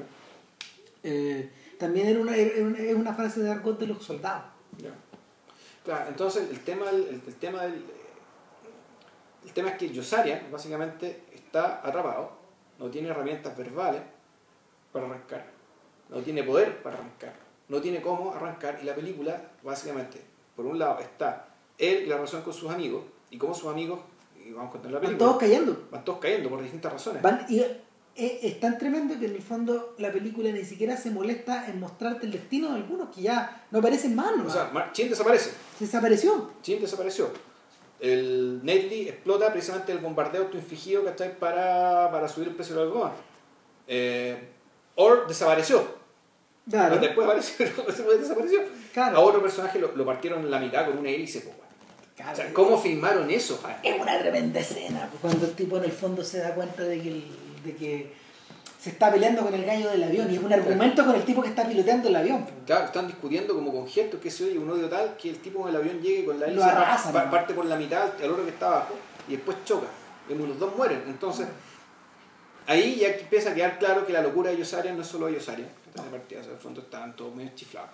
Eh, 1.02 1.50
también 1.78 2.06
era 2.06 2.20
una, 2.20 2.36
era 2.36 2.64
una- 2.64 2.78
es 2.78 2.94
una 2.94 3.12
frase 3.12 3.40
de 3.40 3.50
argot 3.50 3.78
de 3.80 3.88
los 3.88 4.04
soldados. 4.04 4.44
Ya. 4.78 4.90
Claro, 5.84 6.08
entonces 6.10 6.48
el 6.48 6.60
tema 6.60 6.88
el, 6.90 7.20
el 7.26 7.34
tema 7.34 7.62
del 7.64 7.84
el 9.44 9.52
tema 9.52 9.70
es 9.70 9.76
que 9.78 9.90
Yosarian 9.90 10.40
básicamente 10.50 11.24
está 11.34 11.86
atrapado, 11.86 12.32
no 12.78 12.86
tiene 12.88 13.08
herramientas 13.08 13.54
verbales 13.56 14.00
para 14.94 15.06
arrancar, 15.06 15.44
no 16.08 16.20
tiene 16.22 16.42
poder 16.44 16.82
para 16.82 16.96
arrancar, 16.96 17.34
no 17.68 17.80
tiene 17.82 18.00
cómo 18.00 18.32
arrancar 18.32 18.78
y 18.80 18.86
la 18.86 18.94
película 18.94 19.42
básicamente, 19.62 20.22
por 20.54 20.64
un 20.66 20.78
lado 20.78 21.00
está 21.00 21.48
él 21.76 22.04
y 22.04 22.06
la 22.06 22.14
relación 22.16 22.42
con 22.42 22.54
sus 22.54 22.70
amigos 22.70 23.02
y 23.30 23.36
cómo 23.36 23.52
sus 23.54 23.68
amigos, 23.70 23.98
y 24.46 24.52
vamos 24.52 24.68
a 24.68 24.72
contar 24.72 24.92
la 24.92 25.00
Van 25.00 25.18
todos 25.18 25.36
cayendo. 25.38 25.88
van 25.90 26.04
todos 26.04 26.20
cayendo 26.20 26.48
por 26.48 26.62
distintas 26.62 26.92
razones. 26.92 27.20
Van, 27.20 27.44
y 27.48 27.58
eh, 27.60 27.80
es 28.14 28.60
tan 28.60 28.78
tremendo 28.78 29.18
que 29.18 29.26
en 29.26 29.34
el 29.34 29.42
fondo 29.42 29.96
la 29.98 30.12
película 30.12 30.48
ni 30.52 30.64
siquiera 30.64 30.96
se 30.96 31.10
molesta 31.10 31.66
en 31.68 31.80
mostrarte 31.80 32.26
el 32.26 32.32
destino 32.32 32.68
de 32.68 32.76
algunos 32.76 33.12
que 33.12 33.22
ya 33.22 33.66
no 33.72 33.80
aparecen 33.80 34.14
más. 34.14 34.32
O 34.32 34.36
nomás. 34.36 34.52
sea, 34.52 34.90
Chin 34.92 35.10
desaparece. 35.10 35.50
Desapareció. 35.80 36.50
Chin 36.62 36.80
desapareció. 36.80 37.30
El 37.98 38.60
Netly 38.62 39.08
explota 39.08 39.50
precisamente 39.50 39.90
el 39.90 39.98
bombardeo 39.98 40.44
autoinfligido 40.44 41.04
¿cachai? 41.04 41.36
Para, 41.38 42.08
para 42.12 42.28
subir 42.28 42.48
el 42.48 42.54
precio 42.54 42.76
del 42.76 42.84
algodón. 42.84 43.12
Eh, 43.88 44.50
Or 44.96 45.26
desapareció. 45.26 45.84
Claro. 46.70 46.96
Después 46.98 47.26
apareció, 47.26 47.66
después 47.86 48.20
desapareció. 48.20 48.60
Claro. 48.92 49.16
A 49.16 49.20
otro 49.20 49.42
personaje 49.42 49.78
lo, 49.78 49.92
lo 49.94 50.04
partieron 50.06 50.40
en 50.40 50.50
la 50.50 50.58
mitad 50.58 50.86
con 50.86 50.98
una 50.98 51.10
hélice. 51.10 51.40
po, 51.40 51.48
weón. 51.50 51.60
Claro. 52.16 52.32
O 52.32 52.36
sea, 52.36 52.52
¿cómo 52.52 52.78
filmaron 52.78 53.30
eso? 53.30 53.60
Es 53.82 54.00
una 54.00 54.18
tremenda 54.18 54.60
escena, 54.60 55.10
cuando 55.20 55.46
el 55.46 55.52
tipo 55.52 55.76
en 55.78 55.84
el 55.84 55.92
fondo 55.92 56.22
se 56.22 56.38
da 56.38 56.54
cuenta 56.54 56.84
de 56.84 57.00
que, 57.00 57.08
el- 57.08 57.24
de 57.64 57.74
que 57.74 58.12
se 58.80 58.90
está 58.90 59.10
peleando 59.10 59.42
con 59.42 59.52
el 59.52 59.64
gallo 59.64 59.90
del 59.90 60.04
avión 60.04 60.30
y 60.30 60.36
es 60.36 60.42
un 60.42 60.52
argumento 60.52 61.04
con 61.04 61.14
el 61.16 61.22
tipo 61.24 61.42
que 61.42 61.48
está 61.48 61.66
piloteando 61.66 62.08
el 62.08 62.16
avión. 62.16 62.46
Claro, 62.66 62.84
están 62.84 63.06
discutiendo 63.08 63.54
como 63.54 63.72
con 63.72 63.88
gestos 63.88 64.20
que 64.20 64.30
se 64.30 64.44
oye 64.44 64.58
un 64.58 64.70
odio 64.70 64.88
tal 64.88 65.16
que 65.16 65.30
el 65.30 65.38
tipo 65.38 65.66
del 65.66 65.74
avión 65.76 66.00
llegue 66.00 66.24
con 66.24 66.38
la 66.38 66.46
Lo 66.46 66.52
hélice, 66.52 66.66
pa- 66.68 66.72
arrasan, 66.82 67.12
pa- 67.12 67.24
¿no? 67.24 67.30
parte 67.30 67.52
por 67.54 67.64
la 67.66 67.76
mitad 67.76 68.10
al 68.22 68.30
otro 68.30 68.44
que 68.44 68.50
está 68.50 68.66
abajo 68.68 68.94
y 69.28 69.32
después 69.32 69.56
choca. 69.64 69.86
Y 70.28 70.34
los 70.34 70.58
dos 70.58 70.74
mueren. 70.76 71.02
Entonces, 71.06 71.46
ahí 72.66 72.96
ya 72.96 73.08
empieza 73.08 73.50
a 73.50 73.54
quedar 73.54 73.78
claro 73.78 74.06
que 74.06 74.12
la 74.12 74.22
locura 74.22 74.50
de 74.50 74.58
Yosarian 74.58 74.96
no 74.96 75.02
es 75.02 75.08
solo 75.08 75.26
de 75.26 75.34
Yosarian. 75.34 75.68
de 75.94 76.02
partida, 76.10 76.40
o 76.40 76.44
sea, 76.44 76.52
el 76.52 76.58
fondo 76.58 76.80
estaban 76.80 77.14
todos 77.16 77.34
medio 77.34 77.50
chiflados. 77.54 77.90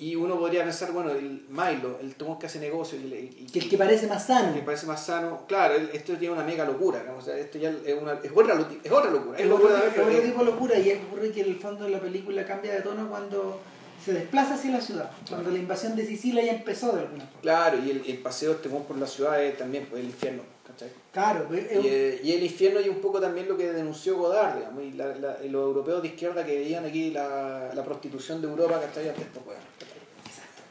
Y 0.00 0.14
uno 0.14 0.38
podría 0.38 0.62
pensar, 0.62 0.92
bueno, 0.92 1.10
el 1.10 1.44
Milo, 1.48 1.98
el 2.00 2.14
tomón 2.14 2.38
que 2.38 2.46
hace 2.46 2.60
negocio 2.60 2.96
y, 3.00 3.12
y- 3.40 3.46
Que 3.52 3.58
el 3.58 3.68
que 3.68 3.76
parece 3.76 4.06
más 4.06 4.24
sano. 4.26 4.54
que 4.54 4.60
parece 4.62 4.86
más 4.86 5.04
sano, 5.04 5.44
claro, 5.48 5.74
esto 5.74 6.16
tiene 6.16 6.34
una 6.34 6.44
mega 6.44 6.64
locura, 6.64 7.02
¿no? 7.04 7.16
o 7.16 7.20
sea, 7.20 7.36
esto 7.36 7.58
ya 7.58 7.70
es, 7.84 8.00
una, 8.00 8.12
es, 8.22 8.30
otra, 8.32 8.54
es 8.84 8.92
otra 8.92 9.10
locura, 9.10 9.36
es 9.38 9.42
Es 9.44 9.50
locura 9.50 9.74
otro, 9.74 9.86
es 9.88 9.98
otro 9.98 10.10
es- 10.10 10.22
tipo 10.24 10.38
de 10.38 10.44
locura 10.52 10.78
y 10.78 10.92
ocurre 10.92 11.32
que 11.32 11.40
en 11.40 11.46
el 11.48 11.56
fondo 11.56 11.84
de 11.84 11.90
la 11.90 11.98
película 12.00 12.46
cambia 12.46 12.74
de 12.74 12.82
tono 12.82 13.08
cuando 13.10 13.60
se 14.04 14.12
desplaza 14.12 14.54
hacia 14.54 14.70
la 14.70 14.80
ciudad, 14.80 15.10
cuando 15.28 15.50
la 15.50 15.58
invasión 15.58 15.96
de 15.96 16.06
Sicilia 16.06 16.44
ya 16.44 16.52
empezó 16.52 16.92
de 16.92 17.00
alguna 17.00 17.24
forma. 17.26 17.40
Claro, 17.40 17.78
y 17.84 17.90
el, 17.90 18.04
el 18.06 18.18
paseo 18.18 18.52
este 18.52 18.68
por 18.68 18.96
la 18.98 19.06
ciudad 19.08 19.42
es 19.42 19.56
también 19.58 19.86
pues, 19.86 20.00
el 20.04 20.06
infierno, 20.10 20.44
¿cachai? 20.78 20.92
Claro, 21.12 21.46
pues, 21.48 21.64
Y, 21.72 21.86
eh, 21.88 22.20
y 22.22 22.32
el 22.32 22.42
infierno 22.44 22.80
y 22.80 22.88
un 22.88 23.00
poco 23.00 23.20
también 23.20 23.48
lo 23.48 23.56
que 23.56 23.72
denunció 23.72 24.16
Godard, 24.16 24.56
digamos, 24.56 24.82
y, 24.84 24.92
la- 24.92 25.14
la- 25.16 25.38
y 25.44 25.48
los 25.48 25.62
europeos 25.64 26.02
de 26.02 26.08
izquierda 26.08 26.44
que 26.44 26.56
veían 26.56 26.84
aquí 26.84 27.10
la, 27.10 27.72
la 27.74 27.84
prostitución 27.84 28.40
de 28.40 28.48
Europa, 28.48 28.80
¿cachai? 28.80 29.08
Ante 29.08 29.22
estos 29.22 29.42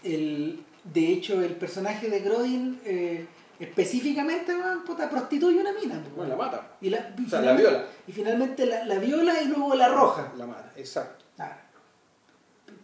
el, 0.04 0.64
de 0.84 1.12
hecho, 1.12 1.42
el 1.42 1.56
personaje 1.56 2.10
de 2.10 2.20
Grodin 2.22 2.80
eh, 2.86 3.26
específicamente 3.60 4.54
puta, 4.86 5.10
prostituye 5.10 5.60
una 5.60 5.74
mina. 5.74 6.00
pues, 6.02 6.16
Bueno, 6.16 6.30
la 6.32 6.36
mata, 6.38 6.72
Y, 6.80 6.90
la, 6.90 7.14
y 7.18 7.26
O 7.26 7.30
sea, 7.30 7.42
la 7.42 7.56
finalmente- 7.58 7.62
viola. 7.70 7.86
Y 8.08 8.12
finalmente 8.14 8.66
la, 8.66 8.86
la 8.86 9.00
viola 9.00 9.42
y 9.42 9.48
luego 9.48 9.76
la 9.76 9.90
roja. 9.90 10.32
la 10.38 10.46
mata, 10.46 10.72
exacto. 10.78 11.26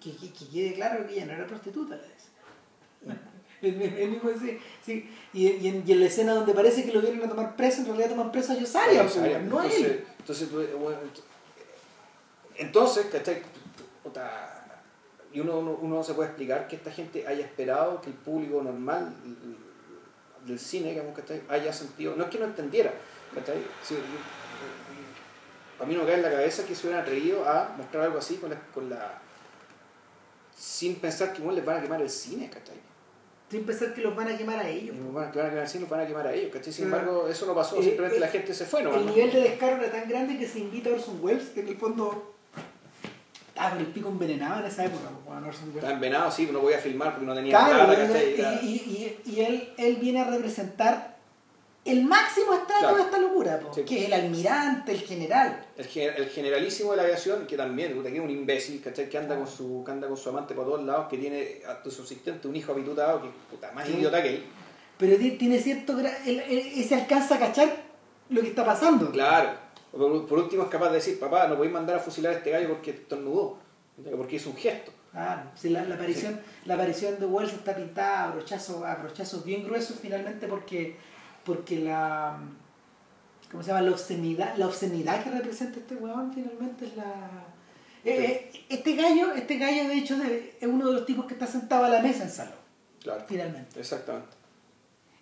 Que, 0.02 0.12
que- 0.18 0.34
que 0.34 0.48
quede 0.50 0.74
claro 0.74 1.08
que 1.08 1.14
ella 1.14 1.26
no 1.28 1.34
era 1.34 1.48
prostituta, 1.48 1.96
la 1.96 2.02
el 3.68 4.10
mismo 4.10 4.30
sí, 4.40 4.60
sí. 4.86 5.10
Y, 5.34 5.48
y 5.48 5.68
en, 5.68 5.84
y 5.86 5.92
en 5.92 6.00
la 6.00 6.06
escena 6.08 6.34
donde 6.34 6.54
parece 6.54 6.84
que 6.86 6.92
lo 6.92 7.02
vienen 7.02 7.24
a 7.24 7.30
tomar 7.30 7.56
preso, 7.56 7.82
en 7.82 7.88
realidad 7.88 8.10
toman 8.10 8.32
preso 8.32 8.54
a 8.54 8.56
Yosaria, 8.56 9.02
pues, 9.04 9.16
Yosaria, 9.16 9.40
no 9.40 9.60
a 9.60 9.68
él. 9.68 10.06
entonces, 10.20 10.48
eh, 10.52 10.74
bueno, 10.80 10.98
ent- 11.00 11.22
entonces, 12.58 13.06
¿cachai? 13.12 13.42
Y 15.34 15.40
uno, 15.40 15.58
uno, 15.60 15.78
uno 15.82 15.96
no 15.96 16.04
se 16.04 16.14
puede 16.14 16.30
explicar 16.30 16.68
que 16.68 16.76
esta 16.76 16.92
gente 16.92 17.26
haya 17.28 17.44
esperado 17.46 18.00
que 18.02 18.10
el 18.10 18.16
público 18.16 18.62
normal 18.62 19.14
del 20.46 20.60
cine, 20.60 20.90
digamos, 20.92 21.16
¿cachai? 21.16 21.42
haya 21.50 21.74
sentido, 21.74 22.16
no 22.16 22.26
es 22.26 22.30
que 22.30 22.38
no 22.38 22.46
entendiera, 22.46 22.94
¿cachai? 23.34 23.58
Sí, 23.82 23.96
a 25.80 25.86
mí 25.86 25.96
no 25.96 26.06
cae 26.06 26.16
en 26.16 26.22
la 26.22 26.30
cabeza 26.32 26.66
que 26.66 26.76
se 26.76 26.86
hubieran 26.86 27.04
atrevido 27.04 27.48
a 27.50 27.74
mostrar 27.78 28.04
algo 28.04 28.20
así 28.20 28.36
con 28.36 28.52
la, 28.52 28.60
con 28.74 28.90
la 28.90 29.20
sin 30.56 30.96
pensar 30.98 31.34
que 31.34 31.40
igual 31.42 31.56
les 31.56 31.66
van 31.66 31.78
a 31.78 31.82
quemar 31.82 32.00
el 32.02 32.10
cine, 32.12 32.50
¿cachai? 32.50 32.76
Sin 33.54 33.66
pensar 33.68 33.94
que 33.94 34.02
los 34.02 34.16
van 34.16 34.28
a 34.30 34.36
quemar 34.36 34.58
a 34.58 34.68
ellos. 34.68 34.96
Los 34.98 35.14
van 35.14 35.26
a, 35.26 35.28
a 35.28 35.32
quemar 35.32 35.70
cine, 35.70 35.82
los 35.82 35.90
van 35.92 36.00
a 36.00 36.08
quemar 36.08 36.26
a 36.26 36.34
ellos, 36.34 36.50
¿cachai? 36.52 36.74
Sin 36.74 36.88
Claro. 36.88 37.02
embargo, 37.04 37.28
eso 37.30 37.46
no 37.46 37.54
pasó, 37.54 37.80
Eh, 37.80 37.84
simplemente 37.84 38.18
eh, 38.18 38.20
la 38.20 38.28
gente 38.30 38.52
se 38.52 38.66
fue, 38.66 38.82
¿no? 38.82 38.96
El 38.96 39.06
nivel 39.06 39.32
de 39.32 39.42
descaro 39.42 39.78
era 39.78 39.92
tan 39.92 40.10
grande 40.10 40.40
que 40.40 40.48
se 40.48 40.58
invita 40.58 40.90
a 40.90 40.94
Orson 40.94 41.20
Welles, 41.22 41.50
que 41.50 41.60
en 41.60 41.68
el 41.68 41.78
fondo 41.78 42.34
estaba 43.50 43.70
con 43.70 43.80
el 43.82 43.86
pico 43.86 44.10
envenenado 44.10 44.62
en 44.62 44.66
esa 44.66 44.86
época, 44.86 45.04
bueno. 45.28 45.52
Estaba 45.52 45.94
envenenado, 45.94 46.32
sí, 46.32 46.48
pero 46.48 46.58
no 46.58 46.64
podía 46.64 46.80
filmar 46.80 47.12
porque 47.12 47.28
no 47.28 47.36
tenía 47.36 47.52
Era- 48.40 48.60
y- 48.64 49.20
y- 49.26 49.32
y 49.32 49.42
él, 49.42 49.70
él 49.78 49.96
viene 49.98 50.22
a 50.22 50.24
representar 50.32 51.13
el 51.86 52.04
máximo 52.06 52.54
estrato 52.54 52.80
Claro. 52.80 52.96
de 52.96 53.02
esta 53.04 53.18
locura, 53.20 53.60
po, 53.60 53.74
Sí. 53.74 53.84
que 53.84 54.00
es 54.02 54.06
el 54.06 54.14
almirante, 54.14 54.92
el 54.94 55.02
general. 55.02 55.66
El, 55.78 55.86
gen- 55.86 56.14
el 56.16 56.30
generalísimo 56.30 56.92
de 56.92 56.98
la 56.98 57.04
aviación, 57.04 57.46
que 57.46 57.58
también, 57.58 57.94
puta, 57.94 58.10
que 58.10 58.16
es 58.18 58.22
un 58.24 58.30
imbécil, 58.30 58.82
¿cachai? 58.82 59.10
Que 59.10 59.18
anda 59.18 59.36
con 59.36 59.48
su, 59.48 59.84
que 59.86 59.92
anda 59.92 60.08
con 60.08 60.16
su 60.18 60.30
amante 60.30 60.54
por 60.54 60.66
todos 60.66 60.84
lados, 60.84 61.08
que 61.10 61.18
tiene 61.18 61.62
a 61.68 61.82
tu 61.84 61.92
subsistente 61.92 62.48
un 62.48 62.56
hijo 62.56 62.72
habitutado, 62.72 63.22
que 63.22 63.30
puta, 63.52 63.72
más 63.74 63.86
Sí. 63.86 63.94
idiota 63.94 64.24
que 64.24 64.30
él. 64.30 64.44
Pero 64.98 65.18
ti- 65.18 65.32
tiene 65.32 65.60
cierto. 65.60 65.94
gra- 65.98 66.18
él, 66.26 66.40
él- 66.48 66.72
él 66.78 66.84
se 66.86 66.96
alcanza 66.96 67.36
a 67.36 67.40
cachar 67.40 67.76
lo 68.30 68.42
que 68.42 68.48
está 68.48 68.64
pasando. 68.64 69.12
Claro. 69.12 69.50
Por, 69.92 70.26
por 70.26 70.40
último 70.40 70.64
es 70.64 70.70
capaz 70.70 70.88
de 70.90 70.96
decir, 70.96 71.20
papá, 71.20 71.48
no 71.48 71.56
podéis 71.56 71.74
mandar 71.74 71.98
a 71.98 72.00
fusilar 72.00 72.34
a 72.34 72.38
este 72.38 72.50
gallo 72.52 72.70
porque 72.70 72.92
estornudó, 72.92 73.58
porque 74.16 74.38
hizo 74.38 74.50
un 74.50 74.56
gesto. 74.56 74.92
Sí, 75.56 75.70
la, 75.70 75.84
la 75.84 75.94
aparición, 75.96 76.40
la 76.66 76.74
aparición 76.74 77.20
de 77.20 77.26
Wells 77.28 77.54
está 77.54 77.76
pintada 77.76 78.24
a 78.24 78.32
brochazos, 78.32 78.84
a 78.84 78.96
brochazos 78.96 79.46
bien 79.46 79.64
gruesos 79.64 79.98
finalmente 80.02 80.48
porque, 80.48 80.96
porque 81.46 81.80
la 81.80 82.38
¿cómo 83.52 83.64
se 83.64 83.70
llama? 83.70 83.82
la 83.82 83.92
obscenidad, 83.92 84.56
la 84.58 84.68
obscenidad 84.68 85.24
que 85.24 85.30
representa 85.32 85.80
este 85.80 85.96
huevón 85.96 86.32
finalmente 86.34 86.86
es 86.86 86.96
la 86.96 87.46
eh, 88.06 88.50
eh, 88.54 88.66
este 88.70 88.96
gallo, 88.96 89.34
este 89.34 89.58
gallo 89.58 89.88
de 89.88 89.96
hecho 89.96 90.18
de- 90.18 90.58
es 90.60 90.68
uno 90.68 90.88
de 90.88 90.94
los 90.94 91.06
tipos 91.06 91.26
que 91.26 91.34
está 91.34 91.48
sentado 91.48 91.86
a 91.86 91.90
la 91.90 92.02
mesa 92.02 92.24
en 92.24 92.30
salón, 92.30 92.56
Claro. 93.02 93.24
finalmente. 93.28 93.80
Exactamente. 93.80 94.36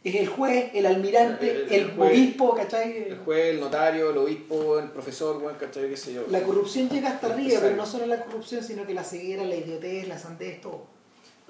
Es 0.03 0.15
el 0.15 0.27
juez, 0.27 0.72
el 0.73 0.88
almirante, 0.88 1.52
El- 1.52 1.57
el, 1.57 1.64
el- 1.73 1.81
el 1.81 1.91
juez. 1.91 2.10
obispo, 2.11 2.56
¿cachai? 2.56 3.03
El 3.10 3.18
juez, 3.19 3.53
el 3.53 3.60
notario, 3.60 4.10
el 4.10 4.18
obispo, 4.18 4.80
el 4.80 4.89
profesor, 4.89 5.39
bueno, 5.39 5.60
¿cachai? 5.60 5.89
¿Qué 5.89 5.98
sé 5.98 6.14
yo? 6.14 6.26
La 6.31 6.41
corrupción 6.41 6.89
llega 6.89 7.10
hasta 7.10 7.27
arriba, 7.27 7.60
pero 7.61 7.76
no 7.76 7.85
solo 7.85 8.07
la 8.07 8.23
corrupción, 8.26 8.64
sino 8.64 8.84
que 8.88 8.95
la 8.95 9.03
ceguera, 9.03 9.43
la 9.43 9.56
idiotez, 9.56 10.07
la 10.07 10.18
sandez, 10.18 10.60
todo. 10.60 10.88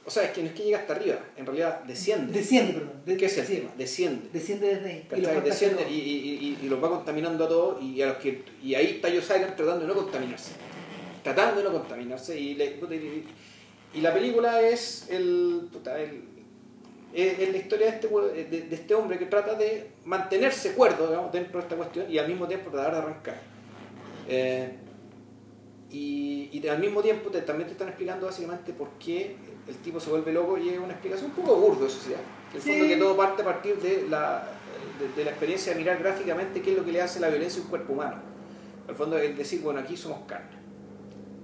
O 0.03 0.09
sea, 0.09 0.23
es 0.23 0.31
que 0.31 0.41
no 0.41 0.47
es 0.47 0.53
que 0.55 0.63
llega 0.63 0.79
hasta 0.79 0.93
arriba, 0.93 1.19
en 1.37 1.45
realidad 1.45 1.83
desciende. 1.83 2.33
Desciende, 2.33 2.73
perdón. 2.73 2.91
de- 3.05 3.17
¿Qué 3.17 3.25
es 3.25 3.33
el 3.33 3.41
desciende. 3.41 3.65
tema? 3.67 3.77
Desciende. 3.77 4.29
Desciende 4.33 4.67
desde 4.75 4.89
ahí. 4.89 5.07
y 5.15 5.41
Desciende 5.41 5.89
y, 5.89 5.93
y, 5.93 6.57
y, 6.61 6.65
y 6.65 6.69
los 6.69 6.83
va 6.83 6.89
contaminando 6.89 7.45
a 7.45 7.47
todos 7.47 7.81
y 7.83 8.01
a 8.01 8.07
los 8.07 8.17
que 8.17 8.43
y 8.63 8.73
ahí 8.73 8.87
está 8.95 9.09
Yosayan 9.09 9.55
tratando 9.55 9.81
de 9.81 9.87
no 9.87 9.93
contaminarse 9.95 10.53
tratando 11.23 11.57
de 11.61 11.63
no 11.69 11.71
contaminarse 11.71 12.39
y, 12.39 12.55
le- 12.55 12.77
y- 13.93 14.01
la 14.01 14.11
película 14.11 14.59
es 14.61 15.07
el, 15.11 15.69
el 15.97 16.23
es, 17.13 17.49
la 17.51 17.57
historia 17.57 17.87
de 17.87 17.91
este, 17.93 18.07
de, 18.07 18.61
de 18.69 18.75
este 18.75 18.95
hombre 18.95 19.19
que 19.19 19.25
trata 19.27 19.53
de 19.53 19.91
mantenerse 20.05 20.71
cuerdo 20.73 21.07
digamos, 21.09 21.31
dentro 21.31 21.59
de 21.59 21.63
esta 21.63 21.75
cuestión 21.75 22.09
y 22.09 22.17
al 22.17 22.27
mismo 22.27 22.47
tiempo 22.47 22.71
tratar 22.71 22.93
de 22.93 22.97
arrancar. 22.99 23.35
Eh, 24.29 24.69
y, 25.91 26.49
y 26.53 26.67
al 26.67 26.79
mismo 26.79 27.01
tiempo 27.01 27.29
te- 27.29 27.41
también 27.41 27.67
te 27.67 27.73
están 27.73 27.89
explicando 27.89 28.25
básicamente 28.25 28.71
por 28.73 28.89
qué 28.97 29.35
el 29.67 29.75
tipo 29.77 29.99
se 29.99 30.09
vuelve 30.09 30.31
loco 30.33 30.57
y 30.57 30.69
es 30.69 30.77
una 30.79 30.93
explicación 30.93 31.31
un 31.31 31.35
poco 31.43 31.55
burdo, 31.55 31.87
sí. 31.89 32.11
En 32.13 32.55
el 32.55 32.61
fondo 32.61 32.83
Sí. 32.83 32.89
que 32.89 32.97
todo 32.97 33.15
parte 33.17 33.41
a 33.41 33.45
partir 33.45 33.75
de 33.77 34.07
la, 34.09 34.43
de, 34.99 35.07
de 35.15 35.23
la 35.25 35.31
experiencia 35.31 35.73
de 35.73 35.79
mirar 35.79 35.99
gráficamente 35.99 36.61
qué 36.61 36.71
es 36.71 36.77
lo 36.77 36.83
que 36.85 36.91
le 36.91 37.01
hace 37.01 37.19
la 37.19 37.29
violencia 37.29 37.59
a 37.61 37.63
un 37.63 37.69
cuerpo 37.69 37.93
humano. 37.93 38.17
Al 38.87 38.95
fondo 38.95 39.17
es 39.17 39.37
decir, 39.37 39.61
bueno, 39.61 39.79
aquí 39.79 39.95
somos 39.95 40.19
carne. 40.27 40.59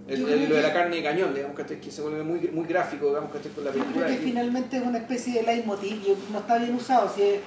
El, 0.07 0.27
el- 0.27 0.49
lo 0.49 0.55
de 0.55 0.61
la 0.61 0.73
carne 0.73 0.95
de 0.97 1.03
cañón, 1.03 1.33
digamos, 1.33 1.57
que, 1.59 1.79
que 1.79 1.91
se 1.91 2.01
vuelve 2.01 2.23
muy, 2.23 2.39
muy 2.49 2.65
gráfico, 2.65 3.07
digamos, 3.09 3.31
que 3.31 3.49
con 3.49 3.63
la 3.65 3.71
Yo 3.71 3.79
película. 3.79 4.05
creo 4.05 4.17
que 4.17 4.23
finalmente 4.23 4.77
es 4.77 4.83
una 4.83 4.97
especie 4.99 5.33
de 5.33 5.43
leitmotiv 5.43 5.93
y 5.95 6.15
no 6.31 6.39
está 6.39 6.57
bien 6.57 6.75
usado. 6.75 7.09
Si 7.13 7.21
es- 7.21 7.39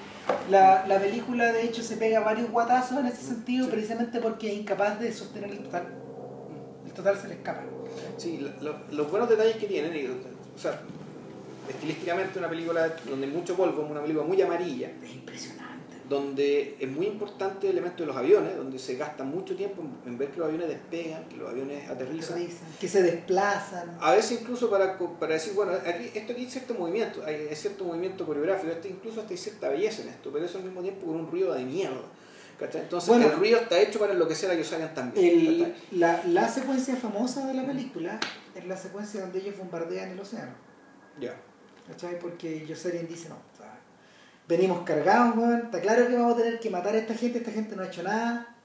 la, 0.51 0.87
la 0.87 1.01
película 1.01 1.53
de 1.53 1.65
hecho 1.65 1.83
se 1.83 1.97
pega 1.97 2.21
varios 2.21 2.51
guatazos 2.51 2.99
en 2.99 3.07
ese 3.07 3.23
sentido 3.23 3.65
Sí. 3.65 3.71
precisamente 3.73 4.21
porque 4.21 4.53
es 4.53 4.59
incapaz 4.59 5.01
de 5.01 5.11
sostener 5.13 5.51
el 5.51 5.59
total. 5.61 5.87
El 6.87 6.93
total 6.93 7.17
se 7.19 7.29
le 7.29 7.35
escapa. 7.35 7.63
Sí, 8.19 8.39
lo- 8.39 8.63
lo- 8.73 8.79
los 8.93 9.11
buenos 9.11 9.29
detalles 9.29 9.57
que 9.57 9.67
tienen, 9.67 9.95
y, 9.97 10.09
sea, 10.61 10.81
estilísticamente 11.69 12.39
una 12.39 12.49
película 12.49 12.95
donde 13.09 13.27
hay 13.27 13.32
mucho 13.32 13.55
polvo, 13.57 13.82
una 13.82 14.01
película 14.01 14.24
muy 14.27 14.41
amarilla, 14.43 14.91
Es 15.03 15.11
impresionante. 15.12 15.70
donde 16.09 16.77
es 16.81 16.89
muy 16.91 17.07
importante 17.07 17.66
el 17.69 17.74
elemento 17.74 18.03
de 18.03 18.07
los 18.09 18.16
aviones, 18.16 18.57
donde 18.57 18.78
se 18.78 18.97
gasta 18.97 19.23
mucho 19.23 19.55
tiempo 19.55 19.82
en, 20.07 20.19
ver 20.19 20.31
que 20.31 20.39
los 20.39 20.49
aviones 20.49 20.69
despegan, 20.69 21.24
que 21.28 21.37
los 21.37 21.49
aviones 21.49 21.85
Que 21.87 21.93
aterrizan. 21.93 22.45
que 22.81 22.89
se 22.89 23.03
desplazan. 23.03 23.97
A 24.01 24.12
veces 24.12 24.41
incluso 24.41 24.69
para, 24.69 24.99
para 24.99 25.35
decir, 25.35 25.53
bueno, 25.55 25.73
aquí, 25.73 26.11
esto 26.12 26.32
aquí 26.32 26.43
hay 26.45 26.51
cierto 26.51 26.74
movimiento, 26.74 27.23
hay, 27.24 27.49
cierto 27.55 27.85
movimiento 27.85 28.27
coreográfico, 28.27 28.73
este, 28.73 28.89
incluso 28.89 29.20
hasta 29.20 29.32
hay 29.32 29.39
cierta 29.39 29.69
belleza 29.69 30.03
en 30.03 30.09
esto, 30.09 30.31
pero 30.32 30.45
eso 30.45 30.59
al 30.59 30.65
mismo 30.65 30.82
tiempo 30.82 31.07
con 31.07 31.16
un 31.16 31.31
ruido 31.31 31.55
de 31.55 31.65
mierda. 31.65 32.03
Entonces 32.74 33.09
Bueno. 33.09 33.24
el 33.27 33.32
ruido 33.32 33.59
está 33.59 33.81
hecho 33.81 33.99
para 33.99 34.12
enloquecer 34.12 34.51
a 34.51 34.55
Yosayan 34.55 34.93
también. 34.93 35.39
El- 35.39 35.59
¿cachai? 35.61 35.74
la, 35.93 36.23
la 36.27 36.47
secuencia 36.49 36.95
famosa 36.95 37.47
de 37.47 37.55
la 37.55 37.65
película 37.65 38.20
es 38.55 38.66
la 38.66 38.77
secuencia 38.77 39.20
donde 39.20 39.39
ellos 39.40 39.56
bombardean 39.59 40.10
el 40.10 40.20
océano. 40.20 40.52
Ya. 41.18 41.35
¿Cachai? 41.89 42.18
Porque 42.18 42.66
Yossarian 42.66 43.06
dice, 43.09 43.28
no, 43.28 43.36
o 43.36 43.56
sea, 43.56 43.78
venimos 44.48 44.82
cargados, 44.85 45.36
weón, 45.36 45.62
está 45.64 45.81
claro 45.81 46.06
que 46.09 46.14
vamos 46.16 46.35
a 46.35 46.43
tener 46.43 46.60
que 46.60 46.70
matar 46.70 46.94
a 46.94 46.98
esta 46.98 47.14
gente, 47.14 47.39
esta 47.39 47.51
gente 47.51 47.74
no 47.77 47.82
ha 47.82 47.86
hecho 47.86 48.02
nada, 48.02 48.56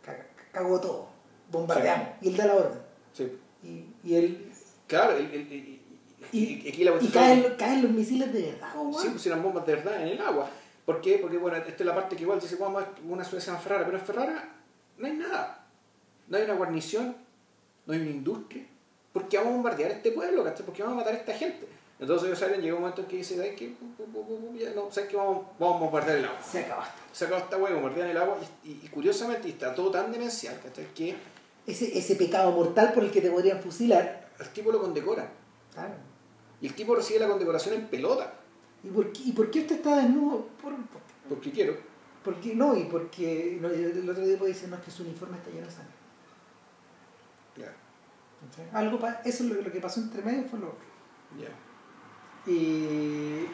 cagó 0.52 0.80
todo, 0.80 1.10
bombardeamos, 1.52 2.08
y 2.22 2.30
él 2.30 2.38
da 2.38 2.46
la 2.48 2.56
orden. 2.56 2.80
Sí. 3.14 3.40
Y, 3.64 3.86
y 4.04 4.16
él 4.16 4.52
Claro, 4.88 5.20
y, 5.20 5.24
y- 5.24 5.82
y, 6.32 6.40
y 6.40 6.70
aquí 6.70 6.84
la 6.84 6.92
y 6.92 6.94
cuestión- 6.94 7.12
caen, 7.24 7.56
caen 7.58 7.82
los 7.82 7.92
misiles 7.92 8.32
de 8.32 8.52
verdad, 8.52 8.76
weón. 8.76 8.94
Sí, 9.02 9.10
pusieron 9.10 9.42
bombas 9.42 9.66
de 9.66 9.76
verdad 9.76 10.02
en 10.02 10.10
el 10.10 10.22
agua. 10.22 10.50
¿Por 10.86 11.02
qué? 11.02 11.18
Porque, 11.18 11.38
bueno, 11.38 11.58
esta 11.58 11.72
es 11.72 11.86
la 11.86 11.96
parte 11.96 12.16
que 12.16 12.22
igual 12.24 12.40
dice, 12.40 12.58
vamos 12.58 12.84
a 12.84 12.90
una 13.08 13.24
ciudad 13.24 13.42
se 13.42 13.48
llama 13.48 13.60
Ferrara, 13.60 13.86
pero 13.86 13.98
en 13.98 14.06
Ferrara 14.06 14.50
no 14.98 15.08
hay 15.08 15.14
nada. 15.14 15.66
No 16.28 16.38
hay 16.38 16.44
una 16.44 16.54
guarnición, 16.54 17.16
no 17.88 17.94
hay 17.94 18.02
una 18.02 18.12
industria. 18.12 18.66
¿Por 19.16 19.30
qué 19.30 19.38
vamos 19.38 19.52
a 19.52 19.56
bombardear 19.56 19.92
este 19.92 20.12
pueblo? 20.12 20.44
¿cachai? 20.44 20.66
¿Por 20.66 20.76
qué 20.76 20.84
vamos 20.84 20.98
a 20.98 21.00
matar 21.00 21.14
a 21.14 21.18
esta 21.18 21.34
gente? 21.34 21.66
Entonces 21.98 22.28
ellos 22.28 22.38
salen, 22.40 22.62
llega 22.62 22.76
un 22.76 22.82
momento 22.82 23.00
en 23.02 23.08
que 23.08 23.16
dicen, 23.16 23.38
¿sabes 23.38 23.56
qué? 23.56 23.74
Ya 24.60 24.72
no, 24.76 24.92
¿sabes 24.92 25.10
qué? 25.10 25.16
Vamos, 25.16 25.46
vamos 25.58 25.78
a 25.78 25.80
bombardear 25.86 26.18
el 26.18 26.26
agua. 26.26 26.38
Se 26.44 26.60
acabó 26.66 26.82
esto. 26.82 26.94
Se 27.14 27.26
acabó 27.26 27.42
esta 27.42 27.58
hueá, 27.58 27.74
bombardean 27.74 28.10
el 28.10 28.18
agua 28.18 28.38
y, 28.66 28.70
y- 28.72 28.82
y 28.84 28.88
curiosamente 28.90 29.48
está 29.48 29.74
todo 29.74 29.90
tan 29.92 30.12
demencial, 30.12 30.60
¿cachai? 30.62 30.94
Que 30.94 31.16
Ese, 31.66 31.98
ese 31.98 32.16
pecado 32.18 32.52
mortal 32.52 32.92
por 32.94 33.04
el 33.06 33.12
que 33.12 33.22
te 33.22 33.32
podrían 33.32 33.62
fusilar. 33.62 34.28
al 34.38 34.50
tipo 34.50 34.72
lo 34.74 34.82
condecoran. 34.82 35.30
Claro. 35.74 35.94
Y 36.60 36.68
el 36.68 36.74
tipo 36.76 36.94
recibe 36.96 37.20
la 37.22 37.28
condecoración 37.30 37.76
en 37.76 37.88
pelota, 37.88 38.34
¿Y 38.84 38.90
por 38.90 39.12
qué, 39.14 39.22
y 39.26 39.32
por 39.32 39.50
qué 39.50 39.60
usted 39.62 39.78
está 39.78 39.96
desnudo? 39.98 40.46
Por, 40.62 40.74
por- 40.76 41.02
porque 41.30 41.52
quiero. 41.52 41.76
porque 42.24 42.54
no, 42.54 42.76
y 42.76 42.84
porque 42.84 43.58
el 43.58 44.10
otro 44.10 44.26
día 44.26 44.36
dice, 44.36 44.68
no, 44.68 44.76
es 44.76 44.82
que 44.84 44.92
su 44.92 45.04
uniforme 45.04 45.38
está 45.38 45.50
lleno 45.50 45.66
de 45.68 45.72
sangre. 45.74 45.94
Ya, 47.58 47.74
¿cachai? 48.50 48.70
Algo 48.74 49.00
pa- 49.00 49.22
eso 49.26 49.44
es 49.44 49.50
lo, 49.50 49.62
lo 49.62 49.72
que 49.72 49.80
pasó 49.82 50.00
entre 50.02 50.22
medio 50.22 50.44
fue 50.46 50.60
lo 50.60 50.68
otro. 50.70 50.86
ya. 51.40 51.50
y, 52.52 53.46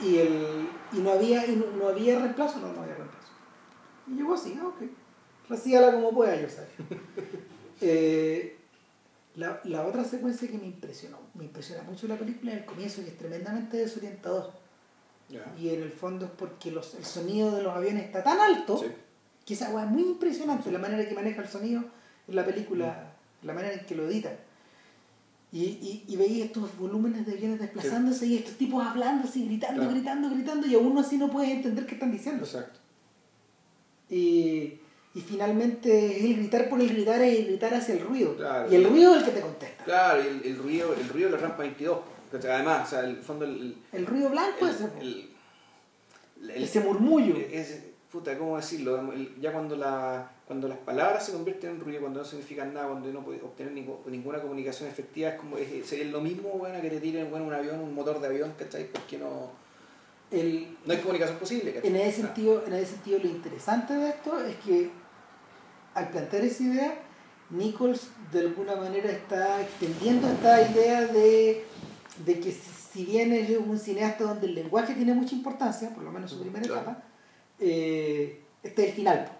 y, 0.00 0.18
el, 0.18 0.68
y 0.92 0.98
no 1.00 1.12
había 1.12 1.46
y 1.46 1.56
no, 1.56 1.66
no 1.76 1.88
había 1.88 2.18
reemplazo, 2.18 2.58
no, 2.60 2.72
no 2.72 2.82
había 2.82 2.94
reemplazo. 2.94 3.28
Y 4.06 4.12
llegó 4.14 4.34
así, 4.34 4.58
ah, 4.60 4.66
ok. 4.68 4.82
Recígala 5.48 5.92
como 5.92 6.12
pueda, 6.12 6.40
yo 6.40 6.48
sabía. 6.48 6.70
Eh, 7.80 8.56
la, 9.36 9.60
la 9.62 9.86
otra 9.86 10.02
secuencia 10.02 10.48
que 10.50 10.58
me 10.58 10.66
impresionó, 10.66 11.18
me 11.34 11.44
impresiona 11.44 11.84
mucho 11.84 12.08
la 12.08 12.16
película 12.16 12.50
es 12.52 12.58
el 12.58 12.64
comienzo, 12.64 13.02
que 13.04 13.10
es 13.10 13.16
tremendamente 13.18 13.76
desorientador. 13.76 14.50
Y 15.56 15.68
en 15.68 15.82
el 15.82 15.92
fondo 15.92 16.24
es 16.26 16.32
porque 16.32 16.72
los, 16.72 16.94
el 16.96 17.04
sonido 17.04 17.54
de 17.54 17.62
los 17.62 17.72
aviones 17.76 18.06
está 18.06 18.24
tan 18.24 18.40
alto 18.40 18.78
Sí. 18.78 18.86
que 19.46 19.54
esa 19.54 19.70
weá 19.70 19.84
es 19.84 19.90
muy 19.92 20.02
impresionante 20.02 20.72
la 20.72 20.80
manera 20.80 21.08
que 21.08 21.14
maneja 21.14 21.40
el 21.42 21.46
sonido 21.48 21.84
en 22.26 22.34
la 22.34 22.44
película, 22.44 23.07
la 23.42 23.52
manera 23.54 23.74
en 23.74 23.86
que 23.86 23.94
lo 23.94 24.06
edita. 24.08 24.32
Y, 25.50 25.60
y, 25.64 26.04
y 26.08 26.16
veía 26.16 26.44
estos 26.44 26.76
volúmenes 26.76 27.24
de 27.26 27.32
aviones 27.32 27.58
desplazándose 27.60 28.26
y 28.26 28.36
estos 28.36 28.54
tipos 28.56 28.84
hablando 28.86 29.26
así, 29.26 29.46
gritando, 29.46 29.80
Claro. 29.80 29.94
gritando, 29.94 30.30
gritando, 30.30 30.66
y 30.66 30.74
aún 30.74 30.98
así 30.98 31.16
no 31.16 31.30
puedes 31.30 31.50
entender 31.50 31.86
qué 31.86 31.94
están 31.94 32.12
diciendo. 32.12 32.44
Exacto. 32.44 32.78
Y, 34.10 34.74
y 35.14 35.20
finalmente 35.26 36.18
es 36.18 36.24
el 36.24 36.36
gritar 36.36 36.68
por 36.68 36.80
el 36.80 36.88
gritar 36.88 37.20
es 37.22 37.38
el 37.40 37.46
gritar 37.46 37.74
hacia 37.74 37.94
el 37.94 38.00
ruido. 38.00 38.36
Claro. 38.36 38.70
Y 38.70 38.74
el 38.74 38.84
ruido 38.84 39.14
es 39.14 39.20
el 39.20 39.24
que 39.26 39.30
te 39.32 39.40
contesta. 39.40 39.84
Claro, 39.84 40.20
el, 40.22 40.42
el 40.44 40.56
ruido, 40.58 40.94
el 40.94 41.08
ruido 41.08 41.30
de 41.30 41.36
la 41.36 41.42
rampa 41.42 41.62
22. 41.62 41.98
¿cachai? 42.32 42.50
Además, 42.50 42.86
o 42.86 42.90
sea, 42.90 43.00
el 43.00 43.16
fondo, 43.16 43.44
el, 43.46 43.76
El 43.92 44.06
ruido 44.06 44.28
blanco 44.30 44.66
el, 44.66 44.74
po. 44.74 44.88
el- 45.00 45.30
ese 46.54 46.80
murmullo. 46.80 47.36
es- 47.36 47.80
puta, 48.12 48.36
¿cómo 48.38 48.56
decirlo? 48.56 49.12
Ya 49.40 49.52
cuando, 49.52 49.76
la, 49.76 50.30
cuando 50.48 50.66
las 50.66 50.78
palabras 50.78 51.24
se 51.26 51.32
convierten 51.32 51.70
en 51.70 51.80
ruido, 51.80 52.00
cuando 52.00 52.20
no 52.20 52.24
significan 52.26 52.72
nada, 52.74 52.88
cuando 52.88 53.12
no 53.12 53.22
puedes 53.24 53.42
obtener 53.42 53.72
ninguna 53.72 54.40
comunicación 54.40 54.88
efectiva, 54.88 55.28
es 55.30 55.34
como 55.36 55.56
es, 55.58 55.86
sería 55.86 56.06
lo 56.06 56.20
mismo 56.20 56.48
bueno, 56.48 56.80
que 56.80 56.88
te 56.90 57.00
tiren 57.00 57.30
bueno, 57.30 57.46
un 57.46 57.52
avión, 57.52 57.78
un 57.80 57.94
motor 57.94 58.18
de 58.20 58.26
avión, 58.28 58.54
¿cachai? 58.58 58.90
Porque 58.90 59.18
no, 59.18 59.50
El, 60.30 60.76
no 60.86 60.92
hay 60.92 60.98
comunicación 61.00 61.38
posible, 61.38 61.74
¿cachai? 61.74 61.90
En 61.90 61.96
ese, 61.96 62.22
Ah, 62.22 62.26
sentido, 62.26 62.64
en 62.66 62.72
ese 62.72 62.92
sentido, 62.94 63.18
lo 63.22 63.28
interesante 63.28 63.92
de 63.94 64.08
esto 64.08 64.42
es 64.44 64.56
que 64.56 64.90
al 65.94 66.08
plantear 66.08 66.44
esa 66.44 66.62
idea, 66.62 66.94
Nichols 67.50 68.08
de 68.32 68.40
alguna 68.40 68.74
manera 68.76 69.10
está 69.10 69.60
extendiendo 69.60 70.28
esta 70.30 70.62
idea 70.70 71.06
de, 71.06 71.64
de 72.24 72.40
que 72.40 72.52
si, 72.52 72.70
si 72.92 73.04
bien 73.04 73.32
es 73.34 73.50
un 73.56 73.78
cineasta 73.78 74.24
donde 74.24 74.46
el 74.46 74.54
lenguaje 74.54 74.94
tiene 74.94 75.12
mucha 75.14 75.34
importancia, 75.34 75.90
por 75.94 76.02
lo 76.04 76.10
menos 76.10 76.32
en 76.32 76.38
su 76.38 76.42
primera 76.42 76.64
Claro. 76.66 76.80
etapa, 76.80 77.02
eh, 77.60 78.40
este 78.62 78.82
es 78.82 78.88
el 78.88 78.94
final. 78.94 79.32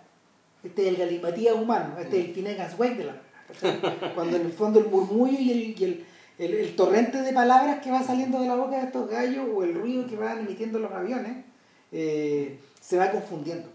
Este 0.64 0.82
es 0.82 0.88
el 0.88 0.96
galimatías 0.96 1.54
humano, 1.54 1.96
este 2.00 2.20
es 2.20 2.26
el 2.28 2.34
Finnegan's 2.34 2.78
Wake 2.78 2.96
de 2.96 3.04
la 3.04 3.22
¿cachai? 3.48 4.14
Cuando 4.14 4.36
en 4.36 4.46
el 4.46 4.52
fondo 4.52 4.80
el 4.80 4.86
murmullo 4.88 5.38
y 5.38 5.50
el, 5.52 5.80
y 5.80 5.84
el, 5.84 6.06
el- 6.38 6.54
el 6.54 6.76
torrente 6.76 7.22
de 7.22 7.32
palabras 7.32 7.82
que 7.82 7.90
va 7.90 8.02
saliendo 8.02 8.40
de 8.40 8.46
la 8.48 8.54
boca 8.56 8.78
de 8.78 8.86
estos 8.86 9.08
gallos 9.08 9.46
o 9.54 9.62
el 9.62 9.74
ruido 9.74 10.06
que 10.06 10.16
van 10.16 10.40
emitiendo 10.40 10.78
los 10.78 10.90
aviones 10.92 11.44
eh, 11.92 12.58
se 12.80 12.96
va 12.98 13.10
confundiendo. 13.10 13.68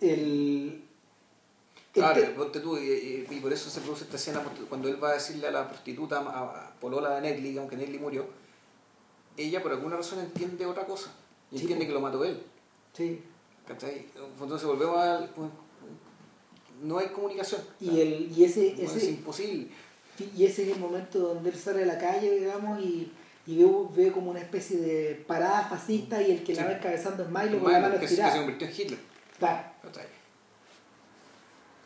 El, 0.00 0.10
el 0.10 0.82
Claro, 1.92 2.20
te- 2.20 2.26
ponte 2.30 2.60
tú, 2.60 2.76
y, 2.76 3.26
y- 3.30 3.40
por 3.40 3.52
eso 3.52 3.70
se 3.70 3.80
produce 3.80 4.04
esta 4.04 4.16
escena 4.16 4.42
cuando 4.68 4.88
él 4.88 5.02
va 5.02 5.10
a 5.10 5.14
decirle 5.14 5.46
a 5.46 5.50
la 5.52 5.68
prostituta, 5.68 6.18
a, 6.26 6.72
Polola 6.80 7.14
de 7.14 7.20
Nedley, 7.22 7.56
aunque 7.56 7.76
Nedley 7.76 7.98
murió, 7.98 8.26
ella 9.36 9.62
por 9.62 9.72
alguna 9.72 9.96
razón 9.96 10.18
entiende 10.18 10.66
otra 10.66 10.84
cosa. 10.86 11.12
Y 11.50 11.56
Sí, 11.56 11.62
entiende 11.62 11.86
que 11.86 11.92
lo 11.92 12.00
mató 12.00 12.24
él. 12.24 12.42
sí. 12.92 13.22
¿Cachai? 13.66 14.06
Entonces 14.40 14.66
volvemos 14.66 14.96
al. 14.98 15.28
pues, 15.30 15.50
No 16.82 16.98
hay 16.98 17.08
comunicación. 17.08 17.62
y, 17.80 18.00
el, 18.00 18.32
y 18.36 18.44
ese, 18.44 18.74
No, 18.76 18.82
es 18.82 18.96
ese, 18.96 19.06
imposible. 19.10 19.68
y 20.36 20.44
ese 20.44 20.62
es 20.68 20.74
el 20.76 20.80
momento 20.80 21.18
donde 21.18 21.50
él 21.50 21.56
sale 21.56 21.82
a 21.84 21.86
la 21.86 21.98
calle, 21.98 22.38
digamos, 22.40 22.80
y, 22.80 23.10
y 23.46 23.62
ve, 23.62 23.70
ve 23.96 24.12
como 24.12 24.30
una 24.32 24.40
especie 24.40 24.78
de 24.78 25.24
parada 25.26 25.62
fascista 25.68 26.20
y 26.22 26.30
el 26.32 26.44
que 26.44 26.54
la 26.54 26.64
va 26.66 26.72
encabezando 26.72 27.22
es 27.22 27.28
Milo 27.30 27.62
con 27.62 27.72
la 27.72 27.80
mano 27.80 27.94
que, 27.94 28.00
se- 28.00 28.00
que 28.00 28.08
se 28.08 28.14
estirada. 28.14 28.36
convirtió 28.36 28.66
en 28.68 28.72
Hitler. 28.74 28.98
Claro. 29.38 29.62
¿cachai? 29.82 30.06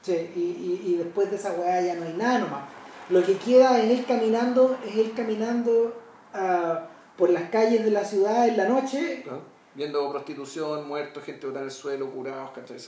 Sí, 0.03 0.13
y, 0.35 0.41
y, 0.41 0.83
y 0.93 0.97
después 0.97 1.31
de 1.31 1.37
esa 1.37 1.53
weá 1.53 1.81
ya 1.83 1.95
no 1.95 2.05
hay 2.07 2.15
nada 2.15 2.39
nomás. 2.41 2.63
Lo 3.11 3.25
que 3.25 3.37
queda 3.37 3.83
en 3.83 3.91
él 3.91 4.05
caminando 4.07 4.79
es 4.87 4.97
él 4.97 5.13
caminando 5.15 5.99
ah, 6.35 6.87
por 7.17 7.31
las 7.31 7.51
calles 7.51 7.85
de 7.85 7.91
la 7.91 8.05
ciudad 8.05 8.49
en 8.49 8.57
la 8.57 8.69
noche. 8.69 9.23
Claro. 9.23 9.43
Viendo 9.79 10.11
prostitución, 10.11 10.89
muertos, 10.89 11.23
gente 11.23 11.47
botada 11.47 11.63
en 11.65 11.71
el 11.71 11.75
suelo, 11.75 12.11
curados, 12.11 12.51
¿cachai? 12.51 12.79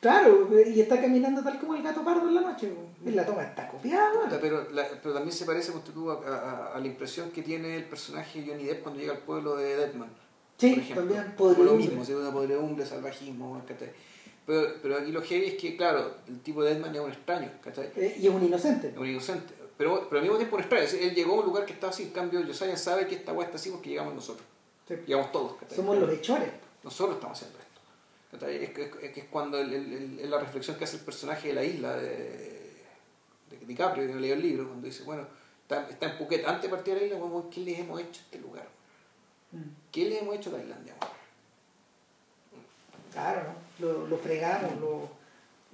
Claro, 0.00 0.48
y 0.66 0.80
está 0.80 1.00
caminando 1.00 1.42
tal 1.44 1.60
como 1.60 1.76
el 1.76 1.82
gato 1.84 2.02
pardo 2.04 2.26
en 2.28 2.34
la 2.34 2.40
noche. 2.40 2.72
En 3.06 3.14
la 3.14 3.24
toma 3.24 3.44
está 3.44 3.68
copiada. 3.68 4.28
Pero, 4.40 4.66
la- 4.72 4.88
pero 5.00 5.14
también 5.14 5.32
se 5.32 5.44
parece 5.44 5.70
a, 5.70 6.28
a- 6.28 6.72
a 6.74 6.80
la 6.80 6.86
impresión 6.88 7.30
que 7.30 7.42
tiene 7.42 7.76
el 7.76 7.84
personaje 7.84 8.44
Johnny 8.44 8.64
Depp 8.64 8.82
cuando 8.82 8.98
llega 9.00 9.12
al 9.12 9.20
pueblo 9.20 9.54
de 9.54 9.76
Deadman. 9.76 10.08
Sí, 10.58 10.74
por 10.74 10.96
también 10.96 11.34
Como 11.36 11.62
lo 11.62 11.74
mismo, 11.74 12.04
¿sí? 12.04 12.12
una 12.14 12.32
podredumbre, 12.32 12.84
salvajismo, 12.84 13.62
¿cachai? 13.66 13.90
Pero, 14.44 14.74
pero 14.82 14.96
aquí 14.98 15.12
lo 15.12 15.22
heavy 15.22 15.46
es 15.46 15.54
que, 15.54 15.76
claro, 15.76 16.14
el 16.26 16.40
tipo 16.40 16.64
de 16.64 16.74
Deadman 16.74 16.92
es 16.96 17.00
un 17.00 17.10
extraño, 17.12 17.50
¿cachai? 17.62 17.90
Eh, 17.94 18.16
y 18.20 18.26
es 18.26 18.34
un 18.34 18.42
inocente. 18.44 18.88
Es 18.88 18.96
un 18.98 19.06
inocente. 19.06 19.54
Pero, 19.78 20.06
pero 20.08 20.16
al 20.18 20.22
mismo 20.22 20.36
tiempo 20.36 20.56
un 20.56 20.62
extraño. 20.62 20.84
Él 21.00 21.14
llegó 21.14 21.34
a 21.34 21.40
un 21.40 21.46
lugar 21.46 21.64
que 21.64 21.74
estaba 21.74 21.92
así, 21.92 22.02
en 22.02 22.10
cambio, 22.10 22.42
Josiah 22.44 22.76
sabe 22.76 23.06
que 23.06 23.14
esta 23.14 23.32
weá 23.32 23.46
está 23.46 23.56
así 23.56 23.70
porque 23.70 23.90
llegamos 23.90 24.14
nosotros. 24.16 24.44
Sí. 24.88 24.94
Digamos 25.06 25.30
todos. 25.32 25.56
Somos 25.74 25.96
los 25.98 26.10
hechores. 26.10 26.48
Nosotros 26.82 27.16
estamos 27.16 27.38
haciendo 27.38 27.58
esto. 27.58 28.46
Es, 28.48 28.70
que- 28.70 29.06
es 29.06 29.12
que 29.12 29.20
es 29.20 29.26
cuando 29.30 29.58
el- 29.60 29.72
el- 29.72 29.92
el- 29.92 30.20
es 30.20 30.28
la 30.30 30.38
reflexión 30.38 30.76
que 30.76 30.84
hace 30.84 30.96
el 30.96 31.02
personaje 31.04 31.48
de 31.48 31.54
la 31.54 31.62
isla 31.64 31.96
de, 31.96 32.72
de 33.50 33.58
DiCaprio, 33.66 34.06
que 34.06 34.14
no 34.14 34.20
leyó 34.20 34.34
el 34.34 34.42
libro, 34.42 34.66
cuando 34.68 34.86
dice, 34.86 35.02
bueno, 35.04 35.26
está, 35.62 35.88
está 35.88 36.06
en 36.10 36.18
Phuket, 36.18 36.46
antes 36.46 36.62
de 36.62 36.68
partir 36.76 36.94
a 36.94 36.96
la 36.98 37.04
isla, 37.04 37.18
bueno, 37.18 37.48
¿qué 37.50 37.60
les 37.60 37.78
hemos 37.78 38.00
hecho 38.00 38.20
a 38.20 38.24
este 38.24 38.38
lugar? 38.38 38.66
Mm. 39.52 39.62
¿Qué 39.92 40.04
le 40.06 40.18
hemos 40.20 40.34
hecho 40.36 40.48
a 40.50 40.54
Tailandia? 40.54 40.94
Claro, 43.12 43.42
¿no? 43.42 43.86
Lo, 43.86 44.06
lo 44.06 44.16
fregamos, 44.18 44.80
lo, 44.80 45.08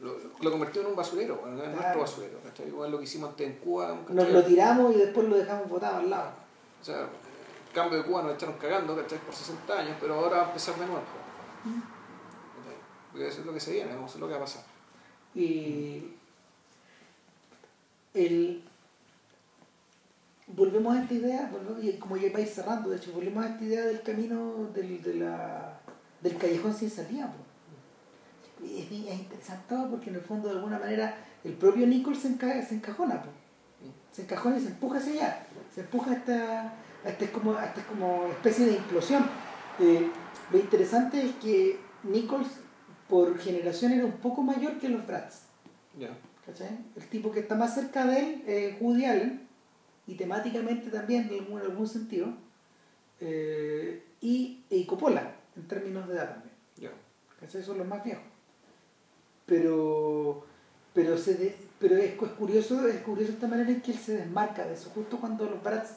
Lo, 0.01 0.17
lo 0.41 0.51
convirtió 0.53 0.81
en 0.83 0.89
un 0.89 0.97
basurero, 0.97 1.35
es 1.35 1.55
Claro. 1.55 1.73
nuestro 1.73 2.01
basurero. 2.01 2.39
Igual 2.67 2.91
lo 2.93 2.99
que 2.99 3.05
hicimos 3.05 3.31
antes 3.31 3.47
en 3.49 3.57
Cuba. 3.57 3.99
nos 4.09 4.29
lo 4.31 4.45
tiramos 4.45 4.95
y 4.95 4.99
después 4.99 5.29
lo 5.29 5.37
dejamos 5.37 5.69
botado 5.69 5.97
al 5.99 6.11
lado. 6.11 6.31
O 6.81 6.85
sea, 6.85 7.09
cambio 7.79 7.99
de 7.99 8.05
Cuba 8.05 8.23
nos 8.23 8.35
echaron 8.35 8.57
cagando 8.59 8.97
¿cachai? 8.97 9.19
por 9.19 9.35
60 9.35 9.79
años, 9.79 9.97
pero 10.01 10.15
ahora 10.15 10.37
va 10.39 10.43
a 10.45 10.47
empezar 10.49 10.75
de 10.77 10.87
nuevo. 10.87 11.03
Porque 13.11 13.29
eso 13.29 13.41
es 13.41 13.47
lo 13.47 13.53
que 13.55 13.61
se 13.61 13.73
viene, 13.73 13.95
vamos 13.95 14.11
a 14.11 14.15
ver 14.15 14.21
lo 14.21 14.27
que 14.29 14.33
va 14.35 14.39
a 14.39 14.45
pasar. 14.45 14.65
Y 15.35 16.15
el, 18.15 18.63
volvemos 20.49 20.97
a 20.97 21.03
esta 21.03 21.15
idea, 21.15 21.51
volvemos- 21.53 21.99
como 22.01 22.17
ya 22.17 22.33
vais 22.33 22.53
cerrando, 22.55 22.91
de 22.91 22.97
hecho, 22.97 23.13
volvemos 23.13 23.45
a 23.45 23.49
esta 23.51 23.65
idea 23.65 23.85
del 23.85 24.03
camino 24.03 24.69
del, 24.75 25.03
de 25.03 25.15
la, 25.15 25.79
del 26.21 26.37
callejón 26.37 26.75
sin 26.75 26.91
salida. 26.91 27.33
Es, 28.63 28.85
es 28.87 28.91
interesante 29.21 29.65
todo 29.69 29.91
porque 29.91 30.11
en 30.11 30.17
el 30.17 30.23
fondo, 30.23 30.49
de 30.49 30.57
alguna 30.57 30.79
manera, 30.79 31.17
el 31.45 31.53
propio 31.55 31.87
Nichols 31.87 32.19
se, 32.21 32.29
enca- 32.31 32.67
se 32.67 32.75
encajona. 32.77 33.23
Se 34.13 34.23
encajona 34.23 34.59
y 34.59 34.61
se 34.61 34.69
empuja 34.69 34.99
hacia 34.99 35.13
allá. 35.13 35.47
Se 35.75 35.81
empuja 35.83 36.11
a 36.11 36.15
esta, 37.09 37.25
esta, 37.25 37.39
como, 37.39 37.59
esta 37.59 37.83
como 37.87 38.27
especie 38.29 38.67
de 38.67 38.73
implosión. 38.73 39.25
Eh, 39.81 40.09
lo 40.51 40.59
interesante 40.59 41.23
es 41.25 41.35
que 41.37 41.79
Nichols, 42.05 42.49
por 43.09 43.39
generación, 43.39 43.93
era 43.93 44.05
un 44.05 44.13
poco 44.19 44.43
mayor 44.43 44.79
que 44.79 44.89
los 44.89 45.07
Bratz. 45.07 45.43
¿cachai? 46.47 46.79
El 46.97 47.07
tipo 47.09 47.31
que 47.33 47.41
está 47.41 47.55
más 47.55 47.75
cerca 47.75 48.07
de 48.07 48.19
él 48.21 48.43
es 48.47 48.81
Woody 48.81 49.05
Allen, 49.05 49.47
y 50.07 50.15
temáticamente 50.15 50.91
también, 50.91 51.29
en 51.31 51.41
algún, 51.41 51.61
en 51.61 51.67
algún 51.67 51.87
sentido, 51.87 52.29
eh, 53.21 54.03
y, 54.21 54.65
y 54.71 54.87
Coppola, 54.87 55.33
en 55.57 55.69
términos 55.69 56.09
de 56.09 56.15
edad 56.15 56.31
también. 56.35 56.55
¿cachai? 57.41 57.63
Son 57.63 57.79
los 57.79 57.87
más 57.87 58.03
viejos. 58.03 58.25
Pero, 59.47 60.45
pero, 60.95 61.17
se 61.17 61.35
de- 61.35 61.57
pero 61.79 61.97
es, 61.97 62.13
es 62.15 62.29
curioso 62.39 62.87
es 62.87 63.01
curioso 63.03 63.33
esta 63.33 63.47
manera 63.47 63.71
en 63.71 63.81
que 63.81 63.93
él 63.93 63.99
se 63.99 64.17
desmarca 64.17 64.65
de 64.67 64.75
eso, 64.75 64.91
justo 64.95 65.19
cuando 65.19 65.45
los 65.49 65.63
Bratz 65.63 65.93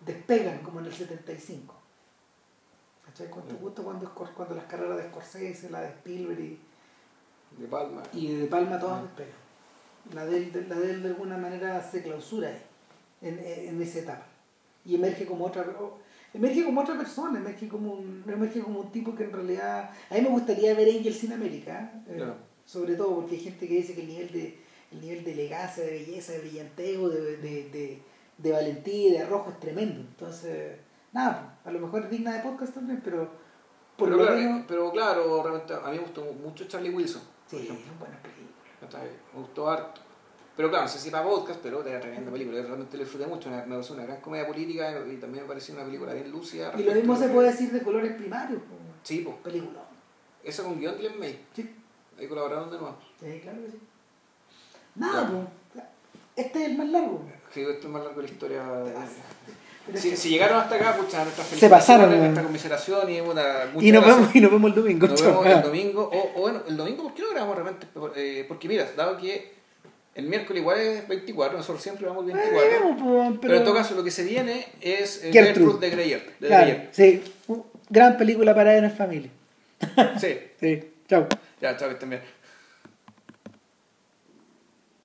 despegan, 0.00 0.58
como 0.58 0.80
en 0.80 0.86
el 0.86 0.92
75. 0.94 1.74
¿cachai? 3.06 3.28
Cuando, 3.28 3.54
justo 3.56 3.82
cuando, 3.82 4.06
Scor- 4.14 4.32
cuando 4.34 4.54
las 4.54 4.64
carreras 4.64 4.96
de 4.98 5.08
Scorsese, 5.08 5.70
la 5.70 5.80
de 5.82 5.88
Spielberg 5.88 6.40
y, 6.40 6.58
De 7.58 7.66
Palma. 7.68 8.02
y 8.12 8.34
de 8.34 8.46
Palma 8.46 8.78
todas 8.78 9.02
despegan. 9.02 9.40
La 10.14 10.26
de 10.26 10.36
él, 10.38 10.52
de- 10.52 10.66
la 10.66 10.76
de 10.76 10.90
él 10.90 11.02
de 11.02 11.08
alguna 11.10 11.36
manera 11.36 11.82
se 11.82 12.02
clausura 12.02 12.48
ahí, 12.48 12.62
en, 13.22 13.38
en 13.38 13.82
esa 13.82 13.98
etapa. 14.00 14.26
Y 14.84 14.94
emerge 14.94 15.26
como 15.26 15.44
otra 15.46 15.66
emerge 16.32 16.64
como 16.64 16.80
otra 16.80 16.96
persona, 16.96 17.38
emerge 17.38 17.68
como 17.68 17.92
un, 17.94 18.24
emerge 18.26 18.60
como 18.60 18.80
un 18.80 18.92
tipo 18.92 19.14
que 19.14 19.24
en 19.24 19.32
realidad. 19.32 19.90
A 20.08 20.14
mí 20.14 20.20
me 20.22 20.28
gustaría 20.30 20.74
ver 20.74 20.88
Angels 20.96 21.24
in 21.24 21.32
America, 21.32 21.92
¿eh? 22.08 22.14
Claro. 22.16 22.36
sobre 22.64 22.94
todo 22.94 23.16
porque 23.16 23.34
hay 23.34 23.42
gente 23.42 23.66
que 23.68 23.74
dice 23.74 23.94
que 23.94 24.02
el 24.02 24.08
nivel 24.08 24.32
de, 24.32 24.58
el 24.92 25.00
nivel 25.00 25.24
de 25.24 25.32
elegancia, 25.32 25.84
de 25.84 25.90
belleza, 25.90 26.32
de 26.32 26.38
brillanteo, 26.38 27.08
de, 27.10 27.36
de, 27.36 27.68
de, 27.70 27.98
de 28.42 28.52
valentía 28.52 29.08
y 29.08 29.12
de 29.12 29.18
arrojo 29.20 29.50
es 29.50 29.60
tremendo. 29.60 30.00
Entonces, 30.00 30.78
nada, 31.12 31.56
pues, 31.62 31.74
a 31.74 31.78
lo 31.78 31.86
mejor 31.86 32.04
es 32.04 32.10
digna 32.10 32.32
de 32.34 32.40
podcast 32.42 32.74
también, 32.74 33.00
pero 33.04 33.28
por 33.96 34.08
pero, 34.08 34.16
lo 34.16 34.22
claro, 34.26 34.36
menos. 34.40 34.64
pero 34.66 34.90
claro, 34.92 35.42
realmente 35.42 35.74
a 35.74 35.80
mí 35.90 35.96
me 35.96 36.02
gustó 36.02 36.24
mucho 36.24 36.64
Charlie 36.66 36.90
Wilson. 36.90 37.22
Sí, 37.46 37.56
por 37.56 37.64
es 37.64 37.70
ejemplo. 37.70 37.92
buena 37.98 38.16
película. 38.22 38.46
¿cachai? 38.80 39.08
Me 39.34 39.40
gustó 39.40 39.68
harto. 39.70 40.00
Pero 40.56 40.68
claro, 40.68 40.84
no 40.84 40.90
sé 40.90 40.98
si 40.98 41.10
para 41.10 41.24
podcast, 41.24 41.60
pero 41.62 41.86
era 41.86 42.00
tremenda 42.00 42.30
película. 42.30 42.58
Yo 42.58 42.64
realmente 42.66 42.96
le 42.96 43.04
disfruté 43.04 43.26
mucho. 43.26 43.48
Me 43.50 43.62
pareció 43.62 43.94
una 43.94 44.04
gran 44.04 44.20
comedia 44.20 44.46
política 44.46 44.90
y 45.06 45.16
también 45.16 45.44
me 45.44 45.48
pareció 45.48 45.74
una 45.74 45.84
película 45.84 46.12
bien 46.12 46.30
lúcida. 46.30 46.72
Y 46.78 46.82
lo 46.82 46.94
mismo 46.94 47.16
se 47.16 47.28
puede 47.28 47.50
decir 47.50 47.70
de 47.72 47.82
colores 47.82 48.14
primarios. 48.14 48.60
Sí, 49.02 49.20
pues. 49.20 49.36
Película. 49.38 49.80
Esa 50.42 50.62
con 50.64 50.78
guion 50.78 50.94
de 50.96 51.00
Glenn 51.00 51.18
May. 51.20 51.44
Sí, 51.54 51.74
Ahí 52.18 52.26
colaboraron 52.26 52.70
de 52.70 52.78
nuevo. 52.78 52.96
sí, 53.18 53.40
claro 53.42 53.58
que 53.62 53.70
sí. 53.70 53.78
Nada, 54.96 55.30
pues. 55.30 55.84
Este 56.36 56.62
es 56.64 56.70
el 56.70 56.78
más 56.78 56.88
largo. 56.88 57.22
Sí, 57.52 57.60
esto 57.62 57.86
es 57.86 57.92
más 57.92 58.02
largo 58.04 58.20
de 58.20 58.26
la 58.28 58.32
historia. 58.32 58.62
Si, 59.94 60.28
llegaron 60.28 60.60
hasta 60.60 60.76
acá, 60.76 60.96
pucha, 60.96 61.24
nuestra 61.24 61.44
Se 61.44 61.68
pasaron, 61.68 62.16
nuestra 62.16 62.42
conmiseración 62.44 63.10
y 63.10 63.20
una, 63.20 63.70
y, 63.80 63.90
nos 63.90 64.06
vemos, 64.06 64.34
y 64.36 64.40
nos 64.40 64.50
vemos 64.52 64.68
el 64.70 64.74
domingo. 64.76 65.06
Nos 65.08 65.20
vemos 65.22 65.46
el 65.46 65.62
domingo. 65.62 66.10
O, 66.12 66.38
o 66.38 66.40
bueno, 66.42 66.62
el 66.68 66.76
domingo, 66.76 67.02
¿por 67.04 67.14
qué 67.14 67.22
no 67.22 67.30
grabamos 67.30 67.56
de 67.56 67.62
repente? 67.64 67.86
Eh, 68.16 68.44
porque 68.46 68.68
mira, 68.68 68.86
dado 68.96 69.16
que 69.16 69.52
el 70.14 70.26
miércoles 70.26 70.60
igual 70.60 70.78
es 70.78 71.08
24, 71.08 71.56
nosotros 71.58 71.82
siempre 71.82 72.06
Eh, 72.06 72.10
24. 72.14 72.52
vemos, 72.70 72.96
pues, 73.02 73.28
pero... 73.30 73.40
pero- 73.40 73.56
en 73.56 73.64
todo 73.64 73.74
caso, 73.74 73.94
lo 73.96 74.04
que 74.04 74.10
se 74.12 74.22
viene 74.22 74.66
es 74.80 75.24
eh, 75.24 75.30
Gertrude. 75.32 75.80
De 75.80 75.90
Greyer. 75.90 76.34
De 76.38 76.46
Claro, 76.46 76.64
Dreyer. 76.66 76.88
sí. 76.92 77.22
Gran 77.88 78.16
película 78.16 78.54
para 78.54 78.72
ver 78.74 78.84
en 78.84 78.92
familia. 78.92 79.30
Sí, 80.20 80.38
Sí, 80.60 80.84
chao. 81.08 81.26
ya, 81.60 81.76
chao, 81.76 81.88
que 81.88 81.94
estén 81.94 82.10
bien. 82.10 82.22